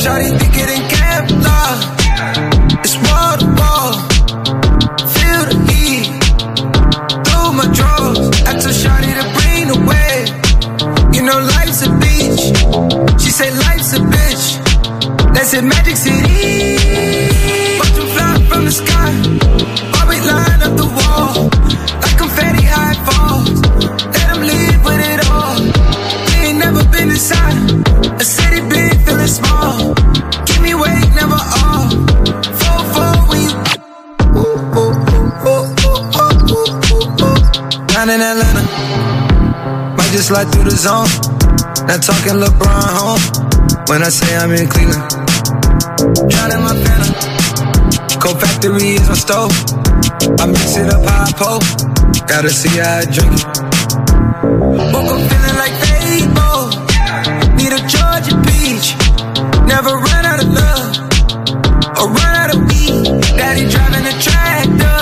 Shawty 0.00 0.32
think 0.40 0.56
it 0.56 0.72
in 0.72 0.80
camp, 0.88 1.28
nah. 1.44 1.76
It's 2.80 2.96
wall 3.04 3.36
to 3.36 3.48
wall, 3.60 3.92
feel 5.20 5.42
the 5.52 5.56
heat 5.68 6.08
through 7.28 7.52
my 7.52 7.68
drawers. 7.76 8.32
I 8.48 8.56
told 8.56 8.72
Shawty 8.72 9.12
to 9.20 9.26
bring 9.36 9.68
the 9.68 9.76
wave. 9.84 10.32
You 11.12 11.28
know 11.28 11.38
life's 11.60 11.84
a 11.84 11.92
beach. 12.00 12.56
She 13.20 13.28
say 13.28 13.52
life's 13.52 13.92
a 13.92 14.00
bitch. 14.00 14.44
That's 15.34 15.52
in 15.52 15.68
Magic 15.68 15.96
City. 15.96 16.80
Watch 17.80 18.00
fly 18.16 18.40
from 18.48 18.64
the 18.64 18.72
sky. 18.72 19.55
Down 37.96 38.10
in 38.10 38.20
Atlanta. 38.20 38.60
Might 39.96 40.12
just 40.12 40.28
slide 40.28 40.52
through 40.52 40.64
the 40.64 40.76
zone. 40.76 41.08
Not 41.88 42.04
talking 42.04 42.36
LeBron 42.36 42.92
home. 42.92 43.24
When 43.88 44.02
I 44.02 44.10
say 44.10 44.36
I'm 44.36 44.52
in 44.52 44.68
Cleveland. 44.68 45.08
Drowning 46.28 46.60
my 46.60 46.76
phantom. 46.76 48.20
Cold 48.20 48.38
factory 48.38 49.00
is 49.00 49.08
my 49.08 49.14
stove. 49.16 49.56
I 50.36 50.44
mix 50.44 50.76
it 50.76 50.92
up 50.92 51.08
high 51.08 51.32
pole. 51.40 51.64
Gotta 52.28 52.50
see 52.50 52.76
how 52.76 53.00
I 53.00 53.08
drink 53.08 53.32
it. 53.32 53.44
Woke 54.92 55.16
up 55.16 55.22
feeling 55.32 55.56
like 55.56 55.72
Fable. 55.80 56.68
Need 57.56 57.72
a 57.72 57.80
Georgia 57.88 58.36
peach. 58.44 58.92
Never 59.64 59.96
run 59.96 60.22
out 60.28 60.44
of 60.44 60.52
love. 60.52 61.00
Or 61.96 62.12
run 62.12 62.34
out 62.44 62.52
of 62.52 62.60
weed. 62.60 63.24
Daddy 63.40 63.64
driving 63.72 64.04
a 64.04 64.14
tractor. 64.20 65.00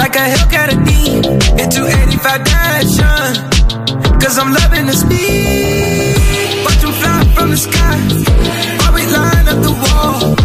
Like 0.00 0.16
a 0.16 0.24
Hellcat. 0.24 0.91
Into 1.58 1.86
85 1.86 2.40
Dashin. 2.44 3.34
Cause 4.20 4.38
I'm 4.38 4.52
loving 4.52 4.86
the 4.86 4.92
speed. 4.92 6.64
Watch 6.64 6.80
them 6.80 6.92
fly 6.92 7.24
from 7.34 7.50
the 7.50 7.56
sky. 7.56 7.98
While 8.78 8.94
we 8.94 9.06
line 9.06 9.48
up 9.48 9.62
the 9.62 9.72
wall. 9.72 10.41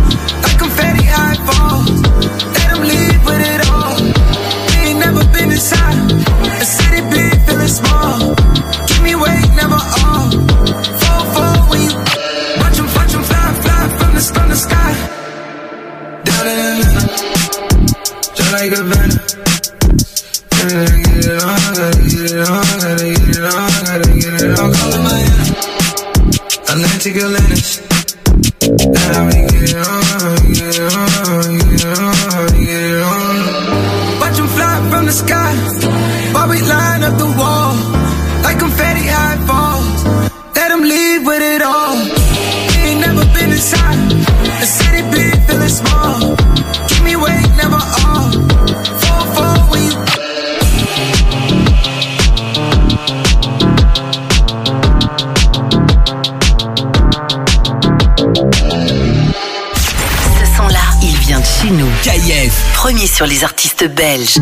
Sur 63.17 63.25
les 63.25 63.43
artistes 63.43 63.83
belges. 63.83 64.37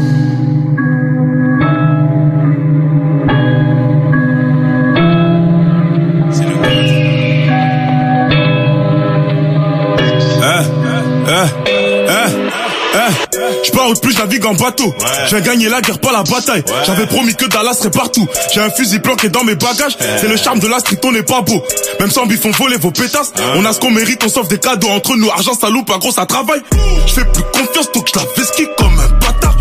Je 13.63 13.71
pars 13.71 13.89
au 13.89 13.93
plus, 13.93 14.13
je 14.13 14.17
navigue 14.17 14.45
en 14.45 14.53
bateau. 14.53 14.93
J'ai 15.29 15.41
gagné 15.41 15.69
la 15.69 15.79
guerre, 15.81 15.99
pas 15.99 16.11
la 16.11 16.23
bataille. 16.23 16.63
J'avais 16.85 17.05
promis 17.05 17.33
que 17.33 17.45
Dallas 17.45 17.75
serait 17.75 17.91
partout. 17.91 18.27
J'ai 18.53 18.59
un 18.59 18.69
fusil 18.69 18.99
planqué 18.99 19.29
dans 19.29 19.43
mes 19.43 19.55
bagages. 19.55 19.97
C'est 20.19 20.27
le 20.27 20.35
charme 20.35 20.59
de 20.59 20.67
la 20.67 20.79
street, 20.79 20.99
on 21.03 21.11
n'est 21.13 21.23
pas 21.23 21.41
beau. 21.41 21.63
Même 21.99 22.11
sans 22.11 22.25
bif, 22.25 22.45
on 22.45 22.51
volait 22.51 22.77
vos 22.77 22.91
pétasses. 22.91 23.33
On 23.56 23.65
a 23.65 23.74
ce 23.74 23.80
qu'on 23.80 23.91
mérite, 23.91 24.22
on 24.24 24.30
sauve 24.30 24.48
des 24.48 24.59
cadeaux 24.59 24.90
entre 24.90 25.15
nous. 25.15 25.30
Argent, 25.30 25.53
ça 25.59 25.69
loupe, 25.69 25.88
pas 25.88 25.98
gros, 25.98 26.11
ça 26.11 26.25
travaille. 26.25 26.61
Je 27.07 27.14
fais 27.14 27.25
plus 27.25 27.43
confiance, 27.53 27.91
donc 27.93 28.07
je 28.14 28.19
la 28.19 28.25
vesquille 28.35 28.69
comme 28.77 28.99
un 28.99 29.07
bâtard. 29.19 29.56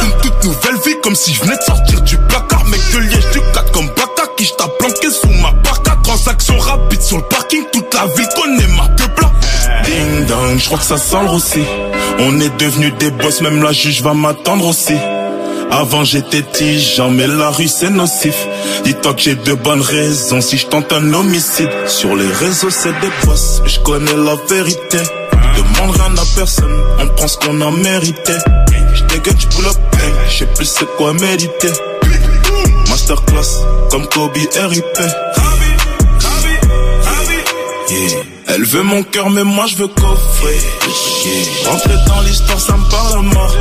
Une 0.00 0.22
toute 0.22 0.44
nouvelle 0.44 0.80
vie, 0.84 0.96
comme 1.02 1.14
si 1.14 1.32
je 1.34 1.40
venais 1.42 1.56
de 1.56 1.62
sortir 1.62 2.00
du 2.02 2.16
placard. 2.28 2.64
Mec 2.66 2.80
de 2.92 2.98
liège, 2.98 3.30
du 3.32 3.40
4 3.52 3.72
comme 3.72 3.86
Baka, 3.88 4.28
qui 4.36 4.44
je 4.44 4.54
planqué 4.54 5.10
sous 5.10 5.28
ma 5.42 5.52
barca. 5.52 5.96
Transaction 6.02 6.58
rapide 6.58 7.02
sur 7.02 7.18
le 7.18 7.22
parking, 7.24 7.64
toute 7.72 7.92
la 7.94 8.06
ville 8.06 8.28
connaît 8.34 8.66
ma 8.76 8.88
que 8.88 9.06
plat. 9.14 9.32
Ding 9.84 10.26
dong, 10.26 10.58
je 10.58 10.66
crois 10.66 10.78
que 10.78 10.84
ça 10.84 10.96
sent 10.96 11.20
le 11.22 11.28
roussi. 11.28 11.60
On 12.20 12.40
est 12.40 12.56
devenus 12.56 12.94
des 12.98 13.10
boss, 13.10 13.40
même 13.42 13.62
la 13.62 13.72
juge 13.72 14.02
va 14.02 14.14
m'attendre 14.14 14.66
aussi. 14.66 14.94
Avant 15.70 16.02
j'étais 16.04 16.42
tigeant, 16.42 17.10
mais 17.10 17.26
la 17.26 17.50
rue 17.50 17.68
c'est 17.68 17.90
nocif. 17.90 18.36
Dis-toi 18.84 19.14
que 19.14 19.20
j'ai 19.20 19.34
de 19.34 19.54
bonnes 19.54 19.82
raisons 19.82 20.40
si 20.40 20.56
je 20.56 20.66
tente 20.66 20.92
un 20.92 21.12
homicide. 21.12 21.70
Sur 21.86 22.16
les 22.16 22.26
réseaux 22.26 22.70
c'est 22.70 22.98
des 23.00 23.10
boss, 23.24 23.62
je 23.66 23.78
connais 23.80 24.16
la 24.16 24.36
vérité. 24.48 24.98
Demande 25.56 25.96
rien 25.96 26.16
à 26.16 26.24
personne, 26.36 26.76
on 27.00 27.08
prend 27.08 27.28
ce 27.28 27.36
qu'on 27.38 27.60
a 27.60 27.70
mérité. 27.70 28.32
Je 28.94 29.02
dégaine, 29.04 29.38
je 29.38 29.46
pull 29.48 29.66
up, 29.66 29.76
je 30.28 30.38
sais 30.38 30.46
plus 30.46 30.64
c'est 30.64 30.88
quoi 30.96 31.12
méditer. 31.12 31.72
Masterclass, 32.88 33.64
comme 33.90 34.06
Kobe 34.08 34.36
RIP. 34.36 34.98
Elle 38.46 38.64
veut 38.64 38.82
mon 38.82 39.02
cœur, 39.02 39.30
mais 39.30 39.44
moi 39.44 39.66
je 39.66 39.76
veux 39.76 39.88
coffrer. 39.88 40.58
Yeah. 41.24 41.70
Rentrer 41.70 41.94
dans 42.06 42.20
l'histoire, 42.22 42.60
ça 42.60 42.76
me 42.76 42.90
parle 42.90 43.18
à 43.18 43.22
mort. 43.22 43.54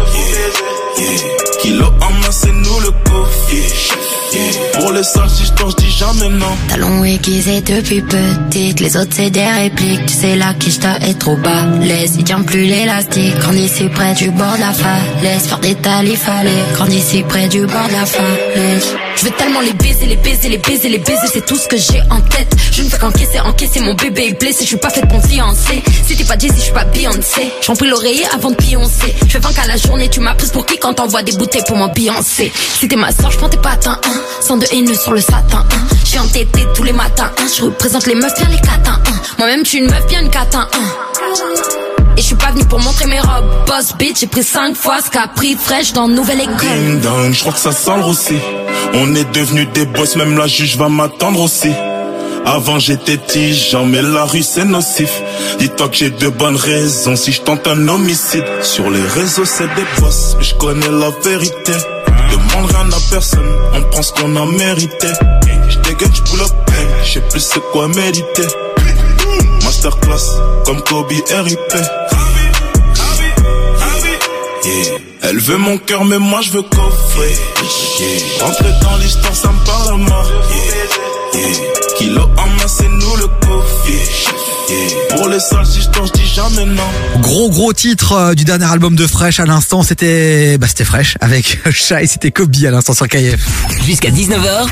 Kilo 1.62 1.86
en 2.02 2.14
main, 2.14 2.32
c'est 2.32 2.52
nous 2.52 2.80
le 2.80 2.92
coffre. 3.10 3.54
Yeah. 3.54 4.08
Pour 4.74 4.92
les 4.92 5.04
salles, 5.04 5.30
si 5.30 5.46
je 5.46 5.76
dis 5.76 5.92
jamais 5.92 6.30
non. 6.30 6.46
Talons 6.70 7.04
aiguisés 7.04 7.62
depuis 7.62 8.02
petite, 8.02 8.80
les 8.80 8.98
autres 8.98 9.12
c'est 9.12 9.30
des 9.30 9.46
répliques. 9.46 10.06
Tu 10.06 10.14
sais 10.14 10.36
là 10.36 10.54
qui 10.60 10.72
j't'a 10.72 10.98
est 11.00 11.18
trop 11.18 11.36
bas. 11.38 11.66
Laisse, 11.82 12.14
il 12.18 12.24
tient 12.24 12.42
plus 12.42 12.64
l'élastique. 12.66 13.38
Grandi 13.40 13.64
ici 13.64 13.90
près 13.90 14.14
du 14.14 14.30
bord 14.32 14.56
de 14.56 14.60
la 14.60 14.74
falaise. 14.74 15.48
Faire 15.48 15.60
des 15.60 15.76
talis 15.76 16.16
fallait. 16.16 16.64
Grandi 16.74 16.98
ici 16.98 17.24
près 17.28 17.48
du 17.48 17.66
bord 17.66 17.88
de 17.88 17.94
la 17.94 18.06
falaise. 18.06 18.96
Je 19.16 19.26
veux 19.26 19.32
tellement 19.32 19.62
les 19.62 19.74
baiser, 19.74 20.06
les 20.06 20.16
baiser, 20.18 20.50
les 20.50 20.58
baiser, 20.60 20.90
les 20.90 21.00
baiser, 21.00 21.28
c'est 21.34 21.46
tout 21.46 21.58
ce 21.58 21.68
que 21.68 21.78
j'ai 21.78 22.02
en 22.12 22.22
tête. 22.22 22.56
Je 22.72 22.84
ne 22.84 22.90
fais 22.90 23.00
qu'encaisser, 23.00 23.40
encaisser 23.40 23.80
mon 23.80 23.96
bébé 23.96 24.28
est 24.28 24.40
blessé. 24.40 24.60
Je 24.62 24.68
suis 24.68 24.78
pas 24.78 24.92
faite 24.92 25.08
pour 25.08 25.24
fiancer. 25.26 25.82
Si 26.06 26.16
t'es 26.16 26.24
pas 26.24 26.38
Jay-Z, 26.38 26.54
je 26.56 26.62
suis 26.62 26.74
pas 26.74 26.86
Beyoncé. 26.86 27.52
J'en 27.66 27.76
prie 27.76 27.90
l'oreiller 27.90 28.26
avant 28.34 28.52
de 28.52 28.56
pioncer. 28.56 29.16
Je 29.26 29.32
fais 29.32 29.40
20 29.40 29.58
à 29.64 29.68
la 29.68 29.78
journée, 29.78 30.08
tu 30.10 30.20
m'as 30.20 30.36
prise 30.36 30.52
pour 30.52 30.66
qui 30.66 30.78
quand 30.78 30.87
t'envoies 30.94 31.24
des 31.24 31.34
bouteilles 31.34 31.64
pour 31.68 31.78
m'ambiancer. 31.78 32.52
Si 32.80 32.88
t'es 32.88 32.96
ma 32.96 33.12
soeur, 33.12 33.32
je 33.32 33.38
prends 33.38 33.50
tes 33.50 33.58
patins, 33.58 34.00
hein. 34.04 34.22
Sans 34.42 34.58
de 34.58 34.66
haineux 34.72 34.96
sur 34.96 35.14
le 35.14 35.22
satin, 35.22 35.66
hein. 35.72 35.96
Je 36.04 36.10
suis 36.10 36.20
entêtée 36.20 36.68
tous 36.76 36.84
les 36.84 36.94
matins, 36.94 37.32
hein. 37.38 37.46
Je 37.56 37.64
représente 37.64 38.06
les 38.06 38.16
meufs 38.16 38.34
bien 38.38 38.48
les 38.50 38.62
catins, 38.62 39.00
hein. 39.08 39.16
Moi-même, 39.38 39.64
je 39.64 39.70
suis 39.70 39.78
une 39.80 39.90
meuf 39.90 40.06
bien 40.08 40.22
une 40.22 40.30
catin. 40.30 40.68
Et 42.16 42.22
je 42.22 42.26
suis 42.26 42.36
pas 42.36 42.52
venue 42.52 42.66
pour 42.66 42.80
montrer 42.80 43.06
mes 43.06 43.20
robes. 43.20 43.46
Boss 43.68 43.94
bitch, 43.98 44.22
j'ai 44.22 44.28
pris 44.28 44.44
5 44.44 44.76
fois 44.76 44.98
ce 45.06 45.12
qu'a 45.12 45.28
pris 45.28 45.56
fraîche 45.56 45.94
dans 45.94 46.08
nouvelle 46.08 46.42
école. 46.42 46.58
Ding 46.60 47.34
je 47.34 47.40
crois 47.42 47.54
que 47.54 47.60
ça 47.60 47.72
sent 47.72 47.92
le. 47.98 48.36
On 48.94 49.14
est 49.14 49.32
devenus 49.32 49.68
des 49.74 49.86
boss, 49.86 50.16
même 50.16 50.38
la 50.38 50.48
juge 50.48 50.78
va 50.78 50.90
m'attendre 50.90 51.42
aussi. 51.42 51.72
Avant 52.48 52.80
j'étais 52.80 53.18
tigeant, 53.18 53.84
mais 53.84 54.02
la 54.02 54.24
rue 54.24 54.42
c'est 54.42 54.64
nocif. 54.64 55.22
Dis-toi 55.60 55.90
que 55.90 55.96
j'ai 55.98 56.10
de 56.10 56.30
bonnes 56.30 56.56
raisons 56.56 57.18
si 57.18 57.34
je 57.34 57.42
tente 57.42 57.68
un 57.68 57.88
homicide. 57.90 58.46
Sur 58.62 58.90
les 58.90 59.02
réseaux 59.02 59.44
c'est 59.44 59.68
des 59.76 59.86
boss, 60.00 60.36
mais 60.38 60.46
je 60.46 60.56
connais 60.56 60.90
la 60.90 61.10
vérité. 61.24 61.74
Demande 62.32 62.72
rien 62.72 62.88
à 62.90 63.12
personne, 63.12 63.52
on 63.74 63.82
prend 63.90 64.02
ce 64.02 64.14
qu'on 64.14 64.34
a 64.38 64.46
mérité. 64.46 65.08
Je 65.68 65.78
dégaine, 65.80 66.12
je 66.16 66.22
pull 66.22 66.40
je 67.04 67.14
sais 67.14 67.22
plus 67.22 67.42
c'est 67.42 67.60
quoi 67.74 67.90
méditer. 67.90 68.48
Masterclass, 69.66 70.40
comme 70.66 70.82
Kobe 70.84 71.12
RIP. 71.12 71.74
Elle 75.22 75.40
veut 75.40 75.58
mon 75.58 75.78
cœur, 75.80 76.06
mais 76.06 76.20
moi 76.20 76.40
je 76.42 76.52
veux 76.52 76.62
coffrer. 76.62 77.36
Yeah. 78.00 78.80
Dans 78.82 78.96
l'histoire, 78.98 79.36
ça 79.36 79.50
me 79.50 79.66
parle 79.66 79.96
à 79.96 79.98
mort. 79.98 80.32
Yeah. 81.34 81.87
Yeah. 82.00 82.10
Kilo 82.10 82.22
en 82.38 82.48
main, 82.48 82.68
c'est 82.68 82.88
nous 82.90 83.16
le 83.18 83.28
coffre. 83.28 83.90
Yeah. 83.90 83.98
Yeah. 84.70 85.16
Pour 85.16 85.30
les 85.30 85.40
salles, 85.40 85.66
si 85.66 85.82
je 85.82 85.88
t'en, 85.90 86.06
je 86.06 86.12
dis 86.14 86.28
jamais 86.28 86.66
non. 86.66 86.84
Gros 87.22 87.50
gros 87.50 87.74
titre 87.74 88.12
euh, 88.14 88.34
du 88.34 88.44
dernier 88.44 88.66
album 88.66 88.96
de 88.96 89.08
Fresh 89.08 89.40
à 89.40 89.46
l'instant, 89.46 89.84
c'était 89.84 90.58
bah 90.58 90.68
c'était 90.68 90.84
Fresh 90.84 91.18
avec 91.22 91.60
Shy, 91.72 92.08
c'était 92.08 92.32
Kobe 92.32 92.54
à 92.66 92.72
l'instant 92.72 92.94
sur 92.94 93.08
KF. 93.08 93.40
Jusqu'à 93.86 94.10
19h, 94.10 94.68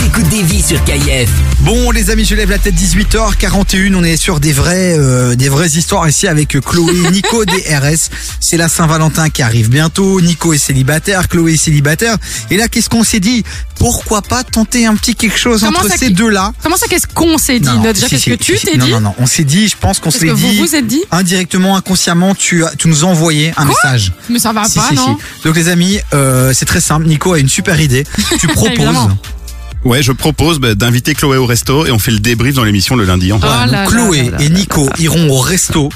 t'écoutes 0.00 0.28
des 0.30 0.42
vies 0.42 0.62
sur 0.62 0.82
KF. 0.84 1.28
Bon 1.60 1.90
les 1.90 2.10
amis, 2.10 2.24
je 2.24 2.34
lève 2.34 2.50
la 2.50 2.58
tête 2.58 2.74
18h41, 2.74 3.94
on 3.94 4.02
est 4.04 4.16
sur 4.16 4.40
des 4.40 4.52
vrais 4.52 4.96
euh, 4.98 5.34
des 5.36 5.48
vraies 5.48 5.68
histoires 5.68 6.08
ici 6.08 6.26
avec 6.26 6.58
Chloé 6.60 6.92
et 6.92 7.10
Nico 7.12 7.44
des 7.44 7.76
RS. 7.76 8.08
C'est 8.40 8.56
la 8.56 8.68
Saint-Valentin 8.68 9.28
qui 9.28 9.42
arrive 9.42 9.68
bientôt, 9.68 10.20
Nico 10.20 10.52
est 10.54 10.58
célibataire, 10.58 11.28
Chloé 11.28 11.54
est 11.54 11.56
célibataire. 11.56 12.16
Et 12.50 12.56
là 12.56 12.68
qu'est-ce 12.68 12.88
qu'on 12.88 13.04
s'est 13.04 13.20
dit? 13.20 13.44
Pourquoi 13.76 14.22
pas 14.22 14.44
tenter 14.44 14.86
un 14.86 14.94
petit 14.96 15.14
quelque 15.14 15.38
chose 15.38 15.60
Comment 15.60 15.80
entre 15.80 15.88
ça 15.88 15.91
ces 15.96 16.10
deux-là 16.10 16.52
Comment 16.62 16.76
ça, 16.76 16.86
qu'est-ce 16.88 17.06
qu'on 17.06 17.38
s'est 17.38 17.60
dit 17.60 17.68
Non, 17.68 17.82
Déjà, 17.92 18.06
si, 18.06 18.10
qu'est-ce 18.10 18.22
si, 18.24 18.30
que 18.30 18.34
tu 18.36 18.56
si, 18.56 18.66
t'es 18.66 18.76
non, 18.76 18.84
dit 18.86 18.90
Non, 18.92 19.00
non, 19.00 19.14
on 19.18 19.26
s'est 19.26 19.44
dit, 19.44 19.68
je 19.68 19.76
pense 19.76 19.98
qu'on 20.00 20.10
Qu'est-ce 20.10 20.20
s'est 20.20 20.26
que 20.28 20.32
dit. 20.34 20.56
vous 20.58 20.66
vous 20.66 20.74
êtes 20.74 20.86
dit 20.86 21.02
Indirectement, 21.10 21.76
inconsciemment, 21.76 22.34
tu, 22.34 22.64
tu 22.78 22.88
nous 22.88 23.04
as 23.04 23.08
envoyé 23.08 23.52
un 23.56 23.64
message. 23.64 24.12
Mais 24.28 24.38
ça 24.38 24.52
va 24.52 24.64
Si, 24.64 24.78
pas, 24.78 24.88
si, 24.88 24.94
non 24.94 25.16
si. 25.18 25.44
Donc 25.44 25.56
les 25.56 25.68
amis, 25.68 25.98
euh, 26.14 26.52
c'est 26.54 26.64
très 26.66 26.80
simple. 26.80 27.06
Nico 27.06 27.32
a 27.32 27.38
une 27.38 27.48
super 27.48 27.80
idée. 27.80 28.04
Tu 28.38 28.46
proposes. 28.48 29.08
Ouais, 29.84 30.02
je 30.02 30.12
propose 30.12 30.60
bah, 30.60 30.74
d'inviter 30.76 31.14
Chloé 31.14 31.36
au 31.38 31.46
resto 31.46 31.86
et 31.86 31.90
on 31.90 31.98
fait 31.98 32.12
le 32.12 32.20
débrief 32.20 32.54
dans 32.54 32.62
l'émission 32.64 32.94
le 32.94 33.04
lundi. 33.04 33.32
En 33.32 33.40
Oh 33.42 33.88
Chloé 33.88 34.30
et 34.38 34.48
Nico 34.48 34.88
iront 34.98 35.28
au 35.30 35.40
resto 35.40 35.88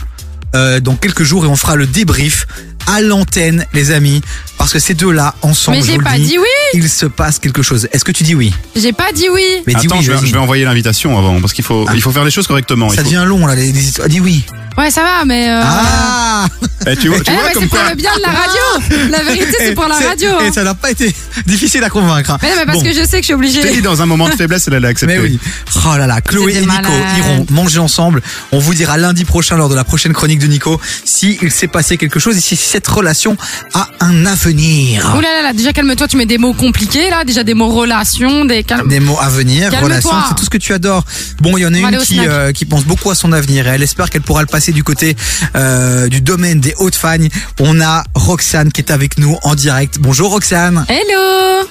euh, 0.56 0.80
dans 0.80 0.96
quelques 0.96 1.22
jours 1.22 1.44
et 1.44 1.48
on 1.48 1.54
fera 1.56 1.76
le 1.76 1.86
débrief 1.86 2.46
à 2.86 3.00
l'antenne, 3.00 3.66
les 3.72 3.90
amis, 3.90 4.20
parce 4.58 4.72
que 4.72 4.78
ces 4.78 4.94
deux-là 4.94 5.34
ensemble, 5.42 5.76
Mais 5.78 5.82
je 5.82 5.86
j'ai 5.88 5.92
vous 5.94 5.98
le 6.00 6.04
pas 6.04 6.16
dis, 6.16 6.26
dit 6.26 6.38
oui. 6.38 6.46
il 6.74 6.88
se 6.88 7.06
passe 7.06 7.38
quelque 7.38 7.62
chose. 7.62 7.88
Est-ce 7.92 8.04
que 8.04 8.12
tu 8.12 8.22
dis 8.24 8.34
oui? 8.34 8.52
J'ai 8.74 8.92
pas 8.92 9.12
dit 9.12 9.28
oui. 9.28 9.42
Mais 9.66 9.74
dis 9.74 9.86
Attends, 9.86 9.98
oui, 9.98 10.04
je, 10.04 10.12
vais, 10.12 10.18
vas-y. 10.18 10.26
je 10.28 10.32
vais 10.32 10.38
envoyer 10.38 10.64
l'invitation 10.64 11.18
avant 11.18 11.40
parce 11.40 11.52
qu'il 11.52 11.64
faut, 11.64 11.86
il 11.94 12.00
faut 12.02 12.12
faire 12.12 12.24
les 12.24 12.30
choses 12.30 12.46
correctement. 12.46 12.88
Il 12.92 12.96
Ça 12.96 13.02
faut- 13.02 13.10
devient 13.10 13.24
long 13.26 13.46
là, 13.46 13.54
les, 13.54 13.72
les 13.72 13.84
histoires. 13.84 14.08
Dis 14.08 14.20
oui. 14.20 14.44
Ouais, 14.78 14.90
ça 14.90 15.02
va, 15.02 15.24
mais. 15.24 15.48
Euh... 15.48 15.62
Ah 15.64 16.46
Eh, 16.86 16.96
tu 16.96 17.08
vois, 17.08 17.18
tu 17.20 17.30
Eh, 17.30 17.34
vois 17.34 17.44
mais 17.48 17.52
comme 17.54 17.62
c'est 17.64 17.68
pour 17.68 17.78
le 17.88 17.94
bien 17.96 18.10
de 18.16 18.22
la 18.22 18.28
radio. 18.28 19.08
La 19.10 19.22
vérité, 19.22 19.56
c'est 19.58 19.74
pour 19.74 19.88
la 19.88 19.94
radio. 19.96 20.30
Et 20.40 20.48
hein. 20.48 20.52
ça 20.54 20.62
n'a 20.64 20.74
pas 20.74 20.90
été 20.90 21.12
difficile 21.46 21.82
à 21.82 21.90
convaincre. 21.90 22.30
hein. 22.32 22.38
Mais 22.42 22.50
non, 22.50 22.54
mais 22.58 22.66
parce 22.66 22.78
Bon. 22.78 22.84
que 22.84 22.90
je 22.92 23.04
sais 23.04 23.20
que 23.20 23.26
je 23.26 23.34
suis 23.34 23.48
Je 23.48 23.54
t'ai 23.54 23.62
dit 23.62 23.68
obligée. 23.68 23.80
dans 23.82 24.02
un 24.02 24.06
moment 24.06 24.28
de 24.28 24.34
faiblesse, 24.34 24.64
elle 24.68 24.74
allait 24.74 24.88
accepter. 24.88 25.16
Mais 25.16 25.20
oui. 25.22 25.38
Oh 25.86 25.96
là 25.96 26.06
là, 26.06 26.20
Chloé 26.20 26.56
et 26.56 26.60
Nico 26.60 26.72
malades. 26.72 26.92
iront 27.18 27.46
manger 27.50 27.78
ensemble. 27.78 28.22
On 28.52 28.58
vous 28.58 28.74
dira 28.74 28.98
lundi 28.98 29.24
prochain 29.24 29.56
lors 29.56 29.68
de 29.68 29.74
la 29.74 29.84
prochaine 29.84 30.12
chronique 30.12 30.38
de 30.40 30.46
Nico 30.46 30.80
si 31.04 31.38
il 31.42 31.50
s'est 31.50 31.68
passé 31.68 31.96
quelque 31.96 32.20
chose 32.20 32.36
et 32.36 32.40
si 32.40 32.56
cette 32.56 32.86
relation 32.86 33.36
a 33.74 33.88
un 34.00 34.26
avenir. 34.26 35.14
Ouh 35.16 35.20
là 35.20 35.28
là 35.36 35.42
là, 35.42 35.52
déjà 35.52 35.72
calme-toi, 35.72 36.06
tu 36.08 36.16
mets 36.16 36.26
des 36.26 36.38
mots 36.38 36.52
compliqués 36.54 37.08
là, 37.10 37.24
déjà 37.24 37.42
des 37.44 37.54
mots 37.54 37.68
relations, 37.70 38.44
des 38.44 38.62
calme. 38.62 38.88
Des 38.88 39.00
mots 39.00 39.18
à 39.20 39.28
venir, 39.30 39.70
Calme-toi. 39.70 39.88
relations, 39.88 40.10
c'est 40.28 40.34
tout 40.34 40.44
ce 40.44 40.50
que 40.50 40.58
tu 40.58 40.72
adores. 40.72 41.04
Bon, 41.40 41.56
il 41.56 41.62
y 41.62 41.66
en 41.66 41.72
a 41.74 41.78
On 41.78 41.88
une 41.90 41.98
qui, 41.98 42.20
euh, 42.20 42.52
qui 42.52 42.64
pense 42.66 42.84
beaucoup 42.84 43.10
à 43.10 43.14
son 43.14 43.32
avenir 43.32 43.66
et 43.66 43.70
elle 43.70 43.82
espère 43.82 44.10
qu'elle 44.10 44.22
pourra 44.22 44.40
le 44.42 44.46
passer 44.46 44.65
du 44.72 44.84
côté 44.84 45.16
euh, 45.54 46.08
du 46.08 46.20
domaine 46.20 46.60
des 46.60 46.74
Hautes-Fagnes. 46.78 47.28
On 47.60 47.80
a 47.80 48.04
Roxane 48.14 48.72
qui 48.72 48.80
est 48.80 48.90
avec 48.90 49.18
nous 49.18 49.36
en 49.42 49.54
direct. 49.54 49.98
Bonjour 50.00 50.30
Roxane. 50.30 50.84
Hello 50.88 51.68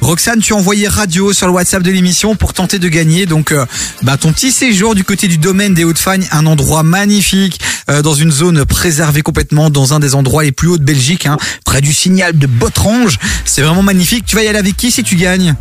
Roxane, 0.00 0.40
tu 0.40 0.52
as 0.52 0.56
envoyé 0.56 0.86
radio 0.86 1.32
sur 1.32 1.46
le 1.48 1.52
WhatsApp 1.52 1.82
de 1.82 1.90
l'émission 1.90 2.36
pour 2.36 2.54
tenter 2.54 2.78
de 2.78 2.88
gagner 2.88 3.26
donc 3.26 3.50
euh, 3.52 3.66
bah, 4.02 4.16
ton 4.16 4.32
petit 4.32 4.52
séjour 4.52 4.94
du 4.94 5.02
côté 5.02 5.26
du 5.26 5.38
domaine 5.38 5.74
des 5.74 5.84
Hauts-de-Fagne, 5.84 6.26
un 6.30 6.46
endroit 6.46 6.84
magnifique 6.84 7.60
euh, 7.90 8.00
dans 8.00 8.14
une 8.14 8.30
zone 8.30 8.64
préservée 8.64 9.22
complètement, 9.22 9.70
dans 9.70 9.94
un 9.94 10.00
des 10.00 10.14
endroits 10.14 10.44
les 10.44 10.52
plus 10.52 10.68
hauts 10.68 10.78
de 10.78 10.84
Belgique, 10.84 11.26
hein, 11.26 11.36
près 11.64 11.80
du 11.80 11.92
signal 11.92 12.38
de 12.38 12.46
Botrange. 12.46 13.18
C'est 13.44 13.62
vraiment 13.62 13.82
magnifique. 13.82 14.24
Tu 14.24 14.36
vas 14.36 14.42
y 14.42 14.48
aller 14.48 14.58
avec 14.58 14.76
qui 14.76 14.90
si 14.90 15.02
tu 15.02 15.16
gagnes? 15.16 15.54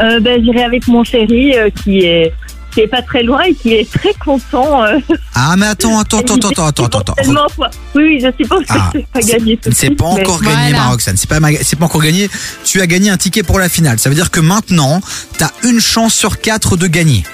Euh, 0.00 0.20
ben, 0.20 0.42
j'irai 0.44 0.62
avec 0.62 0.86
mon 0.88 1.04
chéri 1.04 1.56
euh, 1.56 1.70
qui 1.70 2.00
est 2.00 2.32
qui 2.76 2.82
est 2.82 2.88
pas 2.88 3.00
très 3.00 3.22
loin 3.22 3.40
et 3.44 3.54
qui 3.54 3.72
est 3.72 3.90
très 3.90 4.12
content. 4.14 4.84
euh. 4.84 4.98
Ah 5.34 5.54
mais 5.56 5.66
attends, 5.66 5.98
attends, 6.02 6.18
attends, 6.18 6.34
attends, 6.34 6.66
attends, 6.66 6.84
attends, 6.84 6.98
attends. 6.98 7.12
Tellement 7.14 7.48
fois- 7.48 7.70
Oui, 7.94 8.02
oui, 8.04 8.20
je 8.22 8.28
suppose 8.42 8.64
que 8.66 8.72
Ah, 8.74 8.90
c'est 8.92 9.06
pas 9.06 9.20
gagné. 9.20 9.58
C'est 9.72 9.90
pas 9.90 10.12
mais- 10.14 10.20
encore 10.20 10.42
gagné, 10.42 10.72
ma 10.72 10.88
Roxane. 10.90 11.16
C'est 11.16 11.28
pas, 11.28 11.40
ma- 11.40 11.52
c'est 11.62 11.76
pas 11.76 11.86
encore 11.86 12.02
gagné. 12.02 12.28
Tu 12.64 12.82
as 12.82 12.86
gagné 12.86 13.08
un 13.08 13.16
ticket 13.16 13.42
pour 13.42 13.58
la 13.58 13.70
finale. 13.70 13.98
Ça 13.98 14.10
veut 14.10 14.14
dire 14.14 14.30
que 14.30 14.40
maintenant, 14.40 15.00
t'as 15.38 15.50
une 15.64 15.80
chance 15.80 16.12
sur 16.14 16.38
quatre 16.42 16.76
de 16.76 16.86
gagner. 16.86 17.24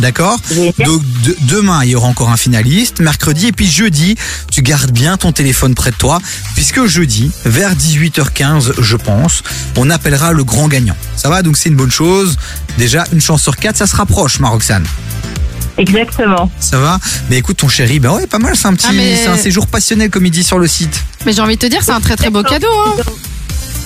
D'accord 0.00 0.38
Donc 0.84 1.02
de- 1.24 1.36
demain, 1.42 1.84
il 1.84 1.90
y 1.90 1.94
aura 1.94 2.08
encore 2.08 2.30
un 2.30 2.36
finaliste, 2.36 3.00
mercredi 3.00 3.48
et 3.48 3.52
puis 3.52 3.70
jeudi, 3.70 4.16
tu 4.50 4.62
gardes 4.62 4.90
bien 4.90 5.16
ton 5.16 5.32
téléphone 5.32 5.74
près 5.74 5.90
de 5.90 5.96
toi 5.96 6.18
puisque 6.54 6.84
jeudi, 6.86 7.30
vers 7.44 7.74
18h15, 7.76 8.72
je 8.80 8.96
pense, 8.96 9.42
on 9.76 9.90
appellera 9.90 10.32
le 10.32 10.42
grand 10.44 10.68
gagnant. 10.68 10.96
Ça 11.16 11.28
va 11.28 11.42
Donc 11.42 11.56
c'est 11.56 11.68
une 11.68 11.76
bonne 11.76 11.90
chose. 11.90 12.36
Déjà, 12.78 13.04
une 13.12 13.20
chance 13.20 13.42
sur 13.42 13.56
quatre, 13.56 13.76
ça 13.76 13.86
se 13.86 13.94
rapproche, 13.96 14.40
ma 14.40 14.48
Roxane. 14.48 14.86
Exactement. 15.78 16.50
Ça 16.60 16.78
va 16.78 16.98
Mais 17.30 17.38
écoute, 17.38 17.58
ton 17.58 17.68
chéri, 17.68 18.00
ben 18.00 18.10
ouais, 18.12 18.26
pas 18.26 18.38
mal, 18.38 18.54
c'est 18.56 18.66
un 18.68 18.74
petit, 18.74 18.86
Ah, 18.90 18.92
mais- 18.92 19.16
c'est 19.16 19.28
un 19.28 19.36
séjour 19.36 19.66
passionnel 19.66 20.10
comme 20.10 20.26
il 20.26 20.30
dit 20.30 20.44
sur 20.44 20.58
le 20.58 20.66
site. 20.66 21.04
Mais 21.26 21.32
j'ai 21.32 21.40
envie 21.40 21.56
de 21.56 21.60
te 21.60 21.66
dire, 21.66 21.82
c'est 21.82 21.92
un 21.92 22.00
très 22.00 22.16
très 22.16 22.30
beau 22.30 22.42
cadeau. 22.42 22.66
Hein. 22.86 23.02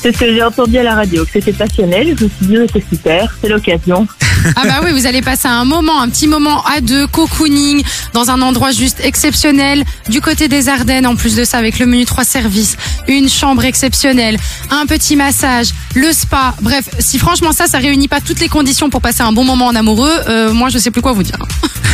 C'est 0.04 0.12
ce 0.12 0.18
que 0.18 0.34
j'ai 0.34 0.42
entendu 0.42 0.76
à 0.76 0.82
la 0.82 0.96
radio, 0.96 1.24
que 1.24 1.30
c'était 1.32 1.54
passionnel. 1.54 2.08
Je 2.08 2.24
me 2.24 2.28
suis 2.28 2.46
dit, 2.46 2.58
oh, 2.58 2.66
c'est 2.70 2.84
super, 2.86 3.34
c'est 3.40 3.48
l'occasion. 3.48 4.06
Ah 4.54 4.64
bah 4.66 4.80
oui, 4.84 4.92
vous 4.92 5.06
allez 5.06 5.22
passer 5.22 5.48
un 5.48 5.64
moment, 5.64 5.98
un 5.98 6.10
petit 6.10 6.26
moment 6.26 6.62
à 6.64 6.82
deux, 6.82 7.06
cocooning, 7.06 7.82
dans 8.12 8.28
un 8.28 8.42
endroit 8.42 8.72
juste 8.72 9.00
exceptionnel, 9.02 9.82
du 10.10 10.20
côté 10.20 10.46
des 10.46 10.68
Ardennes, 10.68 11.06
en 11.06 11.16
plus 11.16 11.36
de 11.36 11.44
ça, 11.44 11.56
avec 11.56 11.78
le 11.78 11.86
menu 11.86 12.04
3 12.04 12.22
services, 12.24 12.76
une 13.08 13.30
chambre 13.30 13.64
exceptionnelle, 13.64 14.36
un 14.68 14.84
petit 14.84 15.16
massage, 15.16 15.68
le 15.94 16.12
spa, 16.12 16.54
bref, 16.60 16.84
si 16.98 17.18
franchement 17.18 17.52
ça, 17.52 17.66
ça 17.66 17.78
réunit 17.78 18.08
pas 18.08 18.20
toutes 18.20 18.40
les 18.40 18.48
conditions 18.48 18.90
pour 18.90 19.00
passer 19.00 19.22
un 19.22 19.32
bon 19.32 19.44
moment 19.44 19.68
en 19.68 19.74
amoureux, 19.74 20.12
euh, 20.28 20.52
moi 20.52 20.68
je 20.68 20.76
sais 20.76 20.90
plus 20.90 21.00
quoi 21.00 21.12
vous 21.12 21.22
dire. 21.22 21.38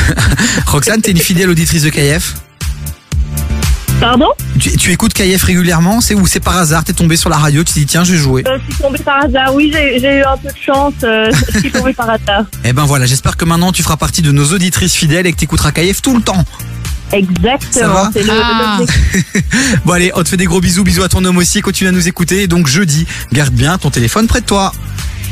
Roxane, 0.66 1.00
t'es 1.00 1.12
une 1.12 1.18
fidèle 1.18 1.48
auditrice 1.48 1.84
de 1.84 1.90
KF 1.90 2.34
Pardon 4.00 4.28
tu, 4.58 4.76
tu 4.76 4.92
écoutes 4.92 5.12
KF 5.12 5.42
régulièrement 5.42 6.00
C'est 6.00 6.14
où? 6.14 6.26
C'est 6.26 6.40
par 6.40 6.56
hasard 6.56 6.84
T'es 6.84 6.92
tombé 6.92 7.16
sur 7.16 7.28
la 7.30 7.36
radio, 7.36 7.62
tu 7.64 7.74
t'es 7.74 7.80
dit 7.80 7.86
tiens, 7.86 8.02
je 8.04 8.12
vais 8.12 8.18
jouer. 8.18 8.44
Euh, 8.46 8.58
je 8.68 8.74
suis 8.74 8.82
tombée 8.82 8.98
par 8.98 9.24
hasard. 9.24 9.54
Oui, 9.54 9.70
j'ai 9.74 10.18
eu 10.18 10.22
un 10.22 10.36
peu 10.36 10.48
de 10.48 10.58
chance. 10.64 10.94
euh, 11.04 11.30
je 11.52 11.58
suis 11.60 11.70
tombée 11.72 11.92
par 11.92 12.08
hasard. 12.10 12.44
Eh 12.64 12.72
ben 12.72 12.84
voilà, 12.84 13.06
j'espère 13.06 13.36
que 13.36 13.44
maintenant 13.44 13.72
tu 13.72 13.82
feras 13.82 13.96
partie 13.96 14.22
de 14.22 14.32
nos 14.32 14.46
auditrices 14.52 14.94
fidèles 14.94 15.26
et 15.26 15.32
que 15.32 15.38
t'écouteras 15.38 15.72
KF 15.72 16.00
tout 16.02 16.16
le 16.16 16.22
temps. 16.22 16.44
Ça 17.10 17.16
Exactement. 17.16 18.08
le- 18.14 18.30
Ah. 18.30 18.76
l'objectif. 18.78 19.34
Bon 19.84 19.92
allez, 19.92 20.12
on 20.14 20.22
te 20.22 20.28
fait 20.28 20.36
des 20.36 20.44
gros 20.44 20.60
bisous, 20.60 20.84
bisous 20.84 21.02
à 21.02 21.08
ton 21.08 21.24
homme 21.24 21.38
aussi, 21.38 21.60
continue 21.60 21.88
à 21.88 21.92
nous 21.92 22.06
écouter. 22.08 22.42
Et 22.42 22.46
donc 22.46 22.68
jeudi, 22.68 23.06
garde 23.32 23.52
bien 23.52 23.76
ton 23.78 23.90
téléphone 23.90 24.26
près 24.26 24.40
de 24.40 24.46
toi. 24.46 24.72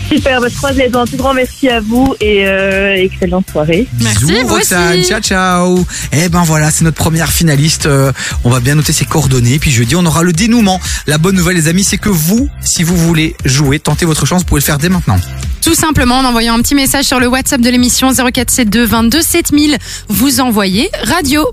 Super, 0.08 0.40
bah, 0.40 0.48
je 0.50 0.56
croise 0.56 0.76
les 0.76 0.88
doigts. 0.88 1.02
Un 1.02 1.06
tout 1.06 1.16
grand 1.16 1.34
merci 1.34 1.68
à 1.68 1.80
vous 1.80 2.14
et 2.20 2.46
euh, 2.46 2.94
excellente 2.96 3.50
soirée. 3.50 3.86
Bisous 3.92 4.46
Roxane, 4.46 5.02
ciao 5.04 5.20
ciao. 5.20 5.84
Eh 6.12 6.28
ben 6.28 6.42
voilà, 6.44 6.70
c'est 6.70 6.84
notre 6.84 6.96
première 6.96 7.30
finaliste. 7.30 7.86
Euh, 7.86 8.12
on 8.44 8.50
va 8.50 8.60
bien 8.60 8.74
noter 8.74 8.92
ses 8.92 9.04
coordonnées. 9.04 9.58
Puis 9.58 9.70
jeudi, 9.70 9.96
on 9.96 10.04
aura 10.06 10.22
le 10.22 10.32
dénouement. 10.32 10.80
La 11.06 11.18
bonne 11.18 11.36
nouvelle, 11.36 11.56
les 11.56 11.68
amis, 11.68 11.84
c'est 11.84 11.98
que 11.98 12.08
vous, 12.08 12.48
si 12.60 12.82
vous 12.82 12.96
voulez 12.96 13.36
jouer, 13.44 13.78
tentez 13.78 14.06
votre 14.06 14.26
chance, 14.26 14.40
vous 14.40 14.46
pouvez 14.46 14.60
le 14.60 14.64
faire 14.64 14.78
dès 14.78 14.88
maintenant. 14.88 15.18
Tout 15.62 15.74
simplement 15.74 16.18
en 16.18 16.24
envoyant 16.24 16.54
un 16.54 16.62
petit 16.62 16.74
message 16.74 17.04
sur 17.04 17.20
le 17.20 17.26
WhatsApp 17.28 17.60
de 17.60 17.68
l'émission 17.68 18.10
0472 18.12 18.88
22 18.88 19.22
7000. 19.22 19.78
Vous 20.08 20.40
envoyez 20.40 20.90
radio. 21.04 21.46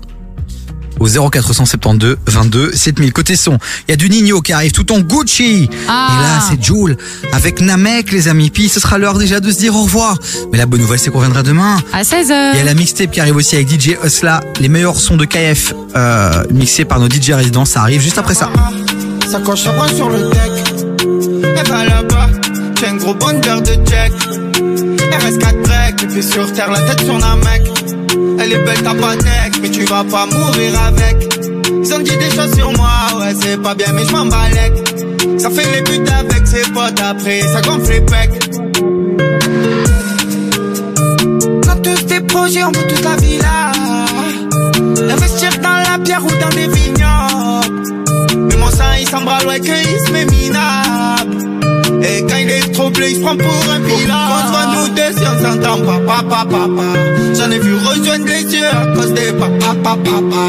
Au 0.98 1.08
0472 1.08 2.16
22 2.26 2.72
7000. 2.74 3.12
Côté 3.12 3.36
son, 3.36 3.58
il 3.86 3.90
y 3.90 3.94
a 3.94 3.96
du 3.96 4.08
Nino 4.08 4.40
qui 4.40 4.52
arrive 4.52 4.72
tout 4.72 4.90
en 4.92 5.00
Gucci. 5.00 5.68
Ah. 5.88 6.08
Et 6.10 6.22
là, 6.22 6.40
c'est 6.48 6.62
Joule 6.62 6.96
avec 7.32 7.60
Namek, 7.60 8.12
les 8.12 8.28
amis. 8.28 8.50
Puis 8.50 8.68
ce 8.68 8.80
sera 8.80 8.98
l'heure 8.98 9.18
déjà 9.18 9.40
de 9.40 9.50
se 9.50 9.58
dire 9.58 9.74
au 9.74 9.82
revoir. 9.82 10.18
Mais 10.52 10.58
la 10.58 10.66
bonne 10.66 10.80
nouvelle, 10.80 10.98
c'est 10.98 11.10
qu'on 11.10 11.18
reviendra 11.18 11.42
demain. 11.42 11.76
À 11.92 12.02
16h. 12.02 12.50
Il 12.54 12.58
y 12.58 12.60
a 12.60 12.64
la 12.64 12.74
mixtape 12.74 13.10
qui 13.10 13.20
arrive 13.20 13.36
aussi 13.36 13.56
avec 13.56 13.68
DJ 13.68 13.96
Usla, 14.04 14.40
les 14.60 14.68
meilleurs 14.68 14.98
sons 14.98 15.16
de 15.16 15.24
KF 15.24 15.74
euh, 15.96 16.44
mixés 16.50 16.84
par 16.84 17.00
nos 17.00 17.08
DJ 17.08 17.30
résidents. 17.30 17.64
Ça 17.64 17.80
arrive 17.80 18.00
juste 18.00 18.18
après 18.18 18.34
ça. 18.34 18.50
Ça 19.30 19.40
coche 19.40 19.66
à 19.66 19.88
sur 19.88 20.08
le 20.08 20.30
deck. 20.30 20.86
Elle 21.42 21.68
va 21.68 21.84
là-bas, 21.84 22.28
j'ai 22.78 22.86
un 22.86 22.96
gros 22.96 23.14
bonheur 23.14 23.60
de 23.60 23.74
check. 23.74 24.12
RS4 25.10 25.62
break, 25.62 26.02
et 26.02 26.06
puis 26.06 26.22
sur 26.22 26.52
terre, 26.52 26.70
la 26.70 26.80
tête 26.80 27.04
sur 27.04 27.14
mec. 27.14 27.75
Elle 28.46 28.52
est 28.52 28.64
belle, 28.64 28.80
t'as 28.80 28.94
mais 29.60 29.70
tu 29.70 29.84
vas 29.86 30.04
pas 30.04 30.24
mourir 30.26 30.80
avec. 30.86 31.16
Ils 31.82 31.94
ont 31.94 31.98
dit 31.98 32.16
des 32.16 32.30
choses 32.30 32.54
sur 32.54 32.70
moi, 32.74 32.88
ouais, 33.18 33.34
c'est 33.40 33.60
pas 33.60 33.74
bien, 33.74 33.88
mais 33.92 34.04
je 34.06 34.12
m'en 34.12 34.26
balèque. 34.26 34.86
Ça 35.36 35.50
fait 35.50 35.66
les 35.72 35.82
buts 35.82 36.08
avec 36.08 36.46
ses 36.46 36.70
potes 36.70 37.00
après, 37.00 37.40
ça 37.40 37.60
gonfle 37.62 37.90
les 37.90 38.00
pecs. 38.02 38.30
A 41.68 41.74
tous 41.74 42.06
des 42.06 42.20
projets, 42.20 42.62
on 42.62 42.70
veut 42.70 42.86
toute 42.86 43.02
la 43.02 43.16
villa. 43.16 43.72
Investir 45.10 45.50
dans 45.60 45.90
la 45.90 45.98
pierre 45.98 46.24
ou 46.24 46.30
dans 46.40 46.54
des 46.54 46.68
vignobles. 46.68 47.82
Mais 48.48 48.56
mon 48.58 48.70
sang 48.70 48.84
il 49.00 49.08
s'embralle, 49.08 49.46
ouais, 49.48 49.58
qu'il 49.58 49.74
se 49.74 50.12
met 50.12 50.24
minable. 50.24 51.55
Et 52.02 52.22
quand 52.22 52.36
il 52.36 52.50
est 52.50 52.72
troublé, 52.72 53.10
il 53.10 53.16
se 53.16 53.20
prend 53.20 53.36
pour 53.36 53.72
un 53.72 53.80
pilote. 53.80 54.10
On 54.10 54.46
se 54.46 54.50
voit 54.52 54.66
nous 54.74 54.88
deux 54.94 55.12
si 55.16 55.24
on 55.26 55.36
s'entend 55.42 55.78
pas, 55.84 56.00
papa, 56.06 56.46
papa. 56.50 56.88
J'en 57.34 57.50
ai 57.50 57.58
vu 57.58 57.74
rejoindre 57.74 58.26
les 58.26 58.42
yeux 58.42 58.68
à 58.68 58.94
cause 58.94 59.12
des 59.12 59.32
papa, 59.32 59.74
papa, 59.82 59.96
papa. 60.04 60.42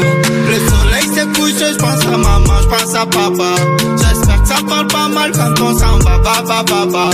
Le 0.50 0.58
soleil 0.68 1.14
s'est 1.14 1.26
couché, 1.40 1.72
je 1.72 1.78
pense 1.78 2.04
à 2.06 2.16
maman, 2.16 2.60
je 2.62 2.68
pense 2.68 2.94
à 2.94 3.06
papa. 3.06 3.54
J'espère 3.96 4.42
que 4.42 4.48
ça 4.48 4.56
parle 4.68 4.86
pas 4.88 5.08
mal 5.08 5.32
quand 5.32 5.62
on 5.62 5.78
s'en 5.78 5.98
va, 5.98 6.18
va, 6.18 6.62
va. 6.86 7.10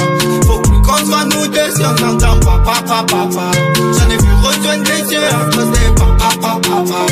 Faut 0.46 0.60
qu'on 0.82 0.98
se 0.98 1.04
voit 1.04 1.24
nous 1.24 1.46
deux 1.48 1.70
si 1.74 1.82
on 1.82 1.96
s'entend 1.96 2.38
pas, 2.40 2.62
papa, 2.64 3.04
papa. 3.08 3.50
J'en 3.76 4.10
ai 4.10 4.16
vu 4.16 4.32
rejoindre 4.42 4.84
les 4.84 5.12
yeux 5.12 5.26
à 5.28 5.54
cause 5.54 5.70
des 5.70 5.94
papa, 5.94 6.28
papa, 6.40 6.60
papa. 6.62 7.06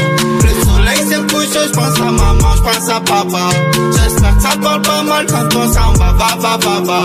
Soleil 0.94 1.08
s'est 1.08 1.34
couché, 1.34 1.58
je 1.66 1.72
pense 1.72 2.00
à 2.00 2.04
maman, 2.10 2.56
je 2.56 2.62
pense 2.62 2.88
à 2.90 3.00
papa. 3.00 3.50
J'espère 3.92 4.36
que 4.36 4.42
ça 4.42 4.56
parle 4.62 4.82
pas 4.82 5.02
mal 5.02 5.26
quand 5.26 5.56
on 5.56 5.72
s'en 5.72 5.92
va, 5.94 6.12
va, 6.12 6.36
va, 6.38 6.56
va, 6.58 6.80
va. 6.80 7.04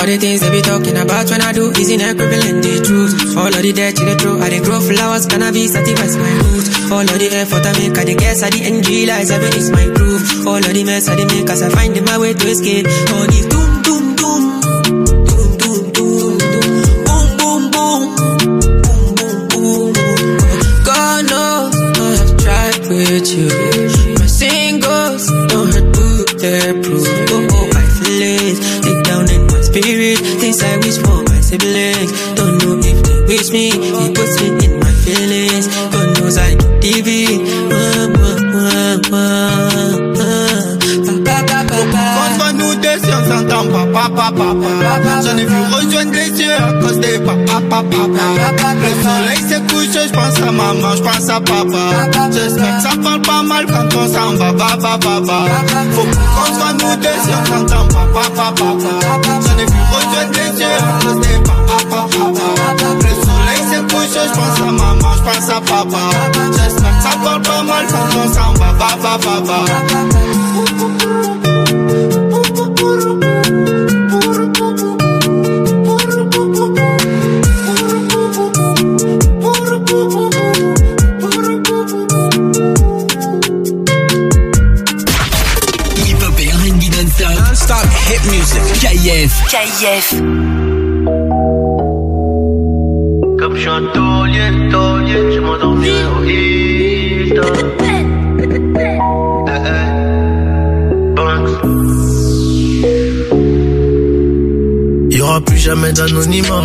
All 0.00 0.06
the 0.06 0.16
things 0.18 0.40
they 0.40 0.48
be 0.48 0.62
talking 0.62 0.96
about 0.96 1.28
when 1.28 1.42
I 1.42 1.52
do 1.52 1.70
is 1.72 1.90
in 1.90 2.00
equivalent 2.00 2.62
the 2.64 2.80
truth. 2.82 3.36
All 3.36 3.48
of 3.52 3.60
the 3.60 3.70
dirt 3.70 4.00
in 4.00 4.06
the 4.06 4.16
throat, 4.16 4.40
I 4.40 4.48
dey 4.48 4.60
grow 4.60 4.80
flowers, 4.80 5.26
cannabis, 5.26 5.72
satisfies 5.76 6.16
my 6.16 6.32
roots. 6.40 6.90
All 6.90 7.04
of 7.04 7.18
the 7.20 7.28
effort 7.36 7.66
I 7.66 7.72
make, 7.76 7.98
I 7.98 8.04
dey 8.08 8.16
guess, 8.16 8.42
I 8.42 8.48
the 8.48 8.64
end 8.64 8.88
realize 8.88 9.28
heaven 9.28 9.52
is 9.52 9.68
my 9.70 9.84
proof. 9.92 10.46
All 10.46 10.56
of 10.56 10.72
the 10.72 10.84
mess 10.84 11.06
I 11.08 11.16
dey 11.16 11.26
make, 11.28 11.50
as 11.50 11.60
I 11.60 11.68
find 11.68 12.00
my 12.06 12.16
way 12.16 12.32
to 12.32 12.46
escape. 12.48 12.86
All 13.12 13.28
the 13.28 13.40
doom, 13.44 13.69
tried 23.10 23.26
you. 23.28 23.48
My 24.18 24.26
singles 24.26 25.26
don't 25.48 25.72
hurt 25.72 25.92
bulletproof. 25.94 27.06
Oh, 27.30 27.46
oh, 27.50 27.70
I 27.74 27.84
feel 27.98 28.22
it 28.22 28.82
deep 28.82 29.04
down 29.04 29.28
in 29.30 29.46
my 29.46 29.60
spirit. 29.60 30.18
Things 30.38 30.62
I 30.62 30.76
wish 30.78 30.98
for 30.98 31.22
my 31.24 31.40
siblings. 31.40 32.12
Don't 32.34 32.58
know 32.62 32.78
if 32.78 33.02
they 33.02 33.20
wish 33.26 33.50
me. 33.50 33.70
It 33.74 34.14
puts 34.14 34.40
me 34.40 34.48
in 34.64 34.78
my 34.78 34.92
feelings. 34.92 35.66
God 35.90 36.18
knows 36.18 36.38
I 36.38 36.54
can 36.54 36.80
leave 36.80 37.06
s'entend 43.30 43.64
pas, 43.66 43.86
papa, 43.92 44.32
papa. 44.36 44.70
J'en 45.24 45.36
ai 45.36 45.44
vu 45.44 45.56
rejoindre 45.72 46.12
les 46.12 46.30
yeux 46.40 46.54
à 46.54 46.72
cause 46.80 46.98
des 46.98 47.18
papa, 47.18 47.60
papa, 47.68 47.84
papa. 47.90 48.74
Le 48.74 48.90
soleil 49.02 49.40
s'est 49.48 49.62
couché, 49.68 50.08
je 50.08 50.12
pense 50.12 50.40
à 50.40 50.50
maman, 50.50 50.96
je 50.96 51.02
pense 51.02 51.28
à 51.28 51.40
papa. 51.40 51.82
J'espère 52.32 52.76
que 52.76 52.82
ça 52.82 52.90
parle 53.02 53.22
pas 53.22 53.42
mal 53.42 53.66
quand 53.66 53.88
on 53.96 54.06
s'en 54.06 54.34
va, 54.36 54.52
va, 54.52 54.76
va, 54.76 54.98
va, 55.04 55.20
va. 55.20 55.38
Faut 55.92 56.02
qu'on 56.02 56.46
se 56.46 56.58
voit 56.58 56.72
nous 56.72 56.96
deux 56.96 57.18
si 57.22 57.30
on 57.30 57.44
s'entend 57.46 57.86
pas, 57.88 58.06
papa, 58.14 58.52
papa. 58.56 58.92
J'en 59.46 59.58
ai 59.58 59.66
vu 59.66 59.80
rejoindre 59.92 60.32
les 60.34 60.50
yeux 60.60 60.78
à 60.78 61.04
cause 61.04 61.20
des 61.20 61.38
papa, 61.44 61.76
papa. 61.90 62.46
Le 62.82 63.12
soleil 63.24 63.62
s'est 63.70 63.84
couché, 63.94 64.22
je 64.26 64.34
pense 64.34 64.60
à 64.60 64.70
maman, 64.72 65.12
je 65.16 65.22
pense 65.22 65.48
à 65.50 65.60
papa. 65.60 66.02
J'espère 66.56 66.94
que 66.96 67.02
ça 67.02 67.12
parle 67.22 67.42
pas 67.42 67.62
mal 67.62 67.84
quand 67.90 68.08
on 68.18 68.26
s'en 68.32 68.52
va, 68.54 68.70
va, 68.78 69.12
va. 69.44 69.58
KIF. 89.50 90.14
Comme 93.36 93.56
je 93.56 93.60
suis 93.60 93.68
un 93.68 93.82
taulier, 93.92 94.70
taulier, 94.70 95.34
je 95.34 95.40
m'endormis 95.40 95.88
au 95.88 96.22
Hilton. 96.22 97.42
Eh, 97.80 98.46
eh. 98.78 98.98
Banks. 101.16 101.50
Y 105.10 105.20
aura 105.20 105.40
plus 105.40 105.58
jamais 105.58 105.92
d'anonymat. 105.94 106.62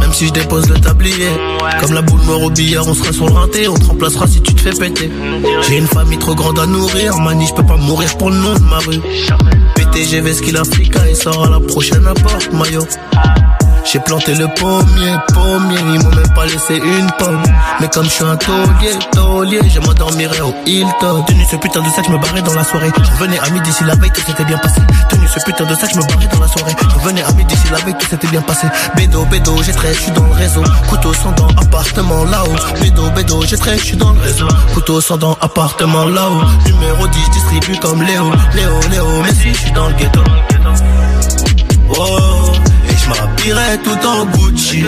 Même 0.00 0.12
si 0.12 0.26
je 0.26 0.32
dépose 0.32 0.68
le 0.68 0.80
tablier. 0.80 1.30
Comme 1.80 1.92
la 1.92 2.02
boule 2.02 2.22
noire 2.22 2.42
au 2.42 2.50
billard, 2.50 2.88
on 2.88 2.94
sera 2.94 3.12
sur 3.12 3.26
le 3.26 3.34
rinté. 3.34 3.68
On 3.68 3.74
te 3.74 3.84
remplacera 3.84 4.26
si 4.26 4.40
tu 4.40 4.52
te 4.52 4.62
fais 4.62 4.72
péter. 4.72 5.12
J'ai 5.68 5.78
une 5.78 5.86
famille 5.86 6.18
trop 6.18 6.34
grande 6.34 6.58
à 6.58 6.66
nourrir. 6.66 7.18
Mani, 7.18 7.46
je 7.46 7.54
peux 7.54 7.66
pas 7.66 7.76
mourir 7.76 8.16
pour 8.18 8.30
le 8.30 8.36
nom 8.36 8.54
de 8.54 8.64
ma 8.64 8.78
rue. 8.78 9.00
PTGV 9.96 10.34
skill 10.34 10.56
Africa 10.58 11.08
et 11.08 11.14
sort 11.14 11.46
à 11.46 11.48
la 11.48 11.58
prochaine 11.58 12.06
apporte 12.06 12.52
maillot. 12.52 12.84
J'ai 13.92 14.00
planté 14.00 14.34
le 14.34 14.48
pommier, 14.48 15.14
pommier, 15.32 15.78
ils 15.78 16.02
m'ont 16.02 16.10
même 16.10 16.34
pas 16.34 16.44
laissé 16.44 16.74
une 16.76 17.10
pomme. 17.18 17.42
Mais 17.80 17.86
comme 17.88 18.04
je 18.04 18.10
suis 18.10 18.24
un 18.24 18.36
taulier, 18.36 18.98
taulier, 19.12 19.60
je 19.72 19.78
m'endormirai 19.78 20.40
au 20.40 20.52
Hilton. 20.66 21.22
Tenu 21.22 21.44
ce 21.48 21.54
putain 21.56 21.82
de 21.82 21.88
sac, 21.90 22.04
je 22.06 22.10
me 22.12 22.18
barrais 22.18 22.42
dans 22.42 22.54
la 22.54 22.64
soirée. 22.64 22.90
Je 22.96 23.10
revenais 23.12 23.38
à 23.38 23.48
midi 23.50 23.72
si 23.72 23.84
la 23.84 23.94
veille 23.94 24.10
tout 24.10 24.22
s'était 24.22 24.44
bien 24.44 24.58
passé. 24.58 24.80
Tenu 25.08 25.28
ce 25.28 25.38
putain 25.44 25.64
de 25.66 25.74
sac, 25.76 25.90
je 25.94 25.98
me 25.98 26.02
barrais 26.02 26.26
dans 26.26 26.40
la 26.40 26.48
soirée. 26.48 26.72
Je 26.82 26.94
revenais 26.96 27.22
à 27.22 27.32
midi 27.32 27.54
si 27.56 27.70
la 27.70 27.78
veille 27.78 27.94
tout 27.98 28.08
s'était 28.08 28.26
bien 28.26 28.42
passé. 28.42 28.66
Bédo, 28.96 29.24
bédo, 29.26 29.62
j'ai 29.62 29.72
trait, 29.72 29.94
je 29.94 30.00
suis 30.00 30.12
dans 30.12 30.24
le 30.24 30.32
réseau. 30.32 30.64
Couteau 30.88 31.14
sans 31.14 31.30
dents, 31.32 31.48
appartement 31.56 32.24
là-haut. 32.24 32.80
Bédo, 32.80 33.08
bédo, 33.10 33.42
j'ai 33.46 33.56
trait, 33.56 33.78
je 33.78 33.84
suis 33.84 33.96
dans 33.96 34.12
le 34.12 34.20
réseau. 34.20 34.48
Couteau 34.74 35.00
sans 35.00 35.16
dents, 35.16 35.38
appartement 35.40 36.06
là-haut. 36.06 36.42
Numéro 36.66 37.06
10, 37.06 37.30
distribue 37.30 37.78
comme 37.78 38.02
Léo. 38.02 38.32
Léo, 38.52 38.80
Léo, 38.90 39.06
mais 39.22 39.32
si 39.32 39.54
je 39.54 39.58
suis 39.58 39.72
dans 39.72 39.86
le 39.86 39.94
ghetto. 39.94 40.20
Oh, 41.88 42.45
m'habillerai 43.46 43.78
tout 43.78 44.06
en 44.06 44.26
Gucci. 44.26 44.82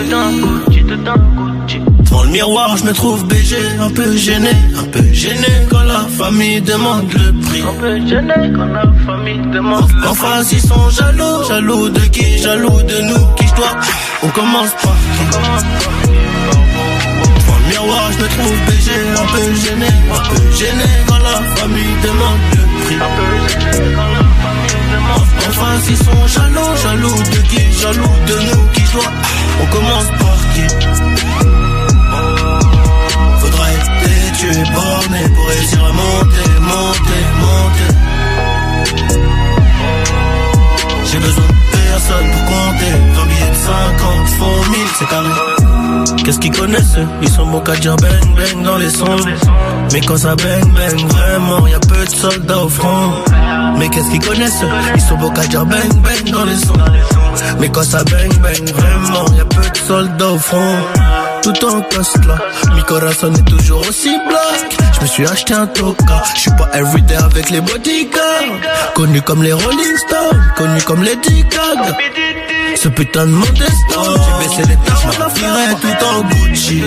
Devant 2.05 2.23
le 2.23 2.29
miroir, 2.29 2.77
je 2.77 2.83
me 2.85 2.93
trouve 2.93 3.25
BG, 3.27 3.55
un 3.79 3.89
peu 3.89 4.15
gêné, 4.15 4.51
un 4.77 4.83
peu 4.85 5.03
gêné 5.13 5.47
quand 5.69 5.83
la 5.83 6.07
famille 6.17 6.61
demande 6.61 7.11
le 7.13 7.33
prix. 7.41 7.61
Un 7.61 7.73
peu 7.79 8.07
gêné 8.07 8.51
quand 8.55 8.65
la 8.65 8.85
famille 9.05 9.41
demande 9.53 9.91
le 9.91 10.07
En 10.07 10.13
face, 10.13 10.51
ils 10.51 10.61
sont 10.61 10.89
jaloux, 10.89 11.43
jaloux 11.47 11.89
de 11.89 11.99
qui, 12.01 12.39
jaloux 12.39 12.81
de 12.81 13.01
nous, 13.01 13.35
qui 13.35 13.47
je 13.47 13.55
dois? 13.55 13.75
On 14.23 14.29
commence 14.29 14.71
qui 14.81 14.87
Devant 17.35 17.57
le 17.59 17.69
miroir, 17.69 18.11
je 18.11 18.23
me 18.23 18.27
trouve 18.29 18.57
BG, 18.67 18.91
un 19.15 19.27
peu 19.33 19.53
gêné, 19.55 19.91
un 20.11 20.23
peu 20.29 20.41
gêné 20.57 20.89
quand 21.07 21.19
la 21.19 21.41
famille 21.55 21.95
demande 22.03 22.41
le 22.51 22.63
prix. 22.83 22.95
Un 22.95 22.99
peu 23.17 23.29
gêné 23.47 23.95
quand 23.95 24.11
la 24.13 24.23
famille 24.41 24.58
Enfin 25.49 25.79
s'ils 25.83 25.97
sont 25.97 26.27
jaloux, 26.27 26.75
jaloux 26.83 27.23
de 27.23 27.39
qui? 27.49 27.71
Jaloux 27.81 28.15
de 28.27 28.35
nous 28.47 28.67
qui 28.73 28.83
doit 28.93 29.11
On 29.61 29.65
commence 29.67 30.09
par 30.19 30.37
qui? 30.53 30.65
Faudrait 33.39 33.73
être 33.73 33.99
tu 34.39 34.47
es 34.47 34.63
borné 34.73 35.29
pour 35.35 35.47
réussir 35.47 35.83
à 35.83 35.91
monter, 35.91 36.49
monter, 36.61 37.23
monter. 37.41 37.91
J'ai 41.11 41.19
besoin 41.19 41.45
de 41.45 41.53
personne 41.71 42.31
pour 42.31 42.45
compter. 42.45 42.93
20 43.15 43.25
billets 43.25 43.49
de 43.49 43.55
50 43.55 44.27
font 44.37 44.71
1000 44.71 44.79
c'est 44.97 45.07
carré 45.09 45.58
qu'est-ce 46.23 46.39
qu'ils 46.39 46.51
connaissent 46.51 46.97
Ils 47.21 47.29
sont 47.29 47.45
bons 47.45 47.61
qu'à 47.61 47.73
bang 47.73 48.35
bang 48.35 48.63
dans 48.63 48.77
les 48.77 48.89
sons. 48.89 49.05
Mais 49.91 50.01
quand 50.01 50.17
ça 50.17 50.35
bang 50.35 50.65
bang, 50.73 51.07
vraiment, 51.09 51.67
y 51.67 51.73
a 51.73 51.79
peu 51.79 52.05
de 52.05 52.09
soldats 52.09 52.63
au 52.63 52.69
front. 52.69 53.11
Mais 53.77 53.89
qu'est-ce 53.89 54.09
qu'ils 54.11 54.19
connaissent 54.19 54.63
Ils 54.95 55.01
sont 55.01 55.17
bons 55.17 55.31
bang 55.31 55.65
bang 55.65 56.31
dans 56.31 56.45
les 56.45 56.57
sons. 56.57 56.73
Mais 57.59 57.69
quand 57.69 57.83
ça 57.83 58.03
bang 58.03 58.33
bang, 58.41 58.69
vraiment, 58.69 59.25
y 59.35 59.41
a 59.41 59.45
peu 59.45 59.69
de 59.69 59.77
soldats 59.77 60.31
au 60.31 60.37
front. 60.37 60.75
Tout 61.41 61.65
en 61.65 61.81
poste 61.81 62.25
là, 62.25 62.37
mi 62.75 62.81
corazon 62.83 63.33
est 63.33 63.49
toujours 63.49 63.79
aussi 63.87 64.09
black. 64.27 64.77
Je 64.95 65.01
me 65.01 65.07
suis 65.07 65.25
acheté 65.25 65.53
un 65.53 65.67
toka, 65.67 66.21
je 66.35 66.41
suis 66.41 66.51
pas 66.51 66.69
everyday 66.73 67.15
avec 67.15 67.49
les 67.49 67.61
bodyguards. 67.61 68.59
Connu 68.93 69.21
comme 69.21 69.41
les 69.43 69.53
Rolling 69.53 69.97
Stones, 70.05 70.41
connu 70.57 70.81
comme 70.81 71.01
les 71.01 71.15
Gaga. 71.15 71.97
Ce 72.81 72.87
putain 72.87 73.25
de 73.25 73.31
modeste, 73.31 73.73
j'ai 73.91 74.33
baissé 74.39 74.61
les 74.69 74.77
taches, 74.85 75.03
je 75.11 75.19
m'enfuirais 75.19 75.75
tout 75.81 76.05
en 76.05 76.21
Gucci. 76.29 76.79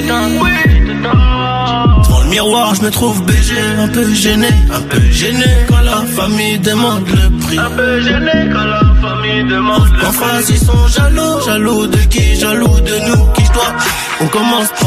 Devant 2.02 2.20
le 2.22 2.28
miroir, 2.30 2.74
je 2.74 2.80
me 2.80 2.90
trouve 2.90 3.22
BG, 3.26 3.52
un 3.78 3.88
peu 3.88 4.10
gêné, 4.14 4.48
un 4.72 4.80
peu 4.80 5.02
gêné 5.10 5.44
quand 5.68 5.80
la 5.80 6.02
famille 6.16 6.58
demande 6.60 7.06
le 7.08 7.30
prix. 7.44 7.58
Un 7.58 7.70
peu 7.76 8.00
gêné 8.00 8.32
quand 8.54 8.64
la 8.64 8.80
famille 9.02 9.44
demande 9.44 9.86
le 9.92 9.98
prix. 9.98 10.06
En 10.06 10.12
face, 10.12 10.48
ils 10.48 10.58
sont 10.64 10.88
jaloux, 10.88 11.44
jaloux 11.44 11.86
de 11.86 11.98
qui, 11.98 12.36
jaloux 12.36 12.80
de 12.80 12.98
nous, 13.08 13.26
qui 13.34 13.44
je 13.44 13.52
dois. 13.52 13.74
On 14.22 14.26
commence 14.28 14.68
qui 14.68 14.84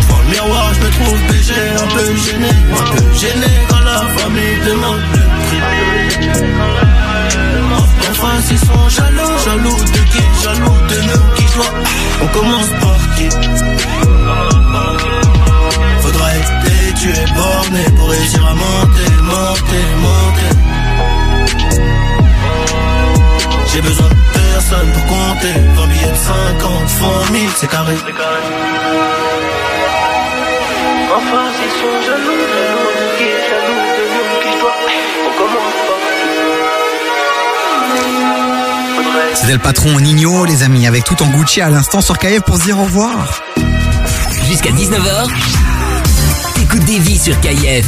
Devant 0.00 0.20
le 0.22 0.30
miroir, 0.30 0.72
je 0.72 0.80
me 0.80 0.90
trouve 0.92 1.18
BG, 1.28 1.52
un 1.76 1.88
peu 1.94 2.16
gêné, 2.24 2.52
un 2.72 2.84
peu 2.96 3.04
gêné 3.18 3.52
quand 3.68 3.80
la 3.80 3.98
famille 4.16 4.58
demande 4.64 5.02
le 5.12 5.20
prix. 5.46 6.95
Face, 8.20 8.50
ils 8.50 8.58
sont 8.58 8.88
jaloux, 8.88 9.38
jaloux 9.44 9.84
de 9.96 10.02
qui, 10.12 10.24
jaloux 10.42 10.78
de 10.88 10.98
nous, 11.08 11.34
qui 11.36 11.44
dois. 11.54 11.72
On 12.22 12.26
commence 12.28 12.70
par 12.80 12.98
qui? 13.16 13.28
Faudrait 16.00 16.36
être 16.38 16.66
tu 16.98 17.08
es 17.10 17.26
borné 17.34 17.84
pour 17.96 18.08
réussir 18.08 18.46
à 18.46 18.54
monter, 18.54 19.10
monter, 19.22 19.86
monter. 20.06 20.50
J'ai 23.72 23.82
besoin 23.82 24.08
de 24.08 24.14
personne 24.32 24.92
pour 24.92 25.04
compter 25.06 25.52
20 25.74 25.86
billets 25.88 26.10
de 26.10 26.16
50 26.16 26.88
font 26.88 27.32
1000, 27.32 27.50
c'est 27.56 27.70
carré. 27.70 27.94
Enfin, 31.16 31.46
ils 31.64 31.74
sont 31.80 31.96
jaloux, 32.06 32.42
jaloux 32.52 32.92
de 32.98 33.06
qui, 33.18 33.30
jaloux 33.50 33.95
C'était 39.34 39.52
le 39.52 39.58
patron 39.58 40.00
Nino, 40.00 40.44
les 40.44 40.62
amis, 40.62 40.86
avec 40.86 41.04
tout 41.04 41.22
en 41.22 41.28
Gucci 41.28 41.60
à 41.60 41.70
l'instant 41.70 42.00
sur 42.00 42.18
KF 42.18 42.40
pour 42.40 42.56
se 42.56 42.64
dire 42.64 42.78
au 42.78 42.84
revoir. 42.84 43.42
Jusqu'à 44.48 44.70
19h, 44.70 45.28
t'écoutes 46.54 46.84
des 46.84 46.98
vies 46.98 47.18
sur 47.18 47.38
KIF. 47.40 47.86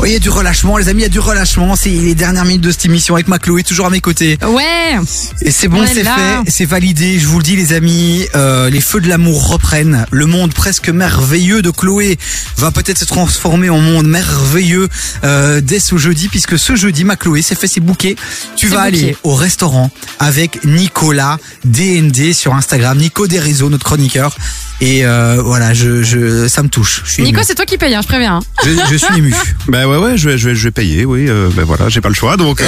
Oui, 0.00 0.08
il 0.08 0.12
y 0.14 0.16
a 0.16 0.18
du 0.18 0.30
relâchement, 0.30 0.78
les 0.78 0.88
amis, 0.88 1.00
il 1.00 1.02
y 1.02 1.06
a 1.06 1.10
du 1.10 1.18
relâchement. 1.18 1.76
C'est 1.76 1.90
les 1.90 2.14
dernières 2.14 2.46
minutes 2.46 2.62
de 2.62 2.70
cette 2.70 2.86
émission 2.86 3.14
avec 3.16 3.28
ma 3.28 3.38
Chloé, 3.38 3.62
toujours 3.62 3.84
à 3.84 3.90
mes 3.90 4.00
côtés. 4.00 4.38
Ouais. 4.48 4.96
Et 5.42 5.50
c'est 5.50 5.68
bon, 5.68 5.80
On 5.80 5.84
est 5.84 5.88
c'est 5.88 6.04
fait, 6.04 6.48
c'est 6.48 6.64
validé. 6.64 7.18
Je 7.18 7.26
vous 7.26 7.36
le 7.36 7.42
dis, 7.44 7.54
les 7.54 7.74
amis, 7.74 8.26
euh, 8.34 8.70
les 8.70 8.80
feux 8.80 9.02
de 9.02 9.08
l'amour 9.10 9.48
reprennent. 9.48 10.06
Le 10.10 10.24
monde 10.24 10.54
presque 10.54 10.88
merveilleux 10.88 11.60
de 11.60 11.70
Chloé 11.70 12.18
va 12.56 12.70
peut-être 12.70 12.96
se 12.98 13.04
transformer 13.04 13.68
en 13.68 13.78
monde 13.78 14.06
merveilleux 14.06 14.88
euh, 15.24 15.60
dès 15.60 15.80
ce 15.80 15.98
jeudi, 15.98 16.28
puisque 16.28 16.58
ce 16.58 16.76
jeudi, 16.76 17.04
ma 17.04 17.16
Chloé 17.16 17.42
s'est 17.42 17.54
fait 17.54 17.68
ses 17.68 17.80
bouquets. 17.80 18.16
Tu 18.56 18.68
vas 18.68 18.80
aller 18.80 19.16
au 19.22 19.34
restaurant 19.34 19.90
avec 20.18 20.64
Nicolas 20.64 21.36
DND 21.66 22.32
sur 22.32 22.54
Instagram, 22.54 22.96
Nico 22.96 23.26
des 23.26 23.38
réseaux, 23.38 23.68
notre 23.68 23.84
chroniqueur. 23.84 24.34
Et 24.80 25.04
euh, 25.04 25.42
voilà, 25.44 25.74
je, 25.74 26.02
je, 26.02 26.48
ça 26.48 26.62
me 26.62 26.68
touche. 26.70 27.02
Je 27.04 27.12
suis 27.12 27.22
Nico, 27.22 27.42
c'est 27.44 27.54
toi 27.54 27.66
qui 27.66 27.76
payes, 27.76 27.94
hein, 27.94 28.00
je 28.00 28.06
préviens. 28.08 28.36
hein. 28.36 28.62
je, 28.64 28.70
je 28.92 28.96
suis 28.96 29.18
ému. 29.18 29.34
Bah 29.68 29.86
ouais 29.86 29.89
ouais, 29.98 30.16
je 30.16 30.28
vais 30.28 30.38
je 30.38 30.48
vais 30.50 30.54
je 30.54 30.64
vais 30.64 30.70
payer, 30.70 31.04
oui. 31.04 31.26
euh, 31.28 31.48
ben 31.54 31.64
voilà, 31.64 31.88
j'ai 31.88 32.00
pas 32.00 32.08
le 32.08 32.14
choix 32.14 32.36
donc. 32.36 32.60
euh, 32.60 32.66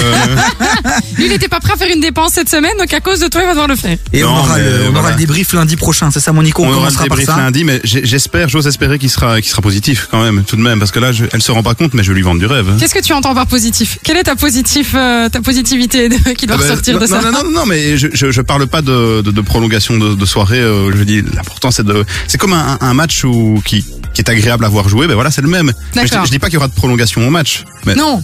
Lui, 1.17 1.25
il 1.27 1.29
n'était 1.31 1.49
pas 1.49 1.61
prêt 1.61 1.75
à 1.75 1.77
faire 1.77 1.89
une 1.95 2.01
dépense 2.01 2.33
cette 2.33 2.49
semaine, 2.49 2.73
donc 2.79 2.93
à 2.93 3.01
cause 3.01 3.21
de 3.21 3.29
toi, 3.29 3.43
il 3.43 3.45
va 3.47 3.51
devoir 3.53 3.69
le 3.69 3.77
faire. 3.77 3.97
Et 4.13 4.25
on 4.25 4.29
aura, 4.29 4.57
mais 4.57 4.65
le, 4.65 4.71
on 4.87 4.91
aura 4.91 5.01
voilà. 5.01 5.11
le 5.17 5.17
débrief 5.21 5.53
lundi 5.53 5.77
prochain, 5.77 6.11
c'est 6.11 6.21
ça 6.21 6.33
mon 6.33 6.43
Nico 6.43 6.63
On, 6.63 6.67
on 6.67 6.69
aura 6.71 6.77
le 6.77 6.81
commencera 6.97 7.07
par 7.07 7.17
débrief 7.17 7.29
ça. 7.37 7.37
lundi, 7.43 7.65
mais 7.65 7.81
j'ai- 7.85 8.05
j'espère, 8.05 8.49
j'ose 8.49 8.67
espérer 8.67 8.99
qu'il 8.99 9.11
sera, 9.11 9.41
qu'il 9.41 9.51
sera 9.51 9.63
positif 9.63 10.09
quand 10.11 10.23
même, 10.23 10.45
tout 10.45 10.57
de 10.57 10.63
même, 10.63 10.79
parce 10.79 10.91
que 10.91 10.99
là, 10.99 11.13
je, 11.13 11.25
elle 11.33 11.43
se 11.43 11.53
rend 11.53 11.63
pas 11.63 11.75
compte, 11.75 11.95
mais 11.95 12.03
je 12.03 12.09
vais 12.11 12.17
lui 12.17 12.23
vendre 12.23 12.41
du 12.41 12.47
rêve. 12.47 12.69
hein. 12.71 12.77
Qu'est-ce 12.79 12.95
que 12.95 13.03
tu 13.03 13.13
entends 13.13 13.35
par 13.35 13.47
positif? 13.47 13.99
Quelle 14.05 14.17
est 14.17 14.25
ta, 14.25 14.37
positif, 14.37 14.95
euh, 14.97 15.29
ta 15.29 15.41
positivité 15.41 16.09
de- 16.09 16.17
qui 16.37 16.47
doit 16.47 16.57
Ah 16.57 16.63
ben, 16.63 16.69
ressortir 16.69 16.95
de 16.99 17.07
non, 17.07 17.07
ça? 17.07 17.21
non, 17.23 17.31
non, 17.33 17.45
non, 17.45 17.51
non, 17.61 17.67
mais 17.67 17.97
je, 17.99 18.09
je, 18.13 18.31
je 18.31 18.41
parle 18.41 18.67
pas 18.67 18.83
de, 18.83 19.23
de, 19.23 19.31
de 19.31 19.41
prolongation 19.41 19.99
de, 19.99 20.15
de 20.15 20.27
soirée. 20.27 20.61
euh, 20.61 20.91
je 20.97 21.03
dis, 21.03 21.23
l'important 21.35 21.71
c'est 21.71 21.85
de, 21.85 22.05
c'est 22.27 22.39
comme 22.39 22.53
un, 22.53 22.79
un 22.81 22.95
match 22.95 23.25
où 23.25 23.61
qui, 23.65 23.85
qui 24.15 24.21
est 24.21 24.29
agréable 24.31 24.65
à 24.65 24.69
voir 24.69 24.89
jouer. 24.89 25.07
Ben 25.07 25.15
voilà, 25.15 25.31
c'est 25.31 25.43
le 25.43 25.49
même. 25.49 25.73
Mais 25.95 26.03
je, 26.07 26.11
D'accord. 26.11 26.27
je 26.27 26.31
dis 26.31 26.39
pas 26.39 26.47
qu'il 26.49 26.55
y 26.55 26.57
aura 26.59 26.69
de 26.69 26.75
prolongation 26.75 27.12
au 27.21 27.31
match. 27.31 27.65
Mais, 27.87 27.95
Non, 27.95 28.23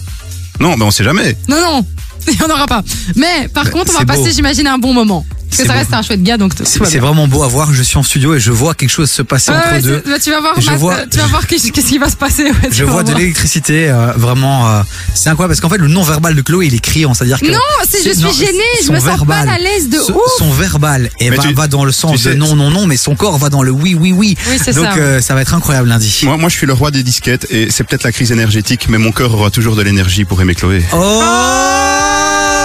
non, 0.59 0.75
ben 0.77 0.85
on 0.85 0.91
sait 0.91 1.03
jamais. 1.03 1.35
non, 1.47 1.57
non, 1.61 1.85
il 2.27 2.33
n'y 2.37 2.43
en 2.43 2.49
aura 2.49 2.65
pas. 2.67 2.83
Mais 3.15 3.47
par 3.53 3.65
Mais 3.65 3.71
contre, 3.71 3.91
on 3.91 3.93
va 3.93 3.99
c'est 3.99 4.05
beau. 4.05 4.13
passer, 4.13 4.31
j'imagine, 4.35 4.67
un 4.67 4.77
bon 4.77 4.93
moment. 4.93 5.25
Parce 5.49 5.57
que 5.61 5.63
C'est 5.63 5.67
ça 5.67 5.73
beau. 5.73 5.79
reste 5.79 5.93
un 5.93 6.01
chouette 6.03 6.23
gars, 6.23 6.37
donc 6.37 6.53
C'est 6.63 6.99
vraiment 6.99 7.27
beau 7.27 7.43
à 7.43 7.47
voir. 7.47 7.73
Je 7.73 7.81
suis 7.81 7.97
en 7.97 8.03
studio 8.03 8.35
et 8.35 8.39
je 8.39 8.51
vois 8.51 8.75
quelque 8.75 8.89
chose 8.91 9.09
se 9.09 9.21
passer 9.23 9.51
Ouais, 9.51 9.57
entre 9.57 9.71
ouais, 9.73 9.81
deux. 9.81 10.03
bah, 10.05 10.19
tu 10.21 10.29
vas 10.29 10.39
voir, 10.41 10.55
Matt, 10.63 10.77
vois- 10.77 11.05
tu 11.07 11.17
vas 11.17 11.25
voir 11.27 11.47
qu'est-ce 11.47 11.71
qui 11.71 11.97
va 11.97 12.09
se 12.09 12.15
passer. 12.15 12.43
ouais, 12.45 12.69
Je 12.71 12.83
vois 12.83 13.03
de 13.03 13.13
l'électricité, 13.13 13.89
euh, 13.89 14.13
vraiment. 14.15 14.69
euh, 14.69 14.81
c'est 15.15 15.29
incroyable 15.29 15.53
parce 15.53 15.61
qu'en 15.61 15.69
fait 15.69 15.77
le 15.81 15.87
non 15.87 16.03
verbal 16.03 16.35
de 16.35 16.41
Chloé 16.41 16.67
il 16.67 16.75
est 16.75 16.79
criant, 16.79 17.13
c'est-à-dire 17.13 17.39
que 17.39 17.47
Non, 17.51 17.57
c'est- 17.89 18.03
je 18.07 18.13
suis 18.13 18.23
non, 18.23 18.31
gênée, 18.31 18.59
je 18.85 18.91
me 18.91 18.99
sens 18.99 19.25
pas 19.25 19.37
à 19.39 19.57
l'aise 19.57 19.89
de 19.89 19.97
ce- 19.97 20.11
ouf. 20.11 20.19
Son 20.37 20.51
verbal 20.51 21.09
et 21.19 21.29
Mais 21.29 21.37
va, 21.37 21.43
tu- 21.43 21.53
va 21.53 21.67
dans 21.67 21.83
le 21.85 21.91
sens 21.91 22.11
tu 22.11 22.17
sais- 22.19 22.29
de 22.29 22.35
non 22.35 22.55
non 22.55 22.69
non, 22.69 22.85
mais 22.85 22.97
son 22.97 23.15
corps 23.15 23.37
va 23.37 23.49
dans 23.49 23.63
le 23.63 23.71
oui 23.71 23.95
oui 23.99 24.11
oui. 24.11 24.37
Oui, 24.49 24.57
c'est 24.63 24.73
Donc 24.75 24.85
ça. 24.85 24.93
euh, 24.97 25.19
ça 25.21 25.33
va 25.33 25.41
être 25.41 25.53
incroyable 25.55 25.89
lundi. 25.89 26.21
Moi, 26.23 26.37
moi, 26.37 26.49
je 26.49 26.55
suis 26.55 26.67
le 26.67 26.73
roi 26.73 26.91
des 26.91 27.01
disquettes 27.03 27.47
et 27.49 27.69
c'est 27.71 27.83
peut-être 27.83 28.03
la 28.03 28.11
crise 28.11 28.31
énergétique, 28.31 28.85
mais 28.89 28.97
mon 28.99 29.11
cœur 29.11 29.33
aura 29.33 29.49
toujours 29.49 29.75
de 29.75 29.81
l'énergie 29.81 30.25
pour 30.25 30.39
aimer 30.41 30.53
Chloé. 30.55 30.83
Oh 30.93 31.21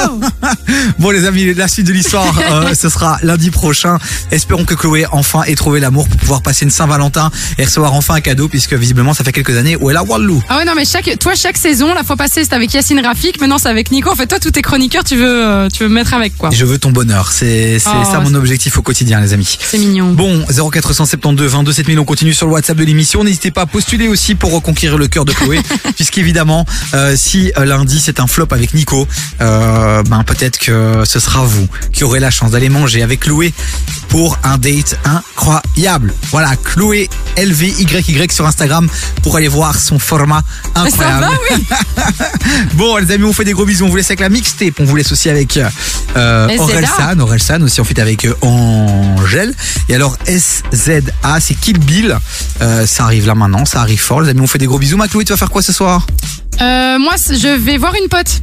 Bon 0.98 1.10
les 1.10 1.24
amis, 1.24 1.54
la 1.54 1.68
suite 1.68 1.86
de 1.86 1.92
l'histoire, 1.92 2.38
euh, 2.50 2.74
ce 2.78 2.88
sera 2.88 3.18
lundi 3.22 3.50
prochain. 3.50 3.98
Espérons 4.30 4.64
que 4.64 4.74
Chloé 4.74 5.06
enfin 5.12 5.42
ait 5.44 5.54
trouvé 5.54 5.80
l'amour 5.80 6.08
pour 6.08 6.18
pouvoir 6.18 6.42
passer 6.42 6.64
une 6.64 6.70
Saint-Valentin 6.70 7.30
et 7.58 7.64
recevoir 7.64 7.94
enfin 7.94 8.14
un 8.14 8.20
cadeau 8.20 8.48
puisque 8.48 8.74
visiblement 8.74 9.14
ça 9.14 9.24
fait 9.24 9.32
quelques 9.32 9.56
années 9.56 9.76
où 9.76 9.90
elle 9.90 9.96
a 9.96 10.02
Wallou. 10.02 10.42
Ah 10.48 10.58
ouais 10.58 10.64
non 10.64 10.72
mais 10.76 10.84
chaque 10.84 11.18
toi 11.18 11.34
chaque 11.34 11.56
saison 11.56 11.92
la 11.94 12.02
fois 12.04 12.16
passée 12.16 12.42
c'était 12.42 12.54
avec 12.56 12.72
Yacine 12.72 13.00
Rafik 13.04 13.40
maintenant 13.40 13.58
c'est 13.58 13.68
avec 13.68 13.90
Nico 13.90 14.10
en 14.10 14.14
fait 14.14 14.26
toi 14.26 14.38
tous 14.38 14.50
tes 14.50 14.62
chroniqueurs 14.62 15.04
tu 15.04 15.16
veux 15.16 15.44
euh, 15.44 15.68
tu 15.68 15.82
veux 15.82 15.88
me 15.88 15.94
mettre 15.94 16.14
avec 16.14 16.36
quoi 16.36 16.50
Je 16.50 16.64
veux 16.64 16.78
ton 16.78 16.90
bonheur, 16.90 17.32
c'est 17.32 17.78
c'est 17.78 17.90
Oh, 17.94 18.04
ça 18.10 18.18
mon 18.20 18.34
objectif 18.34 18.76
au 18.78 18.82
quotidien 18.82 19.20
les 19.20 19.32
amis. 19.32 19.56
c'est 19.60 19.78
mignon 19.78 20.12
Bon, 20.12 20.44
0472 20.72 21.52
22 21.52 21.72
7000, 21.72 21.98
on 22.00 22.04
continue 22.04 22.34
sur 22.34 22.46
le 22.46 22.52
WhatsApp 22.52 22.76
de 22.76 22.84
l'émission. 22.84 23.22
N'hésitez 23.24 23.50
pas 23.50 23.62
à 23.62 23.66
postuler 23.66 24.08
aussi 24.08 24.34
pour 24.34 24.52
reconquérir 24.52 24.98
le 24.98 25.06
cœur 25.06 25.24
de 25.24 25.32
Chloé, 25.32 25.60
puisqu'évidemment, 25.94 26.64
euh, 26.94 27.14
si 27.16 27.52
euh, 27.56 27.64
lundi 27.64 28.00
c'est 28.00 28.20
un 28.20 28.26
flop 28.26 28.48
avec 28.50 28.74
Nico, 28.74 29.06
euh, 29.40 29.93
ben 30.02 30.24
peut-être 30.24 30.58
que 30.58 31.02
ce 31.04 31.20
sera 31.20 31.44
vous 31.44 31.68
qui 31.92 32.04
aurez 32.04 32.20
la 32.20 32.30
chance 32.30 32.50
d'aller 32.50 32.68
manger 32.68 33.02
avec 33.02 33.20
Chloé 33.20 33.52
pour 34.08 34.38
un 34.44 34.58
date 34.58 34.96
incroyable. 35.04 36.14
Voilà, 36.30 36.54
Chloé 36.56 37.08
LVYY 37.36 38.26
sur 38.30 38.46
Instagram 38.46 38.88
pour 39.22 39.36
aller 39.36 39.48
voir 39.48 39.78
son 39.78 39.98
format 39.98 40.42
ça 40.74 40.82
incroyable. 40.82 41.24
va 41.24 41.30
oui 41.50 41.66
Bon, 42.74 42.96
les 42.96 43.10
amis, 43.12 43.24
on 43.24 43.32
fait 43.32 43.44
des 43.44 43.52
gros 43.52 43.64
bisous. 43.64 43.84
On 43.84 43.88
vous 43.88 43.96
laisse 43.96 44.06
avec 44.06 44.20
la 44.20 44.28
mixtape. 44.28 44.74
On 44.78 44.84
vous 44.84 44.96
laisse 44.96 45.10
aussi 45.12 45.28
avec 45.30 45.56
euh. 45.56 46.48
Orelsan. 46.58 47.18
Orelsan 47.18 47.62
aussi, 47.62 47.80
on 47.80 47.84
fait 47.84 47.98
avec 47.98 48.24
euh, 48.24 48.34
Angèle. 48.42 49.54
Et 49.88 49.94
alors, 49.94 50.16
SZA, 50.26 51.00
c'est 51.40 51.54
Kill 51.54 51.78
Bill. 51.78 52.16
Euh, 52.62 52.86
ça 52.86 53.04
arrive 53.04 53.26
là 53.26 53.34
maintenant. 53.34 53.64
Ça 53.64 53.80
arrive 53.80 54.00
fort. 54.00 54.20
Les 54.20 54.30
amis, 54.30 54.40
on 54.40 54.46
fait 54.46 54.58
des 54.58 54.66
gros 54.66 54.78
bisous. 54.78 54.96
Ma 54.96 55.08
Chloé, 55.08 55.24
tu 55.24 55.32
vas 55.32 55.36
faire 55.36 55.50
quoi 55.50 55.62
ce 55.62 55.72
soir? 55.72 56.06
Euh, 56.60 56.98
moi 56.98 57.14
je 57.16 57.56
vais 57.58 57.78
voir 57.78 57.94
une 58.00 58.08
pote 58.08 58.40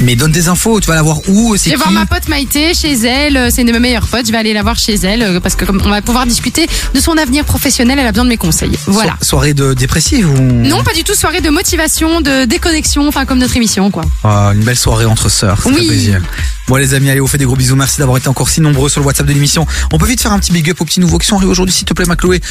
Mais 0.00 0.14
donne 0.16 0.30
des 0.32 0.48
infos. 0.48 0.80
Tu 0.80 0.86
vas 0.86 0.94
la 0.94 1.02
voir 1.02 1.18
où 1.28 1.56
je 1.56 1.70
vais 1.70 1.76
voir 1.76 1.90
ma 1.90 2.06
pote 2.06 2.28
Maïté 2.28 2.72
chez 2.74 2.92
elle 3.04 3.36
euh, 3.36 3.48
c'est 3.52 3.62
une 3.62 3.66
de 3.68 3.72
mes 3.72 3.78
meilleures 3.80 4.06
potes 4.06 4.26
je 4.26 4.32
vais 4.32 4.38
aller 4.38 4.52
la 4.52 4.62
voir 4.62 4.78
chez 4.78 4.94
elle 4.94 5.22
euh, 5.22 5.40
parce 5.40 5.54
que 5.56 5.64
comme 5.64 5.80
on 5.84 5.88
va 5.90 6.02
pouvoir 6.02 6.26
discuter 6.26 6.66
de 6.94 7.00
son 7.00 7.16
avenir 7.16 7.44
professionnel 7.44 7.98
elle 7.98 8.06
a 8.06 8.12
besoin 8.12 8.24
de 8.24 8.28
mes 8.30 8.36
conseils 8.36 8.72
voilà 8.86 9.16
So- 9.20 9.28
soirée 9.38 9.54
de 9.54 9.74
dépressive 9.74 10.28
ou? 10.30 10.40
Non 10.40 10.82
pas 10.84 10.92
du 10.94 11.04
tout 11.04 11.14
soirée 11.14 11.40
de 11.40 11.50
motivation 11.50 12.20
de 12.20 12.44
déconnexion 12.44 13.06
enfin 13.08 13.24
comme 13.24 13.38
notre 13.38 13.56
émission 13.56 13.90
quoi 13.90 14.04
Ah, 14.24 14.52
Une 14.54 14.62
belle 14.64 14.76
soirée 14.76 15.04
entre 15.06 15.28
sœurs. 15.28 15.62
Ça 15.62 15.68
Oui. 15.68 15.80
fait 15.80 15.86
plaisir. 15.86 16.20
Bon, 16.68 16.76
les 16.76 16.92
amis, 16.92 17.08
allez, 17.08 17.22
on 17.22 17.26
fait 17.26 17.38
des 17.38 17.46
gros 17.46 17.56
bisous. 17.56 17.76
Merci 17.76 17.98
d'avoir 17.98 18.18
été 18.18 18.28
encore 18.28 18.50
si 18.50 18.60
nombreux 18.60 18.90
sur 18.90 19.00
le 19.00 19.06
WhatsApp 19.06 19.26
de 19.26 19.32
l'émission. 19.32 19.66
On 19.90 19.96
peut 19.98 20.04
vite 20.04 20.20
faire 20.20 20.32
un 20.32 20.38
petit 20.38 20.52
big 20.52 20.68
up 20.68 20.78
aux 20.78 20.84
petits 20.84 21.00
nouveaux 21.00 21.16
qui 21.16 21.26
sont 21.26 21.36
arrivés 21.36 21.50
aujourd'hui, 21.50 21.74
s'il 21.74 21.86
te 21.86 21.94
plaît, 21.94 22.04
ma 22.04 22.14
Chloé. 22.14 22.42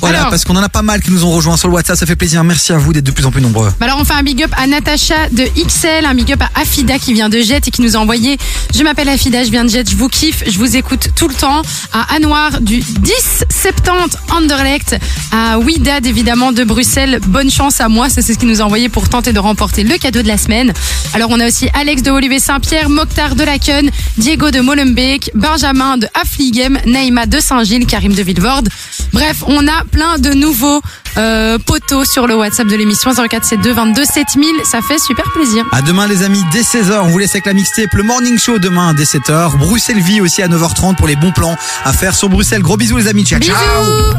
Voilà, 0.00 0.18
Alors. 0.18 0.30
parce 0.30 0.44
qu'on 0.44 0.56
en 0.56 0.62
a 0.62 0.68
pas 0.68 0.82
mal 0.82 1.00
qui 1.00 1.12
nous 1.12 1.24
ont 1.24 1.30
rejoints 1.30 1.56
sur 1.56 1.68
le 1.68 1.74
WhatsApp. 1.74 1.96
Ça 1.96 2.04
fait 2.04 2.16
plaisir. 2.16 2.42
Merci 2.42 2.72
à 2.72 2.78
vous 2.78 2.92
d'être 2.92 3.04
de 3.04 3.12
plus 3.12 3.26
en 3.26 3.30
plus 3.30 3.40
nombreux. 3.40 3.72
Bah 3.78 3.86
alors 3.86 3.98
on 4.00 4.04
fait 4.04 4.14
un 4.14 4.24
big 4.24 4.42
up 4.42 4.50
à 4.56 4.66
Natacha 4.66 5.28
de 5.30 5.44
XL, 5.64 6.04
un 6.04 6.14
big 6.14 6.32
up 6.32 6.42
à 6.42 6.60
Afida 6.60 6.89
qui 6.98 7.12
vient 7.12 7.28
de 7.28 7.38
Jet 7.38 7.68
et 7.68 7.70
qui 7.70 7.82
nous 7.82 7.96
a 7.96 8.00
envoyé 8.00 8.38
Je 8.74 8.82
m'appelle 8.82 9.08
Afida, 9.08 9.44
je 9.44 9.50
viens 9.50 9.64
de 9.64 9.70
Jet, 9.70 9.88
je 9.88 9.96
vous 9.96 10.08
kiffe, 10.08 10.42
je 10.46 10.58
vous 10.58 10.76
écoute 10.76 11.10
tout 11.14 11.28
le 11.28 11.34
temps. 11.34 11.62
À 11.92 12.14
Anouar 12.14 12.60
du 12.60 12.80
10 12.80 13.44
70 13.50 14.16
Anderlecht, 14.34 14.96
à 15.32 15.58
Widad 15.58 16.06
évidemment 16.06 16.52
de 16.52 16.64
Bruxelles, 16.64 17.20
bonne 17.26 17.50
chance 17.50 17.80
à 17.80 17.88
moi, 17.88 18.08
ça, 18.08 18.22
c'est 18.22 18.32
ce 18.32 18.38
qu'il 18.38 18.48
nous 18.48 18.62
a 18.62 18.64
envoyé 18.64 18.88
pour 18.88 19.08
tenter 19.08 19.32
de 19.32 19.38
remporter 19.38 19.82
le 19.82 19.98
cadeau 19.98 20.22
de 20.22 20.28
la 20.28 20.38
semaine. 20.38 20.72
Alors 21.12 21.30
on 21.30 21.40
a 21.40 21.46
aussi 21.46 21.68
Alex 21.74 22.02
de 22.02 22.10
Olivier 22.10 22.38
Saint-Pierre, 22.38 22.88
Mokhtar 22.88 23.34
de 23.34 23.44
la 23.44 23.50
Laken, 23.50 23.90
Diego 24.16 24.52
de 24.52 24.60
Molenbeek, 24.60 25.32
Benjamin 25.34 25.96
de 25.96 26.06
Affligem, 26.14 26.78
Naïma 26.86 27.26
de 27.26 27.40
Saint-Gilles, 27.40 27.84
Karim 27.84 28.14
de 28.14 28.22
Villevorde. 28.22 28.68
Bref, 29.12 29.42
on 29.46 29.66
a 29.66 29.84
plein 29.90 30.18
de 30.18 30.30
nouveaux 30.30 30.80
euh, 31.16 31.58
poteaux 31.58 32.04
sur 32.04 32.28
le 32.28 32.36
WhatsApp 32.36 32.68
de 32.68 32.76
l'émission 32.76 33.10
0472 33.12 33.74
22 33.74 34.04
7000. 34.04 34.48
Ça 34.64 34.80
fait 34.82 34.98
super 34.98 35.24
plaisir. 35.32 35.66
À 35.72 35.82
demain 35.82 36.06
les 36.06 36.22
amis, 36.22 36.42
dès 36.52 36.62
16h, 36.80 36.98
on 37.02 37.08
vous 37.08 37.18
laisse 37.18 37.32
avec 37.32 37.44
la 37.44 37.52
mixtape, 37.52 37.92
le 37.92 38.02
morning 38.02 38.38
show 38.38 38.58
demain 38.58 38.94
dès 38.94 39.04
7h. 39.04 39.58
Bruxelles 39.58 40.00
Vie 40.00 40.22
aussi 40.22 40.40
à 40.40 40.48
9h30 40.48 40.96
pour 40.96 41.08
les 41.08 41.16
bons 41.16 41.30
plans 41.30 41.54
à 41.84 41.92
faire 41.92 42.14
sur 42.14 42.30
Bruxelles. 42.30 42.62
Gros 42.62 42.78
bisous 42.78 42.96
les 42.96 43.06
amis, 43.06 43.24
ciao 43.24 43.38
ciao 43.38 44.14